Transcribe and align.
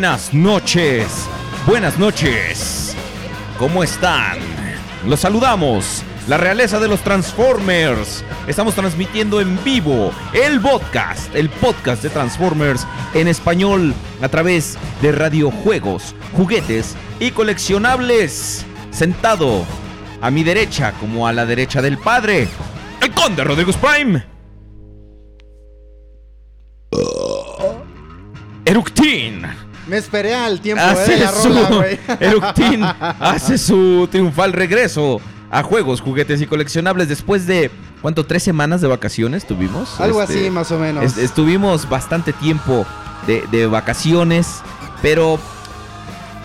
Buenas 0.00 0.32
noches. 0.32 1.28
Buenas 1.66 1.98
noches. 1.98 2.96
¿Cómo 3.58 3.84
están? 3.84 4.38
Los 5.06 5.20
saludamos. 5.20 6.02
La 6.26 6.38
realeza 6.38 6.80
de 6.80 6.88
los 6.88 7.02
Transformers. 7.02 8.24
Estamos 8.46 8.74
transmitiendo 8.74 9.42
en 9.42 9.62
vivo 9.62 10.10
el 10.32 10.58
podcast, 10.58 11.34
el 11.34 11.50
podcast 11.50 12.02
de 12.02 12.08
Transformers 12.08 12.86
en 13.12 13.28
español 13.28 13.92
a 14.22 14.28
través 14.30 14.78
de 15.02 15.12
radiojuegos, 15.12 16.14
juguetes 16.34 16.96
y 17.18 17.32
coleccionables. 17.32 18.64
Sentado 18.92 19.66
a 20.22 20.30
mi 20.30 20.42
derecha 20.42 20.92
como 20.92 21.26
a 21.26 21.34
la 21.34 21.44
derecha 21.44 21.82
del 21.82 21.98
padre, 21.98 22.48
el 23.02 23.10
conde 23.10 23.44
Rodríguez 23.44 23.76
Prime. 23.76 24.24
Eructin. 28.64 29.69
Me 29.90 29.96
esperé 29.98 30.34
al 30.34 30.60
tiempo 30.60 30.82
eh, 30.82 30.86
hace 30.86 31.12
de 31.12 31.18
la 31.18 31.32
su, 31.32 31.48
rola, 31.48 31.68
güey. 31.68 31.98
Eructin 32.20 32.82
hace 33.20 33.58
su 33.58 34.08
triunfal 34.10 34.52
regreso 34.52 35.20
a 35.50 35.62
juegos, 35.62 36.00
juguetes 36.00 36.40
y 36.40 36.46
coleccionables 36.46 37.08
después 37.08 37.46
de 37.46 37.70
¿cuánto? 38.00 38.24
¿Tres 38.24 38.42
semanas 38.44 38.80
de 38.80 38.86
vacaciones 38.88 39.46
tuvimos? 39.46 40.00
Algo 40.00 40.22
Este, 40.22 40.38
así, 40.42 40.50
más 40.50 40.70
o 40.70 40.78
menos. 40.78 41.04
es- 41.04 41.18
estuvimos 41.18 41.88
bastante 41.88 42.32
tiempo 42.32 42.86
de, 43.26 43.44
de 43.50 43.66
vacaciones, 43.66 44.62
pero 45.02 45.38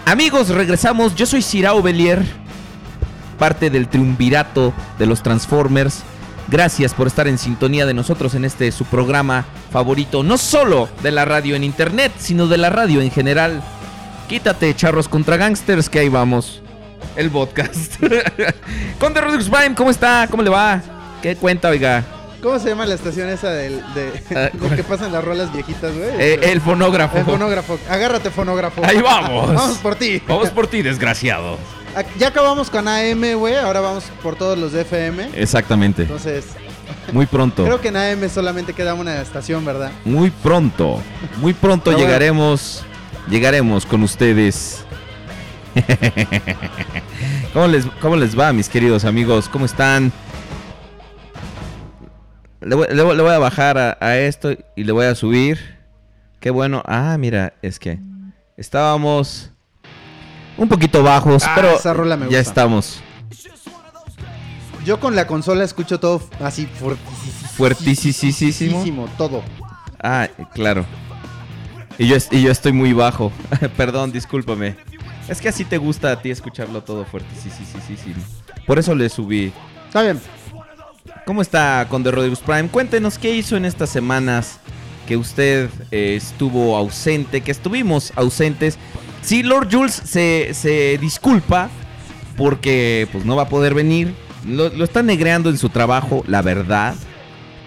amigos, 0.06 0.50
regresamos. 0.50 1.16
Yo 1.16 1.26
soy 1.28 1.42
Cirao 1.42 1.82
Belier, 1.82 2.26
parte 3.38 3.70
del 3.70 3.88
triunvirato 3.88 4.74
de 4.98 5.06
los 5.06 5.22
Transformers. 5.22 6.02
Gracias 6.48 6.94
por 6.94 7.08
estar 7.08 7.28
en 7.28 7.38
sintonía 7.38 7.86
de 7.86 7.94
nosotros 7.94 8.36
en 8.36 8.46
este 8.46 8.72
su 8.72 8.86
programa 8.86 9.46
favorito, 9.72 10.22
no 10.24 10.38
solo 10.38 10.90
de 11.02 11.12
la 11.12 11.26
radio 11.26 11.56
en 11.56 11.64
internet, 11.64 12.12
sino 12.18 12.48
de 12.48 12.58
la 12.58 12.70
radio 12.70 13.02
en 13.02 13.10
general. 13.12 13.64
Quítate, 14.30 14.74
charros 14.76 15.08
contra 15.08 15.38
gangsters, 15.38 15.90
que 15.90 16.00
ahí 16.00 16.10
vamos. 16.10 16.62
El 17.16 17.32
podcast. 17.32 17.96
Conde 19.00 19.22
Rodríguez 19.22 19.50
Prime, 19.50 19.76
¿cómo 19.76 19.90
está? 19.90 20.28
¿Cómo 20.30 20.44
le 20.44 20.50
va? 20.50 20.82
¿Qué 21.22 21.36
cuenta, 21.36 21.70
oiga? 21.70 22.04
¿Cómo 22.42 22.60
se 22.60 22.70
llama 22.70 22.86
la 22.86 22.94
estación 22.94 23.28
esa 23.30 23.50
del, 23.50 23.82
de, 23.96 24.24
Ah, 24.36 24.50
de 24.70 24.76
que 24.76 24.84
pasan 24.84 25.12
las 25.12 25.24
rolas 25.24 25.52
viejitas, 25.52 25.96
güey? 25.96 26.10
Eh, 26.20 26.40
el 26.44 26.62
fonógrafo. 26.62 27.18
El 27.18 27.26
fonógrafo. 27.26 27.80
Agárrate, 27.90 28.30
fonógrafo. 28.30 28.86
Ahí 28.86 29.02
vamos. 29.02 29.52
Vamos 29.52 29.78
por 29.80 29.96
ti. 29.96 30.22
Vamos 30.28 30.50
por 30.52 30.68
ti, 30.68 30.82
desgraciado. 30.84 31.58
Ya 32.18 32.28
acabamos 32.30 32.70
con 32.70 32.88
AM, 32.88 33.36
güey. 33.38 33.56
Ahora 33.56 33.80
vamos 33.80 34.04
por 34.22 34.36
todos 34.36 34.58
los 34.58 34.72
de 34.74 34.82
FM. 34.82 35.30
Exactamente. 35.36 36.02
Entonces, 36.04 36.46
Muy 37.14 37.26
pronto. 37.26 37.64
creo 37.66 37.80
que 37.82 37.88
en 37.90 37.98
AM 37.98 38.30
solamente 38.30 38.74
queda 38.74 38.94
una 38.94 39.22
estación, 39.22 39.64
¿verdad? 39.66 39.92
Muy 40.04 40.30
pronto. 40.30 41.02
Muy 41.38 41.54
pronto 41.54 41.86
Pero 41.86 41.97
bueno. 41.97 42.08
llegaremos. 42.08 42.84
Llegaremos 43.30 43.86
con 43.86 44.03
ustedes. 44.03 44.84
¿Cómo 47.53 47.68
les, 47.68 47.86
¿Cómo 48.02 48.16
les 48.16 48.38
va, 48.38 48.53
mis 48.53 48.70
queridos 48.70 49.06
amigos? 49.06 49.50
¿Cómo 49.50 49.66
están? 49.66 50.12
Le 52.62 52.76
voy, 52.76 52.88
le 52.91 53.03
voy- 53.03 53.16
le 53.16 53.22
voy 53.24 53.32
a 53.34 53.40
bajar 53.40 53.78
a, 53.78 53.98
a 54.00 54.18
esto 54.18 54.52
y 54.76 54.84
le 54.84 54.91
voy 54.91 55.06
a 55.06 55.16
subir. 55.16 55.59
Qué 56.40 56.50
bueno. 56.50 56.84
Ah, 56.86 57.16
mira, 57.20 57.53
es 57.62 57.80
que 57.80 58.00
estábamos 58.58 59.52
un 60.57 60.67
poquito 60.69 61.03
bajos, 61.03 61.43
Ah, 61.43 61.53
pero 61.55 61.75
esa 61.78 61.93
rola 61.93 62.17
me 62.17 62.29
ya 62.29 62.40
estamos. 62.40 62.99
Yo 64.85 64.99
con 64.99 65.16
la 65.16 65.25
consola 65.25 65.63
escucho 65.63 65.99
todo 65.99 66.22
así 66.43 66.67
fuertísimo. 66.67 67.49
Fuertísimo. 67.57 69.07
todo. 69.17 69.43
Ah, 70.02 70.28
claro. 70.53 70.85
Y 71.97 72.07
yo, 72.07 72.16
es- 72.16 72.29
y 72.31 72.41
yo 72.43 72.52
estoy 72.52 72.72
muy 72.73 72.93
bajo. 72.93 73.31
Perdón, 73.78 74.11
discúlpame. 74.11 74.75
Es 75.28 75.41
que 75.41 75.49
así 75.49 75.66
te 75.66 75.78
gusta 75.79 76.11
a 76.11 76.22
ti 76.22 76.29
escucharlo 76.29 76.84
todo 76.84 77.03
sí. 77.11 78.13
Por 78.67 78.78
eso 78.78 78.93
le 78.93 79.09
subí. 79.09 79.52
Está 79.87 80.03
bien. 80.03 80.22
¿Cómo 81.25 81.41
está 81.41 81.87
Conde 81.90 82.11
Rodríguez 82.11 82.40
Prime? 82.40 82.67
Cuéntenos 82.67 83.17
qué 83.17 83.34
hizo 83.35 83.57
en 83.57 83.66
estas 83.66 83.90
semanas 83.90 84.59
que 85.07 85.17
usted 85.17 85.69
eh, 85.90 86.16
estuvo 86.16 86.78
ausente, 86.78 87.41
que 87.41 87.52
estuvimos 87.52 88.13
ausentes. 88.16 88.78
Sí, 89.26 89.42
Lord 89.44 89.70
Jules 89.72 89.94
se, 90.06 90.54
se 90.54 90.98
disculpa 91.00 91.70
porque 92.38 93.08
pues 93.12 93.26
no 93.26 93.36
va 93.36 93.44
a 93.44 93.50
poder 93.50 93.74
venir. 93.74 94.14
Lo, 94.48 94.68
está 94.84 95.02
negreando 95.02 95.50
en 95.50 95.58
su 95.58 95.70
trabajo, 95.70 96.24
la 96.28 96.42
verdad. 96.44 96.94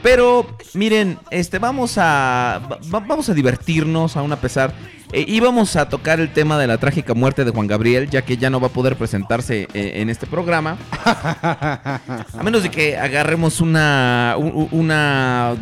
Pero 0.02 0.46
miren, 0.74 1.18
este 1.30 1.58
vamos 1.58 1.98
a 1.98 2.60
va- 2.94 3.00
vamos 3.00 3.28
a 3.28 3.34
divertirnos 3.34 4.16
aún 4.16 4.32
a 4.32 4.36
pesar. 4.36 4.72
Eh, 5.10 5.24
íbamos 5.26 5.74
a 5.74 5.88
tocar 5.88 6.20
el 6.20 6.32
tema 6.32 6.58
de 6.58 6.66
la 6.66 6.76
trágica 6.78 7.14
muerte 7.14 7.44
de 7.44 7.50
Juan 7.50 7.66
Gabriel, 7.66 8.08
ya 8.10 8.22
que 8.22 8.36
ya 8.36 8.50
no 8.50 8.60
va 8.60 8.66
a 8.68 8.70
poder 8.70 8.94
presentarse 8.94 9.66
eh, 9.72 9.92
en 9.96 10.10
este 10.10 10.26
programa. 10.26 10.76
A 11.04 12.42
menos 12.44 12.62
de 12.62 12.70
que 12.70 12.96
agarremos 12.98 13.60
una, 13.62 14.36
una 14.70 15.56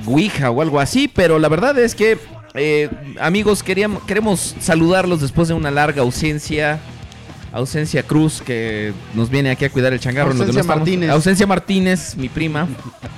o 0.50 0.60
algo 0.62 0.80
así, 0.80 1.06
pero 1.08 1.38
la 1.38 1.48
verdad 1.48 1.78
es 1.78 1.94
que, 1.94 2.18
eh, 2.56 2.88
amigos, 3.20 3.62
queríamos, 3.62 4.02
queremos 4.04 4.56
saludarlos 4.60 5.20
después 5.20 5.48
de 5.48 5.54
una 5.54 5.70
larga 5.70 6.02
ausencia. 6.02 6.78
Ausencia 7.52 8.02
Cruz, 8.02 8.42
que 8.44 8.92
nos 9.14 9.30
viene 9.30 9.48
aquí 9.50 9.64
a 9.64 9.70
cuidar 9.70 9.92
el 9.94 10.00
changarro. 10.00 10.32
en 10.32 10.38
lo 10.38 10.44
que 10.44 10.50
Ausencia 10.50 10.70
no. 10.74 10.76
Martínez. 10.78 11.10
Ausencia 11.10 11.46
Martínez, 11.46 12.14
mi 12.16 12.28
prima. 12.28 12.68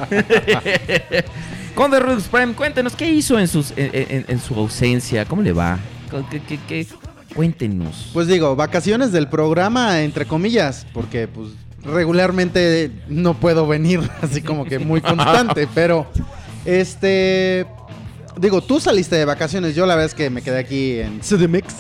Conde 1.75 2.01
Rux 2.01 2.25
Prime, 2.25 2.55
cuéntenos, 2.55 2.95
¿qué 2.95 3.09
hizo 3.11 3.39
en, 3.39 3.49
sus, 3.49 3.73
en, 3.77 3.91
en- 3.93 4.25
en 4.29 4.41
su 4.41 4.55
ausencia? 4.55 5.25
¿Cómo 5.25 5.43
le 5.43 5.53
va? 5.53 5.79
¿Qué, 6.31 6.41
qué- 6.41 6.59
qué? 6.69 6.87
Cuéntenos. 7.35 8.11
Pues 8.13 8.27
digo, 8.27 8.57
vacaciones 8.57 9.13
del 9.13 9.29
programa, 9.29 10.03
entre 10.03 10.25
comillas, 10.27 10.87
porque 10.93 11.29
pues 11.29 11.51
regularmente 11.85 12.91
no 13.09 13.35
puedo 13.35 13.67
venir 13.67 14.01
así 14.23 14.43
como 14.43 14.65
que 14.65 14.79
muy 14.79 15.01
constante, 15.01 15.69
pero 15.75 16.07
este 16.65 17.67
digo, 18.39 18.61
tú 18.63 18.81
saliste 18.81 19.17
de 19.17 19.25
vacaciones, 19.25 19.75
yo 19.75 19.87
la 19.87 19.95
verdad 19.95 20.07
es 20.07 20.15
que 20.15 20.31
me 20.31 20.43
quedé 20.43 20.59
aquí 20.59 20.99
en 21.01 21.21
CDMX 21.21 21.75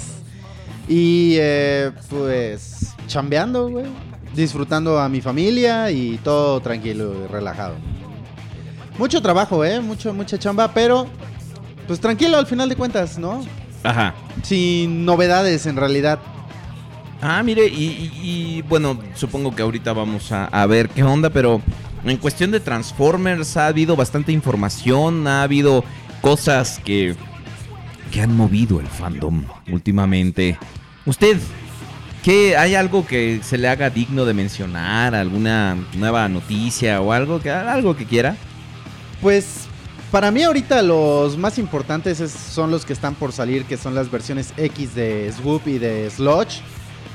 y 0.88 1.37
eh, 1.38 1.90
pues 2.08 2.94
chambeando, 3.06 3.69
güey, 3.69 3.87
disfrutando 4.34 4.99
a 4.99 5.08
mi 5.08 5.20
familia 5.20 5.90
y 5.90 6.19
todo 6.19 6.60
tranquilo 6.60 7.14
y 7.25 7.26
relajado. 7.26 7.75
Mucho 8.99 9.22
trabajo, 9.22 9.64
eh, 9.64 9.81
mucho 9.81 10.12
mucha 10.12 10.38
chamba, 10.38 10.72
pero 10.72 11.06
pues 11.87 12.00
tranquilo 12.00 12.37
al 12.37 12.46
final 12.46 12.69
de 12.69 12.76
cuentas, 12.76 13.19
¿no? 13.19 13.44
Ajá. 13.84 14.14
Sin 14.43 15.04
novedades 15.04 15.66
en 15.66 15.76
realidad. 15.76 16.19
Ah, 17.20 17.43
mire, 17.43 17.66
y, 17.66 17.84
y- 17.84 18.20
y, 18.58 18.62
bueno, 18.62 18.99
supongo 19.14 19.54
que 19.54 19.62
ahorita 19.62 19.93
vamos 19.93 20.31
a, 20.32 20.46
a 20.46 20.66
ver 20.66 20.88
qué 20.88 21.02
onda, 21.02 21.31
pero 21.31 21.61
en 22.04 22.16
cuestión 22.16 22.50
de 22.52 22.61
Transformers 22.61 23.56
ha 23.56 23.66
habido 23.66 23.96
bastante 23.96 24.31
información, 24.32 25.26
ha 25.26 25.43
habido 25.43 25.82
cosas 26.20 26.81
que, 26.85 27.15
que 28.12 28.20
han 28.20 28.37
movido 28.37 28.81
el 28.81 28.87
fandom 28.87 29.44
últimamente. 29.70 30.59
Usted, 31.06 31.38
¿qué, 32.23 32.56
¿hay 32.56 32.75
algo 32.75 33.06
que 33.06 33.41
se 33.43 33.59
le 33.59 33.69
haga 33.69 33.91
digno 33.91 34.25
de 34.25 34.35
mencionar? 34.35 35.15
¿Alguna 35.15 35.76
nueva 35.94 36.29
noticia 36.29 37.00
o 37.00 37.12
algo 37.12 37.41
que, 37.41 37.50
algo 37.50 37.97
que 37.97 38.05
quiera? 38.05 38.37
Pues 39.20 39.67
para 40.11 40.31
mí 40.31 40.43
ahorita 40.43 40.81
los 40.82 41.37
más 41.37 41.59
importantes 41.59 42.21
es- 42.21 42.32
son 42.32 42.71
los 42.71 42.85
que 42.85 42.93
están 42.93 43.14
por 43.14 43.32
salir, 43.32 43.64
que 43.64 43.76
son 43.76 43.94
las 43.94 44.11
versiones 44.11 44.53
X 44.56 44.94
de 44.94 45.32
Swoop 45.37 45.67
y 45.69 45.79
de 45.79 46.11
Sludge, 46.11 46.61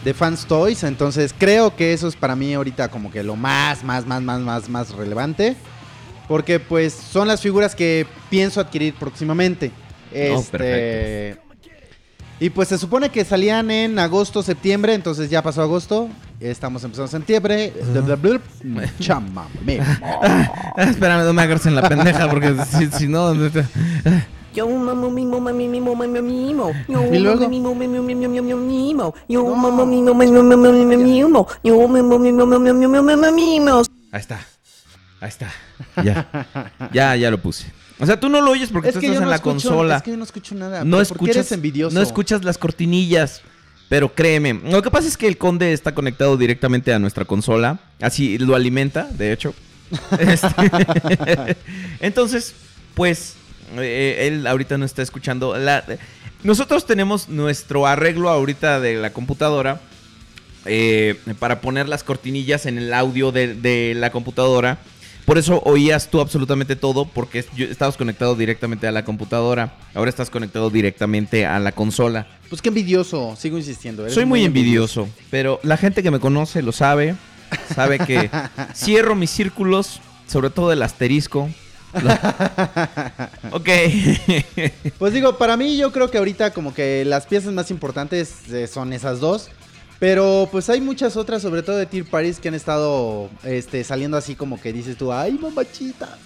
de 0.03 0.13
Fans 0.13 0.45
Toys. 0.45 0.83
Entonces 0.83 1.33
creo 1.37 1.75
que 1.75 1.93
eso 1.93 2.07
es 2.07 2.15
para 2.15 2.35
mí 2.35 2.53
ahorita 2.53 2.89
como 2.89 3.09
que 3.11 3.23
lo 3.23 3.35
más, 3.35 3.83
más, 3.83 4.05
más, 4.05 4.21
más, 4.21 4.41
más, 4.41 4.69
más 4.69 4.89
relevante. 4.91 5.55
Porque 6.27 6.59
pues 6.59 6.93
son 6.93 7.27
las 7.27 7.41
figuras 7.41 7.75
que 7.75 8.05
pienso 8.29 8.59
adquirir 8.61 8.93
próximamente. 8.95 9.71
Oh, 10.11 10.15
Este... 10.15 11.37
Y 12.39 12.49
pues 12.49 12.67
se 12.67 12.77
supone 12.77 13.09
que 13.09 13.23
salían 13.23 13.71
en 13.71 13.97
agosto, 13.99 14.43
septiembre, 14.43 14.93
entonces 14.95 15.29
ya 15.29 15.41
pasó 15.41 15.61
agosto, 15.61 16.09
estamos 16.41 16.83
empezando 16.83 17.07
septiembre. 17.07 17.71
Chamame. 18.99 19.79
Ah, 19.81 20.73
espérame, 20.89 21.23
no 21.23 21.31
me 21.31 21.41
agarres 21.43 21.65
en 21.67 21.75
la 21.75 21.87
pendeja, 21.87 22.27
porque 22.29 22.53
si, 22.69 22.87
si 22.87 23.07
no... 23.07 23.33
Yo 24.53 24.67
mamo 24.67 25.09
mimo 25.09 25.39
mami 25.39 25.67
mimo 25.69 25.95
mami 25.95 26.21
mimo. 26.21 26.71
Yo 26.87 27.03
¿Y 27.13 27.19
luego? 27.19 27.49
mamo 27.49 27.49
mimo 27.49 28.03
mimo 28.03 28.03
mimo 28.03 28.29
mimo 28.29 28.57
mimo. 28.57 29.13
Yo 29.29 29.43
No. 29.43 29.55
mamo 29.55 29.85
mimo 29.85 30.13
mimo 30.13 30.43
mimo 30.43 30.71
mimo 30.71 30.97
mimo. 30.97 31.47
Yo 31.63 31.87
mamo 31.87 32.19
mimo 32.19 32.45
mimo 32.45 32.59
mimo 32.59 33.01
mimo 33.03 33.31
mimo. 33.31 33.81
Ahí 34.11 34.19
está. 34.19 34.39
Ahí 35.23 35.29
está. 35.29 35.51
Ya. 36.03 36.47
Ya, 36.91 37.15
ya 37.15 37.31
lo 37.31 37.37
puse. 37.41 37.71
O 37.99 38.05
sea, 38.05 38.19
tú 38.19 38.27
no 38.27 38.41
lo 38.41 38.51
oyes 38.51 38.69
porque 38.71 38.91
tú 38.91 38.99
estás 38.99 39.15
en 39.15 39.21
no 39.23 39.29
la 39.29 39.37
escucho- 39.37 39.69
consola. 39.69 39.95
Es 39.97 40.03
que 40.03 40.11
yo 40.11 40.17
no 40.17 40.23
escucho 40.25 40.53
nada. 40.55 40.83
no 40.83 40.97
pero 40.97 41.07
¿por 41.09 41.17
qué 41.17 41.23
escuchas 41.25 41.35
eres 41.37 41.51
envidioso. 41.53 41.95
No 41.95 42.01
escuchas 42.01 42.43
las 42.43 42.57
cortinillas. 42.57 43.41
Pero 43.89 44.13
créeme, 44.13 44.53
lo 44.65 44.81
que 44.81 44.89
pasa 44.91 45.07
es 45.07 45.15
que 45.17 45.27
el 45.27 45.37
conde 45.37 45.71
está 45.71 45.93
conectado 45.93 46.35
directamente 46.35 46.93
a 46.93 46.99
nuestra 46.99 47.25
consola. 47.25 47.79
Así 48.01 48.37
lo 48.37 48.55
alimenta, 48.55 49.03
de 49.05 49.31
hecho. 49.31 49.53
Este- 50.19 51.55
Entonces, 52.01 52.53
pues, 52.95 53.35
eh, 53.77 54.27
él 54.27 54.47
ahorita 54.47 54.77
no 54.77 54.85
está 54.85 55.01
escuchando. 55.03 55.55
La... 55.57 55.83
Nosotros 56.43 56.85
tenemos 56.85 57.29
nuestro 57.29 57.87
arreglo 57.87 58.29
ahorita 58.29 58.79
de 58.81 58.95
la 58.95 59.13
computadora. 59.13 59.79
eh, 60.65 61.15
para 61.39 61.59
poner 61.61 61.87
las 61.89 62.03
cortinillas 62.03 62.65
en 62.65 62.77
el 62.77 62.93
audio 62.93 63.31
de, 63.31 63.53
de 63.53 63.93
la 63.95 64.11
computadora. 64.11 64.79
Por 65.25 65.37
eso 65.37 65.61
oías 65.65 66.09
tú 66.09 66.19
absolutamente 66.19 66.75
todo, 66.75 67.05
porque 67.05 67.45
estabas 67.57 67.95
conectado 67.95 68.35
directamente 68.35 68.87
a 68.87 68.91
la 68.91 69.05
computadora. 69.05 69.73
Ahora 69.93 70.09
estás 70.09 70.29
conectado 70.29 70.69
directamente 70.69 71.45
a 71.45 71.59
la 71.59 71.71
consola. 71.71 72.27
Pues 72.49 72.61
qué 72.61 72.69
envidioso, 72.69 73.35
sigo 73.37 73.57
insistiendo. 73.57 74.09
Soy 74.09 74.25
muy 74.25 74.43
envidioso, 74.43 75.07
pero 75.29 75.59
la 75.63 75.77
gente 75.77 76.03
que 76.03 76.11
me 76.11 76.19
conoce 76.19 76.61
lo 76.61 76.71
sabe. 76.71 77.15
Sabe 77.73 77.99
que 77.99 78.29
cierro 78.75 79.15
mis 79.15 79.29
círculos, 79.29 80.01
sobre 80.27 80.49
todo 80.49 80.71
el 80.73 80.81
asterisco. 80.81 81.49
ok. 83.51 83.69
Pues 84.97 85.13
digo, 85.13 85.37
para 85.37 85.55
mí 85.57 85.77
yo 85.77 85.91
creo 85.91 86.09
que 86.09 86.17
ahorita 86.17 86.51
como 86.51 86.73
que 86.73 87.05
las 87.05 87.27
piezas 87.27 87.53
más 87.53 87.71
importantes 87.71 88.49
eh, 88.51 88.67
son 88.67 88.93
esas 88.93 89.19
dos. 89.19 89.49
Pero 89.99 90.49
pues 90.51 90.69
hay 90.69 90.81
muchas 90.81 91.15
otras, 91.15 91.41
sobre 91.41 91.63
todo 91.63 91.77
de 91.77 91.85
Tier 91.85 92.05
Paris, 92.05 92.39
que 92.39 92.49
han 92.49 92.55
estado 92.55 93.29
este, 93.43 93.83
saliendo 93.83 94.17
así 94.17 94.35
como 94.35 94.59
que 94.59 94.73
dices 94.73 94.97
tú, 94.97 95.13
ay 95.13 95.33
mamachita. 95.41 96.17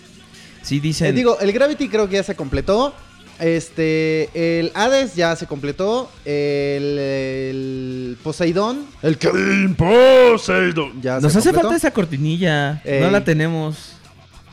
sí, 0.63 0.77
Eh, 0.77 0.81
dicen. 0.81 1.15
digo, 1.15 1.37
el 1.39 1.51
Gravity 1.51 1.87
creo 1.89 2.07
que 2.07 2.15
ya 2.15 2.23
se 2.23 2.35
completó. 2.35 2.93
Este, 3.39 4.29
el 4.59 4.71
Hades 4.73 5.15
ya 5.15 5.35
se 5.35 5.45
completó. 5.45 6.09
El, 6.25 6.97
el 6.97 8.17
Poseidón. 8.23 8.85
El 9.03 9.17
Kevin 9.19 9.75
Poseidón. 9.75 10.99
Ya 11.01 11.19
Nos 11.19 11.33
se 11.33 11.39
hace 11.39 11.49
completó. 11.49 11.67
falta 11.69 11.77
esa 11.77 11.91
cortinilla. 11.91 12.81
Ey. 12.83 13.01
No 13.01 13.11
la 13.11 13.23
tenemos. 13.23 13.93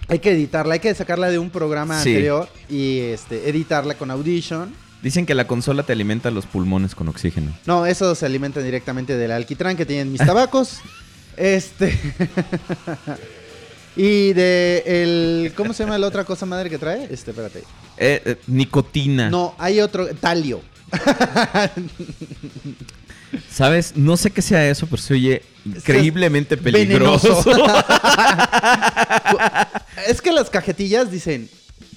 Hay 0.06 0.18
que 0.18 0.32
editarla, 0.32 0.74
hay 0.74 0.80
que 0.80 0.94
sacarla 0.94 1.30
de 1.30 1.38
un 1.38 1.48
programa 1.48 1.98
Sí. 2.02 2.10
anterior 2.10 2.46
y 2.68 2.98
este, 3.00 3.48
editarla 3.48 3.94
con 3.94 4.10
Audition. 4.10 4.74
Dicen 5.04 5.26
que 5.26 5.34
la 5.34 5.46
consola 5.46 5.82
te 5.82 5.92
alimenta 5.92 6.30
los 6.30 6.46
pulmones 6.46 6.94
con 6.94 7.08
oxígeno. 7.08 7.52
No, 7.66 7.84
eso 7.84 8.14
se 8.14 8.24
alimenta 8.24 8.60
directamente 8.60 9.18
del 9.18 9.32
alquitrán 9.32 9.76
que 9.76 9.84
tienen 9.84 10.10
mis 10.10 10.24
tabacos. 10.24 10.78
este. 11.36 11.94
y 13.96 14.32
de 14.32 14.82
el. 14.86 15.52
¿Cómo 15.54 15.74
se 15.74 15.82
llama 15.84 15.98
la 15.98 16.06
otra 16.06 16.24
cosa 16.24 16.46
madre 16.46 16.70
que 16.70 16.78
trae? 16.78 17.06
Este, 17.10 17.32
espérate. 17.32 17.58
Eh, 17.98 18.22
eh, 18.24 18.36
nicotina. 18.46 19.28
No, 19.28 19.54
hay 19.58 19.80
otro. 19.80 20.08
Talio. 20.14 20.62
¿Sabes? 23.50 23.94
No 23.96 24.16
sé 24.16 24.30
qué 24.30 24.40
sea 24.40 24.66
eso, 24.70 24.86
pero 24.86 25.02
se 25.02 25.12
oye 25.12 25.42
increíblemente 25.66 26.56
peligroso. 26.56 27.44
es 30.08 30.22
que 30.22 30.32
las 30.32 30.48
cajetillas 30.48 31.10
dicen. 31.10 31.50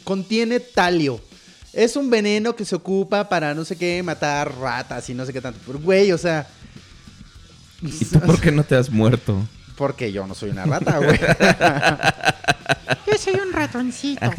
Contiene 0.04 0.60
talio. 0.60 1.22
Es 1.78 1.96
un 1.96 2.10
veneno 2.10 2.56
que 2.56 2.66
se 2.66 2.76
ocupa 2.76 3.30
para 3.30 3.54
no 3.54 3.64
sé 3.64 3.78
qué, 3.78 4.02
matar 4.02 4.52
ratas 4.58 5.08
y 5.12 5.14
no 5.14 5.24
sé 5.28 5.32
qué 5.32 5.42
tanto. 5.42 5.60
Pero, 5.64 5.78
güey, 5.78 6.12
o 6.12 6.18
sea. 6.18 6.48
¿Y 7.84 8.04
tú 8.04 8.20
por 8.20 8.42
qué 8.42 8.52
no 8.52 8.64
te 8.64 8.76
has 8.76 8.90
muerto? 8.90 9.48
Porque 9.76 10.12
yo 10.12 10.26
no 10.26 10.34
soy 10.34 10.50
una 10.50 10.66
rata, 10.66 10.98
güey. 10.98 11.20
Yo 13.06 13.16
soy 13.20 13.36
un 13.36 13.54
ratoncito. 13.54 14.26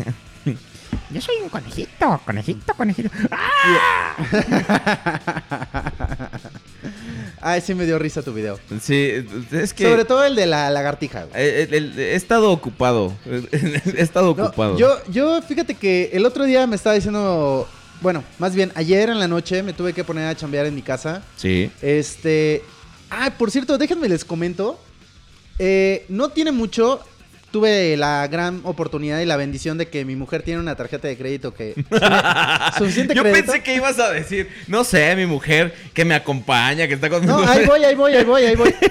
Yo 1.11 1.21
soy 1.21 1.37
un 1.41 1.49
conejito, 1.49 2.21
conejito, 2.27 2.75
conejito. 2.75 3.09
Ay, 7.41 7.61
sí 7.61 7.75
me 7.75 7.87
dio 7.87 7.99
risa 7.99 8.23
tu 8.23 8.33
video. 8.35 8.59
Sí, 8.81 9.25
es 9.53 9.73
que... 9.73 9.85
Sobre 9.85 10.05
todo 10.05 10.25
el 10.25 10.35
de 10.35 10.47
la 10.47 10.71
lagartija, 10.71 11.27
eh, 11.35 11.69
he 11.97 12.15
estado 12.15 12.51
ocupado. 12.51 13.17
He 13.53 14.01
estado 14.03 14.35
No, 14.37 14.45
ocupado. 14.47 14.77
yo, 14.79 14.97
yo, 15.09 15.41
fíjate 15.43 15.75
que 15.75 16.11
el 16.13 16.27
otro 16.27 16.45
día 16.45 16.67
me 16.67 16.77
estaba 16.77 16.95
diciendo, 16.95 17.69
bueno, 18.01 18.25
más 18.39 18.55
bien 18.55 18.73
ayer 18.75 19.09
en 19.09 19.19
la 19.19 19.29
noche 19.29 19.63
me 19.63 19.73
tuve 19.73 19.93
que 19.93 20.05
poner 20.05 20.27
a 20.27 20.35
chambear 20.37 20.67
en 20.67 20.75
mi 20.75 20.83
casa. 20.83 21.23
Sí. 21.37 21.71
Este, 21.83 22.63
ah, 23.11 23.33
por 23.39 23.51
cierto, 23.51 23.79
déjenme 23.79 24.09
les 24.09 24.25
comento. 24.25 24.81
Eh, 25.61 26.05
no 26.09 26.29
tiene 26.29 26.53
mucho 26.53 27.01
tuve 27.51 27.97
la 27.97 28.27
gran 28.29 28.61
oportunidad 28.65 29.21
y 29.21 29.25
la 29.25 29.37
bendición 29.37 29.79
de 29.79 29.89
que 29.89 30.05
mi 30.05 30.17
mujer 30.17 30.43
tiene 30.43 30.61
una 30.61 30.77
tarjeta 30.77 31.09
de 31.09 31.17
crédito 31.17 31.55
que... 31.55 31.75
suficiente 32.79 33.15
Yo 33.15 33.23
crédito. 33.23 33.47
pensé 33.47 33.63
que 33.63 33.75
ibas 33.75 33.99
a 33.99 34.11
decir, 34.11 34.49
no 34.67 34.85
sé, 34.85 35.15
mi 35.17 35.27
mujer 35.27 35.75
que 35.95 36.05
me 36.05 36.15
acompaña, 36.15 36.87
que 36.87 36.95
está 36.95 37.09
conmigo. 37.09 37.41
No, 37.41 37.49
ahí 37.49 37.65
voy, 37.65 37.85
ahí 37.85 37.95
voy, 37.95 38.13
ahí 38.15 38.25
voy, 38.25 38.45
ahí 38.45 38.57
voy. 38.57 38.75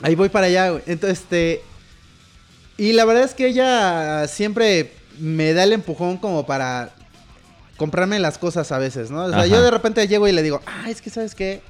Ahí 0.00 0.14
voy 0.14 0.28
para 0.28 0.46
allá, 0.46 0.70
güey. 0.70 0.82
Entonces, 0.86 1.18
este... 1.18 1.60
Y 2.76 2.92
la 2.92 3.04
verdad 3.04 3.24
es 3.24 3.34
que 3.34 3.48
ella 3.48 4.28
siempre 4.28 4.92
me 5.18 5.52
da 5.54 5.64
el 5.64 5.72
empujón 5.72 6.18
como 6.18 6.46
para 6.46 6.90
comprarme 7.76 8.20
las 8.20 8.38
cosas 8.38 8.70
a 8.70 8.78
veces, 8.78 9.10
¿no? 9.10 9.24
O 9.24 9.28
sea, 9.28 9.38
Ajá. 9.38 9.46
yo 9.48 9.60
de 9.60 9.72
repente 9.72 10.06
llego 10.06 10.28
y 10.28 10.32
le 10.32 10.44
digo, 10.44 10.60
ah, 10.66 10.88
es 10.88 11.02
que, 11.02 11.10
¿sabes 11.10 11.34
qué? 11.34 11.62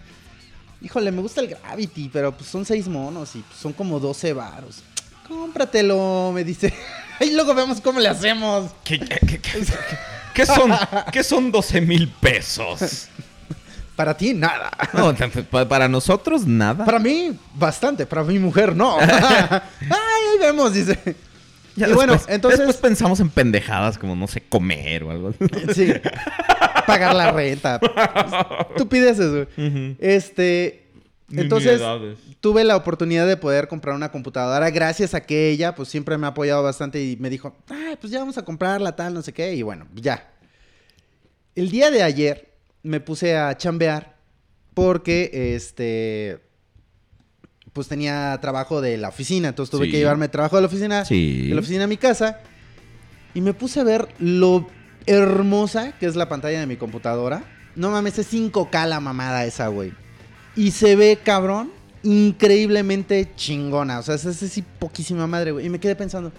Híjole, 0.82 1.10
me 1.10 1.22
gusta 1.22 1.40
el 1.40 1.48
Gravity, 1.48 2.10
pero 2.12 2.36
pues 2.36 2.50
son 2.50 2.66
seis 2.66 2.86
monos 2.86 3.34
y 3.34 3.38
pues, 3.38 3.58
son 3.58 3.72
como 3.72 3.98
12 3.98 4.34
varos. 4.34 4.82
Cómpratelo, 5.28 6.32
me 6.34 6.44
dice. 6.44 6.72
Y 7.20 7.32
luego 7.32 7.52
vemos 7.52 7.80
cómo 7.80 7.98
le 7.98 8.08
hacemos. 8.08 8.70
¿Qué, 8.84 8.96
qué- 9.00 9.18
qué- 9.26 9.40
qué- 9.40 9.64
qué 10.34 10.46
son, 10.46 10.72
¿Qué 11.10 11.24
son 11.24 11.50
12 11.50 11.80
mil 11.80 12.06
pesos? 12.08 13.08
Para 13.96 14.16
ti, 14.16 14.34
nada. 14.34 14.70
No, 14.92 15.12
para 15.68 15.88
nosotros, 15.88 16.46
nada. 16.46 16.84
Para 16.84 17.00
mí, 17.00 17.36
bastante. 17.56 18.06
Para 18.06 18.22
mi 18.22 18.38
mujer, 18.38 18.76
no. 18.76 18.98
Ay, 19.00 19.10
ahí 19.90 20.38
vemos, 20.38 20.72
dice. 20.72 20.96
Ya 21.74 21.88
y 21.88 21.92
bueno, 21.92 22.16
entonces- 22.28 22.60
Después 22.60 22.76
pensamos 22.76 23.18
en 23.18 23.30
pendejadas 23.30 23.98
como, 23.98 24.14
no 24.14 24.28
sé, 24.28 24.40
comer 24.48 25.02
o 25.02 25.10
algo. 25.10 25.34
Sí. 25.74 25.92
Pagar 26.86 27.16
la 27.16 27.32
renta. 27.32 27.80
Estupideces, 28.70 29.30
güey. 29.30 29.68
Ujú. 29.68 29.96
Este. 29.98 30.84
Entonces, 31.30 31.80
tuve 32.40 32.64
la 32.64 32.76
oportunidad 32.76 33.26
de 33.26 33.36
poder 33.36 33.68
comprar 33.68 33.94
una 33.94 34.10
computadora 34.10 34.70
gracias 34.70 35.12
a 35.14 35.20
que 35.20 35.50
ella, 35.50 35.74
pues 35.74 35.88
siempre 35.88 36.16
me 36.16 36.26
ha 36.26 36.30
apoyado 36.30 36.62
bastante 36.62 37.02
y 37.02 37.16
me 37.18 37.28
dijo, 37.28 37.54
ay, 37.68 37.96
pues 38.00 38.10
ya 38.12 38.20
vamos 38.20 38.38
a 38.38 38.44
comprarla, 38.44 38.96
tal, 38.96 39.12
no 39.12 39.20
sé 39.22 39.32
qué. 39.34 39.54
Y 39.54 39.62
bueno, 39.62 39.86
ya. 39.94 40.30
El 41.54 41.70
día 41.70 41.90
de 41.90 42.02
ayer 42.02 42.54
me 42.82 43.00
puse 43.00 43.36
a 43.36 43.56
chambear 43.56 44.16
porque, 44.74 45.54
este. 45.54 46.40
Pues 47.74 47.88
tenía 47.88 48.38
trabajo 48.40 48.80
de 48.80 48.96
la 48.96 49.10
oficina, 49.10 49.48
entonces 49.48 49.70
tuve 49.70 49.86
Sí. 49.86 49.92
que 49.92 49.98
llevarme 49.98 50.28
trabajo 50.28 50.56
de 50.56 50.62
la 50.62 50.68
oficina, 50.68 51.04
Sí. 51.04 51.48
de 51.48 51.54
la 51.54 51.60
oficina 51.60 51.84
a 51.84 51.88
mi 51.88 51.96
casa. 51.98 52.40
Y 53.34 53.40
me 53.42 53.52
puse 53.52 53.80
a 53.80 53.84
ver 53.84 54.08
lo 54.18 54.66
hermosa 55.06 55.92
que 55.98 56.06
es 56.06 56.16
la 56.16 56.28
pantalla 56.28 56.58
de 56.60 56.66
mi 56.66 56.76
computadora. 56.76 57.44
No 57.76 57.90
mames, 57.90 58.18
es 58.18 58.26
5K 58.32 58.86
la 58.86 58.98
mamada 59.00 59.44
esa, 59.44 59.68
güey. 59.68 59.92
Y 60.58 60.72
se 60.72 60.96
ve, 60.96 61.18
cabrón, 61.22 61.70
increíblemente 62.02 63.30
chingona. 63.36 64.00
O 64.00 64.02
sea, 64.02 64.16
es 64.16 64.26
así 64.26 64.62
poquísima 64.78 65.26
madre, 65.26 65.52
güey. 65.52 65.66
Y 65.66 65.68
me 65.68 65.78
quedé 65.78 65.94
pensando, 65.94 66.32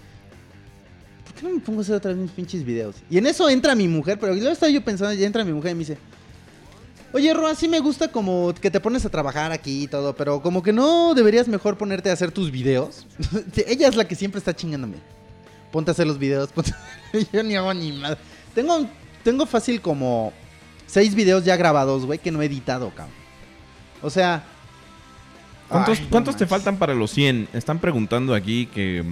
¿por 1.24 1.34
qué 1.34 1.42
no 1.46 1.54
me 1.54 1.60
pongo 1.60 1.80
a 1.80 1.82
hacer 1.82 1.94
otra 1.96 2.10
vez 2.12 2.20
mis 2.20 2.30
pinches 2.30 2.64
videos? 2.64 2.96
Y 3.10 3.18
en 3.18 3.26
eso 3.26 3.48
entra 3.48 3.74
mi 3.74 3.88
mujer, 3.88 4.18
pero 4.20 4.34
luego 4.34 4.50
estaba 4.50 4.70
yo 4.70 4.84
pensando, 4.84 5.14
y 5.14 5.24
entra 5.24 5.44
mi 5.44 5.52
mujer 5.52 5.72
y 5.72 5.74
me 5.74 5.78
dice, 5.80 5.98
Oye, 7.12 7.34
Roa, 7.34 7.56
sí 7.56 7.66
me 7.66 7.80
gusta 7.80 8.12
como 8.12 8.54
que 8.54 8.70
te 8.70 8.78
pones 8.78 9.04
a 9.04 9.08
trabajar 9.08 9.50
aquí 9.50 9.82
y 9.84 9.88
todo, 9.88 10.14
pero 10.14 10.40
como 10.42 10.62
que 10.62 10.72
no 10.72 11.12
deberías 11.14 11.48
mejor 11.48 11.76
ponerte 11.76 12.08
a 12.08 12.12
hacer 12.12 12.30
tus 12.30 12.52
videos. 12.52 13.04
Ella 13.66 13.88
es 13.88 13.96
la 13.96 14.06
que 14.06 14.14
siempre 14.14 14.38
está 14.38 14.54
chingándome. 14.54 14.98
Ponte 15.72 15.90
a 15.90 15.92
hacer 15.92 16.06
los 16.06 16.18
videos. 16.18 16.50
ponte- 16.54 16.72
yo 17.32 17.42
ni 17.42 17.56
hago 17.56 17.74
ni 17.74 17.92
madre. 17.92 18.18
Tengo, 18.54 18.86
tengo 19.24 19.44
fácil 19.46 19.80
como 19.80 20.32
seis 20.86 21.14
videos 21.16 21.44
ya 21.44 21.56
grabados, 21.56 22.06
güey, 22.06 22.18
que 22.20 22.30
no 22.30 22.42
he 22.42 22.46
editado, 22.46 22.90
cabrón. 22.94 23.19
O 24.02 24.10
sea... 24.10 24.42
¿Cuántos, 25.68 25.98
ay, 25.98 26.04
no 26.04 26.10
cuántos 26.10 26.36
te 26.36 26.46
faltan 26.46 26.76
para 26.78 26.94
los 26.94 27.10
100? 27.12 27.48
Están 27.52 27.78
preguntando 27.78 28.34
aquí 28.34 28.66
que, 28.66 29.04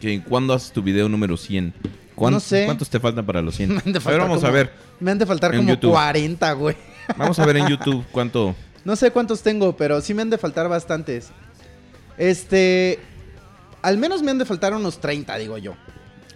que 0.00 0.22
cuándo 0.22 0.54
haces 0.54 0.72
tu 0.72 0.82
video 0.82 1.08
número 1.10 1.36
100. 1.36 1.74
¿Cuán- 2.14 2.32
No 2.32 2.40
sé. 2.40 2.64
¿Cuántos 2.64 2.88
te 2.88 2.98
faltan 2.98 3.26
para 3.26 3.42
los 3.42 3.54
100? 3.56 3.68
Me 3.74 3.82
han 3.84 3.84
de 3.84 3.90
A 3.90 3.92
ver, 3.92 4.00
faltar 4.02 4.20
vamos 4.22 4.36
como- 4.38 4.48
a 4.48 4.50
ver. 4.50 4.72
Me 4.98 5.10
han 5.10 5.18
de 5.18 5.26
faltar 5.26 5.54
como 5.54 5.68
YouTube. 5.68 5.90
40, 5.92 6.52
güey. 6.52 6.76
Vamos 7.18 7.38
a 7.38 7.44
ver 7.46 7.56
en 7.58 7.66
YouTube 7.68 8.04
cuánto. 8.12 8.54
No 8.86 8.94
sé 8.94 9.10
cuántos 9.10 9.42
tengo, 9.42 9.76
pero 9.76 10.00
sí 10.00 10.14
me 10.14 10.22
han 10.22 10.30
de 10.30 10.38
faltar 10.38 10.68
bastantes. 10.68 11.30
Este. 12.18 13.00
Al 13.82 13.98
menos 13.98 14.22
me 14.22 14.30
han 14.30 14.38
de 14.38 14.44
faltar 14.44 14.72
unos 14.74 15.00
30, 15.00 15.36
digo 15.38 15.58
yo. 15.58 15.74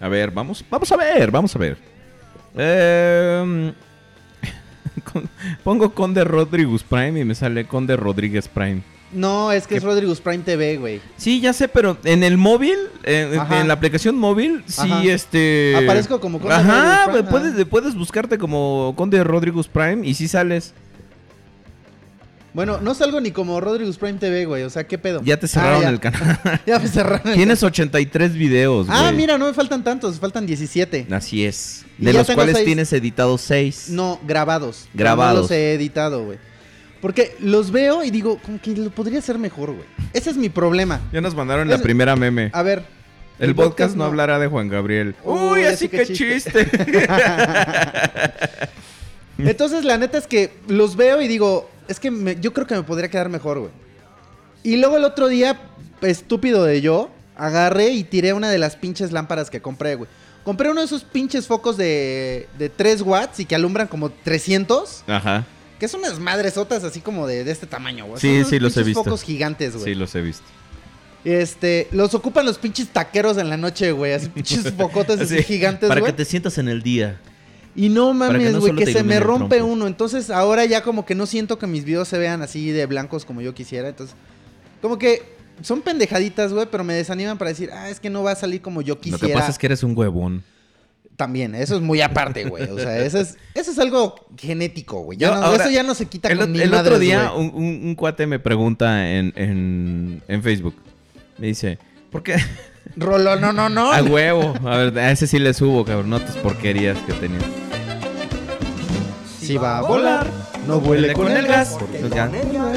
A 0.00 0.09
ver, 0.09 0.33
vamos, 0.33 0.64
vamos 0.69 0.90
a 0.90 0.97
ver, 0.97 1.31
vamos 1.31 1.55
a 1.55 1.59
ver. 1.61 1.79
Con- 2.55 3.75
pongo 5.64 5.94
Conde 5.94 6.25
Rodríguez 6.25 6.82
Prime 6.82 7.20
y 7.20 7.25
me 7.25 7.35
sale 7.35 7.66
Conde 7.66 7.97
Rodríguez 7.97 8.49
Prime. 8.49 8.82
No, 9.12 9.50
es 9.50 9.66
que 9.66 9.76
es 9.76 9.82
Rodriguez 9.82 10.20
Prime 10.20 10.44
TV, 10.44 10.76
güey. 10.76 11.00
Sí, 11.16 11.40
ya 11.40 11.52
sé, 11.52 11.66
pero 11.66 11.99
en 12.04 12.23
el 12.23 12.38
móvil, 12.38 12.76
en, 13.02 13.66
la 13.66 13.75
aplicación 13.75 14.16
móvil, 14.16 14.62
sí, 14.66 14.82
Ajá. 14.82 15.02
este... 15.04 15.75
Aparezco 15.76 16.20
como 16.20 16.38
Conde 16.38 16.54
Ajá, 16.54 17.06
Rodríguez 17.06 17.28
Prime, 17.28 17.30
puedes, 17.30 17.66
puedes 17.66 17.94
buscarte 17.97 18.38
como 18.38 18.94
Conde 18.97 19.25
Rodríguez 19.25 19.66
Prime 19.66 20.06
y 20.06 20.14
sí 20.14 20.28
sales. 20.28 20.75
Bueno, 22.52 22.80
no 22.80 22.95
salgo 22.95 23.21
ni 23.21 23.30
como 23.30 23.61
Rodriguez 23.61 23.97
Prime 23.97 24.19
TV, 24.19 24.45
güey. 24.45 24.64
O 24.64 24.71
sea, 24.71 24.85
¿qué 24.87 24.99
pedo? 24.99 25.21
Ya 25.25 25.38
te 25.38 25.47
cerraron 25.47 25.80
Ah, 25.80 25.83
ya. 25.83 25.88
el 25.90 26.00
canal. 26.00 26.40
Ya 26.66 26.78
me 26.78 26.88
cerraron. 26.88 27.28
el 27.28 27.35
Tienes 27.35 27.62
83 27.62 28.35
videos, 28.35 28.87
güey. 28.88 28.99
Ah, 28.99 29.12
mira, 29.12 29.38
no 29.38 29.47
me 29.47 29.54
faltan 29.54 29.85
tantos, 29.85 30.19
faltan 30.19 30.47
17. 30.47 31.07
Así 31.11 31.45
es. 31.45 31.85
De 31.99 32.12
los 32.12 32.28
cuales 32.30 32.57
seis. 32.57 32.66
tienes 32.66 32.92
editados 32.92 33.40
6. 33.42 33.90
No, 33.90 34.19
grabados. 34.26 34.88
Grabados. 34.95 35.35
No 35.35 35.40
los 35.42 35.50
he 35.52 35.75
editado, 35.75 36.25
güey. 36.25 36.38
Porque 37.00 37.35
los 37.40 37.71
veo 37.71 38.04
y 38.04 38.11
digo, 38.11 38.38
como 38.45 38.61
que 38.61 38.76
lo 38.76 38.90
podría 38.90 39.21
hacer 39.21 39.38
mejor, 39.38 39.71
güey. 39.73 39.87
Ese 40.12 40.30
es 40.30 40.37
mi 40.37 40.49
problema. 40.49 41.00
Ya 41.12 41.21
nos 41.21 41.35
mandaron 41.35 41.69
la 41.69 41.78
primera 41.78 42.16
meme. 42.16 42.50
A 42.52 42.62
ver. 42.62 42.85
El, 43.38 43.54
podcast, 43.54 43.97
no 43.97 44.04
hablará 44.04 44.38
de 44.38 44.49
Juan 44.49 44.69
Gabriel. 44.69 45.14
Uy, 45.25 45.38
Uy, 45.38 45.61
así 45.64 45.87
así 45.87 45.88
que 45.88 45.97
que 45.99 46.12
chiste. 46.12 46.69
Entonces, 49.38 49.85
la 49.85 49.97
neta 49.97 50.19
es 50.19 50.26
que 50.26 50.52
los 50.69 50.97
veo 50.97 51.23
y 51.23 51.28
digo, 51.28 51.71
es 51.90 52.00
que 52.00 52.11
me- 52.11 52.37
yo 52.40 52.52
creo 52.54 52.66
que 52.66 52.75
me 52.75 52.82
podría 52.82 53.11
quedar 53.11 53.28
mejor, 53.28 53.59
güey. 53.59 53.70
Y 54.62 54.76
luego 54.76 54.97
el 54.97 55.04
otro 55.04 55.28
día, 55.28 55.61
estúpido 56.02 56.64
de 56.64 56.80
yo, 56.80 57.11
agarré 57.37 57.90
y 57.90 58.04
tiré 58.04 58.32
una 58.32 58.49
de 58.50 58.59
las 58.59 58.76
pinches 58.76 59.12
lámparas 59.12 59.50
que 59.50 59.61
compré, 59.61 59.94
güey. 59.97 60.09
Compré 60.44 60.70
uno 60.70 60.80
de 60.80 60.87
esos 60.87 61.04
pinches 61.04 61.47
focos 61.47 61.76
de, 61.76 62.49
de 62.59 62.68
3 62.70 63.02
watts 63.02 63.40
y 63.40 63.44
que 63.44 63.54
alumbran 63.54 63.87
como 63.88 64.11
300. 64.11 65.04
Ajá. 65.06 65.44
Que 65.78 65.88
son 65.88 66.00
unas 66.00 66.18
madresotas 66.18 66.85
así 66.85 67.00
como 67.00 67.26
de, 67.26 67.44
de 67.44 67.50
este 67.52 67.66
tamaño, 67.66 68.06
güey. 68.06 68.20
Sí, 68.20 68.40
Son 68.42 68.50
sí, 68.50 68.59
los 68.59 68.76
he 68.76 68.82
visto. 68.82 69.02
focos 69.04 69.23
gigantes, 69.23 69.73
güey. 69.75 69.85
Sí, 69.85 69.94
los 69.94 70.14
he 70.14 70.20
visto. 70.20 70.44
Este, 71.25 71.88
los 71.92 72.14
ocupan 72.14 72.47
los 72.47 72.56
pinches 72.59 72.88
taqueros 72.88 73.37
en 73.37 73.50
la 73.50 73.56
noche, 73.59 73.92
güey. 73.92 74.12
Así 74.14 74.28
pinches 74.28 74.73
focotes 74.76 75.20
así 75.20 75.37
Sí, 75.38 75.42
gigantes, 75.42 75.88
Para 75.88 76.00
güey. 76.00 76.12
que 76.12 76.16
te 76.16 76.25
sientas 76.25 76.56
en 76.59 76.68
el 76.68 76.82
día. 76.82 77.20
Y 77.77 77.89
no 77.89 78.12
mames, 78.12 78.59
güey, 78.59 78.75
que, 78.75 78.87
se 78.93 79.05
me 79.05 79.17
el 79.17 79.23
rompe 79.23 79.62
uno. 79.62 79.87
Entonces 79.87 80.31
ahora 80.31 80.65
ya 80.65 80.83
como 80.83 81.07
que 81.07 81.15
no 81.15 81.27
siento 81.27 81.59
que 81.59 81.67
mis 81.67 81.85
videos 81.85 82.09
se 82.09 82.19
vean 82.19 82.43
así 82.43 82.71
de 82.71 82.87
blancos 82.87 83.25
como 83.25 83.41
yo 83.41 83.55
quisiera. 83.55 83.89
Entonces, 83.89 84.17
como 84.83 84.99
que 84.99 85.23
son 85.62 85.81
pendejaditas, 85.83 86.53
güey, 86.53 86.67
pero 86.71 86.83
me 86.85 86.95
desaniman 86.95 87.39
para 87.39 87.50
decir, 87.50 87.71
ah, 87.73 87.89
es 87.91 88.00
que 88.00 88.11
no 88.11 88.23
va 88.23 88.33
a 88.33 88.35
salir 88.37 88.61
como 88.61 88.83
yo 88.83 88.95
Lo 88.95 89.00
quisiera. 89.00 89.27
que 89.29 89.33
pasa 89.35 89.50
es 89.50 89.59
que 89.59 89.67
eres 89.67 89.83
un 89.83 89.97
huevón. 89.97 90.43
También, 91.17 91.55
eso 91.55 91.77
es 91.77 91.83
muy 91.83 92.00
aparte, 92.00 92.45
güey. 92.47 92.65
O 92.71 92.79
sea, 92.79 92.99
eso 93.05 93.19
es, 93.21 93.37
eso 93.55 93.71
es 93.71 93.79
algo 93.79 94.15
genético, 94.39 95.03
güey. 95.03 95.19
No- 95.19 95.55
eso 95.55 95.69
ya 95.69 95.83
no 95.83 95.95
se 95.95 96.07
quita 96.07 96.29
El, 96.29 96.39
con 96.39 96.53
ni 96.53 96.61
el 96.61 96.73
otro 96.73 96.99
día 96.99 97.29
güey. 97.29 97.47
un, 97.47 97.55
un- 97.55 97.81
un 97.89 97.95
cuate 97.95 98.27
me 98.27 98.39
pregunta 98.39 99.11
en, 99.12 99.33
en, 99.37 100.23
en 100.27 100.43
Facebook. 100.43 100.75
Me 101.37 101.49
dice, 101.49 101.79
¿por 102.11 102.23
qué? 102.23 102.37
Rolo, 102.97 103.37
no, 103.37 103.53
no, 103.53 103.69
no. 103.69 103.93
A 103.93 104.03
huevo. 104.03 104.55
A 104.65 104.77
ver, 104.77 104.99
a 104.99 105.11
ese 105.11 105.27
sí 105.27 105.39
le 105.39 105.55
subo, 105.55 105.85
cabrón. 105.85 106.11
No 106.11 106.21
tus 106.21 106.37
porquerías 106.37 106.99
que 107.01 107.13
tenía. 107.15 107.41
Si 109.41 109.57
va 109.57 109.79
a 109.79 109.83
volar, 109.83 110.27
no 110.67 110.81
vuele 110.81 111.13
con 111.13 111.31
el 111.31 111.47
gas. 111.47 111.77
Pues 111.79 112.11
ya. 112.13 112.31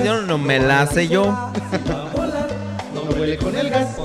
Yo 0.03 0.21
no 0.23 0.37
me 0.37 0.59
la 0.59 0.87
sé 0.87 1.07
yo. 1.07 1.51
No 2.93 3.01
vuele 3.15 3.37
con 3.37 3.55
el 3.55 3.69
gas. 3.69 3.97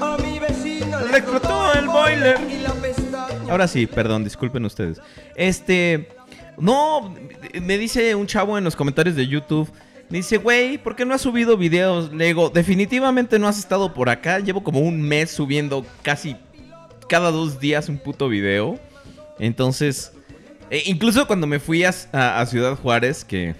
A 0.00 0.16
mi 0.22 0.38
vecino 0.38 1.00
Le 1.10 1.18
explotó 1.18 1.72
el 1.74 1.86
boiler. 1.86 2.38
y 2.50 2.58
la 2.62 2.72
pestaña. 2.72 3.50
Ahora 3.50 3.66
sí, 3.68 3.86
perdón, 3.86 4.24
disculpen 4.24 4.64
ustedes. 4.64 5.00
Este. 5.34 6.08
No, 6.58 7.14
me 7.60 7.78
dice 7.78 8.14
un 8.14 8.26
chavo 8.26 8.58
en 8.58 8.64
los 8.64 8.74
comentarios 8.76 9.14
de 9.16 9.26
YouTube. 9.26 9.70
Me 10.10 10.18
dice, 10.18 10.38
güey, 10.38 10.78
¿por 10.78 10.96
qué 10.96 11.04
no 11.04 11.14
has 11.14 11.20
subido 11.20 11.56
videos? 11.56 12.12
Le 12.12 12.26
digo, 12.26 12.48
definitivamente 12.50 13.38
no 13.38 13.46
has 13.46 13.58
estado 13.58 13.92
por 13.92 14.08
acá. 14.08 14.38
Llevo 14.38 14.62
como 14.64 14.80
un 14.80 15.02
mes 15.02 15.30
subiendo 15.30 15.84
casi 16.02 16.36
cada 17.08 17.30
dos 17.30 17.60
días 17.60 17.88
un 17.90 17.98
puto 17.98 18.28
video. 18.28 18.78
Entonces, 19.38 20.12
e 20.70 20.82
incluso 20.86 21.26
cuando 21.26 21.46
me 21.46 21.58
fui 21.60 21.84
a, 21.84 21.92
a- 22.12 22.44
Ciudad 22.46 22.74
Juárez, 22.76 23.24
que 23.24 23.54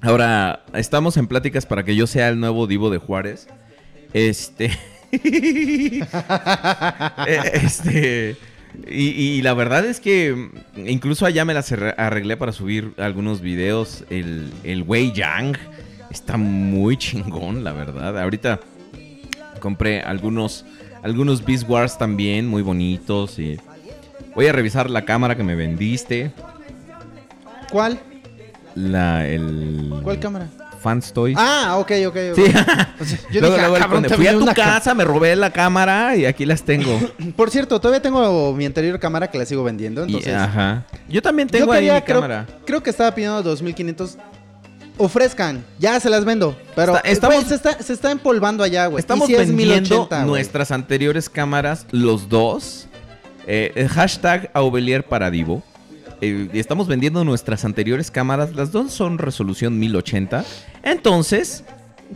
ahora 0.00 0.64
estamos 0.74 1.16
en 1.16 1.26
pláticas 1.26 1.66
para 1.66 1.84
que 1.84 1.96
yo 1.96 2.06
sea 2.06 2.28
el 2.28 2.38
nuevo 2.38 2.66
divo 2.68 2.88
de 2.90 2.98
Juárez. 2.98 3.48
Este. 4.12 4.70
Eh, 7.26 7.50
este. 7.64 8.36
Y, 8.88 9.08
y 9.10 9.42
la 9.42 9.54
verdad 9.54 9.84
es 9.84 10.00
que 10.00 10.50
mm, 10.76 10.88
incluso 10.88 11.26
allá 11.26 11.44
me 11.44 11.54
las 11.54 11.70
arre- 11.72 11.94
arreglé 11.96 12.36
para 12.36 12.52
subir 12.52 12.92
algunos 12.98 13.40
videos. 13.40 14.04
El, 14.10 14.50
el 14.64 14.82
Wei 14.82 15.12
Yang 15.12 15.58
está 16.10 16.36
muy 16.36 16.96
chingón, 16.96 17.62
la 17.64 17.72
verdad. 17.72 18.18
Ahorita 18.18 18.60
Compré 19.60 20.00
algunos, 20.00 20.64
algunos 21.02 21.44
Beast 21.44 21.68
Wars 21.68 21.98
también, 21.98 22.46
muy 22.48 22.62
bonitos. 22.62 23.38
Y 23.38 23.58
voy 24.34 24.46
a 24.46 24.52
revisar 24.52 24.88
la 24.88 25.04
cámara 25.04 25.36
que 25.36 25.42
me 25.42 25.54
vendiste. 25.54 26.32
¿Cuál? 27.70 28.00
La, 28.74 29.28
el... 29.28 30.00
¿Cuál 30.02 30.18
cámara? 30.18 30.48
Fans 30.80 31.12
Toys. 31.12 31.36
Ah, 31.38 31.76
ok, 31.78 31.92
ok. 32.08 32.16
ok. 32.32 32.36
Sí. 32.36 32.42
O 32.42 33.04
sea, 33.04 33.18
yo 33.30 33.40
Luego, 33.40 33.54
dije, 33.56 33.58
luego 33.68 33.76
ah, 33.76 33.78
cabrón, 33.80 34.04
fui 34.16 34.26
a 34.26 34.32
tu 34.32 34.42
una 34.42 34.54
ca- 34.54 34.64
casa, 34.64 34.94
me 34.94 35.04
robé 35.04 35.36
la 35.36 35.50
cámara 35.52 36.16
y 36.16 36.24
aquí 36.26 36.46
las 36.46 36.62
tengo. 36.62 36.98
Por 37.36 37.50
cierto, 37.50 37.80
todavía 37.80 38.00
tengo 38.02 38.52
mi 38.54 38.64
anterior 38.66 38.98
cámara 38.98 39.30
que 39.30 39.38
la 39.38 39.44
sigo 39.46 39.62
vendiendo, 39.64 40.02
Y- 40.02 40.06
entonces... 40.08 40.34
ajá. 40.34 40.84
Yo 41.08 41.20
también 41.22 41.48
yo 41.48 41.58
tengo 41.58 41.72
ahí 41.72 41.90
mi 41.90 42.00
creo, 42.02 42.16
cámara. 42.20 42.46
creo 42.64 42.82
que 42.82 42.90
estaba 42.90 43.14
pidiendo 43.14 43.42
2500. 43.42 44.16
Ofrezcan, 44.98 45.64
ya 45.78 45.98
se 45.98 46.10
las 46.10 46.24
vendo. 46.26 46.54
Pero 46.76 46.96
Está- 46.96 47.08
estamos- 47.08 47.44
se, 47.44 47.54
está, 47.54 47.82
se 47.82 47.92
está 47.94 48.10
empolvando 48.10 48.62
allá, 48.62 48.86
güey. 48.86 49.00
Estamos 49.00 49.30
Y 49.30 49.34
es 49.34 49.48
vendiendo 49.48 49.88
1080, 49.88 50.16
güey. 50.16 50.26
nuestras 50.28 50.70
anteriores 50.72 51.30
cámaras, 51.30 51.86
los 51.90 52.28
dos. 52.28 52.86
Eh, 53.46 53.72
el 53.76 53.88
hashtag 53.88 54.50
Aubelier 54.52 55.02
para 55.04 55.30
Divo. 55.30 55.62
Eh, 56.20 56.48
estamos 56.54 56.86
vendiendo 56.86 57.24
nuestras 57.24 57.64
anteriores 57.64 58.10
cámaras. 58.10 58.54
Las 58.54 58.72
dos 58.72 58.92
son 58.92 59.18
resolución 59.18 59.78
1080. 59.78 60.44
Entonces, 60.82 61.64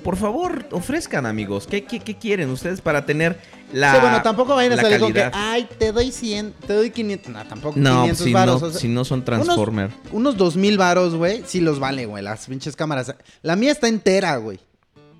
por 0.02 0.16
favor, 0.16 0.66
ofrezcan, 0.73 1.25
amigos. 1.26 1.66
¿Qué, 1.66 1.84
qué, 1.84 2.00
qué 2.00 2.16
quieren 2.16 2.50
ustedes 2.50 2.80
para 2.80 3.06
tener 3.06 3.38
la. 3.73 3.94
Sí, 3.94 3.99
bueno, 4.00 4.23
tampoco 4.23 4.54
vayan 4.54 4.73
a 4.73 4.82
salir 4.82 4.99
con 5.00 5.12
que, 5.12 5.30
ay, 5.32 5.68
te 5.78 5.92
doy 5.92 6.11
100, 6.11 6.54
te 6.66 6.73
doy 6.75 6.90
500. 6.90 7.32
No, 7.32 7.44
tampoco 7.46 7.78
No, 7.78 8.02
500 8.02 8.25
si 8.25 8.32
varos. 8.32 8.61
no, 8.62 8.66
o 8.68 8.70
sea, 8.70 8.80
si 8.80 8.88
no 8.88 9.04
son 9.04 9.25
Transformer. 9.25 9.90
Unos 10.12 10.37
2000 10.37 10.78
varos, 10.78 11.14
güey, 11.14 11.42
sí 11.46 11.61
los 11.61 11.78
vale, 11.78 12.06
güey, 12.06 12.23
las 12.23 12.46
pinches 12.46 12.76
cámaras. 12.76 13.14
La 13.42 13.56
mía 13.56 13.73
está 13.73 13.88
entera, 13.88 14.37
güey. 14.37 14.58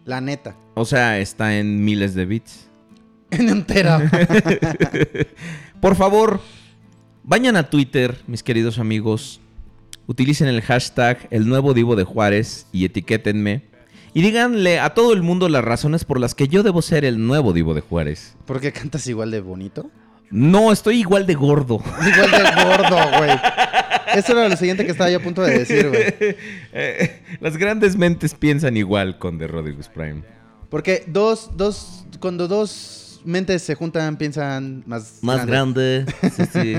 La 0.05 0.21
neta. 0.21 0.57
O 0.75 0.85
sea, 0.85 1.19
está 1.19 1.57
en 1.57 1.85
miles 1.85 2.15
de 2.15 2.27
bits. 2.27 2.67
En 3.31 3.49
entera. 3.49 3.99
Por 5.81 5.97
favor, 5.97 6.41
vayan 7.25 7.57
a 7.57 7.71
Twitter, 7.71 8.17
mis 8.27 8.43
queridos 8.43 8.79
amigos. 8.79 9.41
Utilicen 10.07 10.49
el 10.49 10.61
hashtag 10.61 11.27
El 11.31 11.49
Nuevo 11.49 11.73
Divo 11.75 11.97
de 11.97 12.05
Juárez 12.05 12.67
y 12.73 12.85
etiquétenme. 12.85 13.63
Y 14.13 14.23
díganle 14.23 14.79
a 14.79 14.91
todo 14.91 15.13
el 15.13 15.23
mundo 15.23 15.49
las 15.49 15.65
razones 15.65 16.05
por 16.05 16.21
las 16.21 16.35
que 16.35 16.47
yo 16.47 16.63
debo 16.63 16.83
ser 16.83 17.05
el 17.05 17.27
nuevo 17.27 17.53
Divo 17.53 17.75
de 17.75 17.81
Juárez. 17.81 18.37
¿Por 18.45 18.61
qué 18.61 18.71
cantas 18.71 19.07
igual 19.09 19.31
de 19.31 19.41
bonito? 19.41 19.91
No, 20.31 20.71
estoy 20.71 21.01
igual 21.01 21.27
de 21.27 21.35
gordo. 21.35 21.77
Igual 22.01 22.31
de 22.31 22.65
gordo, 22.65 23.19
güey. 23.19 23.31
Eso 24.15 24.33
era 24.33 24.49
lo 24.49 24.57
siguiente 24.57 24.85
que 24.85 24.93
estaba 24.93 25.11
yo 25.11 25.19
a 25.19 25.23
punto 25.23 25.43
de 25.43 25.59
decir, 25.59 25.89
güey. 25.89 26.15
Eh, 26.77 27.23
las 27.41 27.57
grandes 27.57 27.97
mentes 27.97 28.35
piensan 28.35 28.77
igual 28.77 29.19
con 29.19 29.39
The 29.39 29.47
Rodriguez 29.47 29.89
Prime. 29.89 30.23
Porque 30.71 31.05
dos, 31.07 31.51
dos, 31.57 32.05
cuando 32.19 32.49
dos 32.49 33.04
mentes 33.25 33.63
se 33.63 33.75
juntan, 33.75 34.17
piensan 34.17 34.83
más, 34.87 35.19
Más 35.23 35.47
grande. 35.47 36.05
grande. 36.07 36.31
Sí, 36.37 36.45
sí. 36.53 36.75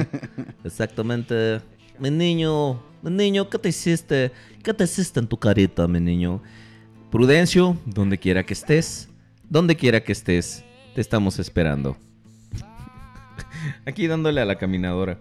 Exactamente. 0.64 1.62
Mi 2.00 2.12
niño, 2.12 2.82
mi 3.02 3.12
niño, 3.12 3.50
¿qué 3.50 3.58
te 3.58 3.70
hiciste? 3.70 4.32
¿Qué 4.64 4.74
te 4.74 4.84
hiciste 4.84 5.20
en 5.20 5.28
tu 5.28 5.38
carita, 5.38 5.88
mi 5.88 6.00
niño? 6.00 6.42
Prudencio, 7.12 7.78
donde 7.86 8.18
quiera 8.18 8.46
que 8.46 8.54
estés, 8.54 9.10
donde 9.50 9.76
quiera 9.76 10.04
que 10.04 10.12
estés, 10.12 10.64
te 10.94 11.02
estamos 11.02 11.40
esperando. 11.40 11.98
Aquí 13.86 14.08
dándole 14.08 14.42
a 14.42 14.46
la 14.46 14.58
caminadora. 14.58 15.18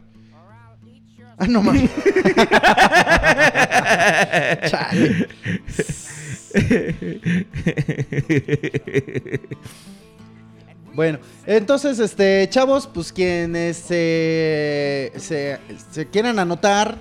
Ah, 1.39 1.47
no 1.47 1.63
mames. 1.63 1.91
Bueno, 10.95 11.19
entonces, 11.47 11.99
este, 11.99 12.47
chavos, 12.51 12.87
pues 12.93 13.13
quienes 13.13 13.77
se, 13.77 15.13
se, 15.17 15.59
se 15.91 16.07
quieran 16.07 16.39
anotar 16.39 16.97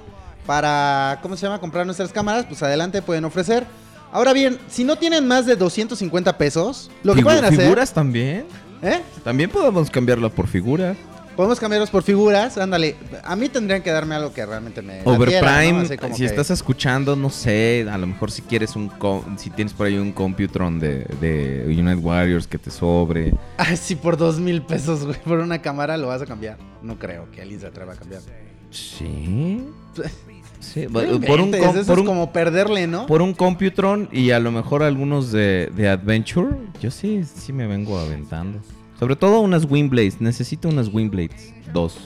para, 0.46 1.20
¿cómo 1.22 1.38
se 1.38 1.46
llama? 1.46 1.60
Comprar 1.60 1.86
nuestras 1.86 2.12
cámaras, 2.12 2.46
pues 2.46 2.62
adelante 2.64 3.02
pueden 3.02 3.24
ofrecer. 3.26 3.66
Ahora 4.12 4.34
bien, 4.34 4.60
si 4.70 4.84
no 4.84 4.96
tienen 4.96 5.28
más 5.28 5.46
de 5.46 5.56
250 5.56 6.38
pesos, 6.38 6.90
lo 7.04 7.14
que 7.14 7.22
Figu- 7.22 7.24
pueden 7.26 7.46
hacer... 7.46 7.60
¿Figuras 7.62 7.94
también? 7.94 8.46
¿Eh? 8.82 9.02
También 9.24 9.50
podemos 9.50 9.90
cambiarla 9.90 10.30
por 10.30 10.48
figura. 10.48 10.96
Podemos 11.36 11.60
cambiarlos 11.60 11.90
por 11.90 12.04
figuras, 12.04 12.58
ándale. 12.60 12.96
A 13.24 13.36
mí 13.36 13.50
tendrían 13.50 13.82
que 13.82 13.90
darme 13.92 14.14
algo 14.16 14.32
que 14.34 14.46
realmente 14.46 14.82
me... 14.84 15.02
Overprime, 15.04 15.86
si 15.88 15.98
que- 15.98 16.26
estás 16.26 16.52
escuchando, 16.52 17.16
no 17.16 17.30
sé, 17.32 17.88
a 17.92 17.98
lo 17.98 18.06
mejor 18.06 18.30
si 18.30 18.44
quieres 18.44 18.76
un, 18.76 18.90
co- 18.90 19.26
si 19.38 19.50
tienes 19.50 19.74
por 19.74 19.88
ahí 19.88 19.98
un 19.98 20.12
Computron 20.12 20.80
de, 20.80 21.06
de 21.20 21.64
United 21.68 22.04
Warriors 22.04 22.46
que 22.46 22.58
te 22.60 22.70
sobre. 22.70 23.34
Ay, 23.58 23.78
sí, 23.78 23.96
por 23.96 24.16
dos 24.18 24.40
mil 24.40 24.62
pesos, 24.62 25.06
güey, 25.06 25.18
por 25.24 25.40
una 25.40 25.60
cámara 25.62 25.98
lo 25.98 26.08
vas 26.08 26.22
a 26.22 26.26
cambiar. 26.28 26.58
No 26.84 27.00
creo 27.00 27.30
que 27.32 27.42
alguien 27.42 27.60
se 27.60 27.66
atreva 27.68 27.94
a 27.94 27.96
cambiar. 27.96 28.22
Sí. 28.70 29.64
Sí, 30.60 30.88
por 30.88 31.04
un, 31.42 31.52
com- 31.52 31.56
eso 31.56 31.86
por 31.86 31.96
es 31.98 32.00
un- 32.02 32.06
como 32.06 32.32
perderle, 32.32 32.88
¿no? 32.88 33.06
por 33.06 33.22
un 33.22 33.34
Computron 33.34 34.08
y 34.12 34.32
a 34.32 34.40
lo 34.40 34.52
mejor 34.52 34.82
algunos 34.84 35.32
de, 35.32 35.70
de 35.76 35.90
Adventure, 35.90 36.56
yo 36.82 36.90
sí, 36.90 37.24
sí 37.26 37.52
me 37.52 37.68
vengo 37.68 37.98
aventando. 38.00 38.60
Sobre 39.04 39.18
todo 39.18 39.42
unas 39.42 39.66
Windblades, 39.70 40.22
necesito 40.22 40.70
unas 40.70 40.88
Windblades. 40.88 41.54
Dos. 41.74 41.98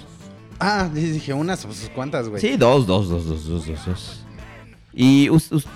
Ah, 0.60 0.90
dije 0.92 1.32
unas, 1.32 1.64
pues, 1.64 1.92
¿cuántas, 1.94 2.28
güey? 2.28 2.42
Sí, 2.42 2.58
dos, 2.58 2.88
dos, 2.88 3.08
dos, 3.08 3.28
dos, 3.28 3.48
dos, 3.48 3.68
dos, 3.68 3.86
dos. 3.86 4.26
Y 4.96 5.30
us- 5.30 5.52
us- 5.52 5.68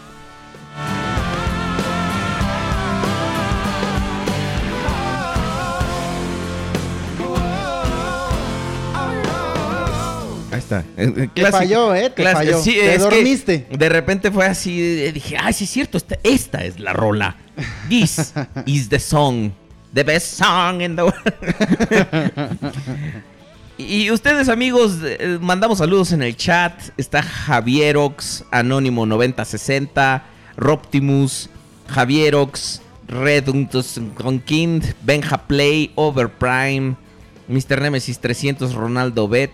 Ahí 10.52 10.60
está. 10.60 10.84
Eh, 10.98 11.14
eh, 11.16 11.30
Te 11.34 11.46
falló, 11.52 11.96
¿eh? 11.96 12.10
Te 12.10 12.16
clásico. 12.24 12.40
falló. 12.54 12.62
Sí, 12.62 12.74
Te 12.74 12.86
es 12.96 12.98
que 12.98 13.16
dormiste. 13.16 13.68
de 13.72 13.90
repente 13.90 14.32
fue 14.32 14.46
así. 14.46 14.82
eh, 14.82 15.12
Dije, 15.14 15.38
ay, 15.40 15.54
sí 15.54 15.64
es 15.64 15.70
cierto. 15.70 15.98
Esta, 15.98 16.18
esta 16.24 16.66
es 16.66 16.80
la 16.80 16.92
rola. 16.94 17.38
This 17.88 18.34
is 18.66 18.90
the 18.90 19.00
song. 19.00 19.52
The 19.94 20.04
best 20.04 20.38
song 20.38 20.82
in 20.82 20.96
the 20.96 21.06
world. 21.06 22.74
Y 23.88 24.12
ustedes, 24.12 24.48
amigos, 24.48 25.00
eh, 25.04 25.40
mandamos 25.42 25.80
saludos 25.80 26.12
en 26.12 26.22
el 26.22 26.36
chat. 26.38 26.74
Está 26.98 27.24
Javierox, 27.24 28.46
Anónimo 28.52 29.08
9060, 29.08 30.24
Roptimus, 30.56 31.50
Javierox, 31.88 32.82
Red 33.08 33.46
Kind, 34.46 34.84
Benja 35.02 35.48
Play, 35.48 35.92
Overprime, 35.96 36.96
Mr. 37.48 37.82
Nemesis 37.82 38.20
300, 38.20 38.76
Ronaldo 38.76 39.28
Bet, 39.28 39.52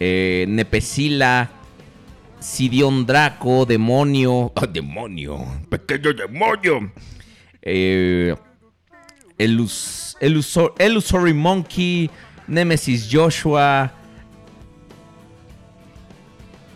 eh, 0.00 0.44
Nepesila, 0.48 1.50
Sidion 2.40 3.06
Draco, 3.06 3.64
Demonio. 3.64 4.52
¡Ah, 4.56 4.66
demonio! 4.72 5.38
¡Pequeño 5.68 6.12
demonio! 6.12 6.92
Eh, 7.62 8.34
Elus, 9.38 10.16
Elusor- 10.20 10.72
Illusory 10.78 11.34
Monkey, 11.34 12.10
Nemesis 12.46 13.08
Joshua. 13.10 13.92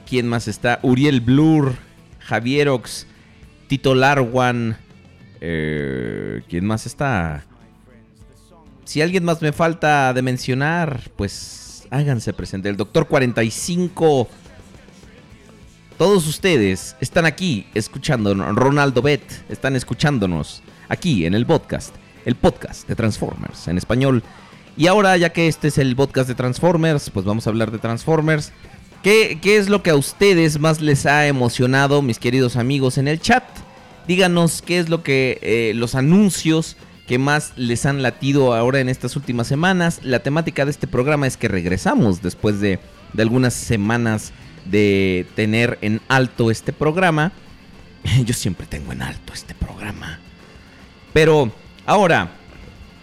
¿Quién 0.08 0.26
más 0.28 0.48
está? 0.48 0.80
Uriel 0.82 1.20
Blur, 1.20 1.74
Javierox, 2.20 3.06
Tito 3.68 3.94
Larwan. 3.94 4.76
eh, 5.40 6.42
¿Quién 6.48 6.66
más 6.66 6.84
está? 6.86 7.44
Si 8.84 9.00
alguien 9.00 9.24
más 9.24 9.40
me 9.40 9.52
falta 9.52 10.12
de 10.12 10.20
mencionar, 10.20 11.00
pues 11.16 11.86
háganse 11.90 12.32
presente. 12.32 12.68
El 12.68 12.76
Doctor 12.76 13.06
45. 13.06 14.28
Todos 15.96 16.26
ustedes 16.26 16.96
están 17.00 17.24
aquí 17.24 17.66
escuchándonos. 17.74 18.54
Ronaldo 18.56 19.00
Bet, 19.02 19.22
están 19.48 19.76
escuchándonos 19.76 20.62
aquí 20.88 21.24
en 21.24 21.34
el 21.34 21.46
podcast. 21.46 21.94
El 22.30 22.36
podcast 22.36 22.86
de 22.86 22.94
Transformers 22.94 23.66
en 23.66 23.76
español. 23.76 24.22
Y 24.76 24.86
ahora, 24.86 25.16
ya 25.16 25.32
que 25.32 25.48
este 25.48 25.66
es 25.66 25.78
el 25.78 25.96
podcast 25.96 26.28
de 26.28 26.36
Transformers, 26.36 27.10
pues 27.10 27.26
vamos 27.26 27.44
a 27.44 27.50
hablar 27.50 27.72
de 27.72 27.78
Transformers. 27.78 28.52
¿Qué, 29.02 29.40
qué 29.42 29.56
es 29.56 29.68
lo 29.68 29.82
que 29.82 29.90
a 29.90 29.96
ustedes 29.96 30.60
más 30.60 30.80
les 30.80 31.06
ha 31.06 31.26
emocionado, 31.26 32.02
mis 32.02 32.20
queridos 32.20 32.54
amigos, 32.54 32.98
en 32.98 33.08
el 33.08 33.20
chat? 33.20 33.42
Díganos 34.06 34.62
qué 34.62 34.78
es 34.78 34.88
lo 34.88 35.02
que 35.02 35.40
eh, 35.42 35.72
los 35.74 35.96
anuncios 35.96 36.76
que 37.08 37.18
más 37.18 37.52
les 37.56 37.84
han 37.84 38.00
latido 38.00 38.54
ahora 38.54 38.78
en 38.78 38.88
estas 38.88 39.16
últimas 39.16 39.48
semanas. 39.48 39.98
La 40.04 40.20
temática 40.20 40.64
de 40.64 40.70
este 40.70 40.86
programa 40.86 41.26
es 41.26 41.36
que 41.36 41.48
regresamos 41.48 42.22
después 42.22 42.60
de, 42.60 42.78
de 43.12 43.22
algunas 43.22 43.54
semanas 43.54 44.32
de 44.66 45.26
tener 45.34 45.78
en 45.80 46.00
alto 46.06 46.52
este 46.52 46.72
programa. 46.72 47.32
Yo 48.24 48.34
siempre 48.34 48.68
tengo 48.68 48.92
en 48.92 49.02
alto 49.02 49.32
este 49.32 49.56
programa. 49.56 50.20
Pero 51.12 51.50
ahora, 51.86 52.30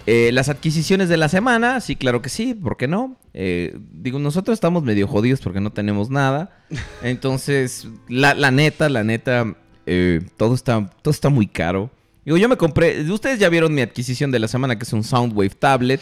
eh, 0.06 0.32
las 0.32 0.50
adquisiciones 0.50 1.10
de 1.10 1.18
la 1.18 1.30
semana, 1.30 1.82
sí, 1.82 1.96
claro 1.96 2.22
que 2.22 2.30
sí, 2.30 2.54
¿por 2.54 2.78
qué 2.78 2.88
no? 2.88 3.18
Eh, 3.34 3.78
digo, 3.92 4.20
nosotros 4.20 4.54
estamos 4.56 4.84
medio 4.84 5.08
jodidos 5.08 5.42
porque 5.42 5.60
no 5.60 5.72
tenemos 5.72 6.10
nada. 6.10 6.63
Entonces, 7.04 7.88
la, 8.08 8.34
la 8.34 8.52
neta, 8.52 8.90
la 8.90 9.04
neta, 9.04 9.56
eh, 9.86 10.22
todo, 10.38 10.56
está, 10.56 10.90
todo 11.02 11.12
está 11.12 11.30
muy 11.30 11.48
caro. 11.48 11.92
Digo, 12.26 12.38
yo 12.38 12.50
me 12.50 12.58
compré. 12.58 13.02
Ustedes 13.10 13.40
ya 13.40 13.50
vieron 13.50 13.74
mi 13.74 13.82
adquisición 13.82 14.32
de 14.32 14.40
la 14.40 14.48
semana, 14.48 14.78
que 14.78 14.84
es 14.84 14.94
un 14.94 15.04
Soundwave 15.04 15.52
Tablet. 15.52 16.02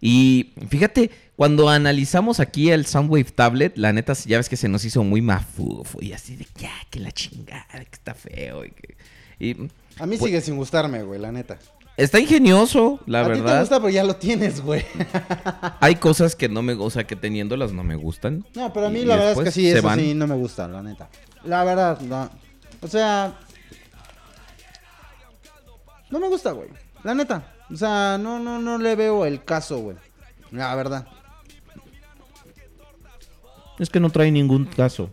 Y 0.00 0.52
fíjate, 0.68 1.10
cuando 1.36 1.68
analizamos 1.68 2.40
aquí 2.40 2.70
el 2.70 2.84
Soundwave 2.86 3.24
Tablet, 3.32 3.76
la 3.76 3.92
neta, 3.92 4.12
ya 4.14 4.38
ves 4.38 4.48
que 4.48 4.56
se 4.56 4.68
nos 4.68 4.84
hizo 4.84 5.02
muy 5.04 5.22
mafufo 5.22 6.00
y 6.02 6.12
así 6.12 6.36
de 6.36 6.46
ya, 6.58 6.72
que 6.90 7.00
la 7.00 7.12
chingada, 7.12 7.66
que 7.72 7.88
está 7.92 8.14
feo. 8.14 8.64
Y, 8.64 8.70
que- 8.72 8.96
y 9.38 9.50
A 9.98 10.06
mí 10.06 10.16
Pues- 10.16 10.22
sigue 10.30 10.40
sin 10.40 10.56
gustarme, 10.56 11.02
güey, 11.02 11.20
la 11.20 11.30
neta. 11.32 11.58
Está 11.96 12.20
ingenioso, 12.20 13.00
la 13.06 13.20
a 13.20 13.24
ti 13.24 13.32
te 13.32 13.40
verdad. 13.42 13.60
gusta, 13.60 13.76
pero 13.78 13.90
ya 13.90 14.04
lo 14.04 14.16
tienes, 14.16 14.60
güey. 14.60 14.84
Hay 15.80 15.96
cosas 15.96 16.36
que 16.36 16.48
no 16.48 16.62
me, 16.62 16.74
o 16.74 16.90
sea, 16.90 17.06
que 17.06 17.16
teniéndolas 17.16 17.72
no 17.72 17.82
me 17.82 17.96
gustan. 17.96 18.44
No, 18.54 18.72
pero 18.72 18.86
a 18.86 18.90
mí 18.90 19.00
Y 19.00 19.04
la 19.04 19.16
verdad 19.16 19.32
es 19.32 19.38
que 19.38 19.50
sí, 19.52 19.70
eso 19.70 19.82
van. 19.82 19.98
sí 19.98 20.14
no 20.14 20.26
me 20.26 20.34
gusta, 20.34 20.68
la 20.68 20.82
neta. 20.82 21.08
La 21.44 21.64
verdad, 21.64 22.00
no. 22.00 22.28
O 22.80 22.88
sea, 22.88 23.38
no 26.10 26.18
me 26.20 26.28
gusta, 26.28 26.52
güey. 26.52 26.68
La 27.02 27.14
neta. 27.14 27.52
O 27.70 27.76
sea, 27.76 28.18
no, 28.18 28.38
no, 28.38 28.58
no 28.60 28.78
le 28.78 28.94
veo 28.94 29.24
el 29.26 29.44
caso, 29.44 29.78
güey. 29.78 29.96
La 30.50 30.74
verdad. 30.74 31.06
Es 33.78 33.90
que 33.90 34.00
no 34.00 34.10
trae 34.10 34.30
ningún 34.30 34.64
caso. 34.64 35.10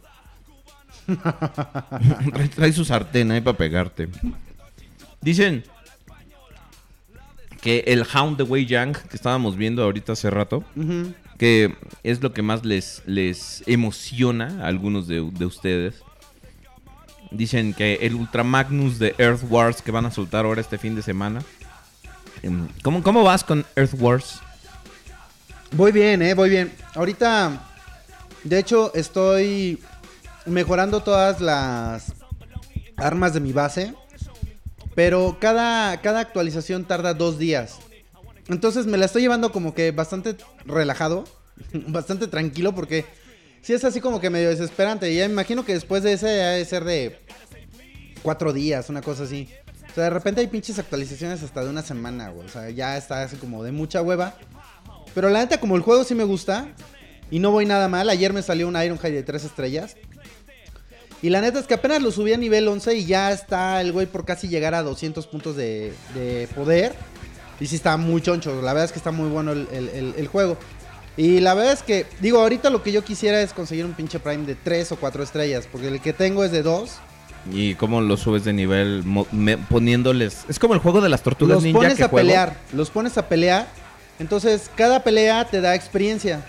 trae, 1.06 2.48
trae 2.56 2.72
su 2.72 2.86
sartén 2.86 3.32
ahí 3.32 3.42
para 3.42 3.58
pegarte. 3.58 4.10
Dicen 5.22 5.64
que 7.64 7.86
el 7.88 8.06
Hound 8.14 8.36
de 8.36 8.44
Wei 8.44 8.66
Yang, 8.66 8.92
que 9.08 9.16
estábamos 9.16 9.56
viendo 9.56 9.84
ahorita 9.84 10.12
hace 10.12 10.30
rato, 10.30 10.66
que 11.38 11.74
es 12.04 12.22
lo 12.22 12.34
que 12.34 12.42
más 12.42 12.66
les, 12.66 13.02
les 13.06 13.64
emociona 13.66 14.66
a 14.66 14.68
algunos 14.68 15.08
de, 15.08 15.22
de 15.32 15.46
ustedes. 15.46 15.96
Dicen 17.32 17.74
que 17.74 18.00
el 18.02 18.16
Ultra 18.16 18.44
Magnus 18.44 19.00
de 19.00 19.16
Earth 19.18 19.44
Wars 19.50 19.82
que 19.82 19.92
van 19.92 20.06
a 20.06 20.12
soltar 20.12 20.44
ahora 20.44 20.60
este 20.60 20.78
fin 20.78 20.94
de 20.94 21.02
semana. 21.02 21.42
Em, 22.42 22.68
¿Cómo, 22.84 23.02
cómo 23.02 23.24
vas 23.24 23.46
con 23.46 23.66
Earth 23.78 23.94
Wars? 23.98 24.42
Voy 25.72 25.94
bien, 25.94 26.22
eh, 26.22 26.34
voy 26.34 26.50
bien. 26.50 26.70
Ahorita, 26.96 27.66
de 28.44 28.60
hecho, 28.60 28.94
estoy 28.94 29.82
mejorando 30.46 31.02
todas 31.02 31.40
las 31.40 32.12
armas 32.98 33.34
de 33.34 33.40
mi 33.40 33.54
base. 33.54 33.94
Pero 34.96 35.38
cada, 35.40 36.02
cada 36.02 36.20
actualización 36.20 36.86
tarda 36.86 37.14
dos 37.14 37.38
días. 37.38 37.80
Entonces 38.48 38.86
me 38.86 38.98
la 38.98 39.06
estoy 39.06 39.22
llevando 39.22 39.52
como 39.52 39.74
que 39.74 39.92
bastante 39.92 40.36
relajado. 40.66 41.26
bastante 41.88 42.28
tranquilo 42.28 42.74
porque 42.74 43.06
si 43.62 43.74
es 43.74 43.84
así 43.84 44.02
como 44.02 44.20
que 44.20 44.30
medio 44.30 44.50
desesperante. 44.50 45.12
Y 45.12 45.18
ya 45.18 45.28
me 45.28 45.34
imagino 45.34 45.66
que 45.66 45.74
después 45.74 46.04
de 46.04 46.14
ese 46.14 46.28
debe 46.28 46.66
ser 46.66 46.84
de 46.84 47.20
cuatro 48.22 48.54
días, 48.54 48.90
una 48.90 49.02
cosa 49.02 49.24
así. 49.24 49.50
O 49.90 49.96
sea, 49.96 50.06
de 50.06 50.10
repente 50.10 50.42
hay 50.42 50.48
pinches 50.48 50.80
actualizaciones 50.80 51.44
hasta 51.44 51.64
de 51.64 51.70
una 51.70 51.82
semana, 51.82 52.30
güey. 52.30 52.48
O 52.48 52.50
sea, 52.50 52.70
ya 52.70 52.98
está 52.98 53.24
así 53.24 53.38
como 53.38 53.64
de 53.64 53.72
mucha 53.72 54.02
hueva. 54.02 54.36
Pero 55.14 55.30
la 55.30 55.40
neta, 55.40 55.60
como 55.60 55.76
el 55.76 55.82
juego 55.82 56.04
sí 56.04 56.16
me 56.16 56.24
gusta 56.24 56.68
y 57.30 57.40
no 57.40 57.52
voy 57.52 57.66
nada 57.66 57.88
mal. 57.88 58.10
Ayer 58.10 58.34
me 58.34 58.42
salió 58.42 58.68
un 58.68 58.76
Ironhide 58.76 59.12
de 59.12 59.24
3 59.24 59.44
estrellas. 59.46 59.96
Y 61.24 61.30
la 61.30 61.42
neta 61.42 61.58
es 61.58 61.66
que 61.66 61.74
apenas 61.74 62.02
lo 62.04 62.12
subí 62.12 62.34
a 62.34 62.38
nivel 62.38 62.68
11 62.68 62.96
y 62.96 63.06
ya 63.06 63.32
está 63.32 63.82
el 63.82 63.92
güey 63.94 64.06
por 64.06 64.26
casi 64.26 64.48
llegar 64.50 64.76
a 64.76 64.84
200 64.84 65.26
puntos 65.26 65.56
de, 65.56 65.94
de 66.14 66.48
poder. 66.54 66.94
Y 67.60 67.66
sí 67.68 67.76
está 67.78 67.98
muy 67.98 68.22
choncho. 68.22 68.62
La 68.62 68.74
verdad 68.74 68.86
es 68.86 68.92
que 68.92 69.00
está 69.00 69.12
muy 69.12 69.30
bueno 69.30 69.54
el, 69.54 69.68
el- 69.72 69.90
el- 69.90 70.14
el 70.18 70.28
juego. 70.28 70.58
Y 71.16 71.40
la 71.40 71.54
verdad 71.54 71.74
es 71.74 71.82
que, 71.84 72.06
digo, 72.20 72.40
ahorita 72.40 72.70
lo 72.70 72.84
que 72.84 72.92
yo 72.92 73.04
quisiera 73.06 73.42
es 73.42 73.54
conseguir 73.54 73.86
un 73.86 73.94
pinche 73.94 74.20
Prime 74.20 74.46
de 74.46 74.56
3 74.56 74.92
o 74.92 74.96
4 74.98 75.24
estrellas. 75.24 75.66
Porque 75.72 75.88
el 75.88 76.02
que 76.02 76.12
tengo 76.12 76.44
es 76.44 76.52
de 76.52 76.62
2. 76.62 76.92
¿Y 77.54 77.76
cómo 77.76 78.02
lo 78.02 78.18
subes 78.18 78.44
de 78.44 78.52
nivel? 78.54 79.04
Me- 79.32 79.58
poniéndoles... 79.58 80.40
Es 80.50 80.60
como 80.60 80.74
el 80.74 80.80
juego 80.82 81.00
de 81.02 81.10
las 81.10 81.22
tortugas 81.24 81.56
Los 81.56 81.64
ninja 81.64 81.80
pones 81.80 81.96
que 81.98 82.04
a 82.04 82.08
juego. 82.10 82.28
pelear. 82.28 82.58
Los 82.74 82.90
pones 82.90 83.18
a 83.18 83.28
pelear. 83.30 83.68
Entonces, 84.20 84.70
cada 84.76 85.04
pelea 85.04 85.46
te 85.46 85.62
da 85.62 85.74
experiencia. 85.76 86.44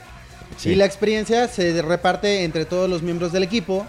Sí. 0.57 0.71
Y 0.71 0.75
la 0.75 0.85
experiencia 0.85 1.47
se 1.47 1.81
reparte 1.83 2.43
entre 2.45 2.65
todos 2.65 2.89
los 2.91 3.03
miembros 3.03 3.31
del 3.33 3.43
equipo. 3.45 3.87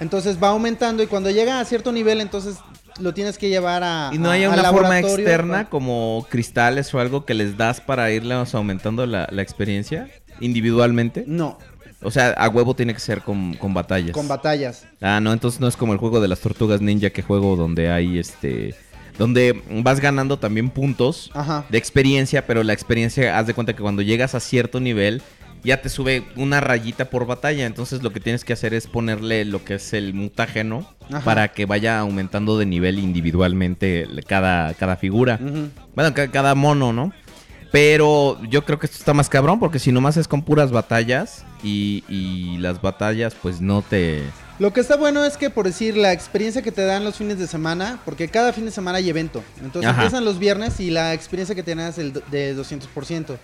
Entonces 0.00 0.42
va 0.42 0.48
aumentando 0.48 1.02
y 1.02 1.06
cuando 1.06 1.30
llega 1.30 1.60
a 1.60 1.64
cierto 1.64 1.92
nivel, 1.92 2.20
entonces 2.20 2.56
lo 3.00 3.14
tienes 3.14 3.38
que 3.38 3.48
llevar 3.48 3.82
a. 3.82 4.10
¿Y 4.12 4.18
no 4.18 4.30
hay 4.30 4.46
una 4.46 4.70
forma 4.70 4.98
externa 4.98 5.68
como 5.68 6.26
cristales 6.30 6.92
o 6.94 7.00
algo 7.00 7.24
que 7.24 7.34
les 7.34 7.56
das 7.56 7.80
para 7.80 8.10
irles 8.10 8.54
aumentando 8.54 9.06
la, 9.06 9.26
la 9.30 9.42
experiencia 9.42 10.08
individualmente? 10.40 11.24
No, 11.26 11.58
O 12.02 12.10
sea, 12.10 12.30
a 12.30 12.48
huevo 12.48 12.74
tiene 12.74 12.92
que 12.94 13.00
ser 13.00 13.22
con, 13.22 13.54
con 13.54 13.72
batallas. 13.74 14.12
con 14.12 14.28
batallas. 14.28 14.86
Ah, 15.00 15.18
no, 15.20 15.32
entonces 15.32 15.60
no 15.60 15.68
es 15.68 15.76
como 15.76 15.92
el 15.92 15.98
juego 15.98 16.20
de 16.20 16.28
las 16.28 16.40
tortugas 16.40 16.80
ninja 16.80 17.10
que 17.10 17.22
juego 17.22 17.56
donde 17.56 17.90
hay 17.90 18.18
este... 18.18 18.74
Donde 19.18 19.62
vas 19.82 19.98
ganando 20.00 20.38
también 20.38 20.68
puntos 20.68 21.30
Ajá. 21.32 21.64
de 21.70 21.78
experiencia, 21.78 22.46
pero 22.46 22.62
la 22.62 22.74
experiencia, 22.74 23.38
haz 23.38 23.46
de 23.46 23.54
cuenta 23.54 23.74
que 23.74 23.80
cuando 23.80 24.02
llegas 24.02 24.34
a 24.34 24.40
cierto 24.40 24.78
nivel, 24.78 25.22
ya 25.66 25.82
te 25.82 25.88
sube 25.90 26.24
una 26.36 26.60
rayita 26.60 27.10
por 27.10 27.26
batalla. 27.26 27.66
Entonces 27.66 28.02
lo 28.02 28.12
que 28.12 28.20
tienes 28.20 28.44
que 28.44 28.54
hacer 28.54 28.72
es 28.72 28.86
ponerle 28.86 29.44
lo 29.44 29.62
que 29.64 29.74
es 29.74 29.92
el 29.92 30.14
mutágeno 30.14 30.88
Ajá. 31.10 31.20
para 31.24 31.48
que 31.52 31.66
vaya 31.66 31.98
aumentando 31.98 32.56
de 32.58 32.64
nivel 32.64 32.98
individualmente 32.98 34.06
cada, 34.26 34.72
cada 34.74 34.96
figura. 34.96 35.38
Bueno, 35.94 36.14
ca- 36.14 36.28
cada 36.30 36.54
mono, 36.54 36.92
¿no? 36.94 37.12
Pero 37.72 38.40
yo 38.48 38.64
creo 38.64 38.78
que 38.78 38.86
esto 38.86 38.98
está 38.98 39.12
más 39.12 39.28
cabrón 39.28 39.58
porque 39.60 39.78
si 39.78 39.92
nomás 39.92 40.16
es 40.16 40.28
con 40.28 40.42
puras 40.42 40.70
batallas 40.70 41.44
y, 41.62 42.04
y 42.08 42.56
las 42.58 42.80
batallas 42.80 43.34
pues 43.34 43.60
no 43.60 43.82
te... 43.82 44.22
Lo 44.58 44.72
que 44.72 44.80
está 44.80 44.96
bueno 44.96 45.22
es 45.26 45.36
que, 45.36 45.50
por 45.50 45.66
decir, 45.66 45.98
la 45.98 46.14
experiencia 46.14 46.62
que 46.62 46.72
te 46.72 46.82
dan 46.86 47.04
los 47.04 47.16
fines 47.16 47.38
de 47.38 47.46
semana, 47.46 47.98
porque 48.06 48.28
cada 48.28 48.54
fin 48.54 48.64
de 48.64 48.70
semana 48.70 48.96
hay 48.96 49.10
evento. 49.10 49.44
Entonces 49.62 49.90
Ajá. 49.90 50.00
empiezan 50.04 50.24
los 50.24 50.38
viernes 50.38 50.80
y 50.80 50.88
la 50.90 51.12
experiencia 51.12 51.54
que 51.54 51.62
te 51.62 51.74
dan 51.74 51.88
es 51.90 51.98
el 51.98 52.14
de 52.30 52.56
200%. 52.56 53.36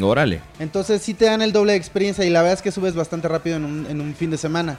Órale. 0.00 0.40
Entonces 0.58 1.02
sí 1.02 1.14
te 1.14 1.24
dan 1.24 1.42
el 1.42 1.52
doble 1.52 1.72
de 1.72 1.78
experiencia 1.78 2.24
y 2.24 2.30
la 2.30 2.42
verdad 2.42 2.54
es 2.54 2.62
que 2.62 2.70
subes 2.72 2.94
bastante 2.94 3.28
rápido 3.28 3.56
en 3.56 3.64
un, 3.64 3.86
en 3.88 4.00
un 4.00 4.14
fin 4.14 4.30
de 4.30 4.36
semana. 4.38 4.78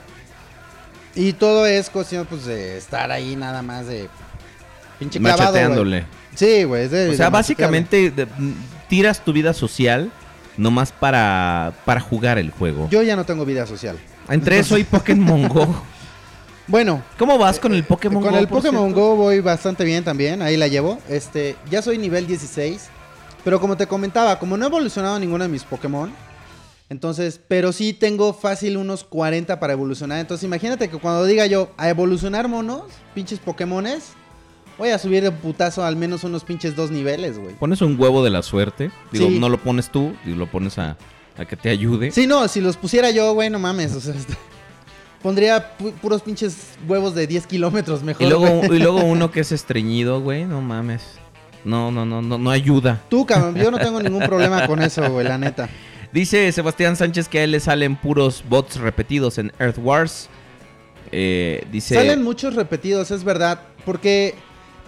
Y 1.14 1.32
todo 1.32 1.66
es 1.66 1.90
cuestión 1.90 2.26
pues 2.26 2.44
de 2.44 2.76
estar 2.78 3.10
ahí 3.10 3.34
nada 3.34 3.62
más 3.62 3.86
de 3.86 4.08
pinche 4.98 5.18
clavado. 5.18 5.84
Sí, 6.34 6.62
güey. 6.64 6.86
O 6.86 6.88
sea, 6.88 7.26
de 7.26 7.30
básicamente 7.30 8.10
de- 8.10 8.28
tiras 8.88 9.24
tu 9.24 9.32
vida 9.32 9.52
social 9.52 10.12
nomás 10.56 10.92
para, 10.92 11.72
para 11.84 12.00
jugar 12.00 12.38
el 12.38 12.50
juego. 12.50 12.88
Yo 12.90 13.02
ya 13.02 13.16
no 13.16 13.24
tengo 13.24 13.44
vida 13.44 13.66
social. 13.66 13.98
Entre 14.28 14.58
eso 14.58 14.78
y 14.78 14.84
Pokémon 14.84 15.48
Go. 15.48 15.82
Bueno, 16.68 17.02
¿Cómo 17.18 17.38
vas 17.38 17.58
con 17.58 17.72
el 17.72 17.82
Pokémon 17.82 18.22
con 18.22 18.30
Go? 18.30 18.38
el 18.38 18.46
por 18.46 18.58
Pokémon 18.58 18.88
cierto? 18.88 19.00
Go 19.00 19.16
voy 19.16 19.40
bastante 19.40 19.84
bien 19.84 20.04
también, 20.04 20.42
ahí 20.42 20.58
la 20.58 20.68
llevo. 20.68 20.98
Este, 21.08 21.56
ya 21.70 21.80
soy 21.80 21.96
nivel 21.96 22.26
16, 22.26 22.90
pero 23.44 23.60
como 23.60 23.76
te 23.76 23.86
comentaba, 23.86 24.38
como 24.38 24.56
no 24.56 24.64
he 24.64 24.68
evolucionado 24.68 25.18
ninguno 25.18 25.44
de 25.44 25.48
mis 25.50 25.64
Pokémon, 25.64 26.10
entonces, 26.90 27.38
pero 27.48 27.72
sí 27.72 27.92
tengo 27.92 28.32
fácil 28.32 28.76
unos 28.78 29.04
40 29.04 29.60
para 29.60 29.74
evolucionar. 29.74 30.20
Entonces, 30.20 30.44
imagínate 30.44 30.88
que 30.88 30.96
cuando 30.98 31.24
diga 31.26 31.46
yo 31.46 31.70
a 31.76 31.88
evolucionar 31.90 32.48
monos, 32.48 32.84
pinches 33.14 33.38
Pokémones, 33.40 34.12
voy 34.78 34.88
a 34.90 34.98
subir 34.98 35.22
de 35.22 35.30
putazo 35.30 35.84
al 35.84 35.96
menos 35.96 36.24
unos 36.24 36.44
pinches 36.44 36.74
dos 36.76 36.90
niveles, 36.90 37.38
güey. 37.38 37.54
Pones 37.56 37.82
un 37.82 38.00
huevo 38.00 38.24
de 38.24 38.30
la 38.30 38.42
suerte. 38.42 38.90
Digo, 39.12 39.28
Sí. 39.28 39.38
no 39.38 39.50
lo 39.50 39.58
pones 39.58 39.90
tú, 39.90 40.14
y 40.24 40.30
lo 40.30 40.50
pones 40.50 40.78
a, 40.78 40.96
a 41.36 41.44
que 41.44 41.56
te 41.56 41.68
ayude. 41.68 42.10
Sí, 42.10 42.26
no, 42.26 42.48
si 42.48 42.62
los 42.62 42.78
pusiera 42.78 43.10
yo, 43.10 43.34
güey, 43.34 43.50
no 43.50 43.58
mames, 43.58 43.92
o 43.94 44.00
sea, 44.00 44.14
este, 44.14 44.34
pondría 45.22 45.76
pu- 45.78 45.92
puros 45.92 46.22
pinches 46.22 46.56
huevos 46.88 47.14
de 47.14 47.26
10 47.26 47.46
kilómetros 47.46 48.02
mejor. 48.02 48.22
Y 48.26 48.30
luego, 48.30 48.74
y 48.74 48.78
luego 48.78 49.04
uno 49.04 49.30
que 49.30 49.40
es 49.40 49.52
estreñido, 49.52 50.22
güey, 50.22 50.46
no 50.46 50.62
mames. 50.62 51.02
No, 51.64 51.90
no, 51.90 52.06
no, 52.06 52.22
no, 52.22 52.38
no 52.38 52.50
ayuda. 52.50 53.02
Tú, 53.08 53.26
cabrón, 53.26 53.56
yo 53.56 53.70
no 53.70 53.78
tengo 53.78 54.00
ningún 54.00 54.24
problema 54.24 54.66
con 54.66 54.80
eso, 54.82 55.10
güey, 55.10 55.26
la 55.26 55.38
neta. 55.38 55.68
Dice 56.12 56.50
Sebastián 56.52 56.96
Sánchez 56.96 57.28
que 57.28 57.40
a 57.40 57.44
él 57.44 57.50
le 57.50 57.60
salen 57.60 57.96
puros 57.96 58.42
bots 58.48 58.76
repetidos 58.76 59.38
en 59.38 59.52
Earth 59.58 59.78
Wars. 59.78 60.28
Eh, 61.12 61.66
dice. 61.70 61.94
Salen 61.94 62.22
muchos 62.22 62.54
repetidos, 62.54 63.10
es 63.10 63.24
verdad, 63.24 63.60
porque 63.84 64.34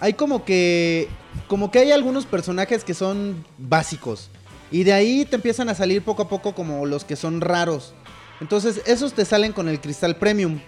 hay 0.00 0.14
como 0.14 0.44
que 0.44 1.08
como 1.46 1.70
que 1.70 1.78
hay 1.80 1.92
algunos 1.92 2.26
personajes 2.26 2.84
que 2.84 2.94
son 2.94 3.44
básicos 3.58 4.30
y 4.70 4.84
de 4.84 4.92
ahí 4.92 5.24
te 5.24 5.36
empiezan 5.36 5.68
a 5.68 5.74
salir 5.74 6.02
poco 6.02 6.22
a 6.22 6.28
poco 6.28 6.54
como 6.54 6.86
los 6.86 7.04
que 7.04 7.16
son 7.16 7.40
raros. 7.40 7.92
Entonces, 8.40 8.80
esos 8.86 9.12
te 9.12 9.24
salen 9.24 9.52
con 9.52 9.68
el 9.68 9.80
cristal 9.80 10.16
premium. 10.16 10.60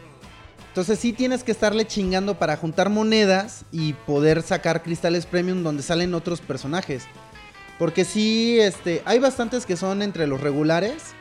Entonces, 0.73 0.99
sí 0.99 1.13
tienes 1.13 1.45
que 1.45 1.53
estarle 1.53 1.87
chingando 1.87 2.39
para 2.39 2.57
juntar 2.57 2.89
monedas 2.89 3.67
y 3.71 3.93
poder 3.93 4.41
sacar 4.41 4.83
cristales 4.83 5.27
premium 5.27 5.63
donde 5.63 5.83
salen 5.83 6.15
otros 6.15 6.41
personajes. 6.41 7.05
Porque 7.79 8.07
sí, 8.07 8.59
este, 8.59 9.03
hay 9.05 9.19
bastantes 9.19 9.67
que 9.67 9.77
son 9.77 10.01
entre 10.01 10.27
los 10.27 10.41
regulares 10.41 11.15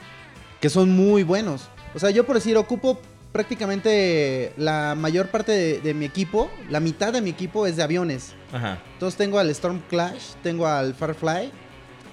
que 0.61 0.69
son 0.69 0.91
muy 0.95 1.23
buenos. 1.23 1.67
O 1.93 1.99
sea, 1.99 2.11
yo 2.11 2.25
por 2.25 2.35
decir, 2.35 2.55
ocupo 2.55 3.01
prácticamente 3.33 4.53
la 4.55 4.95
mayor 4.95 5.27
parte 5.27 5.51
de, 5.51 5.81
de 5.81 5.93
mi 5.93 6.05
equipo, 6.05 6.49
la 6.69 6.79
mitad 6.79 7.11
de 7.11 7.19
mi 7.19 7.31
equipo 7.31 7.67
es 7.67 7.75
de 7.75 7.83
aviones. 7.83 8.33
Ajá. 8.53 8.79
Entonces 8.93 9.17
tengo 9.17 9.37
al 9.39 9.49
Storm 9.49 9.81
Clash, 9.89 10.35
tengo 10.43 10.65
al 10.65 10.93
Firefly 10.93 11.51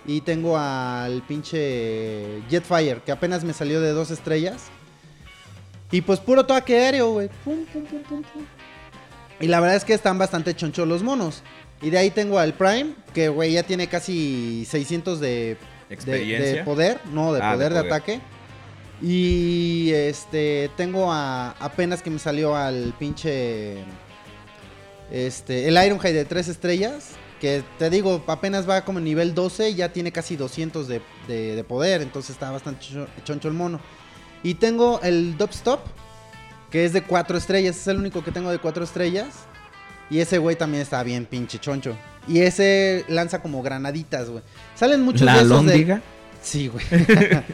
y 0.07 0.23
tengo 0.23 0.59
al 0.59 1.23
pinche 1.23 2.43
Jetfire, 2.49 3.03
que 3.05 3.13
apenas 3.13 3.45
me 3.45 3.53
salió 3.53 3.81
de 3.81 3.91
dos 3.91 4.11
estrellas. 4.11 4.71
Y 5.91 6.01
pues 6.03 6.21
puro 6.21 6.45
toque 6.45 6.77
aéreo, 6.79 7.13
güey. 7.13 7.29
Pum, 7.45 7.65
pum, 7.73 7.85
pum, 7.85 8.03
pum, 8.03 8.23
pum. 8.23 8.43
Y 9.41 9.47
la 9.47 9.61
verdad 9.61 9.77
es 9.77 9.85
que 9.85 9.95
están 9.95 10.19
bastante 10.19 10.55
chonchos 10.55 10.87
los 10.87 11.03
monos. 11.03 11.43
Y 11.81 11.91
de 11.91 11.99
ahí 11.99 12.11
tengo 12.11 12.39
al 12.39 12.55
Prime, 12.55 12.95
que 13.15 13.29
güey 13.29 13.53
ya 13.53 13.63
tiene 13.63 13.87
casi 13.87 14.65
600 14.69 15.21
de, 15.21 15.57
Experiencia. 15.89 16.57
de 16.57 16.65
poder, 16.65 17.01
no, 17.13 17.33
de 17.33 17.41
Ah, 17.41 17.51
de 17.51 17.55
poder 17.57 17.73
de, 17.73 17.79
ataque. 17.79 18.21
Y 19.01 19.91
este 19.93 20.71
tengo 20.77 21.13
a 21.13 21.53
apenas 21.61 22.03
que 22.03 22.11
me 22.11 22.19
salió 22.19 22.57
al 22.57 22.93
pinche 22.99 23.77
este 25.11 25.69
el 25.69 25.75
Ironhide 25.83 26.13
de 26.13 26.25
3 26.25 26.49
estrellas, 26.49 27.11
que 27.41 27.63
te 27.79 27.91
digo, 27.91 28.25
apenas 28.27 28.69
va 28.69 28.85
como 28.85 28.99
nivel 29.01 29.35
12 29.35 29.71
y 29.71 29.75
ya 29.77 29.93
tiene 29.93 30.11
casi 30.11 30.37
200 30.37 30.89
de, 30.89 31.01
de- 31.29 31.55
de 31.55 31.65
poder, 31.65 32.03
entonces 32.03 32.31
está 32.33 32.51
bastante 32.51 32.85
cho- 32.85 33.07
choncho 33.25 33.47
el 33.49 33.55
mono. 33.55 33.81
Y 34.43 34.55
tengo 34.55 35.01
el 35.03 35.37
Dubstop, 35.37 35.81
que 36.71 36.85
es 36.85 36.93
de 36.93 37.03
4 37.03 37.37
estrellas, 37.39 37.77
es 37.77 37.87
el 37.89 37.99
único 37.99 38.23
que 38.23 38.31
tengo 38.33 38.51
de 38.51 38.59
4 38.59 38.85
estrellas. 38.85 39.29
Y 40.11 40.21
ese 40.21 40.39
güey 40.39 40.57
también 40.57 40.83
está 40.83 41.03
bien 41.03 41.27
pinche 41.27 41.59
choncho. 41.59 41.97
Y 42.27 42.41
ese 42.41 43.05
lanza 43.09 43.43
como 43.43 43.63
granaditas, 43.63 44.29
güey. 44.31 44.43
Salen 44.75 45.03
muchos 45.03 45.23
La 45.23 45.35
de 45.37 45.43
esos 45.43 45.67
de-. 45.67 46.01
Sí, 46.43 46.69
güey. 46.69 46.85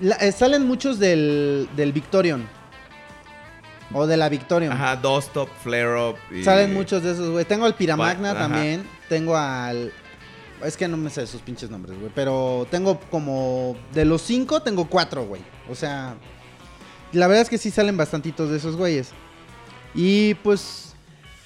La- 0.00 0.16
eh, 0.16 0.32
salen 0.32 0.66
muchos 0.66 0.98
del, 0.98 1.68
del 1.76 1.92
Victorion. 1.92 2.46
O 3.92 4.06
de 4.06 4.16
la 4.16 4.28
Victorion. 4.28 4.72
Ajá, 4.72 4.96
dos 4.96 5.32
top, 5.32 5.48
flare 5.62 5.94
up. 6.10 6.16
y- 6.34 6.42
Salen 6.42 6.74
muchos 6.74 7.02
de 7.02 7.12
esos, 7.12 7.30
güey. 7.30 7.44
Tengo 7.44 7.66
al 7.66 7.74
Piramagna 7.76 8.34
también. 8.34 8.84
Tengo 9.08 9.36
al. 9.36 9.92
Es 10.64 10.76
que 10.76 10.88
no 10.88 10.96
me 10.96 11.10
sé 11.10 11.26
sus 11.26 11.42
pinches 11.42 11.70
nombres, 11.70 11.98
güey. 11.98 12.10
Pero 12.14 12.66
tengo 12.70 12.98
como. 13.10 13.76
De 13.92 14.04
los 14.04 14.22
cinco, 14.22 14.62
tengo 14.62 14.88
cuatro, 14.88 15.26
güey. 15.26 15.42
O 15.68 15.74
sea. 15.74 16.16
La 17.12 17.26
verdad 17.26 17.42
es 17.42 17.48
que 17.48 17.58
sí 17.58 17.70
salen 17.70 17.96
bastantitos 17.96 18.50
de 18.50 18.56
esos 18.56 18.76
güeyes. 18.76 19.10
Y 19.94 20.34
pues. 20.36 20.94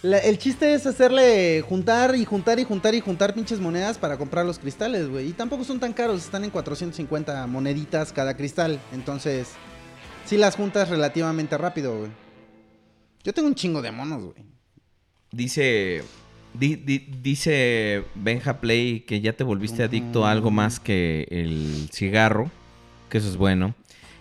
el 0.03 0.39
chiste 0.39 0.75
es 0.75 0.87
hacerle 0.87 1.63
juntar 1.69 2.15
y 2.15 2.25
juntar 2.25 2.59
y 2.59 2.65
juntar 2.65 2.95
y 2.95 3.01
juntar 3.01 3.35
pinches 3.35 3.61
monedas 3.61 3.99
para 3.99 4.17
comprar 4.17 4.47
los 4.47 4.59
cristales, 4.59 5.09
güey. 5.09 5.29
Y 5.29 5.33
tampoco 5.33 5.65
son 5.65 5.81
tan 5.81 5.93
caros, 5.93 6.25
están 6.25 6.45
en 6.45 6.51
450 6.51 7.47
moneditas 7.47 8.13
cada 8.13 8.37
cristal. 8.37 8.81
Entonces, 8.93 9.49
sí 10.25 10.37
las 10.37 10.57
juntas 10.57 10.89
relativamente 10.89 11.59
rápido, 11.59 11.99
güey. 11.99 12.11
Yo 13.23 13.35
tengo 13.35 13.49
un 13.49 13.55
chingo 13.55 13.83
de 13.83 13.91
monos, 13.91 14.23
güey. 14.23 14.47
Dice. 15.33 16.03
Di- 16.55 16.77
di- 16.77 17.07
dice 17.23 18.05
Benja 18.15 18.61
Play 18.61 19.01
que 19.01 19.21
ya 19.21 19.33
te 19.33 19.45
volviste 19.45 19.83
adicto 19.83 20.27
a 20.27 20.31
algo 20.33 20.51
más 20.51 20.81
que 20.81 21.27
el 21.31 21.89
cigarro. 21.93 22.51
Que 23.09 23.19
eso 23.19 23.29
es 23.29 23.37
bueno. 23.37 23.75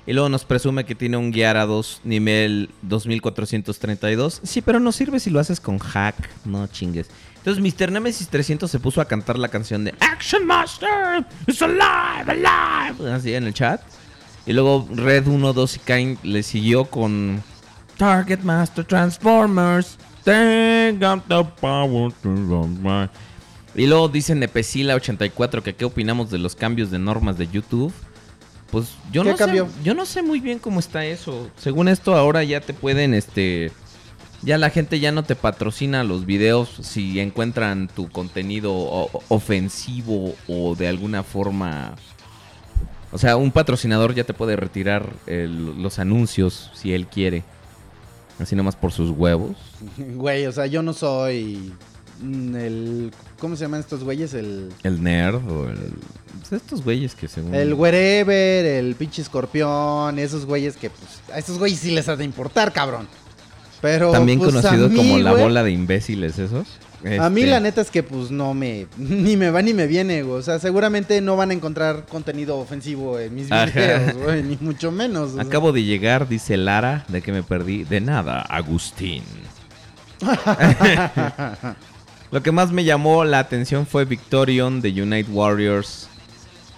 Y 0.07 0.13
luego 0.13 0.29
nos 0.29 0.43
presume 0.45 0.85
que 0.85 0.95
tiene 0.95 1.17
un 1.17 1.31
Gyarados 1.31 2.01
nivel 2.03 2.69
2432. 2.81 4.41
Sí, 4.43 4.61
pero 4.61 4.79
no 4.79 4.91
sirve 4.91 5.19
si 5.19 5.29
lo 5.29 5.39
haces 5.39 5.59
con 5.59 5.77
hack. 5.79 6.15
No 6.45 6.65
chingues. 6.67 7.09
Entonces 7.37 7.63
Mr. 7.63 7.91
Nemesis 7.91 8.27
300 8.27 8.69
se 8.69 8.79
puso 8.79 9.01
a 9.01 9.05
cantar 9.05 9.37
la 9.37 9.47
canción 9.47 9.83
de 9.85 9.93
Action 9.99 10.45
Master 10.45 11.25
is 11.47 11.61
alive, 11.61 12.25
alive. 12.27 13.11
Así 13.11 13.33
en 13.33 13.45
el 13.45 13.53
chat. 13.53 13.81
Y 14.45 14.53
luego 14.53 14.87
Red 14.91 15.27
1, 15.27 15.53
2 15.53 15.75
y 15.75 15.79
Kain 15.79 16.17
le 16.23 16.43
siguió 16.43 16.85
con 16.85 17.41
Target 17.97 18.39
Master 18.39 18.83
Transformers. 18.85 19.97
They 20.25 20.95
got 20.99 21.23
the 21.27 21.43
power 21.61 22.11
to 22.23 22.29
run 22.35 22.81
my- 22.81 23.09
Y 23.75 23.87
luego 23.87 24.09
dice 24.09 24.35
Nepesila84 24.35 25.61
que 25.61 25.75
qué 25.75 25.85
opinamos 25.85 26.29
de 26.31 26.37
los 26.39 26.55
cambios 26.55 26.91
de 26.91 26.99
normas 26.99 27.37
de 27.37 27.47
YouTube. 27.47 27.93
Pues 28.71 28.89
yo 29.11 29.23
¿Qué 29.23 29.31
no 29.31 29.35
cambió? 29.37 29.65
sé, 29.65 29.71
yo 29.83 29.93
no 29.95 30.05
sé 30.05 30.21
muy 30.21 30.39
bien 30.39 30.59
cómo 30.59 30.79
está 30.79 31.05
eso. 31.05 31.49
Según 31.57 31.87
esto 31.87 32.15
ahora 32.15 32.43
ya 32.43 32.61
te 32.61 32.73
pueden 32.73 33.13
este 33.13 33.71
ya 34.41 34.57
la 34.57 34.69
gente 34.69 34.99
ya 35.01 35.11
no 35.11 35.23
te 35.23 35.35
patrocina 35.35 36.03
los 36.05 36.25
videos 36.25 36.69
si 36.81 37.19
encuentran 37.19 37.89
tu 37.93 38.07
contenido 38.09 39.09
ofensivo 39.27 40.33
o 40.47 40.75
de 40.75 40.87
alguna 40.87 41.23
forma 41.23 41.95
o 43.11 43.17
sea, 43.17 43.35
un 43.37 43.51
patrocinador 43.51 44.13
ya 44.13 44.23
te 44.23 44.33
puede 44.35 44.55
retirar 44.55 45.09
el- 45.25 45.81
los 45.81 45.97
anuncios 45.99 46.69
si 46.75 46.93
él 46.93 47.07
quiere. 47.07 47.43
Así 48.39 48.55
nomás 48.55 48.75
por 48.75 48.91
sus 48.91 49.11
huevos. 49.11 49.57
Güey, 49.97 50.45
o 50.45 50.51
sea, 50.51 50.65
yo 50.65 50.81
no 50.81 50.93
soy 50.93 51.73
mm, 52.21 52.55
el... 52.55 53.11
¿Cómo 53.39 53.55
se 53.55 53.65
llaman 53.65 53.81
estos 53.81 54.03
güeyes? 54.03 54.33
El... 54.33 54.69
El 54.83 55.03
nerd 55.03 55.47
o 55.49 55.69
el... 55.69 55.93
pues, 56.39 56.53
estos 56.53 56.83
güeyes 56.83 57.15
que 57.15 57.27
según... 57.27 57.53
El 57.53 57.73
wherever, 57.73 58.65
el 58.65 58.95
pinche 58.95 59.21
escorpión, 59.21 60.17
esos 60.19 60.45
güeyes 60.45 60.77
que 60.77 60.89
pues 60.89 61.21
a 61.33 61.39
esos 61.39 61.57
güeyes 61.59 61.79
sí 61.79 61.91
les 61.91 62.07
ha 62.07 62.15
de 62.15 62.23
importar, 62.23 62.71
cabrón. 62.71 63.07
Pero 63.81 64.11
También 64.11 64.39
pues, 64.39 64.53
conocido 64.53 64.89
mí, 64.89 64.95
como 64.95 65.17
la 65.19 65.33
bola 65.33 65.63
de 65.63 65.71
imbéciles 65.71 66.37
esos. 66.39 66.67
A 67.19 67.29
mí 67.29 67.41
Este, 67.41 67.51
la 67.51 67.59
neta 67.59 67.81
es 67.81 67.89
que 67.91 68.03
pues 68.03 68.29
no 68.29 68.53
me 68.53 68.87
ni 68.97 69.37
me 69.37 69.51
va 69.51 69.61
ni 69.61 69.73
me 69.73 69.87
viene, 69.87 70.23
güey. 70.23 70.39
O 70.39 70.41
sea, 70.41 70.59
seguramente 70.59 71.21
no 71.21 71.37
van 71.37 71.51
a 71.51 71.53
encontrar 71.53 72.05
contenido 72.05 72.57
ofensivo 72.57 73.17
en 73.19 73.33
mis 73.33 73.49
videos, 73.49 74.15
güey, 74.15 74.43
ni 74.43 74.57
mucho 74.59 74.91
menos. 74.91 75.33
sea. 75.33 75.43
Acabo 75.43 75.71
de 75.71 75.83
llegar, 75.83 76.27
dice 76.27 76.57
Lara, 76.57 77.05
de 77.07 77.21
que 77.21 77.31
me 77.31 77.43
perdí. 77.43 77.83
De 77.83 78.01
nada, 78.01 78.41
Agustín. 78.41 79.23
Lo 82.31 82.43
que 82.43 82.51
más 82.51 82.71
me 82.71 82.83
llamó 82.83 83.23
la 83.23 83.39
atención 83.39 83.87
fue 83.87 84.05
Victorion 84.05 84.81
de 84.81 85.01
Unite 85.01 85.31
Warriors. 85.31 86.09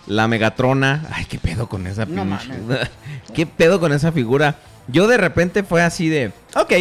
La 0.07 0.27
Megatrona. 0.27 1.07
Ay, 1.11 1.25
qué 1.25 1.37
pedo 1.37 1.67
con 1.67 1.87
esa 1.87 2.05
No 2.05 2.25
¿Qué 3.33 3.45
pedo 3.45 3.79
con 3.79 3.91
esa 3.91 4.11
figura? 4.11 4.55
Yo 4.87 5.07
de 5.07 5.17
repente 5.17 5.63
fue 5.63 5.83
así 5.83 6.09
de. 6.09 6.31
Ok, 6.55 6.73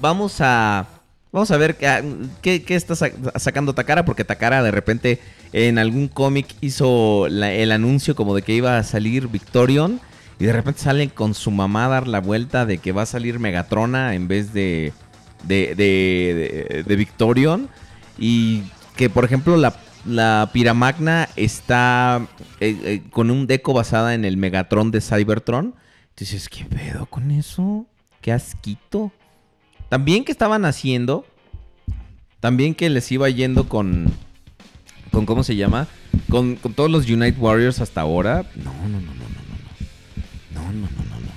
vamos 0.00 0.36
a. 0.40 0.86
Vamos 1.34 1.50
a 1.50 1.56
ver 1.56 1.76
qué, 1.76 2.62
qué 2.62 2.74
está 2.76 2.94
sa- 2.94 3.10
sacando 3.36 3.74
Takara. 3.74 4.04
Porque 4.04 4.24
Takara 4.24 4.62
de 4.62 4.70
repente 4.70 5.18
en 5.52 5.78
algún 5.78 6.06
cómic 6.06 6.46
hizo 6.60 7.26
el 7.26 7.72
anuncio 7.72 8.14
como 8.14 8.36
de 8.36 8.42
que 8.42 8.54
iba 8.54 8.78
a 8.78 8.84
salir 8.84 9.26
Victorion. 9.26 10.00
Y 10.38 10.44
de 10.44 10.52
repente 10.52 10.80
salen 10.80 11.08
con 11.08 11.34
su 11.34 11.50
mamá 11.50 11.86
a 11.86 11.88
dar 11.88 12.06
la 12.08 12.20
vuelta 12.20 12.66
de 12.66 12.78
que 12.78 12.92
va 12.92 13.02
a 13.02 13.06
salir 13.06 13.40
Megatrona 13.40 14.14
en 14.14 14.28
vez 14.28 14.52
de- 14.54 14.92
de 15.44 16.94
Victorion. 16.96 17.68
Y 18.16 18.62
que, 18.96 19.10
por 19.10 19.24
ejemplo, 19.24 19.56
la, 19.56 19.74
la 20.06 20.50
Piramagna 20.52 21.28
está 21.34 22.28
eh, 22.60 22.76
eh, 22.84 23.02
con 23.10 23.30
un 23.32 23.48
deco 23.48 23.72
basada 23.72 24.14
en 24.14 24.24
el 24.24 24.36
Megatron 24.36 24.92
de 24.92 25.00
Cybertron. 25.00 25.74
Entonces, 26.10 26.48
¿qué 26.48 26.64
pedo 26.64 27.06
con 27.06 27.32
eso? 27.32 27.86
¿Qué 28.20 28.30
asquito? 28.32 29.10
También 29.94 30.24
que 30.24 30.32
estaban 30.32 30.64
haciendo. 30.64 31.24
También 32.40 32.74
que 32.74 32.90
les 32.90 33.12
iba 33.12 33.30
yendo 33.30 33.68
con. 33.68 34.06
con 35.12 35.24
¿Cómo 35.24 35.44
se 35.44 35.54
llama? 35.54 35.86
Con, 36.28 36.56
con 36.56 36.74
todos 36.74 36.90
los 36.90 37.08
Unite 37.08 37.38
Warriors 37.38 37.80
hasta 37.80 38.00
ahora. 38.00 38.44
No, 38.56 38.72
no, 38.72 38.88
no, 38.88 38.98
no, 38.98 39.12
no, 39.14 40.62
no. 40.62 40.62
No, 40.62 40.72
no, 40.72 40.80
no, 40.80 41.04
no, 41.10 41.20
no. 41.20 41.32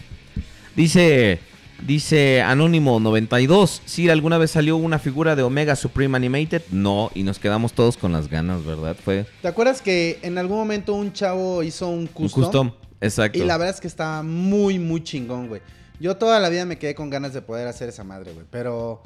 Dice. 0.75 1.39
Dice 1.85 2.41
Anónimo 2.41 2.99
92. 2.99 3.83
Si 3.85 4.09
alguna 4.09 4.39
vez 4.39 4.49
salió 4.49 4.75
una 4.75 4.97
figura 4.97 5.35
de 5.35 5.43
Omega 5.43 5.75
Supreme 5.75 6.17
Animated. 6.17 6.63
No, 6.71 7.11
y 7.13 7.21
nos 7.21 7.37
quedamos 7.37 7.73
todos 7.73 7.95
con 7.95 8.11
las 8.11 8.27
ganas, 8.27 8.65
¿verdad? 8.65 8.97
Fue 9.05 9.27
¿Te 9.43 9.49
acuerdas 9.49 9.83
que 9.83 10.17
en 10.23 10.39
algún 10.39 10.57
momento 10.57 10.95
un 10.95 11.13
chavo 11.13 11.61
hizo 11.61 11.89
un 11.89 11.99
un 11.99 12.07
custom? 12.07 12.43
custom. 12.43 12.71
Exacto. 13.01 13.37
Y 13.37 13.43
la 13.43 13.57
verdad 13.57 13.75
es 13.75 13.81
que 13.81 13.87
está 13.87 14.23
muy, 14.23 14.79
muy 14.79 15.03
chingón, 15.03 15.47
güey. 15.47 15.61
Yo 15.99 16.17
toda 16.17 16.39
la 16.39 16.49
vida 16.49 16.65
me 16.65 16.77
quedé 16.77 16.95
con 16.95 17.09
ganas 17.09 17.33
de 17.33 17.41
poder 17.41 17.67
hacer 17.67 17.89
esa 17.89 18.03
madre, 18.03 18.31
güey. 18.33 18.45
Pero, 18.51 19.01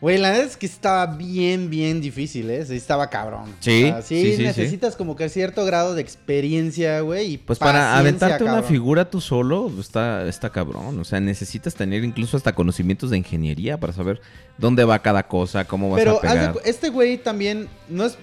güey, 0.00 0.16
la 0.18 0.30
verdad 0.30 0.46
es 0.46 0.56
que 0.56 0.66
estaba 0.66 1.06
bien, 1.06 1.70
bien 1.70 2.00
difícil, 2.00 2.48
¿eh? 2.50 2.64
Sí, 2.64 2.76
estaba 2.76 3.10
cabrón. 3.10 3.52
Sí, 3.58 3.84
O 3.86 3.88
sea, 3.88 4.02
sí, 4.02 4.22
sí, 4.22 4.36
sí, 4.36 4.42
necesitas 4.44 4.94
como 4.94 5.16
que 5.16 5.28
cierto 5.28 5.64
grado 5.64 5.94
de 5.96 6.00
experiencia, 6.02 7.00
güey. 7.00 7.32
Y 7.32 7.38
Pues 7.38 7.58
para 7.58 7.98
aventarte 7.98 8.44
una 8.44 8.62
figura 8.62 9.10
tú 9.10 9.20
solo, 9.20 9.72
está, 9.80 10.24
está 10.28 10.50
cabrón. 10.50 11.00
O 11.00 11.04
sea, 11.04 11.18
necesitas 11.18 11.74
tener 11.74 12.04
incluso 12.04 12.36
hasta 12.36 12.54
conocimientos 12.54 13.10
de 13.10 13.18
ingeniería 13.18 13.78
para 13.80 13.92
saber 13.92 14.20
dónde 14.56 14.84
va 14.84 15.00
cada 15.00 15.26
cosa, 15.26 15.64
cómo 15.66 15.90
vas 15.90 15.98
Pero 15.98 16.18
a 16.18 16.20
pegar. 16.20 16.52
cu- 16.52 16.60
este 16.64 16.90
güey 16.90 17.18
también 17.18 17.68
no 17.88 18.04
es. 18.04 18.16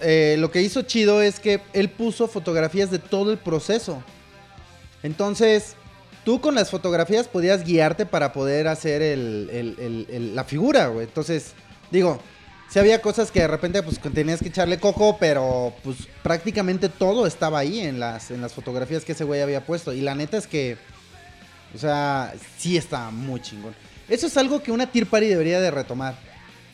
eh, 0.00 0.36
lo 0.38 0.52
que 0.52 0.62
hizo 0.62 0.82
chido 0.82 1.20
es 1.22 1.40
que 1.40 1.60
él 1.72 1.88
puso 1.90 2.28
fotografías 2.28 2.92
de 2.92 3.00
todo 3.00 3.32
el 3.32 3.38
proceso. 3.38 4.00
Entonces, 5.02 5.74
tú 6.24 6.40
con 6.40 6.54
las 6.54 6.70
fotografías 6.70 7.28
podías 7.28 7.64
guiarte 7.64 8.06
para 8.06 8.32
poder 8.32 8.68
hacer 8.68 9.16
la 9.16 10.44
figura, 10.44 10.88
güey. 10.88 11.06
Entonces, 11.06 11.52
digo, 11.90 12.20
si 12.68 12.78
había 12.78 13.00
cosas 13.00 13.30
que 13.30 13.40
de 13.40 13.48
repente 13.48 13.82
pues 13.82 14.00
tenías 14.12 14.40
que 14.40 14.48
echarle 14.48 14.80
coco, 14.80 15.16
pero 15.18 15.74
pues 15.84 16.08
prácticamente 16.22 16.88
todo 16.88 17.26
estaba 17.26 17.58
ahí 17.58 17.80
en 17.80 18.00
las, 18.00 18.30
en 18.30 18.40
las 18.40 18.52
fotografías 18.52 19.04
que 19.04 19.12
ese 19.12 19.24
güey 19.24 19.42
había 19.42 19.64
puesto. 19.64 19.92
Y 19.92 20.00
la 20.00 20.14
neta 20.14 20.36
es 20.36 20.46
que, 20.46 20.76
o 21.74 21.78
sea, 21.78 22.34
sí 22.58 22.76
está 22.76 23.10
muy 23.10 23.40
chingón. 23.40 23.74
Eso 24.08 24.26
es 24.26 24.36
algo 24.36 24.62
que 24.62 24.72
una 24.72 24.90
Tier 24.90 25.06
Party 25.06 25.28
debería 25.28 25.60
de 25.60 25.70
retomar. 25.70 26.16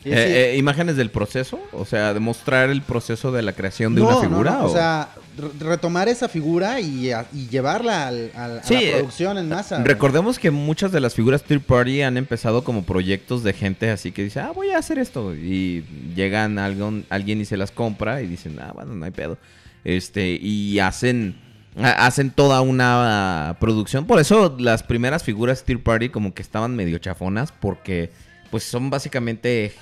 Sí. 0.03 0.09
Eh, 0.09 0.53
eh, 0.53 0.57
¿Imágenes 0.57 0.95
del 0.97 1.11
proceso? 1.11 1.59
O 1.73 1.85
sea, 1.85 2.13
demostrar 2.15 2.69
el 2.71 2.81
proceso 2.81 3.31
de 3.31 3.43
la 3.43 3.53
creación 3.53 3.93
de 3.93 4.01
No, 4.01 4.07
una 4.07 4.27
figura. 4.27 4.51
no, 4.53 4.65
O 4.65 4.69
sea, 4.73 5.09
re- 5.37 5.49
retomar 5.59 6.09
esa 6.09 6.27
figura 6.27 6.79
y, 6.79 7.11
a- 7.11 7.27
y 7.31 7.47
llevarla 7.49 8.07
al- 8.07 8.31
al- 8.35 8.59
a 8.59 8.63
la 8.71 8.79
eh, 8.81 8.91
producción 8.93 9.37
en 9.37 9.47
masa. 9.49 9.83
Recordemos 9.83 10.39
que 10.39 10.49
muchas 10.49 10.91
de 10.91 11.01
las 11.01 11.13
figuras 11.13 11.43
third 11.43 11.61
party 11.61 12.01
han 12.01 12.17
empezado 12.17 12.63
como 12.63 12.83
proyectos 12.83 13.43
de 13.43 13.53
gente 13.53 13.91
así 13.91 14.11
que 14.11 14.23
dice, 14.23 14.39
ah, 14.39 14.51
voy 14.55 14.71
a 14.71 14.79
hacer 14.79 14.97
esto. 14.97 15.35
Y 15.35 15.85
llegan 16.15 16.57
algún, 16.57 17.05
alguien 17.09 17.39
y 17.39 17.45
se 17.45 17.55
las 17.55 17.69
compra 17.69 18.23
y 18.23 18.27
dicen, 18.27 18.57
ah, 18.59 18.71
bueno, 18.73 18.95
no 18.95 19.05
hay 19.05 19.11
pedo. 19.11 19.37
Este, 19.83 20.31
y 20.31 20.79
hacen, 20.79 21.35
ha- 21.79 22.07
hacen 22.07 22.31
toda 22.31 22.61
una 22.61 23.55
producción. 23.59 24.05
Por 24.07 24.19
eso 24.19 24.55
las 24.57 24.81
primeras 24.81 25.23
figuras 25.23 25.63
third 25.63 25.81
party 25.83 26.09
como 26.09 26.33
que 26.33 26.41
estaban 26.41 26.75
medio 26.75 26.97
chafonas 26.97 27.51
porque 27.51 28.09
pues 28.49 28.63
son 28.63 28.89
básicamente 28.89 29.73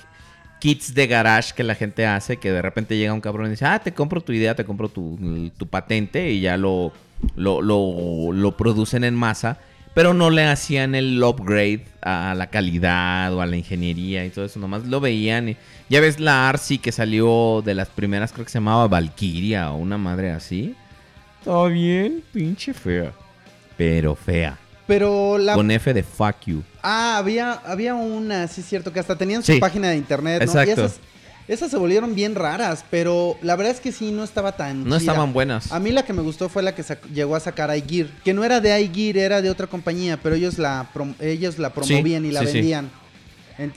kits 0.60 0.94
de 0.94 1.06
garage 1.06 1.54
que 1.54 1.64
la 1.64 1.74
gente 1.74 2.06
hace 2.06 2.36
que 2.36 2.52
de 2.52 2.62
repente 2.62 2.96
llega 2.96 3.12
un 3.12 3.20
cabrón 3.20 3.48
y 3.48 3.50
dice, 3.50 3.64
ah, 3.64 3.80
te 3.80 3.92
compro 3.92 4.20
tu 4.20 4.32
idea, 4.32 4.54
te 4.54 4.64
compro 4.64 4.88
tu, 4.88 5.18
patente 5.68 6.30
y 6.30 6.40
ya 6.40 6.56
lo, 6.56 6.92
lo, 7.34 7.62
lo, 7.62 8.56
producen 8.56 9.02
en 9.02 9.14
masa, 9.14 9.58
pero 9.94 10.14
no 10.14 10.30
le 10.30 10.44
hacían 10.44 10.94
el 10.94 11.22
upgrade 11.22 11.84
a 12.02 12.34
la 12.36 12.48
calidad 12.48 13.34
o 13.34 13.40
a 13.40 13.46
la 13.46 13.56
ingeniería 13.56 14.24
y 14.24 14.30
todo 14.30 14.44
eso, 14.44 14.60
nomás 14.60 14.84
lo 14.86 15.00
veían. 15.00 15.56
Ya 15.88 16.00
ves 16.00 16.20
la 16.20 16.48
Arcy 16.48 16.78
que 16.78 16.92
salió 16.92 17.62
de 17.64 17.74
las 17.74 17.88
primeras, 17.88 18.32
creo 18.32 18.44
que 18.44 18.52
se 18.52 18.58
llamaba 18.58 18.86
Valkyria 18.86 19.72
o 19.72 19.76
una 19.78 19.98
madre 19.98 20.30
así. 20.30 20.76
Todo 21.42 21.68
bien, 21.68 22.22
pinche 22.32 22.74
fea. 22.74 23.12
Pero 23.76 24.14
fea. 24.14 24.58
Pero 24.90 25.38
la... 25.38 25.54
Con 25.54 25.70
F 25.70 25.94
de 25.94 26.02
fuck 26.02 26.34
you. 26.46 26.64
Ah, 26.82 27.16
había, 27.18 27.52
había 27.52 27.94
una, 27.94 28.48
sí 28.48 28.60
es 28.60 28.66
cierto, 28.68 28.92
que 28.92 28.98
hasta 28.98 29.14
tenían 29.14 29.40
su 29.44 29.52
Sí. 29.52 29.60
página 29.60 29.88
de 29.90 29.96
internet, 29.96 30.38
¿no? 30.40 30.44
Exacto. 30.44 30.68
Y 30.68 30.72
esas, 30.84 30.98
esas 31.46 31.70
se 31.70 31.76
volvieron 31.76 32.16
bien 32.16 32.34
raras, 32.34 32.84
pero 32.90 33.36
la 33.40 33.54
verdad 33.54 33.72
es 33.72 33.78
que 33.78 33.92
sí, 33.92 34.10
no 34.10 34.24
estaba 34.24 34.56
tan 34.56 34.84
No 34.88 34.96
estaban 34.96 35.32
buenas. 35.32 35.70
A 35.70 35.78
mí 35.78 35.92
la 35.92 36.04
que 36.04 36.12
me 36.12 36.22
gustó 36.22 36.48
fue 36.48 36.64
la 36.64 36.74
que 36.74 36.82
llegó 37.14 37.36
a 37.36 37.40
sacar 37.40 37.70
iGear, 37.76 38.08
que 38.24 38.34
no 38.34 38.42
era 38.42 38.60
de 38.60 38.80
iGear, 38.80 39.16
era 39.16 39.42
de 39.42 39.48
otra 39.50 39.68
compañía, 39.68 40.18
pero 40.20 40.34
ellos 40.34 40.58
la, 40.58 40.88
prom- 40.92 41.14
ellos 41.20 41.56
la 41.60 41.72
promovían 41.72 42.24
y 42.26 42.32
la 42.32 42.40
sí, 42.40 42.46
vendían. 42.46 42.90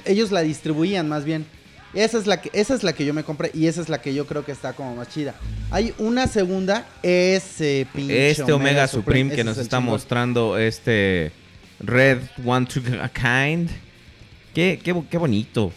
Ellos 0.05 0.31
la 0.31 0.41
distribuían 0.41 1.07
más 1.07 1.25
bien. 1.25 1.45
Esa 1.93 2.17
es, 2.17 2.25
la 2.25 2.41
que, 2.41 2.49
esa 2.53 2.73
es 2.73 2.83
la 2.83 2.93
que 2.93 3.05
yo 3.05 3.13
me 3.13 3.23
compré 3.23 3.51
y 3.53 3.67
esa 3.67 3.81
es 3.81 3.89
la 3.89 4.01
que 4.01 4.13
yo 4.13 4.25
creo 4.25 4.43
que 4.43 4.51
está 4.51 4.73
como 4.73 4.95
más 4.95 5.09
chida. 5.09 5.35
Hay 5.69 5.93
una 5.99 6.27
segunda, 6.27 6.87
ese 7.03 7.87
pinche 7.93 8.31
Este 8.31 8.51
Omega 8.51 8.87
Supreme, 8.87 9.35
que 9.35 9.43
nos 9.43 9.57
está 9.57 9.79
mostrando 9.79 10.57
este 10.57 11.31
Red 11.79 12.19
One 12.43 12.65
to 12.65 12.79
a 13.01 13.09
Kind. 13.09 13.69
Qué, 14.53 14.79
qué, 14.83 14.95
qué 15.09 15.17
bonito. 15.17 15.71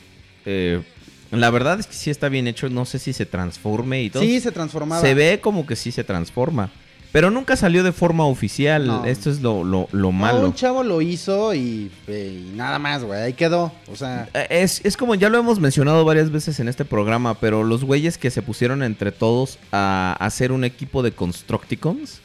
Eh, 0.47 0.83
la 1.31 1.51
verdad 1.51 1.81
es 1.81 1.87
que 1.87 1.95
sí 1.95 2.11
está 2.11 2.29
bien 2.29 2.47
hecho. 2.47 2.69
No 2.69 2.85
sé 2.85 2.99
si 2.99 3.13
se 3.13 3.27
transforme 3.27 4.03
y 4.03 4.11
todo. 4.11 4.23
Sí, 4.23 4.41
se 4.41 4.53
transformaba. 4.53 5.03
Se 5.03 5.15
ve 5.15 5.41
como 5.41 5.67
que 5.67 5.77
sí 5.77 5.93
se 5.93 6.05
transforma. 6.05 6.71
Pero 7.17 7.31
nunca 7.31 7.57
salió 7.57 7.83
de 7.83 7.93
forma 7.93 8.27
oficial. 8.27 8.87
No. 8.87 9.05
Esto 9.07 9.31
es 9.31 9.41
lo, 9.41 9.65
lo, 9.65 9.89
lo 9.91 10.09
No, 10.09 10.13
malo. 10.13 10.41
un 10.45 10.53
chavo 10.53 10.83
lo 10.85 11.01
hizo 11.01 11.55
y, 11.55 11.91
y 12.07 12.53
nada 12.55 12.79
más, 12.79 13.03
güey. 13.05 13.19
Ahí 13.23 13.33
quedó. 13.33 13.73
O 13.91 13.97
sea, 13.97 14.29
Eh, 14.35 14.47
Es, 14.51 14.83
es 14.85 14.99
como 14.99 15.15
ya 15.15 15.31
lo 15.31 15.39
hemos 15.39 15.59
mencionado 15.59 16.05
varias 16.05 16.31
veces 16.31 16.61
en 16.61 16.69
este 16.69 16.85
programa, 16.85 17.41
pero 17.41 17.65
los 17.65 17.85
güeyes 17.85 18.19
que 18.19 18.31
se 18.31 18.43
pusieron 18.43 18.83
entre 18.83 19.13
todos 19.13 19.59
a 19.73 20.15
hacer 20.21 20.53
un 20.53 20.63
equipo 20.65 21.03
de 21.03 21.13
Constructicons 21.13 22.21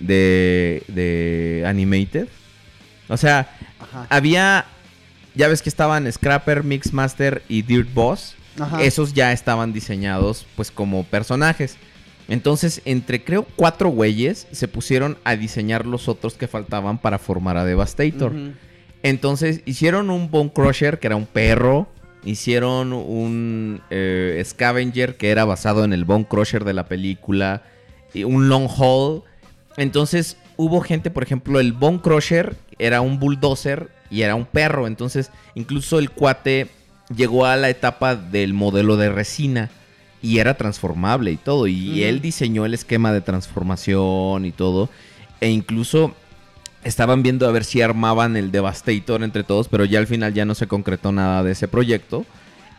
de, 0.00 0.82
de 0.88 1.62
Animated. 1.64 2.26
O 3.08 3.16
sea, 3.16 3.48
ajá. 3.78 4.08
había. 4.10 4.66
Ya 5.36 5.46
ves 5.46 5.62
que 5.62 5.68
estaban 5.68 6.10
Scrapper, 6.10 6.64
Mixmaster 6.64 7.44
y 7.48 7.62
Dirt 7.62 7.94
Boss. 7.94 8.34
Ajá. 8.58 8.82
Esos 8.82 9.14
ya 9.14 9.30
estaban 9.30 9.72
diseñados, 9.72 10.46
pues, 10.56 10.72
como 10.72 11.04
personajes. 11.04 11.76
Entonces, 12.28 12.82
entre 12.84 13.22
creo 13.22 13.46
cuatro 13.56 13.88
güeyes 13.88 14.46
se 14.50 14.68
pusieron 14.68 15.16
a 15.24 15.36
diseñar 15.36 15.86
los 15.86 16.08
otros 16.08 16.34
que 16.34 16.48
faltaban 16.48 16.98
para 16.98 17.18
formar 17.18 17.56
a 17.56 17.64
Devastator. 17.64 18.32
Entonces 19.02 19.62
hicieron 19.66 20.10
un 20.10 20.30
Bone 20.30 20.50
Crusher, 20.52 20.98
que 20.98 21.06
era 21.06 21.16
un 21.16 21.26
perro. 21.26 21.88
Hicieron 22.24 22.92
un 22.92 23.80
eh, 23.90 24.42
Scavenger, 24.44 25.16
que 25.16 25.30
era 25.30 25.44
basado 25.44 25.84
en 25.84 25.92
el 25.92 26.04
Bone 26.04 26.26
Crusher 26.26 26.64
de 26.64 26.74
la 26.74 26.86
película. 26.86 27.62
Y 28.12 28.24
un 28.24 28.48
Long 28.48 28.68
Haul. 28.68 29.22
Entonces 29.76 30.36
hubo 30.56 30.80
gente, 30.80 31.10
por 31.10 31.22
ejemplo, 31.22 31.60
el 31.60 31.72
Bone 31.72 32.00
Crusher 32.00 32.56
era 32.78 33.00
un 33.00 33.20
bulldozer 33.20 33.90
y 34.10 34.22
era 34.22 34.34
un 34.34 34.46
perro. 34.46 34.88
Entonces 34.88 35.30
incluso 35.54 36.00
el 36.00 36.10
cuate 36.10 36.66
llegó 37.14 37.46
a 37.46 37.56
la 37.56 37.68
etapa 37.68 38.16
del 38.16 38.54
modelo 38.54 38.96
de 38.96 39.10
resina. 39.10 39.70
Y 40.26 40.38
era 40.40 40.56
transformable 40.56 41.30
y 41.30 41.36
todo. 41.36 41.66
Y 41.68 42.02
él 42.02 42.20
diseñó 42.20 42.64
el 42.66 42.74
esquema 42.74 43.12
de 43.12 43.20
transformación 43.20 44.44
y 44.44 44.50
todo. 44.50 44.88
E 45.40 45.50
incluso 45.50 46.14
estaban 46.82 47.22
viendo 47.22 47.46
a 47.46 47.52
ver 47.52 47.64
si 47.64 47.80
armaban 47.80 48.36
el 48.36 48.50
Devastator 48.50 49.22
entre 49.22 49.44
todos, 49.44 49.68
pero 49.68 49.84
ya 49.84 49.98
al 50.00 50.06
final 50.06 50.34
ya 50.34 50.44
no 50.44 50.54
se 50.56 50.66
concretó 50.66 51.12
nada 51.12 51.42
de 51.44 51.52
ese 51.52 51.68
proyecto. 51.68 52.24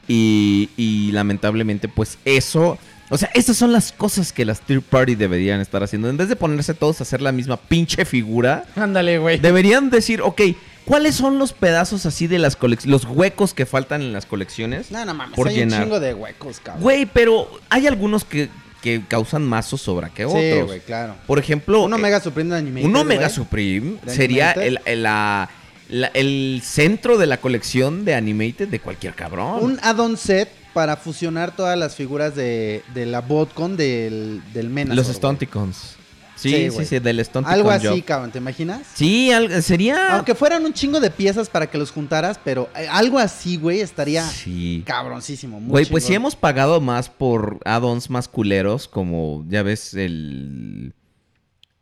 Y, 0.09 0.69
y 0.75 1.11
lamentablemente, 1.13 1.87
pues 1.87 2.17
eso. 2.25 2.77
O 3.09 3.17
sea, 3.17 3.29
esas 3.33 3.55
son 3.55 3.71
las 3.71 3.93
cosas 3.93 4.33
que 4.33 4.43
las 4.43 4.59
third 4.59 4.81
party 4.81 5.15
deberían 5.15 5.61
estar 5.61 5.81
haciendo. 5.81 6.09
En 6.09 6.17
vez 6.17 6.27
de 6.27 6.35
ponerse 6.35 6.73
todos 6.73 6.99
a 6.99 7.03
hacer 7.03 7.21
la 7.21 7.31
misma 7.31 7.55
pinche 7.55 8.03
figura, 8.03 8.65
Ándale, 8.75 9.19
güey. 9.19 9.39
deberían 9.39 9.89
decir, 9.89 10.21
ok, 10.21 10.41
¿cuáles 10.87 11.13
son 11.15 11.37
los 11.37 11.53
pedazos 11.53 12.05
así 12.07 12.25
de 12.25 12.39
las 12.39 12.55
colecciones, 12.55 13.03
los 13.03 13.11
huecos 13.15 13.53
que 13.53 13.65
faltan 13.67 14.01
en 14.01 14.13
las 14.13 14.25
colecciones? 14.25 14.89
No, 14.89 15.05
no 15.05 15.13
mames. 15.13 15.35
por 15.35 15.47
hay 15.49 15.55
llenar. 15.57 15.79
un 15.81 15.85
chingo 15.85 15.99
de 15.99 16.13
huecos, 16.15 16.59
cabrón. 16.59 16.81
Güey, 16.81 17.05
pero 17.05 17.47
hay 17.69 17.85
algunos 17.85 18.23
que, 18.25 18.49
que 18.81 19.03
causan 19.07 19.43
más 19.43 19.67
zozobra 19.67 20.09
que 20.09 20.25
otros. 20.25 20.41
Sí, 20.41 20.61
güey, 20.61 20.79
claro. 20.79 21.15
Por 21.27 21.37
ejemplo, 21.39 21.83
Un 21.83 21.91
eh, 21.91 21.95
Omega 21.95 22.19
Supreme 22.19 22.49
de 22.51 22.57
Animated, 22.57 22.87
un 22.89 22.95
Omega. 22.95 23.29
Supreme 23.29 23.97
¿De 24.03 24.15
sería 24.15 24.51
el, 24.53 24.79
el- 24.85 25.03
la- 25.03 25.49
la- 25.89 26.07
el 26.13 26.61
centro 26.63 27.17
de 27.17 27.27
la 27.27 27.37
colección 27.37 28.03
de 28.03 28.13
Animated 28.15 28.67
de 28.67 28.79
cualquier 28.79 29.13
cabrón. 29.13 29.59
Un 29.63 29.79
add-on 29.81 30.17
set 30.17 30.49
para 30.73 30.95
fusionar 30.97 31.55
todas 31.55 31.77
las 31.77 31.95
figuras 31.95 32.35
de, 32.35 32.83
de 32.93 33.05
la 33.05 33.21
botcon 33.21 33.77
del, 33.77 34.41
del 34.53 34.69
Menazor. 34.69 35.05
Los. 35.05 35.15
Stunticons. 35.15 35.95
Sí, 36.37 36.49
Sí, 36.51 36.71
sí, 36.71 36.85
sí, 36.85 36.99
del 36.99 37.19
Stunticon 37.25 37.51
Algo 37.53 37.69
así, 37.71 37.87
Job. 37.87 38.03
cabrón, 38.05 38.31
¿te 38.31 38.37
imaginas? 38.37 38.81
Sí, 38.93 39.31
sería... 39.61 40.15
Aunque 40.15 40.35
fueran 40.35 40.63
un 40.65 40.71
chingo 40.73 40.99
de 40.99 41.09
piezas 41.09 41.49
para 41.49 41.67
que 41.69 41.77
los 41.77 41.91
juntaras, 41.91 42.39
pero 42.43 42.69
eh, 42.77 42.87
algo 42.89 43.17
así, 43.19 43.57
güey, 43.57 43.81
estaría 43.81 44.23
Sí. 44.23 44.83
cabroncísimo. 44.85 45.59
muy 45.59 45.69
Güey, 45.71 45.85
pues 45.87 46.03
sí 46.05 46.13
hemos 46.13 46.35
pagado 46.35 46.79
más 46.79 47.09
por 47.09 47.59
add-ons 47.65 48.09
más 48.09 48.27
culeros, 48.27 48.87
como 48.87 49.43
ya 49.49 49.63
ves 49.63 49.93
el... 49.93 50.93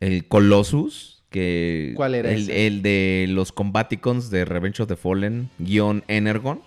El 0.00 0.26
Colossus, 0.28 1.22
que... 1.30 1.92
¿Cuál 1.96 2.14
era 2.14 2.30
el, 2.30 2.42
ese? 2.42 2.66
el 2.66 2.82
de 2.82 3.26
los 3.28 3.52
Combaticons 3.52 4.30
de 4.30 4.44
Revenge 4.44 4.80
of 4.82 4.88
the 4.88 4.96
Fallen, 4.96 5.48
guion 5.58 6.04
Energon. 6.08 6.60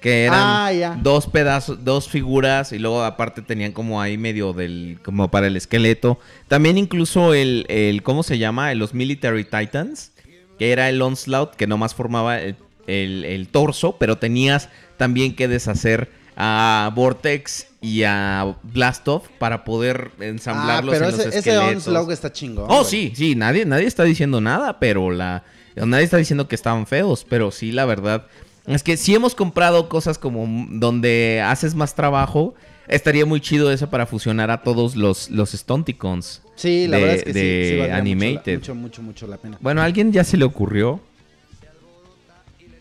Que 0.00 0.24
eran 0.26 0.38
Ah, 0.40 0.96
dos 1.02 1.26
pedazos, 1.26 1.84
dos 1.84 2.08
figuras 2.08 2.70
y 2.72 2.78
luego 2.78 3.02
aparte 3.02 3.42
tenían 3.42 3.72
como 3.72 4.00
ahí 4.00 4.16
medio 4.16 4.52
del, 4.52 4.98
como 5.04 5.28
para 5.30 5.48
el 5.48 5.56
esqueleto. 5.56 6.20
También 6.46 6.78
incluso 6.78 7.34
el, 7.34 7.66
el 7.68 8.02
¿cómo 8.04 8.22
se 8.22 8.38
llama? 8.38 8.72
Los 8.74 8.94
Military 8.94 9.44
Titans, 9.44 10.12
que 10.58 10.70
era 10.70 10.88
el 10.88 11.02
Onslaught, 11.02 11.54
que 11.56 11.66
nomás 11.66 11.94
formaba 11.94 12.38
el, 12.40 12.54
el- 12.86 13.24
el 13.24 13.48
torso, 13.48 13.96
pero 13.98 14.18
tenías 14.18 14.68
también 14.96 15.34
que 15.34 15.48
deshacer 15.48 16.10
a 16.36 16.92
Vortex 16.94 17.66
y 17.80 18.04
a 18.04 18.54
Blastoff 18.62 19.26
para 19.40 19.64
poder 19.64 20.12
Ah, 20.20 20.24
ensamblarlos 20.26 20.94
pero 20.94 21.06
en 21.06 21.10
los 21.10 21.20
ese, 21.20 21.28
ese 21.30 21.38
esqueletos. 21.38 21.86
Onslaught 21.88 22.10
está 22.12 22.32
chingón. 22.32 22.66
Oh, 22.68 22.78
güey. 22.78 22.84
sí, 22.84 23.12
sí, 23.16 23.34
nadie, 23.34 23.64
nadie 23.64 23.86
está 23.86 24.04
diciendo 24.04 24.40
nada, 24.40 24.78
pero 24.78 25.10
la. 25.10 25.42
Nadie 25.74 26.04
está 26.04 26.16
diciendo 26.16 26.46
que 26.48 26.54
estaban 26.56 26.86
feos, 26.86 27.24
pero 27.28 27.50
sí, 27.50 27.72
la 27.72 27.84
verdad. 27.84 28.26
Es 28.68 28.82
que 28.82 28.96
si 28.96 29.14
hemos 29.14 29.34
comprado 29.34 29.88
cosas 29.88 30.18
como 30.18 30.46
donde 30.70 31.42
haces 31.44 31.74
más 31.74 31.94
trabajo. 31.94 32.54
Estaría 32.90 33.26
muy 33.26 33.38
chido 33.42 33.70
eso 33.70 33.90
para 33.90 34.06
fusionar 34.06 34.50
a 34.50 34.62
todos 34.62 34.96
los, 34.96 35.28
los 35.28 35.50
Stunticons. 35.52 36.40
Sí, 36.56 36.86
la 36.86 36.96
de- 36.96 37.02
verdad 37.02 37.16
es 37.18 37.24
que 37.24 37.32
sí, 37.34 37.38
de 37.38 37.68
sí. 37.72 37.76
valdría 37.80 37.96
Animated. 37.98 38.54
Mucho, 38.60 38.74
mucho, 38.74 39.02
mucho, 39.02 39.26
la 39.26 39.36
pena. 39.36 39.58
Bueno, 39.60 39.82
¿a 39.82 39.84
alguien 39.84 40.10
ya 40.10 40.24
se 40.24 40.38
le 40.38 40.46
ocurrió? 40.46 40.98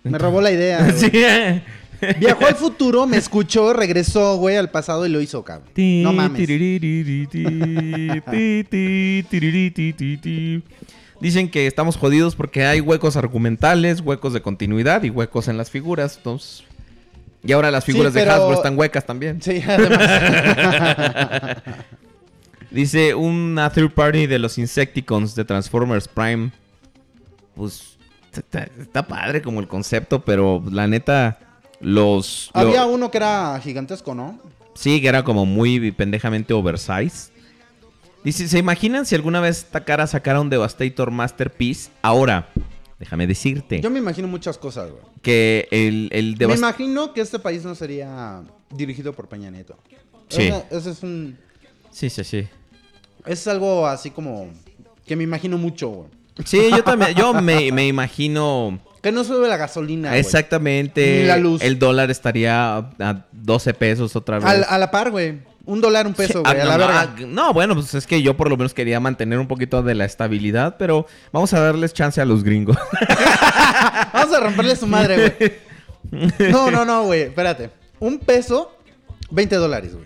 Me 0.03 0.17
robó 0.17 0.39
la 0.39 0.51
idea. 0.51 0.89
Sí. 0.95 1.11
Viajó 2.19 2.45
al 2.45 2.55
futuro, 2.55 3.05
me 3.07 3.17
escuchó, 3.17 3.73
regresó, 3.73 4.37
güey, 4.37 4.55
al 4.55 4.69
pasado 4.69 5.05
y 5.05 5.09
lo 5.09 5.19
hizo, 5.19 5.43
cabrón. 5.43 5.67
No 5.75 6.13
mames. 6.13 6.47
Dicen 11.19 11.49
que 11.49 11.65
estamos 11.67 11.97
jodidos 11.97 12.35
porque 12.35 12.65
hay 12.65 12.79
huecos 12.81 13.15
argumentales, 13.17 14.01
huecos 14.01 14.33
de 14.33 14.41
continuidad 14.41 15.03
y 15.03 15.09
huecos 15.09 15.47
en 15.47 15.57
las 15.57 15.69
figuras. 15.71 16.17
Entonces... 16.17 16.63
Y 17.43 17.51
ahora 17.53 17.71
las 17.71 17.83
Sí, 17.85 17.91
figuras 17.93 18.13
de 18.13 18.23
Hasbro 18.23 18.53
están 18.53 18.77
huecas 18.77 19.05
también. 19.05 19.41
Sí, 19.41 19.61
además. 19.65 21.57
Dice 22.71 23.15
una 23.15 23.69
third 23.71 23.91
party 23.93 24.27
de 24.27 24.39
los 24.39 24.57
Insecticons 24.57 25.35
de 25.35 25.45
Transformers 25.45 26.07
Prime. 26.07 26.51
Pues 27.55 27.97
está, 28.33 28.67
está 28.79 29.07
padre 29.07 29.41
como 29.41 29.59
el 29.61 29.67
concepto, 29.67 30.23
pero 30.23 30.61
la 30.69 30.87
neta 30.87 31.39
los... 31.79 32.51
lo- 32.53 32.59
Había 32.59 32.85
uno 32.85 33.09
que 33.09 33.17
era 33.17 33.59
gigantesco, 33.63 34.13
¿no? 34.13 34.39
Sí, 34.73 34.99
que 35.01 35.07
era 35.07 35.23
como 35.23 35.45
muy 35.45 35.91
pendejamente 35.91 36.53
oversize. 36.53 37.31
Dice, 38.23 38.47
¿se 38.47 38.57
imaginan 38.59 39.05
si 39.05 39.15
alguna 39.15 39.39
vez 39.39 39.65
Takara 39.71 40.05
sacara 40.07 40.41
un 40.41 40.49
Devastator 40.49 41.11
Masterpiece? 41.11 41.89
Ahora, 42.01 42.49
déjame 42.99 43.25
decirte 43.27 43.79
Yo 43.79 43.89
me 43.89 43.99
imagino 43.99 44.27
muchas 44.27 44.57
cosas, 44.57 44.89
güey. 44.91 45.03
que 45.21 45.67
el, 45.71 46.09
el 46.11 46.35
Me 46.47 46.55
imagino 46.55 47.13
que 47.13 47.21
este 47.21 47.39
país 47.39 47.63
no 47.63 47.75
sería 47.75 48.43
dirigido 48.75 49.13
por 49.13 49.27
Peña 49.29 49.49
Nieto. 49.49 49.77
Sí. 50.29 50.51
Ese, 50.71 50.91
es 50.91 51.03
un... 51.03 51.37
Sí, 51.91 52.09
sí, 52.09 52.23
sí. 52.23 52.47
Es 53.25 53.47
algo 53.47 53.87
así 53.87 54.11
como... 54.11 54.49
Que 55.05 55.15
me 55.15 55.23
imagino 55.23 55.57
mucho, 55.57 55.87
güey. 55.89 56.09
Sí, 56.45 56.69
yo 56.69 56.83
también, 56.83 57.15
yo 57.15 57.33
me, 57.33 57.71
me 57.71 57.87
imagino 57.87 58.79
Que 59.01 59.11
no 59.11 59.23
sube 59.23 59.47
la 59.47 59.57
gasolina, 59.57 60.15
exactamente. 60.17 61.21
Ni 61.21 61.27
la 61.27 61.37
luz. 61.37 61.61
El 61.63 61.79
dólar 61.79 62.11
estaría 62.11 62.77
a 62.77 63.25
12 63.31 63.73
pesos 63.73 64.15
otra 64.15 64.37
vez. 64.39 64.45
Al- 64.45 64.65
a 64.67 64.77
la 64.77 64.91
par, 64.91 65.09
güey. 65.11 65.39
Un 65.67 65.81
dólar, 65.81 66.07
un 66.07 66.13
peso, 66.13 66.41
Ah, 66.45 66.53
güey. 66.53 66.61
a 66.61 66.63
no, 66.63 66.69
la 66.71 66.77
no, 66.77 66.87
verga. 66.87 67.01
ah, 67.01 67.15
no, 67.27 67.53
bueno, 67.53 67.75
pues 67.75 67.93
es 67.93 68.07
que 68.07 68.21
yo 68.23 68.35
por 68.37 68.49
lo 68.49 68.57
menos 68.57 68.73
quería 68.73 68.99
mantener 68.99 69.37
un 69.37 69.47
poquito 69.47 69.83
de 69.83 69.93
la 69.95 70.05
estabilidad, 70.05 70.77
pero 70.79 71.05
vamos 71.31 71.53
a 71.53 71.59
darles 71.59 71.93
chance 71.93 72.19
a 72.21 72.25
los 72.25 72.43
gringos. 72.43 72.77
Vamos 74.13 74.33
a 74.35 74.39
romperle 74.39 74.75
su 74.75 74.87
madre, 74.87 75.35
güey. 75.37 75.53
No, 76.51 76.71
no, 76.71 76.85
no, 76.85 77.03
güey. 77.03 77.23
Espérate. 77.23 77.69
Un 77.99 78.17
peso, 78.17 78.71
20 79.29 79.55
dólares, 79.57 79.93
güey. 79.93 80.05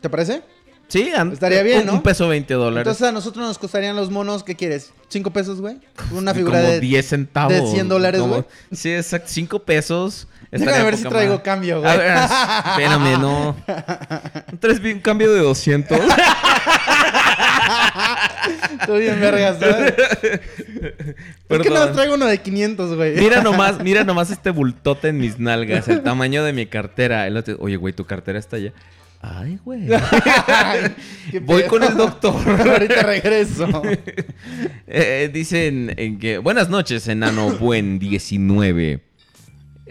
¿Te 0.00 0.08
parece? 0.08 0.42
sí, 0.88 1.10
Estaría 1.32 1.62
bien, 1.64 1.80
un, 1.80 1.86
¿no? 1.86 1.92
un 1.94 2.02
peso 2.02 2.28
20 2.28 2.54
dólares. 2.54 2.86
Entonces 2.86 3.08
a 3.08 3.12
nosotros 3.12 3.44
nos 3.44 3.58
costarían 3.58 3.96
los 3.96 4.10
monos, 4.10 4.44
¿qué 4.44 4.54
quieres? 4.54 4.92
¿5 5.12 5.32
pesos, 5.32 5.60
güey? 5.60 5.78
Una 6.12 6.30
Como 6.32 6.34
figura 6.34 6.60
de... 6.60 6.78
10 6.80 7.06
centavos. 7.08 7.52
de 7.52 7.66
100 7.66 7.88
dólares, 7.88 8.20
como- 8.20 8.34
güey. 8.34 8.44
Sí, 8.72 8.92
exacto. 8.94 9.28
5 9.32 9.58
pesos. 9.64 10.28
Déjame 10.50 10.84
ver 10.84 10.96
si 10.96 11.04
traigo 11.04 11.42
cambio, 11.42 11.76
A 11.76 11.80
güey. 11.80 11.98
ver, 11.98 12.16
espérame, 12.70 13.20
no. 13.20 13.56
¿No 13.66 14.56
¿Traes 14.60 14.80
un 14.80 15.00
cambio 15.00 15.32
de 15.32 15.40
200? 15.40 15.98
Estoy 18.80 19.00
bien 19.02 19.20
vergas, 19.20 19.58
¿sabes? 19.58 19.94
¿Por 21.48 21.62
qué 21.62 21.70
no 21.70 21.90
traigo 21.92 22.14
uno 22.14 22.26
de 22.26 22.38
500, 22.38 22.96
güey? 22.96 23.16
Mira 23.16 23.42
nomás, 23.42 23.78
mira 23.82 24.04
nomás 24.04 24.30
este 24.30 24.50
bultote 24.50 25.08
en 25.08 25.18
mis 25.18 25.38
nalgas, 25.38 25.88
el 25.88 26.02
tamaño 26.02 26.44
de 26.44 26.52
mi 26.52 26.66
cartera. 26.66 27.26
El 27.26 27.36
otro- 27.36 27.56
Oye, 27.60 27.76
güey, 27.76 27.92
tu 27.94 28.04
cartera 28.06 28.38
está 28.38 28.56
allá. 28.56 28.72
Ay, 29.22 29.58
güey. 29.64 29.88
Voy 31.42 31.64
con 31.64 31.82
el 31.82 31.96
doctor. 31.96 32.34
Ahorita 32.48 33.02
regreso. 33.02 33.66
Eh, 34.86 35.30
dicen 35.32 35.92
en 35.96 36.18
que. 36.18 36.38
Buenas 36.38 36.68
noches, 36.68 37.08
enano 37.08 37.50
buen 37.50 37.98
19. 37.98 39.00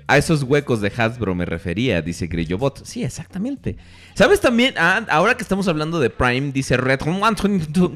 A 0.08 0.18
esos 0.18 0.44
huecos 0.44 0.82
de 0.82 0.92
Hasbro 0.96 1.34
me 1.34 1.46
refería, 1.46 2.02
dice 2.02 2.28
Grillobot. 2.28 2.86
Sí, 2.86 3.04
exactamente. 3.04 3.78
¿Sabes 4.14 4.40
también? 4.40 4.76
Ah, 4.78 5.04
ahora 5.10 5.36
que 5.36 5.42
estamos 5.42 5.68
hablando 5.68 6.00
de 6.00 6.12
Prime, 6.12 6.52
dice 6.52 6.78
Red 6.78 7.00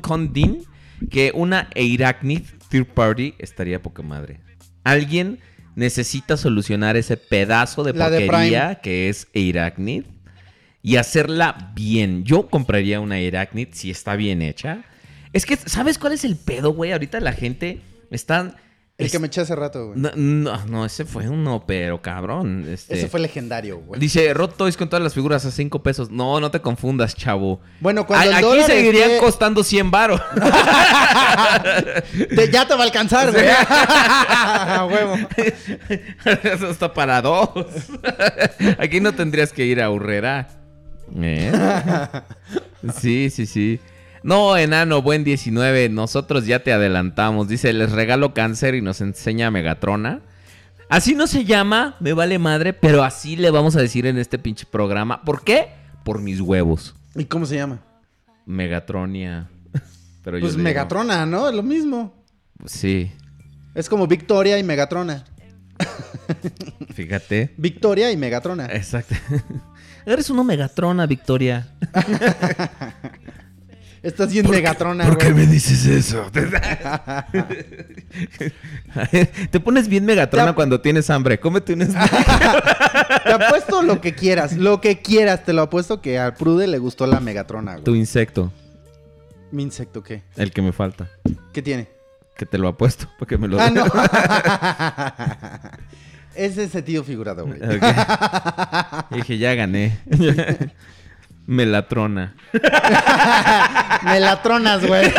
Condin 0.01 0.64
que 1.12 1.32
una 1.36 1.70
Eiracnid 1.76 2.41
Third 2.70 2.88
Party 2.88 3.36
estaría 3.38 3.82
poca 3.82 4.01
madre. 4.01 4.39
Alguien 4.84 5.39
necesita 5.76 6.36
solucionar 6.36 6.97
ese 6.97 7.16
pedazo 7.16 7.84
de 7.84 7.93
La 7.93 8.10
de 8.10 8.26
porquería 8.26 8.76
que 8.82 9.10
es 9.10 9.28
Eiracnid 9.34 10.05
y 10.82 10.95
hacerla 10.95 11.72
bien. 11.76 12.24
Yo 12.24 12.47
compraría 12.47 12.99
una 12.99 13.20
Eiracnid 13.20 13.70
si 13.72 13.91
está 13.91 14.16
bien 14.16 14.41
hecha. 14.41 14.84
Es 15.32 15.45
que, 15.45 15.57
¿sabes 15.57 15.99
cuál 15.99 16.14
es 16.14 16.26
el 16.26 16.38
pedo, 16.38 16.74
güey? 16.74 16.91
Ahorita 16.91 17.20
la 17.20 17.34
gente 17.34 17.82
está... 18.10 18.55
El 18.99 19.05
es- 19.05 19.11
que 19.13 19.19
me 19.19 19.27
eché 19.27 19.39
hace 19.41 19.55
rato, 19.55 19.87
güey. 19.87 19.97
no, 19.99 20.11
no, 20.15 20.65
no, 20.65 20.85
ese 20.85 21.05
fue 21.05 21.27
uno, 21.29 21.63
pero 21.65 22.01
cabrón. 22.01 22.65
Este... 22.69 22.97
Ese 22.99 23.07
fue 23.07 23.19
legendario, 23.21 23.79
güey. 23.79 23.99
Dice, 23.99 24.33
Rot 24.33 24.57
Toys 24.57 24.75
con 24.77 24.89
todas 24.89 25.01
las 25.01 25.13
figuras 25.13 25.45
a 25.45 25.51
5 25.51 25.81
pesos. 25.81 26.11
No, 26.11 26.39
no 26.41 26.51
te 26.51 26.59
confundas, 26.61 27.15
chavo. 27.15 27.61
Bueno, 27.79 28.05
cuando 28.05 28.35
A- 28.35 28.39
el 28.39 28.45
Aquí 28.45 28.63
seguirían 28.65 29.11
esté- 29.11 29.19
costando 29.19 29.63
100 29.63 29.89
varos. 29.89 30.21
Te- 32.35 32.51
ya 32.51 32.67
te 32.67 32.73
va 32.75 32.81
a 32.81 32.83
alcanzar, 32.83 33.31
güey. 33.31 33.45
Huevo. 34.93 35.15
Eso 36.43 36.69
está 36.69 36.93
para 36.93 37.21
dos. 37.21 37.49
Aquí 38.77 38.99
no 38.99 39.13
tendrías 39.13 39.53
que 39.53 39.65
ir 39.65 39.81
a 39.81 39.89
Urrera. 39.89 40.49
¿Eh? 41.21 41.51
Sí, 42.99 43.29
sí, 43.29 43.45
sí. 43.45 43.79
No, 44.24 44.57
enano, 44.57 45.01
buen 45.01 45.24
19. 45.24 45.89
Nosotros 45.89 46.45
ya 46.45 46.63
te 46.63 46.74
adelantamos. 46.74 47.47
Dice, 47.47 47.72
les 47.74 47.91
regalo 47.91 48.34
cáncer 48.34 48.76
y 48.76 48.82
nos 48.82 49.01
enseña 49.01 49.49
Megatrona. 49.51 50.22
Así 50.89 51.13
no 51.15 51.28
se 51.28 51.45
llama, 51.45 51.95
me 51.99 52.13
vale 52.13 52.39
madre, 52.39 52.74
pero 52.74 53.03
así 53.03 53.36
le 53.36 53.51
vamos 53.51 53.76
a 53.76 53.82
decir 53.82 54.05
en 54.07 54.17
este 54.17 54.39
pinche 54.39 54.65
programa. 54.65 55.22
¿Por 55.24 55.43
qué? 55.43 55.67
Por 56.03 56.20
mis 56.20 56.41
huevos. 56.41 56.95
¿Y 57.15 57.26
cómo 57.26 57.45
se 57.45 57.55
llama? 57.57 57.80
Megatronia. 58.45 59.47
Pero 60.24 60.38
yo 60.38 60.41
Pues 60.41 60.53
digo- 60.53 60.63
Megatrona, 60.63 61.26
¿no? 61.28 61.47
Es 61.47 61.55
lo 61.55 61.61
mismo. 61.63 62.13
Sí, 62.65 63.11
Es 63.76 63.88
como 63.88 64.07
Victoria 64.07 64.57
y 64.57 64.63
Megatrona. 64.63 65.24
fíjate. 66.93 67.53
Victoria 67.57 68.11
y 68.11 68.17
Megatrona. 68.17 68.65
Exacto. 68.65 69.15
Eres 70.05 70.30
una 70.32 70.43
Megatrona, 70.43 71.05
Victoria. 71.05 71.67
Estás 74.01 74.31
bien 74.31 74.49
Megatrona, 74.49 75.09
güey. 75.09 75.45
dices 75.47 75.85
eso? 75.85 76.31
Te 79.51 79.59
pones 79.59 79.87
bien 79.89 80.05
Megatrona 80.05 80.53
cuando 80.53 80.79
tienes 80.81 81.09
hambre. 81.09 81.39
Cómete 81.39 81.73
un. 81.73 81.79
Te 81.87 83.33
apuesto 83.33 83.81
lo 83.83 83.99
que 84.01 84.13
quieras. 84.15 84.55
Lo 84.55 84.79
que 84.81 85.01
quieras. 85.01 85.43
Te 85.43 85.53
lo 85.53 85.63
apuesto 85.63 86.01
que 86.01 86.17
al 86.17 86.33
Prude 86.35 86.67
le 86.67 86.77
gustó 86.77 87.07
la 87.07 87.19
Megatrona, 87.19 87.77
tu 87.77 87.91
güey. 87.91 87.99
insecto, 87.99 88.53
¿Mi 89.51 89.63
insecto 89.63 90.01
qué? 90.03 90.23
el 90.37 90.51
que 90.51 90.61
me 90.61 90.71
falta. 90.71 91.09
¿Qué 91.51 91.61
tiene? 91.61 91.89
Que 92.37 92.45
te 92.45 92.57
lo 92.57 92.69
apuesto 92.69 93.09
porque 93.19 93.37
me 93.37 93.47
lo 93.49 93.59
Ah, 93.59 93.69
no. 93.69 93.85
Ese 96.35 96.69
sentido 96.69 97.03
figurado, 97.03 97.45
güey. 97.45 97.59
Dije, 99.11 99.37
ya 99.37 99.55
gané. 99.55 99.99
Melatrona. 101.49 102.35
Melatronas, 104.03 104.85
güey. 104.85 105.11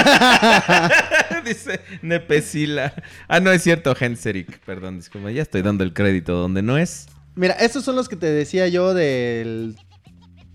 Dice 1.44 1.80
Nepesila. 2.02 2.94
Ah, 3.26 3.40
no 3.40 3.50
es 3.50 3.64
cierto, 3.64 3.96
Henseric. 3.98 4.60
Perdón, 4.60 4.98
disculpa. 4.98 5.32
Ya 5.32 5.42
estoy 5.42 5.62
dando 5.62 5.82
el 5.82 5.92
crédito 5.92 6.34
donde 6.34 6.62
no 6.62 6.78
es. 6.78 7.08
Mira, 7.34 7.54
estos 7.54 7.84
son 7.84 7.96
los 7.96 8.08
que 8.08 8.14
te 8.14 8.26
decía 8.26 8.68
yo 8.68 8.94
del 8.94 9.76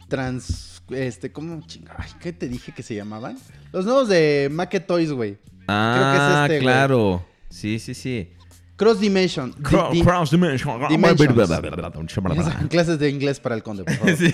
trans... 0.08 0.82
Este, 0.92 1.34
¿cómo 1.34 1.60
chinga? 1.68 1.94
Ay, 1.98 2.12
¿qué 2.22 2.32
te 2.32 2.48
dije 2.48 2.72
que 2.72 2.82
se 2.82 2.96
llamaban? 2.96 3.38
Los 3.74 3.84
nuevos 3.84 4.08
de 4.08 4.48
Make 4.50 4.80
Toys, 4.80 5.12
güey. 5.12 5.40
Ah, 5.68 6.44
este, 6.44 6.60
güey. 6.60 6.62
claro. 6.62 7.26
Sí, 7.50 7.80
sí, 7.80 7.94
sí. 7.96 8.32
Cross 8.76 9.00
Dimension. 9.00 9.52
Di- 9.58 9.98
di- 10.00 10.04
Cross 10.04 10.32
Dimension. 10.32 10.88
Dimensions. 10.90 12.70
Clases 12.70 13.00
de 13.00 13.10
inglés 13.10 13.40
para 13.40 13.56
el 13.56 13.64
conde, 13.64 13.84
por 13.86 13.94
favor. 13.96 14.16
Sí. 14.18 14.34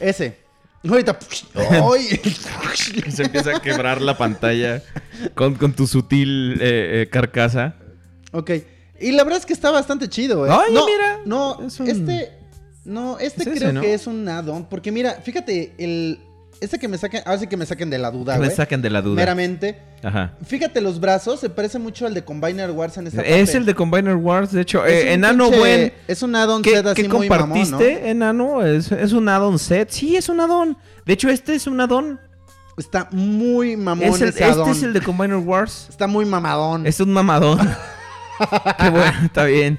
Ese. 0.00 0.36
Ahorita. 0.86 1.18
¡Ay! 1.54 2.20
Se 3.10 3.22
empieza 3.22 3.56
a 3.56 3.60
quebrar 3.62 4.02
la 4.02 4.18
pantalla 4.18 4.82
con, 5.34 5.54
con 5.54 5.72
tu 5.72 5.86
sutil 5.86 6.58
eh, 6.60 7.02
eh, 7.02 7.08
carcasa. 7.10 7.76
ok. 8.32 8.50
Y 9.00 9.10
la 9.12 9.24
verdad 9.24 9.40
es 9.40 9.46
que 9.46 9.52
está 9.54 9.70
bastante 9.72 10.08
chido, 10.08 10.46
¿eh? 10.46 10.50
Ay, 10.52 10.72
no, 10.72 10.86
mira, 10.86 11.20
No, 11.26 11.66
es 11.66 11.80
un- 11.80 11.88
este. 11.88 12.32
No, 12.84 13.18
este 13.18 13.42
Es 13.42 13.46
ese, 13.48 13.58
creo 13.58 13.72
¿no? 13.72 13.80
que 13.80 13.94
es 13.94 14.06
un 14.06 14.28
add-on. 14.28 14.66
Porque 14.68 14.92
mira, 14.92 15.14
fíjate, 15.22 15.72
el. 15.78 16.20
Este 16.60 16.78
que 16.78 16.88
me 16.88 16.96
saquen. 16.98 17.22
Ahora 17.26 17.38
sí 17.38 17.46
que 17.46 17.56
me 17.56 17.66
saquen 17.66 17.90
de 17.90 17.98
la 17.98 18.10
duda, 18.10 18.34
Que 18.34 18.40
me 18.40 18.46
güey. 18.46 18.56
saquen 18.56 18.80
de 18.82 18.90
la 18.90 19.02
duda. 19.02 19.16
Meramente. 19.16 19.78
Ajá. 20.02 20.32
Fíjate 20.46 20.80
los 20.80 21.00
brazos, 21.00 21.40
se 21.40 21.50
parece 21.50 21.78
mucho 21.78 22.06
al 22.06 22.14
de 22.14 22.24
Combiner 22.24 22.70
Wars 22.70 22.96
en 22.96 23.06
esta 23.06 23.22
Es 23.22 23.46
parte. 23.46 23.58
el 23.58 23.66
de 23.66 23.74
Combiner 23.74 24.16
Wars, 24.16 24.52
de 24.52 24.60
hecho. 24.62 24.84
Eh, 24.86 25.12
enano 25.12 25.50
pinche- 25.50 25.58
buen. 25.58 25.92
Es 26.08 26.22
un 26.22 26.34
add-on 26.36 26.62
¿Qué, 26.62 26.70
set 26.70 26.86
así 26.86 27.02
qué 27.02 27.08
muy 27.08 27.28
mamón, 27.28 27.48
compartiste, 27.50 28.00
¿no? 28.02 28.06
enano? 28.08 28.62
¿Es, 28.64 28.90
es 28.92 29.12
un 29.12 29.28
add-on 29.28 29.58
set? 29.58 29.90
Sí, 29.90 30.16
es 30.16 30.28
un 30.28 30.40
add-on. 30.40 30.76
De 31.04 31.12
hecho, 31.12 31.28
este 31.28 31.54
es 31.54 31.66
un 31.66 31.80
add-on. 31.80 32.20
Está 32.76 33.08
muy 33.12 33.76
mamón 33.76 34.04
Es 34.08 34.20
el- 34.20 34.28
ese 34.30 34.48
este 34.48 34.70
es 34.70 34.82
el 34.82 34.92
de 34.92 35.00
Combiner 35.00 35.36
Wars. 35.36 35.86
Está 35.90 36.06
muy 36.06 36.24
mamadón. 36.24 36.86
Es 36.86 36.98
un 37.00 37.12
mamadón. 37.12 37.58
Qué 38.78 38.90
bueno, 38.90 39.12
está 39.24 39.44
bien. 39.44 39.78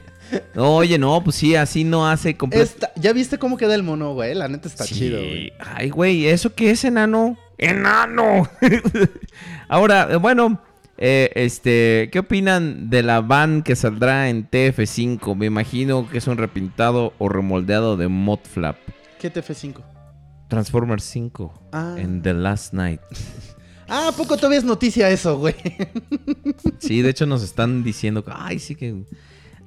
Oye, 0.56 0.98
no, 0.98 1.24
pues 1.24 1.36
sí, 1.38 1.56
así 1.56 1.84
no 1.84 2.08
hace 2.10 2.36
completo. 2.36 2.88
¿Ya 2.96 3.14
viste 3.14 3.38
cómo 3.38 3.58
queda 3.58 3.76
el 3.76 3.84
mono, 3.84 4.14
güey? 4.14 4.34
La 4.34 4.48
neta 4.48 4.68
está 4.68 4.86
chido, 4.86 5.18
güey. 5.20 5.54
Ay, 5.60 5.90
güey, 5.90 6.26
¿eso 6.28 6.54
qué 6.54 6.72
es 6.72 6.84
enano? 6.84 7.38
¡Enano! 7.58 8.50
Ahora, 9.70 10.08
eh, 10.12 10.16
bueno, 10.18 10.62
eh, 10.98 11.32
este, 11.36 12.10
¿qué 12.12 12.20
opinan 12.20 12.90
de 12.90 13.04
la 13.04 13.22
van 13.22 13.62
que 13.64 13.76
saldrá 13.76 14.30
en 14.30 14.50
TF5? 14.50 15.36
Me 15.36 15.46
imagino 15.46 16.10
que 16.10 16.18
es 16.18 16.28
un 16.28 16.38
repintado 16.38 17.14
o 17.18 17.30
remoldeado 17.30 17.98
de 17.98 18.08
Modflap. 18.08 18.78
¿Qué 19.20 19.32
TF5? 19.34 19.76
Transformers 20.48 21.04
5 21.04 21.70
Ah. 21.72 21.96
en 21.98 22.22
The 22.22 22.34
Last 22.34 22.74
Night. 22.74 23.02
Ah, 23.88 24.08
¿a 24.08 24.12
poco 24.14 24.36
todavía 24.36 24.58
es 24.58 24.64
noticia 24.66 25.12
eso, 25.12 25.38
güey? 25.38 25.54
Sí, 26.80 27.04
de 27.04 27.12
hecho 27.12 27.28
nos 27.28 27.44
están 27.44 27.84
diciendo 27.84 28.26
que, 28.26 28.32
ay, 28.34 28.58
sí 28.58 28.74
que... 28.74 29.04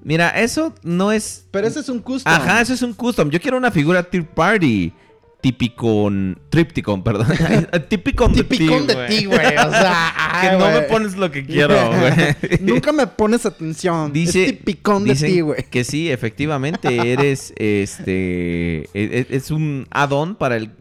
Mira, 0.03 0.31
eso 0.31 0.75
no 0.83 1.13
es. 1.13 1.47
Pero 1.51 1.67
ese 1.67 1.81
es 1.81 1.89
un 1.89 2.01
custom. 2.01 2.33
Ajá, 2.33 2.61
eso 2.61 2.75
es 2.75 2.83
un 2.83 2.95
custom. 2.95 3.31
Yo 3.31 3.41
quiero 3.41 3.57
una 3.57 3.71
figura 3.71 4.03
third 4.03 4.27
party. 4.27 4.93
Tipicon. 5.41 6.37
Tripticon, 6.51 7.05
perdón. 7.05 7.29
Tipicon 7.89 8.33
de 8.33 8.45
ti. 8.45 8.67
De 8.67 9.07
ti, 9.09 9.25
güey. 9.27 9.57
O 9.57 9.71
sea, 9.71 10.13
Que 10.41 10.57
no 10.57 10.71
me 10.71 10.83
pones 10.83 11.17
lo 11.17 11.31
que 11.31 11.45
quiero, 11.45 11.75
güey. 11.91 12.59
Nunca 12.61 12.93
me 12.93 13.07
pones 13.07 13.47
atención. 13.47 14.13
Dice, 14.13 14.45
es 14.45 14.65
de 14.65 15.15
ti, 15.15 15.41
güey. 15.41 15.63
Que 15.71 15.85
sí, 15.85 16.11
efectivamente, 16.11 17.13
eres 17.13 17.53
este. 17.57 18.81
e- 18.81 18.89
e- 18.95 19.27
Es, 19.31 19.51
un 19.51 19.87
add-on 19.91 20.35
para 20.35 20.57
el 20.57 20.73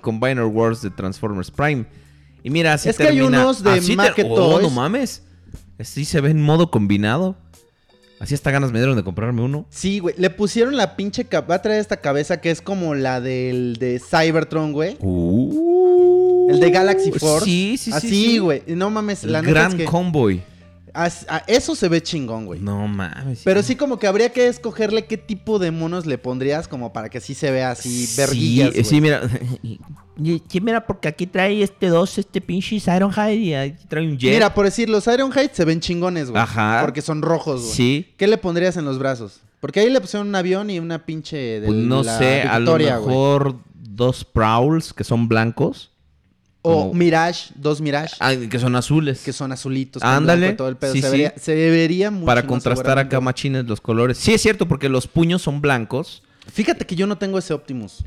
Combiner 0.00 0.44
Wars 0.44 0.82
de 0.82 0.90
Transformers 0.90 1.50
Prime. 1.50 1.86
Y 2.42 2.50
mira, 2.50 2.74
así 2.74 2.88
Es 2.88 2.96
que 2.96 3.08
hay 3.08 3.20
unos 3.20 3.62
de 3.62 3.70
así 3.72 3.94
Mac 3.94 4.16
oh, 4.28 4.60
no 4.60 4.70
mames. 4.70 5.22
Así 5.78 6.04
se 6.04 6.20
ve 6.20 6.30
en 6.30 6.42
modo 6.42 6.70
combinado. 6.70 7.36
Así 8.20 8.34
hasta 8.34 8.50
ganas 8.50 8.70
me 8.70 8.78
dieron 8.78 8.96
de 8.96 9.02
comprarme 9.02 9.40
uno. 9.40 9.64
Sí, 9.70 9.98
güey. 9.98 10.14
Le 10.18 10.28
pusieron 10.28 10.76
la 10.76 10.94
pinche 10.94 11.26
Va 11.32 11.54
a 11.54 11.62
traer 11.62 11.80
esta 11.80 11.96
cabeza 11.96 12.38
que 12.42 12.50
es 12.50 12.60
como 12.60 12.94
la 12.94 13.22
del 13.22 13.78
de 13.78 13.98
Cybertron, 13.98 14.72
güey. 14.72 14.98
El 15.00 16.60
de 16.60 16.70
Galaxy 16.70 17.12
Force. 17.12 17.44
Uh. 17.44 17.46
Sí, 17.46 17.76
sí, 17.78 17.90
sí. 17.90 17.96
Así, 17.96 18.08
sí. 18.08 18.38
güey. 18.38 18.62
Y 18.66 18.72
No 18.72 18.90
mames, 18.90 19.24
El 19.24 19.32
la 19.32 19.40
neta 19.40 19.50
gran 19.52 19.70
es 19.72 19.76
que 19.78 19.84
convoy. 19.86 20.42
A- 20.94 21.44
eso 21.46 21.74
se 21.74 21.88
ve 21.88 22.02
chingón, 22.02 22.46
güey. 22.46 22.60
No 22.60 22.86
mames. 22.88 23.42
Pero 23.44 23.62
sí 23.62 23.76
como 23.76 23.98
que 23.98 24.06
habría 24.06 24.32
que 24.32 24.46
escogerle 24.48 25.06
qué 25.06 25.16
tipo 25.16 25.58
de 25.58 25.70
monos 25.70 26.06
le 26.06 26.18
pondrías 26.18 26.68
como 26.68 26.92
para 26.92 27.08
que 27.08 27.18
así 27.18 27.34
se 27.34 27.50
vea 27.50 27.70
así 27.72 28.08
verguillas, 28.16 28.68
Sí, 28.68 28.72
güey. 28.74 28.84
sí, 28.84 29.00
mira. 29.00 29.22
Sí, 30.50 30.60
mira, 30.60 30.86
porque 30.86 31.08
aquí 31.08 31.26
trae 31.26 31.62
este 31.62 31.88
dos, 31.88 32.18
este 32.18 32.42
pinche 32.42 32.76
Ironhide 32.76 33.36
y 33.36 33.54
aquí 33.54 33.84
trae 33.88 34.06
un 34.06 34.18
jet. 34.18 34.34
Mira, 34.34 34.52
por 34.52 34.66
decir, 34.66 34.90
los 34.90 35.06
Ironhide 35.06 35.48
se 35.54 35.64
ven 35.64 35.80
chingones, 35.80 36.30
güey. 36.30 36.42
Ajá. 36.42 36.80
Porque 36.82 37.00
son 37.00 37.22
rojos, 37.22 37.62
güey. 37.62 37.72
Sí. 37.72 38.14
¿Qué 38.18 38.26
le 38.26 38.36
pondrías 38.36 38.76
en 38.76 38.84
los 38.84 38.98
brazos? 38.98 39.40
Porque 39.60 39.80
ahí 39.80 39.88
le 39.88 39.98
pusieron 39.98 40.28
un 40.28 40.34
avión 40.34 40.68
y 40.68 40.78
una 40.78 41.06
pinche 41.06 41.60
de 41.60 41.66
Pues 41.66 41.78
no 41.78 42.02
la 42.02 42.18
sé, 42.18 42.42
a 42.42 42.58
lo 42.58 42.66
Victoria, 42.76 42.98
mejor 43.00 43.56
dos 43.74 44.24
Prowls 44.26 44.92
que 44.92 45.04
son 45.04 45.26
blancos. 45.26 45.90
O 46.62 46.88
como- 46.88 46.94
Mirage, 46.94 47.52
dos 47.54 47.80
Mirage, 47.80 48.16
Ah, 48.20 48.34
que 48.34 48.58
son 48.58 48.76
azules. 48.76 49.22
que 49.22 49.32
son 49.32 49.50
azulitos. 49.52 50.02
Ándale. 50.02 50.40
blanco 50.40 50.54
y 50.54 50.56
todo 50.56 50.68
el 50.68 50.76
pedo. 50.76 50.92
Sí, 50.92 51.00
se, 51.00 51.06
sí. 51.06 51.12
vería, 51.12 51.34
se 51.36 51.54
vería 51.70 52.10
mucho 52.10 52.26
para 52.26 52.46
contrastar 52.46 52.98
acá 52.98 53.20
machines 53.20 53.64
los 53.66 53.80
colores. 53.80 54.18
Sí, 54.18 54.34
es 54.34 54.42
cierto, 54.42 54.68
porque 54.68 54.88
los 54.88 55.06
puños 55.06 55.40
son 55.42 55.60
blancos. 55.60 56.22
Fíjate 56.52 56.84
que 56.86 56.96
yo 56.96 57.06
no 57.06 57.16
tengo 57.16 57.38
ese 57.38 57.54
Optimus. 57.54 58.04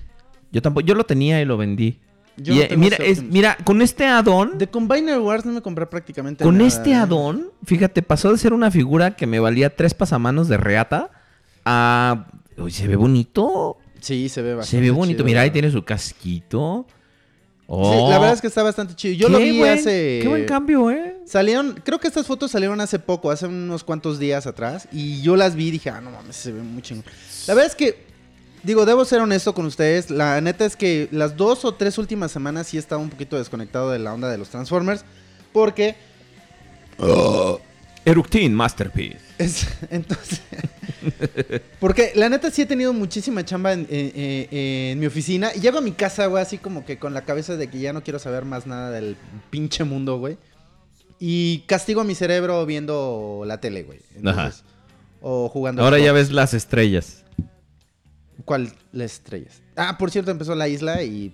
Yo 0.51 0.61
tampoco, 0.61 0.85
yo 0.85 0.93
lo 0.93 1.03
tenía 1.03 1.41
y 1.41 1.45
lo 1.45 1.57
vendí. 1.57 1.97
Yo 2.37 2.53
Y, 2.53 2.57
no 2.57 2.63
eh, 2.63 2.67
tengo 2.67 2.81
mira, 2.81 2.95
ese 2.97 3.05
es, 3.09 3.17
Optimus. 3.19 3.33
mira, 3.33 3.57
con 3.63 3.81
este 3.81 4.05
add-on, 4.05 4.57
De 4.57 4.67
Combiner 4.67 5.19
Wars 5.19 5.45
no 5.45 5.51
me 5.53 5.61
compré 5.61 5.85
prácticamente 5.87 6.43
con 6.43 6.55
nada, 6.57 6.67
este 6.67 6.91
¿eh? 6.91 6.95
add-on, 6.95 7.47
fíjate, 7.65 8.01
pasó 8.03 8.31
de 8.31 8.37
ser 8.37 8.53
una 8.53 8.69
figura 8.69 9.15
que 9.15 9.25
me 9.27 9.39
valía 9.39 9.75
tres 9.75 9.93
pasamanos 9.95 10.47
de 10.47 10.57
reata 10.57 11.09
a... 11.65 12.27
Uy, 12.57 12.71
se 12.71 12.87
ve 12.87 12.95
bonito. 12.95 13.77
Sí, 13.99 14.29
se 14.29 14.41
ve 14.41 14.49
Se 14.51 14.55
bastante 14.55 14.81
ve 14.85 14.91
bonito. 14.91 15.17
chido, 15.17 15.25
Mira, 15.25 15.41
ahí 15.41 15.49
la 15.49 15.53
tiene 15.53 15.71
su 15.71 15.83
casquito. 15.83 16.85
Sí, 17.82 18.09
la 18.09 18.19
verdad 18.19 18.34
es 18.34 18.41
que 18.41 18.47
está 18.47 18.63
bastante 18.63 18.95
chido. 18.95 19.13
Yo 19.15 19.30
lo 19.30 19.39
vi 19.39 19.57
buen- 19.57 19.78
hace... 19.80 20.19
Qué 20.21 20.28
buen 20.28 20.45
cambio, 20.45 20.91
¿eh? 20.91 21.17
Salieron, 21.26 21.80
creo 21.84 21.99
que 21.99 22.07
estas 22.07 22.28
fotos 22.28 22.51
salieron 22.51 22.80
hace 22.82 22.99
poco, 22.99 23.32
hace 23.32 23.47
unos 23.47 23.84
cuantos 23.84 24.19
días 24.19 24.45
atrás. 24.47 24.88
Y 24.91 25.21
yo 25.21 25.36
las 25.36 25.55
vi 25.55 25.67
y 25.67 25.71
dije, 25.71 25.89
ah, 25.89 26.01
no 26.01 26.11
mames, 26.11 26.36
se 26.36 26.51
ve 26.51 26.61
muy 26.61 26.82
chingón. 26.82 27.05
La 27.47 27.53
verdad 27.53 27.69
es 27.71 27.76
que, 27.76 28.05
digo, 28.63 28.86
debo 28.86 29.05
ser 29.05 29.21
honesto 29.21 29.53
con 29.53 29.65
ustedes. 29.65 30.09
La 30.09 30.39
neta 30.41 30.65
es 30.65 30.76
que 30.76 31.07
las 31.11 31.38
dos 31.38 31.63
o 31.65 31.74
tres 31.74 31.97
últimas 31.97 32.32
semanas 32.32 32.67
sí 32.67 32.78
he 32.78 32.80
estado 32.80 33.01
un 33.01 33.09
poquito 33.09 33.38
desconectado 33.38 33.91
de 33.91 33.99
la 33.99 34.13
onda 34.13 34.30
de 34.30 34.38
los 34.38 34.49
Transformers. 34.49 35.05
Porque 35.51 35.95
Eructin 38.05 38.53
Masterpiece. 38.53 39.19
Es, 39.43 39.67
entonces... 39.89 40.41
porque 41.79 42.11
la 42.15 42.29
neta 42.29 42.49
sí 42.51 42.61
he 42.61 42.65
tenido 42.65 42.93
muchísima 42.93 43.43
chamba 43.45 43.73
en, 43.73 43.87
en- 43.89 44.11
en- 44.15 44.47
en 44.51 44.99
mi 44.99 45.05
oficina. 45.05 45.51
Y 45.55 45.59
llego 45.59 45.77
a 45.77 45.81
mi 45.81 45.91
casa, 45.91 46.25
güey, 46.27 46.41
así 46.41 46.57
como 46.57 46.85
que 46.85 46.97
con 46.97 47.13
la 47.13 47.25
cabeza 47.25 47.55
de 47.57 47.69
que 47.69 47.79
ya 47.79 47.93
no 47.93 48.03
quiero 48.03 48.19
saber 48.19 48.45
más 48.45 48.65
nada 48.67 48.91
del 48.91 49.15
pinche 49.49 49.83
mundo, 49.83 50.17
güey. 50.17 50.37
Y 51.19 51.59
castigo 51.67 52.01
a 52.01 52.03
mi 52.03 52.15
cerebro 52.15 52.65
viendo 52.65 53.43
la 53.45 53.59
tele, 53.61 53.83
güey. 53.83 53.99
Entonces, 54.15 54.63
O 55.21 55.47
jugando. 55.49 55.83
Ahora 55.83 55.99
ya 55.99 56.11
ves 56.11 56.31
las 56.31 56.53
estrellas. 56.53 57.23
¿Cuál? 58.45 58.73
Las 58.91 59.13
estrellas. 59.13 59.61
Ah, 59.75 59.97
por 59.97 60.11
cierto, 60.11 60.31
empezó 60.31 60.53
la 60.55 60.67
isla 60.67 61.01
y 61.03 61.33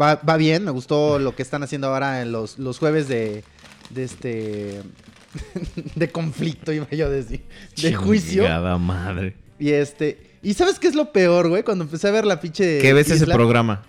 va, 0.00 0.16
va 0.16 0.36
bien. 0.36 0.64
Me 0.64 0.72
gustó 0.72 1.18
lo 1.20 1.36
que 1.36 1.42
están 1.42 1.62
haciendo 1.62 1.86
ahora 1.88 2.20
en 2.22 2.32
los, 2.32 2.58
los 2.58 2.78
jueves 2.80 3.06
de, 3.06 3.44
de 3.90 4.02
este... 4.04 4.82
de 5.94 6.10
conflicto, 6.10 6.72
iba 6.72 6.88
yo 6.90 7.06
a 7.06 7.10
decir. 7.10 7.42
De 7.80 7.94
juicio. 7.94 8.44
Madre. 8.78 9.34
Y 9.58 9.70
este... 9.70 10.30
¿Y 10.42 10.54
sabes 10.54 10.78
qué 10.78 10.88
es 10.88 10.94
lo 10.94 11.10
peor, 11.12 11.48
güey? 11.48 11.62
Cuando 11.62 11.84
empecé 11.84 12.08
a 12.08 12.10
ver 12.10 12.26
la 12.26 12.40
pinche... 12.40 12.78
¿Qué 12.80 12.92
ves 12.92 13.10
ese 13.10 13.26
programa? 13.26 13.82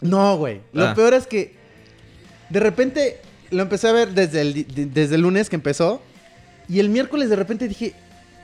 No, 0.00 0.36
güey. 0.36 0.60
Lo 0.72 0.86
Ah. 0.88 0.94
peor 0.94 1.14
es 1.14 1.26
que 1.26 1.54
de 2.50 2.60
repente 2.60 3.20
lo 3.50 3.62
empecé 3.62 3.88
a 3.88 3.92
ver 3.92 4.10
desde 4.12 4.40
el, 4.40 4.54
de- 4.66 4.86
desde 4.86 5.14
el 5.14 5.20
lunes 5.22 5.48
que 5.48 5.56
empezó. 5.56 6.02
Y 6.68 6.80
el 6.80 6.88
miércoles 6.88 7.30
de 7.30 7.36
repente 7.36 7.68
dije, 7.68 7.94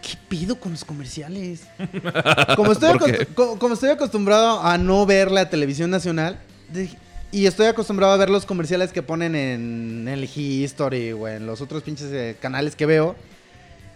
¿qué 0.01 0.17
pido 0.29 0.61
con 0.61 0.73
los 0.73 0.85
comerciales? 0.85 1.63
Como 2.57 2.71
estoy, 2.73 2.97
¿Por 2.99 3.11
qué? 3.11 3.19
acostu- 3.27 3.35
co- 3.35 3.59
como 3.59 3.75
estoy 3.75 3.91
acostumbrado 3.91 4.63
a 4.63 4.79
no 4.79 5.05
ver 5.07 5.31
la 5.33 5.51
televisión 5.51 5.91
nacional. 5.91 6.39
dije- 6.73 6.97
y 7.33 7.47
estoy 7.47 7.67
acostumbrado 7.67 8.13
a 8.13 8.17
ver 8.17 8.31
los 8.31 8.45
comerciales 8.45 8.93
que 8.93 9.03
ponen 9.03 9.35
en 9.35 10.09
el 10.09 10.25
History 10.25 11.13
o 11.13 11.29
en 11.29 11.47
los 11.47 11.61
otros 11.61 11.83
pinches 11.83 12.11
eh, 12.13 12.37
canales 12.41 12.75
que 12.75 12.87
veo. 12.87 13.15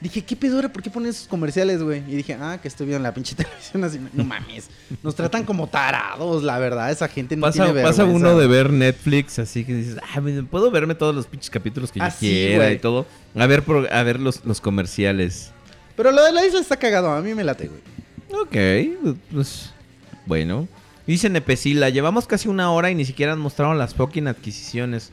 Dije, 0.01 0.22
¿qué 0.22 0.37
pedo 0.37 0.57
ahora? 0.57 0.70
¿Por 0.70 0.82
qué 0.82 0.91
ponen 0.91 1.09
esos 1.11 1.26
comerciales, 1.26 1.82
güey? 1.82 2.01
Y 2.07 2.16
dije, 2.16 2.35
ah, 2.39 2.59
que 2.61 2.68
estoy 2.68 2.87
viendo 2.87 3.03
la 3.03 3.14
pinche 3.14 3.35
televisión 3.37 3.80
nacional. 3.80 4.11
No 4.12 4.24
mames. 4.24 4.68
Nos 5.03 5.14
tratan 5.14 5.45
como 5.45 5.66
tarados, 5.68 6.43
la 6.43 6.59
verdad. 6.59 6.91
Esa 6.91 7.09
gente 7.09 7.37
no 7.37 7.43
Pasa, 7.43 7.64
tiene 7.64 7.82
pasa 7.82 8.05
uno 8.05 8.37
de 8.39 8.47
ver 8.47 8.70
Netflix, 8.70 9.39
así 9.39 9.64
que 9.64 9.74
dices, 9.74 9.97
ah, 10.03 10.20
puedo 10.51 10.70
verme 10.70 10.95
todos 10.95 11.14
los 11.14 11.26
pinches 11.26 11.49
capítulos 11.49 11.91
que 11.91 12.01
yo 12.01 12.05
Ah, 12.05 12.12
quiera 12.18 12.70
y 12.70 12.78
todo. 12.78 13.07
A 13.35 13.47
ver, 13.47 13.64
a 13.91 14.03
ver 14.03 14.20
los, 14.20 14.45
los 14.45 14.61
comerciales. 14.61 15.53
Pero 15.97 16.12
lo 16.12 16.22
de 16.22 16.32
la 16.32 16.45
isla 16.45 16.61
está 16.61 16.76
cagado. 16.76 17.11
A 17.11 17.22
mí 17.22 17.35
me 17.35 17.43
late, 17.43 17.68
güey. 17.68 17.80
Ok, 18.43 19.24
pues 19.32 19.72
bueno. 20.26 20.68
Dice 21.07 21.28
Nepesila, 21.28 21.90
llevamos 21.90 22.26
casi 22.26 22.48
una 22.48 22.70
hora 22.72 22.90
y 22.90 22.94
ni 22.94 23.05
siquiera 23.05 23.32
han 23.32 23.38
mostrado 23.40 23.74
las 23.74 23.94
fucking 23.94 24.26
adquisiciones. 24.26 25.12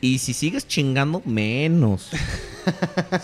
Y 0.00 0.18
si 0.18 0.32
sigues 0.32 0.66
chingando, 0.66 1.22
menos. 1.24 2.10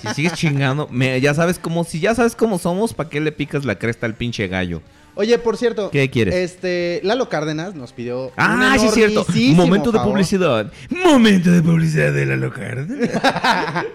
si 0.01 0.09
sigues 0.15 0.33
chingando, 0.35 0.89
me- 0.91 1.21
ya 1.21 1.35
sabes 1.35 1.59
cómo, 1.59 1.85
si 1.85 2.01
ya 2.01 2.15
sabes 2.15 2.35
cómo 2.35 2.59
somos, 2.59 2.95
¿para 2.95 3.09
qué 3.09 3.21
le 3.21 3.31
picas 3.33 3.65
la 3.65 3.79
cresta 3.79 4.07
al 4.07 4.15
pinche 4.15 4.49
gallo? 4.49 4.83
Oye, 5.15 5.37
por 5.39 5.57
cierto. 5.57 5.91
¿Qué 5.91 6.09
quieres? 6.11 6.35
Este, 6.35 7.01
Lalo 7.03 7.29
Cárdenas 7.29 7.75
nos 7.75 7.93
pidió. 7.93 8.27
un 8.27 8.33
Ah, 8.37 8.77
sí 8.79 8.87
es 8.87 8.95
cierto. 8.95 9.27
Momento 9.55 9.91
de 9.91 9.99
publicidad. 9.99 10.73
Momento 10.91 11.51
de 11.51 11.61
publicidad 11.63 12.13
de 12.13 12.27
la 12.27 12.37
local. 12.37 12.87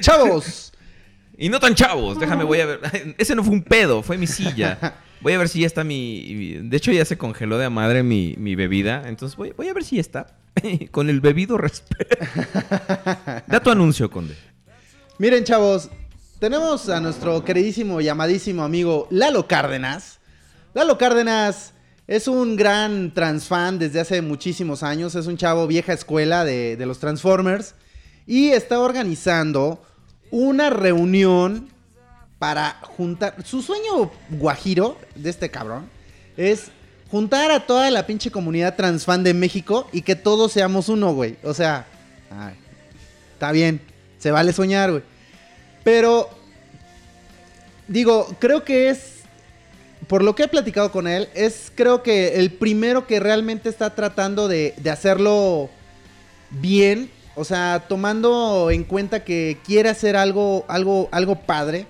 Chavos. 0.00 0.72
Y 1.36 1.48
no 1.48 1.58
tan 1.58 1.74
chavos, 1.74 2.20
déjame, 2.20 2.44
voy 2.44 2.60
a 2.60 2.66
ver. 2.66 2.80
Ese 3.18 3.34
no 3.34 3.42
fue 3.42 3.52
un 3.54 3.62
pedo, 3.62 4.02
fue 4.02 4.16
mi 4.18 4.26
silla. 4.28 4.78
Voy 5.22 5.34
a 5.34 5.38
ver 5.38 5.48
si 5.48 5.60
ya 5.60 5.66
está 5.68 5.84
mi... 5.84 6.58
De 6.62 6.76
hecho, 6.76 6.90
ya 6.90 7.04
se 7.04 7.16
congeló 7.16 7.56
de 7.56 7.66
a 7.66 7.70
madre 7.70 8.02
mi, 8.02 8.34
mi 8.38 8.56
bebida. 8.56 9.04
Entonces 9.06 9.36
voy, 9.36 9.52
voy 9.56 9.68
a 9.68 9.72
ver 9.72 9.84
si 9.84 9.96
ya 9.96 10.00
está. 10.00 10.36
Con 10.90 11.08
el 11.08 11.20
bebido 11.20 11.56
respeto. 11.56 12.16
Da 13.46 13.60
tu 13.62 13.70
anuncio, 13.70 14.10
Conde. 14.10 14.34
Miren, 15.18 15.44
chavos. 15.44 15.90
Tenemos 16.40 16.88
a 16.88 17.00
nuestro 17.00 17.44
queridísimo 17.44 18.00
y 18.00 18.08
amadísimo 18.08 18.64
amigo 18.64 19.06
Lalo 19.10 19.46
Cárdenas. 19.46 20.18
Lalo 20.74 20.98
Cárdenas 20.98 21.72
es 22.08 22.26
un 22.26 22.56
gran 22.56 23.14
transfan 23.14 23.78
desde 23.78 24.00
hace 24.00 24.22
muchísimos 24.22 24.82
años. 24.82 25.14
Es 25.14 25.28
un 25.28 25.36
chavo 25.36 25.68
vieja 25.68 25.92
escuela 25.92 26.44
de, 26.44 26.76
de 26.76 26.86
los 26.86 26.98
Transformers. 26.98 27.76
Y 28.26 28.48
está 28.48 28.80
organizando 28.80 29.80
una 30.32 30.68
reunión 30.68 31.71
para 32.42 32.80
juntar. 32.96 33.36
Su 33.44 33.62
sueño 33.62 34.10
guajiro 34.28 34.98
de 35.14 35.30
este 35.30 35.48
cabrón 35.48 35.88
es 36.36 36.72
juntar 37.08 37.52
a 37.52 37.66
toda 37.68 37.88
la 37.92 38.04
pinche 38.04 38.32
comunidad 38.32 38.74
transfan 38.74 39.22
de 39.22 39.32
México 39.32 39.88
y 39.92 40.02
que 40.02 40.16
todos 40.16 40.50
seamos 40.50 40.88
uno, 40.88 41.14
güey. 41.14 41.36
O 41.44 41.54
sea, 41.54 41.86
está 43.34 43.52
bien, 43.52 43.80
se 44.18 44.32
vale 44.32 44.52
soñar, 44.52 44.90
güey. 44.90 45.04
Pero, 45.84 46.30
digo, 47.86 48.26
creo 48.40 48.64
que 48.64 48.88
es, 48.88 49.20
por 50.08 50.24
lo 50.24 50.34
que 50.34 50.42
he 50.42 50.48
platicado 50.48 50.90
con 50.90 51.06
él, 51.06 51.28
es 51.34 51.70
creo 51.72 52.02
que 52.02 52.40
el 52.40 52.50
primero 52.50 53.06
que 53.06 53.20
realmente 53.20 53.68
está 53.68 53.94
tratando 53.94 54.48
de, 54.48 54.74
de 54.78 54.90
hacerlo 54.90 55.70
bien. 56.50 57.08
O 57.36 57.44
sea, 57.44 57.84
tomando 57.88 58.72
en 58.72 58.82
cuenta 58.82 59.22
que 59.22 59.58
quiere 59.64 59.90
hacer 59.90 60.16
algo, 60.16 60.64
algo, 60.66 61.08
algo 61.12 61.36
padre. 61.36 61.86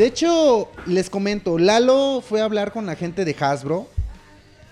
De 0.00 0.06
hecho, 0.06 0.70
les 0.86 1.10
comento, 1.10 1.58
Lalo 1.58 2.24
fue 2.26 2.40
a 2.40 2.44
hablar 2.44 2.72
con 2.72 2.86
la 2.86 2.96
gente 2.96 3.26
de 3.26 3.36
Hasbro. 3.38 3.86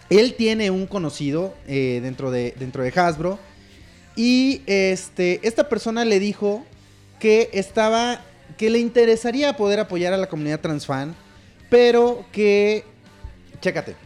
Él 0.08 0.32
tiene 0.38 0.70
un 0.70 0.86
conocido 0.86 1.52
eh, 1.66 2.00
dentro, 2.02 2.30
de, 2.30 2.54
dentro 2.58 2.82
de 2.82 2.98
Hasbro. 2.98 3.38
Y 4.16 4.62
este, 4.64 5.46
esta 5.46 5.68
persona 5.68 6.06
le 6.06 6.18
dijo 6.18 6.64
que 7.20 7.50
estaba 7.52 8.22
que 8.56 8.70
le 8.70 8.78
interesaría 8.78 9.54
poder 9.54 9.80
apoyar 9.80 10.14
a 10.14 10.16
la 10.16 10.30
comunidad 10.30 10.60
transfan, 10.60 11.14
pero 11.68 12.24
que, 12.32 12.86
chécate, 13.60 13.96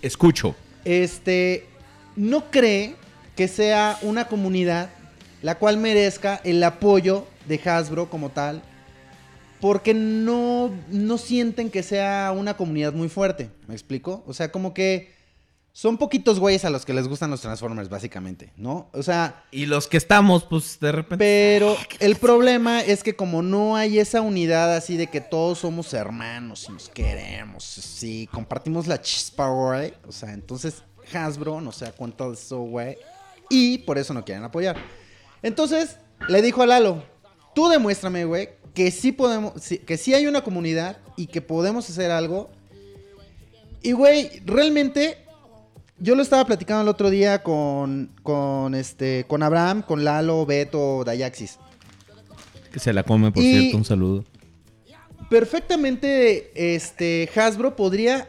Escucho. 0.00 0.54
este, 0.84 1.66
no 2.14 2.52
cree 2.52 2.94
que 3.34 3.48
sea 3.48 3.98
una 4.02 4.28
comunidad 4.28 4.90
la 5.42 5.58
cual 5.58 5.78
merezca 5.78 6.40
el 6.44 6.62
apoyo 6.62 7.26
de 7.48 7.60
Hasbro 7.64 8.08
como 8.08 8.30
tal, 8.30 8.62
porque 9.62 9.94
no, 9.94 10.72
no 10.88 11.18
sienten 11.18 11.70
que 11.70 11.84
sea 11.84 12.34
una 12.36 12.56
comunidad 12.56 12.94
muy 12.94 13.08
fuerte, 13.08 13.48
¿me 13.68 13.74
explico? 13.74 14.24
O 14.26 14.34
sea, 14.34 14.50
como 14.50 14.74
que 14.74 15.14
son 15.70 15.98
poquitos 15.98 16.40
güeyes 16.40 16.64
a 16.64 16.70
los 16.70 16.84
que 16.84 16.92
les 16.92 17.06
gustan 17.06 17.30
los 17.30 17.42
Transformers, 17.42 17.88
básicamente, 17.88 18.52
¿no? 18.56 18.90
O 18.92 19.04
sea, 19.04 19.44
Y 19.52 19.66
los 19.66 19.86
que 19.86 19.98
estamos, 19.98 20.42
pues 20.42 20.80
de 20.80 20.90
repente. 20.90 21.24
pero 21.24 21.76
el 22.00 22.16
problema 22.16 22.80
es 22.80 23.04
que 23.04 23.14
como 23.14 23.40
no 23.40 23.76
hay 23.76 24.00
esa 24.00 24.20
unidad 24.20 24.74
así 24.74 24.96
de 24.96 25.06
que 25.06 25.20
todos 25.20 25.60
somos 25.60 25.94
hermanos 25.94 26.66
y 26.68 26.72
nos 26.72 26.88
queremos, 26.88 27.62
sí, 27.62 28.28
compartimos 28.32 28.88
la 28.88 29.00
chispa, 29.00 29.46
güey. 29.48 29.94
O 30.08 30.10
sea, 30.10 30.32
entonces 30.32 30.82
Hasbro 31.14 31.60
no 31.60 31.70
se 31.70 31.84
da 31.84 31.92
cuenta 31.92 32.26
de 32.26 32.34
eso, 32.34 32.58
güey. 32.62 32.96
Y 33.48 33.78
por 33.78 33.96
eso 33.96 34.12
no 34.12 34.24
quieren 34.24 34.42
apoyar. 34.42 34.76
Entonces, 35.40 35.98
le 36.28 36.42
dijo 36.42 36.62
a 36.62 36.66
Lalo, 36.66 37.04
tú 37.54 37.68
demuéstrame, 37.68 38.24
güey, 38.24 38.60
que 38.74 38.90
sí 38.90 39.12
podemos, 39.12 39.52
que 39.86 39.96
sí 39.96 40.14
hay 40.14 40.26
una 40.26 40.42
comunidad 40.42 40.98
y 41.16 41.26
que 41.26 41.40
podemos 41.42 41.88
hacer 41.88 42.10
algo. 42.10 42.50
Y, 43.82 43.92
güey, 43.92 44.30
realmente 44.46 45.18
yo 45.98 46.14
lo 46.14 46.22
estaba 46.22 46.44
platicando 46.46 46.82
el 46.82 46.88
otro 46.88 47.10
día 47.10 47.42
con, 47.42 48.10
con, 48.22 48.74
este, 48.74 49.24
con 49.28 49.42
Abraham, 49.42 49.82
con 49.82 50.04
Lalo, 50.04 50.46
Beto, 50.46 51.02
Dayaxis. 51.04 51.58
Que 52.72 52.78
se 52.80 52.92
la 52.92 53.02
come, 53.02 53.30
por 53.32 53.42
Y- 53.42 53.52
cierto, 53.60 53.76
un 53.76 53.84
saludo. 53.84 54.24
Perfectamente, 55.28 56.74
este, 56.74 57.28
Hasbro 57.34 57.74
podría, 57.74 58.28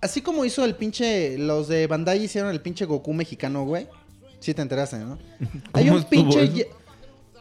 así 0.00 0.22
como 0.22 0.44
hizo 0.44 0.64
el 0.64 0.74
pinche, 0.76 1.36
los 1.36 1.68
de 1.68 1.86
Bandai 1.86 2.24
hicieron 2.24 2.50
el 2.50 2.60
pinche 2.62 2.84
Goku 2.86 3.12
mexicano, 3.12 3.64
güey. 3.64 3.86
Sí 4.40 4.54
te 4.54 4.62
enteraste, 4.62 4.96
¿no? 4.98 5.18
Hay 5.74 5.86
¿Cómo 5.86 5.98
un 5.98 6.04
pinche... 6.04 6.68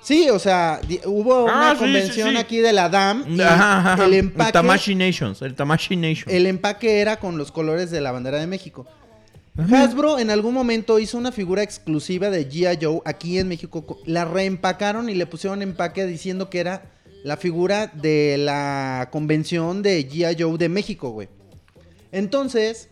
Sí, 0.03 0.29
o 0.29 0.39
sea, 0.39 0.81
hubo 1.05 1.47
Ah, 1.47 1.53
una 1.57 1.71
sí, 1.73 1.77
convención 1.79 2.29
sí, 2.29 2.35
sí. 2.35 2.41
aquí 2.41 2.57
de 2.57 2.73
la 2.73 2.89
DAM 2.89 3.23
y 3.27 3.39
Ajá, 3.41 3.93
ajá. 3.93 4.05
el 4.05 4.13
empaque... 4.15 4.51
Tamashi 4.51 4.95
Nations. 4.95 5.41
El 5.43 5.53
Tamashi 5.53 5.95
Nation. 5.95 6.25
El 6.33 6.47
empaque 6.47 7.01
era 7.01 7.17
con 7.19 7.37
los 7.37 7.51
colores 7.51 7.91
de 7.91 8.01
la 8.01 8.11
bandera 8.11 8.39
de 8.39 8.47
México. 8.47 8.87
Hasbro 9.71 10.17
en 10.17 10.31
algún 10.31 10.53
momento 10.53 10.97
hizo 10.97 11.17
una 11.17 11.31
figura 11.31 11.61
exclusiva 11.61 12.29
de 12.29 12.49
G.I. 12.49 12.79
Joe 12.81 13.01
aquí 13.05 13.37
en 13.37 13.47
México. 13.49 13.85
Co- 13.85 13.99
La 14.05 14.25
reempacaron 14.25 15.09
y 15.09 15.13
le 15.13 15.25
pusieron 15.27 15.61
empaque 15.61 16.07
diciendo 16.07 16.49
que 16.49 16.59
era 16.61 16.83
la 17.23 17.37
figura 17.37 17.87
de 17.87 18.37
la 18.39 19.09
convención 19.11 19.83
de 19.83 20.07
G.I. 20.09 20.41
Joe 20.41 20.57
de 20.57 20.69
México, 20.69 21.09
güey. 21.11 21.27
Entonces, 22.11 22.89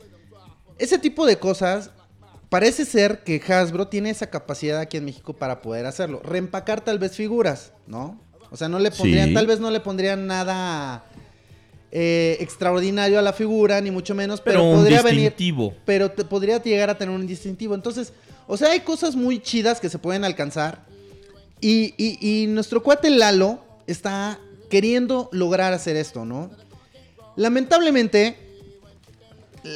ese 0.77 0.99
tipo 0.99 1.25
de 1.25 1.37
cosas, 1.39 1.91
parece 2.49 2.85
ser 2.85 3.23
que 3.23 3.41
Hasbro 3.47 3.87
tiene 3.87 4.09
esa 4.09 4.29
capacidad 4.29 4.79
aquí 4.79 4.97
en 4.97 5.05
México 5.05 5.33
para 5.33 5.61
poder 5.61 5.85
hacerlo. 5.85 6.21
Reempacar 6.23 6.81
tal 6.81 6.99
vez 6.99 7.15
figuras, 7.15 7.71
¿no? 7.87 8.19
O 8.51 8.57
sea, 8.57 8.67
no 8.67 8.79
le 8.79 8.89
pondrían, 8.91 9.29
Sí. 9.29 9.33
tal 9.35 9.45
vez 9.47 9.59
no 9.59 9.69
le 9.71 9.79
pondrían 9.79 10.25
nada 10.27 11.05
eh, 11.91 12.37
extraordinario 12.39 13.17
a 13.17 13.21
la 13.23 13.33
figura, 13.33 13.81
ni 13.81 13.89
mucho 13.91 14.13
menos, 14.13 14.41
pero, 14.41 14.59
pero 14.59 14.69
un 14.71 14.75
podría 14.77 15.01
venir 15.01 15.21
distintivo. 15.31 15.73
pero 15.85 16.11
te 16.11 16.23
podría 16.23 16.61
llegar 16.61 16.89
a 16.91 16.97
tener 16.97 17.13
un 17.15 17.25
distintivo. 17.25 17.73
Entonces, 17.73 18.13
o 18.47 18.57
sea, 18.57 18.69
hay 18.71 18.81
cosas 18.81 19.15
muy 19.15 19.39
chidas 19.41 19.79
que 19.79 19.89
se 19.89 19.97
pueden 19.97 20.23
alcanzar. 20.23 20.85
Y, 21.61 21.93
y- 21.97 22.43
y 22.43 22.47
nuestro 22.47 22.83
cuate 22.83 23.09
Lalo 23.09 23.59
está 23.87 24.39
queriendo 24.69 25.29
lograr 25.31 25.73
hacer 25.73 25.95
esto, 25.95 26.25
¿no? 26.25 26.51
Lamentablemente, 27.35 28.37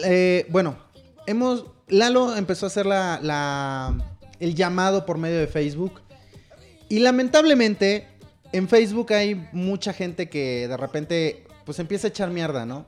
eh, 0.05 0.45
bueno, 0.49 0.77
hemos. 1.25 1.65
Lalo 1.87 2.35
empezó 2.35 2.65
a 2.65 2.67
hacer 2.67 2.85
la, 2.85 3.19
la- 3.21 3.95
el 4.39 4.55
llamado 4.55 5.05
por 5.05 5.17
medio 5.17 5.39
de 5.39 5.47
Facebook. 5.47 6.01
Y 6.89 6.99
lamentablemente, 6.99 8.07
en 8.51 8.67
Facebook 8.67 9.13
hay 9.13 9.47
mucha 9.51 9.93
gente 9.93 10.29
que 10.29 10.67
de 10.67 10.77
repente, 10.77 11.45
pues 11.65 11.79
empieza 11.79 12.07
a 12.07 12.09
echar 12.09 12.29
mierda, 12.29 12.65
¿no? 12.65 12.85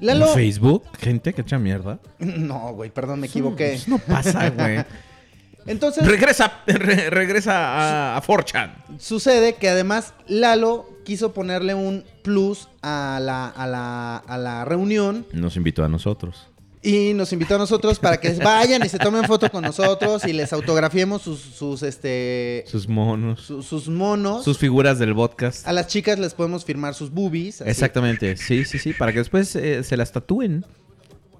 Lalo. 0.00 0.28
¿En 0.28 0.34
Facebook? 0.34 0.84
Gente 0.98 1.32
que 1.32 1.40
echa 1.42 1.58
mierda. 1.58 1.98
No, 2.18 2.72
güey, 2.74 2.90
perdón, 2.90 3.20
me 3.20 3.26
equivoqué. 3.26 3.74
Eso 3.74 3.90
no 3.90 3.98
pasa, 3.98 4.50
güey. 4.50 4.84
Entonces, 5.66 6.06
regresa, 6.06 6.60
re- 6.66 7.10
regresa 7.10 8.12
a, 8.14 8.16
a 8.16 8.22
4chan. 8.22 9.00
sucede 9.00 9.54
que 9.54 9.68
además 9.68 10.14
Lalo 10.28 10.88
quiso 11.04 11.32
ponerle 11.32 11.74
un 11.74 12.04
plus 12.22 12.68
a 12.82 13.18
la, 13.20 13.48
a 13.48 13.66
la, 13.66 14.16
a 14.18 14.38
la 14.38 14.64
reunión 14.64 15.26
Nos 15.32 15.56
invitó 15.56 15.84
a 15.84 15.88
nosotros. 15.88 16.48
Y 16.88 17.14
nos 17.14 17.32
invitó 17.32 17.56
a 17.56 17.58
nosotros 17.58 17.98
para 17.98 18.18
que 18.18 18.30
vayan 18.34 18.84
y 18.84 18.88
se 18.88 18.98
tomen 18.98 19.24
foto 19.24 19.50
con 19.50 19.62
nosotros 19.64 20.24
y 20.26 20.32
les 20.32 20.52
autografiemos 20.52 21.22
sus, 21.22 21.40
sus, 21.40 21.82
este, 21.82 22.64
Sus 22.66 22.88
monos. 22.88 23.40
su- 23.42 23.62
sus 23.62 23.88
monos. 23.88 24.44
Sus 24.44 24.58
figuras 24.58 24.98
del 24.98 25.14
podcast. 25.14 25.66
A 25.66 25.72
las 25.72 25.88
chicas 25.88 26.18
les 26.18 26.34
podemos 26.34 26.64
firmar 26.64 26.94
sus 26.94 27.10
boobies. 27.10 27.60
así. 27.60 27.70
Exactamente. 27.70 28.36
Sí, 28.36 28.64
sí, 28.64 28.78
sí. 28.78 28.92
Para 28.92 29.12
que 29.12 29.18
después 29.18 29.54
eh, 29.56 29.82
se 29.82 29.96
las 29.96 30.12
tatúen. 30.12 30.64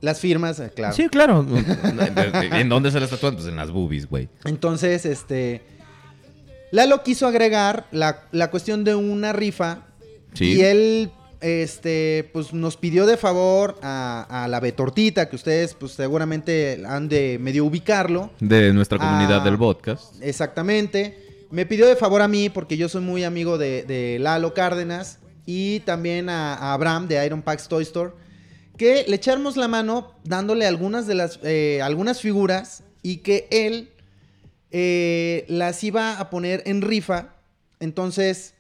Las 0.01 0.21
firmas, 0.21 0.61
eh, 0.61 0.71
claro. 0.75 0.95
Sí, 0.95 1.09
claro. 1.09 1.47
¿En 2.53 2.69
dónde 2.69 2.91
se 2.91 3.01
las 3.01 3.11
tatúan? 3.11 3.35
Pues 3.37 3.47
en 3.47 3.57
las 3.57 3.71
boobies, 3.71 4.07
güey. 4.09 4.29
Entonces, 4.45 5.07
este. 5.07 5.63
Lalo 6.73 7.03
quiso 7.03 7.27
agregar 7.27 7.87
la, 7.93 8.25
la 8.33 8.51
cuestión 8.51 8.85
de 8.85 8.95
una 8.95 9.33
rifa. 9.33 9.87
Sí. 10.35 10.55
Y 10.57 10.61
él, 10.63 11.11
este, 11.41 12.29
pues 12.33 12.53
nos 12.53 12.77
pidió 12.77 13.07
de 13.07 13.17
favor 13.17 13.79
a, 13.83 14.27
a 14.45 14.49
la 14.49 14.61
Betortita, 14.61 15.29
que 15.29 15.37
ustedes, 15.37 15.75
pues 15.75 15.93
seguramente 15.93 16.83
han 16.87 17.09
de 17.09 17.39
medio 17.41 17.65
ubicarlo. 17.65 18.31
De 18.41 18.73
nuestra 18.73 18.99
comunidad 18.99 19.41
Ah. 19.43 19.45
del 19.45 19.59
podcast. 19.59 20.15
Exactamente. 20.23 21.47
Me 21.51 21.65
pidió 21.67 21.87
de 21.87 21.97
favor 21.97 22.23
a 22.23 22.29
mí, 22.29 22.49
porque 22.49 22.77
yo 22.77 22.89
soy 22.89 23.03
muy 23.03 23.23
amigo 23.25 23.59
de, 23.59 23.85
de 23.85 24.19
Lalo 24.19 24.55
Cárdenas. 24.55 25.19
Y 25.49 25.79
también 25.81 26.29
a, 26.29 26.55
a 26.55 26.73
Abraham 26.73 27.07
de 27.07 27.25
Iron 27.25 27.41
Pax 27.43 27.69
Toy 27.69 27.85
Store. 27.85 28.11
Que 28.77 29.05
le 29.07 29.15
echáramos 29.17 29.57
la 29.57 29.69
mano 29.69 30.13
dándole 30.25 30.67
algunas 30.67 31.07
de 31.07 31.15
las 31.15 31.39
eh, 31.45 31.81
algunas 31.83 32.21
figuras. 32.21 32.83
Y 33.03 33.19
que 33.19 33.47
él 33.53 33.91
eh, 34.73 35.45
las 35.49 35.85
iba 35.85 36.19
a 36.19 36.31
poner 36.31 36.65
en 36.67 36.83
rifa. 36.83 37.35
Entonces, 37.79 38.55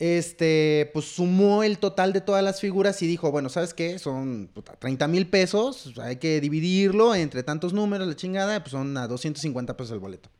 este, 0.00 0.90
pues 0.94 1.04
sumó 1.04 1.62
el 1.62 1.78
total 1.78 2.14
de 2.14 2.22
todas 2.22 2.42
las 2.42 2.58
figuras 2.58 3.00
y 3.02 3.06
dijo, 3.06 3.30
bueno, 3.30 3.50
¿sabes 3.50 3.74
qué? 3.74 3.98
Son 3.98 4.50
puta, 4.52 4.72
30 4.72 5.06
mil 5.08 5.28
pesos, 5.28 5.92
hay 6.00 6.16
que 6.16 6.40
dividirlo 6.40 7.14
entre 7.14 7.42
tantos 7.42 7.74
números, 7.74 8.08
la 8.08 8.16
chingada, 8.16 8.58
pues 8.60 8.72
son 8.72 8.96
a 8.96 9.06
250 9.06 9.76
pesos 9.76 9.92
el 9.92 9.98
boleto. 10.00 10.30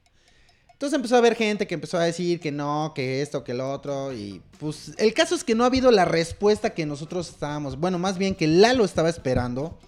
Entonces 0.73 0.97
empezó 0.97 1.17
a 1.17 1.19
haber 1.19 1.37
gente 1.37 1.67
que 1.67 1.75
empezó 1.75 1.99
a 1.99 2.05
decir 2.05 2.41
que 2.41 2.51
no, 2.51 2.93
que 2.95 3.21
esto, 3.21 3.45
que 3.45 3.53
lo 3.53 3.71
otro. 3.71 4.15
Y 4.15 4.41
pues 4.59 4.93
el 4.97 5.13
caso 5.13 5.35
es 5.35 5.45
que 5.45 5.55
no 5.55 5.65
ha 5.65 5.67
habido 5.67 5.91
la 5.91 6.07
respuesta 6.07 6.71
que 6.71 6.87
nosotros 6.87 7.29
estábamos. 7.29 7.79
Bueno, 7.79 7.99
más 7.99 8.17
bien 8.17 8.35
que 8.35 8.47
Lalo 8.47 8.87
estaba 8.87 9.11
esperando. 9.11 9.79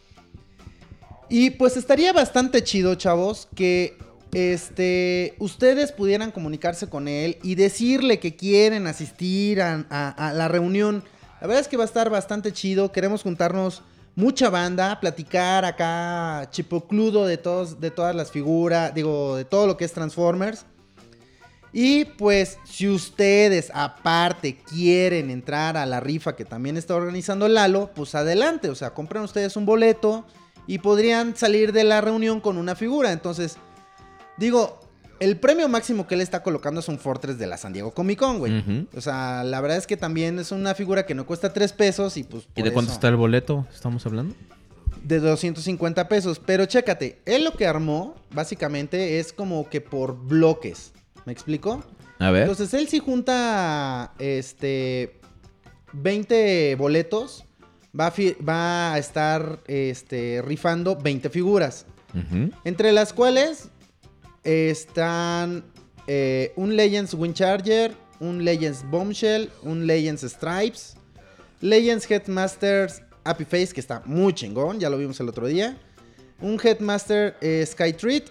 Y 1.31 1.49
pues 1.49 1.79
estaría 1.79 2.13
bastante 2.13 2.63
chido, 2.63 2.95
chavos, 2.97 3.49
que 3.55 3.97
este 4.33 5.35
ustedes 5.39 5.93
pudieran 5.93 6.31
comunicarse 6.31 6.89
con 6.89 7.07
él 7.07 7.39
y 7.43 7.55
decirle 7.55 8.19
que 8.19 8.35
quieren 8.35 8.87
asistir 8.87 9.61
a, 9.61 10.33
la 10.35 10.49
reunión. 10.49 11.05
La 11.41 11.47
verdad 11.47 11.61
es 11.61 11.69
que 11.69 11.77
va 11.77 11.85
a 11.85 11.87
estar 11.87 12.09
bastante 12.09 12.53
chido. 12.53 12.93
Queremos 12.93 13.23
juntarnos 13.23 13.83
mucha 14.15 14.49
banda, 14.49 14.99
platicar 15.01 15.65
acá 15.65 16.49
chipocludo 16.51 17.27
de 17.27 17.37
todos, 17.37 17.79
de 17.81 17.91
todas 17.91 18.15
las 18.15 18.31
figuras, 18.31 18.95
digo, 18.95 19.37
de 19.37 19.45
todo 19.45 19.67
lo 19.67 19.77
que 19.77 19.85
es 19.85 19.93
Transformers. 19.93 20.65
Y 21.75 22.05
pues, 22.05 22.59
si 22.65 22.89
ustedes 22.89 23.71
aparte 23.75 24.57
quieren 24.57 25.31
entrar 25.31 25.77
a 25.77 25.87
la 25.87 26.01
rifa 26.01 26.37
que 26.37 26.45
también 26.45 26.77
está 26.77 26.95
organizando 26.95 27.49
Lalo, 27.49 27.91
pues 27.95 28.15
adelante. 28.15 28.69
O 28.69 28.75
sea, 28.75 28.95
compren 28.95 29.23
ustedes 29.23 29.57
un 29.57 29.67
boleto 29.67 30.27
y 30.67 30.79
podrían 30.79 31.35
salir 31.37 31.73
de 31.73 31.85
la 31.85 32.01
reunión 32.01 32.41
con 32.41 32.59
una 32.59 32.75
figura. 32.75 33.11
Entonces, 33.11 33.57
digo, 34.37 34.81
el 35.21 35.39
premio 35.39 35.69
máximo 35.69 36.07
que 36.07 36.15
él 36.15 36.21
está 36.21 36.43
colocando 36.43 36.81
es 36.81 36.89
un 36.89 36.99
Fortress 36.99 37.39
de 37.39 37.47
la 37.47 37.57
San 37.57 37.73
Diego 37.73 37.93
Comic 37.93 38.19
Con, 38.19 38.39
güey. 38.39 38.87
O 38.97 39.01
sea, 39.01 39.45
la 39.45 39.61
verdad 39.61 39.79
es 39.79 39.87
que 39.87 39.97
también 39.97 40.39
es 40.39 40.53
una 40.53 40.75
figura 40.75 41.07
que 41.07 41.15
no 41.15 41.27
cuesta 41.27 41.53
3 41.53 41.73
pesos 41.73 42.17
y 42.17 42.25
pues... 42.25 42.49
¿Y 42.57 42.63
de 42.63 42.73
cuánto 42.73 42.93
está 42.93 43.09
el 43.09 43.17
boleto? 43.17 43.67
¿Estamos 43.73 44.05
hablando? 44.07 44.35
de 45.03 45.21
250 45.21 46.09
pesos. 46.09 46.41
Pero 46.45 46.67
chécate, 46.67 47.21
él 47.25 47.45
lo 47.45 47.53
que 47.53 47.67
armó, 47.67 48.15
básicamente, 48.33 49.19
es 49.19 49.33
como 49.33 49.69
que 49.69 49.81
por 49.81 50.17
bloques. 50.17 50.93
¿Me 51.25 51.33
explico? 51.33 51.85
A 52.19 52.31
ver. 52.31 52.43
Entonces 52.43 52.73
él 52.75 52.89
sí 52.89 52.99
junta 52.99 54.13
este 54.19 55.21
20 55.93 56.77
boletos. 56.77 57.45
Va 57.99 58.07
a, 58.07 58.13
va 58.49 58.95
a 58.95 58.99
estar 58.99 59.61
este, 59.67 60.43
rifando 60.43 60.97
20 60.97 61.31
figuras. 61.31 61.87
Entre 62.65 62.93
las 62.93 63.15
cuales 63.15 63.71
están 64.45 65.65
eh, 66.07 66.53
un 66.57 66.77
Legends 66.77 67.15
Wind 67.15 67.35
Charger, 67.35 67.93
un 68.21 68.45
Legends 68.45 68.85
Bombshell, 68.91 69.51
un 69.63 69.87
Legends 69.87 70.23
Stripes, 70.23 70.97
Legends 71.61 72.11
Headmasters 72.11 73.03
Happy 73.25 73.45
Face, 73.45 73.69
que 73.69 73.81
está 73.81 74.03
muy 74.05 74.33
chingón, 74.33 74.81
ya 74.81 74.91
lo 74.91 74.99
vimos 74.99 75.19
el 75.21 75.29
otro 75.29 75.47
día. 75.47 75.79
Un 76.41 76.59
Headmaster 76.63 77.37
eh, 77.41 77.65
Sky 77.65 77.93
Treat, 77.93 78.25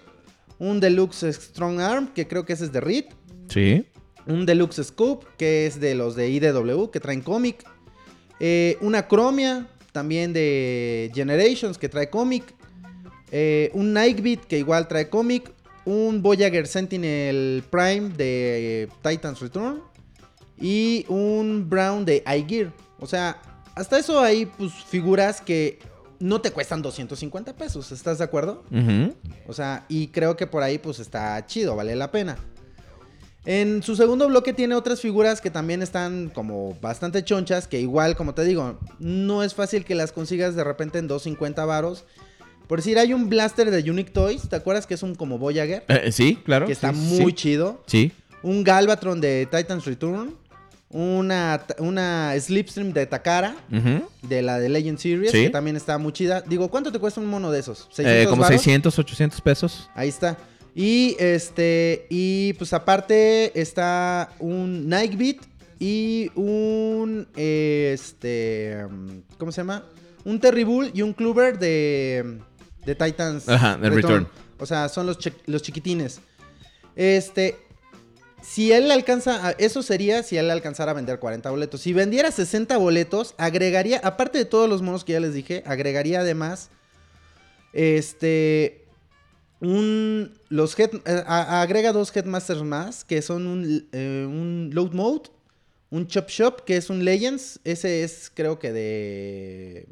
un 0.58 0.80
Deluxe 0.80 1.32
Strong 1.32 1.80
Arm, 1.80 2.08
que 2.14 2.28
creo 2.28 2.44
que 2.44 2.52
ese 2.52 2.64
es 2.64 2.72
de 2.72 2.80
Reed. 2.80 3.06
Sí. 3.48 3.86
Un 4.26 4.46
Deluxe 4.46 4.84
Scoop, 4.84 5.24
que 5.36 5.66
es 5.66 5.80
de 5.80 5.94
los 5.94 6.14
de 6.14 6.28
IDW, 6.28 6.90
que 6.90 7.00
traen 7.00 7.22
cómic. 7.22 7.64
Eh, 8.38 8.76
una 8.80 9.08
Chromia, 9.08 9.66
también 9.92 10.32
de 10.32 11.10
Generations, 11.14 11.78
que 11.78 11.88
trae 11.88 12.10
cómic. 12.10 12.44
Eh, 13.30 13.70
un 13.72 13.92
Nightbeat, 13.92 14.44
que 14.44 14.58
igual 14.58 14.88
trae 14.88 15.08
cómic. 15.08 15.50
Un 15.84 16.22
Voyager 16.22 16.66
Sentinel 16.66 17.64
Prime 17.70 18.10
de 18.10 18.88
Titans 19.02 19.40
Return. 19.40 19.80
Y 20.58 21.04
un 21.08 21.68
Brown 21.68 22.04
de 22.04 22.22
iGear. 22.26 22.72
O 23.00 23.06
sea, 23.06 23.40
hasta 23.74 23.98
eso 23.98 24.20
hay 24.20 24.46
pues 24.46 24.72
figuras 24.72 25.40
que 25.40 25.78
no 26.20 26.40
te 26.40 26.52
cuestan 26.52 26.82
250 26.82 27.56
pesos, 27.56 27.90
¿estás 27.90 28.18
de 28.18 28.24
acuerdo? 28.24 28.62
O 29.48 29.52
sea, 29.52 29.84
y 29.88 30.08
creo 30.08 30.36
que 30.36 30.46
por 30.46 30.62
ahí 30.62 30.78
pues 30.78 31.00
está 31.00 31.44
chido, 31.46 31.74
vale 31.74 31.96
la 31.96 32.12
pena. 32.12 32.38
En 33.44 33.82
su 33.82 33.96
segundo 33.96 34.28
bloque 34.28 34.52
tiene 34.52 34.76
otras 34.76 35.00
figuras 35.00 35.40
que 35.40 35.50
también 35.50 35.82
están 35.82 36.28
como 36.28 36.78
bastante 36.80 37.24
chonchas, 37.24 37.66
que 37.66 37.80
igual, 37.80 38.14
como 38.14 38.34
te 38.34 38.44
digo, 38.44 38.78
no 39.00 39.42
es 39.42 39.54
fácil 39.54 39.84
que 39.84 39.96
las 39.96 40.12
consigas 40.12 40.54
de 40.54 40.62
repente 40.62 40.98
en 40.98 41.08
250 41.08 41.64
varos. 41.64 42.04
Por 42.72 42.78
decir, 42.78 42.98
hay 42.98 43.12
un 43.12 43.28
blaster 43.28 43.70
de 43.70 43.90
Unique 43.90 44.10
Toys, 44.12 44.48
¿te 44.48 44.56
acuerdas 44.56 44.86
que 44.86 44.94
es 44.94 45.02
un 45.02 45.14
como 45.14 45.36
Voyager? 45.36 45.84
Eh, 45.88 46.10
sí, 46.10 46.38
claro. 46.42 46.64
que 46.64 46.72
está 46.72 46.94
sí, 46.94 46.98
muy 47.00 47.32
sí. 47.32 47.32
chido. 47.34 47.84
Sí. 47.86 48.12
Un 48.42 48.64
Galvatron 48.64 49.20
de 49.20 49.46
Titans 49.52 49.84
Return. 49.84 50.34
Una, 50.88 51.66
una 51.76 52.32
Slipstream 52.40 52.94
de 52.94 53.04
Takara, 53.04 53.56
Ujú. 53.70 54.08
de 54.22 54.40
la 54.40 54.58
de 54.58 54.70
Legend 54.70 54.96
Series, 54.96 55.32
Sí. 55.32 55.42
que 55.42 55.50
también 55.50 55.76
está 55.76 55.98
muy 55.98 56.14
chida. 56.14 56.40
Digo, 56.40 56.70
¿cuánto 56.70 56.90
te 56.90 56.98
cuesta 56.98 57.20
un 57.20 57.26
mono 57.26 57.50
de 57.52 57.60
esos? 57.60 57.90
Eh, 57.98 58.24
como 58.26 58.40
varos? 58.40 58.62
600, 58.62 58.98
800 58.98 59.42
pesos. 59.42 59.90
Ahí 59.94 60.08
está. 60.08 60.38
Y 60.74 61.14
este, 61.18 62.06
y 62.08 62.54
pues 62.54 62.72
aparte 62.72 63.52
está 63.60 64.30
un 64.38 64.88
Nightbeat 64.88 65.36
y 65.78 66.30
un, 66.34 67.28
este, 67.36 68.78
¿cómo 69.36 69.52
se 69.52 69.60
llama? 69.60 69.84
Un 70.24 70.38
Terrible 70.40 70.90
y 70.94 71.02
un 71.02 71.12
Kluber 71.12 71.58
de, 71.58 72.38
de 72.84 72.94
Titans. 72.94 73.48
Ajá, 73.48 73.76
Return. 73.76 74.28
O 74.58 74.66
sea, 74.66 74.88
son 74.88 75.06
los, 75.06 75.18
los 75.46 75.62
chiquitines. 75.62 76.20
Este, 76.96 77.56
si 78.42 78.72
él 78.72 78.90
alcanza, 78.90 79.48
a- 79.48 79.50
eso 79.52 79.82
sería 79.82 80.22
si 80.22 80.36
él 80.36 80.50
alcanzara 80.50 80.92
a 80.92 80.94
vender 80.94 81.18
40 81.18 81.50
boletos. 81.50 81.80
Si 81.80 81.92
vendiera 81.92 82.30
60 82.30 82.76
boletos, 82.76 83.34
agregaría, 83.38 83.98
aparte 84.02 84.38
de 84.38 84.44
todos 84.44 84.68
los 84.68 84.82
monos 84.82 85.04
que 85.04 85.12
ya 85.12 85.20
les 85.20 85.34
dije, 85.34 85.62
agregaría 85.66 86.20
además, 86.20 86.70
este, 87.72 88.84
un, 89.60 90.32
los 90.48 90.78
head, 90.78 90.90
eh, 91.06 91.22
a- 91.26 91.62
agrega 91.62 91.92
dos 91.92 92.14
Headmasters 92.14 92.62
más, 92.62 93.04
que 93.04 93.22
son 93.22 93.46
un, 93.46 93.88
eh, 93.92 94.26
un 94.28 94.70
Load 94.72 94.92
Mode, 94.92 95.30
un 95.90 96.06
Chop 96.06 96.28
Shop, 96.28 96.64
que 96.64 96.76
es 96.76 96.90
un 96.90 97.04
Legends, 97.04 97.60
ese 97.64 98.02
es 98.02 98.30
creo 98.34 98.58
que 98.58 98.72
de, 98.72 99.86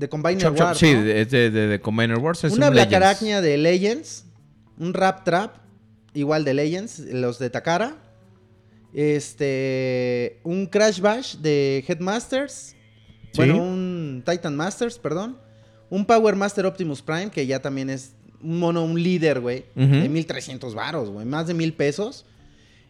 de 0.00 0.08
Combiner 0.08 0.42
Chop, 0.42 0.56
chop, 0.56 0.66
Wars, 0.66 0.78
sí, 0.78 0.94
¿no? 0.94 1.02
de, 1.02 1.24
de, 1.26 1.50
de 1.50 1.80
Combiner 1.80 2.18
Wars. 2.18 2.42
Es 2.42 2.54
Una 2.54 2.70
un. 2.70 2.78
Arachnia 2.78 3.40
de 3.40 3.58
Legends. 3.58 4.24
Un 4.78 4.94
Rap 4.94 5.24
Trap. 5.24 5.56
Igual 6.14 6.44
de 6.44 6.54
Legends. 6.54 6.98
Los 6.98 7.38
de 7.38 7.50
Takara. 7.50 7.96
Este. 8.94 10.40
Un 10.42 10.66
Crash 10.66 11.00
Bash 11.00 11.36
de 11.36 11.84
Headmasters. 11.86 12.74
Sí. 13.32 13.36
Bueno, 13.36 13.62
un 13.62 14.24
Titan 14.26 14.56
Masters, 14.56 14.98
perdón. 14.98 15.38
Un 15.90 16.06
Power 16.06 16.34
Master 16.34 16.66
Optimus 16.66 17.02
Prime, 17.02 17.30
que 17.30 17.46
ya 17.46 17.60
también 17.60 17.90
es 17.90 18.14
un 18.42 18.58
mono, 18.58 18.82
un 18.82 19.00
líder, 19.00 19.40
güey. 19.40 19.66
Ujú. 19.76 19.86
De 19.86 20.08
1300 20.08 20.74
varos, 20.74 21.10
güey. 21.10 21.26
Más 21.26 21.46
de 21.46 21.54
mil 21.54 21.74
pesos. 21.74 22.24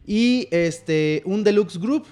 Y 0.07 0.47
este. 0.53 1.23
Un 1.25 1.43
Deluxe 1.43 1.79
Group. 1.79 2.07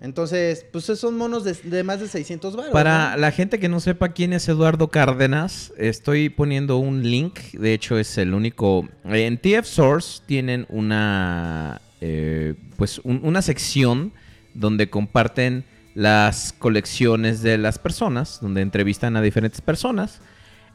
Entonces, 0.00 0.66
pues 0.72 0.84
son 0.84 1.16
monos 1.16 1.42
de, 1.44 1.54
de 1.54 1.82
más 1.82 2.00
de 2.00 2.08
600 2.08 2.54
varos. 2.54 2.72
Para 2.72 3.12
¿no? 3.12 3.16
la 3.16 3.30
gente 3.32 3.58
que 3.58 3.68
no 3.68 3.80
sepa 3.80 4.10
quién 4.10 4.32
es 4.34 4.46
Eduardo 4.48 4.88
Cárdenas, 4.88 5.72
estoy 5.78 6.28
poniendo 6.28 6.76
un 6.76 7.02
link. 7.02 7.38
De 7.52 7.72
hecho, 7.72 7.98
es 7.98 8.18
el 8.18 8.34
único. 8.34 8.86
En 9.04 9.38
TF 9.38 9.64
Source 9.66 10.22
tienen 10.26 10.66
una. 10.68 11.80
eh, 12.02 12.54
pues 12.76 12.98
un- 13.04 13.20
una 13.24 13.40
sección 13.40 14.12
donde 14.52 14.90
comparten 14.90 15.64
las 15.94 16.52
colecciones 16.52 17.40
de 17.42 17.56
las 17.56 17.78
personas, 17.78 18.38
donde 18.42 18.60
entrevistan 18.60 19.16
a 19.16 19.22
diferentes 19.22 19.62
personas. 19.62 20.20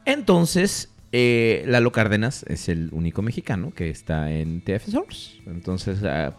Entonces, 0.05 0.89
eh, 1.11 1.63
Lalo 1.67 1.91
Cárdenas 1.91 2.43
es 2.47 2.69
el 2.69 2.89
único 2.91 3.21
mexicano 3.21 3.71
que 3.75 3.89
está 3.91 4.31
en 4.31 4.61
TF 4.61 4.89
Source. 4.89 5.33
Entonces, 5.45 5.99
ah, 6.03 6.33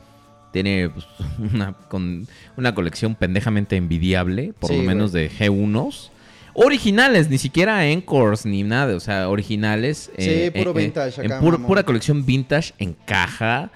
tiene 0.52 0.88
pues, 0.90 1.06
una, 1.54 1.72
con, 1.72 2.26
una 2.56 2.74
colección 2.74 3.14
pendejamente 3.14 3.76
envidiable, 3.76 4.52
por 4.58 4.70
Sí, 4.70 4.76
lo 4.76 4.82
menos 4.84 5.12
de 5.12 5.30
G1s. 5.30 6.10
Originales, 6.54 7.30
ni 7.30 7.38
siquiera 7.38 7.86
Encores 7.86 8.44
ni 8.44 8.62
nada, 8.62 8.94
o 8.94 9.00
sea, 9.00 9.28
originales. 9.30 10.10
Sí, 10.18 10.50
puro 10.54 10.74
vintage 10.74 11.20
en 11.22 11.32
acá, 11.32 11.40
puro- 11.40 11.52
mamón. 11.52 11.66
pura 11.66 11.82
colección 11.84 12.26
vintage 12.26 12.74
en 12.78 12.92
caja. 13.06 13.70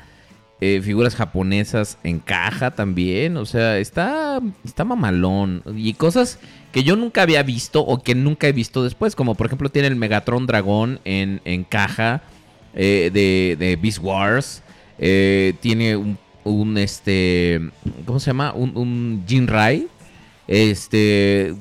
eh, 0.60 0.80
figuras 0.82 1.14
japonesas 1.14 1.98
en 2.02 2.18
caja 2.18 2.70
también. 2.72 3.36
O 3.38 3.44
sea, 3.46 3.78
está, 3.78 4.40
está 4.64 4.84
mamalón. 4.84 5.62
Y 5.74 5.92
cosas 5.94 6.38
que 6.72 6.82
yo 6.82 6.96
nunca 6.96 7.22
había 7.22 7.42
visto 7.42 7.80
o 7.82 8.02
que 8.02 8.14
nunca 8.14 8.46
he 8.48 8.52
visto 8.52 8.82
después. 8.84 9.14
Como 9.16 9.34
por 9.34 9.46
ejemplo 9.46 9.70
tiene 9.70 9.88
el 9.88 9.96
Megatron 9.96 10.46
Dragón 10.46 11.00
en, 11.04 11.40
en 11.46 11.64
caja 11.64 12.22
eh, 12.74 13.10
de, 13.12 13.56
de 13.58 13.76
Beast 13.76 13.98
Wars. 14.02 14.62
Eh, 14.98 15.54
tiene 15.60 15.96
un, 15.96 16.18
un, 16.50 16.78
este. 16.78 17.60
¿Cómo 18.04 18.20
se 18.20 18.26
llama? 18.30 18.52
Un, 18.52 18.76
un 18.76 19.24
Jinrai. 19.26 19.88
Este. 20.46 21.54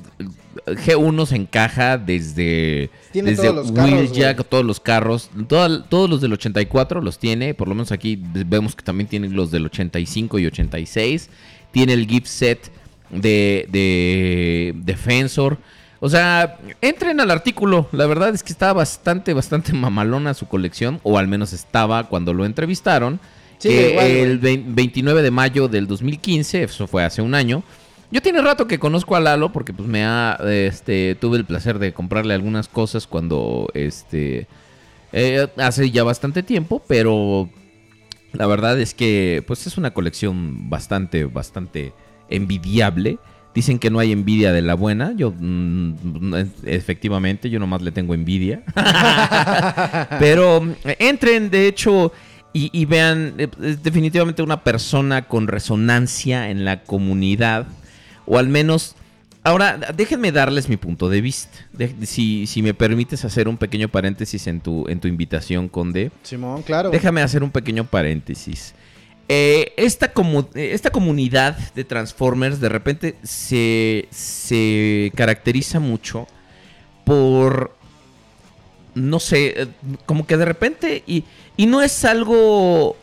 G1 0.66 1.26
se 1.26 1.36
encaja 1.36 1.98
desde. 1.98 2.90
Tiene 3.12 3.30
desde 3.30 3.44
todos 3.44 3.56
los 3.56 3.72
carros, 3.72 4.10
güey. 4.10 4.34
todos 4.48 4.64
los 4.64 4.80
carros. 4.80 5.30
todos 5.48 6.10
los 6.10 6.20
del 6.20 6.32
84 6.32 7.00
los 7.00 7.18
tiene. 7.18 7.54
Por 7.54 7.68
lo 7.68 7.74
menos 7.74 7.92
aquí 7.92 8.20
vemos 8.22 8.74
que 8.74 8.82
también 8.82 9.08
tiene 9.08 9.28
los 9.28 9.50
del 9.50 9.66
85 9.66 10.38
y 10.38 10.46
86. 10.46 11.30
Tiene 11.72 11.92
el 11.92 12.06
gift 12.06 12.26
set 12.26 12.70
de, 13.10 13.66
de 13.70 14.74
Defensor. 14.76 15.58
O 16.00 16.08
sea, 16.08 16.58
entren 16.80 17.20
al 17.20 17.30
artículo. 17.30 17.88
La 17.92 18.06
verdad 18.06 18.34
es 18.34 18.42
que 18.42 18.52
está 18.52 18.72
bastante, 18.72 19.34
bastante 19.34 19.72
mamalona 19.74 20.34
su 20.34 20.46
colección. 20.46 21.00
O 21.02 21.18
al 21.18 21.28
menos 21.28 21.52
estaba 21.52 22.04
cuando 22.04 22.32
lo 22.32 22.44
entrevistaron. 22.44 23.20
Sí, 23.58 23.68
que 23.68 23.90
igual, 23.90 24.06
güey. 24.08 24.20
el 24.20 24.38
vein- 24.38 24.74
29 24.74 25.22
de 25.22 25.30
mayo 25.30 25.68
del 25.68 25.86
2015, 25.86 26.62
eso 26.64 26.86
fue 26.86 27.04
hace 27.04 27.22
un 27.22 27.34
año. 27.34 27.62
Yo 28.10 28.22
tiene 28.22 28.40
rato 28.40 28.68
que 28.68 28.78
conozco 28.78 29.16
a 29.16 29.20
Lalo 29.20 29.50
porque 29.52 29.72
pues 29.72 29.88
me 29.88 30.04
ha, 30.04 30.38
este, 30.46 31.16
tuve 31.16 31.38
el 31.38 31.44
placer 31.44 31.78
de 31.78 31.92
comprarle 31.92 32.34
algunas 32.34 32.68
cosas 32.68 33.06
cuando, 33.06 33.68
este, 33.74 34.46
eh, 35.12 35.48
hace 35.56 35.90
ya 35.90 36.04
bastante 36.04 36.42
tiempo, 36.42 36.82
pero 36.86 37.48
la 38.32 38.46
verdad 38.46 38.78
es 38.80 38.94
que 38.94 39.42
pues 39.46 39.66
es 39.66 39.76
una 39.78 39.92
colección 39.92 40.70
bastante, 40.70 41.24
bastante 41.24 41.92
envidiable. 42.28 43.18
Dicen 43.54 43.78
que 43.78 43.88
no 43.90 43.98
hay 43.98 44.12
envidia 44.12 44.52
de 44.52 44.60
la 44.60 44.74
buena. 44.74 45.14
Yo, 45.16 45.32
mm, 45.36 46.34
efectivamente, 46.66 47.48
yo 47.48 47.58
nomás 47.58 47.80
le 47.80 47.90
tengo 47.90 48.12
envidia. 48.14 48.62
Pero 50.18 50.60
mm, 50.60 50.72
entren, 50.98 51.50
de 51.50 51.66
hecho, 51.66 52.12
y, 52.56 52.70
y 52.72 52.84
vean, 52.86 53.34
eh, 53.38 53.48
es 53.62 53.82
definitivamente 53.82 54.42
una 54.42 54.62
persona 54.64 55.28
con 55.28 55.48
resonancia 55.48 56.50
en 56.50 56.64
la 56.64 56.82
comunidad. 56.84 57.66
O 58.26 58.38
al 58.38 58.48
menos, 58.48 58.94
ahora, 59.44 59.78
déjenme 59.96 60.32
darles 60.32 60.68
mi 60.68 60.76
punto 60.76 61.08
de 61.08 61.20
vista. 61.20 61.56
De- 61.72 61.94
si, 62.06 62.46
si 62.46 62.62
me 62.62 62.74
permites 62.74 63.24
hacer 63.24 63.48
un 63.48 63.56
pequeño 63.56 63.88
paréntesis 63.88 64.46
en 64.46 64.60
tu, 64.60 64.88
en 64.88 65.00
tu 65.00 65.08
invitación, 65.08 65.68
Conde. 65.68 66.10
Simón, 66.22 66.62
claro. 66.62 66.90
Déjame 66.90 67.22
hacer 67.22 67.42
un 67.42 67.50
pequeño 67.50 67.84
paréntesis. 67.84 68.74
Eh, 69.28 69.72
esta, 69.76 70.14
comu- 70.14 70.48
eh, 70.54 70.70
esta 70.72 70.90
comunidad 70.90 71.56
de 71.74 71.82
Transformers 71.84 72.60
de 72.60 72.68
repente 72.68 73.16
se, 73.24 74.06
se 74.10 75.10
caracteriza 75.16 75.80
mucho 75.80 76.28
por, 77.04 77.76
no 78.96 79.20
sé, 79.20 79.62
eh, 79.62 79.66
como 80.04 80.26
que 80.26 80.36
de 80.36 80.44
repente, 80.44 81.04
y, 81.06 81.22
y 81.56 81.66
no 81.66 81.82
es 81.82 82.04
algo, 82.04 82.96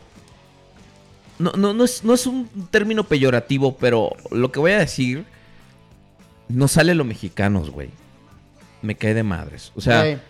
no, 1.38 1.52
no, 1.52 1.72
no, 1.72 1.84
es, 1.84 2.04
no 2.04 2.12
es 2.12 2.26
un 2.26 2.48
término 2.70 3.04
peyorativo, 3.04 3.76
pero 3.76 4.10
lo 4.30 4.52
que 4.52 4.60
voy 4.60 4.72
a 4.72 4.78
decir, 4.78 5.24
no 6.48 6.68
sale 6.68 6.94
lo 6.94 7.04
mexicanos, 7.04 7.70
güey. 7.70 7.88
Me 8.82 8.94
cae 8.96 9.14
de 9.14 9.22
madres. 9.22 9.72
O 9.74 9.80
sea... 9.80 10.20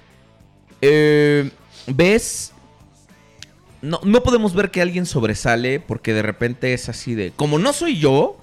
Eh, 0.87 1.51
ves 1.87 2.55
no, 3.85 4.01
no 4.03 4.23
podemos 4.23 4.55
ver 4.55 4.71
que 4.71 4.81
alguien 4.81 5.05
sobresale 5.05 5.79
porque 5.79 6.15
de 6.15 6.23
repente 6.23 6.73
es 6.73 6.89
así 6.89 7.15
de, 7.15 7.33
como 7.33 7.59
no 7.59 7.75
soy 7.75 7.99
yo, 7.99 8.39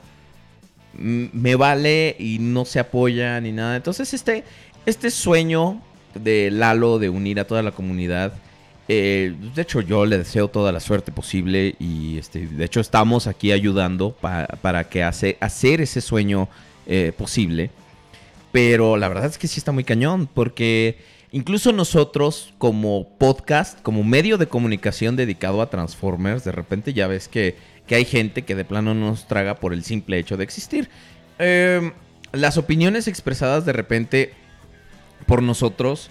me 0.93 1.55
vale 1.55 2.15
y 2.19 2.38
no 2.39 2.63
se 2.63 2.80
apoya 2.80 3.41
ni 3.41 3.51
nada. 3.51 3.76
Entonces 3.76 4.13
este, 4.13 4.43
este 4.86 5.09
sueño 5.09 5.82
de 6.16 6.49
Lalo 6.51 6.99
de 6.99 7.09
unir 7.09 7.39
a 7.39 7.45
toda 7.45 7.64
la 7.64 7.72
comunidad, 7.72 8.34
eh, 8.88 9.34
de 9.55 9.62
hecho 9.62 9.82
yo 9.82 10.05
le 10.05 10.18
deseo 10.18 10.47
toda 10.49 10.72
la 10.72 10.80
suerte 10.80 11.12
posible 11.12 11.76
y 11.80 12.18
este, 12.18 12.45
de 12.47 12.66
hecho 12.66 12.80
estamos 12.82 13.28
aquí 13.28 13.51
ayudando 13.51 14.12
pa- 14.12 14.47
para 14.62 14.84
que 14.89 15.03
hace, 15.03 15.38
hacer 15.39 15.82
ese 15.82 16.01
sueño 16.01 16.49
eh, 16.88 17.14
posible. 17.18 17.70
Pero 18.51 18.97
la 18.97 19.07
verdad 19.07 19.28
es 19.28 19.38
que 19.38 19.47
sí 19.47 19.59
está 19.59 19.72
muy 19.72 19.86
cañón, 19.86 20.28
porque 20.34 20.97
incluso 21.32 21.72
nosotros 21.72 22.53
como 22.57 23.07
podcast, 23.18 23.82
como 23.82 24.03
medio 24.03 24.38
de 24.38 24.47
comunicación 24.47 25.16
dedicado 25.16 25.62
a 25.62 25.70
Transformers, 25.70 26.43
de 26.43 26.51
repente 26.51 26.91
ya 26.93 27.07
ves 27.07 27.30
que, 27.30 27.55
que 27.88 27.95
hay 27.95 28.03
gente 28.03 28.41
que 28.41 28.55
de 28.55 28.66
plano 28.66 28.93
no 28.93 29.07
nos 29.12 29.26
traga 29.26 29.55
por 29.55 29.72
el 29.72 29.86
simple 29.86 30.20
hecho 30.20 30.36
de 30.36 30.43
existir. 30.43 30.89
Eh, 31.39 31.93
las 32.34 32.57
opiniones 32.57 33.07
expresadas 33.07 33.66
de 33.66 33.72
repente 33.72 34.34
por 35.32 35.41
nosotros 35.41 36.09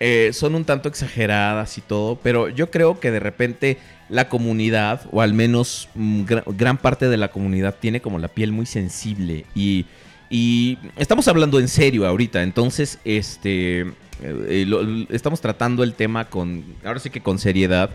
eh, 0.00 0.30
son 0.32 0.56
un 0.56 0.64
tanto 0.64 0.88
exageradas 0.88 1.78
y 1.78 1.82
todo, 1.82 2.16
pero 2.20 2.48
yo 2.48 2.68
creo 2.68 2.98
que 2.98 3.12
de 3.12 3.20
repente 3.20 3.78
la 4.08 4.28
comunidad, 4.28 5.02
o 5.12 5.20
al 5.22 5.34
menos 5.34 5.88
mm, 5.94 6.22
gra- 6.24 6.42
gran 6.48 6.76
parte 6.76 7.08
de 7.08 7.16
la 7.16 7.28
comunidad, 7.28 7.76
tiene 7.78 8.00
como 8.00 8.18
la 8.18 8.26
piel 8.26 8.50
muy 8.50 8.66
sensible 8.66 9.44
y, 9.54 9.86
y 10.28 10.78
estamos 10.96 11.28
hablando 11.28 11.60
en 11.60 11.68
serio 11.68 12.08
ahorita, 12.08 12.42
entonces 12.42 12.98
este 13.04 13.82
eh, 13.82 13.86
eh, 14.20 15.06
estamos 15.10 15.40
tratando 15.40 15.84
el 15.84 15.92
tema 15.94 16.24
con, 16.24 16.64
ahora 16.84 16.98
sí 16.98 17.08
que 17.10 17.20
con 17.20 17.38
seriedad. 17.38 17.90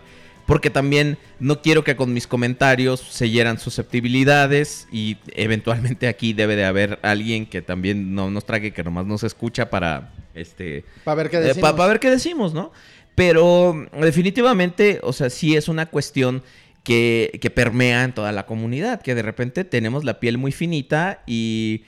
Porque 0.46 0.70
también 0.70 1.18
no 1.38 1.62
quiero 1.62 1.84
que 1.84 1.94
con 1.96 2.12
mis 2.12 2.26
comentarios 2.26 3.00
se 3.00 3.30
hieran 3.30 3.58
susceptibilidades 3.58 4.88
y 4.90 5.16
eventualmente 5.34 6.08
aquí 6.08 6.32
debe 6.32 6.56
de 6.56 6.64
haber 6.64 6.98
alguien 7.02 7.46
que 7.46 7.62
también 7.62 8.14
no 8.14 8.30
nos 8.30 8.44
trague, 8.44 8.72
que 8.72 8.82
nomás 8.82 9.06
nos 9.06 9.22
escucha 9.22 9.70
para 9.70 10.12
este 10.34 10.84
Para 11.04 11.14
ver 11.16 11.30
qué 11.30 11.36
eh, 11.36 11.40
decimos. 11.40 11.70
pa- 11.70 11.76
pa 11.76 11.86
ver 11.86 12.00
qué 12.00 12.10
decimos, 12.10 12.54
¿no? 12.54 12.72
Pero 13.14 13.86
definitivamente, 14.00 14.98
o 15.02 15.12
sea, 15.12 15.28
sí 15.30 15.54
es 15.56 15.68
una 15.68 15.86
cuestión 15.86 16.42
que, 16.82 17.38
que 17.40 17.50
permea 17.50 18.04
en 18.04 18.12
toda 18.12 18.32
la 18.32 18.46
comunidad, 18.46 19.02
que 19.02 19.14
de 19.14 19.22
repente 19.22 19.64
tenemos 19.64 20.04
la 20.04 20.18
piel 20.18 20.38
muy 20.38 20.50
finita 20.50 21.22
y 21.26 21.84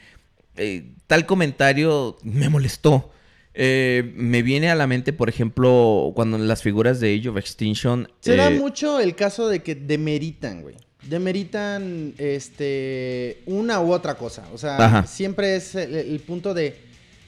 eh, 0.56 0.84
tal 1.06 1.26
comentario 1.26 2.16
me 2.22 2.48
molestó. 2.48 3.10
Eh, 3.54 4.12
me 4.16 4.42
viene 4.42 4.68
a 4.68 4.74
la 4.74 4.86
mente, 4.88 5.12
por 5.12 5.28
ejemplo, 5.28 6.10
cuando 6.14 6.36
las 6.38 6.62
figuras 6.62 6.98
de 7.00 7.16
Age 7.16 7.28
of 7.28 7.36
Extinction... 7.36 8.08
Se 8.20 8.34
da 8.36 8.48
eh, 8.50 8.58
mucho 8.58 8.98
el 8.98 9.14
caso 9.14 9.48
de 9.48 9.62
que 9.62 9.74
demeritan, 9.76 10.62
güey. 10.62 10.74
Demeritan 11.08 12.14
este 12.18 13.42
una 13.46 13.80
u 13.80 13.92
otra 13.92 14.14
cosa. 14.16 14.48
O 14.52 14.58
sea, 14.58 14.76
Ajá. 14.78 15.06
siempre 15.06 15.54
es 15.56 15.74
el, 15.74 15.94
el 15.94 16.20
punto 16.20 16.54
de, 16.54 16.76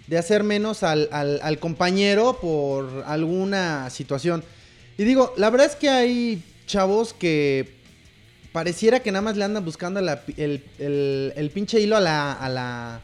de 0.07 0.19
hacer 0.19 0.43
menos 0.45 0.83
al, 0.83 1.09
al- 1.13 1.41
al 1.43 1.59
compañero 1.59 2.39
por 2.41 3.05
alguna 3.07 3.89
situación. 3.91 4.43
Y 4.99 5.05
digo, 5.05 5.33
la 5.37 5.51
verdad 5.51 5.67
es 5.67 5.77
que 5.77 5.89
hay 5.91 6.43
chavos 6.67 7.13
que 7.13 7.75
pareciera 8.53 9.01
que 9.01 9.13
nada 9.13 9.23
más 9.23 9.37
le 9.37 9.45
andan 9.45 9.65
buscando 9.65 10.01
la 10.01 10.23
el, 10.39 10.65
el- 10.79 11.33
el 11.37 11.51
pinche 11.51 11.79
hilo 11.81 11.97
a 11.97 12.01
la, 12.01 12.33
a 12.33 12.49
la. 12.49 13.01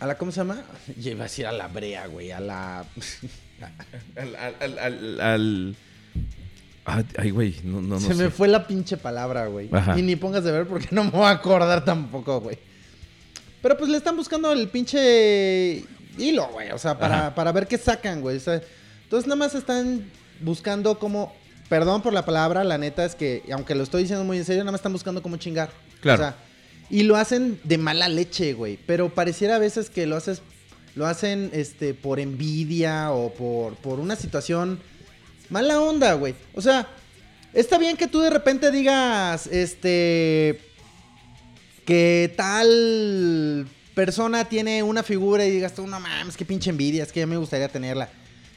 A 0.00 0.06
la, 0.06 0.16
¿cómo 0.16 0.30
se 0.30 0.40
llama? 0.40 0.62
Iba 1.00 1.20
a 1.20 1.22
decir 1.24 1.46
a 1.46 1.52
la 1.52 1.68
brea, 1.68 2.06
güey, 2.06 2.30
a 2.30 2.40
la... 2.40 2.84
Al... 4.16 4.36
al, 4.36 4.78
al, 4.78 5.20
al- 5.20 5.76
Ay, 7.18 7.30
güey, 7.30 7.54
no, 7.64 7.82
no, 7.82 8.00
no 8.00 8.00
Se 8.00 8.14
me 8.14 8.30
fue 8.30 8.48
la 8.48 8.66
pinche 8.66 8.96
palabra, 8.96 9.46
güey. 9.46 9.68
Ajá. 9.72 9.98
Y 9.98 10.02
ni 10.02 10.16
pongas 10.16 10.42
de 10.42 10.52
ver 10.52 10.66
porque 10.66 10.88
no 10.90 11.04
me 11.04 11.10
voy 11.10 11.24
a 11.24 11.30
acordar 11.30 11.84
tampoco, 11.84 12.40
güey. 12.40 12.58
Pero 13.60 13.76
pues 13.76 13.90
le 13.90 13.98
están 13.98 14.16
buscando 14.16 14.52
el 14.52 14.68
pinche 14.68 15.84
hilo, 16.16 16.48
güey. 16.52 16.70
O 16.70 16.78
sea, 16.78 16.98
para, 16.98 17.34
para 17.34 17.52
ver 17.52 17.66
qué 17.66 17.76
sacan, 17.76 18.22
güey. 18.22 18.38
O 18.38 18.40
sea, 18.40 18.62
entonces 19.04 19.26
nada 19.26 19.36
más 19.36 19.54
están 19.54 20.10
buscando 20.40 20.98
como... 20.98 21.34
Perdón 21.68 22.00
por 22.00 22.14
la 22.14 22.24
palabra, 22.24 22.64
la 22.64 22.78
neta 22.78 23.04
es 23.04 23.14
que, 23.14 23.42
aunque 23.52 23.74
lo 23.74 23.82
estoy 23.82 24.02
diciendo 24.02 24.24
muy 24.24 24.38
en 24.38 24.46
serio, 24.46 24.62
nada 24.62 24.72
más 24.72 24.78
están 24.78 24.92
buscando 24.94 25.22
cómo 25.22 25.36
chingar. 25.36 25.68
Claro. 26.00 26.22
O 26.22 26.24
sea, 26.24 26.36
y 26.90 27.02
lo 27.02 27.16
hacen 27.16 27.60
de 27.64 27.78
mala 27.78 28.08
leche, 28.08 28.52
güey. 28.54 28.78
Pero 28.86 29.08
pareciera 29.14 29.56
a 29.56 29.58
veces 29.58 29.90
que 29.90 30.06
lo 30.06 30.16
haces... 30.16 30.42
Lo 30.94 31.06
hacen 31.06 31.50
este, 31.52 31.94
por 31.94 32.18
envidia 32.18 33.12
o 33.12 33.32
por, 33.32 33.76
por 33.76 34.00
una 34.00 34.16
situación 34.16 34.80
Mala 35.50 35.80
onda, 35.80 36.12
güey. 36.14 36.34
O 36.54 36.60
sea, 36.60 36.86
está 37.54 37.78
bien 37.78 37.96
que 37.96 38.06
tú 38.08 38.20
de 38.20 38.28
repente 38.30 38.70
digas, 38.70 39.46
este, 39.46 40.60
que 41.86 42.32
tal 42.36 43.66
persona 43.94 44.44
tiene 44.46 44.82
una 44.82 45.02
figura 45.02 45.44
y 45.46 45.50
digas 45.50 45.74
tú, 45.74 45.86
no 45.86 45.98
mames, 46.00 46.36
qué 46.36 46.44
pinche 46.44 46.70
envidia, 46.70 47.02
es 47.02 47.12
que 47.12 47.20
ya 47.20 47.26
me 47.26 47.36
gustaría 47.36 47.68
tenerla. 47.68 48.10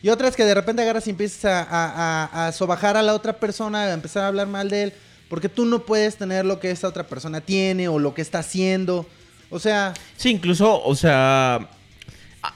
Y 0.03 0.09
otras 0.09 0.35
que 0.35 0.43
de 0.43 0.53
repente 0.53 0.81
agarras 0.81 1.07
y 1.07 1.11
empiezas 1.11 1.45
a, 1.45 1.61
a, 1.63 2.23
a- 2.25 2.47
a 2.47 2.51
sobajar 2.51 2.97
a 2.97 3.03
la 3.03 3.13
otra 3.13 3.39
persona, 3.39 3.83
a 3.83 3.93
empezar 3.93 4.23
a 4.23 4.27
hablar 4.27 4.47
mal 4.47 4.69
de 4.69 4.83
él, 4.83 4.93
porque 5.31 5.47
tú 5.47 5.63
no 5.63 5.85
puedes 5.85 6.17
tener 6.17 6.43
lo 6.43 6.59
que 6.59 6.71
esa 6.71 6.89
otra 6.89 7.07
persona 7.07 7.39
tiene 7.39 7.87
o 7.87 7.99
lo 7.99 8.13
que 8.13 8.21
está 8.21 8.39
haciendo. 8.39 9.07
O 9.49 9.59
sea, 9.59 9.93
Sí, 10.17 10.29
incluso, 10.29 10.83
o 10.83 10.93
sea, 10.93 11.69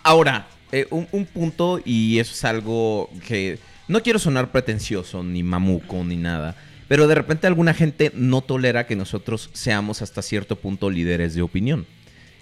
ahora, 0.03 0.49
eh, 0.73 0.85
un, 0.89 1.07
un 1.13 1.25
punto, 1.25 1.79
y 1.85 2.19
eso 2.19 2.33
es 2.33 2.43
algo 2.43 3.09
que 3.25 3.59
no 3.87 4.03
quiero 4.03 4.19
sonar 4.19 4.51
pretencioso, 4.51 5.23
ni 5.23 5.41
mamuco, 5.41 6.03
ni 6.03 6.17
nada, 6.17 6.57
pero 6.89 7.07
de 7.07 7.15
repente 7.15 7.47
alguna 7.47 7.73
gente 7.73 8.11
no 8.13 8.41
tolera 8.41 8.85
que 8.85 8.97
nosotros 8.97 9.49
seamos 9.53 10.01
hasta 10.01 10.21
cierto 10.21 10.57
punto 10.57 10.89
líderes 10.89 11.33
de 11.33 11.43
opinión. 11.43 11.85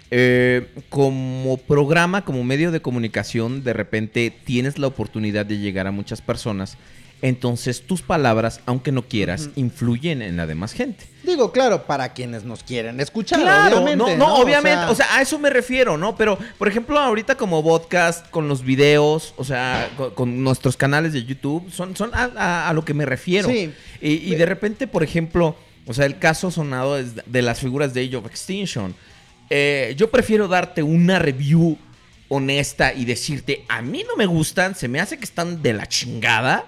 Eh, 0.09 0.67
como 0.89 1.57
programa, 1.57 2.25
como 2.25 2.43
medio 2.43 2.71
de 2.71 2.81
comunicación, 2.81 3.63
de 3.63 3.73
repente 3.73 4.33
tienes 4.45 4.79
la 4.79 4.87
oportunidad 4.87 5.45
de 5.45 5.59
llegar 5.59 5.85
a 5.85 5.91
muchas 5.91 6.23
personas. 6.23 6.79
Entonces 7.23 7.87
tus 7.87 8.01
palabras, 8.01 8.59
aunque 8.65 8.91
no 8.91 9.07
quieras, 9.07 9.49
influyen 9.55 10.21
en 10.21 10.35
la 10.35 10.45
demás 10.45 10.73
gente. 10.73 11.05
digo, 11.23 11.53
claro, 11.53 11.83
para 11.87 12.11
quienes 12.11 12.43
nos 12.43 12.63
quieren 12.63 12.99
escuchar, 12.99 13.39
Claro, 13.39 13.77
obviamente. 13.81 13.95
no, 13.97 14.09
no, 14.09 14.27
¿no? 14.27 14.35
O 14.35 14.41
obviamente, 14.43 14.81
sea- 14.81 14.91
o 14.91 14.95
sea, 14.95 15.15
a 15.15 15.21
eso 15.21 15.39
me 15.39 15.49
refiero, 15.49 15.97
¿no? 15.97 16.17
Pero, 16.17 16.37
por 16.57 16.67
ejemplo, 16.67 16.99
ahorita 16.99 17.35
como 17.35 17.63
podcast, 17.63 18.29
con 18.29 18.49
los 18.49 18.61
videos, 18.63 19.33
o 19.37 19.45
sea, 19.45 19.89
con, 19.95 20.11
con 20.11 20.43
nuestros 20.43 20.75
canales 20.75 21.13
de 21.13 21.23
YouTube, 21.23 21.71
son, 21.71 21.95
son 21.95 22.11
a, 22.13 22.29
a- 22.35 22.69
a 22.69 22.73
lo 22.73 22.83
que 22.83 22.93
me 22.93 23.05
refiero. 23.05 23.47
Sí. 23.49 23.71
Y, 24.01 24.09
y 24.31 24.35
de 24.35 24.45
repente, 24.45 24.85
por 24.85 25.01
ejemplo, 25.01 25.55
o 25.87 25.93
sea, 25.93 26.05
el 26.05 26.19
caso 26.19 26.51
sonado 26.51 26.97
es 26.97 27.13
de 27.25 27.41
las 27.41 27.59
figuras 27.61 27.93
de 27.93 28.03
Age 28.05 28.17
of 28.17 28.25
Extinction. 28.25 28.93
Eh, 29.49 29.93
yo 29.97 30.11
prefiero 30.11 30.49
darte 30.49 30.83
una 30.83 31.19
review 31.19 31.77
honesta 32.27 32.93
y 32.93 33.05
decirte, 33.05 33.63
a 33.69 33.81
mí 33.81 34.03
no 34.07 34.17
me 34.17 34.25
gustan, 34.25 34.75
se 34.75 34.87
me 34.89 34.99
hace 34.99 35.17
que 35.17 35.23
están 35.25 35.61
de 35.61 35.71
la 35.73 35.87
chingada, 35.87 36.65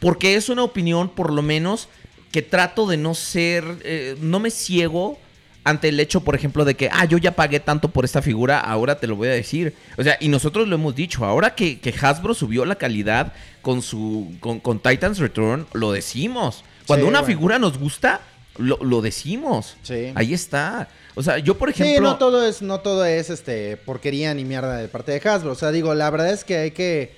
porque 0.00 0.34
es 0.34 0.48
una 0.48 0.64
opinión, 0.64 1.08
por 1.08 1.32
lo 1.32 1.42
menos, 1.42 1.88
que 2.32 2.42
trato 2.42 2.86
de 2.86 2.96
no 2.96 3.14
ser, 3.14 3.64
eh, 3.84 4.16
no 4.20 4.40
me 4.40 4.50
ciego 4.50 5.18
ante 5.62 5.88
el 5.88 6.00
hecho, 6.00 6.22
por 6.22 6.34
ejemplo, 6.34 6.64
de 6.64 6.74
que, 6.74 6.88
ah, 6.90 7.04
yo 7.04 7.18
ya 7.18 7.36
pagué 7.36 7.60
tanto 7.60 7.90
por 7.90 8.04
esta 8.04 8.22
figura, 8.22 8.58
ahora 8.60 8.98
te 8.98 9.06
lo 9.06 9.16
voy 9.16 9.28
a 9.28 9.32
decir. 9.32 9.74
O 9.98 10.02
sea, 10.02 10.16
y 10.20 10.28
nosotros 10.28 10.66
lo 10.68 10.74
hemos 10.74 10.94
dicho, 10.94 11.24
ahora 11.24 11.54
que, 11.54 11.80
que 11.80 11.94
Hasbro 12.00 12.34
subió 12.34 12.64
la 12.64 12.76
calidad 12.76 13.32
con 13.60 13.82
su, 13.82 14.34
con, 14.40 14.60
con 14.60 14.80
Titans 14.80 15.18
Return, 15.18 15.66
lo 15.72 15.92
decimos. 15.92 16.64
Cuando 16.86 17.06
Sí, 17.06 17.10
una 17.10 17.22
figura 17.22 17.58
nos 17.58 17.78
gusta, 17.78 18.22
lo, 18.56 18.78
lo 18.78 19.02
decimos. 19.02 19.76
Sí. 19.82 20.12
Ahí 20.14 20.32
está. 20.32 20.88
O 21.14 21.22
sea, 21.22 21.38
yo, 21.38 21.58
por 21.58 21.68
ejemplo... 21.68 21.94
Sí, 21.94 22.00
no 22.00 22.16
todo 22.16 22.46
es, 22.46 22.62
no 22.62 22.80
todo 22.80 23.04
es 23.04 23.28
este 23.30 23.76
porquería 23.76 24.32
ni 24.34 24.44
mierda 24.44 24.76
de 24.76 24.88
parte 24.88 25.12
de 25.12 25.28
Hasbro. 25.28 25.52
O 25.52 25.56
sea, 25.56 25.70
digo, 25.70 25.94
la 25.94 26.08
verdad 26.10 26.32
es 26.32 26.44
que 26.44 26.56
hay 26.56 26.70
que. 26.70 27.14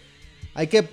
Hay 0.54 0.66
que. 0.66 0.88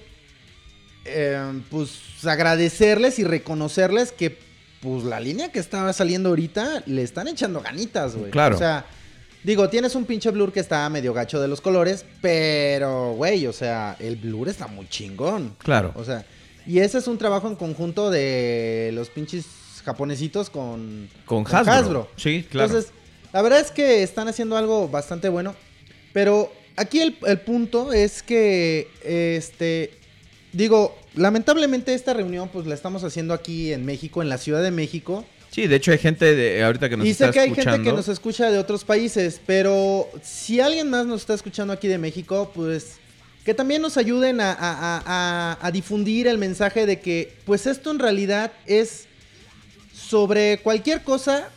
Eh, 1.10 1.62
pues 1.70 2.00
agradecerles 2.24 3.20
y 3.20 3.24
reconocerles 3.24 4.12
que. 4.12 4.50
Pues 4.82 5.04
la 5.04 5.20
línea 5.20 5.52
que 5.52 5.60
estaba 5.60 5.92
saliendo 5.92 6.30
ahorita 6.30 6.84
le 6.86 7.04
están 7.04 7.28
echando 7.28 7.60
ganitas, 7.60 8.16
güey. 8.16 8.32
Claro. 8.32 8.56
O 8.56 8.60
sea, 8.60 8.86
digo, 9.44 9.70
tienes 9.70 9.94
un 9.94 10.06
pinche 10.06 10.32
blur 10.32 10.54
que 10.54 10.62
está 10.62 10.90
medio 10.90 11.14
gacho 11.14 11.42
de 11.42 11.50
los 11.50 11.60
colores, 11.60 12.06
pero, 12.22 13.12
güey, 13.12 13.46
o 13.48 13.52
sea, 13.52 13.98
el 14.00 14.16
blur 14.16 14.48
está 14.48 14.68
muy 14.68 14.88
chingón. 14.88 15.54
Claro. 15.58 15.92
O 15.96 16.06
sea, 16.06 16.26
y 16.66 16.80
ese 16.80 16.98
es 16.98 17.08
un 17.08 17.18
trabajo 17.18 17.48
en 17.48 17.56
conjunto 17.56 18.10
de 18.10 18.92
los 18.94 19.10
pinches 19.10 19.46
japonesitos 19.84 20.50
con, 20.50 21.10
Con 21.26 21.46
Hasbro. 21.46 22.10
Sí, 22.16 22.46
claro. 22.50 22.68
Entonces, 22.68 22.94
la 23.34 23.42
verdad 23.42 23.60
es 23.60 23.72
que 23.72 24.04
están 24.04 24.28
haciendo 24.28 24.56
algo 24.56 24.88
bastante 24.88 25.30
bueno. 25.30 25.56
Pero 26.14 26.52
aquí 26.76 27.02
el, 27.02 27.18
el 27.26 27.40
punto 27.42 27.94
es 27.94 28.24
que, 28.24 28.88
este, 29.04 29.92
digo, 30.52 30.98
lamentablemente 31.16 31.94
esta 31.94 32.14
reunión 32.14 32.50
pues 32.50 32.66
la 32.68 32.76
estamos 32.76 33.04
haciendo 33.04 33.34
aquí 33.34 33.74
en 33.74 33.86
México, 33.86 34.22
en 34.22 34.30
la 34.30 34.38
Ciudad 34.38 34.62
de 34.64 34.72
México. 34.72 35.26
Sí, 35.52 35.66
de 35.68 35.76
hecho 35.78 35.92
hay 35.92 35.98
gente 35.98 36.36
de 36.36 36.64
ahorita 36.64 36.90
que 36.90 36.98
nos 36.98 37.08
y 37.08 37.10
está 37.12 37.28
sé 37.28 37.34
que 37.34 37.40
hay 37.40 37.48
escuchando. 37.50 37.72
gente 37.78 37.90
que 37.90 37.96
nos 37.96 38.08
escucha 38.08 38.52
de 38.52 38.60
otros 38.60 38.84
países, 38.84 39.42
pero 39.46 40.08
si 40.22 40.60
alguien 40.60 40.90
más 40.90 41.06
nos 41.08 41.22
está 41.22 41.34
escuchando 41.34 41.74
aquí 41.74 41.88
de 41.88 41.98
México, 41.98 42.52
pues 42.54 42.98
que 43.44 43.54
también 43.56 43.82
nos 43.82 43.98
ayuden 43.98 44.42
a, 44.42 44.52
a- 44.52 44.58
a- 44.60 45.04
a- 45.06 45.58
a 45.60 45.72
difundir 45.72 46.28
el 46.28 46.38
mensaje 46.38 46.86
de 46.86 47.00
que, 47.00 47.34
pues 47.46 47.66
esto 47.66 47.90
en 47.90 47.98
realidad 47.98 48.52
es 48.68 49.06
sobre 49.94 50.60
cualquier 50.60 51.02
cosa. 51.04 51.50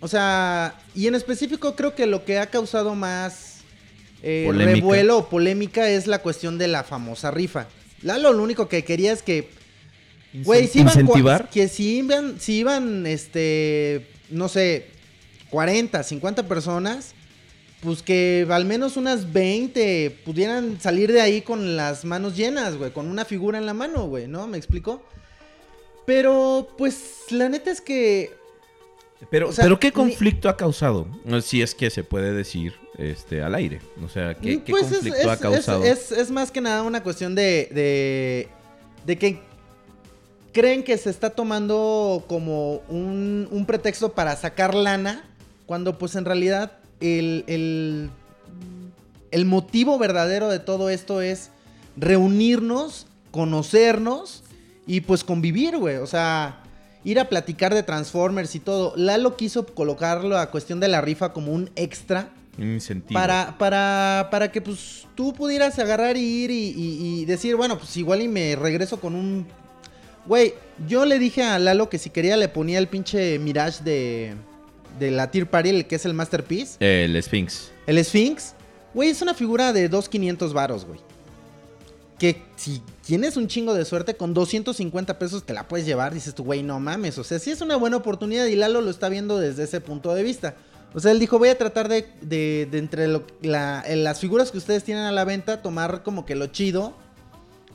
O 0.00 0.08
sea, 0.08 0.74
y 0.94 1.06
en 1.06 1.14
específico 1.14 1.74
creo 1.76 1.94
que 1.94 2.06
lo 2.06 2.24
que 2.24 2.38
ha 2.38 2.46
causado 2.46 2.94
más 2.94 3.58
eh, 4.22 4.50
revuelo 4.52 5.18
o 5.18 5.28
polémica 5.28 5.88
es 5.88 6.06
la 6.06 6.18
cuestión 6.18 6.58
de 6.58 6.68
la 6.68 6.82
famosa 6.84 7.30
rifa. 7.30 7.68
Lalo 8.02 8.32
lo 8.32 8.42
único 8.42 8.68
que 8.68 8.84
quería 8.84 9.12
es 9.12 9.22
que, 9.22 9.48
güey, 10.44 10.66
si 10.68 10.80
iban, 10.80 10.88
incentivar. 11.00 11.48
que 11.50 11.68
si 11.68 11.98
iban, 11.98 12.38
si 12.40 12.58
iban, 12.58 13.06
este, 13.06 14.06
no 14.30 14.48
sé, 14.48 14.86
40, 15.50 16.02
50 16.02 16.46
personas, 16.48 17.14
pues 17.80 18.02
que 18.02 18.46
al 18.50 18.64
menos 18.64 18.96
unas 18.96 19.32
20 19.32 20.18
pudieran 20.24 20.80
salir 20.80 21.12
de 21.12 21.20
ahí 21.20 21.42
con 21.42 21.76
las 21.76 22.04
manos 22.04 22.36
llenas, 22.36 22.76
güey, 22.76 22.90
con 22.90 23.08
una 23.08 23.24
figura 23.24 23.58
en 23.58 23.66
la 23.66 23.74
mano, 23.74 24.06
güey, 24.08 24.26
¿no? 24.28 24.46
¿Me 24.46 24.56
explico? 24.58 25.02
Pero, 26.04 26.68
pues, 26.78 27.24
la 27.30 27.48
neta 27.48 27.70
es 27.70 27.80
que 27.80 28.30
Pero, 29.30 29.48
O 29.48 29.52
sea, 29.52 29.64
pero 29.64 29.80
¿qué 29.80 29.88
ni- 29.88 29.92
conflicto 29.92 30.48
ha 30.48 30.56
causado? 30.56 31.08
No, 31.24 31.40
Si 31.40 31.62
es 31.62 31.74
que 31.74 31.90
se 31.90 32.04
puede 32.04 32.32
decir 32.32 32.74
este, 32.98 33.42
al 33.42 33.54
aire. 33.54 33.80
O 34.04 34.08
sea, 34.08 34.34
¿qué, 34.34 34.62
qué 34.62 34.70
Pues 34.72 34.86
es- 34.86 34.92
conflicto 34.98 35.30
ha 35.30 35.34
es- 35.34 35.40
causado? 35.40 35.84
Es, 35.84 36.12
es- 36.12 36.18
es 36.18 36.30
más 36.30 36.50
que 36.50 36.60
nada 36.60 36.82
una 36.82 37.02
cuestión 37.02 37.34
de, 37.34 37.68
de, 37.72 38.48
de 39.04 39.18
que 39.18 39.40
creen 40.52 40.82
que 40.84 40.96
se 40.96 41.10
está 41.10 41.30
tomando 41.30 42.24
como 42.28 42.76
un, 42.88 43.46
un 43.50 43.66
pretexto 43.66 44.12
para 44.12 44.34
sacar 44.36 44.74
lana, 44.74 45.24
cuando 45.66 45.98
pues 45.98 46.14
en 46.16 46.24
realidad 46.24 46.72
el, 47.00 47.44
el, 47.46 48.10
el 49.30 49.44
motivo 49.44 49.98
verdadero 49.98 50.48
de 50.48 50.58
todo 50.58 50.88
esto 50.88 51.20
es 51.20 51.50
reunirnos, 51.96 53.06
conocernos 53.30 54.42
y 54.86 55.00
pues 55.02 55.24
convivir, 55.24 55.76
güey. 55.76 55.96
O 55.96 56.06
sea, 56.06 56.62
ir 57.04 57.20
a 57.20 57.28
platicar 57.28 57.74
de 57.74 57.82
Transformers 57.82 58.54
y 58.54 58.60
todo. 58.60 58.94
Lalo 58.96 59.36
quiso 59.36 59.66
colocarlo 59.66 60.38
a 60.38 60.50
cuestión 60.50 60.80
de 60.80 60.88
la 60.88 61.00
rifa 61.02 61.32
como 61.34 61.52
un 61.52 61.70
extra. 61.76 62.30
Un 62.58 62.72
incentivo. 62.74 63.18
Para, 63.18 63.56
para, 63.58 64.28
para 64.30 64.50
que 64.50 64.60
pues 64.60 65.06
tú 65.14 65.32
pudieras 65.34 65.78
agarrar 65.78 66.16
y 66.16 66.20
ir 66.20 66.50
y, 66.50 66.70
y- 66.70 67.20
y 67.20 67.24
decir, 67.26 67.54
bueno, 67.56 67.78
pues 67.78 67.96
igual 67.96 68.22
y 68.22 68.28
me 68.28 68.56
regreso 68.56 68.98
con 69.00 69.14
un... 69.14 69.46
Güey, 70.26 70.54
yo 70.88 71.04
le 71.04 71.18
dije 71.18 71.42
a 71.42 71.58
Lalo 71.58 71.88
que 71.88 71.98
si 71.98 72.10
quería 72.10 72.36
le 72.36 72.48
ponía 72.48 72.78
el 72.78 72.88
pinche 72.88 73.38
Mirage 73.38 73.84
de, 73.84 74.34
de 74.98 75.10
la 75.12 75.30
Tier 75.30 75.48
Party, 75.48 75.68
el 75.70 75.86
que 75.86 75.96
es 75.96 76.04
el 76.06 76.14
Masterpiece. 76.14 76.76
El 76.80 77.22
Sphinx. 77.22 77.70
El 77.86 78.02
Sphinx. 78.04 78.54
Güey, 78.94 79.10
es 79.10 79.22
una 79.22 79.34
figura 79.34 79.72
de 79.72 79.90
2.500 79.90 80.52
varos, 80.52 80.84
güey. 80.86 80.98
Que 82.18 82.42
si 82.56 82.80
tienes 83.06 83.36
un 83.36 83.46
chingo 83.46 83.74
de 83.74 83.84
suerte, 83.84 84.16
con 84.16 84.32
250 84.32 85.18
pesos 85.18 85.44
te 85.44 85.52
la 85.52 85.68
puedes 85.68 85.86
llevar. 85.86 86.14
Dices 86.14 86.34
tú, 86.34 86.44
güey, 86.44 86.62
no 86.62 86.80
mames. 86.80 87.18
O 87.18 87.24
sea, 87.24 87.38
sí 87.38 87.50
es 87.50 87.60
una 87.60 87.76
buena 87.76 87.98
oportunidad 87.98 88.46
y 88.46 88.56
Lalo 88.56 88.80
lo 88.80 88.90
está 88.90 89.10
viendo 89.10 89.38
desde 89.38 89.64
ese 89.64 89.82
punto 89.82 90.14
de 90.14 90.22
vista. 90.22 90.56
O 90.94 91.00
sea, 91.00 91.10
él 91.12 91.18
dijo, 91.18 91.38
voy 91.38 91.50
a 91.50 91.58
tratar 91.58 91.88
de, 91.88 92.06
de- 92.22 92.66
de 92.70 92.78
entre 92.78 93.06
lo- 93.08 93.26
la- 93.42 93.82
en 93.86 94.02
las 94.04 94.20
figuras 94.20 94.50
que 94.50 94.58
ustedes 94.58 94.82
tienen 94.84 95.04
a 95.04 95.12
la 95.12 95.24
venta, 95.24 95.60
tomar 95.62 96.02
como 96.02 96.24
que 96.24 96.34
lo 96.34 96.46
chido 96.46 96.94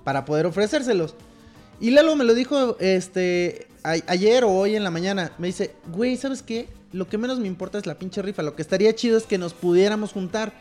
para 0.04 0.26
poder 0.26 0.46
ofrecérselos. 0.48 1.14
Y 1.80 1.92
Lalo 1.92 2.16
me 2.16 2.24
lo 2.24 2.34
dijo 2.34 2.78
este 2.80 3.68
a- 3.84 3.96
ayer 4.08 4.44
o 4.44 4.52
hoy 4.52 4.76
en 4.76 4.84
la 4.84 4.92
mañana. 4.92 5.32
Me 5.38 5.48
dice, 5.48 5.76
güey, 5.92 6.18
¿sabes 6.18 6.42
qué? 6.42 6.68
Lo 6.94 7.08
que 7.08 7.18
menos 7.18 7.40
me 7.40 7.48
importa 7.48 7.78
es 7.78 7.86
la 7.86 7.96
pinche 7.96 8.22
rifa. 8.22 8.42
Lo 8.44 8.56
que 8.56 8.62
estaría 8.64 8.94
chido 8.96 9.18
es 9.18 9.24
que 9.24 9.38
nos 9.38 9.54
pudiéramos 9.54 10.12
juntar. 10.14 10.54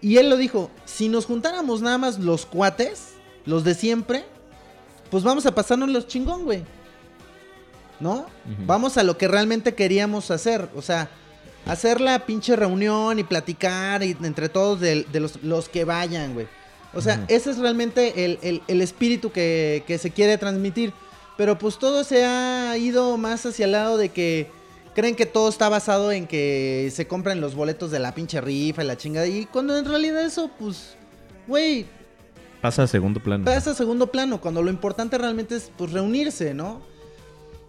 Y 0.00 0.16
él 0.16 0.30
lo 0.30 0.36
dijo, 0.36 0.70
si 0.86 1.08
nos 1.08 1.26
juntáramos 1.26 1.82
nada 1.82 1.98
más 1.98 2.18
los 2.18 2.46
cuates, 2.46 3.10
los 3.44 3.64
de 3.64 3.74
siempre, 3.74 4.24
pues 5.10 5.24
vamos 5.24 5.44
a 5.46 5.54
pasarnos 5.54 5.88
los 5.90 6.06
chingón, 6.06 6.44
güey. 6.44 6.62
¿No? 8.00 8.26
Vamos 8.66 8.96
a 8.96 9.02
lo 9.02 9.18
que 9.18 9.26
realmente 9.28 9.74
queríamos 9.74 10.30
hacer. 10.30 10.68
O 10.76 10.82
sea, 10.82 11.10
hacer 11.66 12.00
la 12.00 12.20
pinche 12.26 12.56
reunión 12.56 13.18
y 13.18 13.24
platicar 13.24 14.02
y 14.02 14.16
entre 14.22 14.48
todos 14.48 14.80
de, 14.80 15.04
de 15.04 15.20
los, 15.20 15.42
los 15.42 15.68
que 15.68 15.84
vayan, 15.84 16.34
güey. 16.34 16.46
O 16.94 17.00
sea, 17.02 17.24
ese 17.28 17.50
es 17.50 17.58
realmente 17.58 18.24
el, 18.24 18.38
el- 18.42 18.62
el 18.66 18.80
espíritu 18.80 19.30
que, 19.30 19.84
que 19.86 19.98
se 19.98 20.10
quiere 20.10 20.38
transmitir. 20.38 20.92
Pero 21.36 21.58
pues 21.58 21.78
todo 21.78 22.02
se 22.02 22.24
ha 22.24 22.76
ido 22.78 23.16
más 23.18 23.44
hacia 23.46 23.66
el 23.66 23.72
lado 23.72 23.96
de 23.98 24.08
que 24.08 24.50
creen 24.94 25.14
que 25.14 25.26
todo 25.26 25.48
está 25.48 25.68
basado 25.68 26.10
en 26.10 26.26
que 26.26 26.90
se 26.92 27.06
compran 27.06 27.40
los 27.40 27.54
boletos 27.54 27.90
de 27.92 28.00
la 28.00 28.12
pinche 28.14 28.40
rifa 28.40 28.82
y 28.82 28.86
la 28.86 28.96
chingada. 28.96 29.26
Y 29.28 29.44
cuando 29.46 29.76
en 29.76 29.84
realidad 29.84 30.24
eso, 30.24 30.50
pues, 30.58 30.96
güey, 31.46 31.86
Pasa 32.60 32.82
a 32.82 32.86
segundo 32.88 33.20
plano. 33.22 33.44
pasa 33.44 33.70
a 33.70 33.74
segundo 33.74 34.08
plano, 34.08 34.40
cuando 34.40 34.62
lo 34.64 34.70
importante 34.70 35.16
realmente 35.16 35.54
es 35.54 35.70
pues 35.76 35.92
reunirse, 35.92 36.54
¿no? 36.54 36.82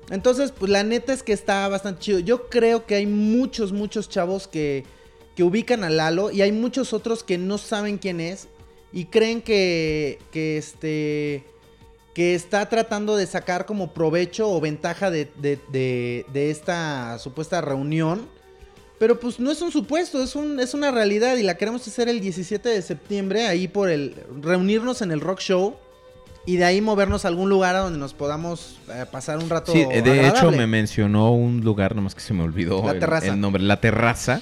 Entonces, 0.10 0.51
pues 0.51 0.72
la 0.72 0.84
neta 0.84 1.14
es 1.14 1.24
que 1.24 1.34
está 1.34 1.68
bastante 1.68 2.01
chido. 2.01 2.20
Yo 2.20 2.49
creo 2.49 2.86
que 2.86 2.95
hay 2.95 3.05
muchos, 3.05 3.72
muchos 3.72 4.10
chavos 4.10 4.47
que, 4.47 4.84
que 5.36 5.43
ubican 5.43 5.84
a 5.84 5.89
Lalo 5.89 6.32
y 6.32 6.41
hay 6.41 6.51
muchos 6.51 6.93
otros 6.93 7.24
que 7.24 7.38
no 7.38 7.57
saben 7.57 7.97
quién 7.97 8.20
es 8.20 8.47
y 8.91 9.05
creen 9.05 9.41
que, 9.41 10.20
que 10.32 10.57
este 10.57 11.45
que 12.16 12.34
está 12.34 12.68
tratando 12.68 13.16
de 13.16 13.28
sacar 13.28 13.66
como 13.68 13.93
provecho 13.93 14.49
o 14.51 14.60
ventaja 14.60 15.12
de, 15.12 15.30
de- 15.38 15.60
de- 15.72 16.26
de 16.34 16.49
esta 16.49 17.18
supuesta 17.20 17.62
reunión. 17.62 18.28
Pero 18.97 19.20
pues 19.20 19.39
no 19.39 19.51
es 19.51 19.62
un 19.62 19.72
supuesto, 19.72 20.22
es, 20.22 20.36
un, 20.36 20.60
es 20.60 20.74
una 20.74 20.91
realidad 20.91 21.38
y 21.38 21.43
la 21.43 21.55
queremos 21.55 21.88
hacer 21.88 22.10
el 22.10 22.20
17 22.20 22.68
de 22.68 22.82
septiembre, 22.82 23.45
ahí 23.47 23.68
por 23.70 23.89
el... 23.89 24.16
reunirnos 24.41 25.01
en 25.01 25.12
el 25.12 25.22
rock 25.22 25.39
show 25.39 25.76
y 26.54 26.58
de 26.58 26.66
ahí 26.66 26.82
movernos 26.82 27.26
a 27.26 27.28
algún 27.28 27.50
lugar 27.50 27.76
a 27.76 27.80
donde 27.80 28.00
nos 28.00 28.14
podamos 28.14 28.80
eh, 28.89 29.06
pasar 29.12 29.38
un 29.38 29.50
rato 29.50 29.72
Sí, 29.72 29.84
de 29.86 30.28
hecho 30.28 30.52
me 30.52 30.66
mencionó 30.68 31.32
un 31.34 31.62
lugar, 31.62 31.95
nomás 31.95 32.16
que 32.16 32.22
se 32.22 32.34
me 32.34 32.43
olvidó 32.43 32.84
La 32.86 32.91
el, 32.93 33.00
terraza. 33.00 33.28
el 33.28 33.39
nombre, 33.39 33.62
la 33.62 33.80
terraza. 33.80 34.41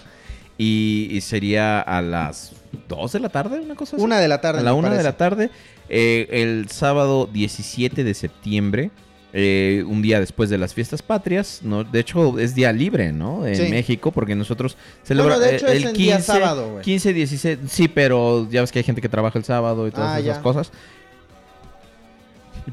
Y, 0.59 1.09
y 1.11 1.21
sería 1.21 1.79
a 1.81 2.01
las 2.01 2.53
2 2.87 3.11
de 3.11 3.19
la 3.19 3.29
tarde, 3.29 3.59
una 3.59 3.75
cosa 3.75 3.95
así. 3.95 4.03
Una 4.03 4.19
de 4.19 4.27
la 4.27 4.41
tarde. 4.41 4.61
a 4.61 4.63
la 4.63 4.71
me 4.73 4.79
una 4.79 4.89
de 4.89 4.95
parece. 4.95 5.03
la 5.09 5.17
tarde, 5.17 5.49
eh, 5.89 6.27
el 6.31 6.69
sábado 6.71 7.29
17 7.31 8.03
de 8.03 8.13
septiembre, 8.15 8.89
eh, 9.33 9.83
un 9.85 10.01
día 10.01 10.19
después 10.19 10.49
de 10.49 10.57
las 10.57 10.73
fiestas 10.73 11.03
patrias, 11.03 11.59
¿no? 11.61 11.83
De 11.83 11.99
hecho, 11.99 12.39
es 12.39 12.55
día 12.55 12.71
libre, 12.73 13.11
¿no? 13.13 13.45
En 13.45 13.55
Sí. 13.55 13.69
México, 13.69 14.11
porque 14.11 14.33
nosotros 14.33 14.77
celebramos 15.03 15.41
Bueno, 15.41 15.51
de 15.51 15.57
hecho, 15.57 15.67
es 15.67 15.83
en 15.85 15.93
día 15.93 16.19
sábado, 16.21 16.71
güey. 16.71 16.83
15, 16.83 17.13
16, 17.13 17.59
sí, 17.69 17.87
pero 17.87 18.47
ya 18.49 18.61
ves 18.61 18.71
que 18.71 18.79
hay 18.79 18.83
gente 18.83 19.01
que 19.01 19.09
trabaja 19.09 19.37
el 19.37 19.45
sábado 19.45 19.87
y 19.87 19.91
todas 19.91 20.09
Ah, 20.15 20.19
esas 20.19 20.37
ya. 20.37 20.41
cosas. 20.41 20.71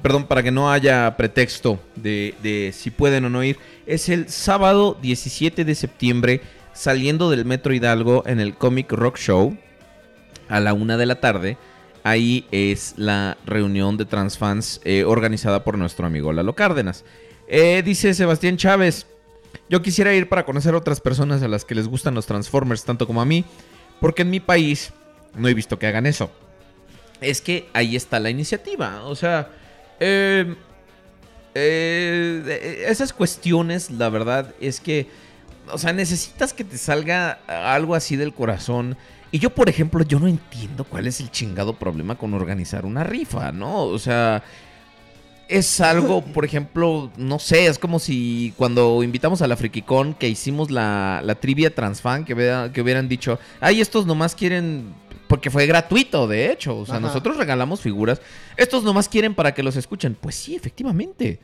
Perdón, 0.02 0.26
para 0.26 0.42
que 0.42 0.50
no 0.50 0.70
haya 0.70 1.16
pretexto 1.16 1.78
de, 1.94 2.72
si 2.74 2.90
pueden 2.90 3.24
o 3.24 3.30
no 3.30 3.44
ir. 3.44 3.58
Es 3.86 4.08
el 4.08 4.28
sábado 4.28 4.98
17 5.00 5.64
de 5.64 5.74
septiembre, 5.74 6.40
saliendo 6.72 7.30
del 7.30 7.44
Metro 7.44 7.72
Hidalgo 7.72 8.24
en 8.26 8.40
el 8.40 8.54
Comic 8.54 8.90
Rock 8.92 9.18
Show 9.18 9.56
a 10.48 10.60
la 10.60 10.74
una 10.74 10.96
de 10.96 11.06
la 11.06 11.20
tarde. 11.20 11.56
Ahí 12.02 12.46
es 12.50 12.94
la 12.96 13.38
reunión 13.46 13.96
de 13.96 14.04
transfans 14.04 14.80
eh, 14.84 15.04
organizada 15.04 15.64
por 15.64 15.78
nuestro 15.78 16.06
amigo 16.06 16.32
Lalo 16.32 16.54
Cárdenas. 16.54 17.04
Eh, 17.46 17.82
dice 17.84 18.12
Sebastián 18.14 18.56
Chávez, 18.56 19.06
yo 19.68 19.80
quisiera 19.80 20.12
ir 20.12 20.28
para 20.28 20.44
conocer 20.44 20.74
otras 20.74 21.00
personas 21.00 21.42
a 21.42 21.48
las 21.48 21.64
que 21.64 21.74
les 21.74 21.88
gustan 21.88 22.14
los 22.14 22.26
Transformers 22.26 22.84
tanto 22.84 23.06
como 23.06 23.22
a 23.22 23.24
mí, 23.24 23.44
porque 24.00 24.22
en 24.22 24.30
mi 24.30 24.40
país 24.40 24.92
no 25.34 25.48
he 25.48 25.54
visto 25.54 25.78
que 25.78 25.86
hagan 25.86 26.06
eso. 26.06 26.30
Es 27.20 27.40
que 27.40 27.68
ahí 27.72 27.96
está 27.96 28.20
la 28.20 28.30
iniciativa, 28.30 29.04
o 29.04 29.14
sea, 29.14 29.50
eh, 30.00 30.54
eh, 31.54 32.84
esas 32.88 33.12
cuestiones, 33.12 33.90
la 33.90 34.08
verdad 34.08 34.54
es 34.60 34.80
que, 34.80 35.08
o 35.70 35.78
sea, 35.78 35.92
necesitas 35.92 36.52
que 36.52 36.64
te 36.64 36.78
salga 36.78 37.38
algo 37.46 37.94
así 37.94 38.16
del 38.16 38.34
corazón. 38.34 38.96
Y 39.30 39.38
yo, 39.40 39.50
por 39.50 39.68
ejemplo, 39.68 40.04
yo 40.04 40.20
no 40.20 40.28
entiendo 40.28 40.84
cuál 40.84 41.06
es 41.06 41.20
el 41.20 41.30
chingado 41.30 41.76
problema 41.76 42.16
con 42.16 42.34
organizar 42.34 42.84
una 42.86 43.02
rifa, 43.02 43.50
¿no? 43.50 43.82
O 43.82 43.98
sea, 43.98 44.42
es 45.48 45.80
algo, 45.80 46.22
por 46.32 46.44
ejemplo, 46.44 47.10
no 47.16 47.38
sé, 47.38 47.66
es 47.66 47.78
como 47.78 47.98
si 47.98 48.52
cuando 48.56 49.02
invitamos 49.02 49.42
a 49.42 49.46
la 49.48 49.56
FrikiCon 49.56 50.14
que 50.14 50.28
hicimos 50.28 50.70
la, 50.70 51.20
la 51.24 51.34
trivia 51.34 51.74
transfan, 51.74 52.24
que, 52.24 52.34
hubiera- 52.34 52.72
que 52.72 52.80
hubieran 52.80 53.08
dicho, 53.08 53.38
ay, 53.60 53.80
estos 53.80 54.06
nomás 54.06 54.34
quieren, 54.34 54.94
porque 55.26 55.50
fue 55.50 55.66
gratuito, 55.66 56.26
de 56.28 56.50
hecho, 56.52 56.76
o 56.78 56.84
sea, 56.86 56.96
Ajá. 56.96 57.06
nosotros 57.06 57.36
regalamos 57.36 57.80
figuras, 57.80 58.20
estos 58.56 58.84
nomás 58.84 59.08
quieren 59.08 59.34
para 59.34 59.54
que 59.54 59.62
los 59.62 59.76
escuchen. 59.76 60.16
Pues 60.20 60.34
sí, 60.34 60.54
efectivamente. 60.54 61.40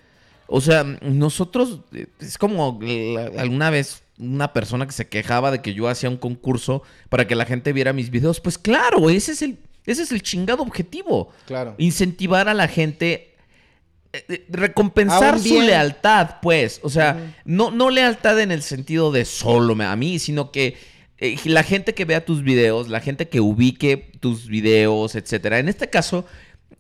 O 0.46 0.60
sea, 0.60 0.82
nosotros, 1.02 1.80
eh, 1.92 2.06
es 2.18 2.36
como 2.36 2.78
la- 2.82 3.30
alguna 3.40 3.70
vez 3.70 4.02
una 4.18 4.52
persona 4.52 4.84
que 4.86 4.92
se 4.92 5.08
quejaba 5.08 5.50
de 5.50 5.62
que 5.62 5.74
yo 5.74 5.88
hacía 5.88 6.10
un 6.10 6.16
concurso 6.16 6.82
para 7.08 7.26
que 7.26 7.34
la 7.34 7.46
gente 7.46 7.72
viera 7.72 7.92
mis 7.92 8.10
videos. 8.10 8.40
Pues 8.40 8.58
claro, 8.58 9.08
ese 9.10 9.32
es 9.32 9.42
el, 9.42 9.58
ese 9.86 10.02
es 10.02 10.12
el 10.12 10.22
chingado 10.22 10.62
objetivo 10.62 11.30
Claro. 11.46 11.74
incentivar 11.78 12.48
a 12.48 12.54
la 12.54 12.68
gente, 12.68 13.34
eh, 14.12 14.24
eh, 14.28 14.44
recompensar 14.50 15.38
su 15.38 15.60
lealtad, 15.62 16.36
pues. 16.42 16.80
O 16.82 16.90
sea, 16.90 17.34
no, 17.44 17.70
no 17.70 17.88
lealtad 17.90 18.38
en 18.40 18.50
el 18.50 18.62
sentido 18.62 19.12
de 19.12 19.24
solo 19.24 19.74
me- 19.76 19.84
a 19.86 19.94
mí, 19.96 20.18
sino 20.18 20.50
que 20.50 20.76
eh, 21.20 21.36
la 21.44 21.62
gente 21.62 21.94
que 21.94 22.04
vea 22.04 22.24
tus 22.24 22.42
videos, 22.42 22.88
la 22.88 23.00
gente 23.00 23.28
que 23.28 23.40
ubique 23.40 23.96
tus 24.20 24.46
videos, 24.46 25.14
etcétera. 25.14 25.58
En 25.58 25.68
este 25.68 25.88
caso, 25.90 26.24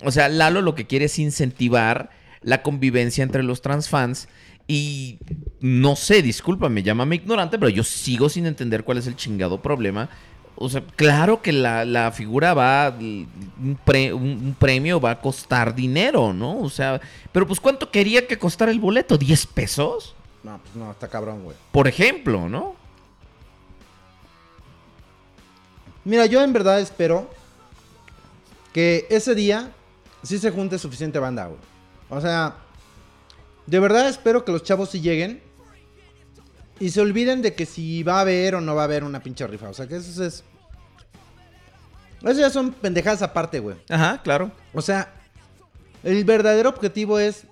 o 0.02 0.10
sea, 0.10 0.28
Lalo 0.28 0.62
lo 0.62 0.74
que 0.74 0.86
quiere 0.86 1.04
es 1.06 1.18
incentivar 1.18 2.10
la 2.42 2.62
convivencia 2.62 3.22
entre 3.22 3.42
los 3.42 3.62
transfans. 3.62 4.28
Y 4.66 5.18
no 5.60 5.96
sé, 5.96 6.22
discúlpame, 6.22 6.82
llámame 6.84 7.16
ignorante, 7.16 7.58
pero 7.58 7.70
yo 7.70 7.82
sigo 7.82 8.28
sin 8.28 8.46
entender 8.46 8.84
cuál 8.84 8.98
es 8.98 9.06
el 9.08 9.16
chingado 9.16 9.60
problema. 9.60 10.08
O 10.54 10.68
sea, 10.68 10.82
claro 10.94 11.42
que 11.42 11.52
la, 11.52 11.84
la 11.84 12.12
figura 12.12 12.54
va, 12.54 12.94
un, 13.00 13.78
pre- 13.84 14.12
un- 14.12 14.22
un 14.44 14.54
premio 14.58 15.00
va 15.00 15.12
a 15.12 15.20
costar 15.20 15.74
dinero, 15.74 16.32
¿no? 16.32 16.60
O 16.60 16.70
sea, 16.70 17.00
pero 17.32 17.46
pues 17.48 17.58
¿cuánto 17.58 17.90
quería 17.90 18.26
que 18.28 18.38
costara 18.38 18.70
el 18.70 18.78
boleto? 18.78 19.18
¿10 19.18 19.46
pesos? 19.48 20.14
No, 20.44 20.58
pues 20.62 20.74
no, 20.76 20.90
está 20.92 21.08
cabrón, 21.08 21.42
güey. 21.44 21.56
Por 21.72 21.88
ejemplo, 21.88 22.48
¿no? 22.48 22.76
Mira, 26.10 26.26
yo 26.26 26.42
en 26.42 26.52
verdad 26.52 26.80
espero 26.80 27.30
que 28.72 29.06
ese 29.10 29.36
día 29.36 29.70
sí 30.24 30.40
se 30.40 30.50
junte 30.50 30.76
suficiente 30.76 31.20
banda, 31.20 31.46
güey. 31.46 31.60
O 32.08 32.20
sea, 32.20 32.56
de 33.64 33.78
verdad 33.78 34.08
espero 34.08 34.44
que 34.44 34.50
los 34.50 34.64
chavos 34.64 34.90
sí 34.90 35.00
lleguen 35.00 35.40
y 36.80 36.90
se 36.90 37.00
olviden 37.00 37.42
de 37.42 37.54
que 37.54 37.64
si 37.64 38.02
va 38.02 38.16
a 38.16 38.20
haber 38.22 38.56
o 38.56 38.60
no 38.60 38.74
va 38.74 38.82
a 38.82 38.84
haber 38.86 39.04
una 39.04 39.22
pinche 39.22 39.46
rifa. 39.46 39.68
O 39.68 39.72
sea, 39.72 39.86
que 39.86 39.98
eso 39.98 40.24
es... 40.24 40.42
Eso 42.22 42.40
ya 42.40 42.50
son 42.50 42.72
pendejadas 42.72 43.22
aparte, 43.22 43.60
güey. 43.60 43.76
Ajá, 43.88 44.20
claro. 44.24 44.50
O 44.74 44.82
sea, 44.82 45.14
el 46.02 46.24
verdadero 46.24 46.70
objetivo 46.70 47.20
es 47.20 47.44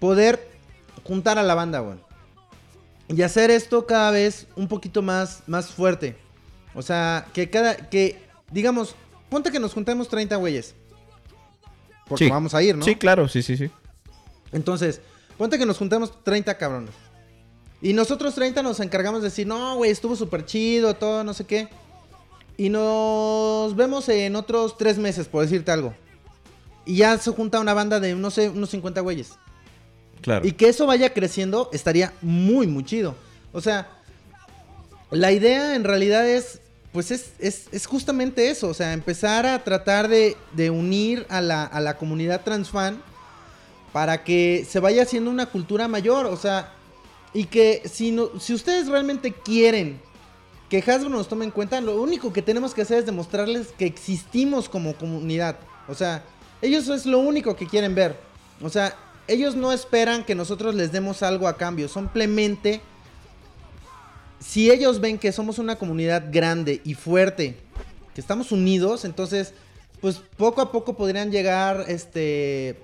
poder 0.00 0.44
juntar 1.04 1.38
a 1.38 1.44
la 1.44 1.54
banda, 1.54 1.78
güey. 1.78 1.98
Y 3.06 3.22
hacer 3.22 3.52
esto 3.52 3.86
cada 3.86 4.10
vez 4.10 4.48
un 4.56 4.66
poquito 4.66 5.02
más, 5.02 5.44
más 5.46 5.68
fuerte. 5.68 6.25
O 6.76 6.82
sea, 6.82 7.26
que 7.32 7.50
cada, 7.50 7.74
que, 7.76 8.22
digamos, 8.52 8.94
ponte 9.28 9.50
que 9.50 9.58
nos 9.58 9.72
juntemos 9.72 10.08
30 10.08 10.36
güeyes. 10.36 10.74
Porque 12.06 12.26
Sí. 12.26 12.30
vamos 12.30 12.54
a 12.54 12.62
ir, 12.62 12.76
¿no? 12.76 12.84
Sí, 12.84 12.94
claro, 12.94 13.26
sí, 13.26 13.42
sí, 13.42 13.56
sí. 13.56 13.68
Entonces, 14.52 15.00
ponte 15.36 15.58
que 15.58 15.66
nos 15.66 15.78
juntemos 15.78 16.22
30 16.22 16.56
cabrones. 16.56 16.94
Y 17.82 17.92
nosotros 17.92 18.34
30 18.34 18.62
nos 18.62 18.78
encargamos 18.80 19.22
de 19.22 19.28
decir, 19.28 19.46
no, 19.46 19.76
güey, 19.76 19.90
estuvo 19.90 20.14
súper 20.14 20.44
chido, 20.44 20.94
todo, 20.94 21.24
no 21.24 21.34
sé 21.34 21.44
qué. 21.44 21.68
Y 22.56 22.68
nos 22.68 23.74
vemos 23.74 24.08
en 24.08 24.36
otros 24.36 24.78
3 24.78 24.98
meses, 24.98 25.26
por 25.28 25.42
decirte 25.42 25.72
algo. 25.72 25.94
Y 26.84 26.98
ya 26.98 27.18
se 27.18 27.30
junta 27.32 27.58
una 27.58 27.74
banda 27.74 27.98
de, 28.00 28.14
no 28.14 28.30
sé, 28.30 28.48
unos 28.50 28.70
50 28.70 29.00
güeyes. 29.00 29.32
Claro. 30.22 30.46
Y 30.46 30.52
que 30.52 30.68
eso 30.68 30.86
vaya 30.86 31.12
creciendo 31.12 31.68
estaría 31.72 32.12
muy, 32.22 32.66
muy 32.66 32.84
chido. 32.84 33.14
O 33.52 33.60
sea, 33.60 33.88
la 35.10 35.32
idea 35.32 35.74
en 35.74 35.84
realidad 35.84 36.26
es, 36.28 36.60
pues 36.96 37.10
es, 37.10 37.32
es, 37.38 37.68
es 37.72 37.84
justamente 37.86 38.48
eso. 38.48 38.68
O 38.68 38.72
sea, 38.72 38.94
empezar 38.94 39.44
a 39.44 39.62
tratar 39.62 40.08
de, 40.08 40.34
de 40.52 40.70
unir 40.70 41.26
a 41.28 41.42
la, 41.42 41.62
a 41.62 41.78
la 41.82 41.98
comunidad 41.98 42.40
transfan 42.42 43.02
para 43.92 44.24
que 44.24 44.66
se 44.66 44.80
vaya 44.80 45.02
haciendo 45.02 45.30
una 45.30 45.44
cultura 45.44 45.88
mayor. 45.88 46.24
O 46.24 46.38
sea, 46.38 46.72
y 47.34 47.44
que 47.44 47.82
si, 47.84 48.12
no, 48.12 48.40
si 48.40 48.54
ustedes 48.54 48.88
realmente 48.88 49.30
quieren 49.30 50.00
que 50.70 50.78
Hasbro 50.78 51.10
nos 51.10 51.28
tome 51.28 51.44
en 51.44 51.50
cuenta, 51.50 51.82
lo 51.82 52.00
único 52.00 52.32
que 52.32 52.40
tenemos 52.40 52.72
que 52.72 52.80
hacer 52.80 53.00
es 53.00 53.04
demostrarles 53.04 53.74
que 53.76 53.84
existimos 53.84 54.66
como 54.66 54.96
comunidad. 54.96 55.58
O 55.88 55.94
sea, 55.94 56.24
ellos 56.62 56.88
es 56.88 57.04
lo 57.04 57.18
único 57.18 57.56
que 57.56 57.66
quieren 57.66 57.94
ver. 57.94 58.18
O 58.62 58.70
sea, 58.70 58.96
ellos 59.28 59.54
no 59.54 59.70
esperan 59.70 60.24
que 60.24 60.34
nosotros 60.34 60.74
les 60.74 60.92
demos 60.92 61.22
algo 61.22 61.46
a 61.46 61.58
cambio. 61.58 61.88
Simplemente, 61.88 62.80
si 64.40 64.70
ellos 64.70 65.00
ven 65.00 65.18
que 65.18 65.32
somos 65.32 65.58
una 65.58 65.76
comunidad 65.76 66.24
grande 66.30 66.80
y 66.84 66.94
fuerte, 66.94 67.56
que 68.14 68.20
estamos 68.20 68.52
unidos, 68.52 69.04
entonces, 69.04 69.52
pues 70.00 70.20
poco 70.36 70.60
a 70.60 70.72
poco 70.72 70.96
podrían 70.96 71.30
llegar, 71.30 71.84
este, 71.88 72.76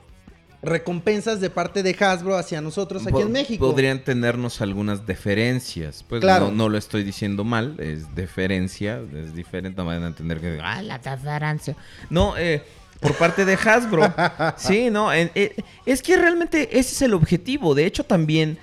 recompensas 0.62 1.40
de 1.40 1.50
parte 1.50 1.82
de 1.82 1.96
Hasbro 1.98 2.36
hacia 2.36 2.60
nosotros 2.60 3.04
aquí 3.06 3.20
en 3.20 3.32
México. 3.32 3.66
Podrían 3.70 4.04
tenernos 4.04 4.60
algunas 4.60 5.06
deferencias. 5.06 6.04
Pues 6.08 6.20
Claro. 6.20 6.46
no, 6.46 6.52
no 6.52 6.68
lo 6.68 6.78
estoy 6.78 7.02
diciendo 7.02 7.42
mal, 7.44 7.74
es 7.80 8.14
deferencia, 8.14 9.00
es 9.14 9.34
diferente. 9.34 9.76
No 9.82 9.86
van 9.86 10.04
a 10.04 10.06
entender 10.06 10.40
que. 10.40 10.58
Ah, 10.62 10.80
la 10.82 10.98
deferencia. 10.98 11.76
No, 12.10 12.36
eh, 12.36 12.62
por 13.00 13.14
parte 13.16 13.44
de 13.44 13.54
Hasbro. 13.54 14.14
sí, 14.56 14.88
no, 14.90 15.12
eh, 15.12 15.52
es 15.84 16.00
que 16.02 16.16
realmente 16.16 16.78
ese 16.78 16.94
es 16.94 17.02
el 17.02 17.14
objetivo. 17.14 17.74
De 17.74 17.84
hecho, 17.84 18.04
también, 18.04 18.56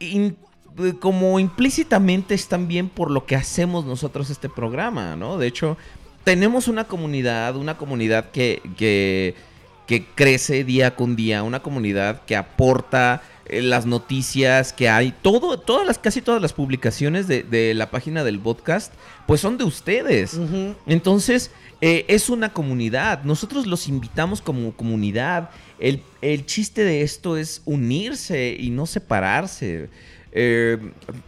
in- 0.00 0.36
como 1.00 1.38
implícitamente 1.38 2.34
es 2.34 2.48
también 2.48 2.88
por 2.88 3.10
lo 3.10 3.26
que 3.26 3.36
hacemos 3.36 3.84
nosotros 3.84 4.30
este 4.30 4.48
programa, 4.48 5.16
¿no? 5.16 5.38
De 5.38 5.46
hecho, 5.46 5.76
tenemos 6.24 6.68
una 6.68 6.84
comunidad, 6.84 7.56
una 7.56 7.76
comunidad 7.76 8.30
que, 8.30 8.62
que, 8.76 9.34
que 9.86 10.06
crece 10.14 10.64
día 10.64 10.94
con 10.94 11.16
día, 11.16 11.42
una 11.42 11.62
comunidad 11.62 12.22
que 12.24 12.36
aporta 12.36 13.22
eh, 13.46 13.60
las 13.60 13.86
noticias 13.86 14.72
que 14.72 14.88
hay, 14.88 15.12
todo, 15.22 15.58
todas 15.58 15.86
las, 15.86 15.98
casi 15.98 16.22
todas 16.22 16.40
las 16.40 16.52
publicaciones 16.52 17.26
de, 17.26 17.42
de 17.42 17.74
la 17.74 17.90
página 17.90 18.24
del 18.24 18.38
podcast, 18.38 18.92
pues 19.26 19.40
son 19.40 19.58
de 19.58 19.64
ustedes. 19.64 20.38
Entonces, 20.86 21.50
eh, 21.80 22.04
es 22.08 22.30
una 22.30 22.52
comunidad. 22.52 23.24
Nosotros 23.24 23.66
los 23.66 23.88
invitamos 23.88 24.40
como 24.40 24.72
comunidad. 24.72 25.50
El, 25.80 26.00
el 26.20 26.46
chiste 26.46 26.84
de 26.84 27.02
esto 27.02 27.36
es 27.36 27.62
unirse 27.64 28.56
y 28.58 28.70
no 28.70 28.86
separarse. 28.86 29.90
Eh, 30.32 30.78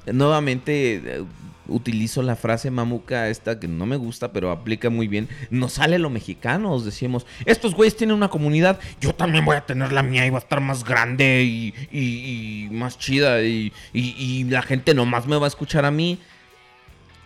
nuevamente 0.07 0.95
eh, 0.95 1.25
utilizo 1.69 2.23
la 2.23 2.37
frase 2.37 2.71
mamuca 2.71 3.29
esta 3.29 3.61
que 3.61 3.69
no 3.69 3.87
me 3.87 3.97
gusta, 3.97 4.33
pero 4.33 4.51
aplica 4.51 4.91
muy 4.91 5.09
bien. 5.09 5.29
Nos 5.51 5.75
sale 5.75 5.99
lo 5.99 6.11
mexicanos, 6.11 6.85
decimos. 6.85 7.27
Estos 7.45 7.75
güeyes 7.75 7.97
tienen 7.97 8.17
una 8.17 8.29
comunidad. 8.29 8.81
Yo 9.01 9.15
también 9.15 9.45
voy 9.45 9.57
a 9.57 9.67
tener 9.67 9.93
la 9.93 10.03
mía 10.03 10.27
y 10.27 10.31
va 10.31 10.39
a 10.39 10.43
estar 10.43 10.61
más 10.61 10.85
grande 10.85 11.43
y, 11.43 12.69
más 12.73 12.99
chida. 12.99 13.43
Y 13.43 14.45
la 14.45 14.63
gente 14.63 14.95
nomás 14.95 15.27
me 15.27 15.37
va 15.37 15.47
a 15.47 15.49
escuchar 15.49 15.85
a 15.85 15.91
mí. 15.91 16.19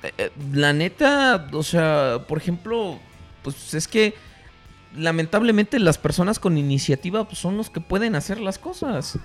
Eh, 0.02 0.12
eh, 0.18 0.30
la 0.52 0.72
neta, 0.72 1.48
o 1.52 1.62
sea, 1.62 2.24
por 2.28 2.38
ejemplo, 2.38 2.98
pues 3.42 3.74
es 3.74 3.88
que 3.88 4.14
lamentablemente 4.96 5.78
las 5.78 5.98
personas 5.98 6.38
con 6.38 6.56
iniciativa 6.56 7.24
pues, 7.26 7.38
son 7.38 7.56
los 7.56 7.70
que 7.70 7.80
pueden 7.80 8.14
hacer 8.14 8.40
las 8.40 8.58
cosas. 8.58 9.18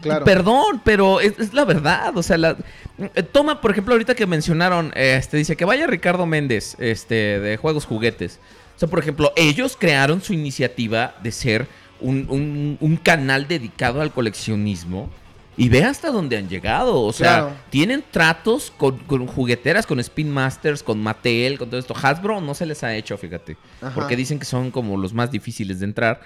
Claro. 0.00 0.24
Perdón, 0.24 0.80
pero 0.84 1.20
es, 1.20 1.38
es 1.38 1.52
la 1.54 1.64
verdad. 1.64 2.16
O 2.16 2.22
sea, 2.22 2.36
la- 2.38 2.56
eh, 2.98 3.22
toma, 3.22 3.60
por 3.60 3.70
ejemplo, 3.70 3.94
ahorita 3.94 4.14
que 4.14 4.26
mencionaron, 4.26 4.92
este 4.94 5.36
dice 5.36 5.56
que 5.56 5.64
vaya 5.64 5.86
Ricardo 5.86 6.26
Méndez, 6.26 6.76
este, 6.78 7.40
de 7.40 7.56
Juegos 7.56 7.84
Juguetes. 7.86 8.38
O 8.76 8.78
sea, 8.78 8.88
por 8.88 8.98
ejemplo, 8.98 9.32
ellos 9.36 9.76
crearon 9.78 10.20
su 10.20 10.32
iniciativa 10.32 11.14
de 11.22 11.30
ser 11.32 11.66
un, 12.00 12.26
un- 12.28 12.76
un 12.80 12.96
canal 12.96 13.46
dedicado 13.48 14.00
al 14.00 14.10
coleccionismo. 14.12 15.10
Y 15.56 15.68
ve 15.68 15.84
hasta 15.84 16.10
dónde 16.10 16.36
han 16.36 16.48
llegado. 16.48 17.00
O 17.00 17.12
sea, 17.12 17.28
Claro. 17.42 17.52
tienen 17.70 18.02
tratos 18.10 18.72
con, 18.76 18.98
con 18.98 19.24
jugueteras, 19.28 19.86
con 19.86 20.00
Spin 20.00 20.28
Masters, 20.28 20.82
con 20.82 21.00
Mattel, 21.00 21.58
con 21.58 21.70
todo 21.70 21.78
esto. 21.78 21.94
Hasbro 22.02 22.40
no 22.40 22.54
se 22.54 22.66
les 22.66 22.82
ha 22.82 22.92
hecho, 22.96 23.16
fíjate. 23.16 23.56
Ajá. 23.80 23.94
Porque 23.94 24.16
dicen 24.16 24.40
que 24.40 24.46
son 24.46 24.72
como 24.72 24.96
los 24.96 25.12
más 25.14 25.30
difíciles 25.30 25.78
de 25.78 25.84
entrar. 25.84 26.20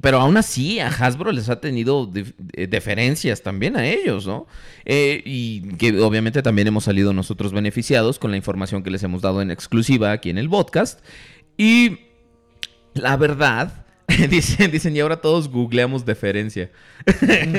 Pero 0.00 0.20
aún 0.20 0.36
así, 0.36 0.80
a 0.80 0.88
Hasbro 0.88 1.32
les 1.32 1.48
ha 1.48 1.60
tenido 1.60 2.10
eh, 2.54 2.66
deferencias 2.66 3.42
también 3.42 3.76
a 3.76 3.86
ellos, 3.86 4.26
¿no? 4.26 4.46
Eh, 4.84 5.22
y 5.24 5.76
que 5.76 6.00
obviamente 6.00 6.42
también 6.42 6.68
hemos 6.68 6.84
salido 6.84 7.12
nosotros 7.12 7.52
beneficiados 7.52 8.18
con 8.18 8.30
la 8.30 8.36
información 8.36 8.82
que 8.82 8.90
les 8.90 9.02
hemos 9.02 9.22
dado 9.22 9.42
en 9.42 9.50
exclusiva 9.50 10.12
aquí 10.12 10.30
en 10.30 10.38
el 10.38 10.48
podcast. 10.48 11.00
Y 11.56 11.98
la 12.94 13.16
verdad, 13.16 13.84
dicen, 14.30 14.96
y 14.96 15.00
ahora 15.00 15.20
todos 15.20 15.48
googleamos 15.48 16.04
deferencia. 16.04 16.70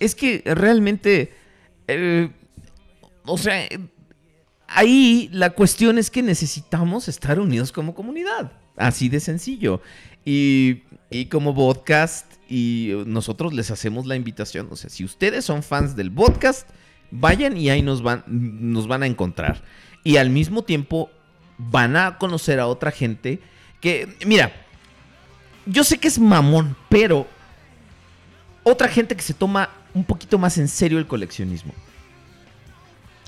Es 0.00 0.14
que 0.14 0.42
realmente, 0.44 1.32
eh, 1.88 2.28
o 3.24 3.38
sea, 3.38 3.66
ahí 4.68 5.28
la 5.32 5.50
cuestión 5.50 5.98
es 5.98 6.10
que 6.10 6.22
necesitamos 6.22 7.08
estar 7.08 7.40
unidos 7.40 7.72
como 7.72 7.94
comunidad. 7.94 8.52
Así 8.76 9.08
de 9.08 9.20
sencillo. 9.20 9.80
Y, 10.24 10.82
como 11.30 11.54
podcast, 11.54 12.32
y 12.48 12.92
nosotros 13.06 13.52
les 13.52 13.70
hacemos 13.70 14.06
la 14.06 14.16
invitación. 14.16 14.68
O 14.70 14.76
sea, 14.76 14.90
si 14.90 15.04
ustedes 15.04 15.44
son 15.44 15.62
fans 15.62 15.96
del 15.96 16.10
podcast, 16.10 16.68
vayan 17.10 17.56
y 17.56 17.70
ahí 17.70 17.82
nos 17.82 18.02
van, 18.02 18.24
nos 18.26 18.88
van 18.88 19.02
a 19.02 19.06
encontrar. 19.06 19.62
Y 20.02 20.16
al 20.16 20.30
mismo 20.30 20.62
tiempo 20.64 21.10
van 21.58 21.96
a 21.96 22.18
conocer 22.18 22.58
a 22.60 22.66
otra 22.66 22.90
gente 22.90 23.40
que, 23.80 24.16
mira, 24.26 24.52
yo 25.66 25.84
sé 25.84 25.98
que 25.98 26.08
es 26.08 26.18
mamón, 26.18 26.76
pero 26.88 27.26
otra 28.62 28.88
gente 28.88 29.14
que 29.14 29.22
se 29.22 29.34
toma 29.34 29.70
un 29.94 30.04
poquito 30.04 30.38
más 30.38 30.58
en 30.58 30.68
serio 30.68 30.98
el 30.98 31.06
coleccionismo. 31.06 31.72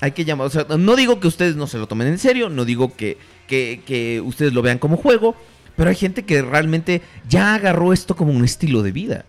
Hay 0.01 0.11
que 0.11 0.25
llamar, 0.25 0.47
o 0.47 0.49
sea, 0.49 0.65
no 0.77 0.95
digo 0.95 1.19
que 1.19 1.27
ustedes 1.27 1.55
no 1.55 1.65
se 1.65 1.77
lo 1.77 1.87
tomen 1.87 2.07
en 2.07 2.19
serio, 2.19 2.49
no 2.49 2.65
digo 2.65 2.95
que, 2.95 3.17
que, 3.47 3.81
que 3.85 4.21
ustedes 4.21 4.53
lo 4.53 4.61
vean 4.61 4.77
como 4.77 4.97
juego, 4.97 5.35
pero 5.77 5.89
hay 5.89 5.95
gente 5.95 6.23
que 6.25 6.41
realmente 6.41 7.01
ya 7.29 7.55
agarró 7.55 7.93
esto 7.93 8.15
como 8.17 8.33
un 8.33 8.43
estilo 8.43 8.83
de 8.83 8.91
vida. 8.91 9.25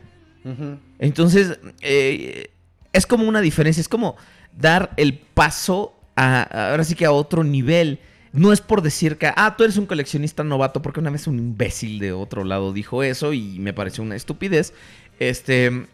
Entonces, 0.99 1.59
eh, 1.81 2.51
es 2.93 3.07
como 3.07 3.29
una 3.29 3.41
diferencia, 3.41 3.81
es 3.81 3.89
como 3.89 4.17
dar 4.57 4.91
el 4.97 5.15
paso 5.19 5.95
a- 6.17 6.71
ahora 6.71 6.83
sí 6.85 6.95
que 6.95 7.05
a 7.05 7.13
otro 7.13 7.45
nivel. 7.45 8.01
No 8.33 8.53
es 8.53 8.61
por 8.61 8.83
decir 8.83 9.17
que, 9.17 9.31
ah, 9.37 9.55
tú 9.57 9.65
eres 9.65 9.77
un 9.77 9.87
coleccionista 9.87 10.43
novato, 10.45 10.83
porque 10.83 11.01
una 11.01 11.11
vez 11.11 11.27
un 11.27 11.39
imbécil 11.39 11.99
de 11.99 12.13
otro 12.13 12.45
lado 12.45 12.73
dijo 12.73 13.03
eso 13.03 13.33
y 13.33 13.59
me 13.59 13.73
pareció 13.73 14.03
una 14.03 14.17
estupidez. 14.17 14.73
Este, 15.19 15.87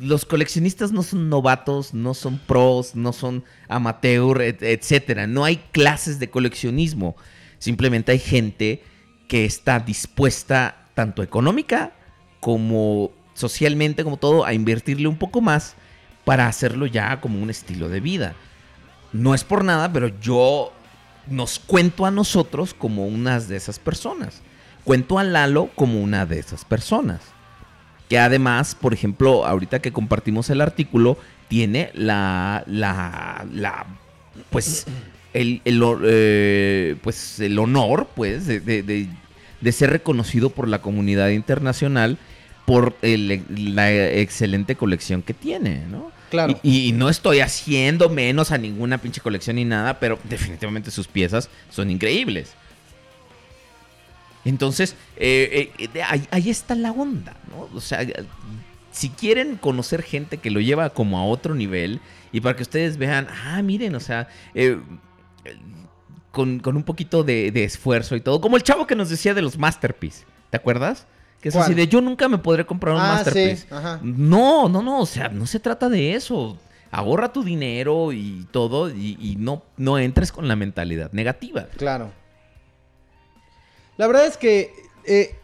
los 0.00 0.24
coleccionistas 0.26 0.92
no 0.92 1.02
son 1.02 1.28
novatos, 1.28 1.94
no 1.94 2.14
son 2.14 2.38
pros, 2.38 2.94
no 2.94 3.12
son 3.12 3.42
amateur, 3.68 4.42
et- 4.42 4.62
etcétera. 4.62 5.26
No 5.26 5.44
hay 5.44 5.56
clases 5.72 6.18
de 6.18 6.28
coleccionismo. 6.30 7.16
Simplemente 7.58 8.12
hay 8.12 8.18
gente 8.18 8.82
que 9.28 9.44
está 9.44 9.78
dispuesta, 9.78 10.86
tanto 10.94 11.22
económica 11.22 11.92
como 12.40 13.12
socialmente, 13.34 14.02
como 14.02 14.16
todo, 14.16 14.44
a 14.44 14.54
invertirle 14.54 15.06
un 15.06 15.16
poco 15.16 15.40
más 15.40 15.76
para 16.24 16.46
hacerlo 16.46 16.86
ya 16.86 17.20
como 17.20 17.40
un 17.40 17.50
estilo 17.50 17.88
de 17.88 18.00
vida. 18.00 18.34
No 19.12 19.34
es 19.34 19.44
por 19.44 19.64
nada, 19.64 19.92
pero 19.92 20.08
yo 20.20 20.72
nos 21.28 21.58
cuento 21.58 22.04
a 22.04 22.10
nosotros 22.10 22.74
como 22.74 23.06
unas 23.06 23.48
de 23.48 23.56
esas 23.56 23.78
personas. 23.78 24.42
Cuento 24.84 25.18
a 25.18 25.24
Lalo 25.24 25.70
como 25.74 26.00
una 26.00 26.26
de 26.26 26.38
esas 26.38 26.64
personas. 26.64 27.20
Que 28.08 28.18
además, 28.18 28.74
por 28.74 28.94
ejemplo, 28.94 29.44
ahorita 29.46 29.80
que 29.80 29.92
compartimos 29.92 30.48
el 30.50 30.60
artículo, 30.62 31.18
tiene 31.48 31.90
la. 31.94 32.64
la. 32.66 33.46
la. 33.52 33.86
pues. 34.50 34.86
El, 35.34 35.60
el, 35.64 35.82
eh, 36.04 36.96
pues 37.02 37.40
el 37.40 37.58
honor, 37.58 38.08
pues, 38.14 38.46
de, 38.46 38.60
de- 38.60 38.82
de- 38.82 39.08
de 39.60 39.72
ser 39.72 39.90
reconocido 39.90 40.50
por 40.50 40.68
la 40.68 40.80
comunidad 40.80 41.30
internacional 41.30 42.16
por 42.64 42.96
el- 43.02 43.42
la 43.74 43.90
excelente 44.12 44.76
colección 44.76 45.22
que 45.22 45.34
tiene, 45.34 45.84
¿no? 45.90 46.12
Claro. 46.30 46.58
Y, 46.62 46.88
y 46.88 46.92
no 46.92 47.08
estoy 47.08 47.40
haciendo 47.40 48.08
menos 48.10 48.52
a 48.52 48.58
ninguna 48.58 48.98
pinche 48.98 49.20
colección 49.22 49.56
ni 49.56 49.64
nada, 49.64 49.98
pero 49.98 50.18
definitivamente 50.28 50.90
sus 50.90 51.08
piezas 51.08 51.48
son 51.70 51.90
increíbles. 51.90 52.52
Entonces, 54.44 54.94
eh, 55.16 55.70
eh, 55.78 56.02
ahí, 56.02 56.26
ahí 56.30 56.50
está 56.50 56.74
la 56.74 56.92
onda, 56.92 57.36
¿no? 57.50 57.68
O 57.76 57.80
sea, 57.80 58.06
si 58.92 59.10
quieren 59.10 59.56
conocer 59.56 60.02
gente 60.02 60.38
que 60.38 60.50
lo 60.50 60.60
lleva 60.60 60.90
como 60.90 61.18
a 61.18 61.24
otro 61.24 61.54
nivel 61.54 62.00
y 62.32 62.40
para 62.40 62.56
que 62.56 62.62
ustedes 62.62 62.96
vean, 62.96 63.26
ah, 63.44 63.60
miren, 63.62 63.94
o 63.94 64.00
sea, 64.00 64.28
eh, 64.54 64.78
con, 66.32 66.58
con 66.60 66.76
un 66.76 66.82
poquito 66.82 67.24
de, 67.24 67.50
de 67.50 67.64
esfuerzo 67.64 68.14
y 68.16 68.20
todo, 68.20 68.40
como 68.40 68.56
el 68.56 68.62
chavo 68.62 68.86
que 68.86 68.94
nos 68.94 69.08
decía 69.10 69.34
de 69.34 69.42
los 69.42 69.58
Masterpiece, 69.58 70.24
¿te 70.50 70.56
acuerdas? 70.56 71.06
Que 71.40 71.48
es 71.50 71.54
¿Cuál? 71.54 71.64
así 71.66 71.74
de 71.74 71.86
yo 71.88 72.00
nunca 72.00 72.28
me 72.28 72.38
podré 72.38 72.66
comprar 72.66 72.94
un 72.94 73.00
Ah, 73.00 73.14
Masterpiece. 73.14 73.56
sí, 73.62 73.66
ajá. 73.70 74.00
No, 74.02 74.68
no, 74.68 74.82
no, 74.82 75.00
o 75.00 75.06
sea, 75.06 75.28
no 75.28 75.46
se 75.46 75.60
trata 75.60 75.88
de 75.88 76.14
eso. 76.14 76.58
Ahorra 76.90 77.32
tu 77.32 77.44
dinero 77.44 78.12
y 78.12 78.46
todo 78.50 78.90
y, 78.90 79.16
y 79.20 79.36
no, 79.36 79.62
no 79.76 79.98
entres 79.98 80.32
con 80.32 80.48
la 80.48 80.56
mentalidad 80.56 81.12
negativa. 81.12 81.66
Claro. 81.76 82.10
La 83.96 84.06
verdad 84.06 84.26
es 84.26 84.36
que 84.36 84.72
eh, 85.04 85.34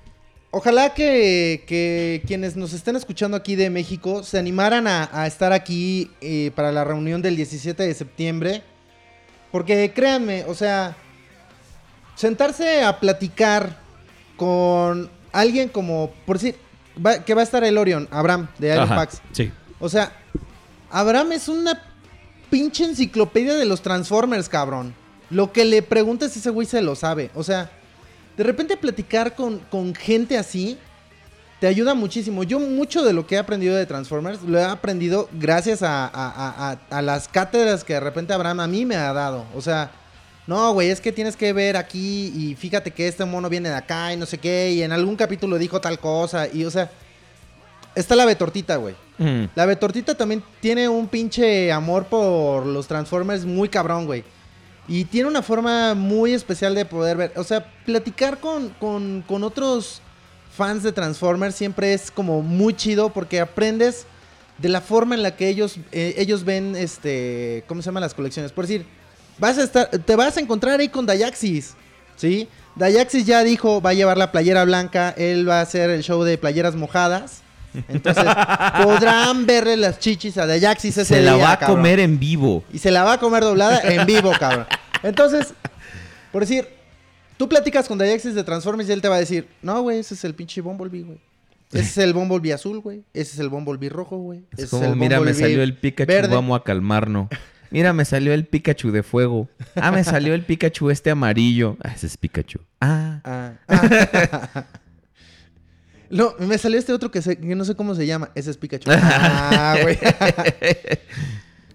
ojalá 0.50 0.94
que, 0.94 1.64
que 1.66 2.22
quienes 2.26 2.56
nos 2.56 2.72
estén 2.72 2.96
escuchando 2.96 3.36
aquí 3.36 3.56
de 3.56 3.68
México 3.70 4.22
se 4.22 4.38
animaran 4.38 4.86
a, 4.86 5.08
a 5.12 5.26
estar 5.26 5.52
aquí 5.52 6.10
eh, 6.20 6.50
para 6.54 6.72
la 6.72 6.84
reunión 6.84 7.20
del 7.22 7.36
17 7.36 7.82
de 7.82 7.94
septiembre. 7.94 8.62
Porque 9.54 9.92
créanme, 9.94 10.42
o 10.48 10.54
sea, 10.54 10.96
sentarse 12.16 12.82
a 12.82 12.98
platicar 12.98 13.76
con 14.36 15.08
alguien 15.32 15.68
como, 15.68 16.10
por 16.26 16.38
decir, 16.38 16.56
va- 17.04 17.20
que 17.24 17.34
va 17.34 17.42
a 17.42 17.44
estar 17.44 17.62
el 17.62 17.78
Orion, 17.78 18.08
Abraham, 18.10 18.48
de 18.58 18.72
Iron 18.72 18.82
Ajá, 18.82 18.96
Pax. 18.96 19.22
Sí. 19.30 19.52
O 19.78 19.88
sea, 19.88 20.10
Abraham 20.90 21.30
es 21.32 21.46
una 21.46 21.80
pinche 22.50 22.84
enciclopedia 22.84 23.54
de 23.54 23.64
los 23.64 23.80
Transformers, 23.80 24.48
cabrón. 24.48 24.92
Lo 25.30 25.52
que 25.52 25.64
le 25.64 25.82
preguntes, 25.82 26.36
ese 26.36 26.50
güey 26.50 26.66
se 26.66 26.82
lo 26.82 26.96
sabe. 26.96 27.30
O 27.36 27.44
sea, 27.44 27.70
de 28.36 28.42
repente 28.42 28.76
platicar 28.76 29.36
con, 29.36 29.60
con 29.70 29.94
gente 29.94 30.36
así 30.36 30.78
te 31.60 31.66
ayuda 31.66 31.94
muchísimo. 31.94 32.42
Yo 32.44 32.58
mucho 32.60 33.02
de 33.04 33.12
lo 33.12 33.26
que 33.26 33.36
he 33.36 33.38
aprendido 33.38 33.74
de 33.76 33.86
Transformers 33.86 34.42
lo 34.42 34.58
he 34.58 34.64
aprendido 34.64 35.28
gracias 35.32 35.82
a, 35.82 36.04
a- 36.06 36.10
a- 36.12 36.70
a- 36.72 36.78
a 36.98 37.02
las 37.02 37.28
cátedras 37.28 37.84
que 37.84 37.94
de 37.94 38.00
repente 38.00 38.32
Abraham 38.32 38.60
a 38.60 38.66
mí 38.66 38.84
me 38.84 38.96
ha 38.96 39.12
dado. 39.12 39.44
O 39.54 39.62
sea, 39.62 39.90
no, 40.46 40.72
güey, 40.74 40.90
es 40.90 41.00
que 41.00 41.10
tienes 41.12 41.36
que 41.36 41.52
ver 41.54 41.76
aquí 41.76 42.32
y 42.36 42.54
fíjate 42.54 42.90
que 42.90 43.08
este 43.08 43.24
mono 43.24 43.48
viene 43.48 43.70
de 43.70 43.76
acá 43.76 44.12
y 44.12 44.16
no 44.16 44.26
sé 44.26 44.36
qué. 44.38 44.72
Y 44.72 44.82
en 44.82 44.92
algún 44.92 45.16
capítulo 45.16 45.56
dijo 45.56 45.80
tal 45.80 45.98
cosa. 45.98 46.46
Y, 46.52 46.64
o 46.64 46.70
sea, 46.70 46.90
está 47.94 48.14
la 48.16 48.26
Betortita, 48.26 48.76
güey. 48.76 48.94
Mm. 49.16 49.44
La 49.54 49.64
Betortita 49.64 50.14
también 50.16 50.42
tiene 50.60 50.88
un 50.88 51.06
pinche 51.08 51.72
amor 51.72 52.06
por 52.06 52.66
los 52.66 52.86
Transformers 52.88 53.44
muy 53.46 53.68
cabrón, 53.70 54.04
güey. 54.06 54.24
Y 54.86 55.04
tiene 55.06 55.28
una 55.28 55.40
forma 55.40 55.94
muy 55.94 56.34
especial 56.34 56.74
de 56.74 56.84
poder 56.84 57.16
ver. 57.16 57.32
O 57.36 57.44
sea, 57.44 57.64
platicar 57.86 58.38
con, 58.38 58.68
con, 58.80 59.24
con 59.26 59.44
otros 59.44 60.02
fans 60.56 60.82
de 60.82 60.92
Transformers 60.92 61.54
siempre 61.54 61.94
es 61.94 62.10
como 62.10 62.42
muy 62.42 62.74
chido 62.74 63.10
porque 63.12 63.40
aprendes 63.40 64.06
de 64.58 64.68
la 64.68 64.80
forma 64.80 65.14
en 65.14 65.22
la 65.22 65.34
que 65.36 65.48
ellos, 65.48 65.76
eh, 65.90 66.14
ellos 66.16 66.44
ven, 66.44 66.76
este, 66.76 67.64
¿cómo 67.66 67.82
se 67.82 67.86
llaman 67.86 68.02
las 68.02 68.14
colecciones? 68.14 68.52
Por 68.52 68.66
decir, 68.66 68.86
vas 69.38 69.58
a 69.58 69.64
estar, 69.64 69.88
te 69.90 70.16
vas 70.16 70.36
a 70.36 70.40
encontrar 70.40 70.78
ahí 70.78 70.88
con 70.88 71.06
Dayaxis, 71.06 71.74
¿sí? 72.16 72.48
Dayaxis 72.76 73.26
ya 73.26 73.42
dijo, 73.42 73.80
va 73.80 73.90
a 73.90 73.94
llevar 73.94 74.16
la 74.16 74.30
playera 74.32 74.64
blanca, 74.64 75.12
él 75.16 75.48
va 75.48 75.58
a 75.58 75.62
hacer 75.62 75.90
el 75.90 76.02
show 76.02 76.22
de 76.22 76.38
playeras 76.38 76.76
mojadas. 76.76 77.40
Entonces, 77.88 78.24
podrán 78.84 79.46
verle 79.46 79.76
las 79.76 79.98
chichis 79.98 80.38
a 80.38 80.46
Dayaxis 80.46 80.96
ese 80.98 81.16
Se 81.16 81.22
la 81.22 81.34
día, 81.34 81.44
va 81.44 81.52
a 81.52 81.58
cabrón. 81.58 81.78
comer 81.78 81.98
en 81.98 82.20
vivo. 82.20 82.62
Y 82.72 82.78
se 82.78 82.92
la 82.92 83.02
va 83.02 83.14
a 83.14 83.18
comer 83.18 83.42
doblada 83.42 83.80
en 83.80 84.06
vivo, 84.06 84.32
cabrón. 84.38 84.66
Entonces, 85.02 85.52
por 86.30 86.42
decir, 86.42 86.68
tú 87.36 87.48
platicas 87.48 87.88
con 87.88 87.98
Dayaxis 87.98 88.34
de 88.34 88.44
Transformers 88.44 88.88
y 88.88 88.92
él 88.92 89.00
te 89.02 89.08
va 89.08 89.16
a 89.16 89.20
decir, 89.20 89.46
no, 89.62 89.82
güey, 89.82 89.98
ese 90.00 90.14
es 90.14 90.24
el 90.24 90.34
pinche 90.34 90.60
Bumblebee, 90.60 91.02
güey. 91.02 91.18
Ese 91.72 91.82
es 91.82 91.98
el 91.98 92.12
Bumblebee 92.12 92.52
azul, 92.52 92.78
güey. 92.80 93.02
Ese 93.12 93.32
es 93.34 93.38
el 93.40 93.48
Bumblebee 93.48 93.88
rojo, 93.88 94.18
güey. 94.18 94.44
Es 94.52 94.64
es 94.64 94.70
como, 94.70 94.84
el 94.84 94.96
mira, 94.96 95.18
me 95.20 95.34
salió 95.34 95.62
el 95.62 95.76
Pikachu, 95.76 96.06
verde". 96.12 96.34
vamos 96.34 96.60
a 96.60 96.62
calmarnos. 96.62 97.28
Mira, 97.70 97.92
me 97.92 98.04
salió 98.04 98.32
el 98.32 98.46
Pikachu 98.46 98.92
de 98.92 99.02
fuego. 99.02 99.48
Ah, 99.74 99.90
me 99.90 100.04
salió 100.04 100.34
el 100.34 100.44
Pikachu 100.44 100.90
este 100.90 101.10
amarillo. 101.10 101.76
Ah, 101.82 101.92
ese 101.96 102.06
es 102.06 102.16
Pikachu. 102.16 102.60
Ah. 102.80 103.20
Ah. 103.24 103.52
Ah. 103.66 104.64
No, 106.10 106.34
me 106.38 106.58
salió 106.58 106.78
este 106.78 106.92
otro 106.92 107.10
que, 107.10 107.22
se- 107.22 107.36
que 107.38 107.54
no 107.56 107.64
sé 107.64 107.74
cómo 107.74 107.94
se 107.96 108.06
llama. 108.06 108.30
Ese 108.36 108.50
es 108.50 108.56
Pikachu. 108.56 108.88
Ah, 108.94 109.76
güey. 109.82 109.98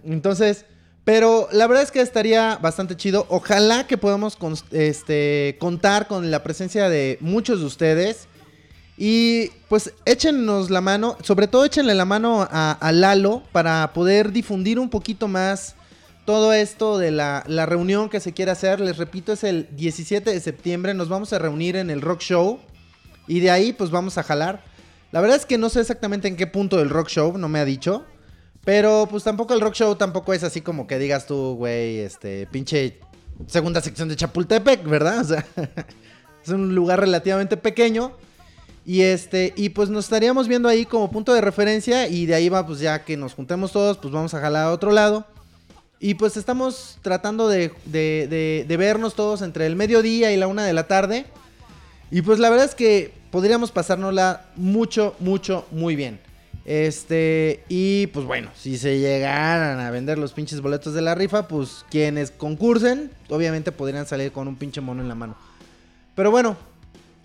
Entonces, 0.04 0.64
pero 1.12 1.48
la 1.50 1.66
verdad 1.66 1.82
es 1.82 1.90
que 1.90 2.00
estaría 2.00 2.56
bastante 2.62 2.96
chido. 2.96 3.26
Ojalá 3.30 3.88
que 3.88 3.98
podamos 3.98 4.38
este, 4.70 5.56
contar 5.58 6.06
con 6.06 6.30
la 6.30 6.44
presencia 6.44 6.88
de 6.88 7.18
muchos 7.20 7.58
de 7.58 7.66
ustedes. 7.66 8.28
Y 8.96 9.48
pues 9.68 9.92
échenos 10.04 10.70
la 10.70 10.80
mano, 10.80 11.16
sobre 11.24 11.48
todo 11.48 11.64
échenle 11.64 11.96
la 11.96 12.04
mano 12.04 12.46
a, 12.48 12.70
a 12.70 12.92
Lalo 12.92 13.42
para 13.50 13.92
poder 13.92 14.30
difundir 14.30 14.78
un 14.78 14.88
poquito 14.88 15.26
más 15.26 15.74
todo 16.26 16.52
esto 16.52 16.96
de 16.96 17.10
la, 17.10 17.42
la 17.48 17.66
reunión 17.66 18.08
que 18.08 18.20
se 18.20 18.32
quiere 18.32 18.52
hacer. 18.52 18.78
Les 18.78 18.96
repito, 18.96 19.32
es 19.32 19.42
el 19.42 19.66
17 19.72 20.30
de 20.30 20.38
septiembre. 20.38 20.94
Nos 20.94 21.08
vamos 21.08 21.32
a 21.32 21.40
reunir 21.40 21.74
en 21.74 21.90
el 21.90 22.02
Rock 22.02 22.20
Show. 22.20 22.60
Y 23.26 23.40
de 23.40 23.50
ahí 23.50 23.72
pues 23.72 23.90
vamos 23.90 24.16
a 24.16 24.22
jalar. 24.22 24.62
La 25.10 25.20
verdad 25.20 25.38
es 25.38 25.44
que 25.44 25.58
no 25.58 25.70
sé 25.70 25.80
exactamente 25.80 26.28
en 26.28 26.36
qué 26.36 26.46
punto 26.46 26.76
del 26.76 26.88
Rock 26.88 27.08
Show, 27.08 27.36
no 27.36 27.48
me 27.48 27.58
ha 27.58 27.64
dicho. 27.64 28.06
Pero 28.64 29.06
pues 29.10 29.24
tampoco 29.24 29.54
el 29.54 29.60
Rock 29.60 29.74
Show 29.74 29.94
tampoco 29.96 30.32
es 30.34 30.42
así 30.44 30.60
como 30.60 30.86
que 30.86 30.98
digas 30.98 31.26
tú, 31.26 31.54
güey, 31.56 31.98
este, 32.00 32.46
pinche 32.46 32.98
segunda 33.46 33.80
sección 33.80 34.08
de 34.08 34.16
Chapultepec, 34.16 34.84
¿verdad? 34.84 35.20
O 35.20 35.24
sea, 35.24 35.46
es 36.44 36.48
un 36.50 36.74
lugar 36.74 37.00
relativamente 37.00 37.56
pequeño. 37.56 38.12
Y 38.84 39.02
este, 39.02 39.52
y 39.56 39.70
pues 39.70 39.88
nos 39.88 40.04
estaríamos 40.06 40.48
viendo 40.48 40.68
ahí 40.68 40.84
como 40.84 41.10
punto 41.10 41.32
de 41.32 41.40
referencia. 41.40 42.08
Y 42.08 42.26
de 42.26 42.34
ahí 42.34 42.48
va, 42.48 42.66
pues 42.66 42.80
ya 42.80 43.04
que 43.04 43.16
nos 43.16 43.34
juntemos 43.34 43.72
todos, 43.72 43.98
pues 43.98 44.12
vamos 44.12 44.34
a 44.34 44.40
jalar 44.40 44.66
a 44.66 44.72
otro 44.72 44.90
lado. 44.90 45.26
Y 45.98 46.14
pues 46.14 46.36
estamos 46.36 46.98
tratando 47.02 47.48
de, 47.48 47.72
de, 47.84 48.26
de- 48.28 48.64
de 48.66 48.76
vernos 48.76 49.14
todos 49.14 49.42
entre 49.42 49.66
el 49.66 49.76
mediodía 49.76 50.32
y 50.32 50.36
la 50.36 50.46
una 50.46 50.64
de 50.64 50.72
la 50.72 50.86
tarde. 50.86 51.26
Y 52.10 52.22
pues 52.22 52.38
la 52.38 52.50
verdad 52.50 52.66
es 52.66 52.74
que 52.74 53.12
podríamos 53.30 53.70
pasárnosla 53.70 54.46
mucho, 54.56 55.14
mucho, 55.20 55.66
muy 55.70 55.96
bien. 55.96 56.18
Este, 56.64 57.64
y 57.68 58.08
pues 58.08 58.26
bueno, 58.26 58.50
si 58.54 58.76
se 58.76 58.98
llegaran 58.98 59.80
a 59.80 59.90
vender 59.90 60.18
los 60.18 60.32
pinches 60.32 60.60
boletos 60.60 60.94
de 60.94 61.02
la 61.02 61.14
rifa, 61.14 61.48
pues 61.48 61.84
quienes 61.90 62.30
concursen, 62.30 63.10
obviamente 63.28 63.72
podrían 63.72 64.06
salir 64.06 64.30
con 64.32 64.46
un 64.46 64.56
pinche 64.56 64.80
mono 64.80 65.02
en 65.02 65.08
la 65.08 65.14
mano. 65.14 65.36
Pero 66.14 66.30
bueno, 66.30 66.56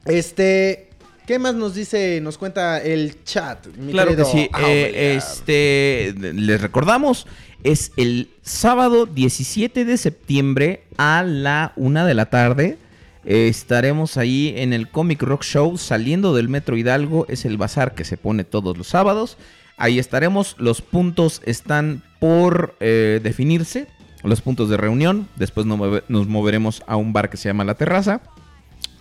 este, 0.05 0.89
¿qué 1.25 1.37
más 1.37 1.55
nos 1.55 1.75
dice, 1.75 2.21
nos 2.21 2.37
cuenta 2.37 2.81
el 2.81 3.23
chat? 3.23 3.67
mi 3.77 3.91
Claro 3.91 4.11
que 4.11 4.17
querido 4.17 4.31
sí. 4.31 4.49
Eh, 4.65 5.15
este, 5.17 6.13
les 6.17 6.61
recordamos, 6.61 7.27
es 7.63 7.91
el 7.97 8.29
sábado 8.41 9.05
17 9.05 9.85
de 9.85 9.97
septiembre 9.97 10.83
a 10.97 11.23
la 11.23 11.73
una 11.75 12.05
de 12.05 12.13
la 12.13 12.27
tarde. 12.27 12.77
Eh, 13.25 13.47
estaremos 13.47 14.17
ahí 14.17 14.53
en 14.57 14.71
el 14.73 14.89
Comic 14.89 15.21
Rock 15.23 15.43
Show 15.43 15.77
saliendo 15.77 16.35
del 16.35 16.47
Metro 16.49 16.77
Hidalgo. 16.77 17.25
Es 17.27 17.45
el 17.45 17.57
bazar 17.57 17.95
que 17.95 18.03
se 18.05 18.17
pone 18.17 18.43
todos 18.43 18.77
los 18.77 18.87
sábados. 18.87 19.37
Ahí 19.77 19.97
estaremos. 19.99 20.55
Los 20.59 20.81
puntos 20.81 21.41
están 21.45 22.03
por 22.19 22.75
eh, 22.79 23.19
definirse. 23.23 23.87
los 24.23 24.41
puntos 24.41 24.69
de 24.69 24.77
reunión. 24.77 25.27
Después 25.35 25.65
nos, 25.65 25.77
move- 25.77 26.03
nos 26.07 26.27
moveremos 26.27 26.83
a 26.87 26.95
un 26.95 27.13
bar 27.13 27.29
que 27.29 27.37
se 27.37 27.49
llama 27.49 27.63
La 27.63 27.75
Terraza. 27.75 28.21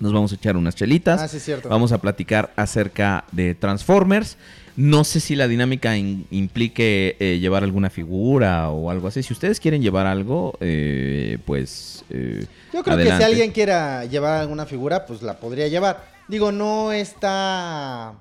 Nos 0.01 0.13
vamos 0.13 0.33
a 0.33 0.35
echar 0.35 0.57
unas 0.57 0.75
chelitas. 0.75 1.21
Ah, 1.21 1.29
sí, 1.29 1.39
cierto. 1.41 1.69
Vamos 1.69 1.93
a 1.93 1.99
platicar 1.99 2.53
acerca 2.57 3.25
de 3.33 3.55
Transformers. 3.55 4.37
No 4.77 5.05
sé 5.05 5.21
si 5.21 5.37
la 5.37 5.47
dinámica 5.47 5.97
in- 5.97 6.27
implique 6.31 7.17
eh, 7.21 7.39
llevar 7.39 7.63
alguna 7.63 7.91
figura 7.91 8.71
o 8.71 8.91
algo 8.91 9.07
así. 9.09 9.23
Si 9.23 9.33
ustedes 9.33 9.61
quieren 9.61 9.83
llevar 9.83 10.07
algo, 10.07 10.57
eh, 10.61 11.39
pues... 11.47 12.05
eh, 12.11 12.47
Yo 12.73 12.83
creo 12.83 12.97
que 12.97 13.05
si 13.05 13.23
alguien 13.23 13.53
quiera 13.53 14.05
llevar 14.05 14.41
alguna 14.41 14.67
figura, 14.67 15.07
pues 15.07 15.23
la 15.23 15.39
podría 15.39 15.69
llevar. 15.69 16.05
Digo, 16.27 16.51
no 16.51 16.93
está... 16.93 18.15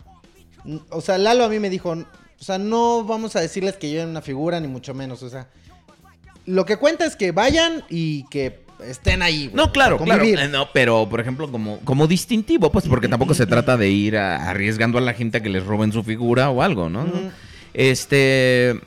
O 0.89 1.01
sea, 1.01 1.17
Lalo 1.17 1.43
a 1.45 1.49
mí 1.49 1.59
me 1.59 1.69
dijo, 1.71 1.89
o 1.91 2.43
sea, 2.43 2.57
no 2.57 3.03
vamos 3.03 3.35
a 3.35 3.41
decirles 3.41 3.75
que 3.77 3.89
lleven 3.89 4.09
una 4.09 4.21
figura, 4.21 4.59
ni 4.59 4.67
mucho 4.67 4.93
menos, 4.93 5.23
o 5.23 5.29
sea... 5.29 5.47
Lo 6.45 6.65
que 6.65 6.75
cuenta 6.75 7.05
es 7.05 7.15
que 7.15 7.31
vayan 7.31 7.85
y 7.89 8.25
que 8.27 8.62
estén 8.87 9.21
ahí. 9.21 9.47
güey, 9.47 9.55
No, 9.55 9.71
claro, 9.71 9.97
claro. 9.97 10.23
Eh, 10.23 10.47
No, 10.51 10.67
pero, 10.73 11.07
por 11.09 11.19
ejemplo, 11.19 11.49
como, 11.51 11.79
como 11.81 12.07
distintivo, 12.07 12.71
pues 12.71 12.87
porque 12.87 13.07
tampoco 13.07 13.33
se 13.33 13.45
trata 13.45 13.77
de 13.77 13.89
ir 13.89 14.17
a- 14.17 14.49
arriesgando 14.49 14.97
a 14.97 15.01
la 15.01 15.13
gente 15.13 15.37
a 15.37 15.41
que 15.41 15.49
les 15.49 15.65
roben 15.65 15.91
su 15.91 16.03
figura 16.03 16.49
o 16.49 16.61
algo, 16.61 16.89
¿no? 16.89 17.05
Este. 17.73 18.79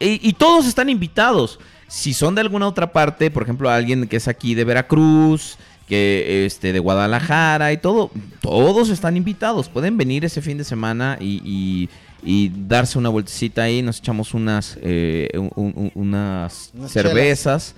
Y, 0.00 0.28
y 0.28 0.32
todos 0.34 0.66
están 0.66 0.88
invitados. 0.88 1.58
Si 1.88 2.14
son 2.14 2.34
de 2.34 2.40
alguna 2.40 2.66
otra 2.66 2.92
parte, 2.92 3.30
por 3.30 3.42
ejemplo, 3.42 3.70
alguien 3.70 4.06
que 4.08 4.16
es 4.16 4.26
aquí 4.28 4.54
de 4.54 4.64
Veracruz, 4.64 5.58
que 5.88 6.44
este 6.46 6.72
de 6.72 6.78
Guadalajara 6.78 7.72
y 7.72 7.76
todo, 7.76 8.10
todos 8.40 8.88
están 8.88 9.16
invitados. 9.16 9.68
Pueden 9.68 9.96
venir 9.96 10.24
ese 10.24 10.40
fin 10.40 10.56
de 10.58 10.64
semana 10.64 11.18
y, 11.20 11.42
y- 11.44 11.88
y 12.24 12.50
darse 12.66 12.98
una 12.98 13.08
vueltecita 13.10 13.62
ahí. 13.64 13.82
Nos 13.82 13.98
echamos 13.98 14.32
unas, 14.32 14.78
eh, 14.80 15.28
un- 15.34 15.50
un- 15.56 15.92
unas 15.94 16.70
Unas 16.74 16.92
cervezas 16.92 17.74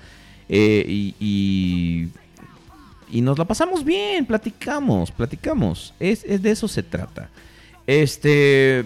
eh, 0.49 0.85
y, 0.87 1.15
y, 1.21 2.09
y 3.11 3.21
nos 3.21 3.39
la 3.39 3.45
pasamos 3.45 3.85
bien, 3.85 4.27
platicamos, 4.27 5.11
platicamos. 5.11 5.95
Es, 6.01 6.25
es 6.25 6.43
de 6.43 6.51
eso 6.51 6.69
se 6.69 6.83
trata. 6.83 7.29
Este, 7.87 8.85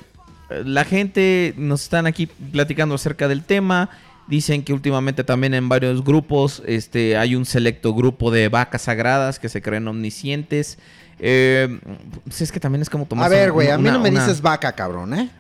la 0.65 0.85
gente 0.85 1.55
nos 1.57 1.83
están 1.83 2.07
aquí 2.07 2.27
platicando 2.27 2.95
acerca 2.95 3.29
del 3.29 3.45
tema. 3.45 3.91
Dicen 4.27 4.63
que 4.63 4.75
últimamente 4.75 5.25
también 5.25 5.55
en 5.55 5.69
varios 5.69 6.05
grupos 6.05 6.63
este, 6.67 7.17
hay 7.17 7.35
un 7.35 7.47
selecto 7.47 7.95
grupo 7.95 8.31
de 8.31 8.49
vacas 8.49 8.83
sagradas 8.83 9.39
que 9.39 9.49
se 9.49 9.63
creen 9.63 9.89
omniscientes. 9.89 10.79
Eh, 11.19 11.81
pues 12.25 12.43
es 12.43 12.53
que 12.53 12.61
también 12.61 12.83
es 12.83 12.91
como 12.91 13.07
tomar. 13.07 13.27
A 13.27 13.29
ver, 13.29 13.53
güey, 13.53 13.71
a 13.71 13.79
mí 13.79 13.91
no 13.91 13.99
me 13.99 14.11
dices 14.11 14.43
vaca, 14.43 14.73
cabrón, 14.73 15.15
¿eh? 15.15 15.31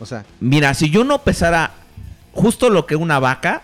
O 0.00 0.06
sea, 0.06 0.24
Mira, 0.40 0.74
si 0.74 0.90
yo 0.90 1.04
no 1.04 1.22
pesara 1.22 1.72
justo 2.32 2.70
lo 2.70 2.86
que 2.86 2.96
una 2.96 3.20
vaca, 3.20 3.62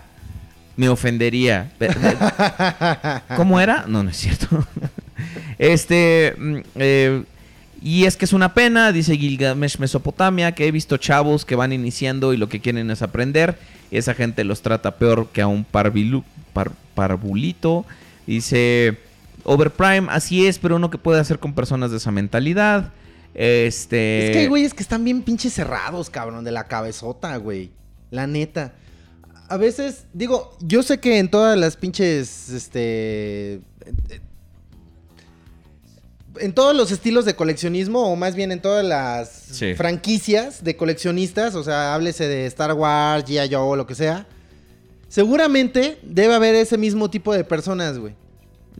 me 0.78 0.88
ofendería. 0.88 1.70
¿Cómo 3.36 3.60
era? 3.60 3.84
No, 3.86 4.02
no 4.02 4.10
es 4.10 4.16
cierto. 4.16 4.48
Este. 5.58 6.34
mm, 6.38 6.56
eh, 6.76 7.24
y 7.82 8.04
es 8.04 8.16
que 8.16 8.24
es 8.24 8.32
una 8.32 8.54
pena, 8.54 8.92
dice 8.92 9.16
Gilgamesh 9.16 9.78
Mesopotamia, 9.78 10.52
que 10.52 10.66
he 10.66 10.70
visto 10.72 10.96
chavos 10.96 11.44
que 11.44 11.54
van 11.56 11.72
iniciando 11.72 12.32
y 12.32 12.36
lo 12.36 12.48
que 12.48 12.60
quieren 12.60 12.90
es 12.90 13.02
aprender. 13.02 13.58
Y 13.90 13.98
esa 13.98 14.14
gente 14.14 14.44
los 14.44 14.62
trata 14.62 14.96
peor 14.96 15.28
que 15.32 15.42
a 15.42 15.46
un 15.48 15.64
parvilu- 15.66 16.24
par- 16.52 16.72
parvulito. 16.94 17.84
Dice 18.26 18.98
Overprime, 19.44 20.06
así 20.10 20.46
es, 20.46 20.58
pero 20.58 20.76
uno 20.76 20.90
que 20.90 20.98
puede 20.98 21.20
hacer 21.20 21.38
con 21.40 21.54
personas 21.54 21.90
de 21.90 21.96
esa 21.96 22.10
mentalidad. 22.12 22.92
Este. 23.34 24.26
es 24.26 24.30
que 24.32 24.38
hay 24.40 24.46
güeyes 24.48 24.74
que 24.74 24.82
están 24.82 25.04
bien 25.04 25.22
pinches 25.22 25.52
cerrados, 25.54 26.10
cabrón, 26.10 26.44
de 26.44 26.50
la 26.52 26.64
cabezota, 26.68 27.36
güey. 27.36 27.70
La 28.10 28.26
neta. 28.26 28.72
A 29.48 29.56
veces, 29.56 30.04
digo, 30.12 30.56
yo 30.60 30.82
sé 30.82 30.98
que 30.98 31.18
en 31.18 31.28
todas 31.30 31.58
las 31.58 31.76
pinches, 31.76 32.50
este... 32.50 33.60
En 36.40 36.52
todos 36.52 36.76
los 36.76 36.92
estilos 36.92 37.24
de 37.24 37.34
coleccionismo, 37.34 38.12
o 38.12 38.14
más 38.14 38.36
bien 38.36 38.52
en 38.52 38.60
todas 38.62 38.84
las 38.84 39.28
Sí. 39.50 39.74
franquicias 39.74 40.62
de 40.62 40.76
coleccionistas, 40.76 41.54
o 41.56 41.64
sea, 41.64 41.94
háblese 41.94 42.28
de 42.28 42.46
Star 42.46 42.74
Wars, 42.74 43.24
G.I. 43.24 43.52
Joe, 43.52 43.76
lo 43.76 43.86
que 43.86 43.94
sea, 43.96 44.26
seguramente 45.08 45.98
debe 46.02 46.34
haber 46.34 46.54
ese 46.54 46.78
mismo 46.78 47.10
tipo 47.10 47.32
de 47.32 47.42
personas, 47.42 47.98
güey. 47.98 48.14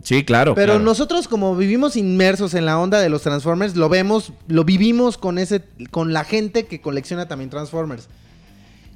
Sí, 0.04 0.24
claro. 0.24 0.54
Pero 0.54 0.74
claro. 0.74 0.84
nosotros 0.84 1.26
como 1.26 1.56
vivimos 1.56 1.96
inmersos 1.96 2.54
en 2.54 2.64
la 2.66 2.78
onda 2.78 3.00
de 3.00 3.08
los 3.08 3.22
Transformers, 3.22 3.74
lo 3.74 3.88
vemos, 3.88 4.32
lo 4.46 4.62
vivimos 4.64 5.18
con 5.18 5.38
ese, 5.38 5.64
con 5.90 6.12
la 6.12 6.22
gente 6.22 6.66
que 6.66 6.80
colecciona 6.80 7.26
también 7.26 7.50
Transformers. 7.50 8.08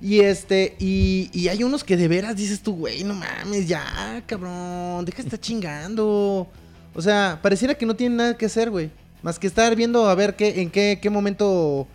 Y 0.02 0.18
este, 0.20 0.74
y, 0.80 1.30
y 1.32 1.46
hay 1.46 1.62
unos 1.62 1.84
que 1.84 1.96
de 1.96 2.08
veras 2.08 2.34
dices 2.34 2.60
tú, 2.60 2.74
güey, 2.74 3.04
no 3.04 3.14
mames, 3.14 3.68
ya, 3.68 4.20
cabrón, 4.26 5.04
deja 5.04 5.18
de 5.18 5.28
estar 5.28 5.38
chingando. 5.38 6.48
O 6.92 7.00
sea, 7.00 7.38
pareciera 7.40 7.74
que 7.74 7.86
no 7.86 7.94
tienen 7.94 8.16
nada 8.16 8.36
que 8.36 8.46
hacer, 8.46 8.68
güey. 8.68 8.90
Más 9.22 9.38
que 9.38 9.46
estar 9.46 9.76
viendo 9.76 10.08
a 10.08 10.14
ver 10.16 10.34
qué, 10.34 10.60
en 10.60 10.70
qué, 10.70 10.98
qué 11.00 11.08
momento 11.08 11.86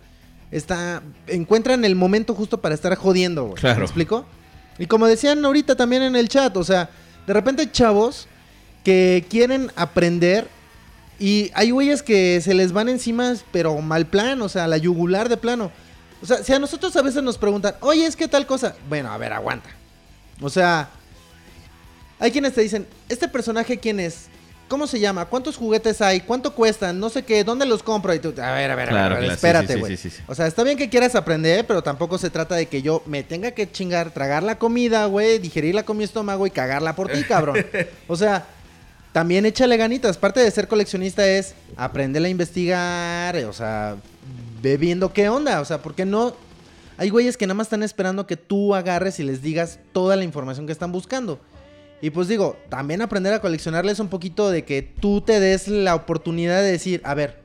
está. 0.50 1.02
Encuentran 1.26 1.84
el 1.84 1.94
momento 1.96 2.34
justo 2.34 2.62
para 2.62 2.74
estar 2.74 2.94
jodiendo, 2.94 3.44
güey. 3.48 3.56
Claro. 3.56 3.80
¿Me 3.80 3.84
explico? 3.84 4.24
Y 4.78 4.86
como 4.86 5.06
decían 5.06 5.44
ahorita 5.44 5.76
también 5.76 6.02
en 6.02 6.16
el 6.16 6.30
chat, 6.30 6.56
o 6.56 6.64
sea, 6.64 6.88
de 7.26 7.34
repente 7.34 7.60
hay 7.60 7.68
chavos 7.68 8.26
que 8.84 9.26
quieren 9.28 9.70
aprender 9.76 10.48
y 11.18 11.50
hay 11.52 11.72
güeyes 11.72 12.02
que 12.02 12.40
se 12.40 12.54
les 12.54 12.72
van 12.72 12.88
encima, 12.88 13.34
pero 13.52 13.78
mal 13.82 14.06
plan, 14.06 14.40
o 14.40 14.48
sea, 14.48 14.66
la 14.66 14.78
yugular 14.78 15.28
de 15.28 15.36
plano. 15.36 15.70
O 16.22 16.26
sea, 16.26 16.42
si 16.42 16.52
a 16.52 16.58
nosotros 16.58 16.94
a 16.96 17.02
veces 17.02 17.22
nos 17.22 17.38
preguntan, 17.38 17.74
oye, 17.80 18.04
es 18.06 18.16
que 18.16 18.28
tal 18.28 18.46
cosa. 18.46 18.74
Bueno, 18.88 19.10
a 19.12 19.18
ver, 19.18 19.32
aguanta. 19.32 19.68
O 20.40 20.50
sea, 20.50 20.88
hay 22.18 22.30
quienes 22.32 22.54
te 22.54 22.60
dicen, 22.60 22.86
¿este 23.08 23.28
personaje 23.28 23.78
quién 23.78 24.00
es? 24.00 24.26
¿Cómo 24.68 24.86
se 24.86 25.00
llama? 25.00 25.24
¿Cuántos 25.24 25.56
juguetes 25.56 26.02
hay? 26.02 26.20
¿Cuánto 26.20 26.52
cuestan? 26.54 27.00
No 27.00 27.08
sé 27.08 27.22
qué, 27.22 27.42
¿dónde 27.42 27.64
los 27.64 27.82
compro? 27.82 28.12
Y 28.12 28.18
tú, 28.18 28.34
a 28.38 28.52
ver, 28.52 28.70
a 28.70 28.74
ver, 28.74 28.88
a 28.88 28.92
Claro, 28.92 29.14
ver, 29.14 29.24
a 29.24 29.28
ver, 29.28 29.38
claro, 29.38 29.60
espérate, 29.60 29.76
güey. 29.76 29.96
sí, 29.96 30.10
sí, 30.10 30.16
sí. 30.16 30.22
O 30.26 30.34
sea, 30.34 30.46
está 30.46 30.62
bien 30.62 30.76
que 30.76 30.90
quieras 30.90 31.14
aprender, 31.14 31.66
pero 31.66 31.82
tampoco 31.82 32.18
se 32.18 32.28
trata 32.28 32.54
de 32.56 32.66
que 32.66 32.82
yo 32.82 33.02
me 33.06 33.22
tenga 33.22 33.52
que 33.52 33.70
chingar, 33.70 34.10
tragar 34.10 34.42
la 34.42 34.58
comida, 34.58 35.06
güey, 35.06 35.38
digerirla 35.38 35.84
con 35.84 35.96
mi 35.96 36.04
estómago 36.04 36.46
y 36.46 36.50
cagarla 36.50 36.94
por 36.94 37.08
ti, 37.10 37.22
cabrón. 37.24 37.64
O 38.08 38.16
sea, 38.16 38.44
también 39.18 39.44
échale 39.46 39.76
ganitas. 39.76 40.16
Parte 40.16 40.38
de 40.38 40.48
ser 40.48 40.68
coleccionista 40.68 41.26
es 41.28 41.56
aprender 41.76 42.22
a 42.22 42.28
investigar, 42.28 43.34
o 43.46 43.52
sea, 43.52 43.96
ve 44.62 44.76
viendo 44.76 45.12
qué 45.12 45.28
onda. 45.28 45.60
O 45.60 45.64
sea, 45.64 45.82
¿por 45.82 45.96
qué 45.96 46.04
no? 46.04 46.36
Hay 46.98 47.10
güeyes 47.10 47.36
que 47.36 47.44
nada 47.44 47.54
más 47.54 47.66
están 47.66 47.82
esperando 47.82 48.28
que 48.28 48.36
tú 48.36 48.76
agarres 48.76 49.18
y 49.18 49.24
les 49.24 49.42
digas 49.42 49.80
toda 49.90 50.14
la 50.14 50.22
información 50.22 50.66
que 50.66 50.72
están 50.72 50.92
buscando. 50.92 51.40
Y 52.00 52.10
pues 52.10 52.28
digo, 52.28 52.56
también 52.68 53.02
aprender 53.02 53.32
a 53.32 53.40
coleccionarles 53.40 53.98
un 53.98 54.06
poquito 54.06 54.52
de 54.52 54.64
que 54.64 54.82
tú 54.82 55.20
te 55.20 55.40
des 55.40 55.66
la 55.66 55.96
oportunidad 55.96 56.62
de 56.62 56.70
decir, 56.70 57.00
a 57.02 57.14
ver, 57.14 57.40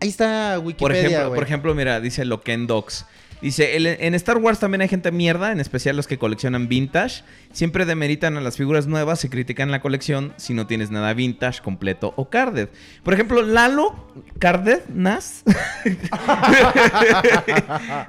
ahí 0.00 0.10
está 0.10 0.56
Por 0.56 0.66
Wikipedia, 0.66 1.00
ejemplo, 1.00 1.28
güey. 1.28 1.38
por 1.38 1.44
ejemplo, 1.44 1.74
mira, 1.74 2.00
dice 2.00 2.26
Loken 2.26 2.66
Docs. 2.66 3.06
Dice, 3.42 3.76
"El- 3.76 3.86
en 3.86 4.14
Star 4.14 4.38
Wars 4.38 4.58
también 4.58 4.80
hay 4.80 4.88
gente 4.88 5.12
mierda, 5.12 5.52
en 5.52 5.60
especial 5.60 5.96
los 5.96 6.06
que 6.06 6.18
coleccionan 6.18 6.68
vintage. 6.68 7.22
Siempre 7.52 7.84
demeritan 7.84 8.36
a 8.36 8.40
las 8.40 8.56
figuras 8.56 8.86
nuevas 8.86 9.24
y 9.24 9.28
critican 9.28 9.70
la 9.70 9.80
colección 9.80 10.32
si 10.36 10.54
no 10.54 10.66
tienes 10.66 10.90
nada 10.90 11.12
vintage, 11.12 11.60
completo 11.62 12.14
o 12.16 12.30
carded. 12.30 12.68
Por 13.04 13.14
ejemplo, 13.14 13.42
Lalo 13.42 13.94
Carded, 14.38 14.80
Nas, 14.88 15.44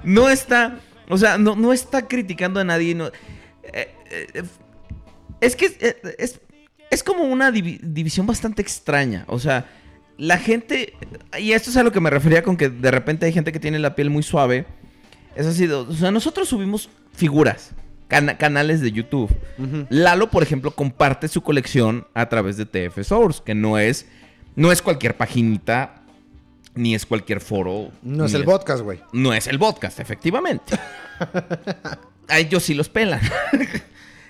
no 0.03 0.29
está, 0.29 0.79
o 1.09 1.17
sea, 1.17 1.37
no, 1.37 1.55
no 1.55 1.73
está 1.73 2.07
criticando 2.07 2.59
a 2.59 2.63
nadie. 2.63 2.95
no- 2.95 3.07
eh, 3.07 3.93
eh, 4.33 4.43
es 5.41 5.55
que 5.55 5.65
es, 5.65 5.75
eh, 5.81 5.97
es- 6.17 6.39
es 6.89 7.03
como 7.03 7.23
una 7.23 7.51
divi- 7.51 7.79
división 7.81 8.25
bastante 8.25 8.61
extraña. 8.61 9.25
O 9.27 9.39
sea, 9.39 9.65
la 10.17 10.37
gente. 10.37 10.93
Y 11.37 11.51
esto 11.51 11.69
es 11.69 11.77
a 11.77 11.83
lo 11.83 11.91
que 11.91 11.99
me 11.99 12.09
refería 12.09 12.43
con 12.43 12.57
que 12.57 12.69
de 12.69 12.91
repente 12.91 13.25
hay 13.25 13.33
gente 13.33 13.51
que 13.51 13.59
tiene 13.59 13.79
la 13.79 13.95
piel 13.95 14.09
muy 14.09 14.23
suave. 14.23 14.65
Es 15.37 15.45
así, 15.45 15.67
de- 15.67 15.75
o 15.75 15.93
sea, 15.93 16.11
nosotros 16.11 16.47
subimos 16.49 16.89
figuras, 17.13 17.71
cana- 18.07 18.37
canales 18.37 18.81
de 18.81 18.91
YouTube. 18.91 19.33
Lalo, 19.89 20.29
por 20.29 20.43
ejemplo, 20.43 20.71
comparte 20.71 21.27
su 21.27 21.41
colección 21.41 22.07
a 22.13 22.27
través 22.29 22.57
de 22.57 22.65
TF 22.65 23.03
Source, 23.03 23.41
que 23.45 23.53
no 23.55 23.77
es, 23.77 24.07
no 24.55 24.71
es 24.71 24.81
cualquier 24.81 25.15
paginita, 25.15 26.01
ni 26.75 26.95
es 26.95 27.05
cualquier 27.05 27.41
foro. 27.41 27.91
No 28.01 28.25
es 28.25 28.33
el 28.33 28.43
podcast, 28.43 28.81
güey. 28.83 28.99
no 29.13 29.33
es 29.33 29.47
el 29.47 29.59
podcast, 29.59 29.99
efectivamente. 29.99 30.77
A 32.29 32.39
ellos 32.39 32.63
sí 32.63 32.73
los 32.73 32.89
pelan. 32.89 33.21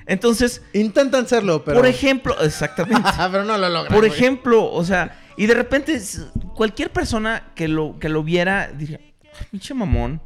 Entonces, 0.06 0.62
Intentan 0.74 1.28
serlo, 1.28 1.64
pero. 1.66 1.78
por 1.78 1.88
ejemplo, 1.88 2.40
exactamente. 2.42 3.10
pero 3.32 3.44
no 3.44 3.58
lo 3.58 3.68
logran. 3.70 3.94
Por 3.94 4.06
güey. 4.08 4.12
ejemplo, 4.12 4.72
o 4.72 4.84
sea, 4.86 5.20
y 5.36 5.46
de 5.48 5.54
repente 5.54 6.00
cualquier 6.56 6.92
persona 6.92 7.52
que 7.56 7.68
lo, 7.68 7.98
que 8.00 8.08
lo 8.08 8.24
viera 8.24 8.68
diría, 8.72 9.00
"Ay, 9.02 9.46
pinche 9.52 9.74
mamón. 9.74 10.22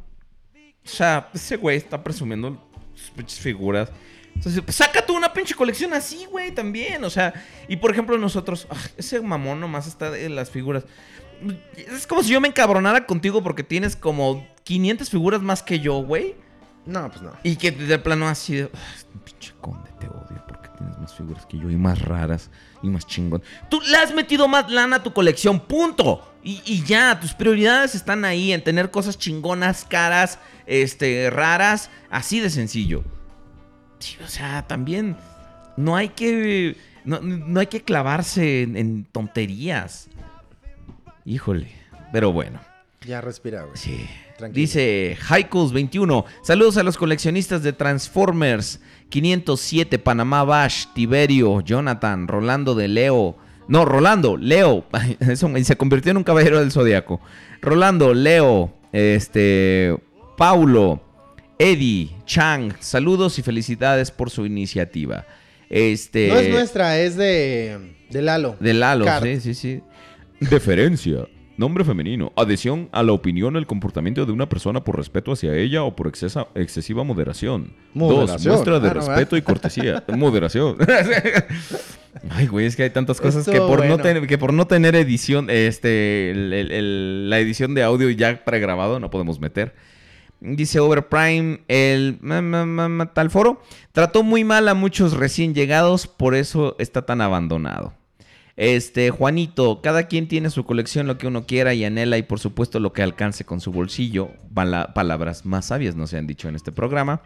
O 0.84 0.88
sea, 0.88 1.28
ese 1.32 1.56
güey 1.56 1.76
está 1.76 2.02
presumiendo 2.02 2.58
sus 2.94 3.10
pinches 3.10 3.38
figuras. 3.40 3.90
Entonces, 4.34 4.62
pues, 4.62 4.76
saca 4.76 5.04
tú 5.04 5.16
una 5.16 5.32
pinche 5.32 5.54
colección 5.54 5.92
así, 5.92 6.24
güey, 6.26 6.52
también. 6.52 7.04
O 7.04 7.10
sea, 7.10 7.32
y 7.68 7.76
por 7.76 7.90
ejemplo 7.90 8.16
nosotros, 8.18 8.66
"Ah, 8.70 8.76
ese 8.96 9.20
mamón 9.20 9.60
nomás 9.60 9.86
está 9.86 10.16
en 10.18 10.34
las 10.34 10.50
figuras. 10.50 10.84
Es 11.76 12.06
como 12.06 12.22
si 12.22 12.30
yo 12.30 12.40
me 12.40 12.48
encabronara 12.48 13.04
contigo 13.06 13.42
porque 13.42 13.62
tienes 13.62 13.94
como 13.96 14.46
500 14.64 15.10
figuras 15.10 15.42
más 15.42 15.62
que 15.62 15.80
yo, 15.80 15.94
güey. 16.02 16.34
No, 16.86 17.08
pues 17.10 17.22
no. 17.22 17.32
Y 17.42 17.56
que 17.56 17.70
de 17.72 17.98
plano 17.98 18.26
así 18.28 18.56
de. 18.56 18.70
"Ay, 18.72 19.20
Pinche 19.24 19.52
conde, 19.60 19.90
te 20.00 20.06
odio 20.08 20.42
porque 20.48 20.68
tienes 20.78 20.98
más 20.98 21.14
figuras 21.14 21.46
que 21.46 21.58
yo 21.58 21.70
y 21.70 21.76
más 21.76 22.00
raras 22.00 22.50
y 22.82 22.88
más 22.88 23.06
chingón. 23.06 23.42
Tú 23.70 23.80
le 23.80 23.96
has 23.96 24.14
metido 24.14 24.48
más 24.48 24.70
lana 24.70 24.96
a 24.96 25.02
tu 25.02 25.12
colección, 25.12 25.60
punto. 25.60 26.28
Y, 26.42 26.60
y 26.64 26.82
ya, 26.82 27.18
tus 27.20 27.34
prioridades 27.34 27.94
están 27.94 28.24
ahí 28.24 28.52
en 28.52 28.64
tener 28.64 28.90
cosas 28.90 29.16
chingonas, 29.18 29.84
caras, 29.84 30.38
este, 30.66 31.30
raras, 31.30 31.90
así 32.10 32.40
de 32.40 32.50
sencillo. 32.50 33.04
Sí, 34.00 34.16
o 34.24 34.28
sea, 34.28 34.66
también 34.66 35.16
no 35.76 35.96
hay 35.96 36.08
que. 36.08 36.76
No, 37.04 37.20
no 37.20 37.60
hay 37.60 37.66
que 37.66 37.82
clavarse 37.82 38.62
en, 38.62 38.76
en 38.76 39.04
tonterías. 39.04 40.08
Híjole. 41.24 41.68
Pero 42.12 42.32
bueno. 42.32 42.60
Ya 43.06 43.20
respira, 43.20 43.62
güey. 43.62 43.76
Sí. 43.76 44.06
Tranquilo. 44.36 44.60
Dice 44.60 45.16
Haikos21. 45.28 46.24
Saludos 46.42 46.76
a 46.76 46.82
los 46.82 46.96
coleccionistas 46.96 47.62
de 47.62 47.72
Transformers. 47.72 48.80
507, 49.12 49.98
Panamá 49.98 50.42
Bash, 50.42 50.86
Tiberio, 50.94 51.60
Jonathan, 51.60 52.26
Rolando 52.26 52.74
de 52.74 52.88
Leo. 52.88 53.36
No, 53.68 53.84
Rolando, 53.84 54.38
Leo. 54.38 54.86
Eso 55.20 55.50
se 55.62 55.76
convirtió 55.76 56.10
en 56.10 56.16
un 56.16 56.24
caballero 56.24 56.58
del 56.58 56.72
zodiaco. 56.72 57.20
Rolando, 57.60 58.14
Leo, 58.14 58.74
este, 58.92 59.94
Paulo, 60.38 61.02
Eddie, 61.58 62.10
Chang. 62.24 62.72
Saludos 62.80 63.38
y 63.38 63.42
felicidades 63.42 64.10
por 64.10 64.30
su 64.30 64.46
iniciativa. 64.46 65.26
Este. 65.68 66.28
No 66.28 66.38
es 66.38 66.48
nuestra, 66.48 66.98
es 66.98 67.16
de, 67.16 67.94
de 68.08 68.22
Lalo. 68.22 68.56
De 68.60 68.72
Lalo, 68.72 69.04
sí, 69.22 69.40
sí, 69.40 69.54
sí. 69.54 69.82
Deferencia. 70.40 71.28
Nombre 71.62 71.84
femenino. 71.84 72.32
Adhesión 72.34 72.88
a 72.90 73.04
la 73.04 73.12
opinión 73.12 73.54
o 73.54 73.58
el 73.60 73.68
comportamiento 73.68 74.26
de 74.26 74.32
una 74.32 74.48
persona 74.48 74.82
por 74.82 74.96
respeto 74.96 75.30
hacia 75.30 75.54
ella 75.54 75.84
o 75.84 75.94
por 75.94 76.08
excesa- 76.08 76.48
excesiva 76.56 77.04
moderación. 77.04 77.72
Moderación. 77.94 78.36
Dos, 78.36 78.46
muestra 78.66 78.80
de 78.80 78.88
Ah, 78.88 78.94
no, 78.94 79.00
respeto 79.00 79.36
y 79.36 79.42
cortesía. 79.42 80.02
moderación. 80.16 80.76
Ay, 82.30 82.48
güey, 82.48 82.66
es 82.66 82.74
que 82.74 82.82
hay 82.82 82.90
tantas 82.90 83.20
cosas 83.20 83.46
que 83.48 83.58
por, 83.60 83.86
no 83.86 83.96
ten- 83.98 84.26
que 84.26 84.38
por 84.38 84.52
no 84.52 84.66
tener 84.66 84.96
edición, 84.96 85.48
este, 85.50 86.32
el- 86.32 86.52
el- 86.52 86.72
el- 86.72 87.30
la 87.30 87.38
edición 87.38 87.74
de 87.74 87.84
audio 87.84 88.10
ya 88.10 88.44
pregrabado 88.44 88.98
no 88.98 89.08
podemos 89.10 89.38
meter. 89.40 89.74
Dice 90.40 90.80
Overprime, 90.80 91.60
el 91.68 92.18
tal 93.14 93.30
foro 93.30 93.62
trató 93.92 94.24
muy 94.24 94.42
mal 94.42 94.66
a 94.68 94.74
muchos 94.74 95.12
recién 95.16 95.54
llegados, 95.54 96.08
por 96.08 96.34
eso 96.34 96.74
está 96.80 97.02
tan 97.06 97.20
abandonado. 97.20 97.94
Este, 98.56 99.10
Juanito, 99.10 99.80
cada 99.82 100.04
quien 100.08 100.28
tiene 100.28 100.50
su 100.50 100.64
colección, 100.64 101.06
lo 101.06 101.16
que 101.18 101.26
uno 101.26 101.46
quiera 101.46 101.72
y 101.74 101.84
anhela 101.84 102.18
y 102.18 102.22
por 102.22 102.38
supuesto 102.38 102.80
lo 102.80 102.92
que 102.92 103.02
alcance 103.02 103.44
con 103.44 103.60
su 103.60 103.72
bolsillo. 103.72 104.30
Pala- 104.54 104.92
palabras 104.94 105.46
más 105.46 105.66
sabias 105.66 105.96
no 105.96 106.06
se 106.06 106.18
han 106.18 106.26
dicho 106.26 106.48
en 106.48 106.54
este 106.56 106.70
programa. 106.72 107.22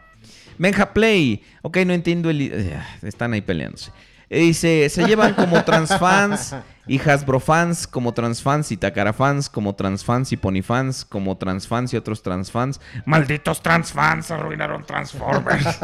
Benja 0.59 0.93
Play, 0.95 1.43
ok, 1.63 1.79
no 1.87 1.93
entiendo 1.93 2.31
el... 2.31 2.41
eh, 2.43 2.81
Están 3.03 3.33
ahí 3.33 3.41
peleándose. 3.43 3.91
Eh, 4.31 4.41
Dice, 4.41 4.89
se 4.89 5.05
llevan 5.07 5.35
como 5.35 5.63
transfans 5.65 6.55
y 6.89 6.99
Hasbro 7.01 7.39
fans, 7.41 7.87
como 7.87 8.15
transfans 8.15 8.73
y 8.73 8.77
Takara 8.77 9.13
fans, 9.13 9.49
como 9.51 9.75
transfans 9.75 10.33
y 10.33 10.37
Pony 10.37 10.63
fans, 10.63 11.05
como 11.05 11.37
transfans 11.37 11.93
y 11.93 11.97
otros 11.97 12.23
transfans. 12.23 12.81
Malditos 13.05 13.63
transfans 13.63 14.31
arruinaron 14.31 14.85
Transformers. 14.87 15.79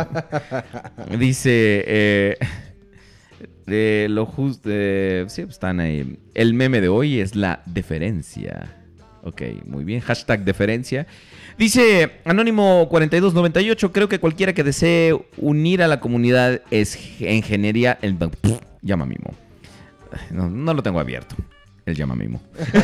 Dice, 1.19 1.85
eh, 1.86 2.36
de 3.66 4.06
lo 4.10 4.27
justo, 4.27 4.69
sí, 4.69 5.43
pues, 5.43 5.55
están 5.55 5.81
ahí. 5.81 6.19
El 6.35 6.55
meme 6.55 6.81
de 6.81 6.89
hoy 6.89 7.20
es 7.20 7.35
la 7.35 7.62
deferencia. 7.66 8.77
Ok, 9.23 9.43
muy 9.66 9.85
bien. 9.85 10.01
Hashtag 10.01 10.44
deferencia. 10.44 11.06
Dice 11.59 12.20
Anónimo 12.24 12.89
4298, 12.89 13.93
creo 13.93 14.09
que 14.09 14.19
cualquiera 14.19 14.52
que 14.52 14.64
desee 14.64 15.14
unir 15.36 15.82
a 15.82 15.89
la 15.89 16.01
comunidad 16.01 16.62
es 16.70 16.98
ingeniería... 17.20 17.98
El, 18.02 18.16
llama 18.82 19.06
mimo. 19.06 19.35
No, 20.31 20.51
no 20.51 20.74
lo 20.74 20.82
tengo 20.82 20.98
abierto. 20.98 21.36
El 21.85 21.94
llama 21.97 22.14
mimo. 22.14 22.40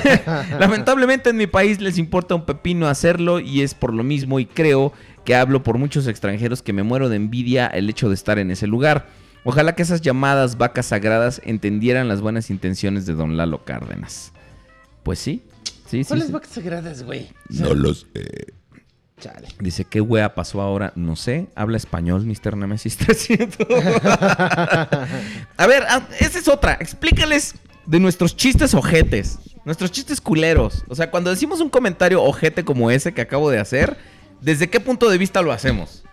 Lamentablemente 0.61 1.31
en 1.31 1.37
mi 1.37 1.47
país 1.47 1.81
les 1.81 1.99
importa 1.99 2.35
un 2.35 2.45
pepino 2.45 2.89
hacerlo 2.89 3.41
y 3.41 3.63
es 3.63 3.75
por 3.75 3.95
lo 3.95 4.03
mismo 4.03 4.39
y 4.41 4.47
creo 4.47 4.93
que 5.25 5.35
hablo 5.35 5.63
por 5.63 5.79
muchos 5.79 6.07
extranjeros 6.07 6.63
que 6.63 6.73
me 6.73 6.83
muero 6.83 7.09
de 7.09 7.17
envidia 7.17 7.67
el 7.67 7.89
hecho 7.91 8.09
de 8.09 8.15
estar 8.15 8.39
en 8.39 8.51
ese 8.51 8.67
lugar. 8.67 9.07
Ojalá 9.49 9.75
que 9.75 9.81
esas 9.81 10.03
llamadas 10.03 10.59
vacas 10.59 10.85
sagradas 10.85 11.41
entendieran 11.43 12.07
las 12.07 12.21
buenas 12.21 12.51
intenciones 12.51 13.07
de 13.07 13.15
don 13.15 13.39
Lalo 13.39 13.65
Cárdenas. 13.65 14.31
Pues 15.03 15.19
sí, 15.19 15.43
sí. 15.87 16.05
¿Cuáles 16.05 16.27
sí. 16.27 16.33
vacas 16.33 16.51
sagradas, 16.51 17.03
güey? 17.03 17.31
No 17.49 17.73
lo 17.73 17.95
sé. 17.95 18.53
Chale. 19.19 19.49
Dice, 19.59 19.87
¿qué 19.87 20.03
wea 20.03 20.35
pasó 20.35 20.61
ahora? 20.61 20.93
No 20.97 21.17
sé. 21.17 21.49
Habla 21.55 21.79
español, 21.79 22.27
Mr. 22.27 22.59
Nemesis 22.59 22.99
300. 22.99 23.67
A 25.57 25.67
ver, 25.67 25.83
ah, 25.89 26.07
esa 26.21 26.39
es 26.39 26.47
otra. 26.47 26.75
Explícales 26.79 27.55
de 27.87 28.01
nuestros 28.01 28.37
chistes 28.37 28.75
ojetes. 28.75 29.39
Nuestros 29.65 29.91
chistes 29.91 30.21
culeros. 30.21 30.85
O 30.89 30.95
sea, 30.95 31.11
cuando 31.11 31.31
decimos 31.31 31.63
un 31.63 31.71
comentario 31.71 32.23
ojete 32.23 32.67
como 32.67 32.91
ese 32.91 33.15
que 33.15 33.23
acabo 33.23 33.49
de 33.49 33.61
hacer, 33.61 33.97
¿desde 34.43 34.69
qué 34.69 34.79
punto 34.79 35.09
de 35.09 35.17
vista 35.17 35.41
lo 35.41 35.53
hacemos? 35.53 36.05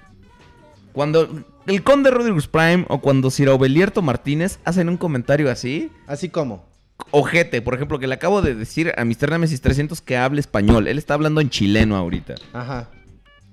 Cuando 0.96 1.30
el 1.68 1.84
conde 1.84 2.10
Rodriguez 2.10 2.48
Prime 2.48 2.86
o 2.88 3.00
cuando 3.02 3.30
Ciro 3.30 3.58
Belierto 3.60 4.02
Martínez 4.02 4.60
hacen 4.64 4.88
un 4.90 4.96
comentario 4.98 5.52
así, 5.52 5.92
Así 6.08 6.30
como. 6.30 6.66
ojete, 7.12 7.62
por 7.62 7.76
ejemplo, 7.76 8.00
que 8.00 8.08
le 8.08 8.14
acabo 8.16 8.42
de 8.42 8.56
decir 8.56 8.94
a 8.98 9.04
Mr. 9.06 9.30
Nemesis 9.32 9.60
300 9.60 10.02
que 10.02 10.16
hable 10.16 10.40
español. 10.40 10.88
Él 10.88 10.98
está 10.98 11.14
hablando 11.14 11.42
en 11.42 11.50
chileno 11.50 11.98
ahorita. 11.98 12.36
Ajá. 12.54 12.90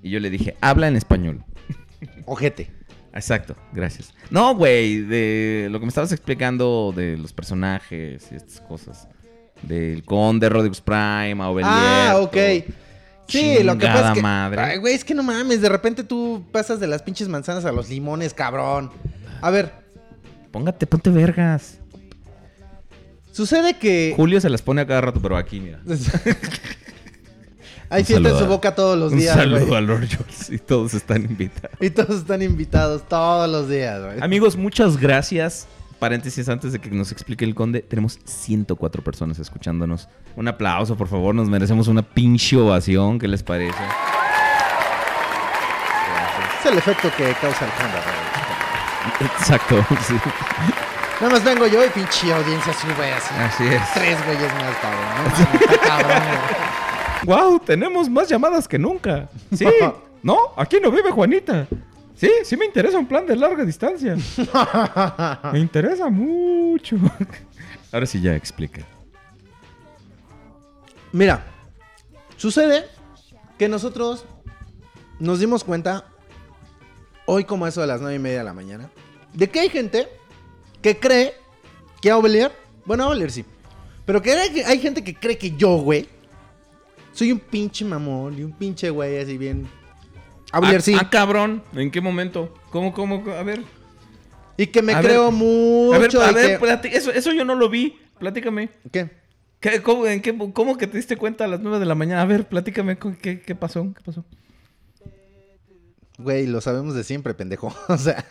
Y 0.01 0.09
yo 0.09 0.19
le 0.21 0.29
dije, 0.29 0.55
habla 0.61 0.87
en 0.87 0.95
español. 0.95 1.43
Ojete. 2.25 2.71
Exacto, 3.13 3.55
gracias. 3.73 4.13
No, 4.31 4.55
güey, 4.55 5.01
de 5.01 5.67
lo 5.69 5.79
que 5.79 5.85
me 5.85 5.89
estabas 5.89 6.11
explicando 6.11 6.93
de 6.95 7.15
los 7.17 7.31
personajes 7.33 8.27
y 8.31 8.35
estas 8.35 8.61
cosas. 8.61 9.07
Del 9.61 10.03
Conde, 10.03 10.49
Rodriguez 10.49 10.81
Prime, 10.81 11.37
Aubelier. 11.43 11.71
Ah, 11.73 12.15
ok. 12.21 12.37
Sí, 13.27 13.63
lo 13.63 13.77
que 13.77 13.87
pasa 13.87 14.09
es 14.09 14.13
que. 14.15 14.21
madre. 14.21 14.61
Ay, 14.61 14.77
güey, 14.77 14.93
es 14.93 15.03
que 15.03 15.13
no 15.13 15.23
mames. 15.23 15.61
De 15.61 15.69
repente 15.69 16.03
tú 16.03 16.43
pasas 16.51 16.79
de 16.79 16.87
las 16.87 17.01
pinches 17.01 17.27
manzanas 17.29 17.65
a 17.65 17.71
los 17.71 17.89
limones, 17.89 18.33
cabrón. 18.33 18.91
A 19.41 19.49
ver, 19.49 19.71
Póngate, 20.51 20.85
ponte 20.85 21.09
vergas. 21.09 21.79
sucede 23.31 23.77
que. 23.77 24.13
Julio 24.15 24.39
se 24.41 24.49
las 24.49 24.61
pone 24.61 24.81
a 24.81 24.87
cada 24.87 25.01
rato, 25.01 25.19
pero 25.21 25.35
aquí, 25.37 25.59
mira. 25.59 25.79
Hay 27.89 28.01
Un 28.01 28.05
fiesta 28.07 28.27
en 28.29 28.33
saludo 28.33 28.39
su 28.39 28.45
boca 28.47 28.73
todos 28.73 28.97
los 28.97 29.11
Un 29.13 29.19
días, 29.19 29.35
saludo 29.35 29.65
güey. 29.67 29.77
a 29.77 29.81
Lord 29.81 30.07
George 30.07 30.55
y 30.55 30.57
todos 30.57 30.93
están 30.95 31.23
invitados. 31.25 31.77
Y 31.79 31.89
todos 31.91 32.21
están 32.21 32.41
invitados 32.41 33.07
todos 33.07 33.47
los 33.49 33.69
días, 33.69 34.01
güey. 34.03 34.17
Amigos, 34.21 34.55
muchas 34.57 34.97
gracias. 34.97 35.67
Paréntesis 36.03 36.49
antes 36.49 36.73
de 36.73 36.79
que 36.79 36.89
nos 36.89 37.13
explique 37.13 37.45
el 37.45 37.55
conde. 37.55 37.81
Tenemos 37.81 38.19
104 38.25 39.01
personas 39.01 39.39
escuchándonos. 39.39 40.09
Un 40.35 40.49
aplauso, 40.49 40.97
por 40.97 41.07
favor. 41.07 41.33
Nos 41.33 41.47
merecemos 41.47 41.87
una 41.87 42.01
pinche 42.01 42.57
ovación. 42.57 43.17
¿Qué 43.17 43.29
les 43.29 43.41
parece? 43.41 43.81
Es 46.59 46.65
el 46.65 46.77
efecto 46.77 47.09
que 47.15 47.31
causa 47.39 47.63
el 47.63 47.71
güey. 47.79 49.31
Exacto, 49.31 49.85
sí. 50.05 50.15
Nada 51.21 51.35
más 51.35 51.43
vengo 51.45 51.67
yo 51.67 51.85
y 51.85 51.89
pinche 51.91 52.33
audiencia 52.33 52.73
sube 52.73 53.13
así. 53.13 53.33
Así 53.35 53.63
es. 53.67 53.93
Tres 53.93 54.25
güeyes 54.25 54.53
más, 54.55 54.75
cabrón. 54.81 55.05
No 55.07 55.23
mames, 55.23 55.61
está 55.61 55.87
cabrón, 55.87 56.21
güey. 57.23 57.37
¡Wow! 57.37 57.59
Tenemos 57.59 58.09
más 58.09 58.27
llamadas 58.27 58.67
que 58.67 58.77
nunca. 58.77 59.29
Sí. 59.55 59.65
no, 60.21 60.37
aquí 60.57 60.79
no 60.83 60.91
vive 60.91 61.11
Juanita. 61.11 61.65
Sí, 62.15 62.29
sí 62.43 62.55
me 62.57 62.65
interesa 62.65 62.97
un 62.97 63.07
plan 63.07 63.25
de 63.25 63.35
larga 63.35 63.65
distancia. 63.65 64.15
me 65.53 65.59
interesa 65.59 66.09
mucho. 66.09 66.97
Ahora 67.91 68.05
sí 68.05 68.21
ya 68.21 68.35
explica. 68.35 68.85
Mira, 71.11 71.45
sucede 72.37 72.85
que 73.57 73.67
nosotros 73.67 74.25
nos 75.19 75.39
dimos 75.39 75.63
cuenta, 75.63 76.05
hoy 77.25 77.43
como 77.43 77.67
eso 77.67 77.81
de 77.81 77.87
las 77.87 78.01
nueve 78.01 78.15
y 78.15 78.19
media 78.19 78.39
de 78.39 78.43
la 78.43 78.53
mañana, 78.53 78.89
de 79.33 79.49
que 79.49 79.59
hay 79.59 79.69
gente 79.69 80.07
que 80.81 80.99
cree 80.99 81.33
que 82.01 82.09
a 82.09 82.17
Ovelier, 82.17 82.51
bueno, 82.85 83.03
a 83.03 83.07
Ovelier 83.07 83.31
sí, 83.31 83.45
pero 84.05 84.21
que 84.21 84.33
hay, 84.33 84.61
hay 84.61 84.79
gente 84.79 85.03
que 85.03 85.13
cree 85.13 85.37
que 85.37 85.55
yo, 85.55 85.77
güey, 85.77 86.09
soy 87.11 87.31
un 87.31 87.39
pinche 87.39 87.85
mamón 87.85 88.37
y 88.37 88.43
un 88.43 88.51
pinche 88.51 88.89
güey 88.89 89.19
así 89.19 89.37
bien... 89.37 89.67
A 90.53 90.59
Ovelier 90.59 90.81
sí. 90.81 90.95
Ah, 90.97 91.09
cabrón. 91.09 91.61
¿En 91.75 91.91
qué 91.91 91.99
momento? 91.99 92.53
¿Cómo, 92.69 92.93
cómo? 92.93 93.23
A 93.31 93.43
ver. 93.43 93.63
Y 94.55 94.67
que 94.67 94.81
me 94.81 94.93
a 94.93 95.01
creo 95.01 95.25
ver, 95.25 95.33
mucho. 95.33 95.93
A 95.95 95.97
ver, 95.97 96.15
a 96.17 96.31
ver, 96.31 96.59
que- 96.59 96.65
plati- 96.65 96.93
eso, 96.93 97.11
eso 97.11 97.33
yo 97.33 97.43
no 97.43 97.55
lo 97.55 97.69
vi. 97.69 97.99
Platícame. 98.19 98.69
¿Qué? 98.91 99.09
¿Qué, 99.59 99.81
cómo, 99.81 100.05
en 100.05 100.21
qué- 100.21 100.37
cómo 100.53 100.77
que 100.77 100.87
te 100.87 100.97
diste 100.97 101.17
cuenta 101.17 101.45
a 101.45 101.47
las 101.47 101.59
9 101.59 101.79
de 101.79 101.85
la 101.85 101.95
mañana? 101.95 102.21
A 102.21 102.25
ver, 102.25 102.47
platícame. 102.47 102.97
¿Qué, 103.21 103.41
qué 103.41 103.55
pasó? 103.55 103.93
¿Qué 103.95 104.01
pasó? 104.03 104.23
Güey, 106.19 106.45
lo 106.47 106.61
sabemos 106.61 106.93
de 106.93 107.03
siempre, 107.03 107.33
pendejo. 107.33 107.75
O 107.87 107.97
sea... 107.97 108.23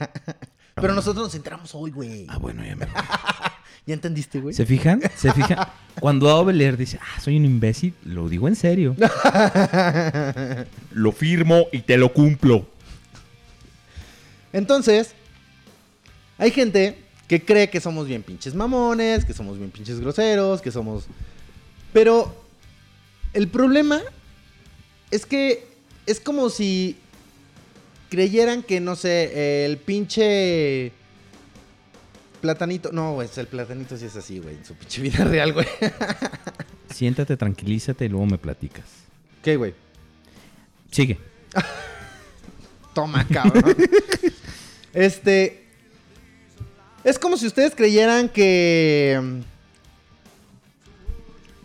Pero 0.74 0.94
nosotros 0.94 1.24
nos 1.26 1.34
enteramos 1.34 1.74
hoy, 1.74 1.90
güey. 1.90 2.26
Ah, 2.30 2.38
bueno, 2.38 2.64
ya 2.64 2.74
me 2.76 2.86
¿Ya 3.86 3.94
entendiste, 3.94 4.40
güey? 4.40 4.54
¿Se 4.54 4.64
fijan? 4.64 5.00
¿Se 5.16 5.32
fijan? 5.32 5.58
Cuando 6.00 6.28
Aubelier 6.30 6.76
dice, 6.76 6.98
ah, 7.02 7.20
soy 7.20 7.36
un 7.36 7.44
imbécil, 7.44 7.94
lo 8.04 8.28
digo 8.28 8.46
en 8.46 8.54
serio. 8.54 8.94
lo 10.92 11.12
firmo 11.12 11.66
y 11.72 11.80
te 11.80 11.96
lo 11.96 12.12
cumplo. 12.12 12.66
Entonces, 14.52 15.14
hay 16.38 16.50
gente 16.50 16.98
que 17.26 17.44
cree 17.44 17.70
que 17.70 17.80
somos 17.80 18.06
bien 18.06 18.22
pinches 18.22 18.54
mamones, 18.54 19.24
que 19.24 19.32
somos 19.32 19.58
bien 19.58 19.70
pinches 19.70 20.00
groseros, 20.00 20.62
que 20.62 20.70
somos... 20.70 21.06
Pero 21.92 22.34
el 23.32 23.48
problema 23.48 24.00
es 25.10 25.26
que 25.26 25.66
es 26.06 26.20
como 26.20 26.50
si 26.50 26.96
creyeran 28.10 28.62
que, 28.62 28.80
no 28.80 28.94
sé, 28.96 29.64
el 29.66 29.78
pinche 29.78 30.92
platanito... 32.42 32.90
No, 32.92 33.14
güey, 33.14 33.28
el 33.34 33.46
platanito 33.46 33.96
sí 33.96 34.04
es 34.04 34.16
así, 34.16 34.38
güey, 34.38 34.56
en 34.56 34.64
su 34.66 34.74
pinche 34.74 35.00
vida 35.00 35.24
real, 35.24 35.54
güey. 35.54 35.66
Siéntate, 36.92 37.38
tranquilízate 37.38 38.04
y 38.04 38.08
luego 38.08 38.26
me 38.26 38.36
platicas. 38.36 38.84
¿Qué, 39.42 39.56
güey? 39.56 39.74
Sigue. 40.90 41.18
Toma, 42.94 43.26
cabrón. 43.26 43.74
este. 44.92 45.64
Es 47.02 47.18
como 47.18 47.38
si 47.38 47.46
ustedes 47.46 47.74
creyeran 47.74 48.28
que. 48.28 49.40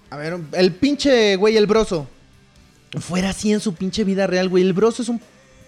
A 0.10 0.16
ver, 0.16 0.40
el 0.54 0.72
pinche 0.74 1.36
güey, 1.36 1.58
el 1.58 1.68
broso. 1.68 2.08
Fuera 3.02 3.32
así 3.32 3.52
en 3.52 3.60
su 3.60 3.76
pinche 3.76 4.06
vida 4.06 4.26
real, 4.26 4.48
güey. 4.48 4.64
El 4.64 4.72
broso 4.72 5.02
es 5.02 5.10
un 5.10 5.22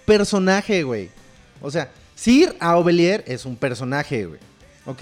personaje, 0.06 0.84
güey. 0.84 1.10
O 1.62 1.70
sea, 1.70 1.92
Sir 2.16 2.56
Aubelier 2.60 3.24
es 3.28 3.46
un 3.46 3.58
personaje, 3.58 4.26
güey. 4.26 4.40
¿Ok? 4.90 5.02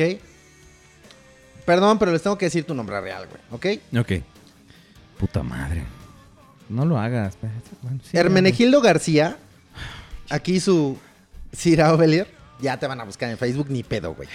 Perdón, 1.65 1.97
pero 1.97 2.11
les 2.11 2.21
tengo 2.21 2.37
que 2.37 2.45
decir 2.45 2.65
tu 2.65 2.73
nombre 2.73 2.99
real, 2.99 3.25
güey. 3.27 3.79
¿Ok? 3.79 3.99
Ok. 3.99 4.23
Puta 5.17 5.43
madre. 5.43 5.83
No 6.69 6.83
lo 6.83 6.99
hagas. 6.99 7.29
espérate. 7.29 7.69
Bueno, 7.81 7.99
sí, 8.03 8.17
Hermenegildo 8.17 8.81
García. 8.81 9.37
Aquí 10.29 10.59
su 10.59 10.97
Sir 11.53 11.81
Aubelier. 11.81 12.27
Ya 12.59 12.77
te 12.77 12.85
van 12.87 12.99
a 12.99 13.05
buscar 13.05 13.29
en 13.29 13.37
Facebook, 13.37 13.67
ni 13.69 13.83
pedo, 13.83 14.13
güey. 14.13 14.27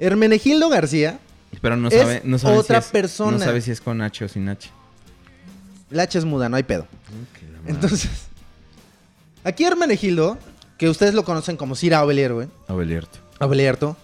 Hermenegildo 0.00 0.68
García. 0.68 1.20
Pero 1.60 1.76
no 1.76 1.88
Es 1.88 1.94
sabe, 1.94 2.22
no 2.24 2.38
sabe 2.38 2.56
otra 2.56 2.80
si 2.80 2.86
es, 2.86 2.92
persona. 2.92 3.38
No 3.38 3.44
sabe 3.44 3.60
si 3.60 3.70
es 3.70 3.80
con 3.80 4.00
H 4.00 4.24
o 4.24 4.28
sin 4.28 4.48
H. 4.48 4.70
La 5.90 6.04
H 6.04 6.18
es 6.18 6.24
muda, 6.24 6.48
no 6.48 6.56
hay 6.56 6.62
pedo. 6.64 6.88
Entonces, 7.66 8.08
aquí 9.44 9.64
Hermenegildo, 9.64 10.38
que 10.78 10.88
ustedes 10.88 11.14
lo 11.14 11.24
conocen 11.24 11.56
como 11.56 11.76
Sir 11.76 11.94
Aubelier, 11.94 12.32
güey. 12.32 12.48
Abelierto. 12.66 13.96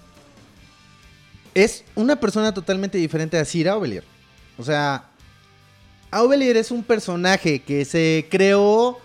Es 1.58 1.82
una 1.96 2.14
persona 2.14 2.54
totalmente 2.54 2.98
diferente 2.98 3.36
a 3.36 3.44
Sir 3.44 3.68
Aubelier. 3.68 4.04
O 4.58 4.62
sea, 4.62 5.10
Aubelier 6.12 6.56
es 6.56 6.70
un 6.70 6.84
personaje 6.84 7.62
que 7.62 7.84
se 7.84 8.28
creó 8.30 9.00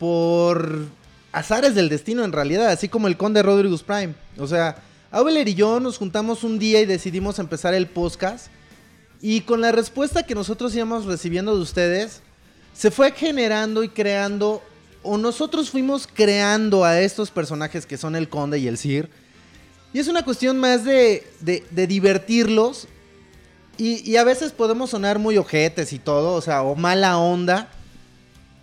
por 0.00 0.86
azares 1.30 1.76
del 1.76 1.88
destino 1.88 2.24
en 2.24 2.32
realidad, 2.32 2.70
así 2.70 2.88
como 2.88 3.06
el 3.06 3.16
conde 3.16 3.40
Rodriguez 3.44 3.84
Prime. 3.84 4.16
O 4.36 4.48
sea, 4.48 4.82
Aubelier 5.12 5.46
y 5.46 5.54
yo 5.54 5.78
nos 5.78 5.96
juntamos 5.96 6.42
un 6.42 6.58
día 6.58 6.80
y 6.80 6.86
decidimos 6.86 7.38
empezar 7.38 7.72
el 7.72 7.86
podcast. 7.86 8.48
Y 9.20 9.42
con 9.42 9.60
la 9.60 9.70
respuesta 9.70 10.26
que 10.26 10.34
nosotros 10.34 10.74
íbamos 10.74 11.04
recibiendo 11.04 11.54
de 11.54 11.62
ustedes, 11.62 12.20
se 12.74 12.90
fue 12.90 13.12
generando 13.12 13.84
y 13.84 13.88
creando, 13.88 14.60
o 15.04 15.18
nosotros 15.18 15.70
fuimos 15.70 16.08
creando 16.12 16.84
a 16.84 17.00
estos 17.00 17.30
personajes 17.30 17.86
que 17.86 17.96
son 17.96 18.16
el 18.16 18.28
conde 18.28 18.58
y 18.58 18.66
el 18.66 18.76
Sir. 18.76 19.08
Y 19.92 19.98
es 19.98 20.08
una 20.08 20.24
cuestión 20.24 20.58
más 20.58 20.84
de, 20.84 21.26
de- 21.40 21.64
de 21.70 21.86
divertirlos. 21.86 22.88
Y, 23.78 24.08
y 24.10 24.16
a 24.16 24.24
veces 24.24 24.52
podemos 24.52 24.90
sonar 24.90 25.18
muy 25.18 25.36
ojetes 25.38 25.92
y 25.92 25.98
todo, 25.98 26.34
o 26.34 26.40
sea, 26.40 26.62
o 26.62 26.74
mala 26.76 27.18
onda. 27.18 27.70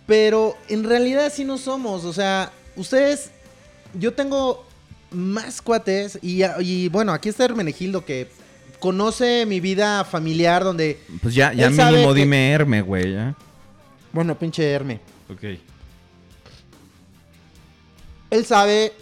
Pero 0.06 0.56
en 0.68 0.84
realidad 0.84 1.26
así 1.26 1.44
no 1.44 1.58
somos. 1.58 2.04
O 2.04 2.12
sea, 2.12 2.52
ustedes. 2.76 3.30
Yo 3.94 4.12
tengo 4.14 4.64
más 5.10 5.60
cuates. 5.62 6.18
Y, 6.22 6.42
y 6.60 6.88
bueno, 6.88 7.12
aquí 7.12 7.28
está 7.28 7.44
Hermenegildo 7.44 8.04
que 8.04 8.28
conoce 8.80 9.46
mi 9.46 9.60
vida 9.60 10.04
familiar 10.04 10.64
donde. 10.64 10.98
Pues 11.22 11.34
ya, 11.34 11.52
ya 11.52 11.70
mínimo 11.70 12.12
que- 12.14 12.20
dime 12.20 12.50
Herme, 12.50 12.82
güey, 12.82 13.12
ya. 13.12 13.34
Bueno, 14.12 14.36
pinche 14.38 14.68
Herme. 14.68 15.00
Ok. 15.28 15.44
Él 18.30 18.44
sabe 18.46 18.92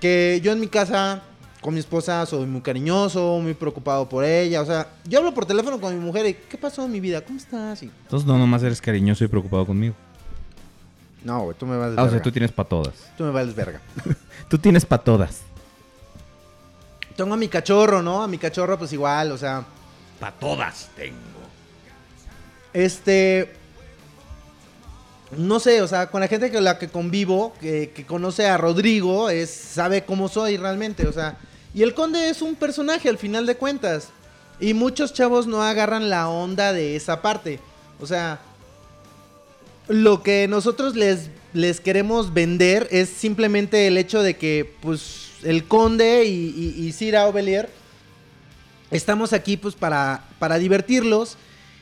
que 0.00 0.40
yo 0.42 0.52
en 0.52 0.60
mi 0.60 0.68
casa 0.68 1.22
con 1.68 1.74
mi 1.74 1.80
esposa 1.80 2.24
soy 2.24 2.46
muy 2.46 2.62
cariñoso, 2.62 3.40
muy 3.42 3.52
preocupado 3.52 4.08
por 4.08 4.24
ella. 4.24 4.62
O 4.62 4.64
sea, 4.64 4.88
yo 5.04 5.18
hablo 5.18 5.34
por 5.34 5.44
teléfono 5.44 5.78
con 5.78 5.92
mi 5.92 6.02
mujer 6.02 6.24
y 6.24 6.32
¿qué 6.32 6.56
pasó 6.56 6.86
en 6.86 6.92
mi 6.92 6.98
vida? 6.98 7.20
¿Cómo 7.20 7.36
estás? 7.36 7.82
Y, 7.82 7.90
Entonces 8.04 8.26
no 8.26 8.38
nomás 8.38 8.62
eres 8.62 8.80
cariñoso 8.80 9.22
y 9.22 9.28
preocupado 9.28 9.66
conmigo. 9.66 9.94
no, 11.22 11.42
güey, 11.42 11.58
tú 11.58 11.66
me 11.66 11.76
vales 11.76 11.98
Ah, 11.98 12.00
o 12.00 12.04
verga. 12.06 12.10
sea, 12.16 12.22
tú 12.22 12.32
tienes 12.32 12.52
para 12.52 12.70
todas. 12.70 12.94
Tú 13.18 13.24
me 13.24 13.32
vales 13.32 13.54
verga. 13.54 13.82
Tú 14.48 14.56
tienes 14.56 14.86
para 14.86 15.04
todas. 15.04 15.42
Tengo 17.16 17.34
a 17.34 17.36
mi 17.36 17.48
cachorro, 17.48 18.00
¿no? 18.00 18.22
A 18.22 18.28
mi 18.28 18.38
cachorro 18.38 18.78
pues 18.78 18.90
igual, 18.94 19.30
o 19.32 19.36
sea, 19.36 19.62
Pa' 20.18 20.32
todas 20.32 20.88
tengo. 20.96 21.18
este... 22.72 23.52
No 25.36 25.60
sé, 25.60 25.82
o 25.82 25.86
sea, 25.86 26.06
con 26.06 26.22
la 26.22 26.28
gente 26.28 26.50
con 26.50 26.64
la 26.64 26.78
que 26.78 26.88
convivo, 26.88 27.52
que, 27.60 27.92
que 27.94 28.06
conoce 28.06 28.46
a 28.46 28.56
Rodrigo, 28.56 29.28
es, 29.28 29.50
sabe 29.50 30.06
cómo 30.06 30.30
soy 30.30 30.56
realmente, 30.56 31.06
o 31.06 31.12
sea... 31.12 31.36
Y 31.74 31.82
el 31.82 31.94
conde 31.94 32.28
es 32.30 32.42
un 32.42 32.54
personaje 32.54 33.08
al 33.08 33.18
final 33.18 33.46
de 33.46 33.56
cuentas. 33.56 34.08
Y 34.60 34.74
muchos 34.74 35.12
chavos 35.12 35.46
no 35.46 35.62
agarran 35.62 36.10
la 36.10 36.28
onda 36.28 36.72
de 36.72 36.96
esa 36.96 37.22
parte. 37.22 37.60
O 38.00 38.06
sea, 38.06 38.40
lo 39.86 40.22
que 40.22 40.48
nosotros 40.48 40.96
les, 40.96 41.30
les 41.52 41.80
queremos 41.80 42.34
vender 42.34 42.88
es 42.90 43.08
simplemente 43.08 43.86
el 43.86 43.96
hecho 43.98 44.22
de 44.22 44.36
que, 44.36 44.74
pues, 44.80 45.30
el 45.44 45.64
conde 45.64 46.24
y, 46.24 46.74
y, 46.76 46.86
y 46.86 46.92
Sir 46.92 47.16
Aubelier 47.16 47.70
estamos 48.90 49.32
aquí, 49.32 49.56
pues, 49.56 49.74
para, 49.74 50.24
para 50.38 50.58
divertirlos. 50.58 51.36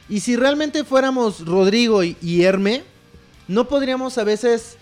Y 0.08 0.20
si 0.20 0.36
realmente 0.36 0.84
fuéramos 0.84 1.44
Rodrigo 1.44 2.04
y, 2.04 2.16
y 2.20 2.42
Herme, 2.42 2.84
no 3.48 3.68
podríamos 3.68 4.18
a 4.18 4.24
veces 4.24 4.76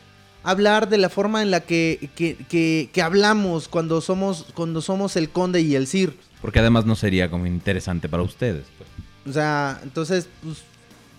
hablar 0.45 0.89
de 0.89 0.99
la 0.99 1.09
forma 1.09 1.43
en 1.43 1.51
la 1.51 1.61
que, 1.61 2.11
que, 2.15 2.37
que- 2.49 2.91
que 2.93 3.03
hablamos 3.03 3.66
cuando 3.69 4.01
somos, 4.01 4.47
cuando 4.55 4.81
somos 4.81 5.16
el 5.16 5.31
conde 5.31 5.61
y 5.62 5.75
el 5.75 5.87
Sir. 5.87 6.16
Porque 6.41 6.59
además 6.61 6.85
no 6.87 6.95
sería 6.95 7.31
como 7.31 7.47
interesante 7.47 8.09
para 8.09 8.23
ustedes. 8.23 8.65
pues. 8.79 8.89
O 9.27 9.33
sea, 9.33 9.81
entonces, 9.83 10.29
pues, 10.43 10.59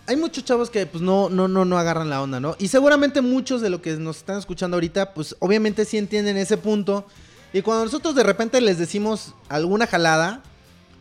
hay 0.07 0.15
muchos 0.15 0.45
chavos 0.45 0.69
que, 0.69 0.85
pues, 0.85 1.01
no, 1.03 1.29
no, 1.29 1.47
no, 1.47 1.65
no 1.65 1.77
agarran 1.79 2.09
la 2.11 2.21
onda, 2.21 2.39
¿no? 2.39 2.55
Y 2.59 2.67
seguramente 2.67 3.21
muchos 3.21 3.61
de 3.61 3.71
los 3.71 3.81
que 3.81 3.93
nos 3.97 4.17
están 4.17 4.37
escuchando 4.37 4.75
ahorita, 4.77 5.13
pues, 5.15 5.35
obviamente 5.39 5.83
sí 5.85 5.97
entienden 5.97 6.37
ese 6.37 6.57
punto. 6.57 7.07
Y 7.53 7.61
cuando 7.63 7.85
nosotros 7.85 8.13
de 8.13 8.21
repente 8.23 8.61
les 8.61 8.77
decimos 8.77 9.33
alguna 9.49 9.87
jalada, 9.87 10.43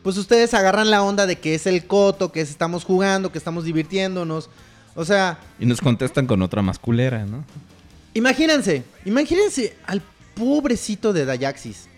pues 0.03 0.17
ustedes 0.17 0.55
agarran 0.55 0.91
la 0.91 1.03
onda 1.03 1.27
de 1.27 1.37
que 1.39 1.55
es 1.55 1.67
el 1.67 1.87
coto, 1.87 2.33
que 2.33 2.41
es- 2.41 2.49
estamos 2.51 2.85
jugando, 2.85 3.31
que 3.33 3.39
estamos 3.39 3.65
divirtiéndonos. 3.65 4.49
O 4.95 5.05
sea, 5.05 5.39
Y 5.59 5.67
nos 5.67 5.81
contestan 5.83 6.27
con 6.27 6.41
otra 6.41 6.63
masculera, 6.63 7.27
¿no? 7.27 7.45
Imagínense, 8.15 8.83
imagínense 9.05 9.77
al 9.87 10.03
pobrecito 10.35 11.13
de 11.13 11.25
Dayaxis. 11.25 11.89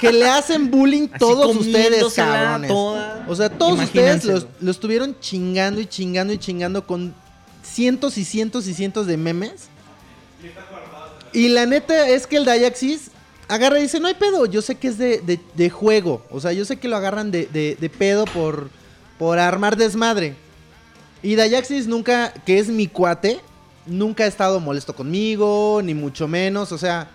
Que 0.00 0.12
le 0.12 0.28
hacen 0.28 0.70
bullying 0.70 1.06
todos 1.18 1.54
ustedes, 1.56 2.12
cabrones. 2.14 2.68
toda. 2.68 3.24
O 3.28 3.36
sea, 3.36 3.48
todos 3.48 3.78
ustedes 3.80 4.24
los, 4.24 4.46
lo 4.60 4.70
estuvieron 4.72 5.16
chingando 5.20 5.80
y 5.80 5.86
chingando 5.86 6.32
y 6.32 6.38
chingando 6.38 6.84
con 6.86 7.14
cientos 7.62 8.18
y 8.18 8.24
cientos 8.24 8.66
y 8.66 8.74
cientos 8.74 9.06
de 9.06 9.16
memes. 9.16 9.68
Y 11.32 11.48
la 11.48 11.66
neta 11.66 12.08
es 12.08 12.26
que 12.26 12.36
el 12.38 12.44
Dayaxis 12.44 13.10
agarra 13.48 13.78
y 13.78 13.82
dice, 13.82 14.00
no 14.00 14.08
hay 14.08 14.14
pedo, 14.14 14.46
yo 14.46 14.62
sé 14.62 14.74
que 14.76 14.88
es 14.88 14.98
de, 14.98 15.20
de- 15.20 15.40
de 15.54 15.70
juego. 15.70 16.24
O 16.30 16.40
sea, 16.40 16.52
yo 16.52 16.64
sé 16.64 16.76
que 16.78 16.88
lo 16.88 16.96
agarran 16.96 17.30
de, 17.30 17.46
de- 17.46 17.76
de 17.78 17.90
pedo 17.90 18.24
por, 18.24 18.70
por 19.18 19.38
armar 19.38 19.76
desmadre. 19.76 20.34
Y 21.22 21.34
Dayaxis 21.36 21.86
nunca, 21.86 22.32
que 22.46 22.58
es 22.58 22.68
mi 22.68 22.86
cuate, 22.88 23.40
nunca 23.88 24.24
ha 24.24 24.26
estado 24.26 24.60
molesto 24.60 24.94
conmigo, 24.94 25.80
ni 25.82 25.94
mucho 25.94 26.28
menos, 26.28 26.72
o 26.72 26.78
sea... 26.78 27.10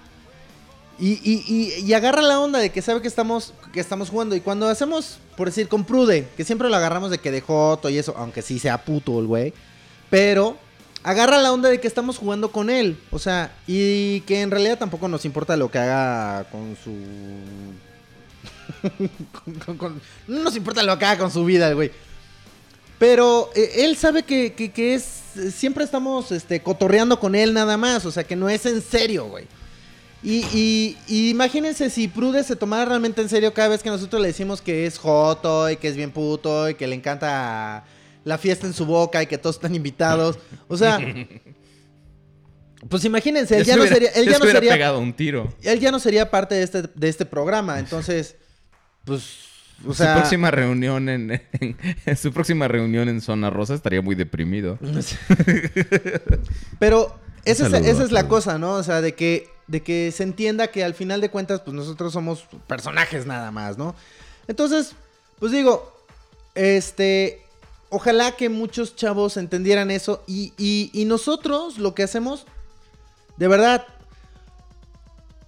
Y, 0.99 1.13
y- 1.23 1.73
y- 1.83 1.93
agarra 1.93 2.21
la 2.21 2.39
onda 2.39 2.59
de 2.59 2.71
que 2.71 2.83
sabe 2.83 3.01
que 3.01 3.07
estamos, 3.07 3.51
que 3.73 3.79
estamos 3.79 4.11
jugando. 4.11 4.35
Y 4.35 4.41
cuando 4.41 4.67
hacemos, 4.67 5.17
por 5.35 5.47
decir, 5.47 5.67
con 5.67 5.85
Prude, 5.85 6.27
que 6.37 6.43
siempre 6.45 6.69
lo 6.69 6.75
agarramos 6.75 7.09
de 7.09 7.17
que 7.17 7.31
de 7.31 7.41
Joto 7.41 7.89
y 7.89 7.97
eso, 7.97 8.13
aunque 8.15 8.43
sí 8.43 8.59
sea 8.59 8.85
puto 8.85 9.19
el 9.19 9.25
güey. 9.25 9.53
Pero 10.11 10.55
agarra 11.01 11.39
la 11.39 11.51
onda 11.51 11.69
de 11.69 11.81
que 11.81 11.87
estamos 11.87 12.19
jugando 12.19 12.51
con 12.51 12.69
él. 12.69 12.99
O 13.09 13.17
sea, 13.17 13.55
y 13.65 14.21
que 14.21 14.41
en 14.41 14.51
realidad 14.51 14.77
tampoco 14.77 15.07
nos 15.07 15.25
importa 15.25 15.57
lo 15.57 15.71
que 15.71 15.79
haga 15.79 16.43
con 16.51 16.77
su. 16.83 16.91
no 20.27 20.43
nos 20.43 20.55
importa 20.55 20.83
lo 20.83 20.97
que 20.99 21.05
haga 21.05 21.17
con 21.17 21.31
su 21.31 21.43
vida, 21.43 21.69
el 21.69 21.75
güey. 21.75 21.91
Pero 22.99 23.49
eh, 23.55 23.71
él 23.77 23.97
sabe 23.97 24.21
que, 24.23 24.53
que- 24.53 24.71
que 24.71 24.93
es. 24.93 25.22
Siempre 25.53 25.83
estamos 25.83 26.31
este, 26.31 26.61
cotorreando 26.61 27.19
con 27.19 27.35
él 27.35 27.53
nada 27.53 27.77
más. 27.77 28.05
O 28.05 28.11
sea, 28.11 28.23
que 28.23 28.35
no 28.35 28.49
es 28.49 28.65
en 28.65 28.81
serio, 28.81 29.25
güey. 29.27 29.45
Y, 30.21 30.45
y- 30.53 30.97
y 31.07 31.29
imagínense 31.29 31.89
si 31.89 32.07
Prude 32.07 32.43
se 32.43 32.55
tomara 32.55 32.85
realmente 32.85 33.21
en 33.21 33.27
serio 33.29 33.53
cada 33.53 33.67
vez 33.69 33.83
que 33.83 33.89
nosotros 33.89 34.21
le 34.21 34.29
decimos 34.29 34.61
que 34.61 34.85
es 34.85 34.97
joto 34.97 35.69
y 35.69 35.75
que 35.75 35.89
es 35.89 35.97
bien 35.97 36.11
puto 36.11 36.69
y 36.69 36.75
que 36.75 36.87
le 36.87 36.95
encanta 36.95 37.83
la 38.23 38.37
fiesta 38.37 38.65
en 38.65 38.73
su 38.73 38.85
boca 38.85 39.21
y 39.21 39.27
que 39.27 39.37
todos 39.37 39.57
están 39.57 39.75
invitados. 39.75 40.39
O 40.69 40.77
sea, 40.77 40.97
Pues 42.89 43.05
imagínense, 43.05 43.57
él 43.57 43.63
Ya 43.63 43.77
no 43.77 43.85
sería, 43.87 44.09
él 44.09 44.25
ya 44.29 44.39
no 44.39 44.45
sería, 44.45 44.71
pegado 44.71 44.99
un 44.99 45.13
tiro. 45.13 45.53
él 45.61 45.79
ya 45.79 45.89
no 45.91 45.99
sería 45.99 46.29
parte 46.29 46.55
de 46.55 46.63
este, 46.63 46.81
de 46.93 47.07
este 47.09 47.25
programa. 47.25 47.79
Entonces, 47.79 48.35
pues, 49.05 49.23
o 49.87 49.93
sea, 49.93 50.13
su 50.15 50.19
próxima 50.19 50.51
reunión 50.51 51.09
en, 51.09 51.31
en- 51.31 51.77
en 52.05 52.17
su 52.17 52.31
próxima 52.33 52.67
reunión 52.67 53.09
en 53.09 53.21
Zona 53.21 53.49
Rosa 53.49 53.73
estaría 53.73 54.01
muy 54.01 54.15
deprimido. 54.15 54.77
Pero 56.79 57.15
esa, 57.45 57.67
es, 57.67 57.73
esa 57.85 58.03
es 58.03 58.11
la 58.11 58.27
cosa, 58.27 58.57
¿no? 58.57 58.73
O 58.73 58.83
sea, 58.83 59.01
de 59.01 59.15
que, 59.15 59.49
de 59.67 59.81
que 59.81 60.11
se 60.11 60.23
entienda 60.23 60.67
que 60.67 60.83
al 60.83 60.93
final 60.93 61.21
de 61.21 61.29
cuentas, 61.29 61.61
pues 61.61 61.73
nosotros 61.75 62.13
somos 62.13 62.45
personajes 62.67 63.25
nada 63.25 63.51
más, 63.51 63.77
¿no? 63.77 63.95
Entonces, 64.47 64.93
pues 65.39 65.51
digo, 65.51 65.91
este, 66.55 67.41
ojalá 67.89 68.31
que 68.33 68.49
muchos 68.49 68.95
chavos 68.95 69.37
entendieran 69.37 69.91
eso 69.91 70.23
y, 70.27 70.53
y- 70.57 70.89
y 70.93 71.05
nosotros 71.05 71.77
lo 71.77 71.95
que 71.95 72.03
hacemos, 72.03 72.45
de 73.37 73.47
verdad, 73.47 73.85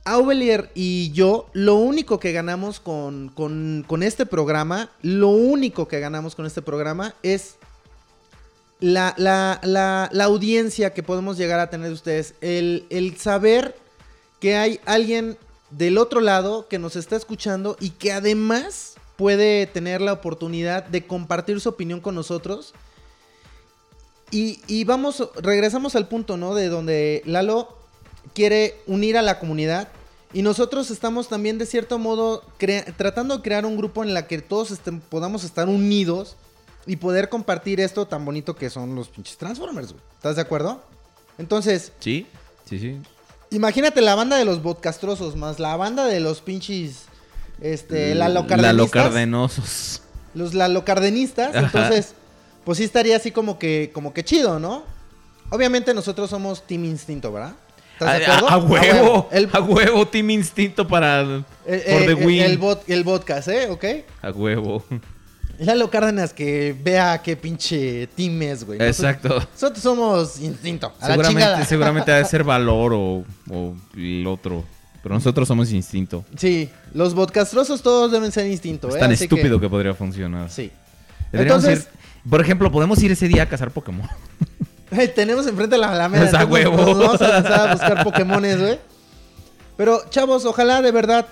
Aubelier 0.05 0.71
y 0.75 1.11
yo, 1.11 1.47
lo 1.53 1.75
único 1.75 2.19
que 2.19 2.31
ganamos 2.31 2.79
con, 2.79 3.29
con- 3.29 4.03
este 4.03 4.25
programa, 4.25 4.89
lo 5.01 5.29
único 5.29 5.87
que 5.87 5.99
ganamos 5.99 6.35
con 6.35 6.45
este 6.45 6.61
programa 6.61 7.15
es 7.23 7.55
la, 8.79 9.15
la- 9.17 9.59
la- 9.63 10.09
la 10.11 10.23
audiencia 10.25 10.93
que 10.93 11.01
podemos 11.03 11.37
llegar 11.37 11.59
a 11.59 11.69
tener 11.71 11.87
de 11.87 11.93
ustedes. 11.93 12.35
El, 12.41 12.85
el 12.91 13.17
saber 13.17 13.75
que 14.39 14.55
hay 14.55 14.79
alguien 14.85 15.37
del 15.71 15.97
otro 15.97 16.21
lado 16.21 16.67
que 16.67 16.77
nos 16.77 16.95
está 16.95 17.15
escuchando 17.15 17.75
y 17.79 17.89
que 17.89 18.11
además 18.11 18.93
puede 19.17 19.65
tener 19.65 20.01
la 20.01 20.13
oportunidad 20.13 20.83
de 20.85 21.07
compartir 21.07 21.59
su 21.59 21.69
opinión 21.69 21.99
con 21.99 22.13
nosotros. 22.13 22.73
Y, 24.29 24.59
y 24.67 24.83
vamos, 24.83 25.29
regresamos 25.41 25.95
al 25.95 26.07
punto, 26.07 26.37
¿no? 26.37 26.53
De 26.53 26.67
donde 26.67 27.21
Lalo 27.25 27.75
quiere 28.33 28.75
unir 28.87 29.17
a 29.17 29.21
la 29.21 29.39
comunidad. 29.39 29.89
Y 30.33 30.41
nosotros 30.41 30.91
estamos 30.91 31.29
también, 31.29 31.57
de 31.57 31.65
cierto 31.65 31.97
modo, 31.97 32.43
tratando 32.97 33.37
de 33.37 33.43
crear 33.43 33.65
un 33.65 33.77
grupo 33.77 34.03
en 34.03 34.13
la 34.13 34.27
que 34.27 34.41
todos 34.41 34.73
podamos 35.09 35.43
estar 35.45 35.69
unidos 35.69 36.35
y 36.85 36.97
poder 36.97 37.29
compartir 37.29 37.79
esto 37.79 38.05
tan 38.05 38.25
bonito 38.25 38.55
que 38.55 38.69
son 38.69 38.95
los 38.95 39.07
pinches 39.07 39.37
Transformers, 39.37 39.93
güey. 39.93 40.03
¿Estás 40.15 40.35
de 40.35 40.41
acuerdo? 40.41 40.83
Entonces, 41.37 41.93
Sí, 41.99 42.27
sí, 42.69 42.79
sí. 42.79 42.97
imagínate 43.49 44.01
la 44.01 44.15
banda 44.15 44.35
de 44.37 44.45
los 44.45 44.59
podcastrosos 44.59 45.35
más 45.35 45.59
la 45.59 45.75
banda 45.77 46.05
de 46.05 46.19
los 46.19 46.41
pinches. 46.41 47.03
Este, 47.61 48.13
lalocardenistas. 48.15 48.73
Lalocardenosos. 48.75 50.01
Los 50.33 50.53
lalocardenistas. 50.53 51.55
Ajá. 51.55 51.65
Entonces, 51.65 52.13
pues 52.65 52.77
sí 52.79 52.83
estaría 52.83 53.15
así 53.15 53.31
como 53.31 53.57
que, 53.57 53.91
como 53.93 54.13
que 54.13 54.25
chido, 54.25 54.59
¿no? 54.59 54.83
Obviamente 55.49 55.93
nosotros 55.93 56.29
somos 56.29 56.67
Team 56.67 56.83
Instinto, 56.85 57.31
¿verdad? 57.31 57.55
¿Estás 57.99 58.19
de 58.19 58.25
A, 58.25 58.33
a- 58.33 58.37
acuerdo? 58.37 58.47
a 58.49 58.57
huevo. 58.57 59.29
El, 59.31 59.49
A 59.53 59.59
huevo, 59.61 60.07
Team 60.07 60.29
Instinto 60.31 60.87
para. 60.87 61.21
el- 61.21 61.43
for 61.65 61.73
eh, 61.73 62.03
the 62.07 62.13
win. 62.15 62.41
el 62.41 62.59
bot- 62.59 62.83
el 62.87 63.03
podcast, 63.03 63.47
¿eh? 63.47 63.69
¿Ok? 63.69 63.85
A 64.21 64.31
huevo. 64.31 64.83
Lalo 65.57 65.89
Cárdenas 65.89 66.33
que 66.33 66.75
vea 66.83 67.21
qué 67.23 67.37
pinche 67.37 68.07
team 68.07 68.41
es, 68.41 68.65
güey. 68.65 68.81
Exacto. 68.81 69.39
Nosotros 69.53 69.81
somos 69.81 70.39
instinto. 70.41 70.93
A 70.99 71.07
Seguramente, 71.07 71.65
seguramente 71.65 72.11
ha 72.11 72.17
de 72.17 72.25
ser 72.25 72.43
valor 72.43 72.91
o, 72.93 73.23
o 73.49 73.73
el 73.95 74.27
otro. 74.27 74.65
Pero 75.01 75.15
nosotros 75.15 75.47
somos 75.47 75.71
instinto. 75.71 76.25
Sí, 76.35 76.69
los 76.93 77.13
podcastrosos 77.13 77.81
todos 77.81 78.11
deben 78.11 78.31
ser 78.33 78.47
instinto, 78.47 78.89
Es 78.89 78.95
¿eh? 78.95 78.99
tan 78.99 79.11
Así 79.11 79.23
estúpido 79.25 79.59
que... 79.61 79.69
podría 79.69 79.93
funcionar. 79.93 80.49
Sí. 80.49 80.71
Deberíamos 81.31 81.63
Entonces- 81.63 81.87
ir- 81.93 82.29
por 82.29 82.41
ejemplo, 82.41 82.71
podemos 82.71 83.01
ir 83.03 83.11
ese 83.11 83.27
día 83.27 83.43
a 83.43 83.45
cazar 83.45 83.69
Pokémon. 83.71 84.09
Tenemos 85.15 85.47
enfrente 85.47 85.77
la 85.77 85.91
Alameda. 85.91 86.25
Es 86.25 86.33
a 86.33 86.41
entonces 86.43 86.65
huevo. 86.67 86.77
nos 86.85 86.97
Vamos 86.99 87.21
a 87.21 87.27
lanzar 87.27 87.69
a 87.69 87.71
buscar 87.73 88.03
Pokémones, 88.03 88.59
güey. 88.59 88.79
Pero, 89.77 90.03
chavos, 90.09 90.45
ojalá 90.45 90.81
de 90.81 90.91
verdad. 90.91 91.25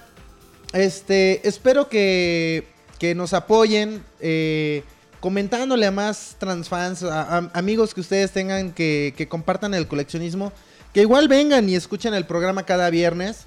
Este, 0.74 1.48
espero 1.48 1.88
que, 1.88 2.68
que 3.00 3.16
nos 3.16 3.34
apoyen. 3.34 4.04
eh, 4.20 4.84
comentándole 5.20 5.86
a 5.86 5.92
más 5.92 6.36
transfans, 6.38 7.02
a, 7.04 7.22
a- 7.38 7.50
amigos 7.54 7.94
que 7.94 8.02
ustedes 8.02 8.32
tengan 8.32 8.74
que, 8.74 9.14
que 9.16 9.30
compartan 9.30 9.74
el 9.74 9.88
coleccionismo. 9.88 10.52
Que 10.94 11.02
igual 11.02 11.28
vengan 11.30 11.70
y 11.70 11.76
escuchen 11.76 12.14
el 12.14 12.26
programa 12.26 12.64
cada 12.64 12.90
viernes. 12.90 13.46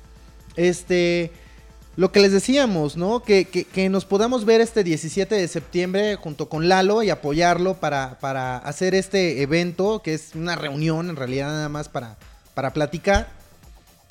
Este. 0.56 1.32
Lo 1.96 2.12
que 2.12 2.20
les 2.20 2.30
decíamos, 2.32 2.96
¿no? 2.96 3.22
Que, 3.22 3.46
que- 3.46 3.64
que 3.64 3.88
nos 3.88 4.04
podamos 4.04 4.44
ver 4.44 4.60
este 4.60 4.84
17 4.84 5.34
de 5.34 5.48
septiembre 5.48 6.16
junto 6.16 6.48
con 6.48 6.68
Lalo 6.68 7.02
y 7.02 7.08
apoyarlo 7.10 7.74
para, 7.80 8.18
para 8.20 8.58
hacer 8.58 8.94
este 8.94 9.40
evento, 9.40 10.02
que 10.02 10.12
es 10.14 10.34
una 10.34 10.56
reunión 10.56 11.08
en 11.08 11.16
realidad 11.16 11.46
nada 11.48 11.68
más 11.70 11.88
para, 11.88 12.16
para 12.54 12.72
platicar. 12.74 13.28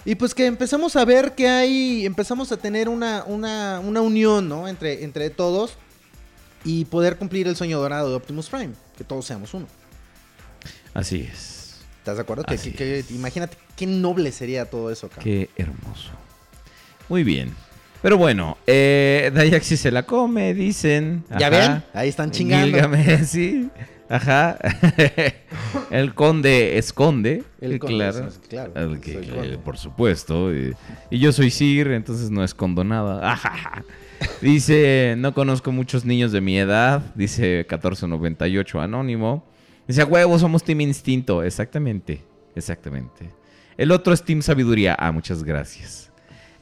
Y 0.03 0.15
pues 0.15 0.33
que 0.33 0.45
empezamos 0.47 0.95
a 0.95 1.05
ver 1.05 1.33
que 1.35 1.47
hay, 1.47 2.05
empezamos 2.05 2.51
a 2.51 2.57
tener 2.57 2.89
una, 2.89 3.23
una, 3.25 3.79
una 3.79 4.01
unión, 4.01 4.49
¿no? 4.49 4.67
Entre, 4.67 5.03
entre 5.03 5.29
todos 5.29 5.73
y 6.63 6.85
poder 6.85 7.17
cumplir 7.17 7.47
el 7.47 7.55
sueño 7.55 7.79
dorado 7.79 8.09
de 8.09 8.15
Optimus 8.15 8.49
Prime, 8.49 8.73
que 8.97 9.03
todos 9.03 9.25
seamos 9.25 9.53
uno. 9.53 9.67
Así 10.95 11.21
es. 11.31 11.75
¿Estás 11.99 12.17
de 12.17 12.21
acuerdo? 12.23 12.43
Que, 12.43 12.55
que- 12.73 13.05
imagínate 13.11 13.57
qué 13.75 13.85
noble 13.85 14.31
sería 14.31 14.67
todo 14.69 14.91
eso, 14.91 15.07
cabrón. 15.09 15.23
Qué 15.25 15.49
hermoso. 15.55 16.09
Muy 17.09 17.23
bien. 17.23 17.53
Pero 18.01 18.17
bueno, 18.17 18.57
eh, 18.67 19.31
Dayaxi 19.33 19.77
se 19.77 19.91
la 19.91 20.03
come, 20.03 20.53
dicen. 20.53 21.23
¿Ya 21.39 21.47
Ajá. 21.47 21.49
ven? 21.49 21.83
Ahí 21.93 22.09
están 22.09 22.31
chingando. 22.31 22.67
Gilgamesh, 22.67 23.23
sí. 23.25 23.69
Ajá. 24.07 24.57
el 25.89 26.13
conde 26.13 26.77
esconde. 26.77 27.43
El 27.59 27.73
eh, 27.73 27.79
conde, 27.79 27.95
claro. 27.97 28.29
claro, 28.47 28.71
El 28.75 28.99
que- 28.99 29.13
conde. 29.27 29.57
por 29.57 29.77
supuesto. 29.77 30.53
Y, 30.55 30.75
y 31.09 31.19
yo 31.19 31.31
soy 31.31 31.49
Sir, 31.49 31.87
entonces 31.87 32.29
no 32.29 32.43
escondo 32.43 32.83
nada. 32.83 33.31
Ajaja. 33.31 33.83
Dice, 34.41 35.15
no 35.17 35.33
conozco 35.33 35.71
muchos 35.71 36.05
niños 36.05 36.31
de 36.31 36.41
mi 36.41 36.57
edad. 36.59 37.01
Dice 37.15 37.65
1498 37.69 38.79
Anónimo. 38.81 39.43
Dice, 39.87 40.01
a 40.03 40.05
huevo, 40.05 40.37
somos 40.37 40.63
Team 40.63 40.81
Instinto. 40.81 41.43
Exactamente, 41.43 42.21
exactamente. 42.55 43.29
El 43.77 43.91
otro 43.91 44.13
es 44.13 44.23
Team 44.23 44.41
Sabiduría. 44.41 44.95
Ah, 44.97 45.11
muchas 45.11 45.43
gracias. 45.43 46.11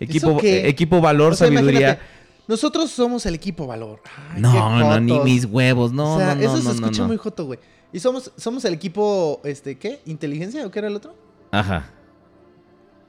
Equipo, 0.04 0.40
eh, 0.44 0.68
equipo 0.68 1.02
Valor, 1.02 1.34
O 1.34 1.36
sea, 1.36 1.48
Sabiduría. 1.48 2.00
nosotros 2.48 2.92
somos 2.92 3.26
el 3.26 3.36
equipo 3.36 3.66
valor. 3.68 4.02
Ay, 4.34 4.42
No, 4.42 4.80
no, 4.80 5.00
ni 5.00 5.20
mis 5.20 5.46
huevos. 5.46 5.92
No, 5.92 6.16
o 6.16 6.18
sea, 6.20 6.36
no, 6.36 6.42
no, 6.42 6.42
eso 6.42 6.58
se 6.58 6.64
no, 6.80 6.86
escucha 6.88 7.04
muy 7.08 7.18
joto, 7.18 7.46
güey. 7.46 7.60
Y 7.92 8.00
somos, 8.00 8.32
somos 8.38 8.66
el 8.66 8.74
equipo, 8.74 9.40
este, 9.44 9.78
¿qué? 9.78 10.02
¿Inteligencia 10.06 10.66
o 10.66 10.72
qué 10.72 10.80
era 10.80 10.88
el 10.88 10.96
otro? 10.96 11.16
Ajá. 11.52 11.90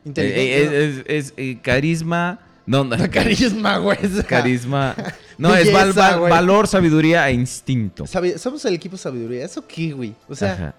Inteligencia. 0.05 0.45
Eh, 0.45 0.65
eh, 0.65 1.05
es, 1.07 1.27
es, 1.29 1.35
eh, 1.37 1.59
carisma. 1.63 2.41
No, 2.67 2.83
no, 2.85 2.97
Carisma, 3.11 3.79
güey. 3.79 3.99
Carisma. 4.27 4.95
No, 5.37 5.55
es 5.55 5.71
val- 5.73 5.93
valor, 5.93 6.67
sabiduría 6.67 7.29
e 7.29 7.33
instinto. 7.35 8.07
sabi- 8.07 8.39
somos 8.39 8.65
el 8.65 8.75
equipo 8.75 8.97
sabiduría. 8.97 9.45
¿Eso 9.45 9.67
qué, 9.67 9.93
güey? 9.93 10.15
O 10.29 10.35
sea, 10.35 10.75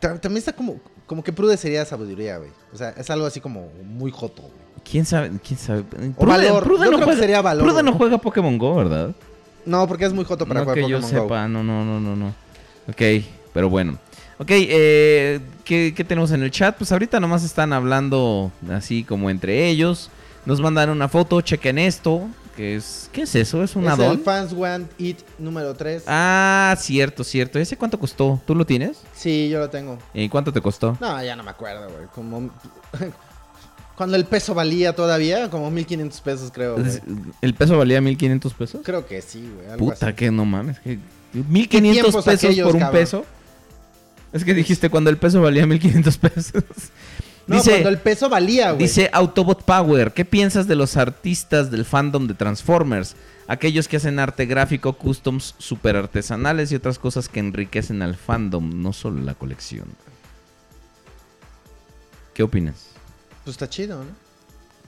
también 0.00 0.36
está 0.38 0.52
como, 0.52 0.80
como 1.06 1.22
que 1.24 1.32
Prude 1.32 1.56
sería 1.56 1.84
sabiduría, 1.84 2.38
güey. 2.38 2.50
O 2.72 2.76
sea, 2.76 2.90
es 2.90 3.08
algo 3.10 3.24
así 3.26 3.40
como 3.40 3.68
muy 3.84 4.10
joto, 4.10 4.42
güey. 4.42 4.63
¿Quién 4.88 5.04
sabe? 5.04 5.32
¿Quién 5.46 5.58
sabe? 5.58 5.84
O 6.16 6.26
valor. 6.26 6.68
Yo 6.68 6.76
creo 6.78 6.90
que 6.98 7.04
juega, 7.04 7.20
sería 7.20 7.42
valor, 7.42 7.64
Prude 7.64 7.82
no 7.82 7.92
juega 7.94 8.18
Pokémon 8.18 8.58
Go, 8.58 8.76
¿verdad? 8.76 9.10
No, 9.64 9.88
porque 9.88 10.04
es 10.04 10.12
muy 10.12 10.24
joto 10.24 10.46
para 10.46 10.60
no 10.60 10.64
jugar 10.64 10.76
que 10.76 10.88
yo 10.88 11.00
Pokémon 11.00 11.10
Go. 11.10 11.22
sepa, 11.22 11.48
no, 11.48 11.62
no, 11.62 11.84
no, 11.84 12.00
no, 12.00 12.14
no. 12.14 12.34
Ok, 12.88 13.24
pero 13.52 13.70
bueno. 13.70 13.98
Ok, 14.38 14.50
eh, 14.50 15.40
¿qué, 15.64 15.94
qué 15.96 16.04
tenemos 16.04 16.32
en 16.32 16.42
el 16.42 16.50
chat? 16.50 16.76
Pues 16.76 16.92
ahorita 16.92 17.20
nomás 17.20 17.44
están 17.44 17.72
hablando 17.72 18.52
así 18.70 19.04
como 19.04 19.30
entre 19.30 19.68
ellos. 19.68 20.10
Nos 20.44 20.60
mandan 20.60 20.90
una 20.90 21.08
foto, 21.08 21.40
chequen 21.40 21.78
esto. 21.78 22.28
Que 22.56 22.76
es, 22.76 23.08
¿Qué 23.12 23.22
es 23.22 23.34
eso? 23.34 23.64
¿Es 23.64 23.74
un 23.74 23.84
Es 23.86 23.98
el 23.98 24.18
Fans 24.20 24.52
Want 24.52 24.88
It 25.00 25.18
número 25.38 25.74
3. 25.74 26.04
Ah, 26.06 26.74
cierto, 26.78 27.24
cierto. 27.24 27.58
¿Ese 27.58 27.76
cuánto 27.76 27.98
costó? 27.98 28.40
¿Tú 28.46 28.54
lo 28.54 28.64
tienes? 28.64 28.98
Sí, 29.14 29.48
yo 29.48 29.58
lo 29.58 29.70
tengo. 29.70 29.98
¿Y 30.12 30.28
cuánto 30.28 30.52
te 30.52 30.60
costó? 30.60 30.96
No, 31.00 31.22
ya 31.24 31.34
no 31.34 31.42
me 31.42 31.50
acuerdo, 31.50 31.88
güey. 31.90 32.06
Como... 32.14 32.50
Cuando 33.96 34.16
el 34.16 34.24
peso 34.24 34.54
valía 34.54 34.94
todavía, 34.94 35.50
como 35.50 35.70
1500 35.70 36.20
pesos, 36.20 36.50
creo. 36.52 36.74
güey. 36.76 37.00
¿El 37.40 37.54
peso 37.54 37.78
valía 37.78 38.00
1500 38.00 38.54
pesos? 38.54 38.80
Creo 38.84 39.06
que 39.06 39.22
sí, 39.22 39.48
güey. 39.54 39.68
algo 39.70 39.86
Puta, 39.86 40.08
así. 40.08 40.16
que 40.16 40.30
no 40.30 40.44
mames. 40.44 40.78
que 40.80 40.98
1500 41.32 41.92
tiempos 42.02 42.24
pesos 42.24 42.44
aquellos, 42.44 42.66
por 42.66 42.74
un 42.74 42.80
cabrón? 42.80 43.00
peso. 43.00 43.24
Es 44.32 44.44
que 44.44 44.52
dijiste 44.52 44.90
cuando 44.90 45.10
el 45.10 45.16
peso 45.16 45.40
valía 45.40 45.66
1500 45.66 46.18
pesos. 46.18 46.52
No, 47.46 47.56
dice, 47.56 47.72
cuando 47.72 47.90
el 47.90 47.98
peso 47.98 48.30
valía, 48.30 48.70
güey. 48.72 48.78
dice 48.86 49.10
Autobot 49.12 49.64
Power, 49.64 50.14
¿qué 50.14 50.24
piensas 50.24 50.66
de 50.66 50.76
los 50.76 50.96
artistas 50.96 51.70
del 51.70 51.84
fandom 51.84 52.26
de 52.26 52.32
Transformers? 52.32 53.16
Aquellos 53.48 53.86
que 53.86 53.98
hacen 53.98 54.18
arte 54.18 54.46
gráfico, 54.46 54.94
customs 54.94 55.54
super 55.58 55.94
artesanales 55.94 56.72
y 56.72 56.76
otras 56.76 56.98
cosas 56.98 57.28
que 57.28 57.40
enriquecen 57.40 58.00
al 58.00 58.16
fandom, 58.16 58.80
no 58.82 58.94
solo 58.94 59.20
la 59.20 59.34
colección. 59.34 59.88
¿Qué 62.32 62.42
opinas? 62.42 62.86
Pues 63.44 63.54
está 63.54 63.68
chido, 63.68 63.98
¿no? 64.04 64.10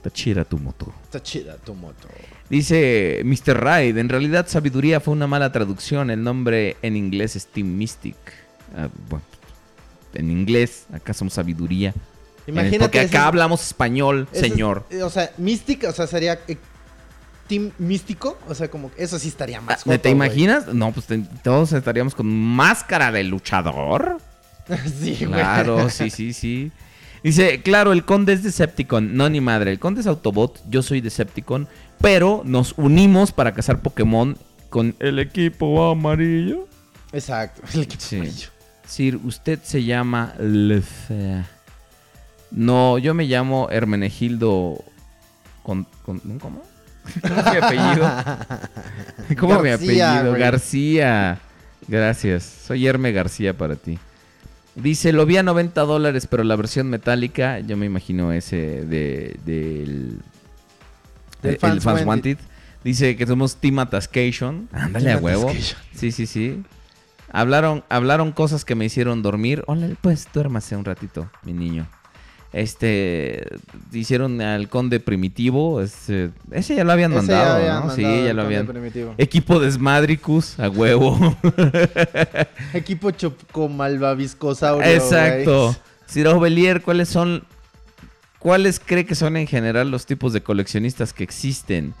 Tachira 0.01 0.45
tu 0.45 0.57
moto. 0.57 0.93
Está 1.03 1.21
chida 1.21 1.57
tu 1.57 1.73
moto. 1.73 2.07
Dice 2.49 3.21
Mr. 3.25 3.59
Ride, 3.63 3.99
en 3.99 4.09
realidad 4.09 4.47
sabiduría 4.47 4.99
fue 4.99 5.13
una 5.13 5.27
mala 5.27 5.51
traducción, 5.51 6.09
el 6.11 6.23
nombre 6.23 6.77
en 6.81 6.95
inglés 6.95 7.35
es 7.35 7.47
Team 7.47 7.67
Mystic. 7.67 8.15
Ah, 8.77 8.89
bueno, 9.09 9.25
en 10.13 10.29
inglés, 10.31 10.85
acá 10.93 11.13
somos 11.13 11.33
sabiduría. 11.33 11.93
Imagínate 12.45 12.79
Porque 12.79 13.01
ese- 13.01 13.17
acá 13.17 13.27
hablamos 13.27 13.65
español, 13.65 14.27
es- 14.31 14.39
señor. 14.39 14.85
eh, 14.89 15.01
o 15.03 15.09
sea, 15.09 15.31
Mystic, 15.37 15.83
o 15.85 15.91
sea, 15.91 16.07
sería 16.07 16.39
eh, 16.47 16.57
Team 17.47 17.71
Místico. 17.77 18.37
O 18.47 18.53
sea, 18.55 18.69
como 18.69 18.93
que 18.93 19.03
eso 19.03 19.17
sí 19.19 19.27
estaría 19.27 19.59
más. 19.61 19.79
Ah, 19.79 19.83
joto, 19.83 19.99
¿Te 19.99 20.09
imaginas? 20.09 20.67
No, 20.73 20.91
pues 20.93 21.07
te- 21.07 21.23
todos 21.43 21.73
estaríamos 21.73 22.13
con 22.15 22.27
máscara 22.27 23.11
de 23.11 23.23
luchador. 23.23 24.19
sí, 24.99 25.15
güey. 25.25 25.31
Claro, 25.31 25.89
sí, 25.89 26.09
sí, 26.09 26.31
sí. 26.33 26.71
Dice, 27.23 27.61
claro, 27.61 27.91
el 27.93 28.05
conde 28.05 28.33
es 28.33 28.43
Decepticon. 28.43 29.15
No, 29.15 29.29
ni 29.29 29.41
madre. 29.41 29.71
El 29.71 29.79
conde 29.79 30.01
es 30.01 30.07
Autobot, 30.07 30.61
yo 30.69 30.81
soy 30.81 31.01
Decepticon. 31.01 31.67
Pero 31.99 32.41
nos 32.45 32.73
unimos 32.77 33.31
para 33.31 33.53
cazar 33.53 33.81
Pokémon 33.81 34.37
con 34.69 34.95
el 34.99 35.19
equipo 35.19 35.89
amarillo. 35.89 36.67
Exacto. 37.11 37.61
El 37.73 37.81
equipo 37.83 38.01
Sí. 38.03 38.15
amarillo. 38.17 38.49
Sir, 38.87 39.17
usted 39.23 39.59
se 39.63 39.83
llama 39.83 40.33
Lefea. 40.39 41.45
No, 42.51 42.97
yo 42.97 43.13
me 43.13 43.25
llamo 43.25 43.67
Hermenegildo. 43.71 44.83
Con, 45.63 45.85
con- 46.05 46.19
¿Cómo? 46.39 46.61
¿Cómo 47.21 47.39
es 47.39 47.45
mi 47.51 47.57
apellido? 47.57 48.11
¿Cómo 49.39 49.59
mi 49.61 49.69
García, 49.69 50.11
apellido? 50.11 50.29
güey. 50.31 50.41
García. 50.41 51.39
Gracias. 51.87 52.43
Soy 52.67 52.87
Herme 52.87 53.11
García 53.11 53.57
para 53.57 53.75
ti. 53.75 53.97
Dice, 54.77 55.11
lo 55.11 55.25
vi 55.25 55.37
a 55.37 55.43
90 55.43 55.81
dólares, 55.81 56.27
pero 56.27 56.43
la 56.43 56.55
versión 56.55 56.87
metálica, 56.87 57.59
yo 57.59 57.75
me 57.77 57.87
imagino 57.87 58.31
ese 58.31 58.85
de, 58.85 59.35
del... 59.43 60.19
El 61.41 61.57
Fans 61.57 61.83
Fans 61.83 62.05
Wanted. 62.05 62.37
Wanted. 62.37 62.37
Dice 62.83 63.15
que 63.15 63.25
somos 63.25 63.57
Team 63.57 63.79
Atascation. 63.79 64.69
Ándale 64.71 65.13
a 65.13 65.17
huevo. 65.17 65.51
Sí, 65.93 66.11
sí, 66.11 66.27
sí. 66.27 66.63
Hablaron, 67.31 67.83
hablaron 67.89 68.31
cosas 68.31 68.65
que 68.65 68.75
me 68.75 68.85
hicieron 68.85 69.23
dormir. 69.23 69.63
Hola, 69.65 69.89
pues 70.01 70.27
duérmase 70.31 70.75
un 70.75 70.85
ratito, 70.85 71.29
mi 71.43 71.53
niño. 71.53 71.87
Este, 72.53 73.45
hicieron 73.91 74.41
al 74.41 74.69
conde 74.69 74.99
primitivo. 74.99 75.81
Ese, 75.81 76.31
ese 76.51 76.75
ya 76.75 76.83
lo 76.83 76.91
habían 76.93 77.11
Ese 77.11 77.19
mandado, 77.21 77.45
ya 77.45 77.55
habían 77.55 77.73
¿no? 77.73 77.87
mandado 77.87 77.95
sí, 77.95 78.01
ya 78.01 78.33
lo 78.33 78.41
Conde 78.41 78.41
habían. 78.41 78.67
Primitivo. 78.67 79.15
Equipo 79.17 79.59
de 79.59 79.71
Smadricus, 79.71 80.59
a 80.59 80.69
huevo. 80.69 81.37
Equipo 82.73 83.11
Choco 83.11 83.67
Malvaviscosaurio. 83.67 84.89
Exacto. 84.89 85.75
Ciro 86.09 86.39
Belier, 86.39 86.81
¿cuáles 86.81 87.09
son, 87.09 87.43
cuáles 88.39 88.79
cree 88.79 89.05
que 89.05 89.15
son 89.15 89.35
en 89.35 89.45
general 89.45 89.91
los 89.91 90.05
tipos 90.05 90.31
de 90.31 90.41
coleccionistas 90.41 91.11
que 91.13 91.23
existen? 91.23 91.93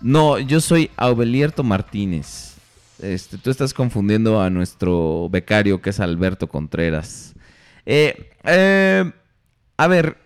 No, 0.00 0.38
yo 0.38 0.60
soy 0.60 0.90
Aubelierto 0.96 1.62
Martínez. 1.62 2.54
Este, 3.00 3.38
tú 3.38 3.50
estás 3.50 3.72
confundiendo 3.72 4.40
a 4.40 4.50
nuestro 4.50 5.28
becario 5.30 5.80
que 5.80 5.90
es 5.90 6.00
Alberto 6.00 6.48
Contreras. 6.48 7.34
Eh, 7.84 8.30
eh, 8.44 9.12
a 9.76 9.86
ver, 9.88 10.16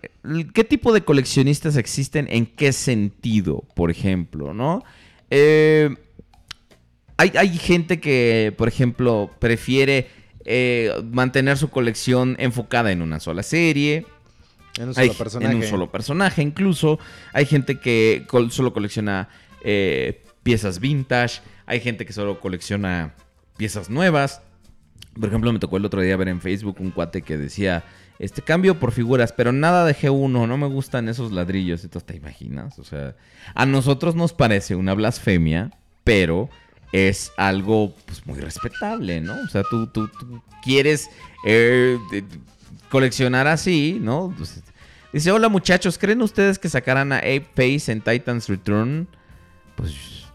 ¿qué 0.53 0.63
tipo 0.63 0.93
de 0.93 1.01
coleccionistas 1.03 1.75
existen? 1.77 2.27
¿En 2.29 2.45
qué 2.45 2.71
sentido, 2.73 3.63
por 3.75 3.91
ejemplo, 3.91 4.53
no? 4.53 4.83
Eh, 5.29 5.89
hay, 7.17 7.31
hay 7.37 7.57
gente 7.57 7.99
que, 7.99 8.53
por 8.57 8.67
ejemplo, 8.67 9.31
prefiere 9.39 10.07
eh, 10.45 10.91
mantener 11.11 11.57
su 11.57 11.69
colección 11.69 12.35
enfocada 12.39 12.91
en 12.91 13.01
una 13.01 13.19
sola 13.19 13.43
serie. 13.43 14.05
En 14.79 14.89
un 14.89 14.93
Hay- 14.97 15.07
solo 15.07 15.17
personaje. 15.17 15.51
En 15.53 15.57
un 15.61 15.67
solo 15.67 15.91
personaje, 15.91 16.41
incluso. 16.41 16.97
Hay 17.33 17.45
gente 17.45 17.79
que 17.79 18.25
solo 18.49 18.73
colecciona 18.73 19.29
eh, 19.63 20.23
piezas 20.43 20.79
vintage. 20.79 21.41
Hay 21.65 21.79
gente 21.81 22.05
que 22.05 22.13
solo 22.13 22.39
colecciona 22.39 23.13
piezas 23.57 23.89
nuevas. 23.89 24.41
Por 25.13 25.27
ejemplo, 25.27 25.51
me 25.51 25.59
tocó 25.59 25.77
el 25.77 25.85
otro 25.85 26.01
día 26.01 26.15
ver 26.15 26.29
en 26.29 26.39
Facebook 26.41 26.77
un 26.79 26.91
cuate 26.91 27.21
que 27.21 27.37
decía, 27.37 27.83
este 28.21 28.43
cambio 28.43 28.79
por 28.79 28.91
figuras, 28.91 29.33
pero 29.33 29.51
nada 29.51 29.83
de 29.83 29.95
G1, 29.95 30.47
no 30.47 30.55
me 30.55 30.67
gustan 30.67 31.09
esos 31.09 31.31
ladrillos. 31.31 31.83
Entonces, 31.83 32.05
¿te 32.05 32.15
imaginas? 32.15 32.77
O 32.77 32.83
sea, 32.83 33.15
a 33.55 33.65
nosotros 33.65 34.13
nos 34.13 34.31
parece 34.31 34.75
una 34.75 34.93
blasfemia, 34.93 35.71
pero 36.03 36.47
es 36.91 37.31
algo 37.35 37.95
pues, 38.05 38.27
muy 38.27 38.39
respetable, 38.39 39.21
¿no? 39.21 39.33
O 39.43 39.47
sea, 39.47 39.63
tú, 39.67 39.87
tú, 39.87 40.07
tú 40.07 40.39
quieres 40.63 41.09
eh, 41.47 41.97
coleccionar 42.91 43.47
así, 43.47 43.97
¿no? 43.99 44.31
Pues, 44.37 44.61
dice, 45.11 45.31
hola 45.31 45.49
muchachos, 45.49 45.97
¿creen 45.97 46.21
ustedes 46.21 46.59
que 46.59 46.69
sacarán 46.69 47.11
a 47.13 47.17
Ape 47.17 47.47
Face 47.55 47.91
en 47.91 48.01
Titans 48.01 48.47
Return? 48.47 49.07
Pues 49.75 50.27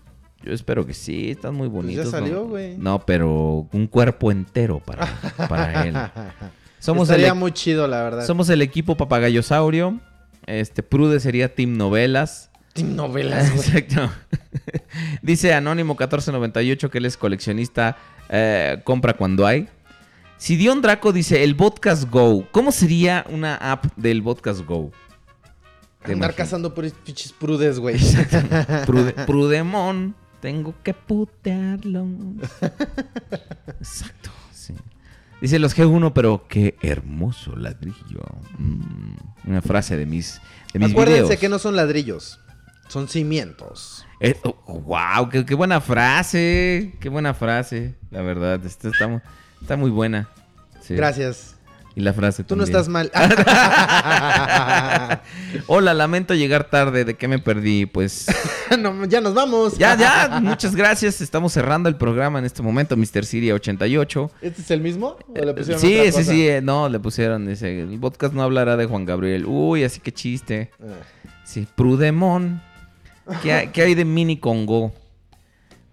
yo 0.42 0.52
espero 0.52 0.84
que 0.84 0.92
sí, 0.92 1.30
están 1.30 1.54
muy 1.54 1.68
Pues 1.68 1.86
ya 1.86 2.02
bonitos. 2.02 2.04
¿no? 2.06 2.10
salió, 2.10 2.46
güey. 2.48 2.76
No, 2.78 3.06
pero 3.06 3.68
un 3.70 3.86
cuerpo 3.86 4.32
entero 4.32 4.80
para, 4.80 5.06
para 5.48 5.86
él. 5.86 5.94
Somos 6.86 7.08
Estaría 7.10 7.34
muy 7.34 7.52
chido, 7.52 7.86
la 7.88 8.02
verdad. 8.02 8.26
somos 8.26 8.48
el 8.48 8.62
equipo 8.62 8.96
Papagayosaurio. 8.96 10.00
Este, 10.46 10.82
Prude 10.82 11.18
sería 11.20 11.54
Team 11.54 11.76
Novelas. 11.76 12.50
Team 12.72 12.94
novelas, 12.94 13.50
güey. 13.54 13.68
Exacto. 13.68 14.10
Dice 15.22 15.52
Anónimo 15.54 15.94
1498 15.94 16.90
que 16.90 16.98
él 16.98 17.06
es 17.06 17.16
coleccionista, 17.16 17.96
eh, 18.28 18.80
compra 18.84 19.14
cuando 19.14 19.46
hay. 19.46 19.68
Sidion 20.38 20.82
Draco 20.82 21.12
dice 21.12 21.42
el 21.42 21.56
Podcast 21.56 22.10
Go. 22.10 22.46
¿Cómo 22.52 22.70
sería 22.70 23.24
una 23.30 23.56
app 23.56 23.86
del 23.96 24.22
Podcast 24.22 24.60
Go? 24.66 24.92
¿Te 26.04 26.12
Andar 26.12 26.34
cazando 26.34 26.74
por 26.74 26.88
pinches 26.92 27.32
prudes, 27.32 27.78
güey. 27.80 27.96
Prude- 28.86 29.14
Prudemon. 29.26 30.14
Tengo 30.40 30.74
que 30.84 30.92
putearlo. 30.92 32.06
Exacto, 33.80 34.30
sí. 34.52 34.74
Dice 35.40 35.58
los 35.58 35.76
G1, 35.76 36.12
pero 36.14 36.46
qué 36.48 36.76
hermoso 36.80 37.56
ladrillo. 37.56 38.22
Mm, 38.58 39.14
una 39.46 39.62
frase 39.62 39.96
de 39.96 40.06
mis, 40.06 40.40
de 40.72 40.78
mis 40.78 40.92
Acuérdense 40.92 41.22
videos. 41.22 41.40
que 41.40 41.48
no 41.48 41.58
son 41.58 41.76
ladrillos. 41.76 42.40
Son 42.88 43.08
cimientos. 43.08 44.06
Eh, 44.20 44.36
oh, 44.44 44.56
oh, 44.66 44.80
wow, 44.80 45.28
qué, 45.28 45.44
qué 45.44 45.54
buena 45.54 45.80
frase. 45.80 46.94
Qué 47.00 47.08
buena 47.08 47.34
frase. 47.34 47.96
La 48.10 48.22
verdad, 48.22 48.64
esta 48.64 48.88
está 48.88 49.76
muy 49.76 49.90
buena. 49.90 50.28
Sí. 50.80 50.94
Gracias. 50.94 51.55
Y 51.96 52.02
la 52.02 52.12
frase 52.12 52.44
Tú 52.44 52.54
no 52.56 52.64
también. 52.66 52.78
estás 52.78 52.88
mal. 52.88 53.10
Hola, 55.66 55.94
lamento 55.94 56.34
llegar 56.34 56.68
tarde. 56.68 57.04
¿De 57.06 57.14
qué 57.16 57.26
me 57.26 57.38
perdí? 57.38 57.86
Pues 57.86 58.26
No, 58.78 59.06
ya 59.06 59.20
nos 59.22 59.32
vamos. 59.34 59.78
ya, 59.78 59.96
ya. 59.96 60.40
Muchas 60.42 60.76
gracias. 60.76 61.20
Estamos 61.22 61.52
cerrando 61.54 61.88
el 61.88 61.96
programa 61.96 62.38
en 62.38 62.44
este 62.44 62.62
momento, 62.62 62.96
Mr. 62.98 63.24
Siri 63.24 63.50
88. 63.50 64.30
¿Este 64.42 64.60
es 64.62 64.70
el 64.70 64.82
mismo? 64.82 65.16
¿O 65.28 65.34
le 65.44 65.54
pusieron 65.54 65.80
Sí, 65.80 65.98
otra 65.98 66.12
sí, 66.12 66.18
cosa? 66.18 66.30
sí. 66.32 66.48
eh, 66.48 66.60
no, 66.62 66.88
le 66.90 67.00
pusieron. 67.00 67.46
Dice, 67.46 67.80
el 67.80 67.98
podcast 67.98 68.34
no 68.34 68.42
hablará 68.42 68.76
de 68.76 68.84
Juan 68.86 69.06
Gabriel. 69.06 69.46
Uy, 69.46 69.82
así 69.84 70.00
que 70.00 70.12
chiste. 70.12 70.70
Ah. 70.80 70.84
Sí, 71.44 71.66
Prudemon. 71.76 72.60
¿Qué 73.42 73.52
hay, 73.52 73.68
qué 73.68 73.82
hay 73.82 73.94
de 73.94 74.04
Mini 74.04 74.38
Congo? 74.38 74.92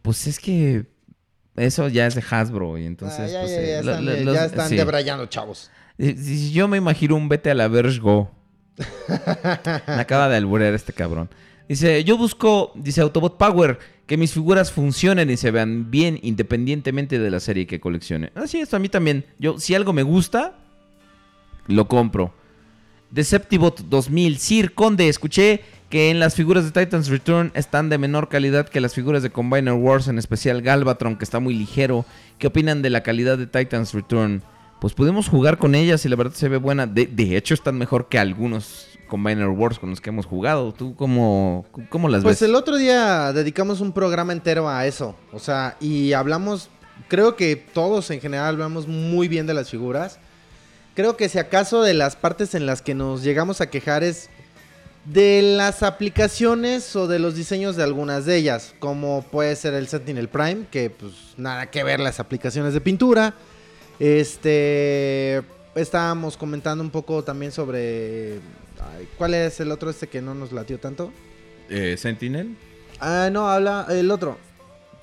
Pues 0.02 0.28
es 0.28 0.40
que 0.40 0.86
eso 1.56 1.88
ya 1.88 2.06
es 2.08 2.16
de 2.16 2.24
Hasbro 2.30 2.78
y 2.78 2.86
entonces 2.86 3.20
Ah, 3.22 3.28
ya, 3.28 3.40
pues, 3.42 3.52
ya, 3.52 3.62
ya 3.62 3.82
lo- 3.82 3.92
están, 3.92 4.06
lo- 4.06 4.12
de- 4.12 4.26
los- 4.26 4.36
ya 4.36 4.46
están 4.46 4.70
sí. 4.70 4.76
debrayando, 4.76 5.26
chavos. 5.28 5.72
Yo 5.98 6.68
me 6.68 6.78
imagino 6.78 7.15
un 7.15 7.30
vete 7.30 7.52
a 7.52 7.56
la 7.56 7.68
Verge 7.68 7.99
Go. 7.99 8.32
Me 9.88 9.94
acaba 10.02 10.30
de 10.30 10.38
alburear 10.38 10.74
este 10.74 10.94
cabrón. 10.94 11.30
Dice, 11.70 12.03
yo 12.03 12.18
busco, 12.18 12.72
dice 12.76 13.02
Autobot 13.02 13.38
Power, 13.38 13.80
que 14.06 14.18
mis 14.18 14.34
figuras 14.34 14.72
funcionen 14.72 15.30
y 15.30 15.38
se 15.38 15.52
vean 15.52 15.90
bien 15.91 16.20
independientemente 16.22 17.20
de 17.20 17.32
la 17.32 17.40
serie 17.40 17.68
que 17.68 17.80
coleccione. 17.80 18.32
Así 18.36 18.60
es, 18.60 18.74
a 18.74 18.80
mí 18.80 18.90
también. 18.90 19.26
Yo, 19.40 19.60
si 19.60 19.76
algo 19.76 19.94
me 19.94 20.03
gusta, 20.03 20.56
lo 21.68 21.88
compro. 21.88 22.34
Deceptibot 23.11 23.82
2000, 23.82 24.40
Sir 24.40 24.74
Conde, 24.74 25.07
escuché 25.07 25.61
que 25.90 26.10
en 26.10 26.20
las 26.20 26.34
figuras 26.34 26.65
de 26.65 26.72
Titans 26.72 27.07
Return 27.07 27.52
están 27.53 27.88
de 27.88 27.99
menor 27.99 28.28
calidad 28.28 28.68
que 28.68 28.82
las 28.82 28.95
figuras 28.95 29.22
de 29.22 29.30
Combiner 29.30 29.74
Wars, 29.74 30.07
en 30.07 30.18
especial 30.18 30.64
Galvatron, 30.64 31.18
que 31.18 31.24
está 31.24 31.40
muy 31.40 31.53
ligero. 31.53 32.06
¿Qué 32.40 32.48
opinan 32.48 32.82
de 32.82 32.90
la 32.90 33.03
calidad 33.03 33.38
de 33.38 33.45
Titans 33.45 33.94
Return? 33.94 34.41
Pues 34.84 34.94
pudimos 34.94 35.30
jugar 35.30 35.58
con 35.60 35.76
ellas 35.76 36.04
y 36.04 36.10
la 36.10 36.18
verdad 36.18 36.34
se 36.34 36.50
ve 36.50 36.58
buena. 36.58 36.86
De, 36.86 37.06
de 37.06 37.38
hecho, 37.38 37.54
están 37.54 37.78
mejor 37.78 38.10
que 38.10 38.20
algunos 38.20 38.90
Combiner 39.08 39.48
Wars 39.48 39.80
con 39.80 39.90
los 39.92 40.02
que 40.02 40.10
hemos 40.10 40.26
jugado. 40.26 40.74
¿Tú 40.74 40.94
cómo, 40.98 41.66
cómo 41.88 42.10
las 42.10 42.22
Pues 42.22 42.42
ves? 42.42 42.50
el 42.50 42.54
otro 42.54 42.76
día 42.76 43.32
dedicamos 43.32 43.80
un 43.80 43.94
programa 43.94 44.34
entero 44.34 44.68
a 44.68 44.86
eso. 44.86 45.16
O 45.32 45.40
sea, 45.40 45.78
y 45.80 46.12
hablamos, 46.12 46.68
creo 47.08 47.38
que 47.38 47.56
todos 47.56 48.12
en 48.12 48.20
general 48.20 48.56
hablamos 48.56 48.86
muy 48.86 49.30
bien 49.30 49.48
de 49.48 49.54
las 49.54 49.70
figuras. 49.70 50.20
Creo 50.96 51.16
que 51.16 51.30
si 51.30 51.40
acaso 51.40 51.82
de 51.82 51.94
las 51.94 52.18
partes 52.18 52.54
en 52.54 52.66
las 52.66 52.82
que 52.82 52.94
nos 52.94 53.24
llegamos 53.24 53.62
a 53.62 53.70
quejar 53.70 54.04
es 54.04 54.30
de 55.06 55.42
las 55.56 55.82
aplicaciones 55.82 56.94
o 56.98 57.08
de 57.08 57.20
los 57.20 57.36
diseños 57.36 57.78
de 57.78 57.84
algunas 57.84 58.26
de 58.26 58.36
ellas, 58.36 58.76
como 58.80 59.22
puede 59.22 59.56
ser 59.56 59.76
el 59.76 59.88
Sentinel 59.88 60.28
Prime, 60.28 60.66
que 60.70 60.90
pues 60.90 61.14
nada 61.38 61.72
que 61.72 61.86
ver 61.86 62.02
las 62.02 62.20
aplicaciones 62.20 62.74
de 62.74 62.82
pintura. 62.82 63.34
Este, 64.04 65.42
estábamos 65.76 66.36
comentando 66.36 66.84
un 66.84 66.90
poco 66.90 67.24
también 67.24 67.54
sobre 67.54 68.34
ay, 68.34 69.08
cuál 69.18 69.34
es 69.34 69.62
el 69.62 69.72
otro 69.72 69.90
este 69.90 70.08
que 70.08 70.22
no 70.22 70.36
nos 70.36 70.52
latió 70.52 70.78
tanto. 70.78 71.14
Eh, 71.70 71.96
Sentinel. 71.98 72.58
Ah, 73.00 73.30
no, 73.32 73.50
habla 73.50 73.88
el 73.90 74.12
otro. 74.12 74.38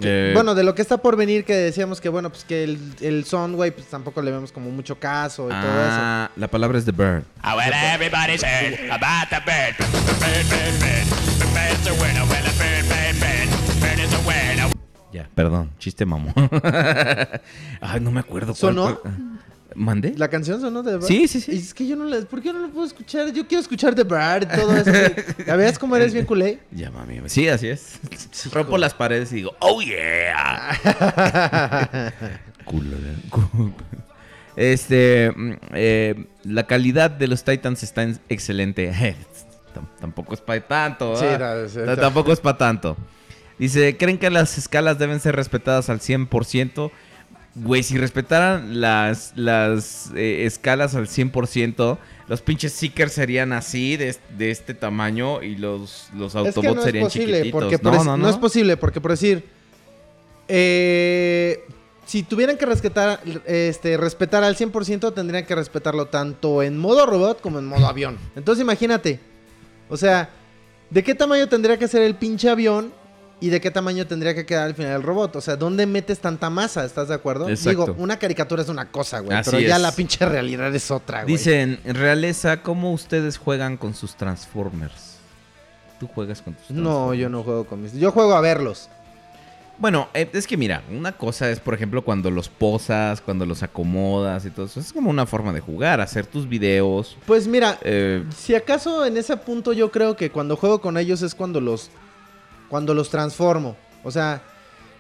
Eh, 0.00 0.32
Bueno, 0.34 0.54
de 0.54 0.64
lo 0.64 0.74
que 0.74 0.82
está 0.82 0.98
por 0.98 1.16
venir, 1.16 1.46
que 1.46 1.54
decíamos 1.54 1.98
que, 1.98 2.10
bueno, 2.10 2.28
pues 2.28 2.44
que 2.44 2.62
el, 2.62 2.78
el 3.00 3.24
son, 3.24 3.56
güey, 3.56 3.70
pues 3.70 3.86
tampoco 3.86 4.20
le 4.20 4.32
vemos 4.32 4.52
como 4.52 4.70
mucho 4.70 4.98
caso 4.98 5.46
y 5.46 5.48
todo 5.48 5.60
ah, 5.64 6.30
la 6.36 6.48
palabra 6.48 6.78
es 6.78 6.84
The 6.84 6.92
Bird. 6.92 7.24
I 7.42 7.54
want 7.56 7.72
everybody's 7.72 8.42
heard 8.42 8.90
about 8.90 9.30
the 9.30 9.40
bird. 9.46 9.78
Bird, 9.78 10.46
bird, 10.50 10.78
bird. 10.78 11.06
The 11.38 11.46
bird's 11.54 11.86
a 11.86 11.92
winner. 12.02 12.24
Well, 12.28 12.46
a 12.46 12.52
bird, 12.58 12.86
bird, 12.86 13.18
bird. 13.18 13.59
Ya, 15.12 15.28
perdón, 15.34 15.70
chiste 15.78 16.06
mamón. 16.06 16.32
Ay, 17.80 18.00
no 18.00 18.10
me 18.10 18.20
acuerdo. 18.20 18.54
¿Sonó? 18.54 18.98
cuál- 19.00 19.14
¿Mandé? 19.74 20.14
¿La 20.16 20.26
canción 20.28 20.60
sonó 20.60 20.82
de 20.82 20.90
The 20.92 20.96
Bird? 20.98 21.06
Sí, 21.06 21.28
sí, 21.28 21.40
sí. 21.40 21.52
Y 21.52 21.58
es 21.58 21.72
que 21.74 21.86
yo 21.86 21.94
no 21.94 22.04
la... 22.04 22.20
¿Por 22.22 22.42
qué 22.42 22.52
no 22.52 22.58
lo 22.58 22.70
puedo 22.70 22.84
escuchar? 22.86 23.32
Yo 23.32 23.46
quiero 23.46 23.60
escuchar 23.62 23.94
The 23.94 24.02
Bird 24.02 24.42
y 24.52 24.56
todo 24.56 24.76
eso. 24.76 24.90
¿Ya 25.46 25.54
ves 25.54 25.78
cómo 25.78 25.94
eres 25.94 26.12
bien 26.12 26.26
culé? 26.26 26.58
Ya, 26.72 26.90
mami. 26.90 27.20
Sí, 27.26 27.46
así 27.48 27.68
es. 27.68 28.00
Rompo 28.52 28.76
las 28.78 28.94
paredes 28.94 29.30
y 29.32 29.36
digo, 29.36 29.54
oh 29.60 29.80
yeah. 29.80 30.76
Culo 32.64 32.96
de- 32.96 33.28
cu- 33.30 33.72
Este, 34.56 35.30
mm, 35.34 35.52
eh, 35.74 36.26
la 36.44 36.66
calidad 36.66 37.10
de 37.10 37.28
los 37.28 37.44
Titans 37.44 37.82
está 37.84 38.02
en- 38.02 38.18
excelente. 38.28 38.90
Tam- 39.74 39.86
Tampoco 40.00 40.34
es 40.34 40.40
para 40.40 40.60
tanto. 40.66 41.14
Sí, 41.16 41.24
¿verdad? 41.26 41.62
no, 41.62 41.68
sí, 41.68 42.00
Tampoco 42.00 42.32
es 42.32 42.40
para 42.40 42.58
tanto. 42.58 42.96
Dice, 43.60 43.96
¿creen 43.96 44.18
que 44.18 44.30
las 44.30 44.58
escalas 44.58 44.98
deben 44.98 45.20
ser 45.20 45.36
respetadas 45.36 45.88
al 45.90 46.00
100%? 46.00 46.90
Güey, 47.56 47.82
si 47.82 47.98
respetaran 47.98 48.80
las, 48.80 49.32
las 49.36 50.10
eh, 50.16 50.46
escalas 50.46 50.94
al 50.94 51.06
100%, 51.08 51.98
los 52.28 52.40
pinches 52.42 52.72
seekers 52.72 53.12
serían 53.12 53.52
así, 53.52 53.96
de, 53.96 54.08
es- 54.10 54.20
de 54.38 54.50
este 54.50 54.72
tamaño, 54.72 55.42
y 55.42 55.56
los, 55.56 56.08
los 56.14 56.32
Es 56.32 56.36
autobots 56.36 56.68
que 56.68 56.74
no 56.74 56.80
es 56.80 56.84
serían 56.84 57.04
posible, 57.04 57.32
chiquititos. 57.38 57.60
porque 57.60 57.78
por 57.78 57.92
no, 57.92 57.98
es- 58.00 58.06
no 58.06 58.16
no. 58.16 58.28
es 58.30 58.36
posible, 58.36 58.76
porque 58.76 59.00
por 59.00 59.10
decir, 59.10 59.44
eh, 60.48 61.64
si 62.06 62.22
tuvieran 62.22 62.56
que 62.56 62.66
respetar, 62.66 63.20
este, 63.46 63.96
respetar 63.96 64.42
al 64.42 64.56
100%, 64.56 65.12
tendrían 65.12 65.44
que 65.44 65.54
respetarlo 65.54 66.06
tanto 66.06 66.62
en 66.62 66.78
modo 66.78 67.06
robot 67.06 67.40
como 67.40 67.58
en 67.58 67.66
modo 67.66 67.86
avión. 67.86 68.18
Entonces 68.36 68.62
imagínate, 68.62 69.20
o 69.88 69.96
sea, 69.96 70.30
¿de 70.90 71.02
qué 71.04 71.14
tamaño 71.14 71.48
tendría 71.48 71.78
que 71.78 71.88
ser 71.88 72.02
el 72.02 72.14
pinche 72.14 72.48
avión? 72.48 72.92
¿Y 73.42 73.48
de 73.48 73.60
qué 73.60 73.70
tamaño 73.70 74.06
tendría 74.06 74.34
que 74.34 74.44
quedar 74.44 74.64
al 74.66 74.74
final 74.74 74.92
el 74.96 75.02
robot? 75.02 75.36
O 75.36 75.40
sea, 75.40 75.56
¿dónde 75.56 75.86
metes 75.86 76.18
tanta 76.18 76.50
masa? 76.50 76.84
¿Estás 76.84 77.08
de 77.08 77.14
acuerdo? 77.14 77.48
Exacto. 77.48 77.86
Digo, 77.86 77.96
una 77.98 78.18
caricatura 78.18 78.62
es 78.62 78.68
una 78.68 78.90
cosa, 78.90 79.20
güey. 79.20 79.36
Así 79.36 79.50
Pero 79.50 79.62
ya 79.66 79.76
es. 79.76 79.82
la 79.82 79.92
pinche 79.92 80.26
realidad 80.26 80.74
es 80.74 80.90
otra, 80.90 81.22
güey. 81.22 81.34
Dicen, 81.36 81.80
realeza, 81.84 82.62
¿cómo 82.62 82.92
ustedes 82.92 83.38
juegan 83.38 83.78
con 83.78 83.94
sus 83.94 84.14
Transformers? 84.14 85.16
¿Tú 85.98 86.06
juegas 86.06 86.42
con 86.42 86.52
tus 86.54 86.70
No, 86.70 86.82
Transformers? 86.82 87.20
yo 87.20 87.28
no 87.30 87.42
juego 87.42 87.64
con 87.64 87.82
mis... 87.82 87.92
Yo 87.94 88.12
juego 88.12 88.34
a 88.34 88.40
verlos. 88.42 88.88
Bueno, 89.78 90.08
eh, 90.12 90.28
es 90.34 90.46
que 90.46 90.58
mira, 90.58 90.82
una 90.90 91.12
cosa 91.12 91.50
es, 91.50 91.58
por 91.58 91.72
ejemplo, 91.72 92.04
cuando 92.04 92.30
los 92.30 92.50
posas, 92.50 93.22
cuando 93.22 93.46
los 93.46 93.62
acomodas 93.62 94.44
y 94.44 94.50
todo 94.50 94.66
eso. 94.66 94.78
Es 94.78 94.92
como 94.92 95.08
una 95.08 95.24
forma 95.24 95.54
de 95.54 95.60
jugar, 95.60 96.02
hacer 96.02 96.26
tus 96.26 96.46
videos. 96.46 97.16
Pues 97.26 97.46
mira, 97.48 97.78
eh, 97.82 98.22
Si 98.36 98.54
acaso 98.54 99.06
en 99.06 99.16
ese 99.16 99.38
punto 99.38 99.72
yo 99.72 99.90
creo 99.90 100.16
que 100.16 100.30
cuando 100.30 100.56
juego 100.56 100.82
con 100.82 100.98
ellos 100.98 101.22
es 101.22 101.34
cuando 101.34 101.62
los 101.62 101.90
cuando 102.70 102.94
los 102.94 103.10
transformo, 103.10 103.76
o 104.02 104.10
sea, 104.10 104.42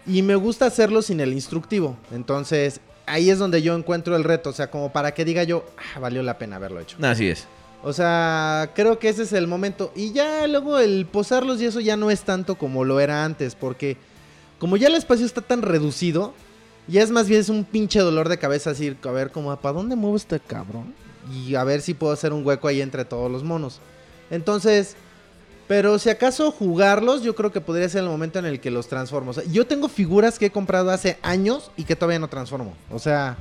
y 0.06 0.22
me 0.22 0.34
gusta 0.34 0.66
hacerlo 0.66 1.02
sin 1.02 1.20
el 1.20 1.32
instructivo. 1.32 1.96
Entonces, 2.12 2.80
ahí 3.06 3.30
es 3.30 3.38
donde 3.38 3.62
yo 3.62 3.74
encuentro 3.74 4.16
el 4.16 4.24
reto, 4.24 4.50
o 4.50 4.52
sea, 4.52 4.70
como 4.70 4.92
para 4.92 5.14
que 5.14 5.24
diga 5.24 5.44
yo, 5.44 5.64
ah, 5.78 6.00
valió 6.00 6.22
la 6.22 6.36
pena 6.36 6.56
haberlo 6.56 6.80
hecho. 6.80 6.96
así 7.02 7.28
es. 7.28 7.46
O 7.82 7.92
sea, 7.94 8.72
creo 8.74 8.98
que 8.98 9.08
ese 9.08 9.22
es 9.22 9.32
el 9.32 9.46
momento 9.46 9.90
y 9.96 10.12
ya 10.12 10.46
luego 10.46 10.78
el 10.78 11.06
posarlos 11.06 11.62
y 11.62 11.64
eso 11.64 11.80
ya 11.80 11.96
no 11.96 12.10
es 12.10 12.22
tanto 12.22 12.56
como 12.56 12.84
lo 12.84 13.00
era 13.00 13.24
antes, 13.24 13.54
porque 13.54 13.96
como 14.58 14.76
ya 14.76 14.88
el 14.88 14.96
espacio 14.96 15.24
está 15.24 15.40
tan 15.40 15.62
reducido, 15.62 16.34
ya 16.88 17.02
es 17.02 17.10
más 17.10 17.26
bien 17.26 17.40
es 17.40 17.48
un 17.48 17.64
pinche 17.64 18.00
dolor 18.00 18.28
de 18.28 18.38
cabeza 18.38 18.70
decir, 18.70 18.98
a 19.02 19.10
ver, 19.10 19.30
como, 19.30 19.54
¿para 19.56 19.72
dónde 19.72 19.96
muevo 19.96 20.16
este 20.16 20.40
cabrón? 20.40 20.94
Y 21.32 21.54
a 21.54 21.64
ver 21.64 21.80
si 21.80 21.94
puedo 21.94 22.12
hacer 22.12 22.32
un 22.34 22.44
hueco 22.44 22.68
ahí 22.68 22.82
entre 22.82 23.06
todos 23.06 23.30
los 23.30 23.44
monos. 23.44 23.80
Entonces, 24.30 24.96
pero 25.70 26.00
si 26.00 26.10
acaso 26.10 26.50
jugarlos, 26.50 27.22
yo 27.22 27.36
creo 27.36 27.52
que 27.52 27.60
podría 27.60 27.88
ser 27.88 28.02
el 28.02 28.08
momento 28.08 28.40
en 28.40 28.44
el 28.44 28.58
que 28.58 28.72
los 28.72 28.88
transformo. 28.88 29.30
O 29.30 29.34
sea, 29.34 29.44
yo 29.44 29.68
tengo 29.68 29.88
figuras 29.88 30.36
que 30.36 30.46
he 30.46 30.50
comprado 30.50 30.90
hace 30.90 31.16
años 31.22 31.70
y 31.76 31.84
que 31.84 31.94
todavía 31.94 32.18
no 32.18 32.26
transformo. 32.26 32.74
O 32.90 32.98
sea, 32.98 33.36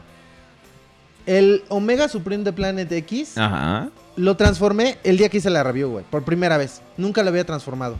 el 1.26 1.64
Omega 1.70 2.08
Supreme 2.08 2.44
de 2.44 2.54
Planet 2.54 2.92
X 2.92 3.36
Ajá. 3.36 3.90
lo 4.16 4.38
transformé 4.38 5.00
el 5.04 5.18
día 5.18 5.30
que 5.30 5.38
hice 5.38 5.50
la 5.50 5.64
review, 5.64 5.90
güey. 5.90 6.06
Por 6.08 6.22
primera 6.24 6.56
vez. 6.60 6.84
Nunca 6.98 7.24
lo 7.24 7.30
había 7.30 7.46
transformado. 7.48 7.98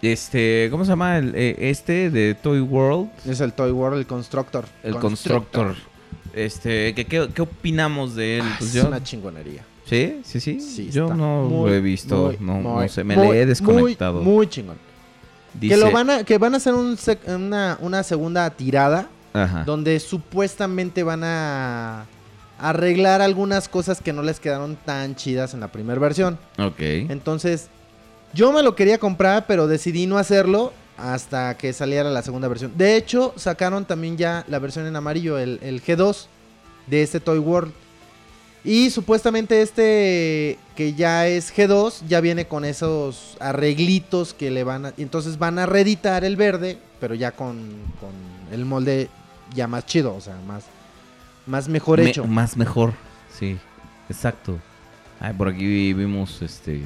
Este, 0.00 0.68
¿cómo 0.70 0.86
se 0.86 0.92
llama 0.92 1.18
el, 1.18 1.34
eh, 1.34 1.56
este 1.58 2.08
de 2.08 2.34
Toy 2.34 2.60
World? 2.60 3.10
Es 3.28 3.42
el 3.42 3.52
Toy 3.52 3.70
World, 3.70 3.98
el 3.98 4.06
Constructor. 4.06 4.64
El 4.82 4.94
Constructor. 4.96 5.74
Este, 6.32 6.94
¿qué, 6.94 7.04
qué, 7.04 7.28
qué 7.34 7.42
opinamos 7.42 8.14
de 8.14 8.38
él? 8.38 8.44
Ah, 8.46 8.56
Pues 8.58 8.74
es 8.74 8.82
yo- 8.82 8.88
una 8.88 9.02
chingonería. 9.04 9.62
¿Sí? 9.86 10.20
¿Sí, 10.24 10.40
sí? 10.40 10.60
Sí, 10.60 10.90
yo 10.90 11.04
está 11.04 11.14
no 11.16 11.42
muy, 11.44 11.70
lo 11.70 11.74
he 11.76 11.80
visto, 11.80 12.16
muy, 12.16 12.36
no, 12.40 12.54
muy, 12.54 12.82
no 12.84 12.88
sé, 12.88 13.04
me 13.04 13.16
le 13.16 13.40
he 13.42 13.46
desconectado. 13.46 14.22
Muy, 14.22 14.34
muy 14.34 14.46
chingón. 14.48 14.76
Dice, 15.52 15.74
Que, 15.74 15.80
lo 15.80 15.90
van 15.92 16.10
a, 16.10 16.24
que 16.24 16.38
van 16.38 16.54
a 16.54 16.56
hacer 16.56 16.74
un 16.74 16.96
sec- 16.96 17.26
una, 17.32 17.78
una 17.80 18.02
segunda 18.02 18.48
tirada 18.50 19.08
Ajá. 19.32 19.64
donde 19.64 20.00
supuestamente 20.00 21.02
van 21.02 21.22
a 21.24 22.06
arreglar 22.58 23.20
algunas 23.20 23.68
cosas 23.68 24.00
que 24.00 24.12
no 24.12 24.22
les 24.22 24.40
quedaron 24.40 24.76
tan 24.84 25.14
chidas 25.16 25.54
en 25.54 25.60
la 25.60 25.68
primera 25.68 26.00
versión. 26.00 26.38
Ok. 26.58 26.80
Entonces, 26.80 27.68
yo 28.32 28.52
me 28.52 28.62
lo 28.62 28.74
quería 28.74 28.98
comprar, 28.98 29.46
pero 29.46 29.66
decidí 29.66 30.06
no 30.06 30.18
hacerlo 30.18 30.72
hasta 30.96 31.56
que 31.56 31.72
saliera 31.72 32.10
la 32.10 32.22
segunda 32.22 32.48
versión. 32.48 32.72
De 32.76 32.96
hecho, 32.96 33.32
sacaron 33.36 33.84
también 33.84 34.16
ya 34.16 34.44
la 34.48 34.58
versión 34.60 34.86
en 34.86 34.96
amarillo, 34.96 35.38
el, 35.38 35.58
el 35.62 35.82
G2 35.82 36.26
de 36.86 37.02
este 37.02 37.20
Toy 37.20 37.38
World. 37.38 37.72
Y 38.64 38.88
supuestamente 38.90 39.60
este 39.60 40.58
que 40.74 40.94
ya 40.94 41.26
es 41.26 41.54
G2 41.54 42.06
ya 42.08 42.20
viene 42.20 42.46
con 42.46 42.64
esos 42.64 43.36
arreglitos 43.38 44.32
que 44.34 44.50
le 44.50 44.64
van 44.64 44.86
a... 44.86 44.94
Entonces 44.96 45.38
van 45.38 45.58
a 45.58 45.66
reeditar 45.66 46.24
el 46.24 46.36
verde, 46.36 46.78
pero 46.98 47.14
ya 47.14 47.32
con, 47.32 47.58
con 48.00 48.10
el 48.50 48.64
molde 48.64 49.08
ya 49.54 49.66
más 49.68 49.84
chido, 49.86 50.14
o 50.14 50.20
sea, 50.20 50.36
más, 50.46 50.64
más 51.46 51.68
mejor 51.68 52.00
Me- 52.00 52.08
hecho. 52.08 52.24
Más 52.26 52.56
mejor, 52.56 52.94
sí, 53.38 53.58
exacto. 54.08 54.58
Ay, 55.20 55.34
por 55.34 55.48
aquí 55.48 55.92
vimos 55.92 56.40
este. 56.42 56.80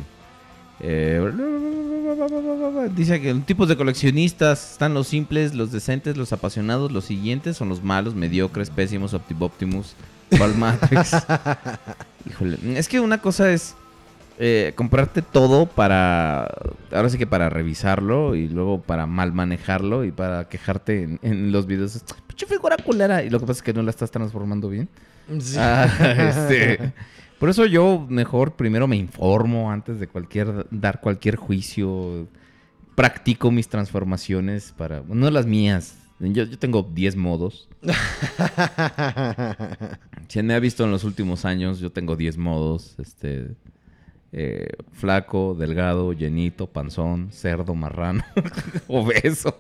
eh, 0.81 1.21
dice 2.95 3.21
que 3.21 3.35
tipos 3.35 3.69
de 3.69 3.77
coleccionistas 3.77 4.73
están 4.73 4.95
los 4.95 5.09
simples, 5.09 5.55
los 5.55 5.73
decentes, 5.73 6.17
los 6.17 6.33
apasionados. 6.33 6.93
Los 6.93 7.05
siguientes 7.07 7.57
son 7.57 7.69
los 7.69 7.83
malos, 7.83 8.15
mediocres, 8.15 8.71
pésimos, 8.71 9.15
Optiboptimus, 9.15 9.95
Matrix. 10.57 11.13
Híjole, 12.29 12.59
es 12.79 12.89
que 12.89 13.01
una 13.01 13.19
cosa 13.19 13.51
es 13.51 13.75
eh, 14.41 14.73
comprarte 14.77 15.21
todo 15.21 15.67
para. 15.67 16.49
Ahora 16.93 17.09
sí 17.09 17.19
que 17.19 17.27
para 17.27 17.49
revisarlo 17.49 18.37
y 18.37 18.47
luego 18.47 18.81
para 18.81 19.07
mal 19.07 19.33
manejarlo 19.33 20.05
y 20.05 20.13
para 20.13 20.49
quejarte 20.49 21.03
en, 21.03 21.19
en 21.23 21.51
los 21.51 21.67
videos. 21.67 22.01
Pinche 22.29 22.47
figura 22.47 22.77
culera. 22.77 23.25
Y 23.25 23.31
lo 23.31 23.41
que 23.41 23.47
pasa 23.47 23.59
es 23.59 23.63
que 23.63 23.73
no 23.73 23.83
la 23.83 23.91
estás 23.91 24.13
transformando 24.13 24.69
bien. 24.69 24.89
Sí. 25.41 25.57
Ah, 25.59 25.89
este, 26.17 26.93
por 27.41 27.49
eso 27.49 27.67
yo 27.67 28.07
mejor 28.09 28.53
primero 28.53 28.87
me 28.87 28.97
informo 28.97 29.73
antes 29.73 29.99
de 29.99 30.07
cualquier 30.07 30.67
dar 30.71 31.01
cualquier 31.01 31.37
juicio. 31.37 32.29
Practico 32.95 33.53
mis 33.53 33.69
transformaciones 33.69 34.73
para 34.77 35.03
no 35.07 35.31
las 35.31 35.47
mías. 35.47 35.98
Yo, 36.21 36.45
yo 36.45 36.59
tengo 36.59 36.83
10 36.83 37.17
modos. 37.17 37.69
Si 40.29 40.43
me 40.43 40.53
ha 40.55 40.61
visto 40.61 40.85
en 40.85 40.91
los 40.91 41.05
últimos 41.05 41.45
años, 41.47 41.79
yo 41.81 41.91
tengo 41.91 42.15
10 42.17 42.37
modos. 42.37 42.95
Este 42.99 43.53
eh, 44.33 44.69
flaco, 44.93 45.57
delgado, 45.59 46.13
llenito, 46.13 46.67
panzón, 46.67 47.29
cerdo, 47.33 47.75
marrano, 47.75 48.23
obeso. 48.89 49.59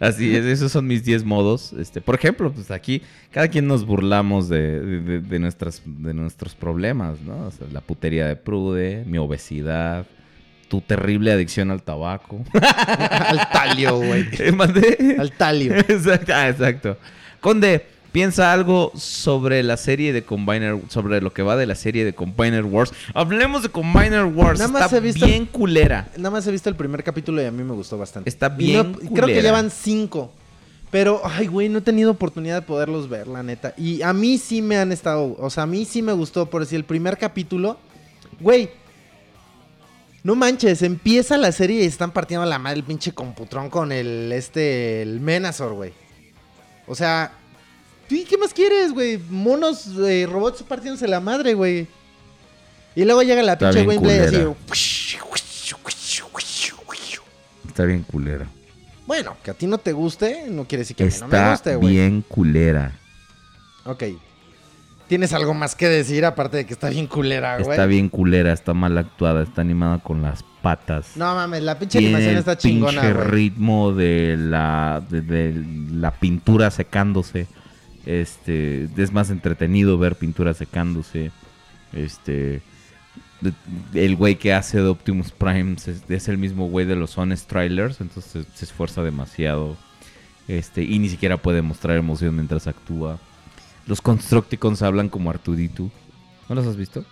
Así 0.00 0.34
es, 0.34 0.46
esos 0.46 0.72
son 0.72 0.86
mis 0.86 1.04
10 1.04 1.22
modos. 1.24 1.74
Este, 1.74 2.00
por 2.00 2.14
ejemplo, 2.14 2.50
pues 2.50 2.70
aquí 2.70 3.02
cada 3.30 3.48
quien 3.48 3.66
nos 3.66 3.84
burlamos 3.84 4.48
de, 4.48 4.80
de- 4.80 5.20
de 5.20 5.38
nuestras, 5.38 5.82
de 5.84 6.14
nuestros 6.14 6.54
problemas, 6.54 7.20
¿no? 7.20 7.46
O 7.46 7.50
sea, 7.50 7.66
la 7.72 7.82
putería 7.82 8.26
de 8.26 8.36
Prude, 8.36 9.04
mi 9.06 9.18
obesidad, 9.18 10.06
tu 10.74 10.80
terrible 10.80 11.30
adicción 11.32 11.70
al 11.70 11.82
tabaco. 11.82 12.40
Al 12.52 13.48
talio, 13.52 13.96
güey. 13.98 14.26
Eh, 14.38 14.50
mandé. 14.50 15.16
Al 15.18 15.30
talio. 15.30 15.72
exacto, 15.88 16.32
ah, 16.34 16.48
exacto. 16.48 16.96
Conde, 17.40 17.86
piensa 18.10 18.52
algo 18.52 18.90
sobre 18.96 19.62
la 19.62 19.76
serie 19.76 20.12
de 20.12 20.24
Combiner, 20.24 20.80
sobre 20.88 21.20
lo 21.20 21.32
que 21.32 21.42
va 21.42 21.54
de 21.56 21.66
la 21.66 21.76
serie 21.76 22.04
de 22.04 22.12
Combiner 22.12 22.64
Wars. 22.64 22.92
Hablemos 23.14 23.62
de 23.62 23.68
Combiner 23.68 24.24
Wars. 24.24 24.58
Nada 24.58 24.72
más 24.72 24.82
Está 24.86 24.96
he 24.96 25.00
visto- 25.00 25.26
bien 25.26 25.46
culera. 25.46 26.08
Nada 26.16 26.30
más 26.30 26.44
he 26.48 26.50
visto 26.50 26.68
el 26.68 26.74
primer 26.74 27.04
capítulo 27.04 27.40
y 27.40 27.44
a 27.44 27.52
mí 27.52 27.62
me 27.62 27.72
gustó 27.74 27.96
bastante. 27.96 28.28
Está 28.28 28.48
bien 28.48 28.92
no- 28.92 28.98
creo 29.14 29.26
que 29.26 29.42
llevan 29.42 29.70
cinco. 29.70 30.32
Pero, 30.90 31.20
ay, 31.24 31.46
güey, 31.46 31.68
no 31.68 31.78
he 31.78 31.82
tenido 31.82 32.10
oportunidad 32.10 32.56
de 32.56 32.62
poderlos 32.62 33.08
ver, 33.08 33.28
la 33.28 33.42
neta. 33.44 33.74
Y 33.76 34.02
a 34.02 34.12
mí 34.12 34.38
sí 34.38 34.60
me 34.62 34.76
han 34.76 34.90
estado. 34.90 35.36
O 35.38 35.50
sea, 35.50 35.64
a 35.64 35.66
mí 35.66 35.84
sí 35.84 36.02
me 36.02 36.12
gustó. 36.12 36.46
Por 36.50 36.62
decir, 36.62 36.76
el 36.76 36.84
primer 36.84 37.16
capítulo. 37.16 37.78
Güey. 38.40 38.70
No 40.24 40.34
manches, 40.34 40.82
empieza 40.82 41.36
la 41.36 41.52
serie 41.52 41.82
y 41.82 41.86
están 41.86 42.10
partiendo 42.10 42.46
la 42.46 42.58
madre 42.58 42.78
el 42.78 42.84
pinche 42.84 43.12
computrón 43.12 43.68
con 43.68 43.92
el 43.92 44.32
este 44.32 45.02
el 45.02 45.20
Menazor, 45.20 45.74
güey. 45.74 45.92
O 46.86 46.94
sea, 46.94 47.32
¿y 48.08 48.24
qué 48.24 48.38
más 48.38 48.54
quieres, 48.54 48.92
güey? 48.92 49.18
Monos, 49.28 49.86
eh, 49.98 50.26
robots 50.28 50.62
partiéndose 50.62 51.06
la 51.06 51.20
madre, 51.20 51.52
güey. 51.54 51.86
Y 52.96 53.04
luego 53.04 53.22
llega 53.22 53.42
la 53.42 53.52
Está 53.52 53.70
pinche 53.70 53.96
culera. 53.98 54.24
así. 54.24 54.36
Está 57.68 57.84
bien 57.84 58.02
culera. 58.04 58.46
Bueno, 59.06 59.36
que 59.42 59.50
a 59.50 59.54
ti 59.54 59.66
no 59.66 59.76
te 59.78 59.92
guste, 59.92 60.46
no 60.48 60.64
quiere 60.66 60.82
decir 60.82 60.96
que 60.96 61.02
a 61.02 61.06
mí 61.06 61.12
no 61.20 61.28
me 61.28 61.36
Está 61.36 61.50
guste, 61.50 61.76
güey. 61.76 61.92
bien 61.92 62.24
culera. 62.26 62.92
Ok. 63.84 64.04
¿Tienes 65.08 65.32
algo 65.32 65.54
más 65.54 65.74
que 65.74 65.88
decir 65.88 66.24
aparte 66.24 66.58
de 66.58 66.66
que 66.66 66.72
está 66.72 66.88
bien 66.88 67.06
culera, 67.06 67.58
güey? 67.58 67.70
Está 67.70 67.86
bien 67.86 68.08
culera, 68.08 68.52
está 68.52 68.72
mal 68.74 68.96
actuada, 68.96 69.42
está 69.42 69.60
animada 69.60 69.98
con 69.98 70.22
las 70.22 70.42
patas. 70.62 71.16
No 71.16 71.34
mames, 71.34 71.62
la 71.62 71.78
pinche 71.78 71.98
Tiene 71.98 72.16
animación 72.16 72.38
está 72.38 72.56
chingona, 72.56 73.02
pinche 73.02 73.12
güey. 73.14 73.26
ritmo 73.28 73.92
de 73.92 74.36
la, 74.38 75.02
de, 75.08 75.20
de 75.20 75.64
la 75.92 76.10
pintura 76.12 76.70
secándose. 76.70 77.46
Este, 78.06 78.88
es 78.96 79.12
más 79.12 79.30
entretenido 79.30 79.98
ver 79.98 80.16
pintura 80.16 80.54
secándose. 80.54 81.30
Este, 81.92 82.62
el 83.92 84.16
güey 84.16 84.36
que 84.36 84.54
hace 84.54 84.78
de 84.78 84.88
Optimus 84.88 85.30
Prime 85.32 85.76
es, 85.86 86.02
es 86.08 86.28
el 86.28 86.38
mismo 86.38 86.68
güey 86.68 86.86
de 86.86 86.96
los 86.96 87.16
Honest 87.18 87.48
Trailers, 87.48 88.00
entonces 88.00 88.46
se 88.54 88.64
esfuerza 88.64 89.02
demasiado. 89.02 89.76
Este, 90.48 90.82
y 90.82 90.98
ni 90.98 91.08
siquiera 91.08 91.36
puede 91.36 91.62
mostrar 91.62 91.96
emoción 91.96 92.34
mientras 92.34 92.66
actúa. 92.66 93.18
Los 93.86 94.00
Constructicons 94.00 94.82
hablan 94.82 95.08
como 95.08 95.30
Artuditu. 95.30 95.90
¿No 96.48 96.54
los 96.54 96.66
has 96.66 96.76
visto? 96.76 97.04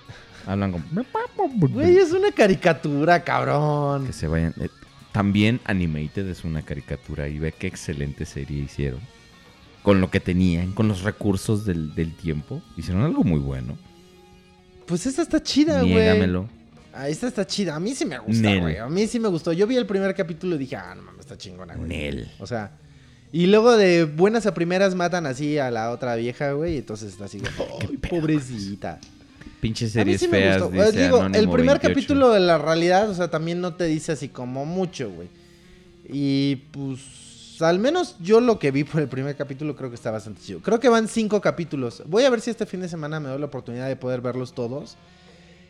Hablan 0.47 0.73
como 0.73 0.85
Güey, 1.69 1.97
es 1.99 2.13
una 2.13 2.33
caricatura, 2.33 3.23
cabrón. 3.25 4.07
que 4.07 4.13
se 4.13 4.27
vayan. 4.27 4.55
eh, 4.61 4.69
también 5.13 5.61
Animated 5.65 6.27
es 6.29 6.45
una 6.45 6.63
caricatura 6.63 7.29
y 7.29 7.39
ve 7.39 7.53
qué 7.53 7.67
excelente 7.67 8.25
serie 8.25 8.63
hicieron. 8.63 9.01
Con 9.83 10.01
lo 10.01 10.11
que 10.11 10.21
tenían, 10.21 10.73
con 10.73 10.89
los 10.89 11.03
recursos 11.03 11.65
del, 11.65 11.95
del 11.95 12.15
tiempo. 12.17 12.63
Hicieron 12.77 13.03
algo 13.03 13.25
muy 13.25 13.41
bueno. 13.41 13.77
Pues 14.87 15.07
esta 15.07 15.23
está 15.23 15.43
chida, 15.43 15.81
güey. 15.81 15.93
Niégamelo. 15.95 16.49
Ah, 16.95 17.09
esta 17.09 17.27
está 17.27 17.47
chida. 17.47 17.75
A 17.77 17.81
mí 17.81 17.95
sí 17.95 18.05
me 18.05 18.19
gusta, 18.19 18.55
güey. 18.57 18.77
A 18.79 18.89
mí 18.89 19.07
sí 19.07 19.19
me 19.19 19.29
gustó. 19.29 19.53
Yo 19.53 19.67
vi 19.67 19.77
el 19.77 19.87
primer 19.87 20.15
capítulo 20.15 20.55
y 20.57 20.59
dije, 20.59 20.77
ah, 20.77 20.95
no 20.95 21.03
mames, 21.03 21.21
está 21.21 21.37
chingona, 21.37 21.75
güey. 21.75 21.89
Nel. 21.89 22.31
O 22.39 22.47
sea, 22.47 22.71
y 23.33 23.47
luego 23.47 23.77
de 23.77 24.05
buenas 24.05 24.45
a 24.47 24.53
primeras 24.55 24.95
matan 24.95 25.27
así 25.27 25.59
a 25.59 25.71
la 25.71 25.91
otra 25.91 26.15
vieja, 26.17 26.53
güey. 26.53 26.75
Y 26.75 26.79
entonces 26.79 27.13
está 27.13 27.25
así, 27.25 27.41
ay, 27.89 27.97
pobrecita. 27.97 29.01
Pinches 29.61 29.97
A 29.97 30.01
mí 30.01 30.05
series 30.05 30.21
sí 30.21 30.29
me 30.29 30.39
feas. 30.39 30.63
gustó. 30.63 30.85
Dice 30.91 31.03
Digo, 31.05 31.25
el 31.25 31.49
primer 31.49 31.79
28. 31.79 31.89
capítulo 31.89 32.31
de 32.31 32.41
la 32.41 32.59
realidad, 32.59 33.09
o 33.09 33.15
sea, 33.15 33.29
también 33.29 33.61
no 33.61 33.75
te 33.75 33.85
dice 33.85 34.13
así 34.13 34.29
como 34.29 34.67
mucho, 34.67 35.11
güey. 35.11 35.29
Y 36.09 36.57
pues, 36.73 37.61
al 37.63 37.79
menos 37.79 38.17
yo 38.21 38.41
lo 38.41 38.59
que 38.59 38.71
vi 38.71 38.85
por 38.85 39.01
el 39.01 39.09
primer 39.09 39.37
capítulo 39.37 39.77
creo 39.77 39.89
que 39.89 39.95
está 39.95 40.11
bastante 40.11 40.43
chido. 40.43 40.61
Creo 40.61 40.81
que 40.81 40.89
van 40.89 41.09
cinco 41.09 41.41
capítulos. 41.41 42.03
Voy 42.07 42.25
a 42.25 42.31
ver 42.31 42.41
si 42.41 42.51
este 42.51 42.67
fin 42.67 42.81
de 42.81 42.89
semana 42.89 43.21
me 43.21 43.29
doy 43.29 43.39
la 43.39 43.47
oportunidad 43.47 43.89
de 43.89 43.97
poder 43.97 44.21
verlos 44.21 44.53
todos. 44.53 44.97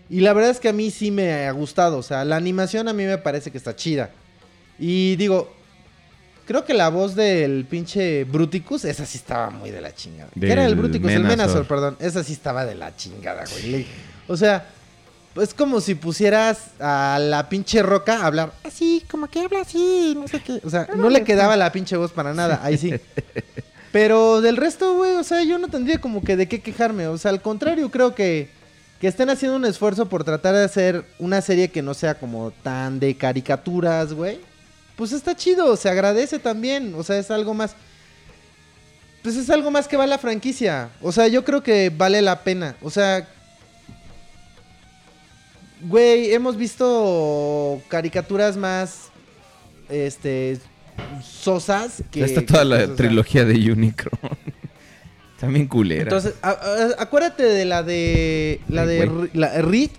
Y 0.08 0.20
la 0.20 0.32
verdad 0.32 0.50
es 0.50 0.58
que 0.58 0.68
a 0.70 0.72
mí 0.72 0.90
sí 0.90 1.10
me 1.10 1.46
ha 1.46 1.52
gustado. 1.52 1.98
O 1.98 2.02
sea, 2.02 2.24
la 2.24 2.36
animación 2.36 2.88
a 2.88 2.92
mí 2.92 3.04
me 3.04 3.18
parece 3.18 3.50
que 3.50 3.58
está 3.58 3.76
chida. 3.76 4.10
Y 4.78 5.16
digo, 5.16 5.52
creo 6.52 6.66
que 6.66 6.74
la 6.74 6.90
voz 6.90 7.14
del 7.14 7.64
pinche 7.64 8.24
Bruticus, 8.24 8.84
esa 8.84 9.06
sí 9.06 9.16
estaba 9.16 9.48
muy 9.48 9.70
de 9.70 9.80
la 9.80 9.94
chingada. 9.94 10.28
¿Qué 10.38 10.52
era 10.52 10.64
el 10.64 10.72
Del 10.72 10.78
Bruticus? 10.78 11.10
El 11.10 11.24
Menazor. 11.24 11.66
Perdón. 11.66 11.96
Esa 11.98 12.22
sí 12.22 12.34
estaba 12.34 12.66
de 12.66 12.74
la 12.74 12.94
chingada, 12.94 13.44
güey. 13.50 13.86
O 14.28 14.36
sea, 14.36 14.66
es 15.40 15.54
como 15.54 15.80
si 15.80 15.94
pusieras 15.94 16.72
a 16.78 17.18
la 17.18 17.48
pinche 17.48 17.82
roca 17.82 18.18
a 18.20 18.26
hablar 18.26 18.52
Así, 18.64 19.02
como 19.10 19.28
que 19.28 19.40
habla 19.40 19.62
así, 19.62 20.12
no 20.14 20.28
sé 20.28 20.40
qué. 20.40 20.60
o 20.62 20.68
sea, 20.68 20.88
no 20.94 21.08
le 21.08 21.24
quedaba 21.24 21.56
la 21.56 21.72
pinche 21.72 21.96
voz 21.96 22.12
para 22.12 22.34
nada, 22.34 22.60
ahí 22.62 22.76
sí. 22.76 22.92
Pero 23.92 24.42
del 24.42 24.58
resto, 24.58 24.94
güey, 24.94 25.16
o 25.16 25.24
sea, 25.24 25.42
yo 25.44 25.58
no 25.58 25.68
tendría 25.68 26.02
como 26.02 26.22
que 26.22 26.36
de 26.36 26.48
qué 26.48 26.60
quejarme. 26.60 27.06
O 27.06 27.16
sea, 27.16 27.30
al 27.30 27.40
contrario, 27.40 27.90
creo 27.90 28.14
que, 28.14 28.50
que 29.00 29.08
estén 29.08 29.30
haciendo 29.30 29.56
un 29.56 29.64
esfuerzo 29.64 30.06
por 30.06 30.22
tratar 30.22 30.54
de 30.54 30.64
hacer 30.64 31.06
una 31.18 31.40
serie 31.40 31.70
que 31.70 31.80
no 31.80 31.94
sea 31.94 32.14
como 32.18 32.50
tan 32.62 33.00
de 33.00 33.16
caricaturas, 33.16 34.12
güey. 34.12 34.51
Pues 35.02 35.10
está 35.10 35.34
chido, 35.34 35.76
se 35.76 35.88
agradece 35.88 36.38
también. 36.38 36.94
O 36.96 37.02
sea, 37.02 37.18
es 37.18 37.28
algo 37.32 37.54
más. 37.54 37.74
Pues 39.20 39.34
es 39.34 39.50
algo 39.50 39.68
más 39.68 39.88
que 39.88 39.96
va 39.96 40.06
la 40.06 40.16
franquicia. 40.16 40.90
O 41.00 41.10
sea, 41.10 41.26
yo 41.26 41.44
creo 41.44 41.60
que 41.60 41.90
vale 41.90 42.22
la 42.22 42.44
pena. 42.44 42.76
O 42.80 42.88
sea. 42.88 43.26
Güey, 45.80 46.32
hemos 46.32 46.56
visto 46.56 47.82
caricaturas 47.88 48.56
más. 48.56 49.08
Este. 49.88 50.60
Sosas 51.20 52.04
que. 52.12 52.22
Está 52.22 52.46
toda 52.46 52.60
que- 52.62 52.86
la 52.86 52.94
trilogía 52.94 53.44
de 53.44 53.72
Unicron. 53.72 54.12
También 55.40 55.66
culera. 55.66 56.04
Entonces, 56.04 56.34
a- 56.42 56.50
a- 56.50 57.02
acuérdate 57.02 57.42
de 57.42 57.64
la 57.64 57.82
de. 57.82 58.60
La 58.68 58.86
de 58.86 59.28
la, 59.32 59.60
Reed. 59.62 59.90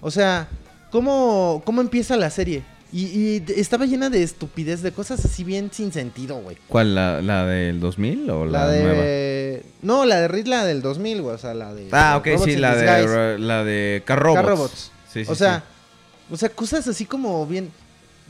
O 0.00 0.10
sea, 0.10 0.48
¿cómo, 0.90 1.60
cómo 1.66 1.82
empieza 1.82 2.16
la 2.16 2.30
serie? 2.30 2.62
Y, 2.96 3.42
y 3.46 3.60
estaba 3.60 3.84
llena 3.84 4.08
de 4.08 4.22
estupidez, 4.22 4.80
de 4.80 4.90
cosas 4.90 5.22
así 5.22 5.44
bien 5.44 5.70
sin 5.70 5.92
sentido, 5.92 6.36
güey. 6.36 6.56
¿Cuál? 6.66 6.94
La, 6.94 7.20
¿La 7.20 7.44
del 7.44 7.78
2000 7.78 8.30
o 8.30 8.46
la, 8.46 8.60
La, 8.60 8.68
de. 8.68 8.82
nueva? 8.82 9.66
No, 9.82 10.06
la 10.06 10.20
de 10.20 10.28
Reed, 10.28 10.46
la 10.46 10.64
del 10.64 10.80
2000, 10.80 11.20
güey. 11.20 11.34
O 11.34 11.38
sea, 11.38 11.52
la 11.52 11.74
de. 11.74 11.88
Ah, 11.92 12.16
ok, 12.16 12.26
Robots 12.28 12.44
sí, 12.44 12.56
la 12.56 12.74
Disguise. 12.74 13.18
de, 13.18 13.38
la 13.38 13.64
de 13.64 14.02
Car 14.06 14.18
Robots. 14.18 14.40
Car 14.40 14.46
Robots. 14.48 14.92
Sí, 15.12 15.24
sí, 15.26 15.30
o 15.30 15.34
sea, 15.34 15.58
sí. 15.58 16.34
o 16.34 16.36
sea, 16.38 16.48
cosas 16.48 16.88
así 16.88 17.04
como 17.04 17.46
bien, 17.46 17.70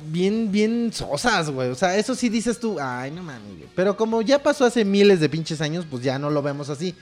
bien, 0.08 0.50
bien 0.50 0.90
sosas, 0.92 1.48
güey. 1.48 1.68
O 1.68 1.76
sea, 1.76 1.96
eso 1.96 2.16
sí 2.16 2.28
dices 2.28 2.58
tú, 2.58 2.78
ay, 2.80 3.12
no 3.12 3.22
mames, 3.22 3.58
güey. 3.58 3.68
Pero 3.76 3.96
como 3.96 4.20
ya 4.20 4.42
pasó 4.42 4.64
hace 4.64 4.84
miles 4.84 5.20
de 5.20 5.28
pinches 5.28 5.60
años, 5.60 5.86
pues 5.88 6.02
ya 6.02 6.18
no 6.18 6.28
lo 6.28 6.42
vemos 6.42 6.70
así. 6.70 6.92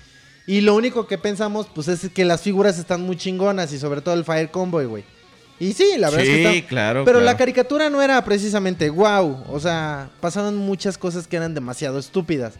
Y 0.46 0.60
lo 0.60 0.74
único 0.74 1.06
que 1.06 1.16
pensamos, 1.16 1.66
pues 1.74 1.88
es 1.88 2.10
que 2.10 2.26
las 2.26 2.42
figuras 2.42 2.78
están 2.78 3.00
muy 3.00 3.16
chingonas 3.16 3.72
y 3.72 3.78
sobre 3.78 4.02
todo 4.02 4.12
el 4.12 4.24
Fire 4.26 4.50
Convoy, 4.50 4.84
güey. 4.84 5.13
Y 5.60 5.72
sí, 5.72 5.92
la 5.98 6.10
verdad 6.10 6.26
es 6.26 6.28
que 6.30 6.50
Sí, 6.50 6.56
está... 6.58 6.68
claro. 6.68 7.04
Pero 7.04 7.18
claro. 7.18 7.24
la 7.32 7.36
caricatura 7.36 7.88
no 7.90 8.02
era 8.02 8.22
precisamente 8.24 8.90
wow. 8.90 9.44
O 9.48 9.60
sea, 9.60 10.10
pasaron 10.20 10.56
muchas 10.56 10.98
cosas 10.98 11.26
que 11.28 11.36
eran 11.36 11.54
demasiado 11.54 11.98
estúpidas. 11.98 12.54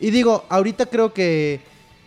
Y 0.00 0.10
digo, 0.10 0.44
ahorita 0.48 0.86
creo 0.86 1.12
que 1.12 1.60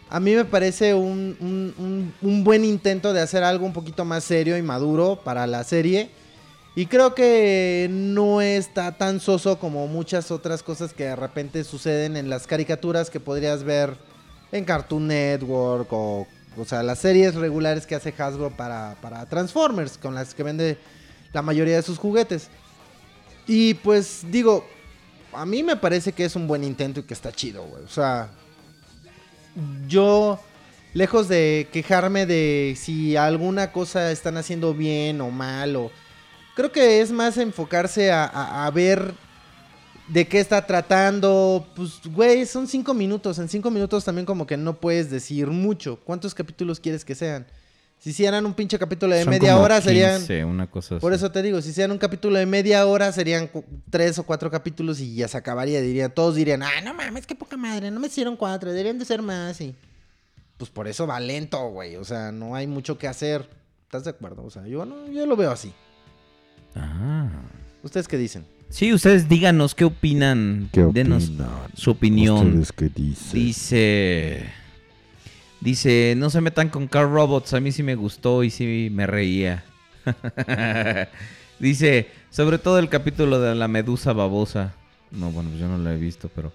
a 0.10 0.20
mí 0.20 0.34
me 0.34 0.46
parece 0.46 0.94
un, 0.96 1.38
un- 1.40 1.74
un- 1.78 2.14
un 2.22 2.44
buen 2.44 2.66
intento 2.66 3.14
de 3.14 3.22
hacer 3.22 3.44
algo 3.44 3.66
un 3.66 3.74
poquito 3.74 4.04
más 4.06 4.24
serio 4.24 4.58
y 4.58 4.62
maduro 4.64 5.20
para 5.24 5.46
la 5.48 5.64
serie. 5.64 6.10
Y 6.76 6.86
creo 6.88 7.14
que 7.14 7.88
no 7.92 8.42
está 8.42 8.98
tan 8.98 9.20
soso 9.20 9.60
como 9.60 9.88
muchas 9.88 10.32
otras 10.32 10.64
cosas 10.64 10.94
que 10.94 11.04
de 11.06 11.16
repente 11.16 11.64
suceden 11.64 12.16
en 12.18 12.30
las 12.30 12.48
caricaturas 12.48 13.10
que 13.10 13.20
podrías 13.20 13.64
ver 13.64 13.96
en 14.52 14.66
Cartoon 14.66 15.08
Network 15.08 15.88
o, 15.92 16.28
o 16.60 16.66
sea, 16.66 16.84
las 16.84 17.00
series 17.00 17.36
regulares 17.36 17.86
que 17.86 17.96
hace 17.96 18.14
Hasbro 18.18 18.52
para, 18.52 18.96
para 19.02 19.26
Transformers, 19.26 19.98
con 19.98 20.16
las 20.16 20.34
que 20.34 20.44
vende 20.44 20.78
la 21.34 21.42
mayoría 21.42 21.76
de 21.76 21.82
sus 21.82 21.98
juguetes. 21.98 22.50
Y 23.48 23.74
pues 23.76 24.22
digo, 24.30 24.66
a 25.34 25.46
mí 25.46 25.64
me 25.64 25.76
parece 25.76 26.12
que 26.12 26.26
es 26.26 26.36
un 26.36 26.48
buen 26.48 26.64
intento 26.64 27.00
y 27.00 27.04
que 27.04 27.14
está 27.14 27.32
chido, 27.32 27.64
güey. 27.64 27.84
O 27.84 27.90
sea, 27.90 28.30
yo, 29.88 30.40
lejos 30.94 31.28
de 31.28 31.68
quejarme 31.72 32.26
de 32.26 32.76
si 32.80 33.16
alguna 33.16 33.72
cosa 33.72 34.12
están 34.12 34.38
haciendo 34.38 34.74
bien 34.74 35.22
o 35.22 35.30
mal, 35.30 35.76
o 35.76 35.92
creo 36.56 36.72
que 36.72 37.02
es 37.02 37.12
más 37.12 37.38
enfocarse 37.38 38.12
a, 38.12 38.70
ver 38.74 39.14
de 40.10 40.28
qué 40.28 40.40
está 40.40 40.66
tratando. 40.66 41.68
Pues, 41.76 42.02
güey, 42.06 42.46
son 42.46 42.68
cinco 42.68 42.94
minutos. 42.94 43.40
En 43.40 43.48
cinco 43.48 43.72
minutos 43.72 44.04
también 44.04 44.26
como 44.26 44.46
que 44.46 44.58
no 44.58 44.80
puedes 44.80 45.10
decir 45.10 45.48
mucho. 45.48 46.00
¿Cuántos 46.04 46.34
capítulos 46.34 46.80
quieres 46.80 47.06
que 47.06 47.16
sean? 47.16 47.46
Si 48.00 48.12
hicieran 48.12 48.46
un 48.46 48.54
pinche 48.54 48.80
capítulo 48.80 49.14
de 49.14 49.24
Son 49.24 49.32
media 49.32 49.54
como 49.54 49.66
hora, 49.66 49.82
serían... 49.82 50.20
15, 50.20 50.46
una 50.46 50.68
cosa 50.68 50.96
así. 50.96 51.02
Por 51.02 51.14
eso 51.14 51.32
te 51.32 51.42
digo, 51.42 51.62
si 51.62 51.72
hicieran 51.72 51.92
un 51.92 51.98
capítulo 51.98 52.40
de 52.40 52.46
media 52.46 52.86
hora, 52.86 53.12
serían 53.12 53.50
tres 53.90 54.18
o 54.20 54.24
cuatro 54.24 54.50
capítulos 54.50 55.02
y 55.02 55.16
ya 55.16 55.28
se 55.28 55.38
acabaría. 55.38 55.82
Dirían, 55.82 56.12
todos 56.14 56.36
dirían, 56.36 56.64
ah, 56.64 56.82
no 56.82 56.94
mames, 56.94 57.28
qué 57.28 57.36
poca 57.36 57.58
madre, 57.58 57.92
no 57.92 58.00
me 58.00 58.08
hicieron 58.08 58.38
cuatro, 58.38 58.70
deberían 58.70 58.98
de 58.98 59.04
ser 59.04 59.22
más. 59.22 59.60
Y 59.60 59.76
pues 60.58 60.70
por 60.72 60.88
eso 60.88 61.08
va 61.08 61.20
lento, 61.20 61.60
güey. 61.72 61.98
O 61.98 62.06
sea, 62.06 62.32
no 62.32 62.56
hay 62.56 62.68
mucho 62.68 62.98
que 62.98 63.08
hacer. 63.10 63.50
¿Estás 63.84 64.06
de 64.06 64.12
acuerdo? 64.12 64.46
O 64.46 64.50
sea, 64.50 64.66
yo 64.66 64.86
no, 64.86 65.12
yo 65.12 65.26
lo 65.26 65.36
veo 65.36 65.52
así. 65.52 65.74
Ah. 66.76 67.30
¿Ustedes 67.84 68.08
qué 68.08 68.18
dicen? 68.18 68.46
Sí, 68.70 68.94
ustedes 68.94 69.28
díganos 69.28 69.74
qué 69.76 69.86
opinan. 69.86 70.70
¿Qué 70.72 70.86
Denos 70.94 71.26
opinan? 71.30 71.50
su 71.74 71.92
opinión. 71.92 72.48
¿Ustedes 72.48 72.72
qué 72.72 72.90
dicen? 72.90 73.40
Dice. 73.40 74.46
Dice, 75.62 76.14
no 76.18 76.30
se 76.30 76.40
metan 76.42 76.70
con 76.70 76.88
Car 76.88 77.10
Robots. 77.10 77.54
A 77.54 77.60
mí 77.60 77.72
sí 77.72 77.84
me 77.84 77.96
gustó 77.96 78.44
y 78.44 78.50
sí 78.50 78.90
me 78.92 79.08
reía. 79.08 79.64
Dice, 81.60 82.08
sobre 82.30 82.58
todo 82.58 82.80
el 82.80 82.90
capítulo 82.90 83.40
de 83.42 83.56
la 83.56 83.68
medusa 83.68 84.14
babosa. 84.14 84.74
No, 85.12 85.32
bueno, 85.32 85.50
pues 85.50 85.62
yo 85.62 85.68
no 85.68 85.78
lo 85.78 85.90
he 85.90 85.98
visto, 85.98 86.30
pero. 86.34 86.54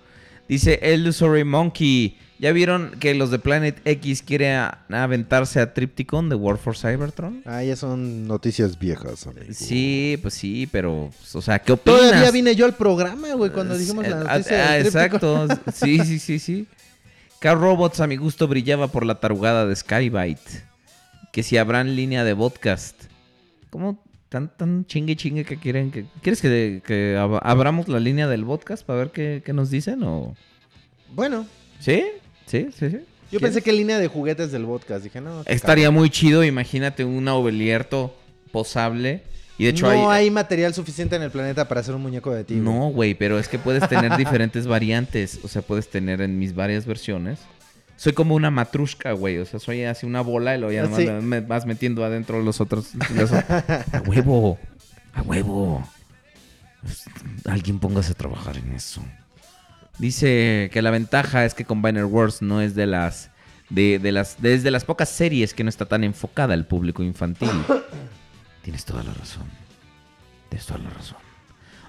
Dice 0.49 0.81
Illusory 0.83 1.45
Monkey. 1.45 2.17
¿Ya 2.39 2.51
vieron 2.53 2.91
que 2.99 3.15
los 3.15 3.31
de 3.31 3.39
Planet 3.39 3.81
X 3.85 4.23
quieren 4.23 4.57
a- 4.57 4.79
aventarse 4.91 5.61
a 5.61 5.73
Tripticon 5.73 6.29
de 6.29 6.35
War 6.35 6.59
for 6.59 6.77
Cybertron? 6.77 7.43
Ah, 7.47 7.63
ya 7.63 7.77
son 7.77 8.27
noticias 8.27 8.77
viejas, 8.79 9.27
amigo. 9.29 9.47
Sí, 9.53 10.19
pues 10.21 10.35
sí, 10.35 10.69
pero, 10.71 11.11
o 11.33 11.43
sea, 11.43 11.61
¿qué 11.61 11.73
opinas? 11.73 12.01
Todavía 12.01 12.31
vine 12.33 12.57
yo 12.57 12.67
al 12.67 12.75
programa, 12.75 13.33
güey, 13.35 13.51
cuando 13.53 13.79
dijimos 13.79 14.07
la 14.09 14.21
Eh, 14.21 14.25
noticia. 14.25 14.71
ah, 14.71 14.79
exacto. 14.81 15.47
Sí, 15.73 16.01
sí, 16.05 16.19
sí, 16.19 16.39
sí. 16.41 16.67
Car 17.39 17.57
Robots 17.59 18.01
a 18.01 18.07
mi 18.09 18.17
gusto 18.17 18.49
brillaba 18.49 18.89
por 18.89 19.07
la 19.07 19.21
tarugada 19.21 19.65
de 19.67 19.77
Skybite. 19.77 20.65
Que 21.33 21.43
si 21.43 21.57
habrán 21.57 21.95
línea 21.95 22.25
de 22.25 22.35
podcast. 22.35 22.97
¿Cómo 23.71 24.03
tan, 24.29 24.49
tan 24.57 24.87
chingue 24.87 25.15
chingue 25.15 25.45
que 25.45 25.57
quieren 25.59 25.91
que... 25.93 26.07
¿Quieres 26.23 26.41
que, 26.43 26.83
que 26.85 27.17
ab- 27.17 27.39
abramos 27.43 27.87
la 27.89 28.01
línea 28.01 28.27
del 28.27 28.45
podcast 28.45 28.85
para 28.85 28.99
ver 29.01 29.11
qué, 29.11 29.43
qué 29.45 29.53
nos 29.53 29.71
dicen 29.71 30.03
o...? 30.03 30.35
Bueno, 31.13 31.47
¿Sí? 31.81 32.03
¿Sí? 32.47 32.69
¿Sí? 32.79 32.91
sí. 32.91 32.99
yo 33.33 33.41
pensé 33.41 33.63
que 33.63 33.73
línea 33.73 33.99
de 33.99 34.09
juguetes 34.09 34.53
del 34.53 34.65
podcast. 34.65 35.05
Dije, 35.05 35.21
no. 35.21 35.43
Estaría 35.47 35.91
muy 35.91 36.11
chido, 36.11 36.45
imagínate 36.45 37.05
un 37.05 37.27
Aubelierto 37.29 38.15
posable. 38.53 39.23
Y 39.57 39.65
de 39.65 39.71
hecho 39.71 39.87
no 39.87 40.11
hay... 40.11 40.25
hay 40.25 40.31
material 40.31 40.75
suficiente 40.75 41.15
en 41.15 41.23
el 41.23 41.31
planeta 41.31 41.69
para 41.69 41.81
hacer 41.81 41.95
un 41.95 42.03
muñeco 42.03 42.33
de 42.35 42.43
ti. 42.45 42.55
No, 42.55 42.89
güey, 42.89 43.15
pero 43.15 43.39
es 43.39 43.49
que 43.49 43.59
puedes 43.59 43.89
tener 43.89 44.17
diferentes 44.17 44.67
variantes. 44.67 45.39
O 45.45 45.49
sea, 45.49 45.63
puedes 45.63 45.89
tener 45.89 46.21
en 46.21 46.39
mis 46.39 46.55
varias 46.55 46.87
versiones. 46.87 47.39
Soy 47.97 48.13
como 48.13 48.35
una 48.35 48.51
matrushka, 48.51 49.13
güey. 49.13 49.39
O 49.39 49.47
sea, 49.47 49.61
soy 49.61 49.85
así 49.85 50.07
una 50.07 50.21
bola 50.21 50.57
y 50.57 50.59
luego 50.59 50.73
ya 50.73 50.83
nomás 50.83 50.99
sí. 50.99 51.07
me- 51.07 51.41
vas 51.41 51.65
metiendo 51.67 52.05
adentro 52.05 52.43
los 52.43 52.61
otros. 52.61 52.91
los 53.15 53.31
otros. 53.31 53.45
a 53.93 54.03
huevo. 54.07 54.59
A 55.13 55.23
huevo. 55.23 55.89
Alguien 57.45 57.79
póngase 57.79 58.13
a 58.13 58.15
trabajar 58.15 58.57
en 58.57 58.73
eso. 58.73 59.03
Dice 59.99 60.71
que 60.73 60.83
la 60.83 60.91
ventaja 60.91 61.45
es 61.45 61.55
que 61.55 61.65
Combiner 61.65 62.05
Wars 62.05 62.43
no 62.43 62.61
es 62.61 62.75
de 62.75 62.87
las. 62.87 63.31
De, 63.71 63.99
de 63.99 64.13
las. 64.13 64.41
Desde 64.43 64.71
las 64.71 64.85
pocas 64.85 65.09
series 65.09 65.55
que 65.55 65.63
no 65.65 65.69
está 65.71 65.87
tan 65.87 66.05
enfocada 66.05 66.55
al 66.55 66.67
público 66.67 67.03
infantil. 67.03 67.51
Tienes 68.63 68.85
toda 68.85 69.03
la 69.03 69.13
razón. 69.15 69.45
Tienes 70.49 70.67
toda 70.67 70.81
la 70.81 70.91
razón. 70.91 71.19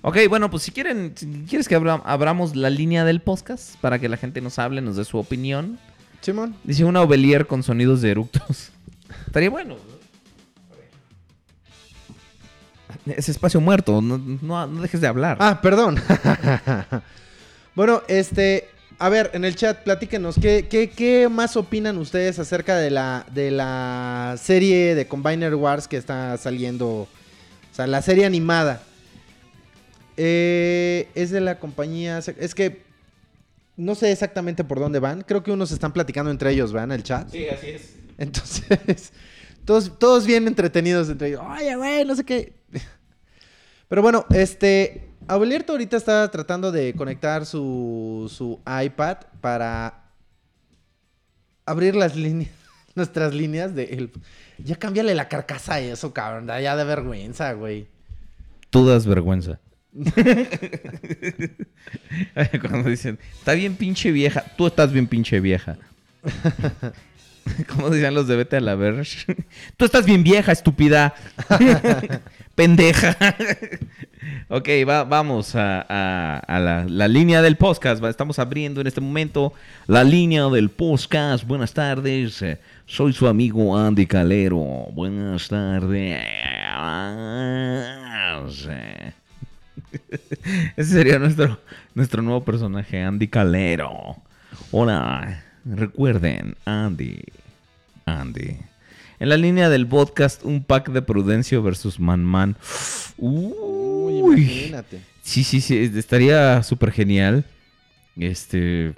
Ok, 0.02 0.18
bueno, 0.30 0.52
pues 0.52 0.62
si 0.64 0.72
quieren, 0.72 1.14
si 1.16 1.26
quieres 1.50 1.68
que 1.68 1.74
abra- 1.76 2.02
abramos 2.06 2.56
la 2.56 2.70
línea 2.70 3.04
del 3.06 3.22
podcast 3.22 3.76
para 3.82 3.98
que 3.98 4.08
la 4.08 4.18
gente 4.18 4.40
nos 4.40 4.60
hable, 4.60 4.82
nos 4.82 4.98
dé 4.98 5.04
su 5.06 5.18
opinión. 5.18 5.80
Simón. 6.22 6.56
Dice 6.64 6.86
una 6.86 7.02
ovelier 7.02 7.48
con 7.48 7.64
sonidos 7.64 8.02
de 8.02 8.12
eructos. 8.12 8.70
Estaría 9.26 9.50
bueno. 9.50 9.78
¿no? 13.06 13.14
Es 13.14 13.30
espacio 13.30 13.60
muerto, 13.62 14.02
no, 14.02 14.18
no- 14.18 14.68
no 14.68 14.82
dejes 14.82 15.02
de 15.02 15.08
hablar. 15.08 15.38
Ah, 15.40 15.60
perdón. 15.62 15.98
bueno, 17.76 18.02
este. 18.08 18.70
A 18.98 19.10
ver, 19.10 19.32
en 19.34 19.44
el 19.44 19.56
chat, 19.56 19.84
platíquenos, 19.84 20.36
¿qué, 20.42 20.68
qué, 20.70 20.90
qué 20.90 21.28
más 21.28 21.58
opinan 21.58 21.98
ustedes 21.98 22.40
acerca 22.40 22.78
de 22.78 22.90
la, 22.90 23.26
de 23.34 23.52
la 23.52 24.38
serie 24.42 24.96
de 24.96 25.06
Combiner 25.06 25.54
Wars 25.56 25.88
que 25.90 25.98
está 25.98 26.38
saliendo? 26.38 26.88
O 26.90 27.76
sea, 27.76 27.88
la 27.88 28.02
serie 28.02 28.26
animada. 28.26 28.82
Eh, 30.18 31.10
es 31.14 31.32
de 31.32 31.42
la 31.42 31.60
compañía. 31.60 32.20
Es 32.20 32.56
que 32.56 32.84
no 33.78 33.96
sé 33.96 34.12
exactamente 34.12 34.64
por 34.64 34.80
dónde 34.80 35.00
van. 35.00 35.22
Creo 35.22 35.44
que 35.44 35.52
unos 35.52 35.72
están 35.72 35.92
platicando 35.92 36.32
entre 36.32 36.52
ellos, 36.52 36.72
¿van? 36.72 36.92
El 36.92 37.04
chat. 37.04 37.30
Sí, 37.30 37.48
así 37.50 37.68
es. 37.72 37.96
Entonces, 38.18 39.12
todos, 39.66 40.00
todos 40.00 40.26
bien 40.26 40.48
entretenidos 40.48 41.10
entre 41.10 41.30
ellos. 41.30 41.42
Oye, 41.46 41.76
güey, 41.76 42.06
no 42.06 42.16
sé 42.16 42.24
qué. 42.24 42.54
Pero 43.90 44.02
bueno, 44.02 44.26
este. 44.30 45.10
Abelierto 45.28 45.72
ahorita 45.74 45.98
está 45.98 46.30
tratando 46.30 46.72
de 46.72 46.94
conectar 46.94 47.46
su, 47.48 48.32
su 48.34 48.62
iPad 48.84 49.18
para 49.42 50.04
abrir 51.66 51.96
las 51.96 52.16
líneas, 52.16 52.52
nuestras 52.96 53.34
líneas 53.34 53.74
de 53.74 53.86
él. 53.86 54.12
Ya 54.60 54.76
cámbiale 54.76 55.16
la 55.16 55.28
carcasa 55.28 55.76
a 55.76 55.80
eso, 55.80 56.14
cabrón. 56.14 56.48
Ya 56.48 56.76
de 56.76 56.84
vergüenza, 56.84 57.54
güey. 57.54 57.88
Tú 58.70 58.86
das 58.86 59.08
vergüenza. 59.08 59.60
Cuando 62.62 62.90
dicen, 62.90 63.18
está 63.34 63.54
bien 63.54 63.76
pinche 63.76 64.12
vieja, 64.12 64.44
tú 64.58 64.68
estás 64.68 64.92
bien 64.92 65.08
pinche 65.08 65.40
vieja. 65.40 65.78
¿Cómo 67.70 67.90
decían 67.90 68.14
los 68.14 68.28
de 68.28 68.36
Vete 68.36 68.58
a 68.58 68.62
la 68.62 68.76
Verge? 68.76 69.36
Tú 69.78 69.86
estás 69.86 70.06
bien 70.06 70.24
vieja, 70.24 70.52
estúpida. 70.52 71.14
Pendeja. 72.56 73.16
Ok, 74.50 74.70
va- 74.88 75.04
vamos 75.04 75.54
a, 75.56 76.86
la, 76.88 77.08
línea 77.08 77.42
del 77.42 77.56
podcast. 77.56 78.04
Estamos 78.04 78.40
abriendo 78.40 78.82
en 78.82 78.88
este 78.88 79.02
momento 79.02 79.54
la 79.88 80.04
línea 80.04 80.46
del 80.46 80.70
podcast. 80.70 81.46
Buenas 81.46 81.74
tardes. 81.74 82.44
Soy 82.86 83.14
su 83.14 83.28
amigo 83.28 83.78
Andy 83.78 84.06
Calero. 84.06 84.88
Buenas 84.94 85.48
tardes. 85.48 86.22
Ese 90.76 90.92
sería 90.92 91.20
nuestro, 91.20 91.60
nuestro 91.94 92.22
nuevo 92.22 92.44
personaje, 92.44 93.02
Andy 93.02 93.28
Calero. 93.28 94.18
Hola, 94.72 95.44
recuerden, 95.66 96.56
Andy. 96.66 97.22
Andy. 98.06 98.58
En 99.20 99.30
la 99.30 99.38
línea 99.38 99.70
del 99.70 99.88
podcast, 99.88 100.44
un 100.44 100.64
pack 100.64 100.90
de 100.90 101.02
Prudencio 101.02 101.64
versus 101.64 102.00
Man 102.00 102.24
Man. 102.24 102.58
Uy. 103.18 103.95
Imagínate. 104.20 105.02
Sí, 105.22 105.44
sí, 105.44 105.62
sí, 105.62 105.92
estaría 105.96 106.62
súper 106.64 106.92
genial. 106.92 107.46
Este. 108.18 108.94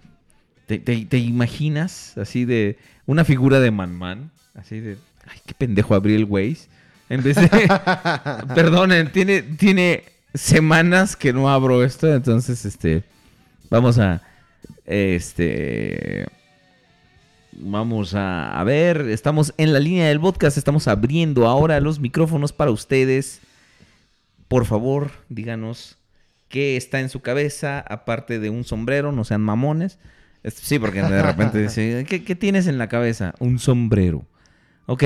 ¿te, 0.67 0.79
te, 0.79 1.05
te 1.05 1.17
imaginas 1.17 2.17
así 2.17 2.45
de 2.45 2.77
una 3.05 3.25
figura 3.25 3.59
de 3.59 3.71
Man 3.71 3.95
Man? 3.95 4.31
Así 4.53 4.79
de. 4.79 4.97
Ay, 5.25 5.39
qué 5.45 5.53
pendejo 5.53 5.95
abrí 5.95 6.15
el 6.15 6.25
Waze. 6.25 6.67
En 7.09 7.23
vez 7.23 7.37
de. 7.37 7.47
Perdonen, 8.55 9.11
tiene, 9.11 9.41
tiene 9.41 10.03
semanas 10.33 11.15
que 11.15 11.33
no 11.33 11.49
abro 11.49 11.83
esto, 11.83 12.13
entonces, 12.13 12.65
este. 12.65 13.03
Vamos 13.69 13.97
a. 13.97 14.21
Este. 14.85 16.27
Vamos 17.59 18.13
a, 18.13 18.59
a 18.59 18.63
ver, 18.63 19.09
estamos 19.09 19.51
en 19.57 19.73
la 19.73 19.79
línea 19.79 20.09
del 20.09 20.19
podcast, 20.19 20.57
estamos 20.57 20.87
abriendo 20.87 21.47
ahora 21.47 21.79
los 21.79 21.99
micrófonos 21.99 22.53
para 22.53 22.69
ustedes. 22.69 23.41
Por 24.47 24.65
favor, 24.65 25.11
díganos 25.29 25.97
qué 26.47 26.77
está 26.77 26.99
en 27.01 27.09
su 27.09 27.21
cabeza, 27.21 27.79
aparte 27.79 28.39
de 28.39 28.49
un 28.49 28.63
sombrero, 28.63 29.11
no 29.11 29.23
sean 29.25 29.41
mamones. 29.41 29.99
Es- 30.43 30.53
Sí, 30.55 30.79
porque 30.79 31.01
de 31.01 31.21
repente 31.21 31.59
dice, 31.61 32.05
¿qué, 32.09 32.23
qué 32.23 32.35
tienes 32.35 32.67
en 32.67 32.77
la 32.77 32.87
cabeza? 32.87 33.33
Un 33.39 33.59
sombrero. 33.59 34.25
Ok, 34.85 35.03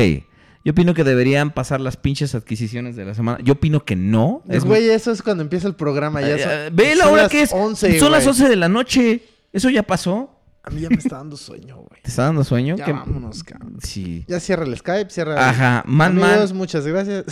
yo 0.63 0.73
opino 0.73 0.93
que 0.93 1.03
deberían 1.03 1.49
pasar 1.51 1.81
las 1.81 1.97
pinches 1.97 2.35
adquisiciones 2.35 2.95
de 2.95 3.05
la 3.05 3.15
semana. 3.15 3.39
Yo 3.43 3.53
opino 3.53 3.83
que 3.83 3.95
no. 3.95 4.43
Es 4.47 4.63
güey, 4.63 4.87
eso 4.89 5.11
es 5.11 5.23
cuando 5.23 5.41
empieza 5.41 5.67
el 5.67 5.73
programa. 5.73 6.21
Ya 6.21 6.35
Eh, 6.35 6.67
son- 6.67 6.75
Ve 6.75 6.95
la 6.95 7.07
hora 7.09 7.27
que 7.27 7.41
es. 7.41 7.51
11, 7.51 7.99
Son 7.99 8.11
las 8.11 8.23
güey. 8.23 8.29
11 8.35 8.47
de 8.49 8.55
la 8.55 8.69
noche. 8.69 9.23
¿Eso 9.51 9.69
ya 9.71 9.81
pasó? 9.81 10.37
A 10.63 10.69
mí 10.69 10.81
ya 10.81 10.89
me 10.89 10.97
está 10.97 11.17
dando 11.17 11.35
sueño, 11.35 11.77
güey. 11.77 12.01
¿Te 12.03 12.09
está 12.09 12.25
dando 12.25 12.43
sueño? 12.43 12.75
Ya 12.77 12.85
¿Qué- 12.85 12.93
vámonos, 12.93 13.43
cabrón. 13.43 13.79
Sí. 13.81 14.23
Ya 14.27 14.39
cierra 14.39 14.63
el 14.65 14.77
Skype, 14.77 15.09
cierra. 15.09 15.49
Ajá, 15.49 15.83
Man 15.87 16.11
Amigos, 16.11 16.51
Man. 16.51 16.57
muchas 16.57 16.85
gracias. 16.85 17.25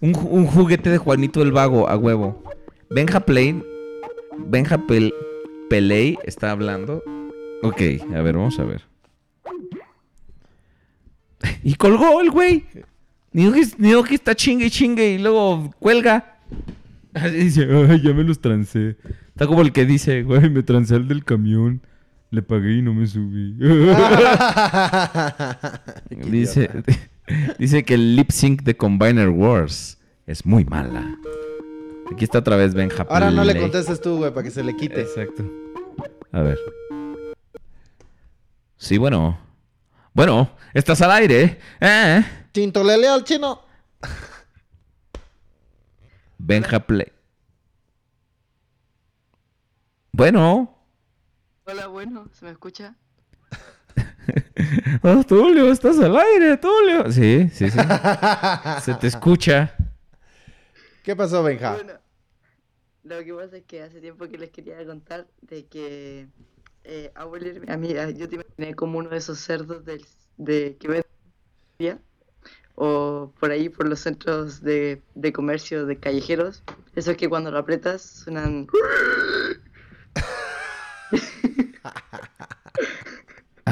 Un, 0.00 0.14
un 0.30 0.46
juguete 0.46 0.90
de 0.90 0.98
Juanito 0.98 1.42
el 1.42 1.52
Vago, 1.52 1.88
a 1.88 1.96
huevo. 1.96 2.42
Benja 2.90 3.20
Play. 3.20 3.62
Benja 4.38 4.78
Pel- 4.78 5.12
Peley 5.68 6.18
está 6.24 6.52
hablando. 6.52 7.02
Ok, 7.62 7.80
a 8.14 8.22
ver, 8.22 8.36
vamos 8.36 8.58
a 8.58 8.64
ver. 8.64 8.82
Y 11.62 11.74
colgó 11.74 12.20
el 12.20 12.30
güey. 12.30 12.64
Ni 13.32 13.50
que, 13.52 13.66
ni 13.78 14.02
que 14.04 14.14
está 14.14 14.34
chingue 14.34 14.66
y 14.66 14.70
chingue 14.70 15.14
y 15.14 15.18
luego 15.18 15.70
cuelga. 15.78 16.38
Así 17.14 17.36
dice, 17.36 17.68
ay, 17.90 18.00
ya 18.02 18.12
me 18.12 18.24
los 18.24 18.40
trancé. 18.40 18.96
Está 19.28 19.46
como 19.46 19.62
el 19.62 19.72
que 19.72 19.84
dice, 19.84 20.22
güey, 20.22 20.48
me 20.50 20.62
trancé 20.62 20.94
al 20.94 21.08
del 21.08 21.24
camión. 21.24 21.82
Le 22.30 22.42
pagué 22.42 22.78
y 22.78 22.82
no 22.82 22.94
me 22.94 23.06
subí. 23.06 23.54
dice, 26.30 26.70
dice 27.58 27.84
que 27.84 27.94
el 27.94 28.16
lip 28.16 28.30
sync 28.30 28.62
de 28.62 28.76
Combiner 28.76 29.28
Wars 29.28 29.98
es 30.26 30.44
muy 30.44 30.64
mala. 30.64 31.18
Aquí 32.10 32.24
está 32.24 32.38
otra 32.38 32.56
vez 32.56 32.74
Benja 32.74 33.06
Ahora 33.08 33.30
no 33.30 33.44
le 33.44 33.58
contestes 33.58 34.00
tú, 34.00 34.18
güey, 34.18 34.32
para 34.32 34.44
que 34.44 34.50
se 34.50 34.62
le 34.62 34.74
quite. 34.76 35.02
Exacto. 35.02 35.44
A 36.32 36.40
ver. 36.40 36.58
Sí, 38.76 38.96
bueno. 38.98 39.38
Bueno, 40.14 40.50
estás 40.74 41.00
al 41.02 41.12
aire. 41.12 41.58
¿eh? 41.80 42.24
Tinto 42.52 42.82
lele 42.82 43.08
al 43.08 43.24
chino. 43.24 43.62
Benja 46.38 46.80
Play. 46.80 47.12
Bueno. 50.12 50.74
Hola, 51.64 51.86
bueno, 51.88 52.28
¿se 52.32 52.44
me 52.44 52.50
escucha? 52.52 52.96
Oh, 55.02 55.22
Tulio, 55.24 55.70
estás 55.70 55.98
al 56.00 56.16
aire, 56.16 56.56
Tulio. 56.56 57.10
Sí, 57.12 57.48
sí, 57.52 57.70
sí. 57.70 57.78
Se 58.82 58.94
te 58.94 59.06
escucha. 59.06 59.74
¿Qué 61.02 61.16
pasó, 61.16 61.42
Benja? 61.42 61.74
Bueno, 61.74 61.94
Lo 63.04 63.24
que 63.24 63.32
pasa 63.32 63.56
es 63.56 63.64
que 63.64 63.82
hace 63.82 64.00
tiempo 64.00 64.28
que 64.28 64.38
les 64.38 64.50
quería 64.50 64.84
contar 64.84 65.26
de 65.42 65.66
que 65.66 66.28
eh, 66.84 67.12
mi 67.66 67.72
amiga, 67.72 68.10
yo 68.10 68.28
te 68.28 68.36
imaginé 68.36 68.74
como 68.74 68.98
uno 68.98 69.10
de 69.10 69.18
esos 69.18 69.38
cerdos 69.38 69.84
del, 69.84 70.04
de 70.36 70.76
que 70.78 70.88
venden 70.88 72.00
o 72.80 73.32
por 73.40 73.50
ahí 73.50 73.68
por 73.68 73.88
los 73.88 73.98
centros 74.00 74.62
de, 74.62 75.02
de 75.14 75.32
comercio 75.32 75.86
de 75.86 75.98
callejeros. 75.98 76.62
Eso 76.94 77.10
es 77.10 77.16
que 77.16 77.28
cuando 77.28 77.50
lo 77.50 77.58
apretas 77.58 78.02
suenan 78.02 78.68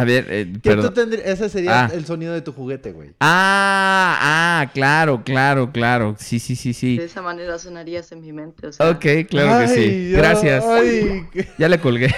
A 0.00 0.04
ver, 0.04 0.26
eh, 0.28 0.52
perdón. 0.62 0.94
tendrí- 0.94 1.22
ese 1.24 1.48
sería 1.48 1.86
Ah. 1.86 1.90
el 1.92 2.04
sonido 2.06 2.32
de 2.34 2.42
tu 2.42 2.52
juguete, 2.52 2.92
güey. 2.92 3.10
Ah, 3.20 4.18
ah, 4.62 4.70
claro, 4.72 5.22
claro, 5.24 5.72
claro. 5.72 6.16
Sí, 6.18 6.38
sí, 6.38 6.54
sí, 6.56 6.72
sí. 6.72 6.96
de 6.98 7.04
esa 7.04 7.22
manera 7.22 7.58
sonarías 7.58 8.10
en 8.12 8.20
mi 8.20 8.32
mente. 8.32 8.66
O 8.68 8.72
sea, 8.72 8.90
Ok, 8.90 9.04
claro 9.28 9.66
que 9.66 9.74
sí. 9.74 10.10
Gracias. 10.12 10.64
ay, 10.64 11.26
Ya 11.58 11.68
le 11.68 11.80
colgué. 11.80 12.06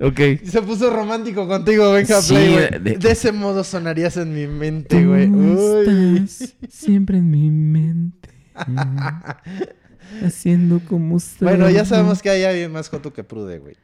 ok. 0.00 0.20
se 0.44 0.62
puso 0.62 0.90
romántico 0.90 1.46
contigo, 1.48 1.92
venga, 1.92 2.20
Sí, 2.22 2.34
Play, 2.34 2.52
güey. 2.52 2.68
de- 2.80 2.96
De... 2.98 3.10
ese 3.10 3.32
modo 3.32 3.64
sonarías 3.64 4.16
en 4.16 4.34
mi 4.34 4.46
mente, 4.46 5.04
güey. 5.04 5.28
Uy. 5.28 6.28
siempre 6.68 7.18
en 7.18 7.30
mi 7.30 7.50
mente. 7.50 8.28
Haciendo 10.24 10.80
como 10.88 11.16
usted. 11.16 11.46
Bueno, 11.46 11.68
ya 11.70 11.84
sabemos 11.84 12.22
que 12.22 12.30
hay 12.30 12.44
alguien 12.44 12.72
más 12.72 12.88
joto 12.88 13.12
que 13.12 13.24
Prude, 13.24 13.58
güey. 13.58 13.76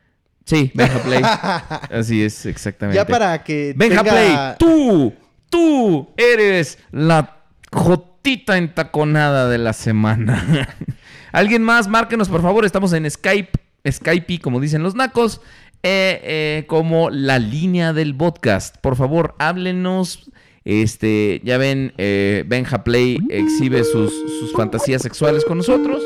Sí, 0.44 0.70
Benja 0.74 0.98
Play. 1.00 1.22
Así 1.98 2.22
es, 2.22 2.46
exactamente. 2.46 2.96
Ya 2.96 3.06
para 3.06 3.42
que 3.44 3.74
Benja 3.76 4.02
tenga- 4.02 4.10
Play, 4.12 4.36
tú, 4.58 5.14
tú 5.50 6.08
eres 6.16 6.78
la 6.90 7.36
jotita 7.72 8.58
entaconada 8.58 9.48
de 9.48 9.58
la 9.58 9.72
semana. 9.72 10.68
Alguien 11.32 11.62
más, 11.62 11.88
márquenos 11.88 12.28
por 12.28 12.42
favor. 12.42 12.64
Estamos 12.64 12.92
en 12.92 13.10
Skype, 13.10 13.50
Skype, 13.90 14.40
como 14.40 14.60
dicen 14.60 14.82
los 14.82 14.94
nacos, 14.94 15.40
eh, 15.82 16.20
eh, 16.22 16.64
como 16.66 17.08
la 17.10 17.38
línea 17.38 17.92
del 17.92 18.14
podcast. 18.16 18.76
Por 18.78 18.96
favor, 18.96 19.34
háblenos. 19.38 20.30
Este, 20.64 21.40
ya 21.42 21.58
ven, 21.58 21.92
eh, 21.98 22.44
Benja 22.46 22.84
Play 22.84 23.18
exhibe 23.30 23.82
sus, 23.82 24.12
sus 24.40 24.52
fantasías 24.52 25.02
sexuales 25.02 25.44
con 25.44 25.58
nosotros. 25.58 26.02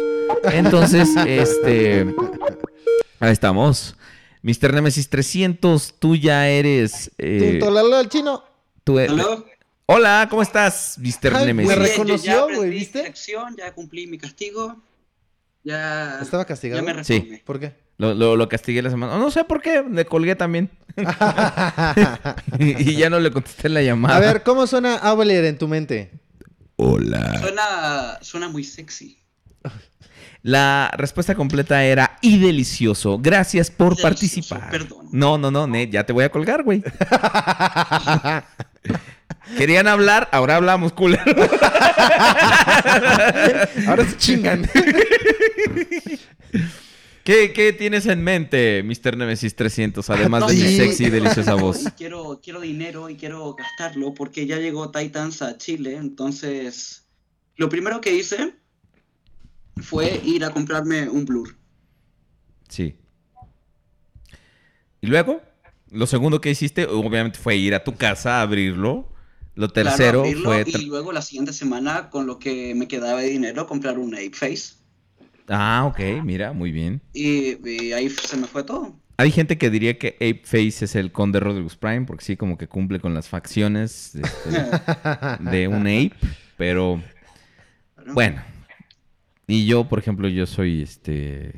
Entonces, 0.52 1.10
este, 1.26 2.06
ahí 3.20 3.32
estamos. 3.32 3.95
Mr. 4.46 4.72
Nemesis 4.72 5.08
300, 5.10 5.94
tú 5.98 6.14
ya 6.14 6.48
eres. 6.48 7.10
eh, 7.18 7.48
Tinto, 7.58 7.68
Lalo, 7.68 7.98
el 7.98 8.08
chino. 8.08 8.44
tú 8.84 9.00
e-. 9.00 9.08
Hola, 9.86 10.28
¿cómo 10.30 10.40
estás, 10.40 10.98
Mr. 11.00 11.34
Ay, 11.34 11.46
Nemesis? 11.46 11.68
me 11.68 11.74
reconoció, 11.74 12.48
ya 12.48 12.54
güey, 12.54 12.70
¿viste? 12.70 13.12
ya 13.58 13.74
cumplí 13.74 14.06
mi 14.06 14.18
castigo. 14.18 14.76
Ya, 15.64 16.20
¿Estaba 16.22 16.44
ya 16.44 16.46
castigado? 16.46 16.80
me 16.84 17.02
Sí. 17.02 17.42
¿Por 17.44 17.58
qué? 17.58 17.74
Lo, 17.98 18.14
lo- 18.14 18.36
lo 18.36 18.48
castigué 18.48 18.82
la 18.82 18.90
semana. 18.90 19.18
No 19.18 19.32
sé 19.32 19.42
por 19.42 19.60
qué, 19.60 19.82
le 19.90 20.04
colgué 20.04 20.36
también. 20.36 20.70
y, 22.60 22.90
y 22.92 22.96
ya 22.96 23.10
no 23.10 23.18
le 23.18 23.32
contesté 23.32 23.68
la 23.68 23.82
llamada. 23.82 24.16
A 24.16 24.20
ver, 24.20 24.44
¿cómo 24.44 24.68
suena 24.68 24.94
Avalier 24.98 25.44
en 25.46 25.58
tu 25.58 25.66
mente? 25.66 26.12
Hola. 26.76 27.40
Suena, 27.40 28.18
suena 28.22 28.48
muy 28.48 28.62
sexy. 28.62 29.18
La 30.46 30.90
respuesta 30.96 31.34
completa 31.34 31.82
era 31.82 32.18
y 32.22 32.38
delicioso. 32.38 33.18
Gracias 33.18 33.68
por 33.68 33.96
Delicioso, 33.96 34.08
participar. 34.08 34.70
perdón. 34.70 35.08
No, 35.10 35.38
no, 35.38 35.50
no, 35.50 35.66
Ned, 35.66 35.88
ya 35.90 36.06
te 36.06 36.12
voy 36.12 36.22
a 36.22 36.28
colgar, 36.28 36.62
güey. 36.62 36.84
Querían 39.58 39.88
hablar, 39.88 40.28
ahora 40.30 40.54
hablamos, 40.54 40.92
culero. 40.92 41.24
Ahora 43.88 44.08
se 44.08 44.16
chingan. 44.18 44.70
¿Qué, 47.24 47.52
qué 47.52 47.72
tienes 47.72 48.06
en 48.06 48.22
mente, 48.22 48.84
Mr. 48.84 49.16
Nemesis 49.16 49.56
300? 49.56 50.08
Además 50.10 50.42
No 50.42 50.46
de 50.46 50.54
mi 50.54 50.76
sexy 50.76 51.06
y 51.06 51.10
deliciosa 51.10 51.54
voz. 51.54 51.86
Quiero, 51.96 52.40
quiero 52.40 52.60
dinero 52.60 53.10
y 53.10 53.16
quiero 53.16 53.52
gastarlo 53.54 54.14
porque 54.14 54.46
ya 54.46 54.58
llegó 54.58 54.92
Titans 54.92 55.42
a 55.42 55.58
Chile. 55.58 55.96
Entonces, 55.96 57.04
lo 57.56 57.68
primero 57.68 58.00
que 58.00 58.14
hice 58.14 58.54
fue 59.76 60.20
ir 60.24 60.44
a 60.44 60.50
comprarme 60.50 61.08
un 61.08 61.24
blur. 61.24 61.56
Sí. 62.68 62.96
¿Y 65.00 65.06
luego? 65.06 65.40
Lo 65.90 66.06
segundo 66.06 66.40
que 66.40 66.50
hiciste, 66.50 66.86
obviamente, 66.86 67.38
fue 67.38 67.56
ir 67.56 67.74
a 67.74 67.84
tu 67.84 67.96
casa 67.96 68.38
a 68.38 68.42
abrirlo. 68.42 69.12
Lo 69.54 69.72
Claro, 69.72 69.88
tercero 69.88 70.20
abrirlo 70.20 70.50
fue... 70.50 70.64
y 70.66 70.86
luego 70.86 71.12
la 71.12 71.22
siguiente 71.22 71.52
semana, 71.52 72.10
con 72.10 72.26
lo 72.26 72.38
que 72.38 72.74
me 72.74 72.88
quedaba 72.88 73.20
de 73.20 73.28
dinero, 73.30 73.66
comprar 73.66 73.98
un 73.98 74.14
Ape 74.14 74.32
Face. 74.32 74.74
Ah, 75.48 75.84
ok, 75.86 76.22
mira, 76.24 76.52
muy 76.52 76.72
bien. 76.72 77.00
Y, 77.12 77.56
y 77.68 77.92
ahí 77.92 78.10
se 78.10 78.36
me 78.36 78.46
fue 78.46 78.64
todo. 78.64 79.00
Hay 79.18 79.30
gente 79.30 79.56
que 79.56 79.70
diría 79.70 79.98
que 79.98 80.16
Ape 80.16 80.42
Face 80.44 80.84
es 80.84 80.94
el 80.94 81.10
conde 81.10 81.40
Rodriguez 81.40 81.76
Prime, 81.76 82.02
porque 82.02 82.24
sí, 82.24 82.36
como 82.36 82.58
que 82.58 82.68
cumple 82.68 83.00
con 83.00 83.14
las 83.14 83.28
facciones 83.28 84.14
este, 84.14 84.50
de 85.50 85.68
un 85.68 85.82
ape, 85.86 86.12
pero 86.58 87.02
bueno. 88.12 88.55
Y 89.46 89.66
yo, 89.66 89.84
por 89.88 89.98
ejemplo, 89.98 90.28
yo 90.28 90.46
soy 90.46 90.82
este. 90.82 91.52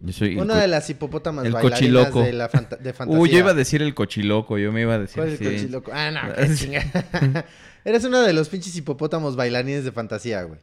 Yo 0.00 0.12
soy. 0.12 0.36
Una 0.36 0.56
de 0.56 0.66
las 0.68 0.88
hipopótamas 0.90 1.44
el 1.44 1.52
bailarinas 1.52 2.06
cochiloco. 2.08 2.22
de, 2.22 2.32
la 2.32 2.48
fanta- 2.48 2.76
de 2.76 2.92
fantasía. 2.92 3.20
Uy, 3.22 3.30
yo 3.30 3.38
iba 3.38 3.50
a 3.50 3.54
decir 3.54 3.82
el 3.82 3.94
cochiloco, 3.94 4.58
yo 4.58 4.72
me 4.72 4.82
iba 4.82 4.94
a 4.94 4.98
decir. 4.98 5.16
¿Cuál 5.16 5.28
es 5.28 5.40
el 5.40 5.46
sí. 5.46 5.54
cochiloco? 5.56 5.90
Ah, 5.94 6.10
no, 6.10 6.20
qué 6.36 6.54
chinga. 6.54 6.84
Eres 7.84 8.04
uno 8.04 8.20
de 8.22 8.32
los 8.32 8.48
pinches 8.48 8.74
hipopótamos 8.76 9.36
bailarines 9.36 9.84
de 9.84 9.92
fantasía, 9.92 10.42
güey. 10.42 10.60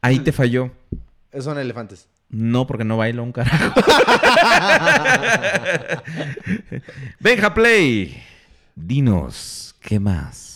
Ahí 0.00 0.20
te 0.20 0.32
falló. 0.32 0.70
Son 1.40 1.58
elefantes. 1.58 2.06
No, 2.30 2.66
porque 2.66 2.84
no 2.84 2.96
bailo 2.96 3.22
un 3.22 3.32
carajo. 3.32 3.80
Benja 7.20 7.54
Play, 7.54 8.22
dinos, 8.74 9.74
¿qué 9.80 9.98
más? 9.98 10.47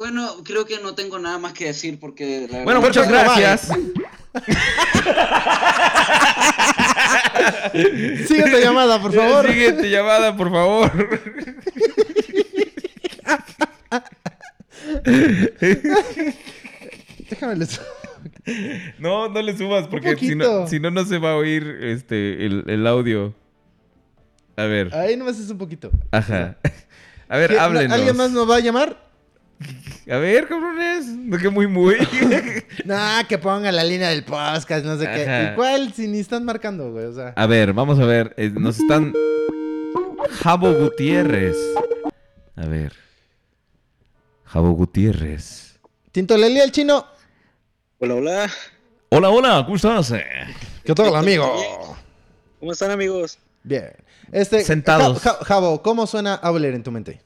Bueno, 0.00 0.36
creo 0.44 0.64
que 0.64 0.78
no 0.80 0.94
tengo 0.94 1.18
nada 1.18 1.36
más 1.36 1.52
que 1.52 1.66
decir 1.66 2.00
porque... 2.00 2.48
la 2.50 2.62
Bueno, 2.64 2.80
verdad- 2.80 3.04
muchas 3.04 3.08
gracias. 3.10 3.68
Siguiente 8.26 8.62
llamada, 8.62 9.02
por 9.02 9.12
favor. 9.14 9.46
Siguiente 9.46 9.90
llamada, 9.90 10.34
por 10.38 10.50
favor. 10.50 10.90
Déjame 17.30 17.56
les... 17.56 17.80
No, 18.98 19.28
no 19.28 19.42
le 19.42 19.56
subas 19.56 19.86
porque 19.86 20.16
si 20.16 20.34
no, 20.34 20.66
si 20.66 20.80
no, 20.80 20.90
no 20.90 21.04
se 21.04 21.18
va 21.18 21.32
a 21.32 21.36
oír 21.36 21.78
este, 21.82 22.44
el, 22.46 22.64
el 22.68 22.86
audio. 22.86 23.34
A 24.56 24.64
ver, 24.64 24.92
Ahí 24.94 25.16
nomás 25.16 25.38
es 25.38 25.50
un 25.50 25.58
poquito. 25.58 25.90
ajá. 26.10 26.56
A 27.28 27.36
ver, 27.36 27.50
¿Qué- 27.50 27.58
háblenos. 27.58 27.92
¿Alguien 27.96 28.16
más 28.16 28.30
nos 28.32 28.50
va 28.50 28.56
a 28.56 28.60
llamar? 28.60 29.09
A 30.10 30.16
ver, 30.16 30.48
cabrones. 30.48 31.06
No 31.06 31.38
que 31.38 31.48
muy, 31.50 31.66
muy. 31.66 31.96
Nah, 32.84 33.24
que 33.24 33.36
ponga 33.38 33.70
la 33.70 33.84
línea 33.84 34.08
del 34.08 34.24
podcast, 34.24 34.84
no 34.84 34.98
sé 34.98 35.04
qué. 35.06 35.50
¿Y 35.52 35.54
cuál? 35.56 35.92
Si 35.92 36.08
ni 36.08 36.18
están 36.20 36.44
marcando, 36.44 36.90
güey, 36.92 37.04
o 37.06 37.12
sea. 37.14 37.32
A 37.36 37.46
ver, 37.46 37.72
vamos 37.72 37.98
a 38.00 38.04
ver. 38.06 38.34
eh, 38.36 38.50
nos 38.52 38.78
están. 38.80 39.12
Jabo 40.42 40.72
Gutiérrez. 40.72 41.56
A 42.56 42.66
ver. 42.66 42.92
Jabo 44.44 44.70
Gutiérrez. 44.72 45.78
Tinto 46.12 46.36
Leli, 46.36 46.60
el 46.60 46.72
chino. 46.72 47.06
Hola, 47.98 48.14
hola. 48.14 48.50
Hola, 49.10 49.28
hola, 49.30 49.62
¿cómo 49.64 49.76
estás? 49.76 50.12
¿Qué 50.84 50.94
tal, 50.94 51.14
amigo? 51.14 51.96
¿Cómo 52.58 52.72
están, 52.72 52.90
amigos? 52.90 53.38
Bien. 53.62 53.90
Este, 54.32 54.64
Sentados. 54.64 55.20
Ja- 55.20 55.34
Ja- 55.34 55.44
Jabo, 55.44 55.82
¿cómo 55.82 56.06
suena 56.06 56.34
Auler 56.34 56.74
en 56.74 56.82
tu 56.82 56.90
mente? 56.90 57.20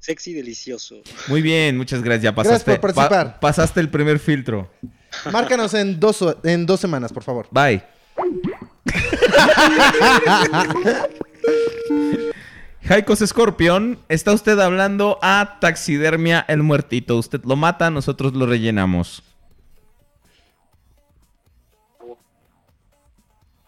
Sexy, 0.00 0.34
delicioso. 0.34 1.02
Muy 1.28 1.42
bien, 1.42 1.76
muchas 1.76 2.02
gracias. 2.02 2.24
Ya 2.24 2.30
Gracias 2.32 2.62
pasaste, 2.64 2.78
por 2.78 2.94
participar. 2.94 3.34
pa- 3.34 3.40
pasaste 3.40 3.80
el 3.80 3.90
primer 3.90 4.18
filtro. 4.18 4.70
Márcanos 5.32 5.74
en 5.74 5.98
dos, 5.98 6.24
en 6.44 6.66
dos 6.66 6.78
semanas, 6.80 7.12
por 7.12 7.22
favor. 7.24 7.48
Bye. 7.50 7.82
Jaicos 12.82 13.18
Scorpion, 13.18 13.98
está 14.08 14.32
usted 14.32 14.58
hablando 14.60 15.18
a 15.22 15.58
Taxidermia 15.60 16.44
el 16.46 16.62
Muertito. 16.62 17.16
Usted 17.16 17.42
lo 17.44 17.56
mata, 17.56 17.90
nosotros 17.90 18.34
lo 18.34 18.46
rellenamos. 18.46 19.24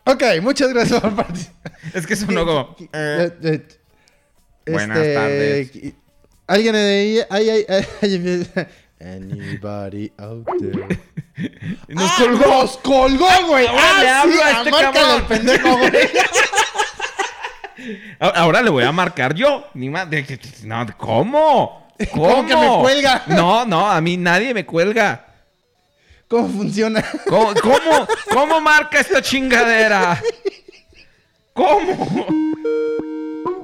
Ok, 0.04 0.22
muchas 0.40 0.68
gracias 0.72 1.00
por 1.00 1.16
participar. 1.16 1.72
Es 1.92 2.06
que 2.06 2.16
sonó 2.16 2.46
como... 2.46 2.76
Eh, 2.92 3.30
eh, 3.42 3.68
Buenas 4.70 4.98
este, 4.98 5.14
tardes. 5.14 5.94
¿Alguien 6.48 6.74
ahí? 6.74 7.20
Ay, 7.28 7.50
ay, 7.50 7.66
ay, 7.68 8.66
Anybody 9.00 10.10
out 10.18 10.46
there? 10.58 10.98
Nos 11.88 12.10
¡Ah, 12.10 12.14
colgó. 12.18 12.46
¡Nos 12.46 12.76
colgó, 12.78 13.28
güey! 13.46 13.66
Ahora 13.66 13.82
¡Ah, 13.84 14.02
le 14.02 14.08
hablo 14.08 14.32
sí! 14.32 14.40
a 14.42 14.50
este 14.58 14.70
cabrón. 14.70 15.24
pendejo, 15.28 15.76
güey. 15.76 15.92
Ahora 18.18 18.62
le 18.62 18.70
voy 18.70 18.82
a 18.82 18.90
marcar 18.90 19.34
yo. 19.34 19.66
Ni 19.74 19.88
más. 19.90 20.08
No, 20.64 20.86
¿cómo? 20.96 21.86
¿Cómo? 22.12 22.26
¿Cómo 22.28 22.46
que 22.46 22.56
me 22.56 22.66
cuelga? 22.80 23.22
No, 23.26 23.64
no, 23.66 23.88
a 23.88 24.00
mí 24.00 24.16
nadie 24.16 24.52
me 24.54 24.64
cuelga. 24.66 25.26
¿Cómo 26.26 26.48
funciona? 26.48 27.04
¿Cómo, 27.28 27.54
cómo, 27.60 28.08
cómo 28.32 28.60
marca 28.60 29.00
esta 29.00 29.22
chingadera? 29.22 30.20
¿Cómo? 31.52 32.26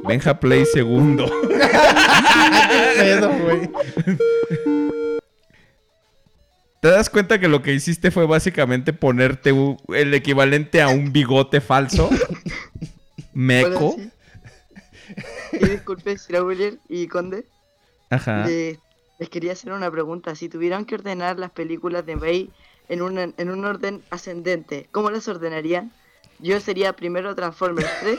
Benja 0.06 0.39
Play 0.40 0.64
segundo. 0.66 1.26
¿Qué 1.48 2.94
pedo, 2.98 3.31
güey? 3.39 3.70
¿Te 6.81 6.89
das 6.90 7.09
cuenta 7.09 7.40
que 7.40 7.48
lo 7.48 7.62
que 7.62 7.72
hiciste 7.72 8.10
fue 8.10 8.26
básicamente 8.26 8.93
ponerte 8.93 9.55
el 9.89 10.12
equivalente 10.12 10.82
a 10.82 10.89
un 10.89 11.12
bigote 11.12 11.60
falso? 11.62 12.10
Meco. 13.32 13.97
Y 15.52 15.66
disculpe, 15.66 16.18
Sir 16.18 16.43
William 16.43 16.78
y 16.89 17.06
Conde. 17.09 17.47
Ajá. 18.10 18.47
Le- 18.47 18.78
les 19.18 19.28
quería 19.31 19.52
hacer 19.52 19.72
una 19.72 19.90
pregunta. 19.90 20.35
Si 20.35 20.48
tuvieran 20.48 20.85
que 20.85 20.97
ordenar 20.97 21.39
las 21.39 21.51
películas 21.52 22.05
de 22.05 22.16
Bay 22.16 22.51
en 22.89 23.01
un, 23.01 23.18
en 23.18 23.51
un 23.51 23.64
orden 23.64 24.02
ascendente, 24.10 24.89
¿cómo 24.90 25.10
las 25.10 25.26
ordenarían? 25.28 25.90
Yo 26.44 26.60
sería 26.60 26.92
primero 26.94 27.34
Transformers 27.34 27.88
3, 28.02 28.18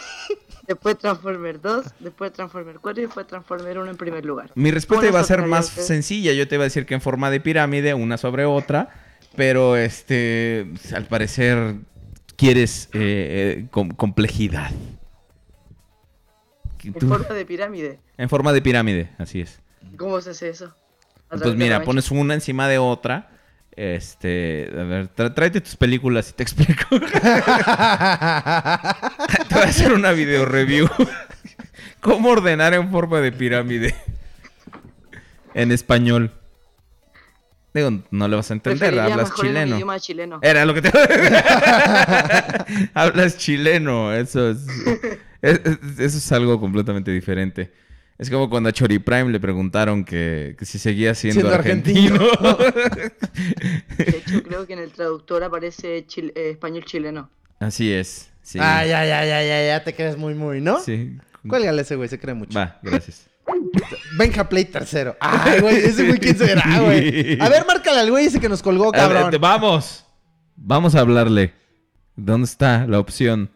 después 0.67 0.97
Transformers 0.97 1.61
2, 1.61 1.85
después 1.99 2.33
Transformers 2.33 2.79
4 2.81 3.03
y 3.03 3.05
después 3.05 3.27
Transformers 3.27 3.77
1 3.77 3.91
en 3.91 3.97
primer 3.97 4.25
lugar. 4.25 4.51
Mi 4.55 4.71
respuesta 4.71 5.05
¿Cómo 5.05 5.11
iba 5.11 5.19
a 5.19 5.23
ser 5.23 5.43
más 5.45 5.67
sencilla. 5.67 6.33
Yo 6.33 6.47
te 6.47 6.55
iba 6.55 6.63
a 6.63 6.65
decir 6.65 6.87
que 6.87 6.95
en 6.95 7.01
forma 7.01 7.29
de 7.29 7.39
pirámide, 7.39 7.93
una 7.93 8.17
sobre 8.17 8.45
otra. 8.45 8.89
Pero 9.35 9.75
este, 9.77 10.71
al 10.95 11.05
parecer, 11.05 11.75
quieres 12.35 12.89
eh, 12.93 13.59
eh, 13.59 13.67
com- 13.69 13.89
complejidad. 13.91 14.71
En 16.83 16.93
forma 16.95 17.35
de 17.35 17.45
pirámide. 17.45 17.99
en 18.17 18.29
forma 18.29 18.53
de 18.53 18.61
pirámide, 18.61 19.11
así 19.19 19.41
es. 19.41 19.59
¿Cómo 19.97 20.19
se 20.21 20.31
hace 20.31 20.49
eso? 20.49 20.73
¿A 21.29 21.37
Pues 21.37 21.41
de 21.41 21.55
mira, 21.55 21.83
pones 21.83 22.09
una 22.09 22.33
encima 22.33 22.67
de 22.67 22.79
otra. 22.79 23.29
Este, 23.77 24.69
a 24.73 24.83
ver, 24.83 25.07
tráete 25.09 25.59
tus 25.61 25.75
películas 25.75 26.29
y 26.29 26.33
te 26.33 26.43
explico. 26.43 26.83
te 26.89 26.97
voy 29.51 29.61
a 29.63 29.65
hacer 29.65 29.91
una 29.93 30.11
video 30.13 30.45
review. 30.45 30.87
¿Cómo 31.99 32.29
ordenar 32.29 32.73
en 32.73 32.89
forma 32.91 33.19
de 33.19 33.31
pirámide? 33.31 33.95
En 35.53 35.71
español. 35.71 36.31
Digo, 37.73 37.91
no 38.11 38.27
le 38.29 38.35
vas 38.37 38.49
a 38.51 38.53
entender, 38.53 38.97
hablas 38.97 39.29
en 39.31 39.35
chileno. 39.35 39.97
chileno. 39.99 40.39
Era 40.41 40.63
lo 40.63 40.73
que 40.73 40.81
te... 40.81 40.89
hablas 42.93 43.37
chileno, 43.37 44.13
eso 44.13 44.51
es, 44.51 44.59
es- 45.41 45.59
es- 45.65 45.99
Eso 45.99 46.17
es 46.17 46.31
algo 46.31 46.57
completamente 46.61 47.11
diferente. 47.11 47.73
Es 48.17 48.29
como 48.29 48.49
cuando 48.49 48.69
a 48.69 48.71
Chori 48.71 48.99
Prime 48.99 49.29
le 49.31 49.39
preguntaron 49.41 50.05
que, 50.05 50.55
que 50.57 50.65
si 50.65 50.79
seguía 50.79 51.13
siendo, 51.15 51.41
Siendo 51.41 51.55
argentino. 51.55 52.17
De 53.97 54.17
hecho, 54.17 54.41
creo 54.43 54.65
que 54.65 54.73
en 54.73 54.79
el 54.79 54.91
traductor 54.91 55.43
aparece 55.43 55.97
eh, 55.97 56.31
español 56.51 56.85
chileno. 56.85 57.29
Así 57.59 57.91
es. 57.91 58.29
Sí. 58.41 58.59
Ah, 58.61 58.85
ya, 58.85 59.05
ya, 59.05 59.25
ya, 59.25 59.43
ya, 59.43 59.67
ya 59.67 59.83
te 59.83 59.93
crees 59.93 60.17
muy, 60.17 60.33
muy, 60.33 60.61
¿no? 60.61 60.79
Sí. 60.79 61.17
Cuélgale 61.47 61.81
ese 61.81 61.95
güey, 61.95 62.07
se 62.07 62.19
cree 62.19 62.33
mucho. 62.35 62.57
Va, 62.57 62.79
gracias. 62.81 63.27
Benja 64.17 64.47
Play 64.47 64.65
tercero. 64.65 65.15
Ay, 65.19 65.59
güey, 65.59 65.75
ese 65.77 66.07
güey, 66.07 66.19
¿quién 66.19 66.37
será, 66.37 66.63
güey? 66.79 67.39
A 67.39 67.49
ver, 67.49 67.65
márcale 67.67 67.99
al 67.99 68.11
güey 68.11 68.25
ese 68.27 68.39
que 68.39 68.49
nos 68.49 68.63
colgó, 68.63 68.95
A 68.95 69.07
ver, 69.07 69.17
cabrón. 69.17 69.41
vamos. 69.41 70.05
Vamos 70.55 70.95
a 70.95 71.01
hablarle. 71.01 71.53
¿Dónde 72.15 72.45
está 72.45 72.87
la 72.87 72.99
opción? 72.99 73.51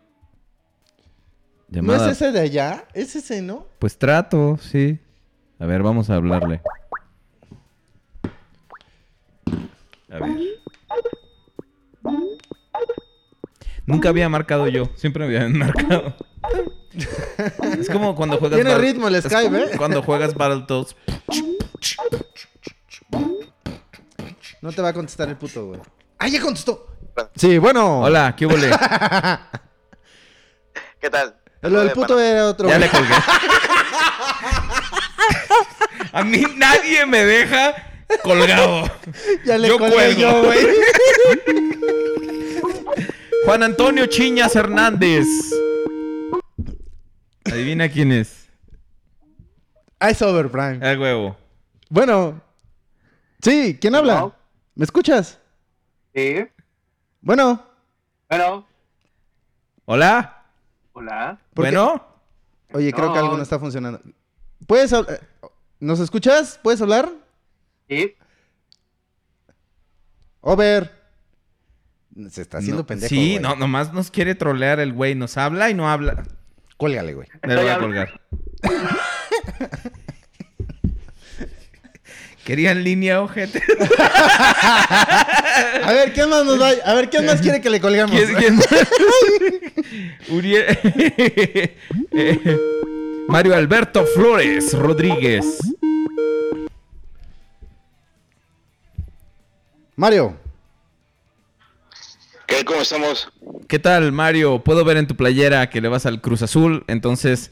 ¿No 1.71 1.95
es 1.95 2.01
ese 2.03 2.31
de 2.31 2.39
allá? 2.39 2.85
Es 2.93 3.15
ese, 3.15 3.41
¿no? 3.41 3.67
Pues 3.79 3.97
trato, 3.97 4.57
sí. 4.61 4.99
A 5.59 5.65
ver, 5.65 5.83
vamos 5.83 6.09
a 6.09 6.15
hablarle. 6.15 6.61
A 10.11 10.17
ver. 10.19 10.37
Nunca 13.85 14.09
había 14.09 14.29
marcado 14.29 14.67
yo, 14.67 14.89
siempre 14.95 15.27
me 15.27 15.35
habían 15.37 15.57
marcado. 15.57 16.15
Es 17.79 17.89
como 17.89 18.15
cuando 18.15 18.37
juegas 18.37 18.57
Tiene 18.57 18.71
Battle- 18.71 18.87
ritmo 18.91 19.07
el 19.07 19.15
es 19.15 19.25
Skype, 19.25 19.45
como 19.45 19.57
¿eh? 19.57 19.71
Cuando 19.77 20.01
juegas 20.03 20.33
Battletoads. 20.33 20.95
No 24.61 24.71
te 24.71 24.81
va 24.81 24.89
a 24.89 24.93
contestar 24.93 25.29
el 25.29 25.37
puto, 25.37 25.67
güey. 25.67 25.79
¡Ah, 26.17 26.27
ya 26.27 26.41
contestó! 26.41 26.85
Sí, 27.35 27.57
bueno. 27.57 28.01
Hola, 28.01 28.35
¿qué 28.35 28.45
huele? 28.45 28.69
¿Qué 30.99 31.09
tal? 31.09 31.38
Lo 31.61 31.79
del 31.81 31.91
puto 31.91 32.19
era 32.19 32.47
otro. 32.47 32.69
Ya 32.69 32.79
le 32.79 32.89
colgué. 32.89 33.13
A 36.11 36.23
mí 36.23 36.43
nadie 36.55 37.05
me 37.05 37.23
deja 37.25 37.75
colgado. 38.23 38.89
Ya 39.45 39.57
le 39.57 39.67
Yo 39.67 39.77
colgué 39.77 39.93
cuelgo. 39.93 40.21
yo, 40.21 40.43
güey. 40.43 40.59
Juan 43.45 43.63
Antonio 43.63 44.05
Chiñas 44.07 44.55
Hernández. 44.55 45.25
Adivina 47.45 47.89
quién 47.89 48.11
es. 48.11 48.47
Ice 50.09 50.23
Over 50.23 50.49
Prime. 50.49 50.79
El 50.81 50.99
huevo. 50.99 51.37
Bueno. 51.89 52.41
Sí, 53.41 53.77
¿quién 53.79 53.95
habla? 53.95 54.31
¿Me 54.75 54.85
escuchas? 54.85 55.39
Sí. 56.13 56.45
Bueno. 57.21 57.63
Bueno. 58.29 58.67
Hola. 59.85 60.38
Hola. 60.99 61.39
¿Por 61.53 61.63
qué? 61.65 61.71
Bueno. 61.71 62.05
Oye, 62.73 62.91
creo 62.91 63.13
que 63.13 63.19
algo 63.19 63.37
no 63.37 63.43
está 63.43 63.57
funcionando. 63.57 64.01
¿Puedes 64.67 64.91
hablar? 64.91 65.21
¿Nos 65.79 66.01
escuchas? 66.01 66.59
¿Puedes 66.61 66.81
hablar? 66.81 67.09
Sí. 67.87 68.15
Over. 70.41 70.91
Se 72.29 72.41
está 72.41 72.57
haciendo 72.57 72.81
No, 72.81 72.85
pendejo. 72.85 73.07
Sí, 73.09 73.37
güey. 73.37 73.39
no, 73.39 73.55
nomás 73.55 73.93
nos 73.93 74.11
quiere 74.11 74.35
trolear 74.35 74.81
el 74.81 74.91
güey. 74.91 75.15
Nos 75.15 75.37
habla 75.37 75.69
y 75.69 75.73
no 75.73 75.89
habla. 75.89 76.23
Cuélgale, 76.75 77.13
güey. 77.13 77.29
Le 77.43 77.55
voy 77.55 77.67
a 77.69 77.79
colgar. 77.79 78.21
Quería 82.43 82.71
en 82.71 82.83
línea, 82.83 83.21
ojete. 83.21 83.61
A 85.83 85.91
ver, 85.93 86.13
¿quién 86.13 86.29
más 86.29 86.45
nos 86.45 86.59
va? 86.59 86.69
A 86.85 86.93
ver, 86.95 87.09
¿quién 87.09 87.25
más 87.25 87.41
quiere 87.41 87.61
que 87.61 87.69
le 87.69 87.79
colgamos? 87.79 88.15
¿Quién- 88.19 88.35
quién 88.35 88.55
más? 88.55 88.67
Uriel. 90.29 90.65
Eh, 92.11 92.57
Mario 93.27 93.55
Alberto 93.55 94.03
Flores 94.05 94.73
Rodríguez. 94.73 95.59
Mario. 99.95 100.35
¿Qué? 102.47 102.65
¿Cómo 102.65 102.81
estamos? 102.81 103.31
¿Qué 103.67 103.77
tal, 103.79 104.11
Mario? 104.11 104.63
Puedo 104.63 104.83
ver 104.83 104.97
en 104.97 105.05
tu 105.07 105.15
playera 105.15 105.69
que 105.69 105.81
le 105.81 105.87
vas 105.87 106.05
al 106.07 106.19
Cruz 106.21 106.41
Azul. 106.41 106.83
Entonces, 106.87 107.51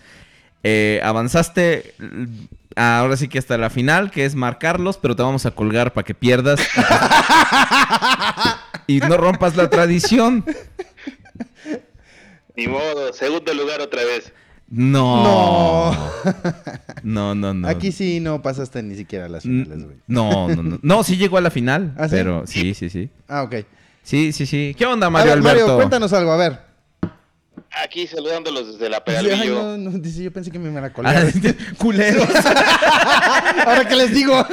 eh, 0.63 0.99
avanzaste 1.03 1.93
l- 1.99 2.27
ahora 2.75 3.17
sí 3.17 3.27
que 3.27 3.39
hasta 3.39 3.57
la 3.57 3.69
final, 3.69 4.11
que 4.11 4.25
es 4.25 4.35
marcarlos, 4.35 4.97
pero 4.97 5.15
te 5.15 5.23
vamos 5.23 5.45
a 5.45 5.51
colgar 5.51 5.93
para 5.93 6.05
que 6.05 6.13
pierdas. 6.13 6.59
y 8.87 8.99
no 8.99 9.17
rompas 9.17 9.55
la 9.55 9.69
tradición. 9.69 10.43
Ni 12.55 12.67
modo, 12.67 13.13
segundo 13.13 13.53
lugar 13.53 13.81
otra 13.81 14.03
vez. 14.03 14.33
No. 14.69 15.93
No, 17.03 17.35
no, 17.35 17.53
no. 17.53 17.67
Aquí 17.67 17.91
sí 17.91 18.19
no 18.19 18.41
pasaste 18.41 18.83
ni 18.83 18.95
siquiera 18.95 19.25
a 19.25 19.29
las 19.29 19.43
finales, 19.43 19.83
güey. 19.85 19.97
No, 20.07 20.49
no, 20.49 20.61
no. 20.63 20.79
No, 20.81 21.03
sí 21.03 21.15
llegó 21.17 21.37
a 21.37 21.41
la 21.41 21.51
final. 21.51 21.93
¿Ah, 21.97 22.07
sí? 22.09 22.15
Pero 22.15 22.45
sí, 22.47 22.73
sí, 22.73 22.89
sí. 22.89 23.09
Ah, 23.29 23.43
ok. 23.43 23.55
Sí, 24.03 24.31
sí, 24.33 24.45
sí. 24.45 24.75
¿Qué 24.77 24.85
onda, 24.85 25.07
A 25.07 25.09
Mario 25.09 25.29
ver, 25.31 25.37
Alberto? 25.39 25.59
Mario, 25.61 25.75
cuéntanos 25.77 26.11
algo, 26.13 26.31
a 26.31 26.37
ver. 26.37 26.59
Aquí 27.83 28.07
saludándolos 28.07 28.73
desde 28.73 28.89
la 28.89 28.97
Ay, 28.97 29.03
Peralvillo. 29.05 29.55
no, 29.55 29.77
no, 29.77 29.91
dice, 29.99 30.23
yo 30.23 30.31
pensé 30.31 30.49
que 30.51 30.57
me 30.59 30.69
iban 30.69 30.83
a 30.83 30.91
colgar. 30.93 31.15
Ah, 31.15 31.29
culeros. 31.77 32.27
Ahora 33.65 33.87
que 33.87 33.95
les 33.95 34.11
digo. 34.13 34.39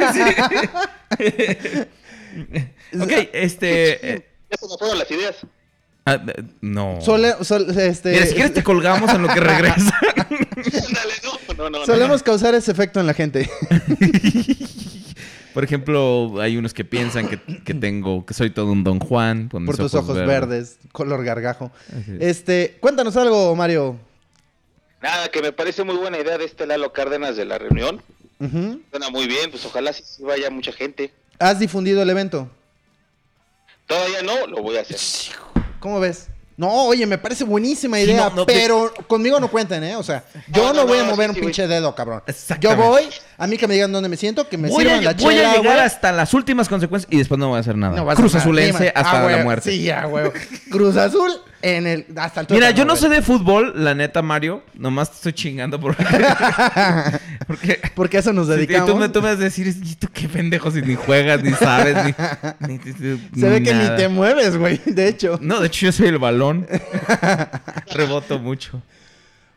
ok, 3.01 3.13
este. 3.33 4.15
eh, 4.15 4.27
Ya 4.51 4.57
se 4.59 4.67
me 4.69 4.77
fueron 4.79 4.99
las 4.99 5.11
ideas. 5.11 5.37
ah, 6.07 6.15
eh, 6.27 6.43
no. 6.61 6.99
Sole- 7.01 7.43
sol- 7.45 7.67
este, 7.79 8.11
Mira, 8.13 8.27
si 8.27 8.35
quieres 8.35 8.53
te 8.55 8.63
colgamos 8.63 9.11
en 9.13 9.23
lo 9.23 9.29
que 9.29 9.41
regresa. 9.41 9.99
Ándale, 10.57 11.15
no, 11.25 11.55
no, 11.57 11.71
no, 11.71 11.79
no. 11.81 11.87
Solemos 11.87 12.23
causar 12.23 12.55
ese 12.55 12.73
efecto 12.73 13.01
en 13.01 13.07
la 13.07 13.15
gente. 13.15 13.49
Por 15.55 15.63
ejemplo, 15.63 16.41
hay 16.41 16.57
unos 16.57 16.75
que 16.75 16.85
piensan 16.85 17.29
que, 17.29 17.39
que 17.63 17.75
tengo, 17.75 18.27
que 18.27 18.35
soy 18.35 18.51
todo 18.51 18.73
un 18.73 18.83
Don 18.83 18.99
Juan. 18.99 19.49
con 19.49 19.65
Por 19.65 19.79
mis 19.79 19.85
tus 19.85 19.95
ojos 19.95 20.17
verdes, 20.17 20.79
color 20.91 21.25
gargajo. 21.25 21.71
Es. 22.19 22.39
Este, 22.39 22.77
cuéntanos 22.81 23.17
algo, 23.17 23.55
Mario. 23.55 23.97
Nada, 25.01 25.29
que 25.29 25.41
me 25.41 25.53
parece 25.53 25.85
muy 25.85 25.97
buena 25.97 26.19
idea 26.19 26.39
de 26.39 26.45
este 26.45 26.67
Lalo 26.67 26.93
Cárdenas 26.93 27.37
de 27.37 27.45
la 27.45 27.59
reunión. 27.59 28.03
Suena 28.41 29.11
muy 29.11 29.29
bien, 29.29 29.51
pues 29.51 29.65
ojalá 29.65 29.93
sí 29.93 30.23
vaya 30.25 30.51
mucha 30.51 30.73
gente. 30.73 31.13
¿Has 31.39 31.61
difundido 31.61 32.03
el 32.03 32.11
evento? 32.11 32.51
Todavía 33.87 34.23
no, 34.23 34.47
lo 34.49 34.61
voy 34.61 34.77
a 34.77 34.81
hacer. 34.81 34.99
¿Cómo 35.79 36.01
ves? 36.01 36.29
No, 36.57 36.69
oye, 36.85 37.05
me 37.07 37.19
parece 37.19 37.43
buenísima 37.43 37.99
idea, 37.99 38.29
no, 38.31 38.37
no, 38.37 38.47
que- 38.47 38.53
pero 38.53 38.93
conmigo 39.09 39.41
no 39.41 39.51
cuenten, 39.51 39.83
¿eh? 39.83 39.97
O 39.97 40.03
sea, 40.05 40.25
yo 40.53 40.73
no, 40.73 40.83
no, 40.83 40.87
voy 40.87 40.99
a 40.99 41.05
mover 41.05 41.31
sí, 41.33 41.37
un 41.39 41.45
pinche 41.47 41.67
dedo, 41.67 41.95
cabrón. 41.97 42.23
Yo 42.61 42.77
voy, 42.77 43.03
a 43.37 43.47
mí 43.49 43.57
que 43.57 43.67
me 43.67 43.75
digan 43.75 43.91
dónde 43.91 44.09
me 44.09 44.17
siento, 44.17 44.49
que 44.49 44.57
me 44.57 44.69
Voy 44.69 44.87
a, 44.87 44.99
sirvan 44.99 45.05
la 45.05 45.13
voy 45.15 45.39
a 45.41 45.57
llegar 45.57 45.79
hasta 45.81 46.13
las 46.13 46.33
últimas 46.33 46.69
consecuencias 46.69 47.13
y 47.13 47.19
después 47.19 47.39
no 47.41 47.49
voy 47.49 47.57
a 47.57 47.61
hacer 47.61 47.77
nada. 47.77 48.01
A 48.11 48.15
Cruz. 48.15 48.35
Azulense 48.37 48.93
hasta 48.95 49.25
Ah, 49.27 49.31
la 49.31 49.43
muerte. 49.43 49.71
Sí, 49.73 49.83
ya, 49.83 50.05
güey. 50.05 50.31
Cruz 50.71 50.97
Azul 50.97 51.33
en 51.65 51.87
el 51.87 52.07
hasta 52.17 52.43
el 52.43 52.47
Mira, 52.51 52.71
yo 52.73 52.85
no 52.85 52.95
sé 52.95 53.09
de 53.09 53.23
fútbol, 53.23 53.73
la 53.83 53.95
neta, 53.95 54.21
Mario. 54.23 54.63
Nomás 54.75 55.11
te 55.11 55.17
estoy 55.17 55.33
chingando 55.33 55.81
porque... 55.81 56.05
porque 57.47 57.81
Porque 57.95 58.17
a 58.19 58.21
eso 58.21 58.33
nos 58.33 58.47
Sí, 58.47 58.53
y 58.53 58.57
dedicamos. 58.57 58.91
tú 58.91 58.97
me, 58.97 59.09
tú 59.09 59.23
me 59.23 59.29
vas 59.31 59.39
a 59.41 59.45
decir, 59.45 59.67
¿y 59.69 59.95
tú 59.95 60.09
qué 60.13 60.29
pendejo 60.29 60.71
si 60.71 60.83
ni 60.83 60.95
juegas, 60.95 61.43
ni 61.43 61.53
sabes, 61.53 61.97
ni... 62.05 62.15
ni- 62.69 62.79
ni- 62.79 63.41
Se 63.41 63.49
ve 63.49 63.63
que 63.63 63.73
ni 63.73 63.85
nada"? 63.85 63.97
te 63.97 64.09
mueves, 64.09 64.57
güey. 64.57 64.81
De 64.85 65.09
hecho. 65.09 65.39
No, 65.41 65.61
de 65.61 65.69
hecho 65.69 65.87
yo 65.87 65.93
soy 65.93 66.09
el 66.09 66.19
balón. 66.19 66.67
Reboto 67.93 68.39
mucho. 68.39 68.83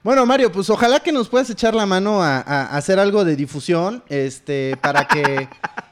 Bueno, 0.03 0.25
Mario, 0.25 0.51
pues 0.51 0.69
ojalá 0.69 1.01
que 1.01 1.11
nos 1.11 1.27
puedas 1.27 1.49
echar 1.49 1.75
la 1.75 1.85
mano 1.85 2.23
a, 2.23 2.39
hacer 2.77 2.97
algo 2.99 3.25
de 3.25 3.35
difusión, 3.35 4.03
este, 4.07 4.77
para 4.81 5.05
que 5.05 5.49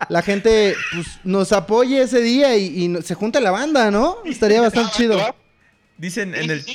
la 0.07 0.21
gente 0.21 0.73
pues, 0.93 1.07
nos 1.25 1.51
apoye 1.51 2.01
ese 2.01 2.21
día 2.21 2.55
y, 2.55 2.65
y 2.85 3.01
se 3.01 3.13
junte 3.15 3.41
la 3.41 3.51
banda, 3.51 3.91
¿no? 3.91 4.17
Estaría 4.23 4.61
bastante 4.61 4.91
chido. 4.93 5.17
Dicen 5.97 6.35
en 6.35 6.51
el, 6.51 6.65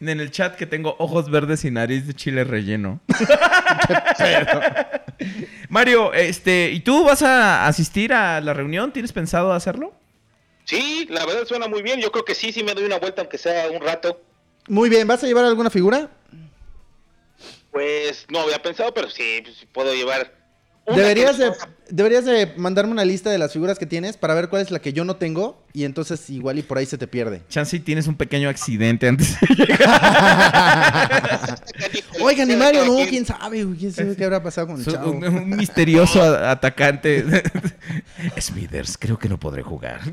en 0.00 0.20
el 0.20 0.30
chat 0.30 0.56
que 0.56 0.66
tengo 0.66 0.96
ojos 0.98 1.30
verdes 1.30 1.64
y 1.64 1.70
nariz 1.70 2.06
de 2.06 2.14
chile 2.14 2.44
relleno. 2.44 3.00
Mario, 5.68 6.12
este, 6.12 6.70
¿y 6.72 6.80
tú 6.80 7.04
vas 7.04 7.22
a 7.22 7.66
asistir 7.66 8.12
a 8.12 8.40
la 8.40 8.52
reunión? 8.52 8.92
¿Tienes 8.92 9.12
pensado 9.12 9.52
hacerlo? 9.52 9.94
Sí, 10.64 11.06
la 11.10 11.24
verdad 11.26 11.46
suena 11.46 11.68
muy 11.68 11.82
bien. 11.82 12.00
Yo 12.00 12.10
creo 12.10 12.24
que 12.24 12.34
sí, 12.34 12.52
sí 12.52 12.62
me 12.62 12.74
doy 12.74 12.84
una 12.84 12.98
vuelta, 12.98 13.22
aunque 13.22 13.38
sea 13.38 13.70
un 13.70 13.80
rato. 13.80 14.20
Muy 14.68 14.88
bien, 14.88 15.06
¿vas 15.06 15.22
a 15.22 15.26
llevar 15.26 15.44
alguna 15.44 15.70
figura? 15.70 16.10
Pues 17.70 18.26
no 18.30 18.40
había 18.40 18.62
pensado, 18.62 18.94
pero 18.94 19.10
sí, 19.10 19.40
pues, 19.42 19.56
sí 19.56 19.66
puedo 19.66 19.94
llevar. 19.94 20.43
Deberías 20.86 21.36
que- 21.36 21.44
de, 21.44 21.52
deberías 21.88 22.24
de 22.26 22.52
mandarme 22.56 22.92
una 22.92 23.04
lista 23.06 23.30
de 23.30 23.38
las 23.38 23.52
figuras 23.54 23.78
que 23.78 23.86
tienes 23.86 24.16
para 24.18 24.34
ver 24.34 24.48
cuál 24.50 24.60
es 24.62 24.70
la 24.70 24.80
que 24.80 24.92
yo 24.92 25.04
no 25.06 25.16
tengo 25.16 25.62
y 25.72 25.84
entonces 25.84 26.28
igual 26.28 26.58
y 26.58 26.62
por 26.62 26.76
ahí 26.76 26.84
se 26.86 26.98
te 26.98 27.06
pierde. 27.06 27.40
Chance 27.48 27.76
y 27.76 27.80
tienes 27.80 28.06
un 28.06 28.16
pequeño 28.16 28.48
accidente 28.50 29.08
antes 29.08 29.38
de 29.40 29.46
llegar. 29.66 31.62
Oigan, 32.20 32.50
y 32.50 32.56
Mario, 32.56 32.84
no, 32.84 32.96
quién 33.08 33.24
sabe, 33.24 33.64
güey, 33.64 33.78
quién 33.78 33.92
sabe 33.92 34.14
qué 34.16 34.24
habrá 34.24 34.42
pasado 34.42 34.66
con 34.68 34.78
el 34.78 34.84
chavo. 34.84 35.10
un, 35.10 35.24
un 35.24 35.48
misterioso 35.56 36.22
a- 36.22 36.50
atacante. 36.50 37.24
Smithers, 38.40 38.96
creo 38.98 39.18
que 39.18 39.28
no 39.28 39.38
podré 39.40 39.62
jugar. 39.62 40.00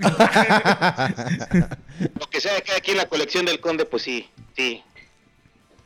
Lo 2.20 2.30
que 2.30 2.40
sea 2.42 2.54
de 2.54 2.62
cada 2.62 2.80
quien 2.80 2.98
la 2.98 3.08
colección 3.08 3.46
del 3.46 3.60
conde, 3.60 3.86
pues 3.86 4.04
sí, 4.04 4.28
sí. 4.56 4.82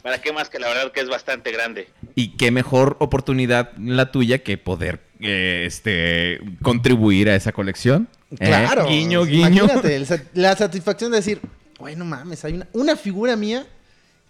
¿Para 0.02 0.22
qué 0.22 0.32
más 0.32 0.49
que 0.49 0.60
la 0.60 0.68
verdad 0.68 0.91
que 0.91 0.99
es 1.02 1.10
bastante 1.10 1.52
grande? 1.52 1.90
Y 2.15 2.29
qué 2.37 2.49
mejor 2.49 2.95
oportunidad 2.99 3.75
la 3.77 4.11
tuya 4.11 4.39
que 4.39 4.57
poder 4.57 5.01
eh, 5.19 5.63
este, 5.65 6.39
contribuir 6.61 7.29
a 7.29 7.35
esa 7.35 7.51
colección. 7.51 8.07
¿Eh? 8.31 8.37
Claro. 8.37 8.87
Guiño, 8.87 9.25
guiño. 9.25 9.65
Imagínate, 9.65 10.05
la 10.33 10.55
satisfacción 10.55 11.11
de 11.11 11.17
decir, 11.17 11.41
güey, 11.77 11.95
no 11.95 12.05
mames, 12.05 12.45
hay 12.45 12.53
una, 12.53 12.67
una 12.73 12.95
figura 12.95 13.35
mía. 13.35 13.67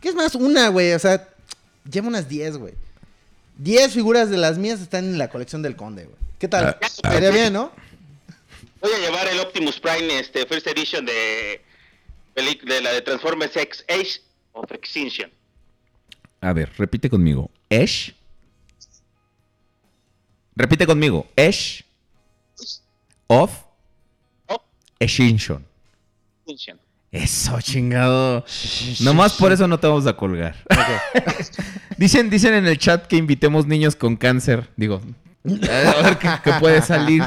¿Qué 0.01 0.09
es 0.09 0.15
más? 0.15 0.35
Una, 0.35 0.69
güey. 0.69 0.93
O 0.93 0.99
sea, 0.99 1.27
llevo 1.89 2.07
unas 2.07 2.27
10, 2.27 2.57
güey. 2.57 2.73
10 3.57 3.93
figuras 3.93 4.29
de 4.29 4.37
las 4.37 4.57
mías 4.57 4.81
están 4.81 5.05
en 5.05 5.17
la 5.17 5.29
colección 5.29 5.61
del 5.61 5.75
conde, 5.75 6.05
güey. 6.05 6.17
¿Qué 6.39 6.47
tal? 6.47 6.65
Ah, 6.65 6.77
Estaría 6.81 7.29
bien, 7.29 7.53
¿no? 7.53 7.71
Voy 8.81 8.91
a 8.91 8.99
llevar 8.99 9.27
el 9.27 9.39
Optimus 9.39 9.79
Prime, 9.79 10.19
este, 10.19 10.45
First 10.45 10.67
Edition 10.67 11.05
de, 11.05 11.61
de 12.35 12.81
la 12.81 12.91
de 12.91 13.01
Transformers 13.01 13.55
X 13.55 13.85
Age 13.87 14.21
of 14.53 14.71
Extinction. 14.71 15.31
A 16.41 16.53
ver, 16.53 16.71
repite 16.77 17.09
conmigo. 17.09 17.49
Esh. 17.69 18.13
Repite 20.55 20.85
conmigo. 20.85 21.27
Esh. 21.35 21.83
Of. 23.27 23.51
Extinction. 24.99 25.65
Eso, 27.11 27.59
chingado. 27.61 28.45
Nomás 29.01 29.33
por 29.33 29.51
eso 29.51 29.67
no 29.67 29.79
te 29.79 29.87
vamos 29.87 30.07
a 30.07 30.15
colgar. 30.15 30.55
dicen, 31.97 32.29
dicen 32.29 32.53
en 32.53 32.67
el 32.67 32.77
chat 32.77 33.07
que 33.07 33.17
invitemos 33.17 33.65
niños 33.65 33.95
con 33.95 34.15
cáncer. 34.15 34.69
Digo, 34.75 35.01
a 35.45 36.01
ver 36.01 36.17
qué, 36.17 36.29
qué 36.43 36.53
puede 36.59 36.81
salir 36.81 37.23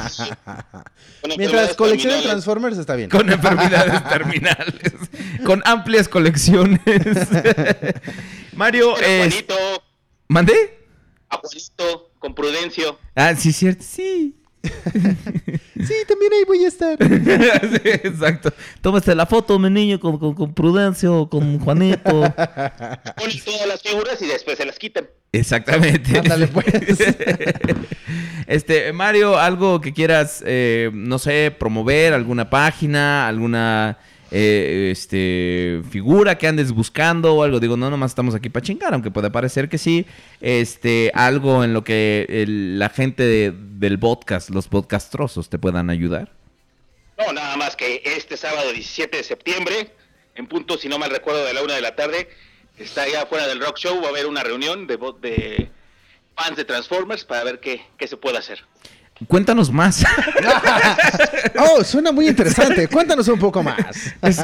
Mientras 1.37 1.75
coleccionen 1.75 2.21
Transformers 2.21 2.77
está 2.77 2.95
bien. 2.95 3.09
con 3.09 3.29
enfermedades 3.31 4.07
terminales. 4.07 4.93
Con 5.45 5.61
amplias 5.65 6.07
colecciones. 6.09 6.79
Mario, 8.55 8.93
Pero 8.95 9.07
es... 9.07 9.33
Juanito, 9.33 9.83
¿Mandé? 10.29 10.77
a 11.29 11.37
Juanito, 11.37 12.11
con 12.19 12.35
Prudencio. 12.35 12.97
Ah, 13.15 13.35
sí, 13.35 13.51
cierto. 13.51 13.83
Sí. 13.83 14.35
Sí, 15.79 15.93
también 16.09 16.33
ahí 16.33 16.43
voy 16.45 16.65
a 16.65 16.67
estar. 16.67 16.97
Sí, 17.01 17.89
exacto. 18.03 18.51
Tómate 18.81 19.15
la 19.15 19.25
foto, 19.25 19.57
mi 19.57 19.69
niño, 19.69 19.97
con, 19.99 20.19
con, 20.19 20.33
con 20.33 20.53
Prudencio, 20.53 21.29
con 21.29 21.57
Juanito. 21.59 22.01
Ponen 23.15 23.43
todas 23.45 23.67
las 23.67 23.81
figuras 23.81 24.21
y 24.21 24.25
después 24.27 24.57
se 24.57 24.65
las 24.65 24.77
quitan. 24.77 25.07
Exactamente. 25.31 26.19
Ándale, 26.19 26.47
pues. 26.47 26.65
Este, 28.47 28.91
Mario, 28.93 29.37
algo 29.37 29.79
que 29.79 29.93
quieras, 29.93 30.43
eh, 30.45 30.89
no 30.91 31.19
sé, 31.19 31.55
promover, 31.57 32.13
alguna 32.13 32.49
página, 32.49 33.27
alguna 33.27 33.99
eh, 34.31 34.89
este, 34.91 35.81
figura 35.89 36.37
que 36.37 36.47
andes 36.47 36.71
buscando 36.71 37.33
o 37.35 37.43
algo. 37.43 37.59
Digo, 37.59 37.75
no, 37.77 37.89
nomás 37.89 38.11
estamos 38.11 38.35
aquí 38.35 38.49
para 38.49 38.65
chingar, 38.65 38.93
aunque 38.93 39.11
puede 39.11 39.29
parecer 39.31 39.69
que 39.69 39.77
sí. 39.77 40.05
Este, 40.41 41.11
algo 41.13 41.63
en 41.63 41.73
lo 41.73 41.83
que 41.83 42.45
la 42.47 42.89
gente 42.89 43.23
de- 43.23 43.53
del 43.55 43.97
podcast, 43.99 44.49
los 44.49 44.67
podcastrosos, 44.67 45.49
te 45.49 45.57
puedan 45.57 45.89
ayudar. 45.89 46.31
No, 47.17 47.33
nada 47.33 47.55
más 47.57 47.75
que 47.75 48.01
este 48.05 48.37
sábado 48.37 48.71
17 48.71 49.17
de 49.17 49.23
septiembre, 49.23 49.91
en 50.35 50.47
punto, 50.47 50.77
si 50.77 50.87
no 50.87 50.97
mal 50.99 51.09
recuerdo, 51.09 51.43
de 51.45 51.53
la 51.53 51.61
una 51.63 51.75
de 51.75 51.81
la 51.81 51.95
tarde, 51.95 52.29
está 52.77 53.03
allá 53.03 53.23
afuera 53.23 53.47
del 53.47 53.59
Rock 53.59 53.77
Show, 53.77 53.99
va 54.01 54.07
a 54.07 54.09
haber 54.09 54.25
una 54.25 54.41
reunión 54.43 54.87
de 54.87 54.97
fans 56.35 56.55
de 56.55 56.63
Transformers 56.63 57.25
para 57.25 57.43
ver 57.43 57.59
qué, 57.59 57.81
qué 57.97 58.07
se 58.07 58.15
puede 58.15 58.37
hacer. 58.37 58.63
Cuéntanos 59.27 59.71
más. 59.71 60.05
Oh, 61.61 61.83
suena 61.83 62.11
muy 62.13 62.27
interesante. 62.29 62.87
Cuéntanos 62.87 63.27
un 63.27 63.37
poco 63.39 63.61
más. 63.61 63.75
Es 64.21 64.39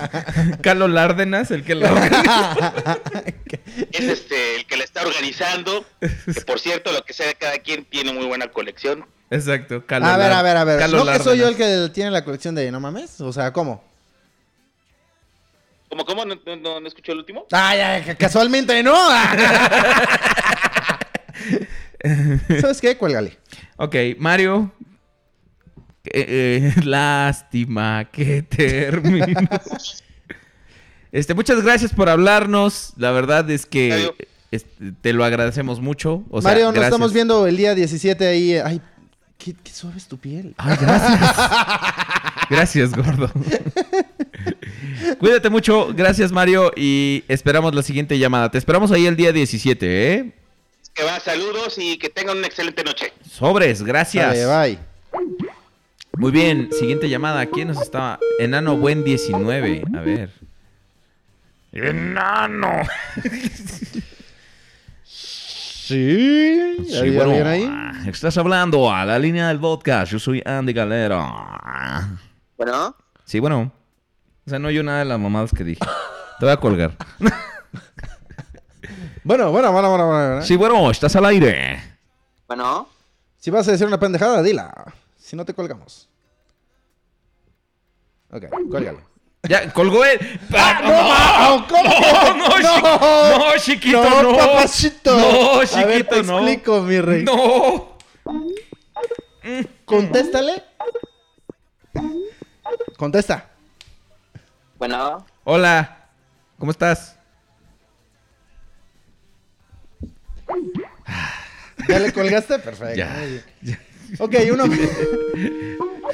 Carlos 0.61 0.89
Lárdenas 0.89 1.49
el 1.51 1.63
que 1.63 1.75
lo 1.75 1.85
Es 3.91 4.01
este 4.01 4.55
el 4.57 4.65
que 4.65 4.75
la 4.75 4.83
está 4.83 5.03
organizando, 5.03 5.85
que 5.99 6.41
por 6.41 6.59
cierto, 6.59 6.91
lo 6.91 7.03
que 7.05 7.13
sea 7.13 7.27
de 7.27 7.35
cada 7.35 7.57
quien 7.59 7.85
tiene 7.85 8.11
muy 8.11 8.25
buena 8.25 8.47
colección. 8.47 9.05
Exacto, 9.29 9.85
Carlos 9.85 10.09
A 10.09 10.17
ver, 10.17 10.31
a 10.31 10.41
ver, 10.41 10.57
a 10.57 10.63
ver. 10.65 10.79
Carlos 10.79 11.05
¿No 11.05 11.11
que 11.13 11.19
soy 11.19 11.37
yo 11.37 11.47
el 11.47 11.55
que 11.55 11.89
tiene 11.93 12.11
la 12.11 12.25
colección 12.25 12.53
de 12.55 12.69
no 12.71 12.79
mames? 12.81 13.21
O 13.21 13.31
sea, 13.31 13.53
¿cómo? 13.53 13.81
¿Cómo, 15.89 16.05
cómo? 16.05 16.25
¿No, 16.25 16.35
no, 16.45 16.55
no- 16.57 16.79
no 16.81 16.87
escuchó 16.87 17.13
el 17.13 17.19
último? 17.19 17.45
Ay, 17.51 17.79
ay, 17.79 18.01
ca- 18.03 18.15
casualmente 18.15 18.81
no. 18.83 18.93
¿Sabes 22.61 22.81
qué? 22.81 22.97
Cuélgale. 22.97 23.37
Ok, 23.77 23.95
Mario. 24.19 24.71
Eh, 26.05 26.71
eh, 26.77 26.81
lástima 26.83 28.05
que 28.11 28.43
terminó. 28.43 29.39
Este, 31.11 31.33
muchas 31.33 31.63
gracias 31.63 31.93
por 31.93 32.09
hablarnos. 32.09 32.93
La 32.97 33.11
verdad 33.11 33.49
es 33.49 33.65
que 33.65 34.11
este, 34.51 34.91
te 35.01 35.13
lo 35.13 35.23
agradecemos 35.23 35.79
mucho. 35.79 36.23
O 36.29 36.41
sea, 36.41 36.51
Mario, 36.51 36.65
nos 36.65 36.73
gracias. 36.73 36.93
estamos 36.93 37.13
viendo 37.13 37.47
el 37.47 37.57
día 37.57 37.73
17 37.73 38.27
ahí. 38.27 38.53
Ay, 38.55 38.81
qué, 39.37 39.53
qué 39.53 39.71
suave 39.71 39.97
es 39.97 40.07
tu 40.07 40.17
piel. 40.17 40.53
Ay, 40.57 40.77
gracias. 40.79 41.35
Gracias, 42.47 42.95
gordo. 42.95 43.31
Cuídate 45.17 45.49
mucho. 45.49 45.91
Gracias, 45.95 46.31
Mario. 46.31 46.71
Y 46.75 47.23
esperamos 47.27 47.73
la 47.73 47.81
siguiente 47.81 48.19
llamada. 48.19 48.51
Te 48.51 48.59
esperamos 48.59 48.91
ahí 48.91 49.07
el 49.07 49.15
día 49.15 49.31
17, 49.31 50.13
¿eh? 50.13 50.33
Que 50.95 51.03
va, 51.03 51.19
saludos 51.19 51.75
y 51.77 51.97
que 51.97 52.09
tengan 52.09 52.37
una 52.37 52.47
excelente 52.47 52.83
noche. 52.83 53.13
Sobres, 53.29 53.83
gracias. 53.83 54.47
Vale, 54.47 54.77
bye. 54.77 54.79
Muy 56.17 56.31
bien, 56.31 56.69
siguiente 56.71 57.09
llamada. 57.09 57.45
¿Quién 57.47 57.67
nos 57.67 57.81
estaba? 57.81 58.17
Enano 58.39 58.77
Buen 58.77 59.03
19. 59.03 59.83
A 59.95 59.99
ver. 60.01 60.31
Enano. 61.71 62.71
Sí. 65.87 66.77
Sí, 66.83 66.97
¿Había 66.97 67.23
bueno, 67.23 67.29
alguien 67.29 67.47
ahí? 67.47 67.67
ah, 67.69 67.93
estás 68.07 68.35
hablando 68.39 68.91
a 68.91 69.05
la 69.05 69.19
línea 69.19 69.49
del 69.49 69.59
podcast. 69.59 70.11
Yo 70.11 70.17
soy 70.17 70.41
Andy 70.43 70.73
Galero. 70.73 71.23
Bueno, 72.57 72.95
Sí, 73.23 73.39
bueno. 73.39 73.71
O 74.47 74.49
sea, 74.49 74.57
no 74.57 74.69
oyo 74.69 74.81
nada 74.81 74.99
de 74.99 75.05
las 75.05 75.19
mamadas 75.19 75.51
que 75.55 75.63
dije. 75.63 75.81
Te 76.39 76.45
voy 76.47 76.53
a 76.53 76.57
colgar. 76.57 76.97
Bueno, 79.25 79.51
bueno, 79.51 79.71
bueno, 79.71 79.89
bueno, 79.89 80.07
bueno. 80.07 80.41
Sí, 80.43 80.55
bueno, 80.55 80.91
estás 80.91 81.15
al 81.15 81.25
aire. 81.25 81.81
bueno, 82.47 82.87
Si 83.39 83.49
vas 83.49 83.67
a 83.67 83.71
decir 83.71 83.87
una 83.87 83.99
pendejada, 83.99 84.41
dila. 84.43 84.71
Si 85.17 85.35
no 85.35 85.43
te 85.43 85.53
colgamos. 85.55 86.07
Ok, 88.31 88.43
cuélgale. 88.69 88.99
Ya, 89.49 89.71
colgó 89.73 90.05
él. 90.05 90.19
Ah, 90.55 90.79
no, 90.83 90.89
ma- 91.59 91.67
¿cómo 91.67 91.83
que? 91.83 92.37
no, 92.37 92.47
No. 92.47 92.57
chi- 92.59 93.39
no, 93.39 93.57
chiquito, 93.59 94.03
No, 94.03 94.23
no. 94.23 94.37
papacito. 94.37 95.17
No, 95.17 95.53
A 95.55 95.57
ver, 95.59 95.67
chiquito, 95.67 96.09
te 96.15 96.23
no. 96.23 96.37
explico, 96.39 96.81
mi 96.81 97.01
rey. 97.01 97.23
No. 97.23 97.97
Contéstale. 99.85 100.63
Contesta. 102.97 103.49
Bueno, 104.77 105.25
Hola. 105.43 106.07
¿Cómo 106.59 106.71
estás? 106.71 107.14
¿Ya 111.87 111.99
le 111.99 112.11
colgaste? 112.13 112.59
Perfecto. 112.59 112.95
Ya. 112.95 113.09
muy 113.09 113.43
bien. 113.61 113.79
Ok, 114.19 114.35
uno. 114.53 114.65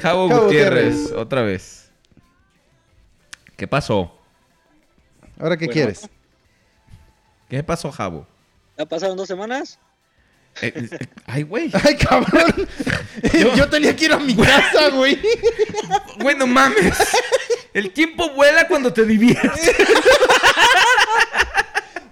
Javo 0.00 0.28
Gutiérrez, 0.28 0.94
Gutiérrez. 0.94 1.12
otra 1.12 1.42
vez. 1.42 1.90
¿Qué 3.54 3.68
pasó? 3.68 4.18
¿Ahora 5.38 5.58
qué 5.58 5.66
Bueno. 5.66 5.72
quieres? 5.74 6.08
¿Qué 7.50 7.62
pasó, 7.62 7.92
Javo? 7.92 8.26
¿Ya 8.78 8.86
pasaron 8.86 9.14
dos 9.16 9.28
semanas? 9.28 9.78
Eh, 10.62 10.72
eh, 10.74 10.98
ay, 11.26 11.42
güey. 11.42 11.70
Ay, 11.84 11.96
cabrón. 11.96 12.66
Yo, 13.56 13.68
tenía 13.68 13.94
que 13.94 14.06
ir 14.06 14.12
a 14.12 14.18
mi 14.18 14.34
casa, 14.36 14.88
güey. 14.90 15.20
Güey, 16.18 16.36
no 16.36 16.46
mames. 16.46 16.98
El 17.74 17.90
tiempo 17.92 18.30
vuela 18.30 18.66
cuando 18.68 18.92
te 18.92 19.04
diviertes. 19.04 19.76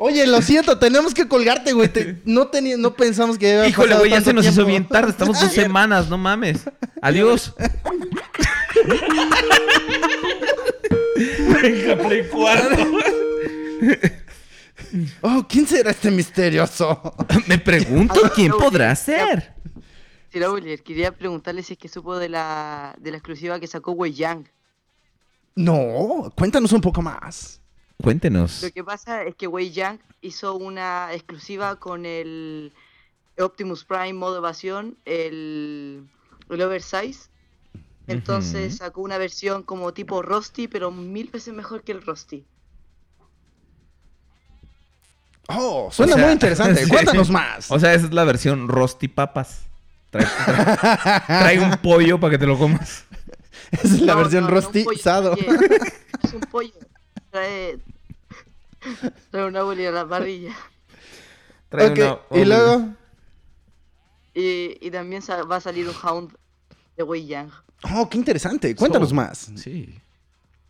Oye, 0.03 0.27
lo 0.27 0.41
siento, 0.41 0.79
tenemos 0.79 1.13
que 1.13 1.29
colgarte, 1.29 1.75
güey. 1.75 1.91
Te- 1.91 2.17
no, 2.25 2.51
no 2.79 2.95
pensamos 2.95 3.37
que 3.37 3.53
había 3.53 3.69
Híjole, 3.69 3.89
pasado 3.89 4.01
güey, 4.01 4.11
ya 4.13 4.23
se 4.23 4.33
nos 4.33 4.47
hizo 4.47 4.65
bien 4.65 4.89
tarde. 4.89 5.11
Estamos 5.11 5.39
dos 5.39 5.53
semanas, 5.63 6.09
no 6.09 6.17
mames. 6.17 6.65
Adiós. 7.03 7.55
Venga, 11.63 11.97
Play 12.03 12.27
cuarto. 12.29 12.77
Oh, 15.21 15.47
¿quién 15.47 15.67
será 15.67 15.91
este 15.91 16.11
misterioso? 16.11 17.15
Me 17.47 17.59
pregunto 17.59 18.23
quién 18.35 18.53
podrá 18.53 18.97
ser. 18.97 19.53
Sir 20.33 20.45
Aulier, 20.45 20.83
quería 20.83 21.13
preguntarle 21.13 21.63
si 21.63 21.75
es 21.75 21.79
que 21.79 21.89
supo 21.89 22.17
de 22.17 22.31
la, 22.31 22.95
de 22.99 23.11
la 23.11 23.19
exclusiva 23.19 23.61
que 23.61 23.67
sacó 23.67 23.93
Wei 23.93 24.15
Yang. 24.15 24.49
No, 25.57 26.33
cuéntanos 26.35 26.73
un 26.73 26.81
poco 26.81 27.03
más. 27.03 27.60
Cuéntenos. 28.03 28.63
Lo 28.63 28.71
que 28.71 28.85
pasa 28.85 29.23
es 29.25 29.35
que 29.35 29.47
Wei 29.47 29.71
Yang 29.71 30.01
hizo 30.21 30.57
una 30.57 31.13
exclusiva 31.13 31.77
con 31.77 32.07
el 32.07 32.73
Optimus 33.39 33.85
Prime 33.85 34.13
modo 34.15 34.39
evasión, 34.39 34.97
el, 35.05 36.09
el 36.49 36.63
Oversize. 36.63 37.29
Entonces 38.07 38.79
sacó 38.79 39.03
una 39.03 39.19
versión 39.19 39.63
como 39.63 39.93
tipo 39.93 40.21
Rusty, 40.23 40.67
pero 40.67 40.91
mil 40.91 41.29
veces 41.29 41.55
mejor 41.55 41.83
que 41.85 41.93
el 41.93 42.03
Rusty. 42.03 42.45
Oh, 45.49 45.91
suena 45.93 46.15
O 46.15 46.17
sea, 46.17 46.25
muy 46.27 46.33
interesante. 46.33 46.85
sí. 46.85 46.91
Cuéntanos 46.91 47.31
más. 47.31 47.71
O 47.71 47.79
sea, 47.79 47.95
esa 47.95 48.07
es 48.07 48.13
la 48.13 48.25
versión 48.25 48.69
Rosti 48.69 49.09
Papas. 49.09 49.63
Trae, 50.11 50.27
trae- 50.27 51.23
trae 51.27 51.61
un 51.61 51.71
pollo 51.79 52.19
para 52.19 52.33
que 52.33 52.39
te 52.39 52.47
lo 52.47 52.59
comas. 52.59 53.05
Esa 53.71 53.87
es 53.95 54.01
la 54.01 54.15
No, 54.15 54.21
versión 54.21 54.45
no, 54.45 54.51
no 54.51 54.57
un 54.57 54.63
rostizado. 54.63 55.37
pollo, 55.37 55.49
oye, 55.51 55.79
es 56.25 56.33
un 56.35 56.41
pollo. 56.41 56.73
Trae, 57.31 57.79
trae 59.31 59.45
una 59.47 59.63
boli 59.63 59.87
a 59.87 59.91
la 59.93 60.09
parrilla. 60.09 60.55
Trae 61.69 61.91
Ok, 61.91 61.99
una- 62.31 62.41
y 62.41 62.45
luego. 62.45 62.89
Y, 64.35 64.79
y 64.81 64.91
también 64.91 65.23
va 65.51 65.57
a 65.57 65.61
salir 65.61 65.89
un 65.89 65.95
Hound 66.03 66.37
de 66.97 67.03
Wei 67.03 67.27
Yang. 67.27 67.51
Oh, 67.95 68.09
qué 68.09 68.19
interesante. 68.19 68.75
Cuéntanos 68.77 69.11
So- 69.11 69.15
más. 69.15 69.51
Sí. 69.57 69.95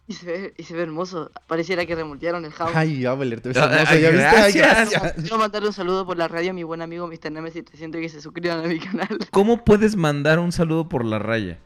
Y 0.06 0.12
se 0.14 0.26
ve, 0.26 0.54
y 0.56 0.64
se 0.64 0.74
ve 0.74 0.82
hermoso. 0.82 1.30
Pareciera 1.46 1.86
que 1.86 1.94
remoltearon 1.94 2.44
el 2.44 2.52
Hound. 2.58 2.72
Ay, 2.74 3.04
Abeler, 3.06 3.40
te 3.40 3.50
ves 3.50 3.58
Ah, 3.58 3.66
hermoso. 3.72 3.86
ay, 3.92 4.00
¿Ya 4.02 4.10
viste? 4.10 4.26
Ay, 4.26 4.52
gracias. 4.52 4.90
gracias. 4.90 5.12
Quiero 5.14 5.38
mandarle 5.38 5.68
un 5.68 5.74
saludo 5.74 6.04
por 6.04 6.16
la 6.16 6.26
radio 6.26 6.50
a 6.50 6.52
mi 6.52 6.64
buen 6.64 6.82
amigo 6.82 7.06
Mr. 7.06 7.30
Nemesis 7.30 7.64
300 7.64 7.98
y 8.00 8.02
que 8.02 8.08
se 8.08 8.20
suscriban 8.20 8.64
a 8.64 8.68
mi 8.68 8.78
canal. 8.80 9.08
¿Cómo 9.30 9.64
puedes 9.64 9.94
mandar 9.96 10.38
un 10.40 10.50
saludo 10.52 10.88
por 10.88 11.04
la 11.04 11.18
raya? 11.20 11.58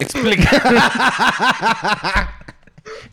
Explica. 0.00 0.50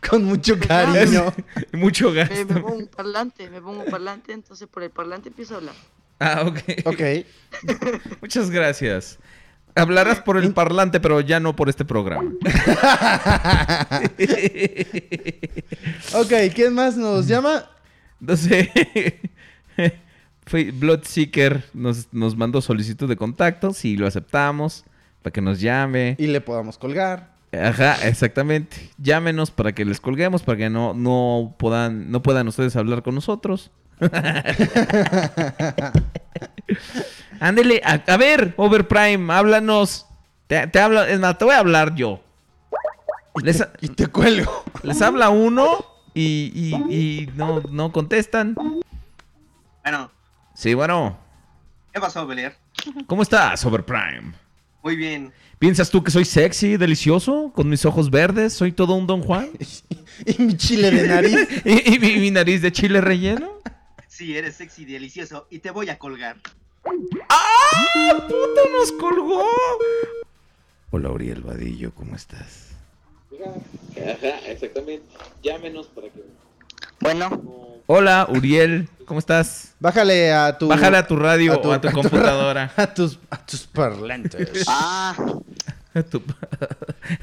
Con 0.07 0.23
mucho 0.23 0.57
cariño. 0.59 1.33
Mucho 1.73 2.11
gasto. 2.11 2.35
me 2.35 2.61
pongo 2.61 2.75
un 2.75 2.87
parlante, 2.87 3.49
me 3.49 3.61
pongo 3.61 3.83
un 3.83 3.89
parlante, 3.91 4.33
entonces 4.33 4.67
por 4.67 4.83
el 4.83 4.89
parlante 4.89 5.29
empiezo 5.29 5.55
a 5.55 5.57
hablar. 5.57 5.75
Ah, 6.19 6.43
ok. 6.45 6.59
Ok. 6.85 7.01
Muchas 8.21 8.49
gracias. 8.49 9.19
Hablarás 9.75 10.21
por 10.21 10.37
el 10.37 10.53
parlante, 10.53 11.01
pero 11.01 11.19
ya 11.19 11.39
no 11.39 11.55
por 11.55 11.69
este 11.69 11.85
programa. 11.85 12.31
Ok, 16.13 16.31
¿quién 16.53 16.73
más 16.73 16.95
nos 16.95 17.27
llama? 17.27 17.69
No 18.19 18.37
sé. 18.37 19.19
Fue 20.45 20.71
Bloodseeker 20.71 21.65
nos, 21.73 22.07
nos 22.13 22.37
mandó 22.37 22.61
solicitud 22.61 23.09
de 23.09 23.17
contacto. 23.17 23.73
Si 23.73 23.97
lo 23.97 24.07
aceptamos, 24.07 24.85
para 25.25 25.33
que 25.33 25.41
nos 25.41 25.59
llame. 25.59 26.15
Y 26.19 26.27
le 26.27 26.39
podamos 26.39 26.77
colgar. 26.77 27.31
Ajá, 27.51 27.95
exactamente. 28.07 28.91
Llámenos 28.99 29.49
para 29.49 29.71
que 29.73 29.83
les 29.83 29.99
colguemos, 29.99 30.43
para 30.43 30.55
que 30.59 30.69
no, 30.69 30.93
no, 30.93 31.55
puedan, 31.57 32.11
no 32.11 32.21
puedan 32.21 32.47
ustedes 32.47 32.75
hablar 32.75 33.01
con 33.01 33.15
nosotros. 33.15 33.71
Ándele, 37.39 37.81
a, 37.83 37.93
a 38.05 38.17
ver, 38.17 38.53
Overprime, 38.57 39.33
háblanos. 39.33 40.05
Te, 40.45 40.67
te 40.67 40.79
hablo, 40.79 41.03
es 41.03 41.19
más, 41.19 41.39
te 41.39 41.45
voy 41.45 41.55
a 41.55 41.59
hablar 41.59 41.95
yo. 41.95 42.21
Les, 43.41 43.67
Y 43.81 43.87
te 43.89 44.05
cuelgo. 44.07 44.63
les 44.83 45.01
habla 45.01 45.29
uno 45.29 45.83
y, 46.13 46.51
y- 46.53 46.75
y 46.95 47.31
no, 47.35 47.61
no 47.71 47.91
contestan. 47.91 48.53
Bueno, 49.83 50.11
Sí, 50.53 50.75
bueno. 50.75 51.17
¿qué 51.91 51.99
pasó, 51.99 52.27
Belier? 52.27 52.55
¿Cómo 53.07 53.23
estás, 53.23 53.65
Overprime? 53.65 54.33
Muy 54.85 54.95
bien. 54.95 55.33
¿Piensas 55.57 55.89
tú 55.89 56.03
que 56.03 56.11
soy 56.11 56.25
sexy, 56.25 56.77
delicioso, 56.77 57.51
con 57.55 57.67
mis 57.67 57.85
ojos 57.85 58.11
verdes? 58.11 58.53
¿Soy 58.53 58.71
todo 58.71 58.93
un 58.93 59.07
Don 59.07 59.23
Juan? 59.23 59.49
Y 60.25 60.41
mi 60.43 60.55
chile 60.55 60.91
de 60.91 61.07
nariz. 61.07 61.35
¿Y, 61.65 61.95
y 61.95 61.99
mi, 61.99 62.17
mi 62.17 62.31
nariz 62.31 62.61
de 62.61 62.71
chile 62.71 63.01
relleno? 63.01 63.59
Sí, 64.07 64.37
eres 64.37 64.55
sexy 64.55 64.83
y 64.83 64.85
delicioso 64.85 65.47
y 65.49 65.57
te 65.57 65.71
voy 65.71 65.89
a 65.89 65.97
colgar. 65.97 66.37
¡Ah! 67.29 68.13
¡Puta, 68.13 68.61
nos 68.77 68.91
colgó! 68.91 69.43
Hola, 70.91 71.09
Uriel 71.09 71.41
Vadillo, 71.41 71.91
¿cómo 71.95 72.15
estás? 72.15 72.69
Ajá, 73.41 74.39
exactamente. 74.47 75.07
Llámenos 75.41 75.87
para 75.87 76.09
que. 76.09 76.23
Bueno, 77.01 77.74
Hola, 77.87 78.27
Uriel, 78.29 78.89
¿cómo 79.05 79.19
estás? 79.19 79.75
Bájale 79.79 80.33
a 80.33 80.57
tu. 80.57 80.67
Bájale 80.67 80.97
a 80.97 81.05
tu 81.07 81.15
radio 81.15 81.59
o 81.59 81.71
a 81.71 81.79
tu 81.81 81.91
computadora. 81.91 82.71
A 82.77 82.93
tus, 82.93 83.19
a 83.29 83.37
tus 83.45 83.67
parlantes. 83.67 84.63
ah, 84.67 85.15
A 85.93 86.01
tu- 86.03 86.23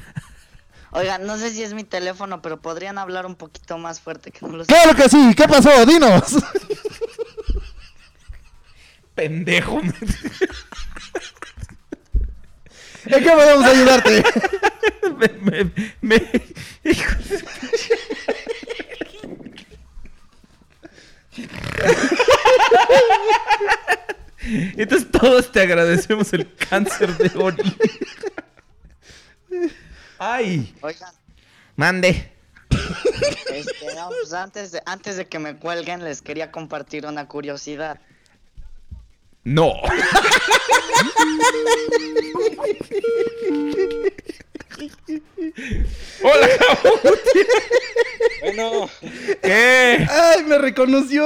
oigan, 0.91 1.25
no 1.25 1.37
sé 1.37 1.49
si 1.51 1.63
es 1.63 1.73
mi 1.73 1.83
teléfono, 1.83 2.41
pero 2.41 2.61
podrían 2.61 2.97
hablar 2.97 3.25
un 3.25 3.35
poquito 3.35 3.77
más 3.77 3.99
fuerte 3.99 4.31
que 4.31 4.45
no 4.45 4.55
lo 4.57 4.63
sé. 4.65 4.73
¡Claro 4.73 4.95
que 4.95 5.09
sí! 5.09 5.33
¿Qué 5.35 5.47
pasó? 5.47 5.85
¡Dinos! 5.85 6.37
Pendejo. 9.15 9.81
¿En 13.05 13.21
qué 13.23 13.29
podemos 13.31 13.65
ayudarte? 13.65 14.23
me, 15.17 15.27
me, 15.51 15.71
me- 16.01 16.31
hijo 16.85 17.15
de- 17.29 17.43
Entonces 24.45 25.09
todos 25.11 25.51
te 25.51 25.61
agradecemos 25.61 26.31
el 26.33 26.53
cáncer 26.55 27.15
de 27.17 27.31
Ori. 27.37 27.77
Ay, 30.19 30.75
Oigan, 30.81 31.13
mande. 31.75 32.31
este, 33.53 33.95
no, 33.95 34.09
pues 34.09 34.33
antes 34.33 34.71
de, 34.71 34.81
antes 34.85 35.17
de 35.17 35.27
que 35.27 35.39
me 35.39 35.57
cuelguen, 35.57 36.03
les 36.03 36.21
quería 36.21 36.51
compartir 36.51 37.05
una 37.05 37.27
curiosidad. 37.27 37.99
No. 39.43 39.73
Hola. 46.23 46.47
Bueno, 48.41 48.89
¿Qué? 49.41 50.07
¡Ay, 50.09 50.43
me 50.43 50.57
reconoció! 50.57 51.25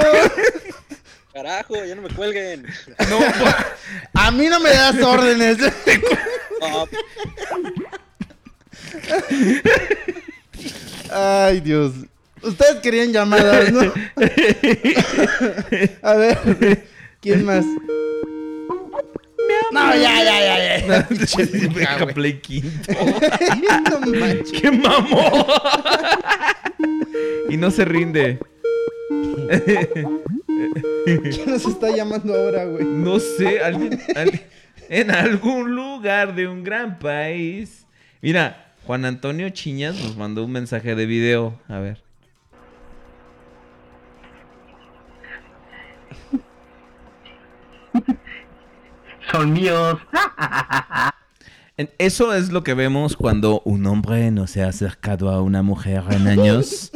carajo, 1.34 1.86
ya 1.86 1.96
no 1.96 2.02
me 2.02 2.10
cuelguen. 2.10 2.66
No, 3.10 3.20
A 4.16 4.32
mí 4.32 4.48
no 4.48 4.60
me 4.60 4.72
das 4.72 5.00
órdenes. 5.04 5.58
Ay, 11.12 11.60
Dios. 11.62 11.94
Ustedes 12.42 12.78
querían 12.82 13.12
llamadas, 13.12 13.72
¿no? 13.72 13.82
A 16.02 16.14
ver, 16.16 16.88
¿quién 17.22 17.46
más? 17.46 17.66
No, 19.72 19.96
ya, 19.96 20.24
ya, 20.24 20.40
ya, 20.40 20.88
ya. 20.88 21.08
Güey. 21.74 22.14
Play 22.14 22.40
Quinto. 22.40 22.94
no 23.90 24.00
manches. 24.20 24.52
¡Qué 24.62 24.72
mamó! 24.72 25.48
y 27.50 27.58
no 27.58 27.72
se 27.72 27.86
rinde. 27.86 28.40
¿Quién 31.06 31.46
nos 31.52 31.66
está 31.66 31.90
llamando 31.96 32.34
ahora, 32.36 32.66
güey? 32.66 32.84
No 32.86 33.20
sé, 33.20 33.60
alguien, 33.62 34.00
alguien- 34.16 34.42
en 34.90 35.12
algún 35.12 35.76
lugar 35.76 36.36
de 36.36 36.48
un 36.48 36.64
gran 36.64 37.00
país. 37.00 37.86
Mira, 38.22 38.74
Juan 38.86 39.06
Antonio 39.06 39.50
Chiñas 39.50 39.96
nos 40.02 40.16
mandó 40.18 40.46
un 40.46 40.52
mensaje 40.52 40.96
de 40.96 41.06
video. 41.06 41.60
A 41.68 41.80
ver. 41.80 42.02
Son 49.32 49.54
míos. 49.54 50.00
Eso 52.00 52.34
es 52.34 52.50
lo 52.52 52.64
que 52.64 52.74
vemos 52.74 53.16
cuando 53.16 53.62
un 53.64 53.86
hombre 53.86 54.32
no 54.32 54.48
se 54.48 54.64
ha 54.64 54.70
acercado 54.70 55.30
a 55.30 55.42
una 55.42 55.62
mujer 55.62 56.04
en 56.10 56.28
años. 56.28 56.92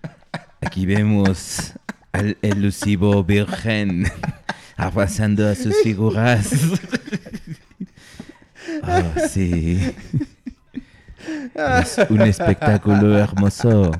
Aquí 0.60 0.86
vemos 0.86 1.72
al 2.12 2.36
elusivo 2.42 3.24
virgen 3.24 4.04
abrazando 4.76 5.48
a 5.48 5.56
sus 5.56 5.74
figuras. 5.82 6.50
Ah, 8.84 9.02
sí. 9.28 9.92
Es 11.54 11.98
un 12.08 12.20
espectáculo 12.22 13.18
hermoso. 13.18 13.90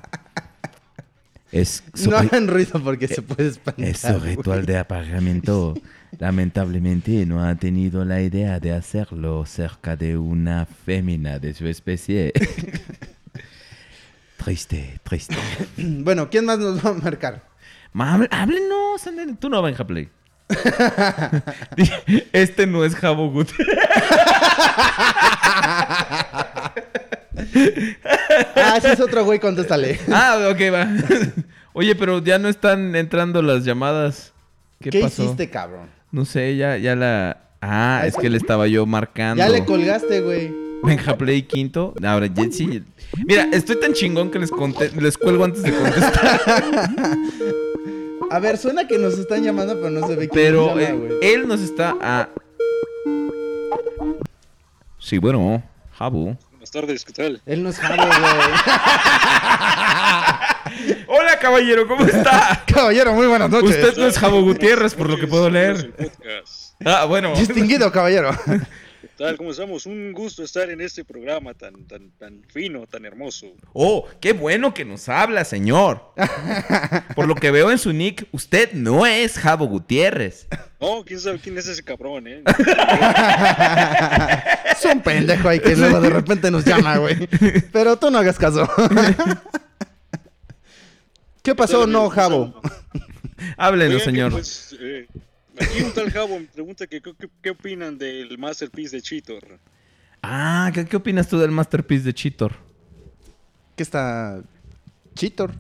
Es 1.51 1.83
No 2.07 2.17
hagan 2.17 2.47
ruido 2.47 2.81
porque 2.83 3.09
se 3.09 3.23
puede 3.23 3.49
espantar. 3.49 3.85
es 3.85 3.99
su 3.99 4.19
ritual 4.21 4.65
de 4.67 4.79
apareamiento. 4.79 5.75
Lamentablemente 6.19 7.25
no 7.27 7.45
ha 7.45 7.55
tenido 7.55 8.05
la 8.05 8.21
idea 8.21 8.61
de 8.61 8.73
hacerlo 8.73 9.45
cerca 9.47 9.97
de 9.97 10.17
una 10.17 10.67
fémina 10.67 11.39
de 11.39 11.55
su 11.55 11.67
especie. 11.67 12.33
triste, 14.37 15.01
triste. 15.03 15.37
Bueno, 15.77 16.29
¿quién 16.31 16.45
más 16.45 16.59
nos 16.59 16.85
va 16.85 16.91
a 16.91 16.95
marcar? 16.95 17.43
Ma, 17.93 18.27
háblenos, 18.31 19.07
ándale. 19.07 19.35
Tú 19.39 19.49
no, 19.49 19.63
Benja 19.63 19.87
Play. 19.87 20.09
este 22.33 22.67
no 22.67 22.85
es 22.85 22.95
Jabo 22.95 23.31
Gut. 23.31 23.49
Ah, 28.57 28.77
ese 28.79 28.93
es 28.93 29.01
otro 29.01 29.25
güey, 29.25 29.39
contéstale. 29.39 29.99
ah, 30.11 30.49
ok, 30.51 30.61
va. 30.73 30.89
Oye, 31.73 31.95
pero 31.95 32.23
ya 32.23 32.39
no 32.39 32.49
están 32.49 32.95
entrando 32.97 33.43
las 33.43 33.65
llamadas. 33.65 34.33
¿Qué, 34.81 34.91
¿Qué 34.91 35.01
pasó? 35.01 35.25
hiciste, 35.25 35.51
cabrón? 35.51 35.89
No 36.13 36.27
sé, 36.27 36.57
ya, 36.57 36.77
ya 36.77 36.95
la. 36.95 37.39
Ah, 37.63 38.03
es 38.07 38.17
que 38.17 38.29
le 38.29 38.37
estaba 38.37 38.67
yo 38.67 38.85
marcando. 38.85 39.43
Ya 39.43 39.49
le 39.49 39.65
colgaste, 39.65 40.21
güey. 40.21 40.53
Benja 40.83 41.17
Play 41.17 41.43
quinto. 41.43 41.95
Ahora, 42.05 42.29
sí. 42.51 42.83
Mira, 43.27 43.49
estoy 43.53 43.77
tan 43.81 43.95
chingón 43.95 44.31
que 44.31 44.39
les, 44.39 44.51
les 45.01 45.17
cuelgo 45.17 45.45
antes 45.45 45.63
de 45.63 45.73
contestar. 45.73 46.41
A 48.31 48.39
ver, 48.41 48.59
suena 48.59 48.87
que 48.87 48.99
nos 48.99 49.19
están 49.19 49.43
llamando, 49.43 49.75
pero 49.75 49.91
no 49.91 50.07
se 50.07 50.17
ve 50.17 50.29
quién 50.29 50.31
Pero 50.33 50.69
llama, 50.69 50.83
eh, 50.83 51.19
él 51.35 51.47
nos 51.47 51.61
está 51.61 51.95
a. 52.01 52.29
Sí, 54.99 55.19
bueno, 55.19 55.63
Jabu. 55.93 56.37
Buenas 56.63 56.71
tardes, 56.71 57.05
¿qué 57.05 57.13
tal? 57.13 57.43
Él 57.45 57.65
no 57.65 57.71
es 57.71 57.77
Jabo, 57.77 57.97
güey. 57.97 58.09
Hola, 61.09 61.37
caballero, 61.41 61.89
¿cómo 61.89 62.07
está? 62.07 62.63
Caballero, 62.73 63.15
muy 63.15 63.27
buenas 63.27 63.51
noches. 63.51 63.71
Usted 63.71 63.97
no 63.97 64.07
es 64.07 64.17
Jabo 64.17 64.43
Gutiérrez, 64.43 64.95
por 64.95 65.11
lo 65.11 65.19
que 65.19 65.27
puedo 65.27 65.51
leer. 65.51 65.93
Ah, 66.85 67.05
bueno. 67.07 67.35
Distinguido 67.35 67.91
caballero. 67.91 68.31
¿Qué 69.13 69.25
tal? 69.25 69.37
¿Cómo 69.37 69.51
estamos? 69.51 69.85
Un 69.85 70.15
gusto 70.15 70.43
estar 70.43 70.71
en 70.71 70.81
este 70.81 71.05
programa 71.05 71.53
tan, 71.53 71.85
tan, 71.87 72.13
tan 72.13 72.43
fino, 72.49 72.87
tan 72.87 73.05
hermoso. 73.05 73.47
Oh, 73.75 74.09
qué 74.23 74.33
bueno 74.33 74.73
que 74.73 74.87
nos 74.87 75.07
habla, 75.11 75.45
señor. 75.45 76.15
Por 77.15 77.29
lo 77.29 77.35
que 77.35 77.51
veo 77.51 77.71
en 77.71 77.79
su 77.79 77.93
nick, 77.93 78.27
usted 78.33 78.73
no 78.73 79.05
es 79.05 79.39
Jabo 79.39 79.67
Gutiérrez. 79.67 80.49
No, 80.81 81.05
quién 81.05 81.21
sabe 81.21 81.39
quién 81.41 81.59
es 81.59 81.69
ese 81.69 81.83
cabrón, 81.83 82.27
¿eh? 82.27 82.43
Es 84.73 84.83
un 84.87 85.03
pendejo 85.03 85.47
ahí 85.47 85.61
que 85.61 85.77
luego 85.77 86.01
de 86.01 86.09
repente 86.09 86.51
nos 86.51 86.65
llama, 86.65 86.97
güey. 86.97 87.29
Pero 87.71 87.99
tú 87.99 88.11
no 88.11 88.17
hagas 88.19 88.39
caso. 88.39 88.67
¿Qué 91.43 91.55
pasó, 91.55 91.87
no, 91.87 92.09
Jabo? 92.09 92.59
Háblenos, 93.59 93.99
que, 93.99 94.05
señor. 94.05 94.33
pues, 94.33 94.75
eh, 94.81 95.07
aquí 95.61 95.83
un 95.83 95.93
tal 95.93 96.11
Jabo 96.11 96.39
me 96.39 96.47
pregunta 96.47 96.87
que, 96.87 97.01
qué, 97.01 97.13
qué 97.43 97.51
opinan 97.51 97.99
del 97.99 98.37
Masterpiece 98.39 98.97
de 98.97 99.03
Cheetor. 99.03 99.59
Ah, 100.23 100.71
¿qué, 100.73 100.85
qué 100.85 100.97
opinas 100.97 101.29
tú 101.29 101.39
del 101.39 101.51
Masterpiece 101.51 102.05
de 102.05 102.15
Cheetor? 102.15 102.53
¿Qué 103.77 103.83
está? 103.83 104.43
Cheetor. 105.15 105.55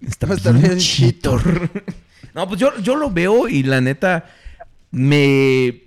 Está 0.00 0.26
No, 0.26 0.34
está 0.34 0.52
bien 0.52 0.78
Cheetor. 0.78 1.70
No, 2.34 2.48
pues 2.48 2.58
yo, 2.60 2.78
yo 2.80 2.96
lo 2.96 3.10
veo 3.10 3.46
y 3.46 3.62
la 3.62 3.82
neta 3.82 4.24
me, 4.90 5.82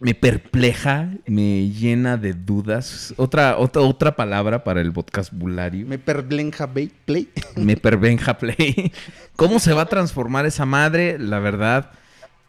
me 0.00 0.14
perpleja, 0.14 1.10
me 1.26 1.68
llena 1.70 2.16
de 2.16 2.32
dudas. 2.32 3.14
Otra, 3.18 3.56
otra, 3.58 3.82
otra 3.82 4.16
palabra 4.16 4.64
para 4.64 4.80
el 4.80 4.90
vocabulario. 4.90 5.86
Me 5.86 5.98
perblenja 5.98 6.66
ba- 6.66 6.80
play. 7.04 7.28
Me 7.54 7.76
pervenja 7.76 8.36
play. 8.36 8.92
¿Cómo 9.36 9.60
se 9.60 9.72
va 9.72 9.82
a 9.82 9.86
transformar 9.86 10.44
esa 10.44 10.64
madre? 10.66 11.20
La 11.20 11.38
verdad, 11.38 11.92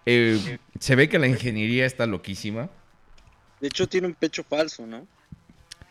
eh, 0.06 0.58
se 0.80 0.96
ve 0.96 1.10
que 1.10 1.20
la 1.20 1.28
ingeniería 1.28 1.86
está 1.86 2.06
loquísima. 2.06 2.70
De 3.62 3.68
hecho, 3.68 3.88
tiene 3.88 4.08
un 4.08 4.14
pecho 4.14 4.44
falso, 4.44 4.86
¿no? 4.86 5.08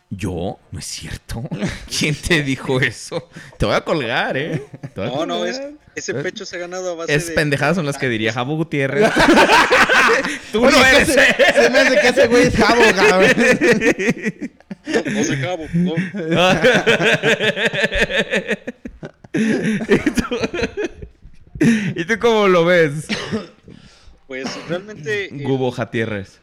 ¿Yo? 0.09 0.59
No 0.71 0.79
es 0.79 0.85
cierto. 0.85 1.43
¿Quién 1.99 2.15
te 2.15 2.43
dijo 2.43 2.79
eso? 2.79 3.29
Te 3.57 3.65
voy 3.65 3.75
a 3.75 3.81
colgar, 3.81 4.37
¿eh? 4.37 4.63
A 4.95 4.99
No, 5.07 5.25
no, 5.25 5.45
es, 5.45 5.59
ese 5.95 6.13
pecho 6.13 6.45
se 6.45 6.57
ha 6.57 6.59
ganado 6.59 6.91
a 6.91 6.95
base 6.95 7.15
Es 7.15 7.27
de... 7.27 7.33
pendejadas 7.33 7.75
son 7.75 7.85
las 7.85 7.97
que 7.97 8.07
diría 8.07 8.31
Jabo 8.31 8.55
Gutiérrez. 8.55 9.11
Tú 10.51 10.65
Oye, 10.65 10.77
no 10.77 10.85
eres. 10.85 11.07
se, 11.07 11.13
se 11.53 11.69
me 11.69 11.79
hace 11.79 11.99
que 11.99 12.07
ese 12.07 12.27
güey 12.27 12.43
es 12.47 12.55
Jabo, 12.55 12.81
cabrón. 12.95 13.31
No, 14.85 15.01
no 15.11 15.23
sé 15.23 15.37
Jabo, 15.37 15.65
no. 15.73 15.95
¿Y 19.33 19.97
tú? 20.11 20.37
¿Y 21.95 22.05
tú 22.05 22.19
cómo 22.19 22.47
lo 22.47 22.65
ves? 22.65 23.07
Pues 24.27 24.45
realmente 24.69 25.33
el- 25.33 25.43
Gubo 25.43 25.71
Jatierres. 25.71 26.41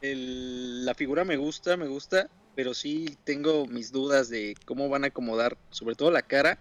la 0.00 0.94
figura 0.94 1.24
me 1.24 1.36
gusta, 1.36 1.76
me 1.76 1.86
gusta, 1.86 2.28
pero 2.54 2.74
sí 2.74 3.16
tengo 3.24 3.66
mis 3.66 3.92
dudas 3.92 4.28
de 4.28 4.54
cómo 4.64 4.88
van 4.88 5.04
a 5.04 5.08
acomodar, 5.08 5.56
sobre 5.70 5.94
todo 5.94 6.10
la 6.10 6.22
cara 6.22 6.58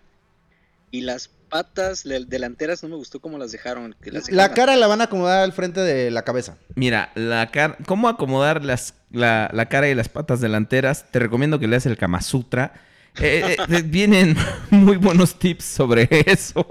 y 0.92 1.02
las 1.02 1.30
patas 1.50 2.04
delanteras. 2.04 2.84
No 2.84 2.90
me 2.90 2.96
gustó 2.96 3.20
cómo 3.20 3.38
las 3.38 3.52
dejaron. 3.52 3.96
Que 4.02 4.12
las 4.12 4.32
La 4.32 4.54
cara 4.54 4.76
la 4.76 4.88
van 4.88 5.02
a 5.02 5.06
acomodar 5.06 5.44
al 5.44 5.54
frente 5.54 5.80
de 5.82 6.12
la 6.12 6.24
cabeza. 6.24 6.58
Mira, 6.76 7.12
la 7.16 7.50
cara, 7.52 7.78
cómo 7.86 8.10
acomodar 8.10 8.64
las, 8.64 8.96
la, 9.12 9.50
la 9.54 9.68
cara 9.70 9.90
y 9.90 9.96
las 9.96 10.10
patas 10.10 10.42
delanteras. 10.42 11.12
Te 11.12 11.20
recomiendo 11.20 11.60
que 11.60 11.68
leas 11.68 11.86
el 11.86 11.98
Kama 11.98 12.22
Sutra. 12.22 12.74
Eh, 13.20 13.56
eh, 13.58 13.58
eh, 13.70 13.82
vienen 13.86 14.36
muy 14.70 14.98
buenos 14.98 15.38
tips 15.40 15.64
sobre 15.66 16.08
eso. 16.26 16.66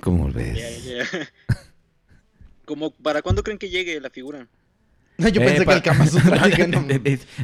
¿Cómo 0.00 0.30
ves? 0.30 0.58
Como, 2.64 2.90
¿Para 2.90 3.22
cuándo 3.22 3.42
creen 3.42 3.58
que 3.58 3.70
llegue 3.70 3.98
la 4.00 4.10
figura? 4.10 4.46
Yo 5.18 5.26
Eh, 5.26 5.32
pensé 5.44 5.58
que 5.60 5.64
pa- 5.64 5.74
el 5.74 5.82
Kama 5.82 6.06
Sutra. 6.06 6.46
no. 6.68 6.84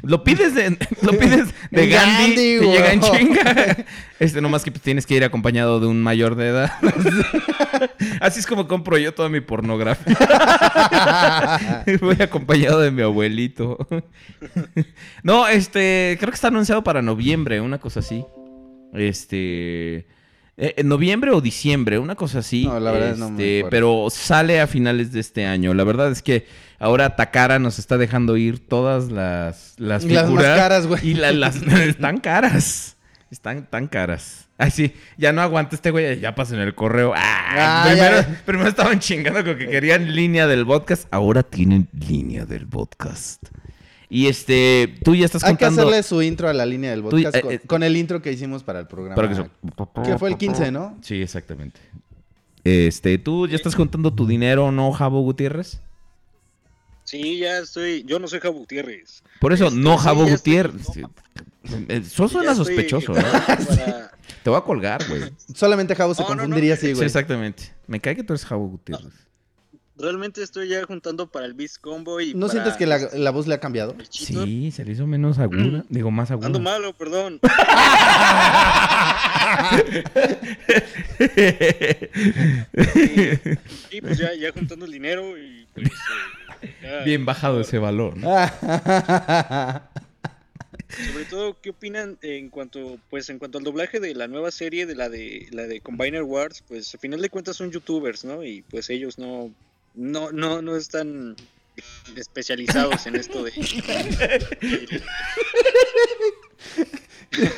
Lo 0.03 0.23
pides 0.23 0.55
de, 0.55 0.77
lo 1.03 1.13
pides 1.19 1.49
de 1.73 1.89
Gandhi, 1.89 2.57
Gandhi, 2.59 2.61
llega 2.61 2.93
en 2.93 3.01
chinga. 3.01 3.77
Este 4.21 4.41
nomás 4.41 4.63
que 4.63 4.71
tienes 4.71 5.07
que 5.07 5.15
ir 5.17 5.25
acompañado 5.25 5.81
de 5.81 5.87
un 5.89 6.01
mayor 6.03 6.37
de 6.37 6.49
edad. 6.49 6.73
Así 8.21 8.39
es 8.39 8.47
como 8.47 8.69
compro 8.69 8.97
yo 8.99 9.13
toda 9.15 9.29
mi 9.29 9.41
pornografía. 9.41 10.17
Voy 12.01 12.17
acompañado 12.21 12.79
de 12.81 12.91
mi 12.93 13.03
abuelito. 13.03 13.77
No, 15.25 15.49
este, 15.49 16.17
creo 16.21 16.31
que 16.31 16.37
está 16.37 16.49
anunciado 16.49 16.85
para 16.85 17.03
noviembre, 17.03 17.61
una 17.61 17.79
cosa 17.79 18.01
así. 18.01 18.25
Este, 18.93 20.07
eh, 20.57 20.75
en 20.77 20.89
noviembre 20.89 21.31
o 21.33 21.41
diciembre, 21.41 21.99
una 21.99 22.15
cosa 22.15 22.39
así. 22.41 22.67
No, 22.67 22.79
la 22.81 22.93
verdad 22.93 23.17
no 23.17 23.31
me 23.31 23.35
Este, 23.43 23.59
acuerdo. 23.61 23.71
Pero 23.71 24.11
sale 24.11 24.61
a 24.61 24.67
finales 24.67 25.13
de 25.13 25.21
este 25.21 25.47
año. 25.47 25.75
La 25.75 25.85
verdad 25.85 26.11
es 26.13 26.23
que 26.23 26.47
ahora 26.79 27.17
Takara 27.17 27.59
nos 27.59 27.79
está 27.79 27.97
dejando 27.99 28.37
ir 28.37 28.59
todas 28.67 29.11
las 29.11 29.75
las 29.79 30.05
Las 30.05 30.13
más 30.13 30.25
figuras. 30.27 30.59
caras, 30.59 30.87
güey. 30.87 31.09
Y 31.09 31.15
la- 31.15 31.33
las 31.33 31.57
están 31.63 32.19
caras. 32.19 32.97
Están 33.31 33.69
tan 33.69 33.89
caras. 33.89 34.43
Ay, 34.57 34.71
sí, 34.71 34.95
ya 35.19 35.33
no 35.33 35.43
aguanto 35.43 35.75
este 35.75 35.91
güey, 35.91 36.21
ya 36.21 36.37
pasen 36.37 36.61
el 36.61 36.77
correo. 36.77 37.13
Ah, 37.17 37.41
Ah, 37.57 37.85
primero, 37.89 38.21
ya. 38.21 38.43
primero 38.47 38.69
estaban 38.69 39.01
chingando 39.01 39.45
con 39.45 39.59
que 39.59 39.67
querían 39.69 40.15
línea 40.15 40.47
del 40.47 40.65
podcast, 40.65 41.09
ahora 41.11 41.43
tienen 41.43 41.89
línea 41.93 42.45
del 42.47 42.69
podcast. 42.69 43.43
Y 44.11 44.27
este, 44.29 44.95
tú 45.03 45.15
ya 45.15 45.25
estás 45.25 45.43
Hay 45.45 45.57
que 45.57 45.65
hacerle 45.65 46.03
su 46.03 46.21
intro 46.23 46.49
a 46.49 46.53
la 46.53 46.67
línea 46.67 46.91
del 46.91 47.03
Tú- 47.03 47.11
podcast 47.11 47.37
eh, 47.37 47.41
con, 47.41 47.53
eh, 47.53 47.61
con 47.67 47.83
el 47.83 47.97
intro 47.97 48.21
que 48.23 48.33
hicimos 48.33 48.63
para 48.63 48.81
el 48.81 48.87
programa. 48.87 49.15
Para 49.17 50.07
que 50.07 50.19
fue 50.19 50.29
el 50.31 50.37
15, 50.37 50.71
¿no? 50.71 50.97
Sí, 51.03 51.21
exactamente. 51.23 51.81
Este, 52.65 53.19
tú 53.19 53.47
ya 53.47 53.57
estás 53.57 53.75
contando 53.77 54.13
tu 54.13 54.27
dinero, 54.27 54.71
¿no, 54.73 54.93
Jabo 54.93 55.21
Gutiérrez? 55.23 55.81
Sí, 57.05 57.39
ya 57.39 57.59
estoy. 57.59 58.03
Yo 58.05 58.19
no 58.19 58.27
soy 58.29 58.41
Jabo 58.41 58.59
Gutiérrez. 58.61 59.23
Por 59.41 59.53
eso, 59.53 59.67
Este, 59.67 59.79
no 59.79 59.99
sí, 59.99 60.05
Jabo 60.05 60.25
estoy- 60.25 60.37
Gutiérrez. 60.37 60.87
Eh, 60.97 61.05
Eso 61.89 62.29
suena 62.29 62.53
estoy 62.53 62.67
sospechoso, 62.67 63.13
¿no? 63.15 63.21
para- 63.23 64.11
Te 64.43 64.51
voy 64.51 64.59
a 64.59 64.63
colgar, 64.63 65.07
güey. 65.09 65.23
Solamente 65.55 65.95
Javo 65.95 66.15
se 66.15 66.23
No, 66.23 66.29
no, 66.31 66.35
no. 66.37 66.41
confundiría 66.43 66.75
así, 66.75 66.89
Sí, 66.89 66.93
güey. 66.95 67.07
exactamente. 67.07 67.75
Me 67.87 68.01
cae 68.01 68.17
que 68.17 68.23
tú 68.25 68.33
eres 68.35 68.45
Jabo 68.45 68.69
Gutiérrez. 68.69 69.13
Realmente 69.97 70.43
estoy 70.43 70.69
ya 70.69 70.85
juntando 70.85 71.29
para 71.29 71.47
el 71.47 71.55
Beast 71.55 71.79
Combo 71.81 72.21
y. 72.21 72.35
¿No 72.35 72.49
para 72.49 72.53
sientes 72.53 72.75
que 72.77 72.85
la, 72.87 72.99
la 73.15 73.31
voz 73.31 73.47
le 73.47 73.55
ha 73.55 73.61
cambiado? 73.61 73.95
Sí, 74.11 74.71
se 74.73 74.85
le 74.85 74.93
hizo 74.93 75.07
menos 75.07 75.39
aguda. 75.39 75.85
Digo, 75.89 76.11
más 76.11 76.31
aguda. 76.33 76.47
Ando 76.47 76.59
malo, 76.61 76.93
perdón. 76.95 77.39
Y 83.91 84.01
pues 84.01 84.19
ya, 84.19 84.35
ya 84.35 84.53
juntando 84.53 84.87
el 84.87 84.93
dinero 84.93 85.37
y 85.39 85.67
pues. 85.75 85.89
eh, 86.63 86.75
ya- 86.83 87.05
Bien 87.05 87.25
bajado 87.25 87.61
ese 87.61 87.79
valor. 87.79 88.17
¿no? 88.17 88.29
Sobre 91.13 91.25
todo, 91.29 91.61
¿qué 91.61 91.71
opinan 91.71 92.19
en 92.23 92.51
cuanto, 92.51 92.99
pues, 93.11 93.29
en 93.29 93.39
cuanto 93.41 93.59
al 93.59 93.65
doblaje 93.65 93.99
de 94.01 94.15
la 94.15 94.29
nueva 94.29 94.51
serie 94.53 94.87
de 94.87 94.95
la 94.95 95.09
de 95.09 95.49
la 95.51 95.63
de 95.65 95.81
Combiner 95.81 96.23
Wars? 96.23 96.63
Pues, 96.69 96.95
al 96.95 97.01
final 97.01 97.21
de 97.21 97.31
cuentas 97.31 97.57
son 97.57 97.71
youtubers, 97.71 98.25
¿no? 98.25 98.45
Y 98.45 98.63
pues 98.63 98.91
ellos 98.91 99.19
no, 99.19 99.51
no, 99.95 100.33
no, 100.33 100.61
no 100.63 100.77
están 100.77 101.37
especializados 102.17 103.07
en 103.07 103.17
esto 103.17 103.43
de 103.45 103.53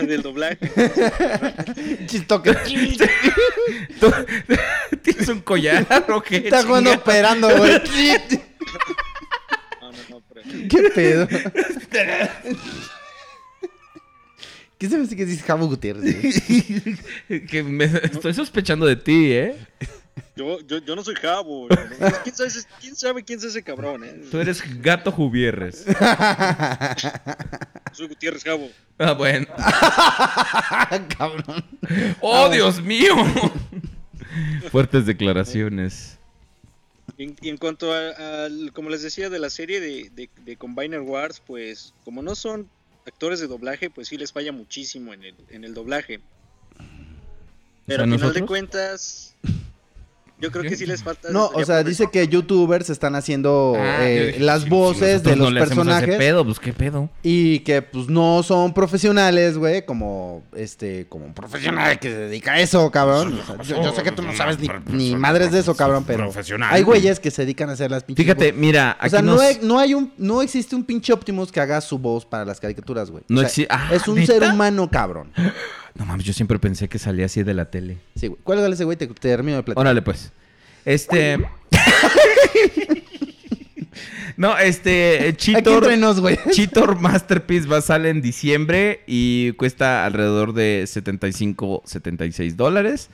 del 0.07 0.23
doblaje. 0.23 0.59
Chistoque. 2.07 2.55
¿Tú- 4.01 4.13
¿Tienes 5.03 5.29
un 5.29 5.41
collar 5.41 5.87
o 6.09 6.23
qué? 6.23 6.37
Está 6.39 6.63
jugando 6.63 6.93
operando, 6.93 7.55
güey. 7.57 7.73
No, 9.81 9.93
no, 9.93 9.99
no, 10.11 10.23
pero- 10.29 10.43
¿Qué 10.69 10.91
pedo? 10.95 11.29
¿Qué 14.79 14.89
se 14.91 14.99
me 14.99 15.05
hace 15.05 15.17
que 15.17 15.25
dices 15.25 15.45
Javo 15.45 15.67
Gutiérrez? 15.67 16.43
que 17.49 17.63
me 17.63 17.85
estoy 17.85 18.35
sospechando 18.35 18.85
de 18.87 18.97
ti, 18.97 19.33
¿eh? 19.33 19.57
Yo, 20.37 20.61
yo, 20.61 20.79
yo 20.79 20.95
no 20.95 21.03
soy 21.03 21.15
Jabo. 21.15 21.67
¿Quién 22.23 22.37
sabe, 22.37 22.51
quién 22.79 22.95
sabe 22.95 23.25
quién 23.25 23.39
es 23.39 23.47
ese 23.47 23.63
cabrón, 23.63 24.05
eh? 24.05 24.23
Tú 24.31 24.39
eres 24.39 24.63
Gato 24.83 25.11
Jubierres. 25.11 25.87
Soy 27.93 28.09
Gutiérrez 28.09 28.45
Jabo. 28.45 28.71
Ah, 28.99 29.13
bueno. 29.13 29.47
Cabrón. 31.17 31.65
¡Oh, 32.21 32.51
Dios 32.51 32.83
mío! 32.83 33.15
Fuertes 34.71 35.07
declaraciones. 35.07 36.19
Y 37.17 37.25
en, 37.25 37.37
y 37.41 37.49
en 37.49 37.57
cuanto 37.57 37.95
a, 37.95 38.49
como 38.75 38.91
les 38.91 39.01
decía, 39.01 39.31
de 39.31 39.39
la 39.39 39.49
serie 39.49 39.81
de, 39.81 40.11
de, 40.11 40.29
de 40.45 40.57
Combiner 40.57 41.01
Wars, 41.01 41.43
pues 41.47 41.95
como 42.05 42.21
no 42.23 42.35
son 42.35 42.69
actores 43.07 43.41
de 43.41 43.47
doblaje, 43.47 43.89
pues 43.89 44.09
sí 44.09 44.19
les 44.19 44.33
falla 44.33 44.53
muchísimo 44.53 45.15
en 45.15 45.25
el, 45.25 45.35
en 45.49 45.65
el 45.65 45.73
doblaje. 45.73 46.21
Pero 47.87 48.05
sea, 48.05 48.13
al 48.13 48.19
final 48.19 48.35
de 48.35 48.47
cuentas, 48.47 49.35
yo 50.39 50.51
creo 50.53 50.63
que 50.65 50.77
sí 50.77 50.85
les 50.87 51.03
falta... 51.03 51.31
No, 51.31 51.47
o 51.47 51.65
sea, 51.65 51.83
dice 51.83 52.09
que 52.13 52.29
youtubers 52.29 52.91
están 52.91 53.15
haciendo 53.15 53.75
Ah, 53.77 54.07
eh, 54.07 54.17
yo 54.19 54.27
dije, 54.27 54.41
las 54.41 54.63
si- 54.65 54.69
voces 54.69 55.23
si 55.23 55.31
de 55.31 55.37
nosotros 55.37 55.39
no 55.39 55.45
los 55.45 55.53
le 55.55 55.61
hacemos 55.63 55.87
ese 55.87 55.95
personajes 55.95 56.17
pedo, 56.19 56.45
pues 56.45 56.61
qué 56.61 56.73
pedo. 56.73 57.11
y 57.23 57.61
que 57.61 57.83
pues 57.83 58.09
no 58.09 58.43
son 58.43 58.75
profesionales, 58.75 59.57
güey, 59.59 59.85
como 59.87 60.43
este, 60.55 61.07
como 61.09 61.25
un 61.27 61.35
profesional 61.35 61.99
que 61.99 62.09
se 62.11 62.17
dedica 62.19 62.53
a 62.53 62.61
eso, 62.61 62.91
cabrón. 62.91 63.41
O 63.59 63.65
sea, 63.65 63.77
yo, 63.77 63.83
yo 63.85 63.93
sé 63.95 64.03
que 64.03 64.13
tú 64.13 64.23
no 64.23 64.35
sabes 64.37 64.59
ni, 64.59 64.69
ni 64.93 65.17
madres 65.17 65.53
de 65.53 65.61
eso, 65.61 65.75
cabrón, 65.75 66.05
pero 66.07 66.25
Profesional. 66.25 66.69
hay 66.73 66.83
güeyes 66.83 67.19
que 67.21 67.31
se 67.31 67.43
dedican 67.43 67.71
a 67.71 67.73
hacer 67.73 67.91
las 67.91 68.05
pinches 68.05 68.25
Fíjate, 68.25 68.47
voces. 68.53 68.61
mira, 68.61 68.99
O 69.03 69.09
sea, 69.09 69.23
no, 69.23 69.41
hay, 69.41 69.59
no 69.63 69.79
hay 69.79 69.95
un, 69.95 70.13
no 70.19 70.43
existe 70.43 70.77
un 70.77 70.85
pinche 70.85 71.13
Optimus 71.13 71.51
que 71.51 71.61
haga 71.61 71.81
su 71.81 71.99
voz 71.99 72.27
para 72.27 72.45
las 72.45 72.61
caricaturas, 72.61 73.11
güey. 73.11 73.23
O 73.23 73.33
No 73.33 73.41
sea, 73.41 73.49
exi- 73.49 73.67
ah, 73.71 73.89
es 73.93 74.07
un 74.07 74.17
¿neta? 74.17 74.35
ser 74.35 74.43
humano, 74.51 74.91
cabrón. 74.91 75.33
No 75.99 76.05
mames, 76.05 76.27
yo 76.27 76.33
siempre 76.33 76.59
pensé 76.59 76.89
que 76.89 76.99
salía 76.99 77.27
así 77.27 77.43
de 77.43 77.55
la 77.55 77.71
tele. 77.71 77.99
Sí, 78.17 78.27
güey. 78.27 78.41
¿Cuál 78.43 78.59
es 78.59 78.75
ese 78.75 78.85
güey? 78.85 78.97
Te, 78.97 79.07
te 79.07 79.15
termino 79.15 79.57
de 79.57 79.63
platicar. 79.63 79.81
Órale, 79.81 80.03
pues. 80.03 80.33
Este. 80.85 81.39
no, 84.37 84.59
este. 84.59 85.29
Entre 85.29 85.97
nos, 85.97 86.21
güey. 86.21 86.39
Cheetor 86.51 87.01
Masterpiece 87.01 87.67
va 87.67 87.79
a 87.79 87.83
salir 87.83 88.09
en 88.09 88.21
diciembre 88.21 89.01
y 89.07 89.53
cuesta 89.53 90.05
alrededor 90.05 90.53
de 90.53 90.85
75, 90.87 91.83
76 91.87 92.57
dólares. 92.57 93.09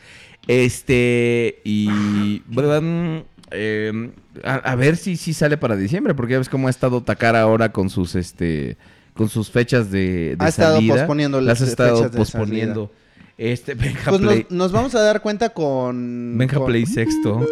Este. 0.49 1.61
Y. 1.65 2.41
bueno, 2.49 3.25
eh, 3.53 4.11
a, 4.43 4.55
a 4.55 4.75
ver 4.75 4.97
si 4.97 5.17
si 5.17 5.35
sale 5.35 5.57
para 5.57 5.77
diciembre, 5.77 6.15
porque 6.15 6.33
ya 6.33 6.39
ves 6.39 6.49
cómo 6.49 6.67
ha 6.67 6.71
estado 6.71 7.03
Takara 7.03 7.43
ahora 7.43 7.71
con 7.71 7.91
sus 7.91 8.17
este. 8.17 8.77
Con 9.15 9.29
sus 9.29 9.51
fechas 9.51 9.91
de, 9.91 10.37
de 10.37 10.45
Ha 10.45 10.49
estado 10.49 10.77
salida. 10.77 10.95
posponiendo 10.97 11.41
las 11.41 11.61
ha 11.61 11.65
las 11.65 11.71
estado 11.71 11.97
fechas 11.99 12.13
de 12.13 12.19
posponiendo. 12.19 12.93
Este, 13.39 13.75
Benja 13.75 14.11
Pues 14.11 14.21
Play. 14.23 14.43
nos, 14.49 14.51
nos 14.53 14.73
vamos 14.73 14.95
a 14.95 15.03
dar 15.03 15.21
cuenta 15.23 15.51
con. 15.51 16.35
Benja 16.39 16.57
con- 16.59 16.67
Play 16.67 16.87
sexto. 16.87 17.41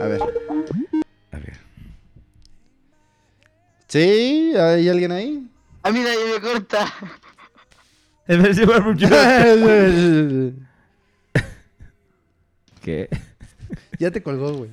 A 0.00 0.06
ver. 0.06 0.20
A 1.32 1.38
ver. 1.38 1.58
¿Sí? 3.86 4.52
¿Hay 4.56 4.88
alguien 4.88 5.12
ahí? 5.12 5.46
Ah, 5.82 5.90
mira, 5.90 6.10
ya 6.14 6.20
me 6.34 6.40
corta. 6.40 6.86
¿Qué? 12.82 13.08
ya 13.98 14.10
te 14.10 14.22
colgó, 14.22 14.52
güey. 14.54 14.70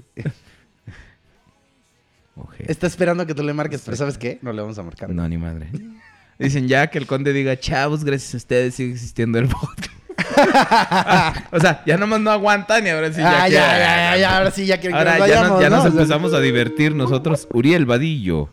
Ojete. 2.37 2.71
Está 2.71 2.87
esperando 2.87 3.23
a 3.23 3.25
que 3.25 3.33
tú 3.35 3.43
le 3.43 3.53
marques, 3.53 3.81
pero 3.83 3.97
¿sabes 3.97 4.17
qué? 4.17 4.39
No 4.41 4.53
le 4.53 4.61
vamos 4.61 4.77
a 4.77 4.83
marcar. 4.83 5.09
No, 5.09 5.27
ni 5.27 5.37
madre. 5.37 5.69
Dicen 6.39 6.67
ya 6.67 6.87
que 6.87 6.99
el 6.99 7.07
conde 7.07 7.33
diga, 7.33 7.59
chavos, 7.59 8.03
gracias 8.03 8.33
a 8.35 8.37
ustedes 8.37 8.75
sigue 8.75 8.93
existiendo 8.93 9.39
el 9.39 9.47
podcast. 9.47 9.91
o 11.51 11.59
sea, 11.59 11.83
ya 11.85 11.97
nomás 11.97 12.19
no 12.19 12.29
aguantan 12.31 12.85
y 12.85 12.89
ahora 12.89 13.11
sí 13.11 13.19
ya 13.21 13.43
Ah, 13.43 13.45
que- 13.47 13.53
ya, 13.53 13.77
ya, 13.77 13.87
ya, 14.11 14.17
ya, 14.17 14.37
ahora 14.37 14.51
sí 14.51 14.65
ya 14.65 14.79
quieren 14.79 14.95
que 14.95 14.99
Ahora 14.99 15.17
nos 15.17 15.27
ya, 15.27 15.35
vayamos, 15.35 15.49
nos, 15.51 15.61
ya 15.61 15.69
¿no? 15.69 15.75
nos 15.77 15.85
O 15.85 15.89
sea, 15.91 16.01
empezamos 16.01 16.33
a 16.33 16.39
divertir 16.39 16.93
nosotros. 16.95 17.47
Uriel 17.53 17.85
Vadillo. 17.85 18.49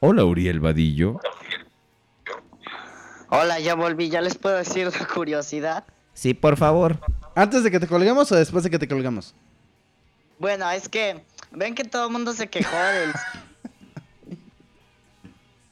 Hola, 0.00 0.24
Uriel 0.24 0.60
Vadillo. 0.60 1.20
Hola, 3.30 3.60
ya 3.60 3.74
volví. 3.74 4.08
¿Ya 4.08 4.20
les 4.22 4.36
puedo 4.36 4.56
decir 4.56 4.86
la 4.98 5.06
curiosidad? 5.06 5.84
Sí, 6.14 6.34
por 6.34 6.56
favor. 6.56 6.98
¿Antes 7.34 7.62
de 7.64 7.70
que 7.70 7.80
te 7.80 7.86
colguemos 7.86 8.30
o 8.32 8.36
después 8.36 8.64
de 8.64 8.70
que 8.70 8.78
te 8.78 8.88
colgamos? 8.88 9.34
Bueno, 10.38 10.70
es 10.70 10.88
que 10.88 11.22
ven 11.50 11.74
que 11.74 11.84
todo 11.84 12.06
el 12.06 12.12
mundo 12.12 12.32
se 12.32 12.48
quejó 12.48 12.92
del 12.92 13.12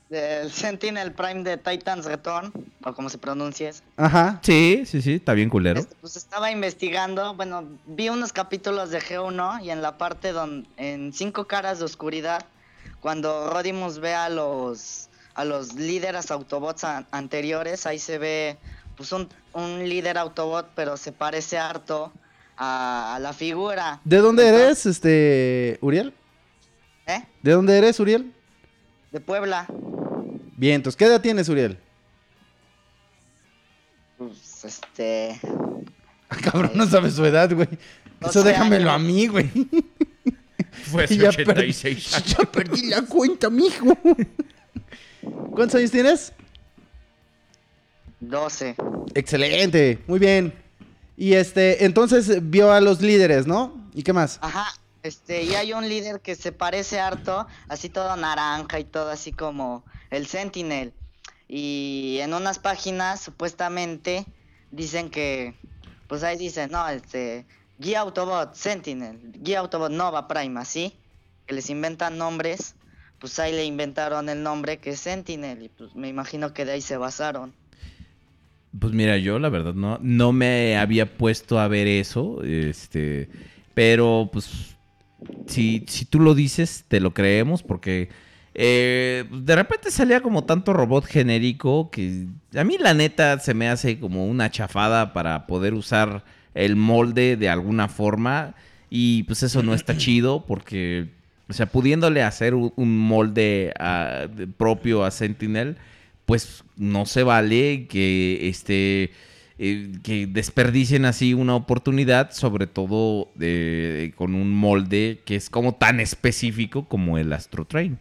del 0.08 0.52
Sentinel 0.52 1.12
Prime 1.12 1.42
de 1.42 1.56
Titans 1.56 2.04
Return, 2.04 2.52
o 2.84 2.94
como 2.94 3.08
se 3.10 3.18
pronuncia 3.18 3.68
eso. 3.70 3.82
Ajá. 3.96 4.38
Sí, 4.42 4.84
sí, 4.86 5.02
sí, 5.02 5.14
está 5.14 5.32
bien 5.32 5.50
culero. 5.50 5.84
Pues 6.00 6.14
estaba 6.16 6.50
investigando, 6.52 7.34
bueno, 7.34 7.64
vi 7.86 8.08
unos 8.08 8.32
capítulos 8.32 8.90
de 8.90 9.00
G1 9.00 9.64
y 9.64 9.70
en 9.70 9.82
la 9.82 9.98
parte 9.98 10.30
donde 10.32 10.68
en 10.76 11.12
Cinco 11.12 11.46
Caras 11.48 11.80
de 11.80 11.86
Oscuridad, 11.86 12.46
cuando 13.00 13.50
Rodimus 13.50 13.98
ve 13.98 14.14
a 14.14 14.28
los 14.28 15.08
a 15.34 15.44
los 15.44 15.74
líderes 15.74 16.30
Autobots 16.30 16.84
an- 16.84 17.06
anteriores, 17.10 17.84
ahí 17.84 17.98
se 17.98 18.16
ve 18.16 18.56
pues 18.96 19.12
un, 19.12 19.28
un 19.52 19.86
líder 19.86 20.16
Autobot, 20.16 20.70
pero 20.74 20.96
se 20.96 21.12
parece 21.12 21.58
harto 21.58 22.10
a, 22.56 23.14
a 23.16 23.18
la 23.18 23.32
figura. 23.32 24.00
¿De 24.04 24.18
dónde 24.18 24.46
eres, 24.48 24.86
este, 24.86 25.78
Uriel? 25.80 26.12
¿Eh? 27.06 27.22
¿De 27.42 27.52
dónde 27.52 27.76
eres, 27.78 27.98
Uriel? 28.00 28.32
De 29.12 29.20
Puebla. 29.20 29.66
Bien, 30.56 30.76
entonces, 30.76 30.96
¿qué 30.96 31.04
edad 31.06 31.20
tienes, 31.20 31.48
Uriel? 31.48 31.78
Pues 34.18 34.64
este. 34.64 35.40
Ah, 36.28 36.34
cabrón, 36.42 36.72
no 36.74 36.84
sabes 36.88 37.14
su 37.14 37.24
edad, 37.24 37.48
güey. 37.54 37.68
Eso 38.20 38.40
12 38.42 38.48
déjamelo 38.48 38.90
a 38.90 38.98
mí, 38.98 39.28
güey. 39.28 39.48
Fue 40.90 41.04
hace 41.04 41.16
Ya 41.18 41.28
86 41.28 42.12
perdí- 42.16 42.24
Ya 42.36 42.44
perdí 42.50 42.82
la 42.88 43.02
cuenta, 43.02 43.48
mijo. 43.48 43.96
¿Cuántos 45.52 45.76
años 45.76 45.92
tienes? 45.92 46.32
12. 48.18 48.74
Excelente, 49.14 50.00
muy 50.08 50.18
bien. 50.18 50.52
Y 51.16 51.34
este, 51.34 51.84
entonces 51.84 52.50
vio 52.50 52.72
a 52.72 52.80
los 52.80 53.00
líderes, 53.00 53.46
¿no? 53.46 53.88
¿Y 53.94 54.02
qué 54.02 54.12
más? 54.12 54.38
Ajá, 54.42 54.66
este, 55.02 55.44
y 55.44 55.54
hay 55.54 55.72
un 55.72 55.88
líder 55.88 56.20
que 56.20 56.34
se 56.34 56.52
parece 56.52 57.00
harto, 57.00 57.46
así 57.68 57.88
todo 57.88 58.16
naranja 58.16 58.78
y 58.80 58.84
todo 58.84 59.10
así 59.10 59.32
como 59.32 59.84
el 60.10 60.26
Sentinel. 60.26 60.92
Y 61.48 62.18
en 62.20 62.34
unas 62.34 62.58
páginas 62.58 63.20
supuestamente 63.20 64.26
dicen 64.72 65.10
que, 65.10 65.54
pues 66.08 66.22
ahí 66.22 66.36
dicen, 66.36 66.70
no, 66.72 66.86
este, 66.88 67.46
Guía 67.78 68.00
Autobot 68.00 68.54
Sentinel, 68.54 69.32
Guía 69.32 69.60
Autobot 69.60 69.92
Nova 69.92 70.28
Prime, 70.28 70.58
así, 70.60 70.94
que 71.46 71.54
les 71.54 71.70
inventan 71.70 72.18
nombres, 72.18 72.74
pues 73.20 73.38
ahí 73.38 73.52
le 73.52 73.64
inventaron 73.64 74.28
el 74.28 74.42
nombre 74.42 74.78
que 74.78 74.90
es 74.90 75.00
Sentinel 75.00 75.62
y 75.62 75.68
pues 75.68 75.94
me 75.94 76.08
imagino 76.08 76.52
que 76.52 76.64
de 76.64 76.72
ahí 76.72 76.82
se 76.82 76.96
basaron. 76.96 77.54
Pues 78.78 78.92
mira, 78.92 79.16
yo 79.16 79.38
la 79.38 79.48
verdad 79.48 79.74
no, 79.74 79.98
no 80.02 80.32
me 80.32 80.76
había 80.76 81.16
puesto 81.16 81.58
a 81.58 81.68
ver 81.68 81.86
eso, 81.86 82.42
este, 82.42 83.28
pero 83.74 84.28
pues 84.32 84.76
si, 85.46 85.84
si 85.86 86.04
tú 86.04 86.20
lo 86.20 86.34
dices, 86.34 86.84
te 86.88 87.00
lo 87.00 87.14
creemos 87.14 87.62
porque 87.62 88.08
eh, 88.54 89.24
de 89.30 89.54
repente 89.54 89.90
salía 89.90 90.20
como 90.20 90.44
tanto 90.44 90.72
robot 90.72 91.04
genérico 91.04 91.90
que 91.90 92.26
a 92.56 92.64
mí 92.64 92.76
la 92.78 92.94
neta 92.94 93.38
se 93.38 93.52
me 93.52 93.68
hace 93.68 94.00
como 94.00 94.26
una 94.26 94.50
chafada 94.50 95.12
para 95.12 95.46
poder 95.46 95.74
usar 95.74 96.24
el 96.54 96.74
molde 96.74 97.36
de 97.36 97.50
alguna 97.50 97.88
forma 97.88 98.54
y 98.88 99.24
pues 99.24 99.42
eso 99.42 99.62
no 99.62 99.74
está 99.74 99.96
chido 99.96 100.46
porque, 100.46 101.10
o 101.48 101.52
sea, 101.52 101.66
pudiéndole 101.66 102.22
hacer 102.22 102.54
un 102.54 102.98
molde 102.98 103.74
ah, 103.78 104.26
propio 104.56 105.04
a 105.04 105.10
Sentinel, 105.10 105.76
pues 106.26 106.64
no 106.76 107.06
se 107.06 107.22
vale 107.22 107.86
que 107.88 108.48
este 108.48 109.12
eh, 109.58 109.92
que 110.02 110.26
desperdicien 110.26 111.06
así 111.06 111.32
una 111.32 111.54
oportunidad, 111.54 112.32
sobre 112.32 112.66
todo 112.66 113.28
eh, 113.40 114.12
con 114.16 114.34
un 114.34 114.54
molde 114.54 115.22
que 115.24 115.36
es 115.36 115.48
como 115.48 115.74
tan 115.74 115.98
específico 116.00 116.86
como 116.86 117.16
el 117.16 117.32
Astro 117.32 117.64
Train. 117.64 117.98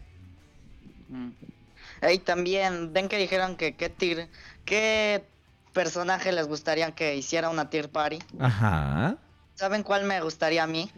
Y 2.12 2.18
también, 2.18 2.92
ven 2.92 3.08
que 3.08 3.16
dijeron 3.16 3.56
que 3.56 3.74
qué 3.74 3.88
tir, 3.88 4.28
qué 4.66 5.24
personaje 5.72 6.30
les 6.30 6.46
gustaría 6.46 6.90
que 6.92 7.16
hiciera 7.16 7.48
una 7.48 7.70
tier 7.70 7.88
party. 7.88 8.18
Ajá. 8.38 9.16
¿Saben 9.54 9.82
cuál 9.82 10.04
me 10.04 10.20
gustaría 10.20 10.62
a 10.62 10.66
mí? 10.66 10.90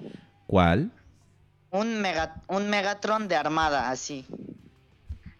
¿Cuál? 0.48 0.90
Un 1.70 2.00
mega, 2.00 2.42
un 2.48 2.68
Megatron 2.68 3.28
de 3.28 3.36
armada, 3.36 3.90
así. 3.90 4.26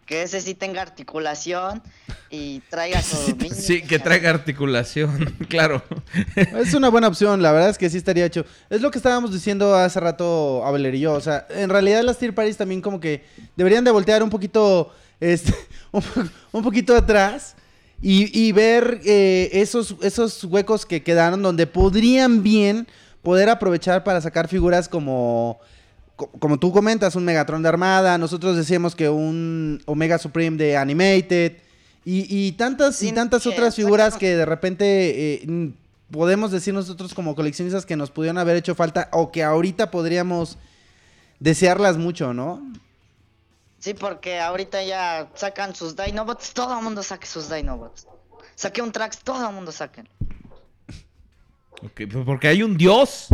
Que 0.09 0.23
ese 0.23 0.41
sí 0.41 0.55
tenga 0.55 0.81
articulación 0.81 1.83
y 2.31 2.61
traiga 2.61 2.99
su 3.03 3.15
Sí, 3.53 3.83
que 3.83 3.99
traiga 3.99 4.31
articulación, 4.31 5.35
claro. 5.47 5.83
Es 6.35 6.73
una 6.73 6.89
buena 6.89 7.07
opción, 7.07 7.43
la 7.43 7.51
verdad 7.51 7.69
es 7.69 7.77
que 7.77 7.91
sí 7.91 7.97
estaría 7.97 8.25
hecho. 8.25 8.43
Es 8.71 8.81
lo 8.81 8.89
que 8.89 8.97
estábamos 8.97 9.31
diciendo 9.31 9.75
hace 9.75 9.99
rato 9.99 10.65
Abeler 10.65 10.95
y 10.95 11.01
yo. 11.01 11.13
O 11.13 11.21
sea, 11.21 11.45
en 11.51 11.69
realidad 11.69 12.01
las 12.01 12.17
Tier 12.17 12.33
Parties 12.33 12.57
también 12.57 12.81
como 12.81 12.99
que 12.99 13.23
deberían 13.55 13.83
de 13.83 13.91
voltear 13.91 14.23
un 14.23 14.31
poquito, 14.31 14.91
este, 15.19 15.53
un, 15.91 16.01
po- 16.01 16.23
un 16.53 16.63
poquito 16.63 16.95
atrás 16.95 17.55
y, 18.01 18.35
y 18.47 18.51
ver 18.51 19.01
eh, 19.05 19.49
esos, 19.53 19.95
esos 20.01 20.43
huecos 20.43 20.87
que 20.87 21.03
quedaron 21.03 21.43
donde 21.43 21.67
podrían 21.67 22.41
bien 22.41 22.87
poder 23.21 23.47
aprovechar 23.49 24.03
para 24.03 24.21
sacar 24.21 24.47
figuras 24.47 24.89
como, 24.89 25.59
co- 25.59 25.67
como 26.39 26.59
tú 26.59 26.71
comentas, 26.71 27.15
un 27.15 27.25
Megatron 27.25 27.61
de 27.63 27.69
Armada. 27.69 28.17
Nosotros 28.17 28.57
decíamos 28.57 28.95
que 28.95 29.09
un 29.09 29.81
Omega 29.85 30.17
Supreme 30.17 30.57
de 30.57 30.77
Animated. 30.77 31.57
Y, 32.05 32.25
y 32.29 32.53
tantas 32.53 33.03
y 33.03 33.11
tantas 33.11 33.45
otras 33.45 33.75
figuras 33.75 34.15
que 34.15 34.35
de 34.35 34.45
repente 34.45 35.43
eh, 35.43 35.71
podemos 36.09 36.51
decir 36.51 36.73
nosotros 36.73 37.13
como 37.13 37.35
coleccionistas 37.35 37.85
que 37.85 37.95
nos 37.95 38.09
pudieron 38.09 38.37
haber 38.37 38.55
hecho 38.55 38.73
falta 38.73 39.09
o 39.11 39.31
que 39.31 39.43
ahorita 39.43 39.91
podríamos 39.91 40.57
desearlas 41.39 41.97
mucho, 41.97 42.33
¿no? 42.33 42.61
Sí, 43.79 43.93
porque 43.93 44.39
ahorita 44.39 44.83
ya 44.83 45.29
sacan 45.35 45.75
sus 45.75 45.95
Dinobots, 45.95 46.53
todo 46.53 46.77
el 46.77 46.83
mundo 46.83 47.03
saque 47.03 47.27
sus 47.27 47.49
Dinobots. 47.49 48.07
Saque 48.55 48.81
un 48.81 48.91
Trax, 48.91 49.19
todo 49.19 49.47
el 49.47 49.55
mundo 49.55 49.71
saquen. 49.71 50.07
Ok, 51.81 52.01
pues 52.11 52.25
porque 52.25 52.49
hay 52.49 52.61
un 52.61 52.77
dios. 52.77 53.27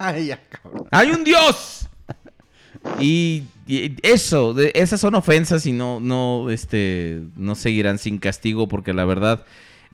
Ay. 0.02 0.32
¡Hay 0.90 1.10
un 1.10 1.22
dios! 1.24 1.86
Y, 2.98 3.44
eso, 4.02 4.58
esas 4.74 5.00
son 5.00 5.14
ofensas 5.14 5.66
y 5.66 5.72
no, 5.72 6.00
no, 6.00 6.50
este, 6.50 7.22
no 7.36 7.54
seguirán 7.54 7.98
sin 7.98 8.18
castigo 8.18 8.66
porque 8.66 8.92
la 8.94 9.04
verdad, 9.04 9.44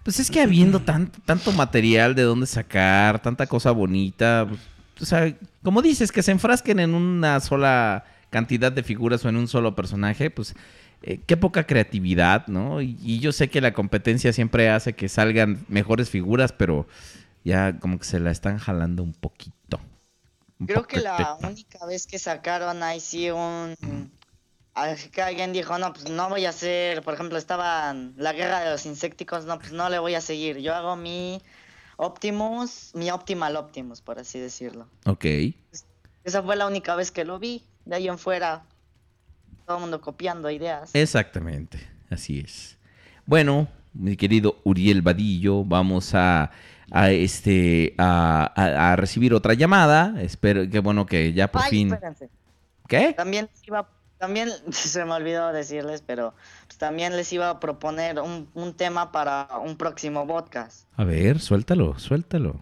pues 0.03 0.19
es 0.21 0.31
que 0.31 0.41
habiendo 0.41 0.81
tanto, 0.81 1.19
tanto 1.25 1.53
material 1.53 2.15
de 2.15 2.23
dónde 2.23 2.47
sacar, 2.47 3.21
tanta 3.21 3.47
cosa 3.47 3.73
bonita, 3.73 4.47
pues, 4.49 4.61
o 5.03 5.05
sea, 5.05 5.37
como 5.63 5.83
dices, 5.83 6.13
que 6.13 6.23
se 6.23 6.31
enfrasquen 6.31 6.79
en 6.81 6.95
una 6.95 7.41
sola 7.41 8.05
cantidad 8.31 8.73
de 8.73 8.85
figuras 8.85 9.25
o 9.25 9.29
en 9.29 9.37
un 9.37 9.49
solo 9.49 9.75
personaje, 9.75 10.31
pues 10.31 10.55
eh, 11.03 11.21
qué 11.27 11.37
poca 11.37 11.67
creatividad, 11.67 12.47
¿no? 12.47 12.81
Y, 12.81 12.97
y 13.03 13.19
yo 13.19 13.33
sé 13.33 13.51
que 13.51 13.61
la 13.61 13.75
competencia 13.75 14.33
siempre 14.33 14.71
hace 14.71 14.95
que 14.95 15.09
salgan 15.09 15.67
mejores 15.69 16.09
figuras, 16.09 16.53
pero 16.53 16.87
ya 17.45 17.79
como 17.79 17.99
que 17.99 18.05
se 18.05 18.21
la 18.21 18.31
están 18.31 18.59
jalando 18.59 19.03
un 19.03 19.13
poquito. 19.13 19.56
Creo 20.65 20.87
que 20.87 21.01
la 21.01 21.37
única 21.43 21.85
vez 21.87 22.07
que 22.07 22.19
sacaron 22.19 22.83
ahí 22.83 23.01
sí 23.01 23.31
un... 23.31 23.75
Que 25.11 25.23
alguien 25.23 25.53
dijo, 25.53 25.79
no, 25.79 25.93
pues 25.93 26.11
no 26.11 26.29
voy 26.29 26.45
a 26.45 26.51
hacer, 26.51 27.03
por 27.03 27.15
ejemplo, 27.15 27.39
estaba 27.39 27.95
la 27.95 28.33
guerra 28.35 28.61
de 28.61 28.71
los 28.71 28.85
insecticos, 28.85 29.47
no, 29.47 29.59
pues 29.59 29.73
no 29.73 29.89
le 29.89 29.99
voy 29.99 30.15
a 30.15 30.21
seguir. 30.21 30.59
Yo 30.59 30.75
hago 30.75 30.97
mi 30.97 31.41
Optimus, 31.97 32.91
mi 32.95 33.11
Optimal 33.11 33.57
Optimus, 33.57 34.03
por 34.03 34.19
así 34.19 34.39
decirlo. 34.39 34.87
Ok. 35.07 35.25
Esa 36.25 36.43
fue 36.43 36.57
la 36.57 36.67
única 36.67 36.95
vez 36.95 37.11
que 37.11 37.25
lo 37.25 37.39
vi. 37.39 37.63
De 37.87 37.97
ahí 37.97 38.09
en 38.09 38.19
fuera, 38.19 38.65
todo 39.65 39.77
el 39.77 39.81
mundo 39.81 40.01
copiando 40.01 40.51
ideas. 40.51 40.91
Exactamente, 40.93 41.79
así 42.11 42.41
es. 42.41 42.77
Bueno, 43.25 43.69
mi 43.95 44.17
querido 44.17 44.61
Uriel 44.65 45.01
Vadillo, 45.01 45.65
vamos 45.65 46.15
a, 46.15 46.51
a 46.91 47.11
este 47.11 47.95
a, 47.99 48.53
a- 48.55 48.93
a 48.93 48.97
recibir 48.97 49.35
otra 49.35 49.55
llamada. 49.55 50.15
Espero 50.21 50.69
que 50.71 50.79
bueno 50.81 51.07
que 51.07 51.33
ya 51.33 51.51
por 51.51 51.63
Ay, 51.63 51.71
fin. 51.71 51.93
espérense. 51.93 52.29
¿Qué? 52.89 53.13
También 53.15 53.49
les 53.53 53.67
iba, 53.69 53.89
también 54.19 54.49
se 54.71 55.05
me 55.05 55.13
olvidó 55.13 55.53
decirles, 55.53 56.03
pero 56.07 56.35
pues, 56.67 56.79
también 56.79 57.17
les 57.17 57.33
iba 57.33 57.51
a 57.51 57.61
proponer 57.61 58.21
un, 58.21 58.49
un 58.55 58.75
tema 58.75 59.11
para 59.13 59.49
un 59.65 59.77
próximo 59.77 60.27
podcast. 60.27 60.87
A 60.97 61.05
ver, 61.05 61.41
suéltalo, 61.41 61.99
suéltalo. 61.99 62.57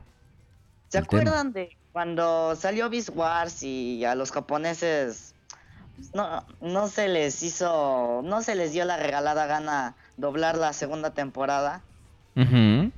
¿Se 0.89 0.99
El 0.99 1.09
tema. 1.09 1.23
acuerdan 1.23 1.53
de 1.53 1.77
cuando 1.93 2.57
salió 2.57 2.89
Beast 2.91 3.11
Wars 3.15 3.63
y 3.63 4.05
a 4.05 4.15
los 4.15 4.33
japoneses 4.33 5.35
pues, 5.97 6.15
no, 6.15 6.45
no 6.61 6.89
se 6.89 7.09
les 7.09 7.43
hizo, 7.43 8.23
no 8.25 8.43
se 8.43 8.55
les 8.55 8.73
dio 8.73 8.85
la 8.85 8.97
regalada 8.97 9.47
gana 9.47 9.95
doblar 10.17 10.57
la 10.57 10.73
segunda 10.73 11.11
temporada? 11.13 11.83
Y 12.37 12.91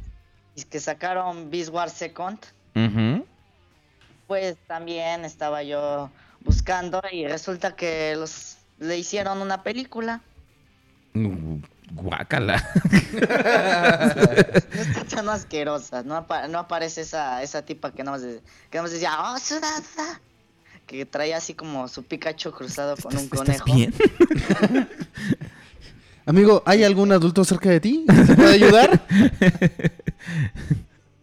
que 0.65 0.81
sacaron 0.81 1.51
Beast 1.51 1.71
Wars 1.71 1.93
Second. 1.93 2.39
Pues 4.27 4.57
también 4.67 5.25
estaba 5.25 5.63
yo 5.63 6.11
buscando 6.41 7.01
y 7.13 7.27
resulta 7.27 7.77
que 7.77 8.15
los 8.17 8.57
le 8.79 8.99
hicieron 8.99 9.41
una 9.41 9.63
película. 9.63 10.21
Uh, 11.15 11.59
Guácala. 11.93 12.63
No 14.77 14.83
está 14.83 15.05
tan 15.05 15.29
asquerosa, 15.31 16.03
no, 16.03 16.17
apa- 16.17 16.49
no 16.49 16.59
aparece 16.59 17.01
esa, 17.03 17.43
esa 17.43 17.63
tipa 17.65 17.93
que 17.93 18.03
nada 18.05 18.19
más, 18.19 18.23
de- 18.27 18.41
que 18.71 18.77
nada 18.79 18.83
más 18.83 18.91
decía, 18.93 19.13
oh, 19.23 19.39
suda, 19.39 19.69
suda", 19.81 20.21
que 20.87 21.07
traía 21.07 21.37
así 21.39 21.55
como 21.55 21.89
su 21.89 22.03
Pikachu 22.03 22.51
cruzado 22.53 22.97
con 22.97 23.17
un 23.17 23.29
conejo. 23.29 23.65
bien? 23.67 23.95
Amigo, 26.27 26.63
¿hay 26.67 26.83
algún 26.83 27.13
adulto 27.13 27.45
cerca 27.45 27.71
de 27.71 27.81
ti? 27.81 28.05
¿Se 28.27 28.35
puede 28.35 28.55
ayudar? 28.55 29.01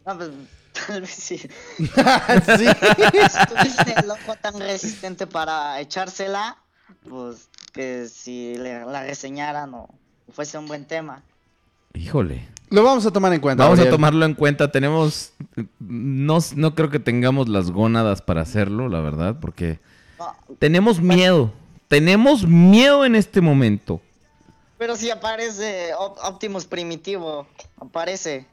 No, 0.06 0.14
pues, 0.18 0.30
tal 0.88 1.02
vez 1.02 1.10
sí. 1.10 1.38
sí. 1.38 1.50
Tuviste 1.78 3.94
el 4.04 4.10
ojo 4.10 4.36
tan 4.42 4.58
resistente 4.60 5.28
para 5.28 5.80
echársela, 5.82 6.58
pues 7.10 7.50
que 7.74 8.08
si 8.08 8.56
le- 8.56 8.86
la 8.86 9.04
reseñaran 9.04 9.74
o 9.74 9.90
fuese 10.32 10.58
un 10.58 10.68
buen 10.68 10.86
tema. 10.86 11.22
Híjole. 11.94 12.48
Lo 12.70 12.84
vamos 12.84 13.06
a 13.06 13.12
tomar 13.12 13.34
en 13.34 13.42
cuenta. 13.42 13.66
Vamos 13.66 13.80
a 13.80 13.90
tomarlo 13.90 14.26
en 14.26 14.34
cuenta. 14.34 14.72
Tenemos. 14.72 15.34
No, 15.80 16.40
no 16.56 16.76
creo 16.76 16.90
que 16.90 17.00
tengamos 17.00 17.50
las 17.50 17.70
gónadas 17.70 18.22
para 18.24 18.42
hacerlo, 18.42 18.90
la 18.90 19.00
verdad, 19.00 19.36
porque 19.40 19.80
tenemos 20.60 21.00
miedo. 21.02 21.54
Tenemos 21.90 22.48
miedo 22.48 23.06
en 23.06 23.14
este 23.16 23.42
momento. 23.42 24.02
Pero 24.84 24.98
si 24.98 25.10
aparece 25.10 25.94
Op- 25.98 26.18
Optimus 26.26 26.66
primitivo, 26.66 27.48
aparece. 27.80 28.46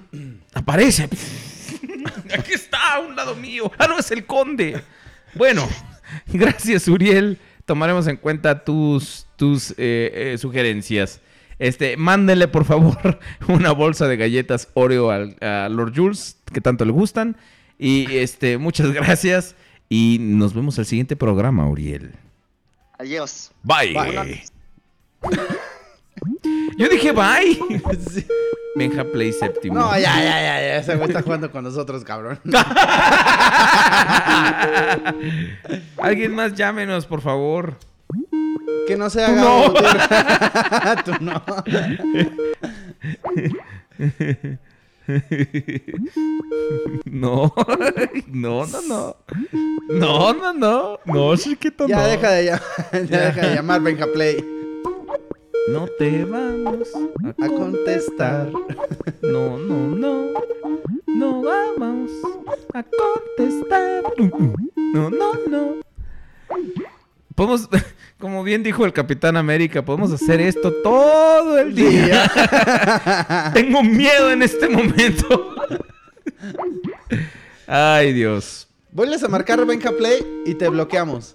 Aparece. 0.54 1.02
Aquí 2.38 2.52
está, 2.54 2.94
a 2.94 3.00
un 3.00 3.14
lado 3.14 3.34
mío. 3.34 3.70
Ah, 3.76 3.86
no, 3.86 3.98
es 3.98 4.10
el 4.10 4.24
conde. 4.24 4.82
Bueno, 5.34 5.68
gracias, 6.28 6.88
Uriel. 6.88 7.38
Tomaremos 7.66 8.06
en 8.06 8.16
cuenta 8.16 8.64
tus, 8.64 9.26
tus 9.36 9.72
eh, 9.72 9.74
eh, 10.32 10.38
sugerencias. 10.38 11.20
Este, 11.58 11.98
mándenle, 11.98 12.48
por 12.48 12.64
favor, 12.64 13.20
una 13.48 13.72
bolsa 13.72 14.08
de 14.08 14.16
galletas 14.16 14.68
Oreo 14.72 15.10
al- 15.10 15.36
a 15.42 15.68
Lord 15.68 15.92
Jules, 15.94 16.38
que 16.50 16.62
tanto 16.62 16.86
le 16.86 16.92
gustan. 16.92 17.36
Y 17.78 18.10
este, 18.16 18.56
muchas 18.56 18.90
gracias. 18.90 19.54
Y 19.90 20.16
nos 20.18 20.54
vemos 20.54 20.78
el 20.78 20.86
siguiente 20.86 21.14
programa, 21.14 21.68
Uriel. 21.68 22.14
Adiós. 22.98 23.50
Bye. 23.62 24.44
Yo 26.76 26.88
dije 26.88 27.12
bye. 27.12 27.58
Benja 28.76 29.04
Play 29.04 29.32
séptimo. 29.32 29.74
No, 29.78 29.92
ya, 29.92 30.16
ya, 30.16 30.22
ya, 30.22 30.60
ya. 30.60 30.76
Ese 30.78 30.96
güey 30.96 31.08
está 31.08 31.22
jugando 31.22 31.48
con 31.50 31.62
nosotros, 31.62 32.02
cabrón. 32.02 32.40
Alguien 35.98 36.34
más 36.34 36.54
llámenos, 36.54 37.06
por 37.06 37.20
favor. 37.20 37.76
Que 38.88 38.96
no 38.96 39.08
se 39.10 39.24
haga. 39.24 39.40
no. 39.42 39.72
Tú 41.04 41.12
no. 41.20 41.42
No, 47.04 47.52
no, 48.28 48.66
no, 48.66 48.80
no. 48.88 49.16
No, 49.88 50.32
no, 50.34 50.52
no. 50.52 50.98
No, 51.04 51.36
chiquito, 51.36 51.86
Ya 51.86 51.98
no. 51.98 52.06
deja 52.08 52.30
de 52.30 52.44
llamar, 52.44 52.62
ya 53.08 53.20
deja 53.26 53.48
de 53.48 53.54
llamar 53.54 53.80
Benja 53.82 54.06
Play. 54.12 54.44
No 55.68 55.86
te 55.98 56.24
vamos 56.24 56.88
a 57.40 57.48
contestar. 57.48 58.50
No, 59.22 59.58
no, 59.58 59.88
no. 59.88 60.32
No 61.06 61.42
vamos 61.42 62.10
a 62.72 62.82
contestar. 62.82 64.02
No, 64.92 65.10
no, 65.10 65.32
no. 65.48 65.76
Podemos, 67.34 67.68
como 68.18 68.42
bien 68.44 68.62
dijo 68.62 68.84
el 68.84 68.92
Capitán 68.92 69.36
América, 69.36 69.84
podemos 69.84 70.12
hacer 70.12 70.40
esto 70.40 70.72
todo 70.82 71.58
el 71.58 71.74
día. 71.74 72.30
Tengo 73.54 73.82
miedo 73.82 74.30
en 74.30 74.42
este 74.42 74.68
momento. 74.68 75.54
Ay, 77.66 78.12
Dios. 78.12 78.63
Vuelves 78.94 79.22
a 79.24 79.28
marcar 79.28 79.66
Benja 79.66 79.90
Play 79.90 80.24
y 80.46 80.54
te 80.54 80.68
bloqueamos. 80.68 81.34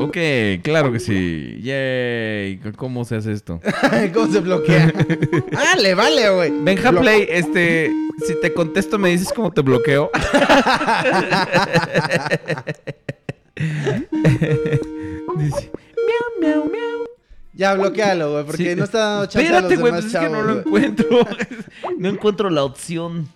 Ok, 0.00 0.16
claro 0.62 0.90
que 0.92 0.98
sí. 0.98 1.60
Yay. 1.62 2.58
¿Cómo 2.76 3.04
se 3.04 3.14
hace 3.16 3.30
esto? 3.32 3.60
¿Cómo 4.12 4.32
se 4.32 4.40
bloquea? 4.40 4.92
ah, 5.56 5.76
le 5.80 5.94
vale, 5.94 6.28
güey. 6.30 6.50
Benja 6.60 6.90
Blo- 6.90 7.00
Play, 7.02 7.26
este, 7.30 7.92
si 8.26 8.34
te 8.40 8.52
contesto 8.52 8.98
me 8.98 9.10
dices 9.10 9.32
cómo 9.32 9.52
te 9.52 9.60
bloqueo. 9.60 10.10
Dice, 15.36 15.70
miau, 16.06 16.40
miau, 16.40 16.64
miau. 16.70 17.04
Ya, 17.54 17.74
bloquealo, 17.74 18.32
güey, 18.32 18.44
porque 18.44 18.70
Sí. 18.70 18.76
no 18.76 18.84
está 18.84 18.98
dando 18.98 19.26
chance 19.26 19.40
Espérate, 19.46 19.66
a 19.66 19.70
los 19.70 19.80
güey, 19.80 19.92
demás 19.92 20.04
pues 20.04 20.14
es 20.14 20.20
que 20.20 20.26
no 20.28 20.38
chavos, 20.38 20.46
lo 20.54 20.58
encuentro. 20.60 21.26
No 21.98 22.08
encuentro 22.08 22.50
la 22.50 22.64
opción. 22.64 23.28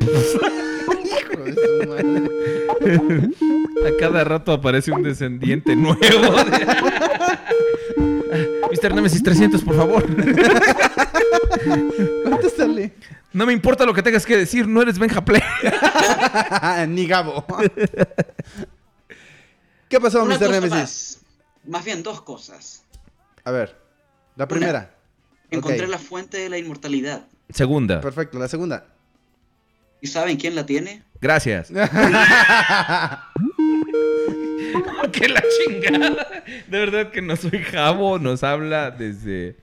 Hijo 0.00 1.44
de 1.44 1.54
su 1.54 1.88
madre. 1.88 3.30
A 3.86 3.90
cada 3.98 4.24
rato 4.24 4.52
aparece 4.52 4.90
un 4.92 5.02
descendiente 5.02 5.74
nuevo. 5.76 5.98
Mr. 8.72 8.94
Nemesis 8.94 9.22
300, 9.22 9.62
por 9.62 9.76
favor. 9.76 10.04
Contéstale. 12.24 12.92
No 13.32 13.46
me 13.46 13.52
importa 13.52 13.84
lo 13.84 13.94
que 13.94 14.02
tengas 14.02 14.26
que 14.26 14.36
decir, 14.36 14.66
no 14.66 14.82
eres 14.82 14.98
Benja 14.98 15.24
Play. 15.24 15.42
Ni 16.88 17.06
Gabo. 17.06 17.44
¿Qué 19.88 20.00
pasó, 20.00 20.24
Una 20.24 20.36
Mr. 20.36 20.50
Nemesis? 20.50 20.70
más. 20.70 21.20
Más 21.66 21.84
bien 21.84 22.02
dos 22.02 22.22
cosas. 22.22 22.82
A 23.44 23.50
ver, 23.50 23.76
la 24.36 24.48
primera. 24.48 24.94
Encontré 25.50 25.86
la 25.86 25.98
fuente 25.98 26.38
de 26.38 26.48
la 26.48 26.58
inmortalidad. 26.58 27.26
Segunda. 27.50 28.00
Perfecto, 28.00 28.38
la 28.38 28.48
segunda. 28.48 28.86
¿Y 30.00 30.06
saben 30.06 30.36
quién 30.36 30.54
la 30.54 30.66
tiene? 30.66 31.02
Gracias. 31.20 31.70
que 35.12 35.28
la 35.28 35.42
chingada. 35.58 36.44
De 36.66 36.78
verdad 36.78 37.10
que 37.10 37.22
no 37.22 37.36
soy 37.36 37.58
Jabo, 37.62 38.18
nos 38.18 38.42
habla 38.42 38.90
desde. 38.90 39.56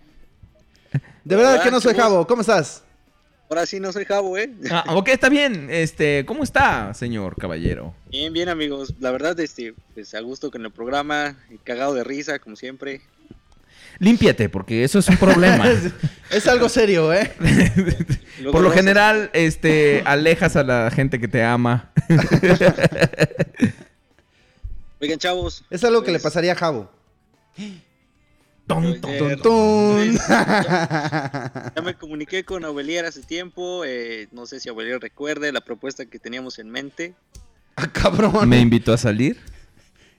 De 1.24 1.36
verdad 1.36 1.64
que 1.64 1.72
no 1.72 1.80
soy 1.80 1.96
Jabo. 1.96 2.26
¿Cómo 2.28 2.42
estás? 2.42 2.84
Ahora 3.50 3.66
sí 3.66 3.80
no 3.80 3.92
soy 3.92 4.06
Jabo, 4.06 4.38
¿eh? 4.38 4.52
Ah, 4.72 4.84
ok, 4.96 5.10
está 5.10 5.30
bien. 5.30 5.68
Este, 5.70 6.26
¿cómo 6.26 6.44
está, 6.44 6.94
señor 6.94 7.36
caballero? 7.38 7.94
Bien, 8.10 8.34
bien, 8.34 8.50
amigos. 8.50 8.94
La 9.00 9.12
verdad, 9.12 9.40
este, 9.40 9.76
pues 9.94 10.16
a 10.16 10.22
gusto 10.22 10.50
con 10.50 10.66
el 10.66 10.72
programa, 10.72 11.38
y 11.50 11.58
cagado 11.58 11.94
de 11.94 12.04
risa, 12.04 12.40
como 12.40 12.56
siempre. 12.56 13.02
Límpiate, 14.04 14.50
porque 14.50 14.84
eso 14.84 15.00
es 15.00 15.08
un 15.08 15.18
problema. 15.18 15.66
Es 16.30 16.48
algo 16.48 16.68
serio, 16.68 17.14
¿eh? 17.14 17.32
Por 18.52 18.64
lo 18.64 18.72
general, 18.72 19.30
este, 19.34 20.02
alejas 20.04 20.56
a 20.56 20.64
la 20.64 20.90
gente 20.90 21.20
que 21.20 21.28
te 21.28 21.44
ama. 21.44 21.92
Oigan, 25.00 25.20
chavos. 25.20 25.64
Es 25.70 25.84
algo 25.84 26.02
que 26.02 26.10
le 26.12 26.16
pues, 26.16 26.24
pasaría 26.24 26.54
a 26.54 26.56
Jabo. 26.56 26.92
Ton, 28.66 29.00
ton, 29.00 29.18
ton, 29.20 29.42
ton. 29.42 30.18
Ya 30.18 31.82
me 31.84 31.94
comuniqué 31.94 32.44
con 32.44 32.66
Aubelier 32.66 33.06
hace 33.06 33.22
tiempo. 33.22 33.86
eh, 33.86 34.28
no 34.32 34.48
sé 34.48 34.60
si 34.60 34.70
Aubelier 34.70 35.00
recuerde 35.00 35.52
la 35.52 35.62
propuesta 35.62 36.08
que 36.08 36.18
teníamos 36.18 36.58
en 36.58 36.72
mente. 36.72 37.14
Ah, 37.76 37.88
cabrón. 37.92 38.50
Me 38.50 38.60
invitó 38.60 38.92
a 38.92 38.98
salir. 38.98 39.38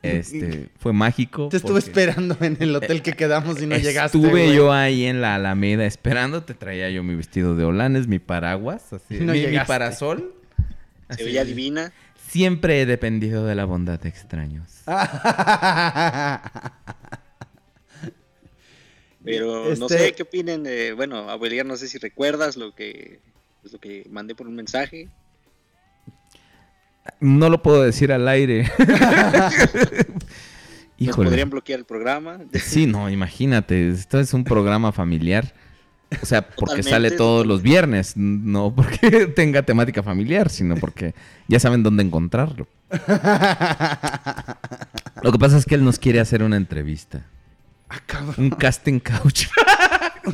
Este, 0.04 0.68
fue 0.78 0.92
mágico. 0.92 1.48
Te 1.48 1.56
estuve 1.56 1.78
esperando 1.78 2.36
en 2.40 2.56
el 2.60 2.74
hotel 2.76 3.02
que 3.02 3.12
quedamos 3.14 3.60
y 3.62 3.66
no 3.66 3.76
llegaste. 3.76 4.18
Estuve 4.18 4.54
yo 4.54 4.72
ahí 4.72 5.04
en 5.06 5.20
la 5.20 5.34
Alameda 5.36 5.86
esperando. 5.86 6.42
Te 6.44 6.54
traía 6.54 6.90
yo 6.90 7.02
mi 7.02 7.14
vestido 7.14 7.56
de 7.56 7.64
holanes, 7.64 8.06
mi 8.06 8.18
paraguas, 8.18 8.92
así, 8.92 9.18
No 9.20 9.32
mi, 9.32 9.46
parasol. 9.66 10.34
Se 11.08 11.14
Así. 11.14 11.24
veía 11.24 11.44
divina. 11.44 11.92
Siempre 12.28 12.80
he 12.82 12.86
dependido 12.86 13.46
de 13.46 13.54
la 13.54 13.64
bondad 13.64 14.00
de 14.00 14.08
extraños. 14.08 14.68
Pero 19.24 19.74
no 19.76 19.86
Este- 19.86 19.98
sé 19.98 20.12
qué 20.12 20.22
opinen. 20.24 20.62
de- 20.62 20.92
bueno, 20.92 21.30
Aubelier, 21.30 21.64
no 21.64 21.76
sé 21.76 21.88
si 21.88 21.98
recuerdas 21.98 22.56
lo 22.56 22.74
que, 22.74 23.20
pues, 23.62 23.72
lo 23.72 23.78
que 23.80 24.06
mandé 24.10 24.34
por 24.34 24.46
un 24.46 24.54
mensaje. 24.54 25.08
No 27.20 27.48
lo 27.50 27.62
puedo 27.62 27.82
decir 27.82 28.12
al 28.12 28.28
aire. 28.28 28.70
Nos 30.98 31.08
Híjole. 31.08 31.28
podrían 31.28 31.50
bloquear 31.50 31.80
el 31.80 31.84
programa. 31.84 32.38
Sí, 32.52 32.86
no, 32.86 33.10
imagínate. 33.10 33.90
Esto 33.90 34.20
es 34.20 34.32
un 34.32 34.44
programa 34.44 34.92
familiar. 34.92 35.52
O 36.22 36.26
sea, 36.26 36.42
porque 36.42 36.82
Totalmente, 36.82 36.90
sale 36.90 37.10
todos 37.10 37.46
los 37.46 37.62
viernes. 37.62 38.16
No 38.16 38.72
porque 38.74 39.26
tenga 39.36 39.62
temática 39.62 40.02
familiar, 40.02 40.48
sino 40.50 40.76
porque 40.76 41.14
ya 41.48 41.58
saben 41.58 41.82
dónde 41.82 42.04
encontrarlo. 42.04 42.68
Lo 45.22 45.32
que 45.32 45.38
pasa 45.38 45.58
es 45.58 45.64
que 45.66 45.74
él 45.74 45.84
nos 45.84 45.98
quiere 45.98 46.20
hacer 46.20 46.42
una 46.42 46.56
entrevista. 46.56 47.26
Un 48.36 48.50
casting 48.50 49.00
couch. 49.00 49.46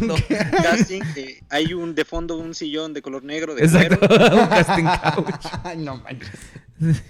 No. 0.01 0.15
Casting, 0.29 1.03
eh, 1.17 1.41
hay 1.49 1.75
un 1.75 1.95
de 1.95 2.05
fondo 2.05 2.37
un 2.39 2.55
sillón 2.55 2.93
de 2.95 3.03
color 3.03 3.25
negro 3.25 3.55
de 3.55 3.65
Exacto, 3.65 4.07
cuero. 4.07 4.37
un 4.43 4.47
casting 4.49 4.85
couch. 4.85 5.47
Ay, 5.65 5.79
no 5.79 5.97
manches. 5.97 6.31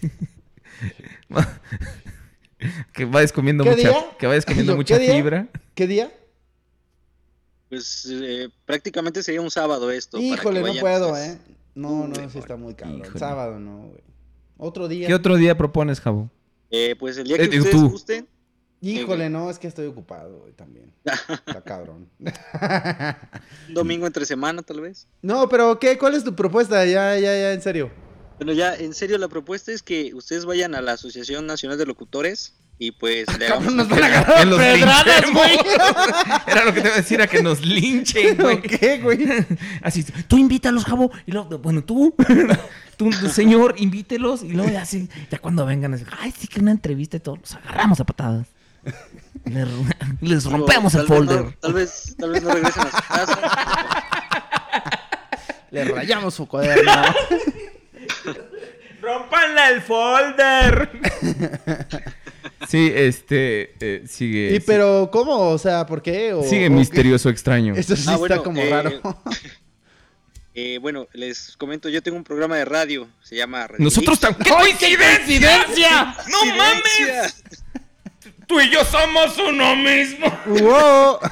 que 2.93 3.05
vayas 3.05 3.33
comiendo 3.33 3.65
¿Qué 3.65 3.71
mucha, 3.71 3.89
día? 3.89 4.05
que 4.19 4.27
vayas 4.27 4.45
comiendo 4.45 4.73
Yo, 4.73 4.77
mucha 4.77 4.99
¿qué 4.99 5.05
día? 5.05 5.15
fibra. 5.15 5.49
¿Qué 5.75 5.87
día? 5.87 6.13
Pues 7.69 8.09
eh, 8.11 8.49
prácticamente 8.67 9.23
sería 9.23 9.41
un 9.41 9.51
sábado 9.51 9.91
esto. 9.91 10.19
para 10.19 10.29
que 10.29 10.35
Híjole, 10.35 10.61
no 10.63 10.81
puedo, 10.81 11.11
pues. 11.11 11.29
¿eh? 11.29 11.39
No, 11.75 12.09
no, 12.09 12.29
sí 12.29 12.39
está 12.39 12.57
muy 12.57 12.75
cabrón. 12.75 13.01
Híjole. 13.03 13.19
Sábado 13.19 13.59
no, 13.61 13.87
güey. 13.89 14.03
Otro 14.59 14.89
día. 14.89 15.07
¿Qué 15.07 15.15
otro 15.15 15.37
día 15.37 15.57
propones, 15.57 16.01
Jabo? 16.01 16.31
Eh, 16.71 16.97
pues 16.99 17.17
el 17.19 17.29
día 17.29 17.37
que 17.39 17.45
Eh, 17.45 17.59
ustedes 17.59 17.71
tú. 17.71 17.91
gusten. 17.91 18.29
Híjole, 18.83 19.29
no, 19.29 19.51
es 19.51 19.59
que 19.59 19.69
estoy 19.69 19.87
ocupado, 19.87 20.39
güey, 20.41 20.53
también. 20.53 20.93
Está 21.05 21.63
cabrón. 21.63 22.09
Un 23.69 23.75
domingo 23.75 24.07
entre 24.07 24.25
semana, 24.25 24.63
tal 24.63 24.81
vez. 24.81 25.07
No, 25.21 25.49
pero 25.49 25.79
¿qué? 25.79 25.99
¿Cuál 25.99 26.15
es 26.15 26.25
tu 26.25 26.35
propuesta? 26.35 26.85
Ya, 26.87 27.19
ya, 27.19 27.33
ya, 27.37 27.53
en 27.53 27.61
serio. 27.61 27.91
Bueno, 28.39 28.55
ya, 28.55 28.75
en 28.75 28.95
serio, 28.95 29.19
la 29.19 29.29
propuesta 29.29 29.71
es 29.71 29.83
que 29.83 30.15
ustedes 30.15 30.47
vayan 30.47 30.75
a 30.75 30.81
la 30.81 30.93
Asociación 30.93 31.47
Nacional 31.47 31.77
de 31.77 31.85
Locutores 31.85 32.55
y 32.79 32.93
pues 32.93 33.27
le 33.39 33.47
hagamos 33.47 33.67
Cabrón, 33.67 33.77
nos 33.77 33.89
van 33.91 34.03
a 34.03 34.07
agarrar 34.07 34.39
Que 34.39 34.45
los 34.47 34.59
pedradas, 34.59 35.33
güey. 35.35 35.59
Era 36.47 36.65
lo 36.65 36.73
que 36.73 36.81
te 36.81 36.87
iba 36.87 36.95
a 36.95 37.01
decir, 37.01 37.21
a 37.21 37.27
que 37.27 37.43
nos 37.43 37.61
linchen, 37.63 38.39
güey. 38.39 38.63
¿Qué, 38.63 38.99
güey? 39.03 39.27
Así, 39.83 40.03
tú 40.27 40.39
invítalos, 40.39 40.87
Jabo. 40.87 41.11
Y 41.27 41.33
luego, 41.33 41.59
bueno, 41.59 41.85
tú, 41.85 42.15
tú, 42.97 43.13
señor, 43.13 43.75
invítelos. 43.77 44.43
Y 44.43 44.53
luego 44.53 44.71
ya 44.71 44.81
así, 44.81 45.11
ya 45.31 45.39
cuando 45.39 45.67
vengan, 45.67 45.93
así, 45.93 46.05
ay, 46.19 46.33
sí 46.35 46.49
que 46.49 46.61
una 46.61 46.71
entrevista 46.71 47.19
y 47.19 47.21
todo, 47.21 47.37
los 47.37 47.55
agarramos 47.55 48.01
a 48.01 48.05
patadas. 48.05 48.47
Les, 50.21 50.45
Digo, 50.45 50.57
rompemos 50.59 50.95
el 50.95 51.07
tal 51.07 51.21
vez 51.21 51.29
no- 51.29 51.37
folder. 51.37 51.57
tal 51.61 51.73
vez, 51.73 52.15
tal 52.19 52.31
vez 52.31 52.43
no 52.43 52.55
regresen 52.55 52.83
a 52.83 52.91
su 52.91 53.03
casa. 53.09 53.39
Le 55.71 55.85
rayamos 55.85 56.35
su 56.35 56.47
cuaderno. 56.49 56.93
¡Rompanle 59.01 59.69
el 59.75 59.81
folder! 59.83 60.91
sí, 62.69 62.93
este, 62.95 63.75
eh, 63.81 64.03
sigue. 64.07 64.55
¿Y 64.57 64.61
pero 64.61 65.09
cómo? 65.11 65.49
O 65.51 65.59
sea, 65.59 65.87
¿por 65.87 66.03
qué? 66.03 66.35
¿O- 66.35 66.43
Sigue 66.45 66.67
o 66.67 66.71
misterioso 66.71 67.31
extraño. 67.31 67.73
qué? 67.75 67.81
Eso 67.81 67.97
sí 67.97 68.03
Ah, 68.07 68.13
está 68.13 68.17
bueno, 68.19 68.43
como 68.43 68.61
eh, 68.61 68.69
raro. 68.71 68.91
Eh, 70.55 70.79
bueno, 70.83 71.07
les 71.15 71.57
comento, 71.57 71.89
yo 71.89 72.03
tengo 72.03 72.19
un 72.19 72.25
programa 72.25 72.57
de 72.57 72.65
radio, 72.67 73.09
se 73.23 73.37
llama 73.37 73.67
Radio 73.69 73.83
Nosotros 73.85 74.21
también. 74.21 74.45
¡Qué 74.45 74.51
coincidencia! 74.97 76.15
¡No 76.29 76.45
mames! 76.57 77.43
Tú 78.51 78.61
y 78.61 78.69
yo 78.69 78.85
somos 78.85 79.39
uno 79.39 79.77
mismo. 79.77 80.27
¡Wow! 80.47 81.19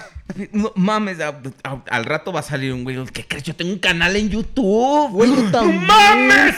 No 0.52 0.72
mames, 0.76 1.18
a- 1.20 1.40
a- 1.64 1.82
al 1.90 2.04
rato 2.04 2.32
va 2.32 2.40
a 2.40 2.42
salir 2.44 2.72
un 2.72 2.84
güey. 2.84 3.02
¿Qué 3.06 3.26
crees? 3.26 3.42
Yo 3.42 3.56
tengo 3.56 3.72
un 3.72 3.78
canal 3.80 4.14
en 4.14 4.28
YouTube. 4.28 5.10
Güey, 5.10 5.30
¡No 5.32 5.50
también. 5.50 5.84
mames! 5.84 6.54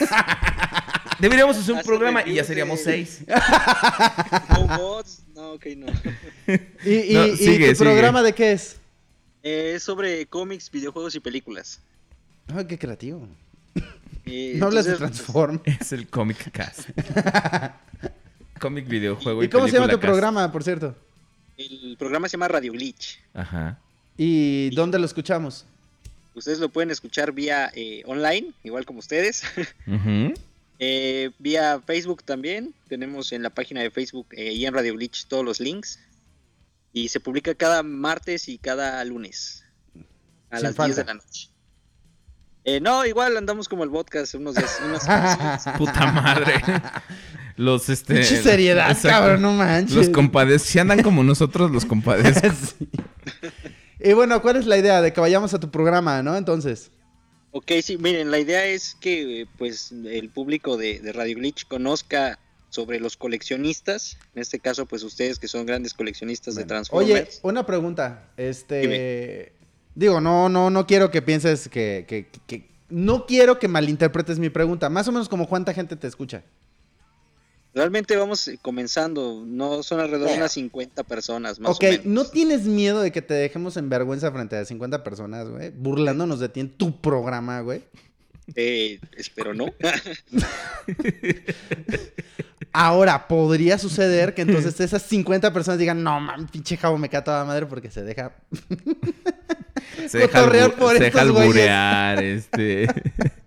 Deberíamos 1.20 1.56
hacer 1.56 1.76
un 1.76 1.80
programa 1.82 2.22
y 2.26 2.34
ya 2.34 2.44
seríamos 2.44 2.80
seis. 2.82 3.20
No 4.50 4.66
bots, 4.76 5.22
no, 5.34 5.52
ok, 5.52 5.66
no. 5.76 5.86
¿Y, 6.84 6.92
y, 6.92 7.14
No, 7.14 7.26
y 7.26 7.36
sigue, 7.38 7.68
tu 7.70 7.76
sigue. 7.76 7.90
programa 7.90 8.22
de 8.22 8.34
qué 8.34 8.52
es? 8.52 8.76
Eh, 9.42 9.72
es 9.76 9.82
sobre 9.84 10.26
cómics, 10.26 10.70
videojuegos 10.70 11.14
y 11.14 11.20
películas. 11.20 11.80
Ay, 12.54 12.66
qué 12.66 12.76
creativo. 12.78 13.26
Y 14.26 14.54
No 14.56 14.66
hablas 14.66 14.84
de 14.84 14.96
Transform. 14.96 15.60
Es 15.64 15.92
el 15.92 16.08
Comic 16.08 16.50
Cast. 16.50 16.90
Cómic 18.60 18.86
videojuego 18.86 19.42
y, 19.42 19.46
¿Y 19.46 19.48
cómo 19.48 19.66
se 19.66 19.72
llama 19.72 19.88
tu 19.88 19.98
cast. 19.98 20.04
programa, 20.04 20.52
por 20.52 20.62
cierto? 20.62 20.94
el 21.56 21.96
programa 21.98 22.28
se 22.28 22.36
llama 22.36 22.48
Radio 22.48 22.72
Glitch. 22.72 23.20
Ajá. 23.34 23.78
¿Y 24.16 24.70
dónde 24.70 24.98
lo 24.98 25.04
escuchamos? 25.04 25.66
Ustedes 26.34 26.58
lo 26.58 26.68
pueden 26.68 26.90
escuchar 26.90 27.32
vía 27.32 27.70
eh, 27.74 28.02
online, 28.06 28.52
igual 28.62 28.86
como 28.86 29.00
ustedes. 29.00 29.42
Eh, 30.82 31.30
vía 31.38 31.78
Facebook 31.86 32.22
también. 32.22 32.72
Tenemos 32.88 33.32
en 33.32 33.42
la 33.42 33.50
página 33.50 33.82
de 33.82 33.90
Facebook 33.90 34.26
eh, 34.30 34.54
y 34.54 34.64
en 34.64 34.72
Radio 34.72 34.94
Glitch 34.94 35.26
todos 35.26 35.44
los 35.44 35.60
links. 35.60 36.00
Y 36.94 37.08
se 37.08 37.20
publica 37.20 37.54
cada 37.54 37.82
martes 37.82 38.48
y 38.48 38.56
cada 38.56 39.04
lunes. 39.04 39.62
A 40.48 40.56
Sin 40.56 40.64
las 40.64 40.74
falta. 40.74 40.94
10 40.94 40.96
de 40.96 41.04
la 41.04 41.14
noche. 41.14 41.50
Eh, 42.64 42.80
no, 42.80 43.04
igual 43.04 43.36
andamos 43.36 43.68
como 43.68 43.84
el 43.84 43.90
podcast 43.90 44.34
unos 44.34 44.54
días. 44.54 44.70
semanas. 45.02 45.64
Puta 45.76 46.12
madre. 46.12 46.54
Los 47.60 47.90
este. 47.90 48.14
Pinche 48.14 48.42
seriedad, 48.42 48.96
cabrón, 49.02 49.42
no 49.42 49.52
manches. 49.52 49.94
Los 49.94 50.08
compadezco. 50.08 50.66
Si 50.66 50.78
andan 50.78 51.02
como 51.02 51.22
nosotros, 51.22 51.70
los 51.70 51.84
compadezco. 51.84 52.48
Sí. 52.78 52.88
Y 54.02 54.14
bueno, 54.14 54.40
¿cuál 54.40 54.56
es 54.56 54.64
la 54.64 54.78
idea? 54.78 55.02
De 55.02 55.12
que 55.12 55.20
vayamos 55.20 55.52
a 55.52 55.60
tu 55.60 55.70
programa, 55.70 56.22
¿no? 56.22 56.36
Entonces. 56.38 56.90
Ok, 57.52 57.70
sí, 57.82 57.98
miren, 57.98 58.30
la 58.30 58.38
idea 58.38 58.64
es 58.64 58.96
que 58.98 59.46
pues 59.58 59.92
el 59.92 60.30
público 60.30 60.78
de, 60.78 61.00
de 61.00 61.12
Radio 61.12 61.36
Glitch 61.36 61.66
conozca 61.68 62.38
sobre 62.70 62.98
los 62.98 63.18
coleccionistas. 63.18 64.16
En 64.34 64.40
este 64.40 64.58
caso, 64.58 64.86
pues 64.86 65.02
ustedes 65.02 65.38
que 65.38 65.48
son 65.48 65.66
grandes 65.66 65.92
coleccionistas 65.92 66.54
de 66.54 66.64
Transformers. 66.64 67.12
Oye, 67.12 67.28
una 67.42 67.66
pregunta. 67.66 68.30
Este. 68.38 69.52
Digo, 69.94 70.22
no, 70.22 70.48
no, 70.48 70.70
no 70.70 70.86
quiero 70.86 71.10
que 71.10 71.20
pienses 71.20 71.68
que, 71.68 72.06
que- 72.08 72.26
que- 72.46 72.70
No 72.88 73.26
quiero 73.26 73.58
que 73.58 73.68
malinterpretes 73.68 74.38
mi 74.38 74.48
pregunta. 74.48 74.88
Más 74.88 75.06
o 75.08 75.12
menos 75.12 75.28
como 75.28 75.46
cuánta 75.46 75.74
gente 75.74 75.94
te 75.96 76.06
escucha. 76.06 76.42
Realmente 77.72 78.16
vamos 78.16 78.50
comenzando, 78.62 79.44
no 79.46 79.84
son 79.84 80.00
alrededor 80.00 80.30
de 80.30 80.36
unas 80.36 80.52
50 80.52 81.04
personas 81.04 81.60
más 81.60 81.76
ok, 81.76 81.82
o 81.82 81.86
menos. 81.86 82.04
¿no 82.06 82.24
tienes 82.24 82.62
miedo 82.62 83.00
de 83.00 83.12
que 83.12 83.22
te 83.22 83.34
dejemos 83.34 83.76
en 83.76 83.88
vergüenza 83.88 84.32
frente 84.32 84.56
a 84.56 84.64
50 84.64 85.04
personas, 85.04 85.48
güey? 85.48 85.70
Burlándonos 85.70 86.40
de 86.40 86.48
ti 86.48 86.60
en 86.60 86.70
tu 86.70 87.00
programa, 87.00 87.60
güey. 87.60 87.82
Eh, 88.56 88.98
espero 89.16 89.54
no. 89.54 89.66
Ahora, 92.72 93.28
podría 93.28 93.78
suceder 93.78 94.34
que 94.34 94.42
entonces 94.42 94.80
esas 94.80 95.02
50 95.02 95.52
personas 95.52 95.78
digan, 95.78 96.02
no, 96.02 96.20
man, 96.20 96.48
pinche 96.48 96.76
jabo 96.76 96.98
me 96.98 97.08
cae 97.08 97.22
toda 97.22 97.44
madre 97.44 97.66
porque 97.66 97.90
se 97.90 98.02
deja... 98.02 98.34
Se 100.08 100.18
deja, 100.18 100.70
por 100.76 100.96
se 100.96 101.04
deja 101.04 101.20
alburear, 101.20 102.22
este. 102.22 102.86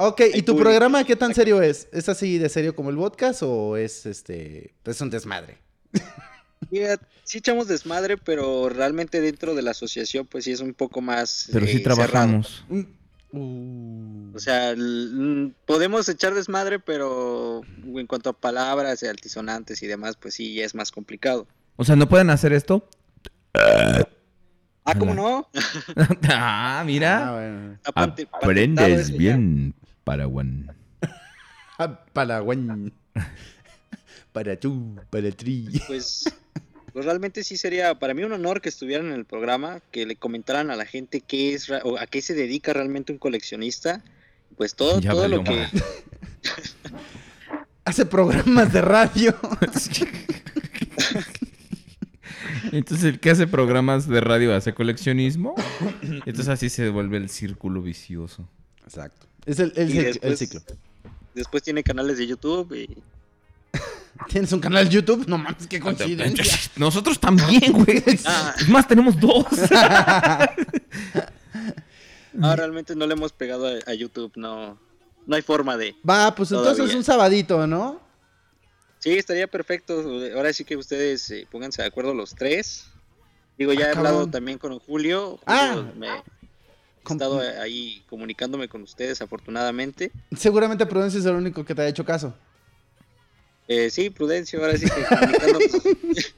Ok, 0.00 0.20
¿y 0.32 0.42
tu 0.42 0.56
programa 0.56 1.02
qué 1.02 1.16
tan 1.16 1.34
serio 1.34 1.60
es? 1.60 1.88
¿Es 1.92 2.08
así 2.08 2.38
de 2.38 2.48
serio 2.48 2.76
como 2.76 2.90
el 2.90 2.96
podcast 2.96 3.42
o 3.42 3.76
es 3.76 4.06
este... 4.06 4.72
es 4.84 5.00
un 5.00 5.10
desmadre? 5.10 5.58
Mira, 6.70 7.00
sí 7.24 7.38
echamos 7.38 7.66
desmadre, 7.66 8.16
pero 8.16 8.68
realmente 8.68 9.20
dentro 9.20 9.56
de 9.56 9.62
la 9.62 9.72
asociación 9.72 10.24
pues 10.24 10.44
sí 10.44 10.52
es 10.52 10.60
un 10.60 10.72
poco 10.72 11.00
más 11.00 11.48
Pero 11.52 11.66
sí 11.66 11.78
eh, 11.78 11.80
trabajamos. 11.80 12.64
O 13.32 14.38
sea, 14.38 14.70
l- 14.70 15.10
mm, 15.12 15.54
podemos 15.66 16.08
echar 16.08 16.32
desmadre, 16.32 16.78
pero 16.78 17.62
en 17.84 18.06
cuanto 18.06 18.30
a 18.30 18.32
palabras, 18.40 19.02
altisonantes 19.02 19.82
y 19.82 19.88
demás, 19.88 20.16
pues 20.16 20.34
sí, 20.34 20.60
es 20.60 20.76
más 20.76 20.92
complicado. 20.92 21.48
O 21.74 21.84
sea, 21.84 21.96
¿no 21.96 22.08
pueden 22.08 22.30
hacer 22.30 22.52
esto? 22.52 22.88
Ah, 24.88 24.94
¿cómo 24.96 25.12
no? 25.12 25.48
ah, 26.30 26.82
mira. 26.86 27.78
Patentado 27.92 28.38
Aprendes 28.42 29.10
bien, 29.10 29.74
Paraguan. 30.08 30.74
Ah, 31.80 32.02
Para 32.12 32.40
güey. 32.40 32.58
Para 34.32 34.56
tú, 34.58 34.96
para 35.10 35.30
tri. 35.30 35.80
Pues, 35.86 36.24
pues 36.92 37.04
realmente 37.04 37.44
sí 37.44 37.56
sería 37.56 37.96
para 38.00 38.14
mí 38.14 38.24
un 38.24 38.32
honor 38.32 38.60
que 38.60 38.68
estuvieran 38.68 39.06
en 39.06 39.12
el 39.12 39.24
programa, 39.24 39.80
que 39.92 40.04
le 40.04 40.16
comentaran 40.16 40.72
a 40.72 40.76
la 40.76 40.86
gente 40.86 41.20
qué 41.20 41.54
es 41.54 41.70
o 41.70 41.98
a 41.98 42.06
qué 42.08 42.20
se 42.20 42.34
dedica 42.34 42.72
realmente 42.72 43.12
un 43.12 43.18
coleccionista. 43.18 44.02
Pues 44.56 44.74
todo, 44.74 44.98
Ya 45.00 45.12
todo 45.12 45.28
lo 45.28 45.44
que... 45.44 45.66
Hace 47.84 48.04
programas 48.04 48.72
de 48.72 48.80
radio. 48.80 49.38
Entonces, 52.72 53.04
el 53.04 53.20
que 53.20 53.30
hace 53.30 53.46
programas 53.46 54.08
de 54.08 54.20
radio 54.20 54.54
hace 54.54 54.74
coleccionismo. 54.74 55.54
Entonces, 56.02 56.48
así 56.48 56.68
se 56.68 56.90
vuelve 56.90 57.16
el 57.16 57.28
círculo 57.28 57.80
vicioso. 57.82 58.48
Exacto. 58.84 59.28
Es 59.48 59.58
el, 59.60 59.72
el 59.76 60.18
el 60.22 60.36
ciclo. 60.36 60.60
Después 61.34 61.62
tiene 61.62 61.82
canales 61.82 62.18
de 62.18 62.26
YouTube 62.26 62.72
y... 62.74 62.96
¿Tienes 64.28 64.52
un 64.52 64.60
canal 64.60 64.84
de 64.88 64.90
YouTube? 64.94 65.26
No 65.28 65.38
mames, 65.38 65.66
qué 65.66 65.78
coincidencia. 65.80 66.44
Nosotros 66.76 67.18
también, 67.18 67.72
güey. 67.72 68.02
Ah. 68.26 68.54
Más, 68.68 68.86
tenemos 68.88 69.18
dos. 69.20 69.46
No, 72.32 72.54
realmente 72.56 72.94
no 72.94 73.06
le 73.06 73.14
hemos 73.14 73.32
pegado 73.32 73.66
a, 73.68 73.78
a 73.90 73.94
YouTube, 73.94 74.32
no, 74.36 74.78
no 75.26 75.36
hay 75.36 75.42
forma 75.42 75.76
de... 75.76 75.94
Va, 76.08 76.34
pues 76.34 76.50
entonces 76.50 76.76
Todavía. 76.76 76.96
un 76.96 77.04
sabadito, 77.04 77.66
¿no? 77.66 78.00
Sí, 78.98 79.10
estaría 79.12 79.46
perfecto. 79.46 80.02
Ahora 80.34 80.52
sí 80.52 80.64
que 80.64 80.76
ustedes 80.76 81.30
eh, 81.30 81.46
pónganse 81.50 81.82
de 81.82 81.88
acuerdo 81.88 82.12
los 82.14 82.34
tres. 82.34 82.86
Digo, 83.56 83.72
ya 83.72 83.86
Ah, 83.86 83.88
he 83.88 83.90
hablado 83.96 84.16
cabrón. 84.16 84.30
también 84.32 84.58
con 84.58 84.78
Julio. 84.80 85.38
Julio 85.38 85.40
Ah. 85.46 85.84
me, 85.96 86.08
estado 87.12 87.40
ahí 87.60 88.02
comunicándome 88.08 88.68
con 88.68 88.82
ustedes, 88.82 89.20
afortunadamente. 89.22 90.10
Seguramente 90.36 90.86
Prudencia 90.86 91.18
es 91.20 91.26
el 91.26 91.34
único 91.34 91.64
que 91.64 91.74
te 91.74 91.82
ha 91.82 91.88
hecho 91.88 92.04
caso. 92.04 92.34
Eh, 93.68 93.90
sí, 93.90 94.08
Prudencio, 94.10 94.60
ahora 94.60 94.76
sí 94.76 94.86
que. 94.86 96.32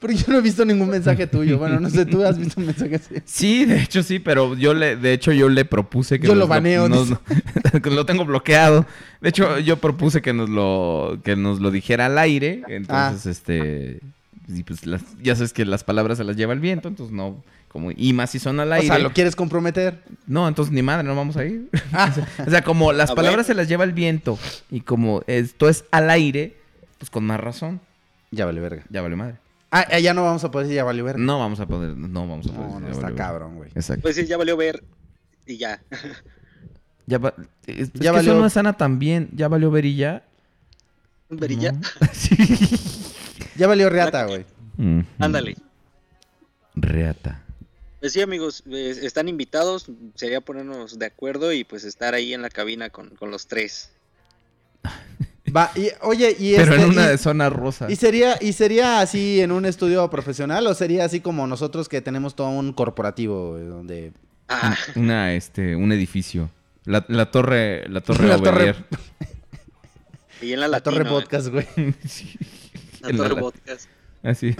Pero 0.00 0.14
yo 0.14 0.24
no 0.28 0.38
he 0.38 0.40
visto 0.40 0.64
ningún 0.64 0.88
mensaje 0.88 1.26
tuyo. 1.26 1.58
Bueno, 1.58 1.78
no 1.78 1.90
sé, 1.90 2.06
tú 2.06 2.24
has 2.24 2.38
visto 2.38 2.58
un 2.58 2.66
mensaje 2.66 2.96
así. 2.96 3.14
Sí, 3.26 3.64
de 3.66 3.82
hecho 3.82 4.02
sí, 4.02 4.18
pero 4.18 4.54
yo 4.56 4.72
le, 4.72 4.96
de 4.96 5.12
hecho 5.12 5.30
yo 5.30 5.50
le 5.50 5.66
propuse 5.66 6.18
que 6.18 6.26
Yo 6.26 6.34
lo 6.34 6.46
baneo, 6.46 6.88
nos- 6.88 7.10
lo 7.84 8.06
tengo 8.06 8.24
bloqueado. 8.24 8.86
De 9.20 9.28
hecho, 9.28 9.58
yo 9.58 9.76
propuse 9.76 10.22
que 10.22 10.32
nos 10.32 10.48
lo, 10.48 11.20
que 11.22 11.36
nos 11.36 11.60
lo 11.60 11.70
dijera 11.70 12.06
al 12.06 12.16
aire. 12.16 12.62
Entonces, 12.68 13.26
Ah. 13.26 13.30
este, 13.30 14.00
y 14.48 14.62
pues 14.62 14.86
las- 14.86 15.04
ya 15.22 15.36
sabes 15.36 15.52
que 15.52 15.66
las 15.66 15.84
palabras 15.84 16.16
se 16.16 16.24
las 16.24 16.34
lleva 16.36 16.54
el 16.54 16.60
viento, 16.60 16.88
entonces 16.88 17.14
no, 17.14 17.44
como, 17.72 17.90
y 17.94 18.12
más 18.12 18.30
si 18.30 18.38
son 18.38 18.58
al 18.60 18.70
O 18.70 18.74
aire. 18.74 18.86
sea, 18.88 18.98
¿lo 18.98 19.12
quieres 19.12 19.36
comprometer? 19.36 20.02
No, 20.26 20.48
entonces 20.48 20.72
ni 20.74 20.82
madre, 20.82 21.04
no 21.06 21.14
vamos 21.14 21.36
a 21.36 21.44
ir. 21.44 21.68
o 22.46 22.50
sea, 22.50 22.62
como 22.62 22.92
las 22.92 23.10
Ah, 23.10 23.14
palabras 23.14 23.46
se 23.46 23.54
las 23.54 23.68
lleva 23.68 23.84
el 23.84 23.92
viento 23.92 24.38
y 24.70 24.80
como 24.80 25.22
esto 25.26 25.68
es 25.68 25.84
al 25.92 26.10
aire, 26.10 26.56
pues 26.98 27.10
con 27.10 27.24
más 27.24 27.38
razón. 27.40 27.80
Ya 28.32 28.44
vale 28.46 28.60
verga. 28.60 28.84
Ya 28.90 29.02
vale 29.02 29.16
madre. 29.16 29.36
Ah, 29.70 29.86
eh, 29.90 30.02
ya 30.02 30.14
no 30.14 30.24
vamos 30.24 30.42
a 30.42 30.50
poder 30.50 30.66
decir 30.66 30.76
ya 30.76 30.84
valió 30.84 31.04
verga. 31.04 31.22
No 31.22 31.38
vamos 31.38 31.60
a 31.60 31.66
poder, 31.66 31.96
no 31.96 32.26
vamos 32.26 32.46
a 32.48 32.52
poder. 32.52 32.70
No, 32.70 32.80
no, 32.80 32.86
ya 32.86 32.92
está 32.92 33.14
cabrón, 33.14 33.56
güey. 33.56 33.70
Exacto. 33.74 34.02
Pues 34.02 34.16
sí, 34.16 34.26
ya 34.26 34.36
valió 34.36 34.56
ver 34.56 34.82
y 35.46 35.56
ya. 35.56 35.80
Ya, 37.06 37.18
va- 37.18 37.34
es, 37.66 37.78
es 37.88 37.92
Ya 37.94 38.10
que 38.10 38.16
valió- 38.18 38.32
eso 38.32 38.40
no 38.40 38.46
es 38.46 38.52
sana 38.52 38.72
también. 38.72 39.28
Ya 39.32 39.46
valió 39.48 39.70
ver 39.70 39.84
y 39.84 39.94
ya. 39.96 40.24
Verilla. 41.28 41.72
Ya 43.56 43.66
valió 43.66 43.90
reata, 43.90 44.24
güey. 44.24 44.44
Ándale. 45.18 45.56
Reata. 46.74 47.42
Pues 48.00 48.12
sí, 48.14 48.20
amigos, 48.22 48.62
eh, 48.70 48.98
están 49.02 49.28
invitados. 49.28 49.86
Sería 50.14 50.40
ponernos 50.40 50.98
de 50.98 51.06
acuerdo 51.06 51.52
y 51.52 51.64
pues 51.64 51.84
estar 51.84 52.14
ahí 52.14 52.32
en 52.34 52.42
la 52.42 52.48
cabina 52.50 52.90
con, 52.90 53.10
con 53.10 53.30
los 53.30 53.46
tres. 53.46 53.90
Va, 55.54 55.70
y, 55.74 55.88
oye, 56.02 56.36
y 56.38 56.54
Pero 56.54 56.74
este, 56.74 56.84
en 56.84 56.90
una 56.90 57.04
y- 57.06 57.08
de 57.08 57.18
zona 57.18 57.50
rosa. 57.50 57.90
¿Y 57.90 57.96
sería, 57.96 58.36
¿Y 58.40 58.52
sería 58.52 59.00
así 59.00 59.40
en 59.40 59.50
un 59.52 59.66
estudio 59.66 60.08
profesional 60.08 60.64
o 60.68 60.74
sería 60.74 61.04
así 61.04 61.20
como 61.20 61.46
nosotros 61.48 61.88
que 61.88 62.00
tenemos 62.00 62.36
todo 62.36 62.48
un 62.50 62.72
corporativo 62.72 63.52
güey, 63.52 63.64
donde... 63.66 64.12
Ah, 64.48 64.76
Una, 64.96 65.34
este, 65.34 65.74
un 65.76 65.90
edificio. 65.92 66.50
La, 66.84 67.04
la 67.08 67.30
torre, 67.30 67.88
la 67.88 68.00
torre 68.00 68.26
La 68.28 68.38
torre-. 68.38 68.74
Y 70.40 70.52
en 70.52 70.60
la, 70.60 70.68
La 70.68 70.80
torre 70.82 70.98
Latino, 70.98 71.18
eh. 71.18 71.20
podcast, 71.22 71.48
güey. 71.48 71.66
La 73.02 73.08
En 73.10 73.16
torre 73.16 73.34
la- 73.34 73.40
podcast. 73.40 73.88
Así. 74.22 74.54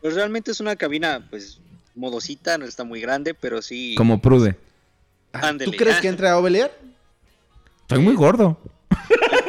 Pues 0.00 0.14
realmente 0.14 0.50
es 0.50 0.60
una 0.60 0.76
cabina, 0.76 1.26
pues, 1.28 1.60
modosita, 1.98 2.56
no 2.58 2.64
está 2.64 2.84
muy 2.84 3.00
grande, 3.00 3.34
pero 3.34 3.60
sí. 3.60 3.94
Como 3.96 4.20
prude. 4.22 4.56
Ándele. 5.32 5.70
¿Tú 5.70 5.76
crees 5.76 5.98
que 6.00 6.08
entre 6.08 6.28
a 6.28 6.38
Ovelier? 6.38 6.72
Estoy 7.82 7.98
muy 8.00 8.14
gordo. 8.14 8.58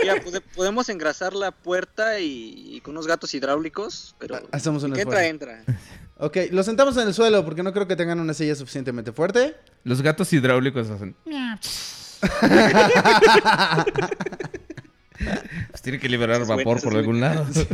Ya, 0.06 0.16
pode- 0.24 0.42
podemos 0.56 0.88
engrasar 0.90 1.34
la 1.34 1.52
puerta 1.52 2.20
y, 2.20 2.76
y 2.78 2.82
con 2.82 2.92
unos 2.94 3.06
gatos 3.06 3.34
hidráulicos, 3.34 4.16
pero. 4.18 4.40
Hacemos 4.52 4.82
un 4.84 4.94
que 4.94 5.02
entra, 5.02 5.26
entra. 5.28 5.64
Ok, 6.22 6.38
lo 6.52 6.64
sentamos 6.64 6.98
en 6.98 7.08
el 7.08 7.14
suelo 7.14 7.46
porque 7.46 7.64
no 7.64 7.72
creo 7.74 7.88
que 7.88 7.96
tengan 7.96 8.20
una 8.20 8.34
silla 8.34 8.56
suficientemente 8.56 9.12
fuerte. 9.14 9.56
Los 9.84 10.02
gatos 10.02 10.32
hidráulicos 10.34 10.90
hacen. 10.90 11.16
Pues 15.72 15.82
tiene 15.82 16.00
que 16.00 16.08
liberar 16.10 16.46
vapor 16.46 16.82
por 16.82 16.96
algún 16.96 17.20
lado. 17.20 17.46
Sí. 17.54 17.68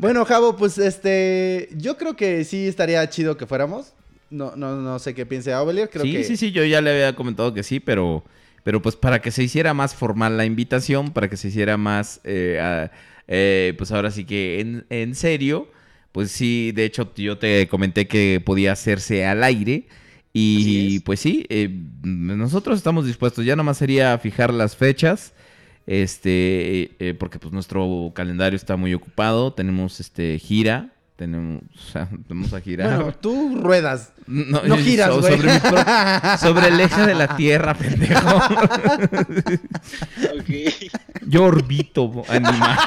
Bueno, 0.00 0.24
Javo, 0.24 0.56
pues 0.56 0.78
este, 0.78 1.68
yo 1.76 1.96
creo 1.98 2.16
que 2.16 2.44
sí 2.44 2.66
estaría 2.66 3.08
chido 3.10 3.36
que 3.36 3.46
fuéramos. 3.46 3.92
No, 4.30 4.54
no, 4.56 4.76
no 4.76 4.98
sé 4.98 5.14
qué 5.14 5.26
piense 5.26 5.52
Aubelier, 5.52 5.90
creo 5.90 6.04
sí, 6.04 6.12
que... 6.12 6.24
sí, 6.24 6.36
sí, 6.36 6.52
yo 6.52 6.64
ya 6.64 6.80
le 6.80 6.90
había 6.90 7.16
comentado 7.16 7.52
que 7.52 7.62
sí, 7.64 7.80
pero, 7.80 8.24
pero 8.62 8.80
pues 8.80 8.94
para 8.96 9.20
que 9.20 9.30
se 9.32 9.42
hiciera 9.42 9.74
más 9.74 9.94
formal 9.94 10.36
la 10.36 10.44
invitación, 10.44 11.10
para 11.12 11.28
que 11.28 11.36
se 11.36 11.48
hiciera 11.48 11.76
más, 11.76 12.20
eh, 12.24 12.58
a- 12.62 12.90
eh, 13.26 13.74
pues 13.76 13.90
ahora 13.92 14.10
sí 14.10 14.24
que 14.24 14.60
en, 14.60 14.86
en 14.88 15.14
serio, 15.14 15.68
pues 16.12 16.30
sí, 16.30 16.72
de 16.72 16.84
hecho 16.84 17.12
yo 17.16 17.38
te 17.38 17.68
comenté 17.68 18.06
que 18.08 18.40
podía 18.44 18.72
hacerse 18.72 19.26
al 19.26 19.42
aire 19.44 19.86
y 20.32 21.00
pues 21.00 21.18
sí, 21.20 21.44
eh, 21.48 21.68
nosotros 22.04 22.78
estamos 22.78 23.06
dispuestos, 23.06 23.44
ya 23.44 23.56
nomás 23.56 23.78
sería 23.78 24.16
fijar 24.18 24.54
las 24.54 24.76
fechas. 24.76 25.32
Este, 25.90 26.92
eh, 27.00 27.14
porque 27.18 27.40
pues 27.40 27.52
nuestro 27.52 28.12
calendario 28.14 28.56
está 28.56 28.76
muy 28.76 28.94
ocupado, 28.94 29.52
tenemos 29.52 29.98
este 29.98 30.38
gira, 30.38 30.92
tenemos, 31.16 31.62
o 31.76 31.90
sea, 31.90 32.08
tenemos 32.28 32.52
a 32.52 32.60
girar. 32.60 32.94
Bueno, 32.96 33.12
tú 33.20 33.58
ruedas. 33.60 34.12
No, 34.28 34.62
No, 34.62 34.76
giras, 34.78 35.08
so- 35.12 35.20
güey. 35.20 35.32
sobre, 36.38 36.68
el 36.68 36.78
eje 36.78 37.06
de 37.06 37.14
la 37.16 37.34
Tierra, 37.36 37.74
pendejo. 37.74 38.40
Yo 41.26 41.42
orbito, 41.42 42.22
animal. 42.28 42.78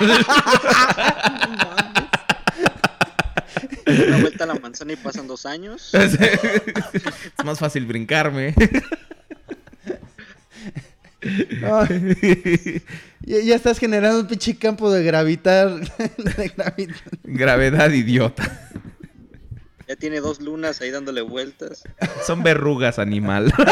Una 3.86 4.18
vuelta 4.22 4.44
a 4.46 4.48
la 4.48 4.56
manzana 4.56 4.94
y 4.94 4.96
pasan 4.96 5.28
dos 5.28 5.46
años. 5.46 5.94
es 5.94 6.18
más 7.44 7.60
fácil 7.60 7.86
brincarme. 7.86 8.56
Ya, 13.26 13.40
ya 13.40 13.56
estás 13.56 13.80
generando 13.80 14.20
un 14.20 14.28
pinche 14.28 14.58
campo 14.58 14.92
de 14.92 15.04
gravitar. 15.04 15.70
de 16.18 16.50
gravitar. 16.56 17.20
Gravedad 17.24 17.92
idiota. 17.92 18.70
Ya 19.88 19.96
tiene 19.96 20.20
dos 20.20 20.42
lunas 20.42 20.82
ahí 20.82 20.92
dándole 20.92 21.22
vueltas. 21.22 21.84
Son 22.26 22.44
verrugas, 22.44 23.00
animal. 23.00 23.54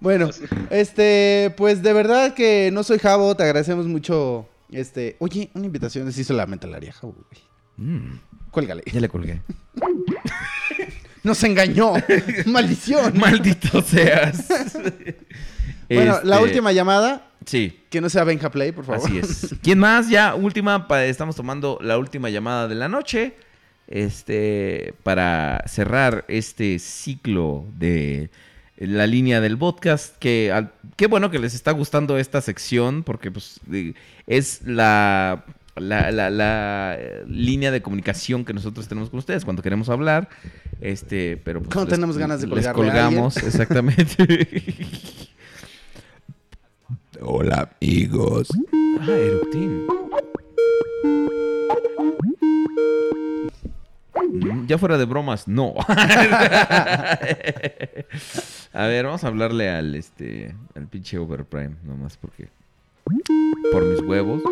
Bueno, 0.00 0.30
este, 0.70 1.52
pues 1.56 1.82
de 1.82 1.92
verdad 1.92 2.32
que 2.34 2.70
no 2.72 2.84
soy 2.84 3.00
Jabo, 3.00 3.34
te 3.34 3.42
agradecemos 3.42 3.86
mucho. 3.86 4.48
Este, 4.70 5.16
oye, 5.18 5.50
una 5.54 5.66
invitación 5.66 6.12
sí 6.12 6.22
solamente 6.22 6.68
la 6.68 6.76
haría 6.76 6.92
Jabo, 6.92 7.14
güey. 7.14 7.42
Mm, 7.78 8.20
Cuélgale. 8.52 8.84
ya 8.86 9.00
le 9.00 9.08
colgué. 9.08 9.42
Nos 11.22 11.42
engañó. 11.44 11.92
Maldición. 12.46 13.16
Maldito 13.18 13.82
seas. 13.82 14.46
Bueno, 15.90 16.20
la 16.22 16.36
Este, 16.36 16.48
última 16.48 16.70
llamada. 16.72 17.30
Sí. 17.46 17.80
Que 17.88 18.02
no 18.02 18.10
sea 18.10 18.22
Benja 18.24 18.50
Play, 18.50 18.72
por 18.72 18.84
favor. 18.84 19.08
Así 19.08 19.16
es. 19.18 19.54
¿Quién 19.62 19.78
más? 19.78 20.10
Ya, 20.10 20.34
última, 20.34 20.86
estamos 21.06 21.34
tomando 21.34 21.78
la 21.80 21.96
última 21.96 22.28
llamada 22.28 22.68
de 22.68 22.74
la 22.74 22.88
noche. 22.90 23.36
Este, 23.86 24.92
para 25.02 25.64
cerrar 25.66 26.26
este 26.28 26.78
ciclo 26.78 27.64
de 27.78 28.28
la 28.76 29.06
línea 29.06 29.40
del 29.40 29.56
podcast. 29.56 30.14
Que 30.18 30.52
al- 30.52 30.72
qué 30.96 31.06
bueno 31.06 31.30
que 31.30 31.38
les 31.38 31.54
está 31.54 31.72
gustando 31.72 32.18
esta 32.18 32.42
sección, 32.42 33.02
porque 33.02 33.30
pues 33.30 33.58
es 34.26 34.60
la, 34.66 35.46
la, 35.80 36.10
la- 36.10 36.30
la, 36.30 36.96
eh, 36.98 37.24
línea 37.28 37.70
de 37.70 37.80
comunicación 37.82 38.44
que 38.44 38.52
nosotros 38.54 38.88
tenemos 38.88 39.10
con 39.10 39.18
ustedes 39.18 39.44
cuando 39.44 39.62
queremos 39.62 39.88
hablar. 39.88 40.28
Este, 40.80 41.36
pero 41.36 41.60
pues, 41.60 41.72
Cuando 41.74 41.90
tenemos 41.94 42.16
ganas 42.18 42.40
de 42.40 42.46
les 42.46 42.66
colgarle 42.68 43.00
a 43.00 43.06
alguien. 43.06 43.22
colgamos, 43.22 43.36
exactamente. 43.36 44.76
Hola 47.20 47.70
amigos. 47.80 48.48
Ah, 49.00 49.06
Eructín. 49.10 49.86
Mm, 54.30 54.66
Ya 54.66 54.78
fuera 54.78 54.98
de 54.98 55.04
bromas, 55.04 55.48
no. 55.48 55.74
a 58.72 58.86
ver, 58.86 59.04
vamos 59.06 59.24
a 59.24 59.28
hablarle 59.28 59.68
al 59.70 59.94
este 59.94 60.54
al 60.74 60.86
pinche 60.86 61.18
Overprime, 61.18 61.76
nomás 61.84 62.16
porque 62.16 62.48
por 63.72 63.84
mis 63.84 64.00
huevos. 64.00 64.42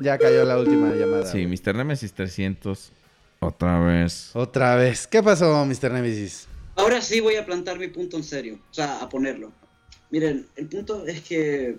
Ya 0.00 0.18
cayó 0.18 0.44
la 0.44 0.58
última 0.58 0.94
llamada. 0.94 1.26
Sí, 1.26 1.46
Mr. 1.46 1.74
Nemesis 1.74 2.12
300 2.12 2.92
otra 3.40 3.78
vez. 3.80 4.30
Otra 4.34 4.76
vez. 4.76 5.06
¿Qué 5.06 5.22
pasó, 5.22 5.64
Mr. 5.64 5.92
Nemesis? 5.92 6.48
Ahora 6.76 7.00
sí 7.00 7.20
voy 7.20 7.36
a 7.36 7.46
plantar 7.46 7.78
mi 7.78 7.88
punto 7.88 8.16
en 8.16 8.24
serio, 8.24 8.58
o 8.70 8.74
sea, 8.74 9.00
a 9.00 9.08
ponerlo. 9.08 9.52
Miren, 10.10 10.46
el 10.56 10.66
punto 10.66 11.06
es 11.06 11.22
que 11.22 11.78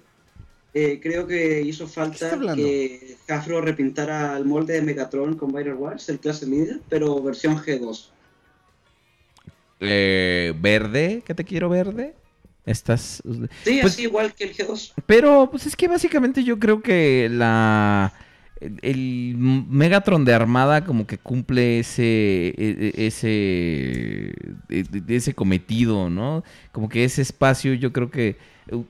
eh, 0.74 1.00
creo 1.02 1.28
que 1.28 1.62
hizo 1.62 1.88
falta 1.88 2.38
que 2.56 3.18
Hasbro 3.28 3.62
repintara 3.62 4.38
el 4.38 4.46
molde 4.46 4.74
de 4.74 4.82
Megatron 4.82 5.36
con 5.36 5.54
Viral 5.54 5.76
Wars, 5.76 6.10
el 6.10 6.20
clase 6.20 6.46
líder, 6.48 6.82
pero 6.90 7.22
versión 7.22 7.58
G2. 7.58 8.10
Eh, 9.82 10.54
verde, 10.60 11.24
¿qué 11.26 11.34
te 11.34 11.44
quiero 11.44 11.70
verde? 11.70 12.14
Estás 12.66 13.22
Sí, 13.64 13.80
Pues- 13.82 13.94
así 13.94 14.04
igual 14.04 14.34
que 14.34 14.46
el 14.46 14.54
G2. 14.56 14.94
Pero, 15.06 15.50
pues 15.52 15.66
es 15.68 15.76
que 15.76 15.88
básicamente 15.88 16.44
yo 16.44 16.58
creo 16.60 16.82
que 16.82 17.30
la. 17.32 18.14
El 18.82 19.36
Megatron 19.38 20.24
de 20.26 20.34
Armada 20.34 20.86
como 20.86 21.06
que 21.06 21.18
cumple 21.18 21.80
ese. 21.80 22.04
e- 22.58 22.94
e- 22.96 23.06
ese. 23.08 24.34
e- 24.70 24.86
ese 25.10 25.34
cometido, 25.34 26.10
¿no? 26.10 26.44
Como 26.72 26.90
que 26.90 27.04
ese 27.04 27.22
espacio, 27.22 27.74
yo 27.74 27.92
creo 27.94 28.10
que. 28.10 28.38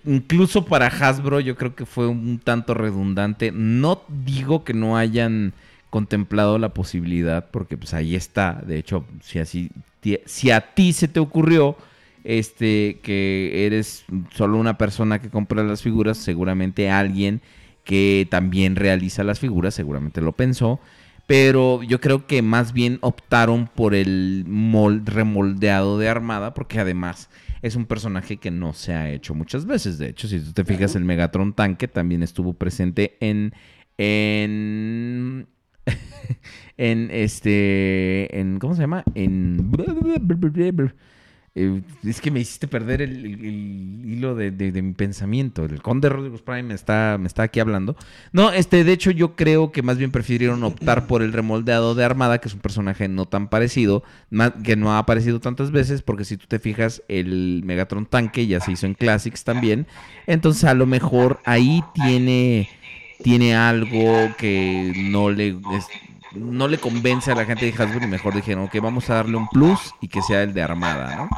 Incluso 0.06 0.64
para 0.66 0.88
Hasbro, 0.88 1.42
yo 1.42 1.56
creo 1.58 1.76
que 1.76 1.86
fue 1.86 2.08
un 2.08 2.40
tanto 2.40 2.74
redundante. 2.74 3.52
No 3.52 4.04
digo 4.26 4.64
que 4.64 4.74
no 4.74 4.96
hayan 4.98 5.52
contemplado 5.90 6.58
la 6.60 6.70
posibilidad, 6.74 7.50
porque 7.52 7.76
pues 7.76 7.94
ahí 7.94 8.16
está. 8.16 8.62
De 8.66 8.78
hecho, 8.78 9.06
si 9.22 9.40
así. 9.40 9.70
Si 10.26 10.52
a 10.52 10.62
ti 10.62 10.94
se 10.94 11.08
te 11.08 11.20
ocurrió 11.20 11.76
este 12.26 13.00
que 13.04 13.66
eres 13.66 14.06
solo 14.34 14.58
una 14.58 14.78
persona 14.78 15.20
que 15.20 15.30
compra 15.30 15.64
las 15.64 15.82
figuras, 15.82 16.18
seguramente 16.18 16.90
alguien 16.90 17.42
que 17.84 18.28
también 18.30 18.76
realiza 18.76 19.24
las 19.24 19.40
figuras, 19.40 19.76
seguramente 19.76 20.22
lo 20.22 20.32
pensó, 20.34 20.80
pero 21.28 21.84
yo 21.84 22.00
creo 22.02 22.28
que 22.28 22.42
más 22.42 22.74
bien 22.74 22.98
optaron 23.02 23.68
por 23.74 23.96
el 23.96 24.46
mol- 24.48 25.04
remoldeado 25.06 25.98
de 26.00 26.10
Armada, 26.10 26.54
porque 26.54 26.80
además 26.80 27.30
es 27.62 27.76
un 27.76 27.86
personaje 27.86 28.38
que 28.38 28.52
no 28.52 28.74
se 28.74 28.94
ha 28.94 29.10
hecho 29.12 29.34
muchas 29.34 29.66
veces. 29.66 29.98
De 29.98 30.10
hecho, 30.10 30.28
si 30.28 30.40
tú 30.40 30.54
te 30.54 30.66
fijas, 30.66 30.96
el 30.96 31.04
Megatron 31.06 31.54
tanque 31.54 31.88
también 31.88 32.24
estuvo 32.24 32.54
presente 32.54 33.18
en 33.20 33.54
en 33.98 35.48
en 36.78 37.10
este 37.12 38.40
en 38.40 38.60
¿cómo 38.60 38.76
se 38.76 38.82
llama? 38.82 39.04
En 39.16 39.72
eh, 41.58 41.82
es 42.06 42.20
que 42.20 42.32
me 42.32 42.42
hiciste 42.42 42.68
perder 42.68 43.02
el, 43.02 43.26
hilo 44.06 44.36
de, 44.36 44.52
mi 44.52 44.92
pensamiento. 44.92 45.64
El 45.64 45.82
conde 45.82 46.10
Rodrigo 46.10 46.38
Prime 46.38 46.64
me 46.64 46.74
está, 46.74 47.18
me 47.18 47.28
está 47.28 47.44
aquí 47.44 47.62
hablando. 47.62 47.96
No, 48.34 48.52
este, 48.52 48.84
de 48.84 48.92
hecho, 48.92 49.10
yo 49.10 49.38
creo 49.38 49.72
que 49.72 49.82
más 49.82 49.98
bien 49.98 50.12
prefirieron 50.12 50.66
optar 50.66 51.08
por 51.08 51.22
el 51.22 51.32
remoldeado 51.32 51.96
de 51.96 52.04
Armada, 52.04 52.40
que 52.40 52.50
es 52.50 52.54
un 52.54 52.60
personaje 52.60 53.08
no 53.08 53.26
tan 53.26 53.48
parecido, 53.48 54.04
que 54.66 54.76
no 54.76 54.92
ha 54.92 55.00
aparecido 55.00 55.40
tantas 55.40 55.72
veces, 55.72 56.02
porque 56.02 56.26
si 56.26 56.36
tú 56.36 56.46
te 56.46 56.60
fijas, 56.60 57.04
el 57.08 57.62
Megatron 57.64 58.06
tanque 58.06 58.48
ya 58.48 58.60
se 58.60 58.74
hizo 58.74 58.86
en 58.86 58.94
Classics 58.94 59.46
también. 59.46 59.88
Entonces, 60.28 60.66
a 60.66 60.74
lo 60.74 60.86
mejor 60.86 61.40
ahí 61.46 61.82
tiene, 61.94 62.68
tiene 63.24 63.56
algo 63.56 64.30
que 64.38 64.92
no 65.10 65.30
le. 65.30 65.56
No 66.36 66.68
le 66.68 66.78
convence 66.78 67.32
a 67.32 67.36
la 67.36 67.46
gente 67.46 67.66
de 67.66 67.72
Hasbro 67.72 68.04
y 68.04 68.08
mejor 68.08 68.36
dijeron, 68.36 68.66
ok, 68.66 68.76
vamos 68.82 69.10
a 69.10 69.16
darle 69.16 69.38
un 69.38 69.48
plus 69.50 69.80
y 70.02 70.08
que 70.08 70.22
sea 70.22 70.44
el 70.44 70.54
de 70.54 70.62
Armada, 70.62 71.16
¿no? 71.16 71.30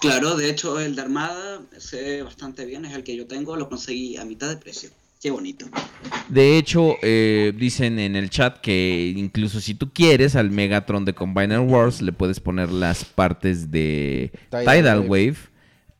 Claro, 0.00 0.36
de 0.36 0.50
hecho 0.50 0.78
el 0.80 0.94
de 0.94 1.02
Armada 1.02 1.60
se 1.78 2.02
ve 2.02 2.22
bastante 2.22 2.64
bien, 2.64 2.84
es 2.84 2.94
el 2.94 3.02
que 3.02 3.16
yo 3.16 3.26
tengo, 3.26 3.56
lo 3.56 3.68
conseguí 3.68 4.16
a 4.16 4.24
mitad 4.24 4.48
de 4.48 4.56
precio. 4.56 4.90
Qué 5.20 5.30
bonito. 5.30 5.66
De 6.28 6.58
hecho, 6.58 6.96
eh, 7.02 7.52
dicen 7.56 7.98
en 7.98 8.16
el 8.16 8.28
chat 8.28 8.58
que 8.60 9.14
incluso 9.16 9.60
si 9.60 9.74
tú 9.74 9.90
quieres 9.90 10.36
al 10.36 10.50
Megatron 10.50 11.04
de 11.06 11.14
Combiner 11.14 11.60
Wars, 11.60 12.02
le 12.02 12.12
puedes 12.12 12.38
poner 12.38 12.70
las 12.70 13.04
partes 13.04 13.70
de 13.70 14.30
Tidal 14.50 14.76
Tidal, 14.76 14.98
Wave. 15.00 15.08
Wave. 15.08 15.36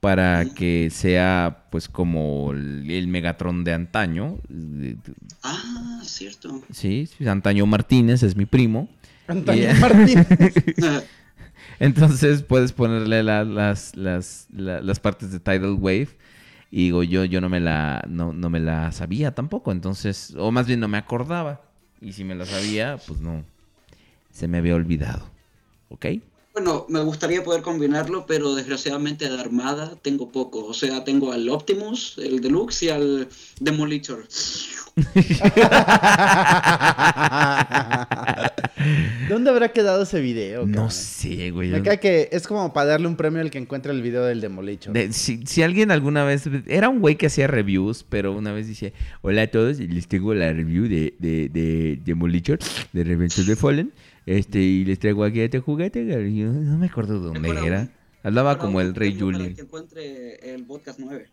Para 0.06 0.44
que 0.44 0.88
sea 0.92 1.64
pues 1.68 1.88
como 1.88 2.52
el, 2.52 3.08
Megatron 3.08 3.64
de 3.64 3.72
antaño. 3.72 4.38
Ah, 5.42 6.00
cierto. 6.04 6.62
Sí, 6.72 7.08
sí, 7.08 7.26
Antaño 7.26 7.66
Martínez 7.66 8.22
es 8.22 8.36
mi 8.36 8.46
primo. 8.46 8.88
Antaño 9.26 9.66
Martínez. 9.80 10.28
Entonces 11.80 12.44
puedes 12.44 12.70
ponerle 12.72 13.24
la- 13.24 13.42
las, 13.42 13.96
las, 13.96 14.46
la- 14.54 14.80
las 14.80 15.00
partes 15.00 15.32
de 15.32 15.40
Tidal 15.40 15.72
Wave. 15.72 16.10
Y 16.70 16.84
digo, 16.84 17.02
yo, 17.02 17.24
yo 17.24 17.40
no 17.40 17.48
me 17.48 17.58
la 17.58 18.04
no, 18.08 18.32
no 18.32 18.48
me 18.48 18.60
la 18.60 18.92
sabía 18.92 19.34
tampoco. 19.34 19.72
Entonces, 19.72 20.36
o 20.38 20.52
más 20.52 20.68
bien 20.68 20.78
no 20.78 20.86
me 20.86 20.98
acordaba. 20.98 21.62
Y 22.00 22.12
si 22.12 22.22
me 22.22 22.36
la 22.36 22.46
sabía, 22.46 22.96
pues 23.08 23.18
no. 23.20 23.42
Se 24.30 24.46
me 24.46 24.58
había 24.58 24.76
olvidado. 24.76 25.28
¿Ok? 25.88 26.06
Bueno, 26.56 26.86
me 26.88 27.00
gustaría 27.00 27.44
poder 27.44 27.60
combinarlo, 27.60 28.24
pero 28.26 28.54
desgraciadamente 28.54 29.28
de 29.28 29.38
Armada 29.38 29.92
tengo 30.00 30.32
poco. 30.32 30.64
O 30.64 30.72
sea, 30.72 31.04
tengo 31.04 31.30
al 31.30 31.46
Optimus, 31.50 32.16
el 32.16 32.40
Deluxe 32.40 32.84
y 32.84 32.88
al 32.88 33.28
Demolitor. 33.60 34.26
¿Dónde 39.28 39.50
habrá 39.50 39.68
quedado 39.72 40.04
ese 40.04 40.22
video? 40.22 40.64
No 40.66 40.88
sé, 40.90 41.50
güey. 41.50 41.68
Me 41.68 41.82
cae 41.82 42.00
que 42.00 42.30
es 42.32 42.46
como 42.46 42.72
para 42.72 42.86
darle 42.92 43.06
un 43.08 43.16
premio 43.16 43.42
al 43.42 43.50
que 43.50 43.58
encuentre 43.58 43.92
el 43.92 44.00
video 44.00 44.24
del 44.24 44.40
Demolition. 44.40 44.94
De- 44.94 45.12
si, 45.12 45.42
si 45.46 45.62
alguien 45.62 45.90
alguna 45.90 46.24
vez... 46.24 46.48
Era 46.66 46.88
un 46.88 47.00
güey 47.00 47.16
que 47.16 47.26
hacía 47.26 47.48
reviews, 47.48 48.02
pero 48.08 48.32
una 48.32 48.52
vez 48.52 48.66
dice... 48.66 48.94
Hola 49.20 49.42
a 49.42 49.46
todos, 49.48 49.78
les 49.78 50.08
tengo 50.08 50.32
la 50.32 50.54
review 50.54 50.84
de, 50.88 51.12
de, 51.18 51.50
de 51.50 52.00
Demolition, 52.02 52.58
de 52.94 53.04
Revenge 53.04 53.42
of 53.42 53.46
the 53.46 53.56
Fallen. 53.56 53.92
Este, 54.26 54.58
y 54.58 54.84
les 54.84 54.98
traigo 54.98 55.24
aquí 55.24 55.40
este 55.40 55.60
juguete. 55.60 56.02
y 56.02 56.36
yo 56.38 56.46
no 56.48 56.76
me 56.78 56.86
acuerdo 56.86 57.20
dónde 57.20 57.40
Recuerda 57.40 57.66
era. 57.66 57.80
un- 57.82 57.90
Hablaba 58.24 58.58
como 58.58 58.80
el 58.80 58.92
Rey 58.94 59.16
Julian. 59.18 59.54
que 59.54 59.60
encuentre 59.62 60.54
el 60.54 60.64
podcast 60.64 60.98
9. 60.98 61.28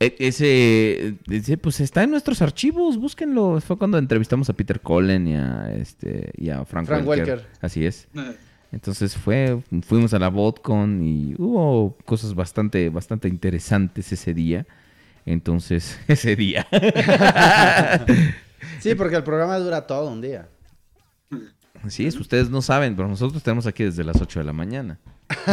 E- 0.00 0.16
Ese, 0.18 1.14
ese, 1.30 1.56
pues 1.56 1.80
está 1.80 2.02
en 2.02 2.10
nuestros 2.10 2.42
archivos, 2.42 2.98
búsquenlo. 2.98 3.58
Fue 3.62 3.78
cuando 3.78 3.96
entrevistamos 3.96 4.50
a 4.50 4.52
Peter 4.52 4.80
Cullen 4.80 5.26
y 5.28 5.36
a 5.36 5.72
este 5.74 6.30
y 6.36 6.50
a 6.50 6.64
Frank, 6.66 6.86
Frank 6.86 7.06
Welker. 7.06 7.28
Welker. 7.38 7.48
Así 7.62 7.86
es. 7.86 8.06
Entonces 8.70 9.16
fue, 9.16 9.62
fuimos 9.86 10.12
a 10.12 10.18
la 10.18 10.28
BotCon 10.28 11.00
y 11.02 11.34
hubo 11.38 11.96
cosas 12.04 12.34
bastante, 12.34 12.90
bastante 12.90 13.28
interesantes 13.28 14.12
ese 14.12 14.34
día. 14.34 14.66
Entonces, 15.24 15.98
ese 16.08 16.36
día. 16.36 16.66
Sí, 18.80 18.94
porque 18.94 19.16
el 19.16 19.22
programa 19.24 19.58
dura 19.58 19.86
todo 19.86 20.10
un 20.10 20.20
día. 20.20 20.48
Así 21.84 22.06
es, 22.06 22.16
ustedes 22.16 22.50
no 22.50 22.62
saben, 22.62 22.96
pero 22.96 23.08
nosotros 23.08 23.42
tenemos 23.42 23.66
aquí 23.66 23.84
desde 23.84 24.04
las 24.04 24.20
8 24.20 24.40
de 24.40 24.44
la 24.44 24.52
mañana. 24.52 24.98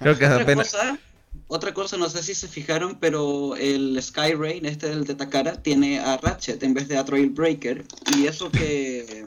Creo 0.00 0.18
que 0.18 0.26
Otra 0.26 0.42
apenas... 0.42 0.72
cosa, 0.72 0.98
otra 1.46 1.74
cosa, 1.74 1.96
no 1.96 2.08
sé 2.08 2.22
si 2.22 2.34
se 2.34 2.48
fijaron, 2.48 2.96
pero 2.98 3.56
el 3.56 4.02
Sky 4.02 4.34
Rain, 4.34 4.66
este 4.66 4.88
del 4.88 5.04
de 5.04 5.14
Takara, 5.14 5.62
tiene 5.62 6.00
a 6.00 6.16
Ratchet 6.16 6.62
en 6.62 6.74
vez 6.74 6.88
de 6.88 6.96
a 6.96 7.04
Trailbreaker. 7.04 7.84
Y 8.16 8.26
eso 8.26 8.50
que 8.50 9.26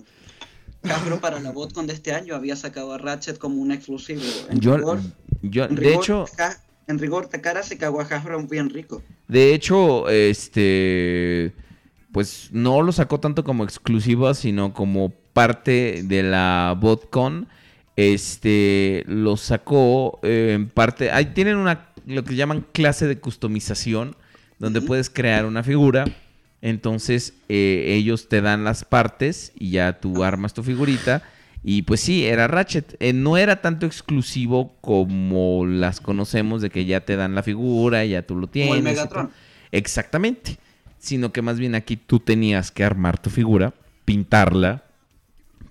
Hasbro 0.84 1.19
para 1.19 1.40
la 1.40 1.51
BotCon 1.51 1.88
de 1.88 1.93
este 1.93 2.14
año 2.14 2.35
había 2.35 2.56
sacado 2.56 2.93
a 2.93 2.98
Ratchet 2.98 3.38
como 3.38 3.61
un 3.61 3.72
exclusivo. 3.72 4.22
En 4.50 4.59
Yo, 4.59 4.75
rigor, 4.75 5.00
yo, 5.42 5.66
en 5.66 5.75
de 5.75 5.82
rigor, 5.82 6.03
hecho, 6.03 6.25
en 6.88 7.00
rigor, 7.00 7.27
Takara 7.27 7.64
se 7.64 7.77
cagó 7.77 8.01
a 8.01 8.03
Hasbro 8.03 8.42
bien 8.48 8.69
rico. 8.69 9.01
De 9.27 9.53
hecho, 9.53 10.09
este, 10.09 11.53
pues 12.11 12.50
no 12.51 12.82
lo 12.82 12.92
sacó 12.92 13.19
tanto 13.19 13.43
como 13.43 13.64
exclusiva, 13.64 14.34
sino 14.34 14.74
como 14.74 15.14
parte 15.35 16.01
de 16.05 16.23
la 16.23 16.75
BotCon. 16.80 17.49
Este, 17.97 19.03
lo 19.05 19.35
sacó 19.35 20.19
eh, 20.23 20.53
en 20.55 20.69
parte. 20.69 21.11
Ahí 21.11 21.25
tienen 21.27 21.57
una, 21.57 21.89
lo 22.07 22.23
que 22.23 22.35
llaman 22.35 22.65
clase 22.72 23.05
de 23.05 23.19
customización, 23.19 24.15
donde 24.59 24.81
puedes 24.81 25.09
crear 25.09 25.45
una 25.45 25.61
figura. 25.61 26.05
Entonces, 26.61 27.33
eh, 27.49 27.83
ellos 27.89 28.30
te 28.30 28.39
dan 28.39 28.64
las 28.64 28.85
partes 28.85 29.51
y 29.59 29.72
ya 29.72 29.99
tú 29.99 30.23
armas 30.23 30.53
tu 30.53 30.64
figurita. 30.64 31.22
Y 31.65 31.81
pues 31.81 31.99
sí, 31.99 32.25
era 32.25 32.47
Ratchet. 32.47 32.95
Eh, 33.01 33.11
no 33.11 33.35
era 33.35 33.61
tanto 33.61 33.85
exclusivo 33.85 34.73
como 34.80 35.65
las 35.65 35.99
conocemos, 35.99 36.61
de 36.61 36.69
que 36.69 36.85
ya 36.85 37.01
te 37.01 37.17
dan 37.17 37.35
la 37.35 37.43
figura, 37.43 38.05
ya 38.05 38.22
tú 38.22 38.38
lo 38.38 38.47
tienes. 38.47 38.69
Como 38.69 38.77
el 38.77 38.83
Megatron. 38.83 39.31
Exactamente. 39.73 40.57
Sino 40.97 41.33
que 41.33 41.41
más 41.41 41.59
bien 41.59 41.75
aquí 41.75 41.97
tú 41.97 42.22
tenías 42.22 42.72
que 42.72 42.85
armar 42.85 43.17
tu 43.17 43.30
figura, 43.30 43.73
pintarla, 44.05 44.84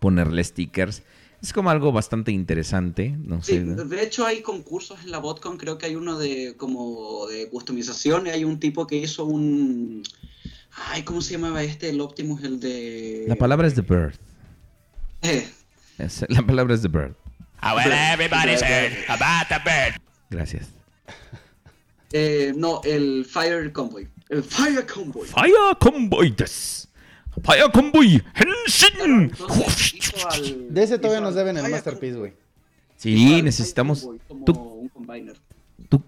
ponerle 0.05 0.45
stickers. 0.45 1.03
Es 1.43 1.53
como 1.53 1.71
algo 1.71 1.93
bastante 1.93 2.31
interesante. 2.33 3.17
No 3.19 3.43
Sí, 3.43 3.53
sé. 3.53 3.65
de 3.65 4.03
hecho 4.03 4.25
hay 4.27 4.41
concursos 4.43 5.03
en 5.05 5.11
la 5.11 5.19
BotCon, 5.19 5.57
creo 5.59 5.77
que 5.79 5.87
hay 5.87 5.97
uno 5.97 6.19
de 6.19 6.55
como 6.57 7.27
de 7.27 7.49
customización, 7.49 8.27
y 8.27 8.31
hay 8.31 8.45
un 8.45 8.59
tipo 8.61 8.87
que 8.87 8.97
hizo 8.97 9.25
un... 9.25 10.03
Ay, 10.91 11.03
¿cómo 11.05 11.21
se 11.21 11.33
llamaba 11.33 11.63
este? 11.63 11.89
El 11.91 12.01
Optimus, 12.01 12.43
el 12.43 12.61
de... 12.61 13.25
La 13.29 13.37
palabra 13.37 13.67
es 13.67 13.75
The 13.75 13.83
Bird. 13.83 14.15
Eh, 15.23 15.49
Es- 15.99 16.25
la 16.29 16.43
palabra 16.43 16.75
es 16.75 16.83
The 16.83 16.89
Bird. 16.89 17.15
Well, 17.63 17.93
everybody's 17.93 18.61
heard 18.63 18.93
about 19.09 19.49
the 19.49 19.59
bird. 19.65 20.01
Gracias. 20.31 20.69
eh, 22.13 22.53
no, 22.57 22.81
el 22.85 23.25
Fire 23.25 23.73
Convoy. 23.73 24.07
El 24.29 24.43
Fire 24.43 24.85
Convoy. 24.87 25.27
Fire 25.29 25.77
Convoy. 25.81 26.35
Fire 27.43 27.71
Convoy 27.73 28.23
Henshin. 28.35 29.33
De 30.71 30.83
ese 30.83 30.99
todavía 30.99 31.21
nos 31.21 31.35
deben 31.35 31.57
el 31.57 31.69
Masterpiece, 31.71 32.17
güey. 32.19 32.33
Sí, 32.97 33.43
necesitamos. 33.43 34.09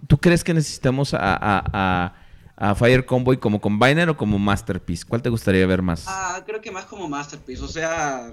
¿Tú, 0.09 0.19
crees 0.19 0.43
que 0.45 0.55
necesitamos 0.55 1.13
a, 1.15 1.19
a- 1.35 1.65
a- 1.73 2.15
a 2.59 2.75
Fire 2.75 3.05
Convoy 3.05 3.37
como 3.37 3.61
Combiner 3.61 4.09
o 4.09 4.17
como 4.17 4.39
Masterpiece? 4.39 5.05
¿Cuál 5.07 5.21
te 5.23 5.29
gustaría 5.29 5.67
ver 5.67 5.83
más? 5.83 6.05
Ah, 6.07 6.43
creo 6.47 6.61
que 6.61 6.71
más 6.71 6.87
como 6.87 7.09
Masterpiece, 7.09 7.63
o 7.63 7.69
sea, 7.69 8.33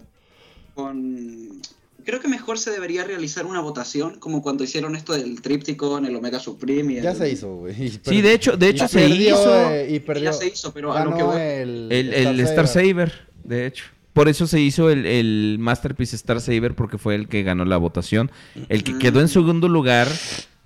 con... 0.76 1.62
Creo 2.06 2.20
que 2.20 2.28
mejor 2.28 2.60
se 2.60 2.70
debería 2.72 3.06
realizar 3.06 3.46
una 3.46 3.62
votación, 3.62 4.20
como 4.20 4.42
cuando 4.42 4.64
hicieron 4.66 4.96
esto 4.96 5.14
del 5.14 5.42
Tripticon, 5.42 6.06
el 6.06 6.16
Omega 6.16 6.38
Supreme 6.40 6.94
y 6.94 6.98
el... 6.98 7.04
Ya 7.04 7.16
se 7.16 7.30
hizo, 7.32 7.56
güey. 7.56 7.74
Sí, 8.04 8.22
de 8.22 8.34
hecho- 8.34 8.58
de 8.58 8.70
hecho 8.70 8.88
se 8.90 9.00
perdió, 9.08 9.30
hizo. 9.36 9.70
eh, 9.72 9.88
y 9.90 10.00
perdió. 10.02 10.26
Ya 10.26 10.34
se 10.34 10.48
hizo, 10.48 10.74
pero 10.74 10.92
a 10.92 11.04
lo 11.06 11.12
Ganó 11.12 11.18
que 11.18 11.24
voy- 11.24 11.42
el, 11.42 11.88
El, 11.92 12.14
el 12.14 12.40
Star 12.42 12.68
Saber, 12.68 13.28
de 13.46 13.68
hecho. 13.68 13.86
Por 14.12 14.28
eso 14.30 14.46
se 14.48 14.60
hizo 14.60 14.90
el, 14.90 15.06
el 15.06 15.58
Masterpiece 15.60 16.16
Star 16.18 16.42
Saber, 16.42 16.76
porque 16.76 16.98
fue 16.98 17.16
el 17.16 17.28
que 17.30 17.42
ganó 17.42 17.64
la 17.66 17.78
votación. 17.78 18.30
El 18.70 18.84
que 18.84 18.98
quedó 19.00 19.22
en 19.22 19.28
segundo 19.30 19.70
lugar 19.70 20.08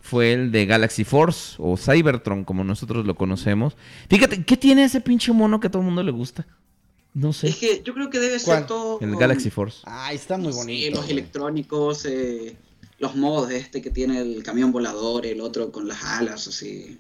fue 0.02 0.34
el 0.34 0.52
de 0.52 0.66
Galaxy 0.66 1.04
Force, 1.04 1.56
o 1.60 1.78
Cybertron, 1.78 2.46
como 2.46 2.64
nosotros 2.64 3.06
lo 3.06 3.16
conocemos. 3.16 3.78
Fíjate, 4.10 4.44
¿qué 4.44 4.58
tiene 4.58 4.86
ese 4.86 5.02
pinche 5.02 5.32
mono 5.34 5.60
que 5.60 5.68
a 5.68 5.70
todo 5.72 5.82
el 5.82 5.86
mundo 5.86 6.02
le 6.04 6.12
gusta? 6.12 6.48
No 7.18 7.34
sé. 7.34 7.48
Es 7.48 7.56
que 7.56 7.82
yo 7.84 7.96
creo 7.96 8.12
que 8.12 8.20
debe 8.20 8.38
¿Cuál? 8.44 8.60
ser 8.60 8.68
todo... 8.68 9.00
El 9.02 9.10
con- 9.10 9.18
Galaxy 9.20 9.50
Force. 9.50 9.80
Ah, 9.86 10.14
está 10.14 10.38
muy 10.38 10.52
Sí, 10.54 10.58
bonito. 10.60 11.02
los 11.02 11.10
electrónicos, 11.10 12.06
eh, 12.06 12.56
los 13.00 13.16
modos 13.16 13.50
de 13.50 13.58
este 13.58 13.82
que 13.82 13.90
tiene 13.90 14.20
el 14.20 14.44
camión 14.44 14.72
volador, 14.72 15.26
el 15.26 15.42
otro 15.42 15.72
con 15.72 15.88
las 15.88 16.04
alas, 16.04 16.48
así. 16.48 17.00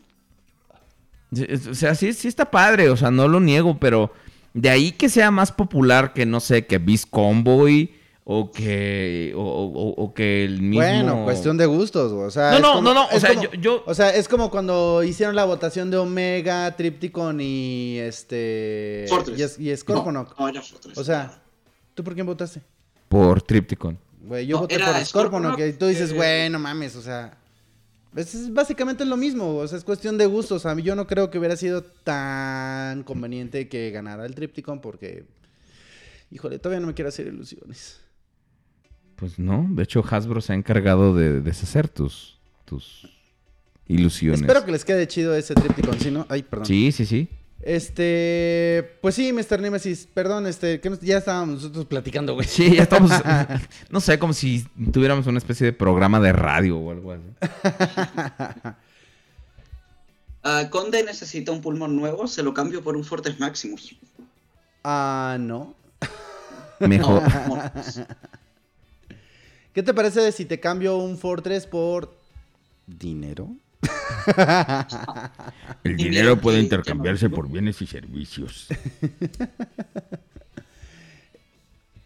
O 1.69 1.75
sea, 1.75 1.93
sí, 1.93 2.13
sí 2.13 2.27
está 2.27 2.49
padre, 2.49 2.89
o 2.89 2.97
sea, 2.97 3.11
no 3.11 3.27
lo 3.27 3.39
niego, 3.39 3.77
pero 3.79 4.11
de 4.55 4.69
ahí 4.71 4.91
que 4.91 5.07
sea 5.09 5.29
más 5.29 5.51
popular 5.51 6.13
que, 6.13 6.25
no 6.25 6.39
sé, 6.39 6.65
que 6.65 6.79
Beast 6.79 7.05
Convoy 7.11 7.93
o 8.30 8.51
que, 8.51 9.31
o, 9.38 9.39
o- 9.41 10.03
o 10.03 10.14
que 10.14 10.43
el 10.43 10.61
mismo... 10.61 10.81
Bueno, 10.85 11.23
cuestión 11.23 11.56
de 11.56 11.65
gustos, 11.65 12.11
güey. 12.11 12.25
O 12.25 12.30
sea, 12.30 12.51
No, 12.51 12.59
no, 12.59 12.73
como- 12.73 12.81
no, 12.81 12.93
no, 12.93 13.07
o 13.07 13.19
sea, 13.22 13.30
como- 13.30 13.43
yo- 13.43 13.53
yo- 13.53 13.83
O 13.85 13.93
sea, 13.93 14.14
es 14.14 14.27
como 14.27 14.51
cuando 14.51 15.01
hicieron 15.01 15.33
la 15.33 15.45
votación 15.45 15.89
de 15.89 15.95
Omega, 15.97 16.75
Tripticon 16.75 17.39
y 17.39 17.97
este. 17.99 19.06
Fortress. 19.07 19.57
Y, 19.59 19.73
Scorponok. 19.77 20.38
No, 20.38 20.43
no 20.45 20.49
era 20.49 20.61
Fortress. 20.61 20.97
O 20.97 21.03
sea, 21.06 21.41
¿tú 21.95 22.03
por 22.03 22.15
quién 22.15 22.25
votaste? 22.25 22.61
Por 23.07 23.41
Tripticon. 23.41 23.97
Güey, 24.23 24.45
yo 24.45 24.57
No, 24.57 24.61
voté 24.64 24.77
por 24.77 25.06
Scorponok. 25.06 25.59
Y 25.59 25.72
tú 25.73 25.85
dices, 25.88 26.11
eh, 26.11 26.15
güey, 26.15 26.49
no 26.49 26.59
mames, 26.59 26.97
o 26.97 27.01
sea. 27.01 27.38
Es, 28.14 28.35
es 28.35 28.53
básicamente 28.53 29.06
lo 29.06 29.15
mismo, 29.15 29.56
o 29.56 29.67
sea, 29.69 29.77
es 29.77 29.85
cuestión 29.85 30.17
de 30.17 30.25
gustos. 30.25 30.65
A 30.65 30.75
mí 30.75 30.81
yo 30.83 30.97
no 30.97 31.07
creo 31.07 31.30
que 31.30 31.39
hubiera 31.39 31.56
sido 31.56 31.81
tan 31.83 33.03
conveniente 33.03 33.69
que 33.69 33.89
ganara 33.91 34.25
el 34.25 34.35
Tripticon 34.35 34.81
porque. 34.81 35.23
Híjole, 36.30 36.59
todavía 36.59 36.81
no 36.81 36.88
me 36.88 36.93
quiero 36.93 37.07
hacer 37.07 37.27
ilusiones. 37.27 38.01
Pues 39.17 39.39
no, 39.39 39.65
de 39.71 39.83
hecho 39.83 40.03
Hasbro 40.07 40.41
se 40.41 40.53
ha 40.53 40.55
encargado 40.55 41.15
de 41.15 41.41
deshacer 41.41 41.89
tus, 41.89 42.37
tus 42.65 43.09
ilusiones. 43.87 44.41
Espero 44.41 44.63
que 44.63 44.71
les 44.71 44.85
quede 44.85 45.07
chido 45.07 45.35
ese 45.35 45.55
Tripticon, 45.55 45.99
si 45.99 46.11
no. 46.11 46.25
Ay, 46.29 46.43
perdón. 46.43 46.67
Sí, 46.67 46.91
sí, 46.91 47.05
sí. 47.05 47.27
Este, 47.61 48.97
pues 49.01 49.15
sí, 49.15 49.33
Mr. 49.33 49.59
Nemesis, 49.59 50.07
perdón, 50.13 50.45
este, 50.45 50.79
que 50.79 50.91
ya 51.01 51.17
estábamos 51.17 51.55
nosotros 51.55 51.85
platicando, 51.85 52.35
güey. 52.35 52.47
Sí, 52.47 52.75
ya 52.75 52.83
estamos, 52.83 53.11
no 53.89 53.99
sé, 53.99 54.19
como 54.19 54.33
si 54.33 54.65
tuviéramos 54.91 55.25
una 55.25 55.39
especie 55.39 55.65
de 55.65 55.73
programa 55.73 56.19
de 56.19 56.33
radio 56.33 56.77
o 56.77 56.91
algo 56.91 57.13
así. 57.13 57.23
Ah, 60.49 60.69
Conde 60.69 61.03
necesita 61.03 61.51
un 61.51 61.59
pulmón 61.59 61.97
nuevo, 61.97 62.25
se 62.25 62.41
lo 62.41 62.53
cambio 62.53 62.81
por 62.81 62.95
un 62.95 63.03
Fortress 63.03 63.37
Maximus. 63.37 63.97
Ah, 64.81 65.35
no. 65.37 65.75
Mejor. 66.79 67.21
¿Qué 69.77 69.83
te 69.83 69.93
parece 69.93 70.31
si 70.31 70.45
te 70.45 70.59
cambio 70.59 70.97
un 70.97 71.19
Fortress 71.19 71.67
por 71.67 72.17
dinero? 72.88 73.56
El 75.83 75.95
dinero 75.95 76.41
puede 76.41 76.61
intercambiarse 76.61 77.30
por 77.30 77.47
bienes 77.47 77.80
y 77.83 77.85
servicios. 77.85 78.69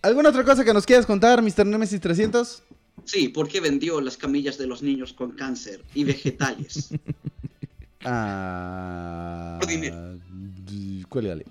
¿Alguna 0.01 0.27
otra 0.27 0.43
cosa 0.43 0.65
que 0.65 0.73
nos 0.73 0.85
quieras 0.85 1.05
contar, 1.05 1.41
Mr. 1.41 1.65
Nemesis 1.65 2.01
300? 2.01 2.61
Sí, 3.05 3.29
porque 3.29 3.61
vendió 3.61 4.01
las 4.01 4.17
camillas 4.17 4.57
de 4.57 4.67
los 4.67 4.83
niños 4.83 5.13
con 5.13 5.31
cáncer 5.31 5.81
y 5.93 6.03
vegetales. 6.03 6.89
Ah. 8.03 9.59
Por 9.61 9.69
dinero. 9.69 10.17
Cuélgale. 11.07 11.45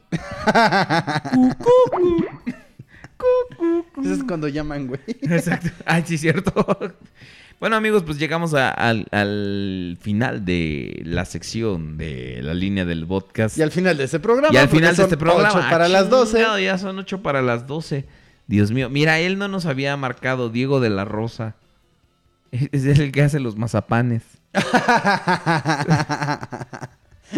Eso 4.02 4.14
es 4.14 4.24
cuando 4.24 4.48
llaman, 4.48 4.86
güey. 4.88 5.00
Exacto. 5.22 5.68
Ay, 5.84 6.02
sí, 6.06 6.16
cierto. 6.18 6.52
Bueno, 7.58 7.76
amigos, 7.76 8.02
pues 8.04 8.18
llegamos 8.18 8.54
a- 8.54 8.70
al, 8.70 9.06
al 9.10 9.98
final 10.00 10.44
de 10.46 11.02
la 11.04 11.24
sección 11.26 11.98
de 11.98 12.40
la 12.42 12.54
línea 12.54 12.86
del 12.86 13.06
podcast. 13.06 13.58
Y 13.58 13.62
al 13.62 13.70
final 13.70 13.98
de 13.98 14.04
ese 14.04 14.18
programa. 14.20 14.54
Y 14.54 14.56
al 14.56 14.68
final 14.68 14.96
de 14.96 15.02
este 15.02 15.16
programa. 15.18 15.50
ocho 15.50 15.58
para 15.70 15.84
Ah, 15.84 15.88
las 15.88 16.08
12. 16.08 16.36
chingado, 16.38 16.58
ya 16.58 16.78
son 16.78 16.98
8 16.98 17.22
para 17.22 17.42
las 17.42 17.66
12. 17.66 18.06
Dios 18.46 18.70
mío, 18.72 18.88
mira, 18.88 19.18
él 19.20 19.36
no 19.38 19.46
nos 19.48 19.66
había 19.66 19.94
marcado, 19.96 20.48
Diego 20.48 20.80
de 20.80 20.90
la 20.90 21.04
Rosa. 21.04 21.54
Es 22.50 22.84
el 22.86 23.12
que 23.12 23.22
hace 23.22 23.38
los 23.40 23.56
mazapanes. 23.56 24.22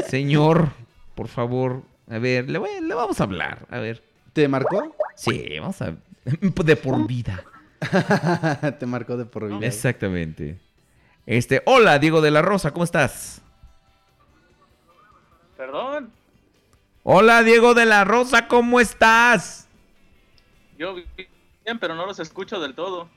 Señor, 0.08 0.70
por 1.14 1.28
favor, 1.28 1.82
a 2.08 2.18
ver, 2.18 2.48
le, 2.48 2.58
voy- 2.58 2.80
le 2.80 2.94
vamos 2.94 3.20
a 3.20 3.24
hablar, 3.24 3.66
a 3.70 3.78
ver. 3.78 4.02
¿Te 4.32 4.48
marcó? 4.48 4.94
Sí, 5.16 5.58
vamos 5.58 5.80
a... 5.82 5.96
De 6.64 6.76
por 6.76 7.06
vida. 7.06 7.44
Te 8.78 8.86
marcó 8.86 9.16
de 9.16 9.24
por 9.24 9.48
vida. 9.48 9.66
Exactamente. 9.66 10.60
Este, 11.26 11.62
hola, 11.66 11.98
Diego 11.98 12.20
de 12.20 12.30
la 12.30 12.42
Rosa, 12.42 12.70
¿cómo 12.72 12.84
estás? 12.84 13.42
Perdón, 15.56 16.12
Hola, 17.04 17.42
Diego 17.42 17.74
de 17.74 17.84
la 17.84 18.04
Rosa, 18.04 18.46
¿cómo 18.46 18.78
estás? 18.78 19.68
yo 20.78 20.94
bien, 20.94 21.78
pero 21.80 21.94
no 21.94 22.06
los 22.06 22.18
escucho 22.20 22.60
del 22.60 22.74
todo. 22.74 23.08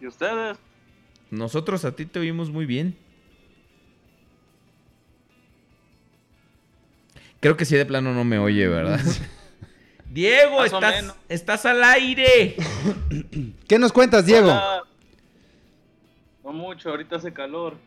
¿Y 0.00 0.06
ustedes? 0.06 0.58
Nosotros 1.30 1.84
a 1.84 1.94
ti 1.94 2.06
te 2.06 2.18
oímos 2.20 2.50
muy 2.50 2.66
bien. 2.66 2.96
Creo 7.40 7.56
que 7.56 7.64
sí 7.64 7.76
de 7.76 7.86
plano 7.86 8.12
no 8.14 8.24
me 8.24 8.38
oye, 8.38 8.68
¿verdad? 8.68 9.00
Diego, 10.12 10.62
estás, 10.62 11.14
estás 11.26 11.64
al 11.64 11.82
aire. 11.82 12.54
¿Qué 13.66 13.78
nos 13.78 13.92
cuentas, 13.92 14.26
Diego? 14.26 14.48
Hola. 14.48 14.82
No 16.44 16.52
mucho, 16.52 16.90
ahorita 16.90 17.16
hace 17.16 17.32
calor. 17.32 17.78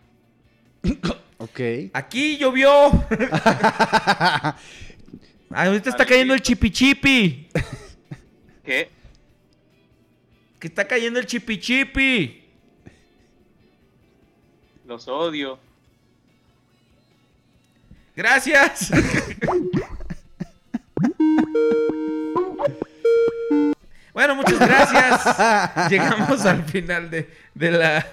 Ok. 1.38 1.60
Aquí 1.92 2.38
llovió. 2.38 2.72
Ahorita 5.50 5.90
está 5.90 6.06
cayendo 6.06 6.34
el 6.34 6.42
chipichipi. 6.42 7.50
¿Qué? 8.64 8.90
Que 10.58 10.68
está 10.68 10.88
cayendo 10.88 11.20
el 11.20 11.26
chipichipi. 11.26 12.42
Los 14.86 15.10
odio. 15.10 15.60
Gracias. 18.16 18.92
Bueno, 24.14 24.36
muchas 24.36 24.60
gracias. 24.60 25.90
Llegamos 25.92 26.45
al 26.45 26.64
final 26.64 27.10
de, 27.10 27.30
de 27.54 27.72
la, 27.72 28.06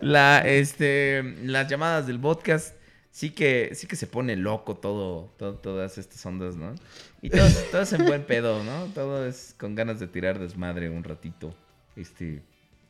la, 0.00 0.38
este, 0.40 1.22
las 1.44 1.68
llamadas 1.68 2.06
del 2.06 2.18
podcast. 2.18 2.74
Sí 3.12 3.30
que, 3.30 3.70
sí 3.74 3.86
que 3.86 3.94
se 3.94 4.08
pone 4.08 4.34
loco 4.34 4.74
todo, 4.76 5.32
todo- 5.38 5.54
todas 5.54 5.98
estas 5.98 6.26
ondas, 6.26 6.56
¿no? 6.56 6.74
Y 7.22 7.30
todo, 7.30 7.46
todo 7.70 7.82
es 7.82 7.92
en 7.92 8.04
buen 8.04 8.24
pedo, 8.24 8.64
¿no? 8.64 8.86
Todo 8.86 9.24
es 9.24 9.54
con 9.56 9.76
ganas 9.76 10.00
de 10.00 10.08
tirar 10.08 10.40
desmadre 10.40 10.90
un 10.90 11.04
ratito. 11.04 11.54
Este, 11.94 12.42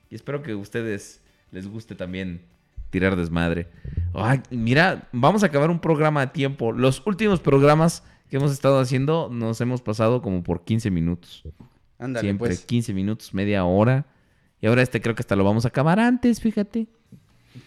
y 0.08 0.14
espero 0.14 0.42
que 0.42 0.52
a 0.52 0.56
ustedes 0.56 1.20
les 1.50 1.68
guste 1.68 1.94
también 1.94 2.40
tirar 2.88 3.16
desmadre. 3.16 3.68
Ay, 4.14 4.40
mira, 4.48 5.06
vamos 5.12 5.42
a 5.42 5.46
acabar 5.46 5.68
un 5.68 5.80
programa 5.80 6.22
a 6.22 6.32
tiempo. 6.32 6.72
Los 6.72 7.02
últimos 7.04 7.40
programas 7.40 8.02
que 8.34 8.38
hemos 8.38 8.50
estado 8.50 8.80
haciendo 8.80 9.28
nos 9.30 9.60
hemos 9.60 9.80
pasado 9.80 10.20
como 10.20 10.42
por 10.42 10.64
15 10.64 10.90
minutos. 10.90 11.44
Ándale, 12.00 12.26
Siempre, 12.26 12.48
pues. 12.48 12.64
15 12.64 12.92
minutos, 12.92 13.32
media 13.32 13.64
hora. 13.64 14.06
Y 14.60 14.66
ahora 14.66 14.82
este 14.82 15.00
creo 15.00 15.14
que 15.14 15.20
hasta 15.22 15.36
lo 15.36 15.44
vamos 15.44 15.66
a 15.66 15.68
acabar 15.68 16.00
antes, 16.00 16.40
fíjate. 16.40 16.88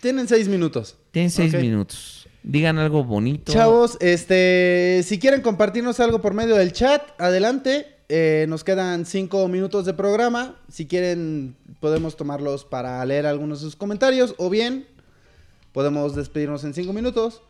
Tienen 0.01 0.27
seis 0.27 0.49
minutos. 0.49 0.97
Tienen 1.11 1.31
6 1.31 1.53
Ok. 1.53 1.61
minutos. 1.61 2.27
Digan 2.43 2.79
algo 2.79 3.05
bonito. 3.05 3.53
Chavos, 3.53 3.97
este, 4.01 4.99
si 5.05 5.19
quieren 5.19 5.41
compartirnos 5.41 6.01
algo 6.01 6.19
por 6.19 6.33
medio 6.33 6.57
del 6.57 6.73
chat, 6.73 7.01
adelante. 7.17 7.87
Eh, 8.09 8.45
nos 8.49 8.65
quedan 8.65 9.05
cinco 9.05 9.47
minutos 9.47 9.85
de 9.85 9.93
programa. 9.93 10.57
Si 10.69 10.85
quieren, 10.85 11.55
podemos 11.79 12.17
tomarlos 12.17 12.65
para 12.65 13.05
leer 13.05 13.25
algunos 13.25 13.59
de 13.61 13.63
sus 13.67 13.77
comentarios. 13.77 14.35
O 14.37 14.49
bien, 14.49 14.85
podemos 15.71 16.13
despedirnos 16.13 16.65
en 16.65 16.73
cinco 16.73 16.91
minutos. 16.91 17.41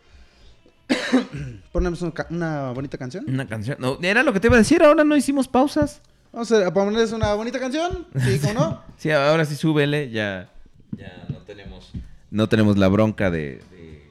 Ponemos 1.71 2.01
una 2.29 2.71
bonita 2.71 2.97
canción. 2.97 3.25
Una 3.27 3.47
canción. 3.47 3.77
No, 3.79 3.97
era 4.01 4.23
lo 4.23 4.33
que 4.33 4.39
te 4.39 4.47
iba 4.47 4.55
a 4.55 4.59
decir, 4.59 4.81
ahora 4.83 5.03
no 5.03 5.15
hicimos 5.15 5.47
pausas. 5.47 6.01
Vamos 6.31 6.51
a 6.51 6.73
ponerles 6.73 7.11
una 7.11 7.33
bonita 7.33 7.59
canción. 7.59 8.07
Sí, 8.15 8.39
¿cómo 8.41 8.53
no? 8.53 8.81
Sí, 8.97 9.11
ahora 9.11 9.45
sí 9.45 9.55
súbele, 9.55 10.09
ya. 10.09 10.49
Ya 10.95 11.25
no 11.29 11.37
tenemos. 11.39 11.91
No 12.31 12.47
tenemos 12.49 12.77
la 12.77 12.87
bronca 12.87 13.29
de. 13.31 13.61
de- 13.71 14.09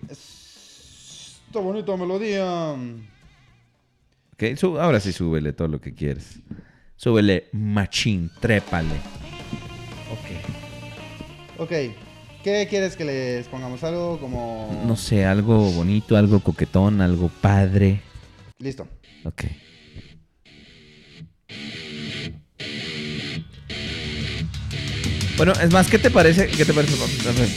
Está 1.46 1.60
bonita 1.60 1.96
melodía. 1.96 2.72
Ok, 4.32 4.42
ahora 4.78 5.00
sí 5.00 5.12
súbele 5.12 5.52
todo 5.52 5.68
lo 5.68 5.80
que 5.80 5.94
quieres. 5.94 6.38
Súbele 6.96 7.48
machín, 7.52 8.30
trépale. 8.40 8.94
Ok. 10.12 11.60
Ok. 11.60 11.72
¿Qué 12.46 12.68
quieres 12.70 12.94
que 12.94 13.04
les 13.04 13.48
pongamos? 13.48 13.82
Algo 13.82 14.20
como... 14.20 14.84
No 14.86 14.94
sé, 14.94 15.24
algo 15.24 15.68
bonito, 15.72 16.16
algo 16.16 16.38
coquetón, 16.38 17.00
algo 17.00 17.28
padre. 17.28 18.02
Listo. 18.60 18.86
Ok. 19.24 19.46
Bueno, 25.36 25.54
es 25.60 25.72
más, 25.72 25.90
¿qué 25.90 25.98
te 25.98 26.08
parece? 26.08 26.46
¿Qué 26.46 26.64
te 26.64 26.72
parece? 26.72 26.94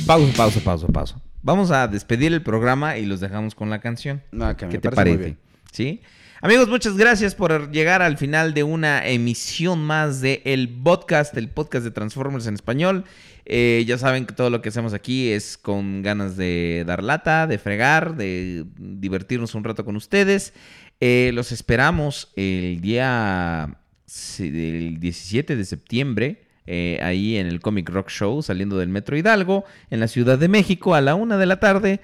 Pausa, 0.08 0.34
pausa, 0.36 0.60
pausa, 0.62 0.88
pausa. 0.88 1.22
Vamos 1.44 1.70
a 1.70 1.88
despedir 1.88 2.34
el 2.34 2.42
programa 2.42 2.98
y 2.98 3.06
los 3.06 3.20
dejamos 3.20 3.54
con 3.54 3.70
la 3.70 3.82
canción. 3.82 4.24
me 4.32 4.56
¿Qué 4.56 4.80
te 4.80 4.90
parece 4.90 5.12
muy 5.12 5.18
parece? 5.18 5.18
bien. 5.18 5.38
¿Sí? 5.72 6.02
Amigos, 6.42 6.70
muchas 6.70 6.96
gracias 6.96 7.36
por 7.36 7.70
llegar 7.70 8.02
al 8.02 8.18
final 8.18 8.54
de 8.54 8.64
una 8.64 9.06
emisión 9.06 9.84
más 9.84 10.22
de 10.22 10.42
el 10.46 10.70
podcast, 10.70 11.36
el 11.36 11.50
podcast 11.50 11.84
de 11.84 11.92
Transformers 11.92 12.48
en 12.48 12.54
español. 12.54 13.04
Eh, 13.52 13.84
ya 13.88 13.98
saben 13.98 14.28
que 14.28 14.34
todo 14.36 14.52
lo 14.52 14.62
que 14.62 14.70
hacemos 14.70 14.94
aquí 14.94 15.30
es 15.32 15.58
con 15.58 16.04
ganas 16.04 16.38
de 16.38 16.84
dar 16.86 17.04
lata, 17.04 17.48
de 17.48 17.58
fregar, 17.58 18.16
de 18.16 18.64
divertirnos 18.78 19.56
un 19.56 19.64
rato 19.64 19.84
con 19.84 19.96
ustedes. 19.96 20.54
Eh, 21.02 21.32
los 21.34 21.52
esperamos 21.52 22.32
el 22.36 22.80
día 22.80 23.80
se- 24.06 24.52
del 24.52 25.00
17 25.00 25.56
de 25.56 25.66
septiembre. 25.66 26.46
eh, 26.72 27.00
ahí 27.02 27.38
en 27.38 27.48
el 27.48 27.62
Comic 27.62 27.90
Rock 27.90 28.10
Show, 28.12 28.44
saliendo 28.44 28.78
del 28.78 28.90
Metro 28.90 29.18
Hidalgo, 29.18 29.66
en 29.90 30.00
la 30.00 30.08
Ciudad 30.08 30.38
de 30.38 30.48
México, 30.48 30.94
a 30.94 31.02
la 31.02 31.16
una 31.16 31.38
de 31.38 31.48
la 31.48 31.60
tarde. 31.60 32.00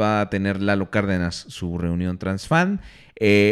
Va 0.00 0.22
a 0.22 0.30
tener 0.30 0.62
Lalo 0.62 0.90
Cárdenas 0.90 1.44
su 1.48 1.76
reunión 1.76 2.16
transfan. 2.16 2.80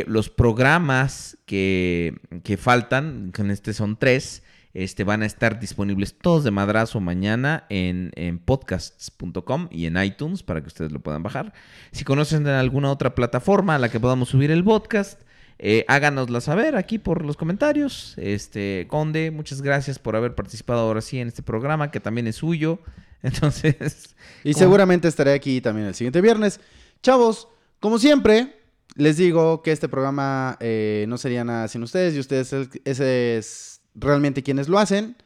Los 0.06 0.30
programas 0.30 1.36
que, 1.44 2.14
que 2.44 2.56
faltan, 2.56 3.30
con 3.36 3.50
este 3.50 3.74
son 3.74 3.98
tres, 3.98 4.42
este, 4.74 5.04
van 5.04 5.22
a 5.22 5.26
estar 5.26 5.60
disponibles 5.60 6.16
todos 6.16 6.44
de 6.44 6.50
madrazo 6.50 7.00
mañana 7.00 7.66
en, 7.68 8.10
en 8.14 8.38
podcasts.com 8.38 9.68
y 9.70 9.86
en 9.86 10.02
iTunes 10.02 10.42
para 10.42 10.60
que 10.60 10.68
ustedes 10.68 10.92
lo 10.92 11.00
puedan 11.00 11.22
bajar. 11.22 11.52
Si 11.92 12.04
conocen 12.04 12.44
de 12.44 12.52
alguna 12.52 12.90
otra 12.90 13.14
plataforma 13.14 13.74
a 13.74 13.78
la 13.78 13.90
que 13.90 14.00
podamos 14.00 14.30
subir 14.30 14.50
el 14.50 14.64
podcast, 14.64 15.20
eh, 15.58 15.84
háganosla 15.88 16.40
saber 16.40 16.76
aquí 16.76 16.98
por 16.98 17.24
los 17.24 17.36
comentarios. 17.36 18.14
Este, 18.16 18.86
Conde, 18.88 19.30
muchas 19.30 19.62
gracias 19.62 19.98
por 19.98 20.16
haber 20.16 20.34
participado 20.34 20.80
ahora 20.80 21.00
sí 21.00 21.18
en 21.20 21.28
este 21.28 21.42
programa 21.42 21.90
que 21.90 22.00
también 22.00 22.26
es 22.26 22.36
suyo. 22.36 22.80
Entonces, 23.22 24.16
Y 24.42 24.52
¿cómo? 24.54 24.58
seguramente 24.58 25.06
estaré 25.06 25.34
aquí 25.34 25.60
también 25.60 25.86
el 25.86 25.94
siguiente 25.94 26.20
viernes. 26.20 26.60
Chavos, 27.02 27.46
como 27.78 27.98
siempre, 27.98 28.56
les 28.96 29.16
digo 29.16 29.62
que 29.62 29.70
este 29.70 29.88
programa 29.88 30.56
eh, 30.60 31.04
no 31.08 31.16
sería 31.18 31.44
nada 31.44 31.68
sin 31.68 31.82
ustedes 31.82 32.14
y 32.14 32.18
ustedes 32.18 32.52
ese 32.84 33.36
es 33.36 33.71
realmente 33.94 34.42
quienes 34.42 34.68
lo 34.68 34.78
hacen. 34.78 35.16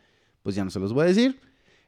Pues 0.43 0.55
ya 0.55 0.65
no 0.65 0.71
se 0.71 0.81
los 0.81 0.93
voy 0.93 1.05
a 1.05 1.09
decir. 1.09 1.41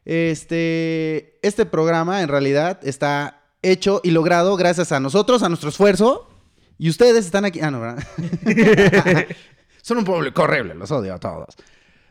Este, 0.04 1.38
este 1.42 1.66
programa 1.66 2.22
en 2.22 2.28
realidad 2.28 2.80
está 2.82 3.42
hecho 3.62 4.00
y 4.02 4.10
logrado 4.10 4.56
gracias 4.56 4.92
a 4.92 5.00
nosotros, 5.00 5.42
a 5.42 5.48
nuestro 5.48 5.68
esfuerzo. 5.68 6.28
Y 6.78 6.88
ustedes 6.88 7.26
están 7.26 7.44
aquí. 7.44 7.60
Ah, 7.60 7.70
no, 7.70 7.80
¿verdad? 7.80 8.04
Son 9.82 9.98
un 9.98 10.04
público 10.04 10.42
horrible, 10.42 10.74
los 10.74 10.90
odio 10.90 11.14
a 11.14 11.18
todos. 11.18 11.56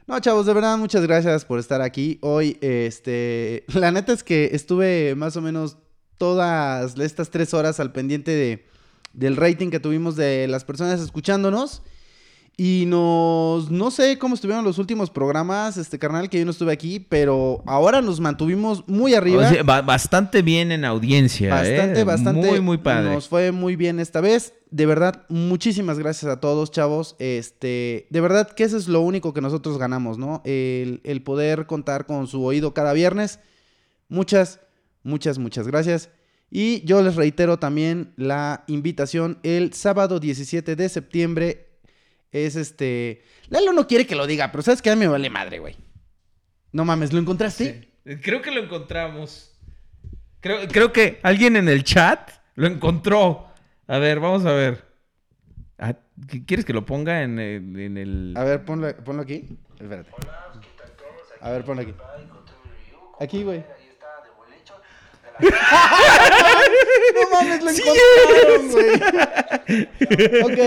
No, 0.08 0.20
chavos, 0.20 0.46
de 0.46 0.54
verdad, 0.54 0.78
muchas 0.78 1.04
gracias 1.04 1.44
por 1.44 1.60
estar 1.60 1.82
aquí. 1.82 2.18
Hoy, 2.22 2.58
este, 2.62 3.66
la 3.68 3.92
neta 3.92 4.14
es 4.14 4.24
que 4.24 4.52
estuve 4.54 5.16
más 5.16 5.36
o 5.36 5.42
menos 5.42 5.78
todas 6.18 6.98
estas 6.98 7.30
tres 7.30 7.54
horas 7.54 7.80
al 7.80 7.92
pendiente 7.92 8.32
de, 8.32 8.66
del 9.14 9.36
rating 9.36 9.70
que 9.70 9.80
tuvimos 9.80 10.16
de 10.16 10.48
las 10.48 10.64
personas 10.64 11.02
escuchándonos. 11.02 11.84
Y 12.60 12.86
nos, 12.88 13.70
no 13.70 13.92
sé 13.92 14.18
cómo 14.18 14.34
estuvieron 14.34 14.66
los 14.66 14.80
últimos 14.80 15.12
programas, 15.12 15.78
este 15.78 16.00
carnal, 16.00 16.28
que 16.28 16.40
yo 16.40 16.46
no 16.46 16.50
estuve 16.50 16.72
aquí, 16.74 17.00
pero 17.00 17.62
ahora 17.68 18.02
nos 18.02 18.20
mantuvimos 18.20 18.84
muy 18.88 19.14
arriba. 19.14 19.46
O 19.46 19.50
sea, 19.54 19.62
ba- 19.62 19.84
bastante 19.84 20.42
bien 20.42 20.72
en 20.72 20.84
audiencia. 20.84 21.54
Bastante, 21.54 22.00
¿eh? 22.00 22.04
bastante. 22.04 22.48
Muy, 22.48 22.60
muy 22.60 22.80
padre. 22.80 23.14
Nos 23.14 23.28
fue 23.28 23.52
muy 23.52 23.76
bien 23.76 24.00
esta 24.00 24.22
vez. 24.22 24.54
De 24.72 24.88
verdad, 24.88 25.24
muchísimas 25.30 26.00
gracias 26.00 26.32
a 26.32 26.40
todos, 26.40 26.72
chavos. 26.72 27.16
Este, 27.20 28.08
de 28.10 28.22
verdad 28.22 28.50
que 28.50 28.64
eso 28.64 28.76
es 28.78 28.88
lo 28.88 29.02
único 29.02 29.36
que 29.36 29.42
nosotros 29.42 29.78
ganamos, 29.78 30.18
¿no? 30.18 30.42
El, 30.44 31.02
el 31.04 31.22
poder 31.22 31.68
contar 31.68 32.08
con 32.08 32.26
su 32.26 32.44
oído 32.44 32.74
cada 32.74 32.92
viernes. 32.94 33.40
Muchas, 34.10 34.62
muchas, 35.04 35.38
muchas 35.38 35.68
gracias. 35.68 36.10
Y 36.50 36.84
yo 36.86 37.04
les 37.04 37.16
reitero 37.18 37.60
también 37.60 38.14
la 38.16 38.64
invitación 38.66 39.38
el 39.44 39.74
sábado 39.74 40.20
17 40.20 40.76
de 40.76 40.90
septiembre 40.90 41.67
es 42.32 42.56
este... 42.56 43.24
Lalo 43.50 43.74
no 43.74 43.88
quiere 43.88 44.06
que 44.08 44.16
lo 44.16 44.28
diga, 44.28 44.52
pero 44.52 44.62
¿sabes 44.64 44.82
qué? 44.82 44.90
A 44.92 44.96
mí 44.96 45.02
me 45.02 45.08
vale 45.08 45.30
madre, 45.30 45.60
güey. 45.60 45.76
No 46.72 46.86
mames, 46.86 47.14
¿lo 47.14 47.20
encontraste? 47.20 47.90
Creo 48.22 48.42
que 48.42 48.52
lo 48.52 48.62
encontramos. 48.62 49.58
Creo, 50.40 50.68
creo 50.68 50.94
que 50.94 51.20
alguien 51.24 51.56
en 51.56 51.68
el 51.68 51.84
chat 51.84 52.30
lo 52.56 52.68
encontró. 52.68 53.48
A 53.88 53.98
ver, 54.00 54.20
vamos 54.20 54.46
a 54.46 54.52
ver. 54.52 54.86
Ah, 55.78 55.94
¿qu- 56.28 56.46
¿Quieres 56.46 56.66
que 56.66 56.74
lo 56.74 56.86
ponga 56.86 57.24
en 57.24 57.40
el... 57.40 57.80
en 57.80 57.98
el- 57.98 58.34
A 58.38 58.44
ver, 58.44 58.64
ponlo, 58.66 58.96
ponlo 59.04 59.22
aquí. 59.24 59.58
Espérate. 59.80 60.10
A 61.42 61.52
ver, 61.52 61.64
ponlo 61.64 61.82
aquí. 61.84 61.94
Aquí, 63.20 63.44
güey. 63.44 63.64
No 65.40 67.30
mames, 67.32 67.64
lo 67.64 67.70
Sí 67.72 67.82
encontraron, 67.82 68.72
güey. 68.72 68.96
ok, 70.44 70.60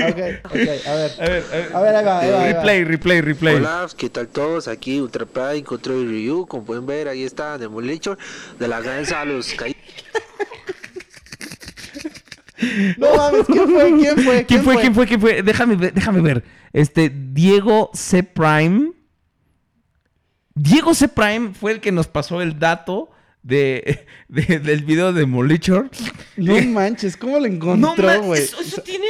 ok, 0.00 0.20
ok. 0.44 0.54
A 0.54 0.54
ver. 0.54 0.80
A 0.88 0.94
ver, 0.94 1.12
a 1.18 1.24
ver. 1.26 1.70
A 1.74 1.80
ver, 1.80 1.96
ahí 1.96 2.04
va, 2.04 2.20
ahí 2.20 2.30
va, 2.30 2.42
ahí 2.42 2.52
va. 2.52 2.58
Replay, 2.58 2.84
replay, 2.84 3.20
replay. 3.20 3.56
Hola, 3.56 3.86
¿qué 3.96 4.08
tal 4.08 4.28
todos? 4.28 4.68
Aquí 4.68 5.00
Ultra 5.00 5.26
Pride, 5.26 5.64
Control 5.64 6.06
Review. 6.08 6.46
Como 6.46 6.64
pueden 6.64 6.86
ver, 6.86 7.08
ahí 7.08 7.24
está 7.24 7.58
Demolition 7.58 8.18
de 8.58 8.68
la 8.68 8.80
ganza 8.80 9.20
a 9.20 9.24
los 9.24 9.52
caídos. 9.54 9.80
No 12.96 13.16
mames, 13.16 13.46
¿quién 13.46 13.68
fue? 13.68 13.96
¿Quién 13.98 14.16
fue? 14.24 14.44
¿Quién 14.46 14.62
fue? 14.64 14.76
¿Quién 14.76 14.94
fue? 14.94 15.06
¿Quién 15.06 15.20
fue? 15.20 15.42
Déjame 15.42 15.76
ver, 15.76 15.92
déjame 15.92 16.20
ver. 16.20 16.44
Este, 16.72 17.10
Diego 17.10 17.90
C. 17.92 18.22
Prime. 18.22 18.92
Diego 20.54 20.94
C. 20.94 21.08
Prime 21.08 21.52
fue 21.52 21.72
el 21.72 21.80
que 21.80 21.92
nos 21.92 22.06
pasó 22.06 22.40
el 22.40 22.58
dato 22.58 23.10
de, 23.44 24.04
de- 24.28 24.58
del 24.58 24.82
video 24.84 25.12
de 25.12 25.24
Molichor. 25.26 25.88
No 26.36 26.60
manches, 26.72 27.16
¿cómo 27.16 27.38
lo 27.38 27.46
No, 27.46 27.54
encontró, 27.54 28.22
güey? 28.22 28.42
eso, 28.42 28.60
eso 28.60 28.82
tiene. 28.82 29.06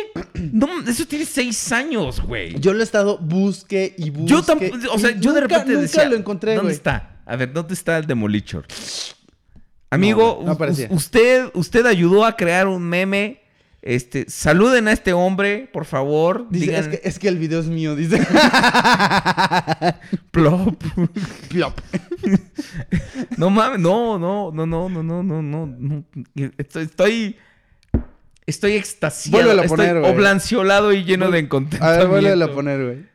No, 0.52 0.68
eso 0.86 1.06
tiene 1.06 1.24
seis 1.24 1.72
años, 1.72 2.20
güey. 2.20 2.60
Yo 2.60 2.74
lo 2.74 2.80
he 2.80 2.82
estado 2.84 3.16
busque 3.16 3.94
y 3.96 4.10
busque. 4.10 4.26
Yo 4.30 4.42
tampoco. 4.42 4.76
O 4.92 4.98
sea, 4.98 5.18
yo 5.18 5.32
de 5.32 5.40
repente 5.40 5.68
nunca 5.70 5.80
decía. 5.80 6.04
lo 6.04 6.16
encontré, 6.16 6.54
¿Dónde 6.56 6.72
está? 6.74 7.22
A 7.24 7.36
ver, 7.36 7.52
¿dónde 7.52 7.72
está 7.72 7.96
el 7.96 8.06
Demolichor? 8.06 8.66
Amigo, 9.90 10.42
No, 10.44 10.54
no 10.54 10.94
usted, 10.94 11.50
usted 11.54 11.86
ayudó 11.86 12.24
a 12.24 12.36
crear 12.36 12.66
un 12.66 12.82
meme. 12.82 13.40
Este, 13.86 14.24
saluden 14.30 14.88
a 14.88 14.92
este 14.92 15.12
hombre, 15.12 15.68
por 15.70 15.84
favor. 15.84 16.46
Dice, 16.48 16.66
digan 16.68 16.84
es, 16.84 16.88
que, 16.88 17.06
es 17.06 17.18
que 17.18 17.28
el 17.28 17.36
video 17.36 17.60
es 17.60 17.66
mío, 17.66 17.94
dice. 17.94 18.18
plop. 20.30 20.82
Plop. 21.50 21.78
No 23.36 23.50
mames, 23.50 23.80
no, 23.80 24.18
no, 24.18 24.50
no, 24.52 24.64
no, 24.64 24.88
no, 24.88 25.02
no, 25.02 25.22
no, 25.42 25.66
no. 25.66 26.04
Estoy, 26.56 26.84
estoy, 26.84 27.36
estoy 28.46 28.72
extasiado. 28.72 29.50
A 29.50 29.54
estoy 29.54 29.68
poner, 29.68 30.00
güey. 30.00 30.10
oblanciolado 30.12 30.92
y 30.94 31.04
lleno 31.04 31.30
de 31.30 31.40
A 31.40 31.48
contentamiento. 31.48 31.98
ver, 31.98 32.08
vuélvelo 32.08 32.44
a 32.46 32.54
poner, 32.54 32.84
güey. 32.84 33.14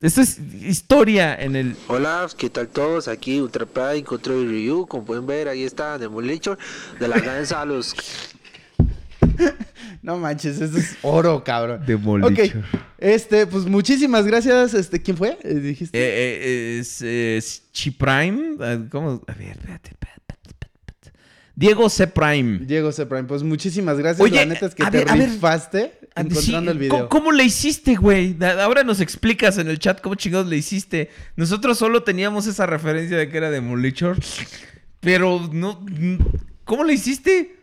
Esto 0.00 0.20
es 0.20 0.38
historia 0.62 1.34
en 1.34 1.56
el... 1.56 1.74
Hola, 1.88 2.28
¿qué 2.36 2.48
tal 2.50 2.68
todos? 2.68 3.08
Aquí 3.08 3.40
Ultra 3.40 3.66
Pride, 3.66 4.04
Control 4.04 4.46
Review. 4.48 4.86
Como 4.86 5.04
pueden 5.04 5.26
ver, 5.26 5.48
ahí 5.48 5.64
está 5.64 5.98
Demolition 5.98 6.56
de 7.00 7.08
la 7.08 7.18
ganza 7.18 7.62
a 7.62 7.64
los 7.64 7.96
No 10.02 10.16
manches, 10.16 10.60
eso 10.60 10.78
es 10.78 10.96
oro, 11.02 11.42
cabrón. 11.42 11.82
Demolition. 11.84 12.60
Ok, 12.60 12.64
este, 12.98 13.46
pues 13.46 13.64
muchísimas 13.66 14.26
gracias. 14.26 14.72
Este, 14.74 15.02
¿quién 15.02 15.16
fue? 15.16 15.36
Eh, 15.42 15.54
Dijiste. 15.54 15.98
Eh, 15.98 16.06
eh, 16.06 16.78
es, 16.80 17.02
es 17.02 17.62
Chiprime. 17.72 18.56
¿Cómo? 18.90 19.22
A 19.26 19.32
ver, 19.34 19.48
espérate, 19.50 19.90
espérate, 19.90 20.22
espérate, 20.46 20.66
espérate. 20.86 21.18
Diego 21.56 21.88
C. 21.90 22.06
Prime. 22.06 22.58
Diego 22.60 22.92
C. 22.92 23.06
Prime, 23.06 23.24
pues 23.24 23.42
muchísimas 23.42 23.98
gracias. 23.98 24.20
Oye, 24.20 24.36
la 24.36 24.46
neta 24.46 24.66
es 24.66 24.74
que 24.74 24.84
a 24.84 24.90
te 24.90 24.98
ver, 24.98 25.10
a 25.10 25.14
ver. 25.16 25.28
rifaste 25.30 25.92
Ah, 26.14 26.20
encontrando 26.22 26.72
sí, 26.72 26.78
el 26.78 26.88
¿cómo- 26.88 26.96
video. 26.98 27.08
¿Cómo 27.08 27.32
le 27.32 27.44
hiciste, 27.44 27.96
güey? 27.96 28.36
Ahora 28.60 28.84
nos 28.84 29.00
explicas 29.00 29.58
en 29.58 29.68
el 29.68 29.78
chat 29.78 30.00
cómo 30.00 30.14
chingados 30.14 30.46
le 30.46 30.56
hiciste. 30.56 31.10
Nosotros 31.36 31.76
solo 31.78 32.02
teníamos 32.04 32.46
esa 32.46 32.66
referencia 32.66 33.16
de 33.16 33.28
que 33.28 33.36
era 33.36 33.50
de 33.50 33.60
Molichor. 33.60 34.16
Pero 35.00 35.48
no. 35.52 35.84
¿Cómo 36.64 36.84
le 36.84 36.94
hiciste? 36.94 37.56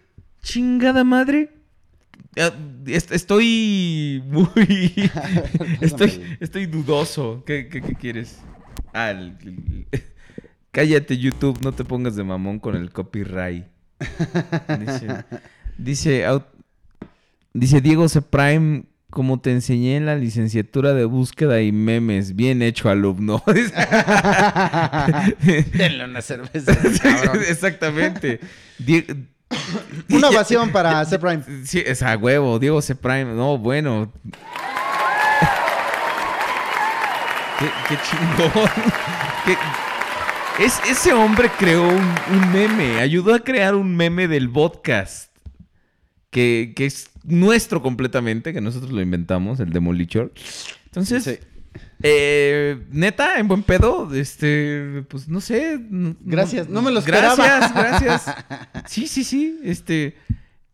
Chingada 0.43 1.03
madre. 1.03 1.49
Est- 2.87 3.11
Estoy 3.11 4.23
muy. 4.27 4.47
Estoy, 5.81 6.37
estoy 6.39 6.65
dudoso. 6.65 7.43
¿Qué, 7.45 7.67
qué- 7.69 7.81
qué 7.81 7.95
quieres? 7.95 8.39
Ah, 8.93 9.11
el- 9.11 9.37
el- 9.43 9.87
Cállate, 10.71 11.17
YouTube. 11.17 11.59
No 11.63 11.71
te 11.71 11.85
pongas 11.85 12.15
de 12.17 12.23
mamón 12.23 12.59
con 12.59 12.75
el 12.75 12.91
copyright. 12.91 13.65
Dice, 15.77 16.25
dice, 17.53 17.79
Diego 17.81 18.09
C. 18.09 18.21
Prime, 18.21 18.83
como 19.09 19.39
te 19.39 19.51
enseñé 19.51 19.95
en 19.95 20.05
la 20.05 20.17
licenciatura 20.17 20.93
de 20.93 21.05
búsqueda 21.05 21.61
y 21.61 21.71
memes, 21.71 22.35
bien 22.35 22.61
hecho 22.61 22.89
alumno. 22.89 23.41
Denle 25.73 26.05
una 26.05 26.21
cerveza, 26.21 26.75
cabrón. 27.01 27.39
Exactamente. 27.47 28.39
Die- 28.79 29.05
Una 30.09 30.29
ovación 30.29 30.71
para 30.71 31.03
C. 31.05 31.17
Prime. 31.19 31.43
Sí, 31.65 31.81
es 31.85 32.01
a 32.03 32.15
huevo, 32.17 32.59
Diego 32.59 32.81
C. 32.81 32.95
Prime. 32.95 33.25
No, 33.25 33.57
bueno. 33.57 34.11
Qué, 37.59 37.65
qué 37.87 37.97
chingón. 38.03 38.69
Qué- 39.45 39.57
Es, 40.63 40.79
ese 40.89 41.11
hombre 41.13 41.49
creó 41.57 41.83
un, 41.87 42.15
un 42.31 42.51
meme, 42.53 42.99
ayudó 42.99 43.33
a 43.35 43.39
crear 43.39 43.75
un 43.75 43.95
meme 43.95 44.27
del 44.27 44.49
podcast. 44.49 45.31
Que, 46.29 46.73
que 46.75 46.85
es 46.85 47.09
nuestro 47.23 47.81
completamente, 47.81 48.51
que 48.53 48.59
nosotros 48.59 48.91
lo 48.91 49.01
inventamos, 49.01 49.59
el 49.61 49.69
Demolichor. 49.71 50.33
Entonces, 50.85 51.39
eh, 52.07 52.85
neta, 52.91 53.39
en 53.39 53.47
buen 53.47 53.63
pedo, 53.63 54.13
este, 54.13 55.03
pues 55.09 55.27
no 55.27 55.41
sé. 55.41 55.79
Gracias, 56.21 56.69
no 56.69 56.81
me 56.81 56.91
lo 56.91 56.99
esperaba. 56.99 57.35
Gracias, 57.35 57.73
gracias. 57.73 58.35
Sí, 58.87 59.07
sí, 59.07 59.23
sí, 59.23 59.59
este. 59.63 60.15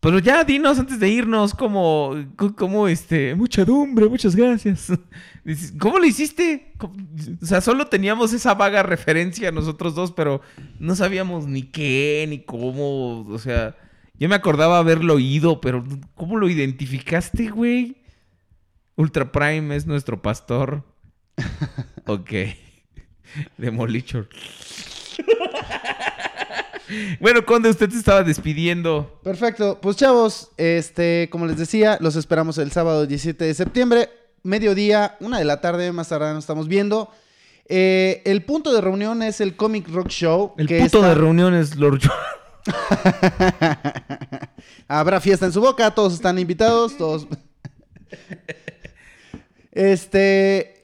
Pero 0.01 0.17
ya 0.17 0.43
dinos 0.43 0.79
antes 0.79 0.99
de 0.99 1.09
irnos 1.09 1.53
como, 1.53 2.15
co- 2.35 2.55
como 2.55 2.87
este, 2.87 3.35
muchedumbre, 3.35 4.09
muchas 4.09 4.35
gracias. 4.35 4.87
¿Cómo 5.79 5.99
lo 5.99 6.05
hiciste? 6.05 6.73
O 7.39 7.45
sea, 7.45 7.61
solo 7.61 7.85
teníamos 7.85 8.33
esa 8.33 8.55
vaga 8.55 8.81
referencia 8.81 9.51
nosotros 9.51 9.93
dos, 9.93 10.11
pero 10.11 10.41
no 10.79 10.95
sabíamos 10.95 11.45
ni 11.45 11.61
qué, 11.63 12.25
ni 12.27 12.39
cómo, 12.43 13.19
o 13.27 13.37
sea, 13.37 13.75
yo 14.17 14.27
me 14.27 14.33
acordaba 14.35 14.79
haberlo 14.79 15.13
oído, 15.15 15.61
pero 15.61 15.83
¿cómo 16.15 16.35
lo 16.37 16.49
identificaste, 16.49 17.49
güey? 17.49 17.97
Ultra 18.95 19.31
Prime 19.31 19.75
es 19.75 19.85
nuestro 19.85 20.19
pastor. 20.21 20.83
Ok. 22.05 22.31
Demolichor. 23.57 24.27
bueno, 27.19 27.45
Conde, 27.45 27.69
usted 27.69 27.89
se 27.89 27.97
estaba 27.97 28.23
despidiendo. 28.23 29.19
Perfecto. 29.23 29.79
Pues 29.81 29.97
chavos, 29.97 30.49
este, 30.57 31.29
como 31.31 31.45
les 31.45 31.57
decía, 31.57 31.97
los 32.01 32.15
esperamos 32.15 32.57
el 32.57 32.71
sábado 32.71 33.05
17 33.05 33.45
de 33.45 33.53
septiembre, 33.53 34.09
mediodía, 34.43 35.15
una 35.19 35.39
de 35.39 35.45
la 35.45 35.61
tarde, 35.61 35.91
más 35.91 36.09
tarde 36.09 36.33
nos 36.33 36.43
estamos 36.43 36.67
viendo. 36.67 37.09
Eh, 37.69 38.21
el 38.25 38.43
punto 38.43 38.73
de 38.73 38.81
reunión 38.81 39.21
es 39.21 39.39
el 39.39 39.55
Comic 39.55 39.87
Rock 39.89 40.09
Show. 40.09 40.53
El 40.57 40.67
que 40.67 40.81
está- 40.81 41.07
de 41.07 41.15
reuniones, 41.15 41.75
Lord 41.77 42.01
Habrá 44.87 45.21
fiesta 45.21 45.45
en 45.45 45.53
su 45.53 45.61
boca, 45.61 45.89
todos 45.91 46.13
están 46.13 46.37
invitados, 46.37 46.97
todos. 46.97 47.27
este. 49.71 50.80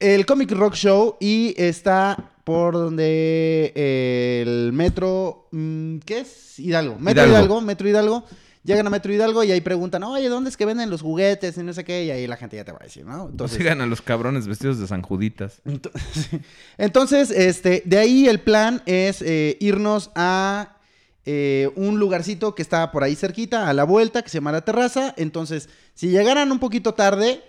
El 0.00 0.26
Comic 0.26 0.52
Rock 0.52 0.74
Show 0.74 1.16
y 1.18 1.54
está 1.56 2.30
por 2.44 2.74
donde 2.74 3.72
eh, 3.74 4.44
el 4.46 4.72
metro. 4.72 5.48
mm, 5.50 5.98
¿Qué 5.98 6.20
es? 6.20 6.58
Hidalgo. 6.58 6.96
Metro 6.98 7.24
Hidalgo. 7.24 7.36
Hidalgo. 7.36 7.60
Metro 7.60 7.88
Hidalgo. 7.88 8.24
Llegan 8.64 8.86
a 8.86 8.90
Metro 8.90 9.12
Hidalgo 9.12 9.44
y 9.44 9.52
ahí 9.52 9.60
preguntan, 9.60 10.02
oye, 10.02 10.28
¿dónde 10.28 10.50
es 10.50 10.56
que 10.56 10.66
venden 10.66 10.90
los 10.90 11.00
juguetes? 11.00 11.56
Y 11.56 11.62
no 11.62 11.72
sé 11.72 11.84
qué. 11.84 12.04
Y 12.04 12.10
ahí 12.10 12.26
la 12.26 12.36
gente 12.36 12.56
ya 12.56 12.64
te 12.64 12.72
va 12.72 12.78
a 12.80 12.84
decir, 12.84 13.04
¿no? 13.04 13.30
No 13.36 13.48
sigan 13.48 13.80
a 13.80 13.86
los 13.86 14.02
cabrones 14.02 14.46
vestidos 14.46 14.78
de 14.78 14.86
San 14.86 15.02
Juditas. 15.02 15.62
Entonces, 16.78 17.30
este, 17.30 17.82
de 17.86 17.98
ahí 17.98 18.28
el 18.28 18.40
plan 18.40 18.82
es 18.84 19.22
eh, 19.22 19.56
irnos 19.60 20.10
a 20.14 20.76
eh, 21.24 21.70
un 21.76 21.98
lugarcito 21.98 22.54
que 22.54 22.62
está 22.62 22.90
por 22.90 23.04
ahí 23.04 23.14
cerquita, 23.16 23.68
a 23.68 23.72
la 23.72 23.84
vuelta, 23.84 24.22
que 24.22 24.28
se 24.28 24.38
llama 24.38 24.52
La 24.52 24.62
Terraza. 24.62 25.14
Entonces, 25.16 25.68
si 25.94 26.08
llegaran 26.08 26.52
un 26.52 26.58
poquito 26.58 26.94
tarde, 26.94 27.42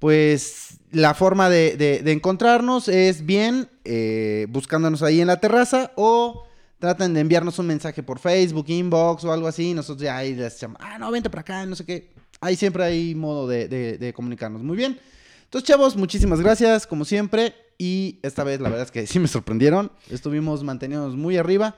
pues 0.00 0.78
la 0.90 1.14
forma 1.14 1.48
de, 1.48 2.02
encontrarnos 2.06 2.88
es 2.88 3.24
bien 3.24 3.68
eh, 3.84 4.46
buscándonos 4.50 5.02
ahí 5.04 5.20
en 5.20 5.28
la 5.28 5.38
terraza 5.38 5.92
o 5.94 6.44
traten 6.80 7.14
de 7.14 7.20
enviarnos 7.20 7.58
un 7.60 7.66
mensaje 7.68 8.02
por 8.02 8.18
Facebook, 8.18 8.64
inbox 8.68 9.22
o 9.24 9.32
algo 9.32 9.46
así. 9.46 9.72
Nosotros 9.74 10.02
ya 10.02 10.16
ahí 10.16 10.34
les 10.34 10.58
llamamos, 10.58 10.80
ah, 10.84 10.98
no, 10.98 11.10
vente 11.12 11.30
para 11.30 11.42
acá, 11.42 11.66
no 11.66 11.76
sé 11.76 11.84
qué. 11.84 12.10
Ahí 12.40 12.56
siempre 12.56 12.82
hay 12.82 13.14
modo 13.14 13.46
de, 13.46 13.68
de- 13.68 13.98
de 13.98 14.12
comunicarnos. 14.12 14.62
Muy 14.62 14.76
bien. 14.76 14.98
Entonces, 15.44 15.68
chavos, 15.68 15.94
muchísimas 15.96 16.40
gracias, 16.40 16.86
como 16.86 17.04
siempre. 17.04 17.54
Y 17.76 18.18
esta 18.22 18.44
vez, 18.44 18.60
la 18.60 18.68
verdad 18.70 18.86
es 18.86 18.90
que 18.90 19.06
sí 19.06 19.18
me 19.18 19.28
sorprendieron. 19.28 19.92
Estuvimos 20.10 20.64
manteniéndonos 20.64 21.16
muy 21.16 21.36
arriba. 21.36 21.76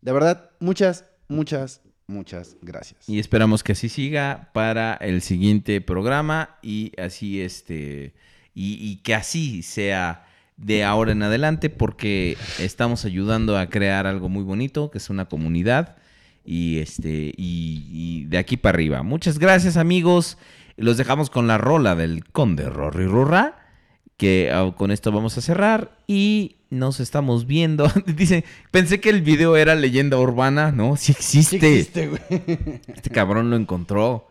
De 0.00 0.12
verdad, 0.12 0.50
muchas, 0.60 1.04
muchas, 1.28 1.80
muchas 2.06 2.56
gracias. 2.62 3.08
Y 3.08 3.18
esperamos 3.18 3.62
que 3.62 3.72
así 3.72 3.88
siga 3.88 4.50
para 4.52 4.94
el 4.94 5.22
siguiente 5.22 5.80
programa 5.80 6.56
y 6.62 6.92
así 7.00 7.40
este 7.40 8.14
y, 8.54 8.74
y 8.80 8.96
que 8.96 9.14
así 9.14 9.62
sea 9.62 10.26
de 10.56 10.84
ahora 10.84 11.12
en 11.12 11.22
adelante 11.22 11.68
porque 11.70 12.36
estamos 12.58 13.04
ayudando 13.04 13.58
a 13.58 13.68
crear 13.68 14.06
algo 14.06 14.28
muy 14.28 14.42
bonito 14.42 14.90
que 14.90 14.98
es 14.98 15.10
una 15.10 15.26
comunidad 15.26 15.96
y 16.46 16.78
este 16.78 17.32
y, 17.36 18.24
de 18.26 18.38
aquí 18.38 18.56
para 18.56 18.76
arriba. 18.76 19.02
Muchas 19.02 19.38
gracias 19.38 19.76
amigos. 19.76 20.38
Los 20.76 20.96
dejamos 20.96 21.28
con 21.28 21.46
la 21.46 21.58
rola 21.58 21.94
del 21.94 22.24
Conde 22.24 22.68
Rory 22.70 23.06
Rurra 23.06 23.58
que 24.16 24.50
ah, 24.52 24.72
con 24.76 24.90
esto 24.90 25.12
vamos 25.12 25.36
a 25.36 25.42
cerrar 25.42 25.98
y 26.06 26.55
nos 26.70 27.00
estamos 27.00 27.46
viendo. 27.46 27.90
Dicen, 28.06 28.44
pensé 28.70 29.00
que 29.00 29.10
el 29.10 29.22
video 29.22 29.56
era 29.56 29.74
leyenda 29.74 30.18
urbana, 30.18 30.72
¿no? 30.72 30.96
Sí 30.96 31.12
existe. 31.12 31.56
existe, 31.56 32.08
güey. 32.08 32.20
Este 32.88 33.10
cabrón 33.10 33.50
lo 33.50 33.56
encontró. 33.56 34.28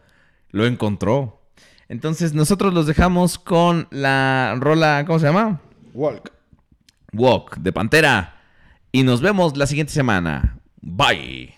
Lo 0.51 0.65
encontró. 0.65 1.41
Entonces 1.87 2.33
nosotros 2.33 2.73
los 2.73 2.87
dejamos 2.87 3.37
con 3.37 3.87
la 3.91 4.55
rola, 4.59 5.03
¿cómo 5.05 5.19
se 5.19 5.25
llama? 5.25 5.61
Walk. 5.93 6.31
Walk 7.13 7.57
de 7.57 7.71
Pantera. 7.71 8.41
Y 8.91 9.03
nos 9.03 9.21
vemos 9.21 9.57
la 9.57 9.67
siguiente 9.67 9.93
semana. 9.93 10.59
Bye. 10.81 11.53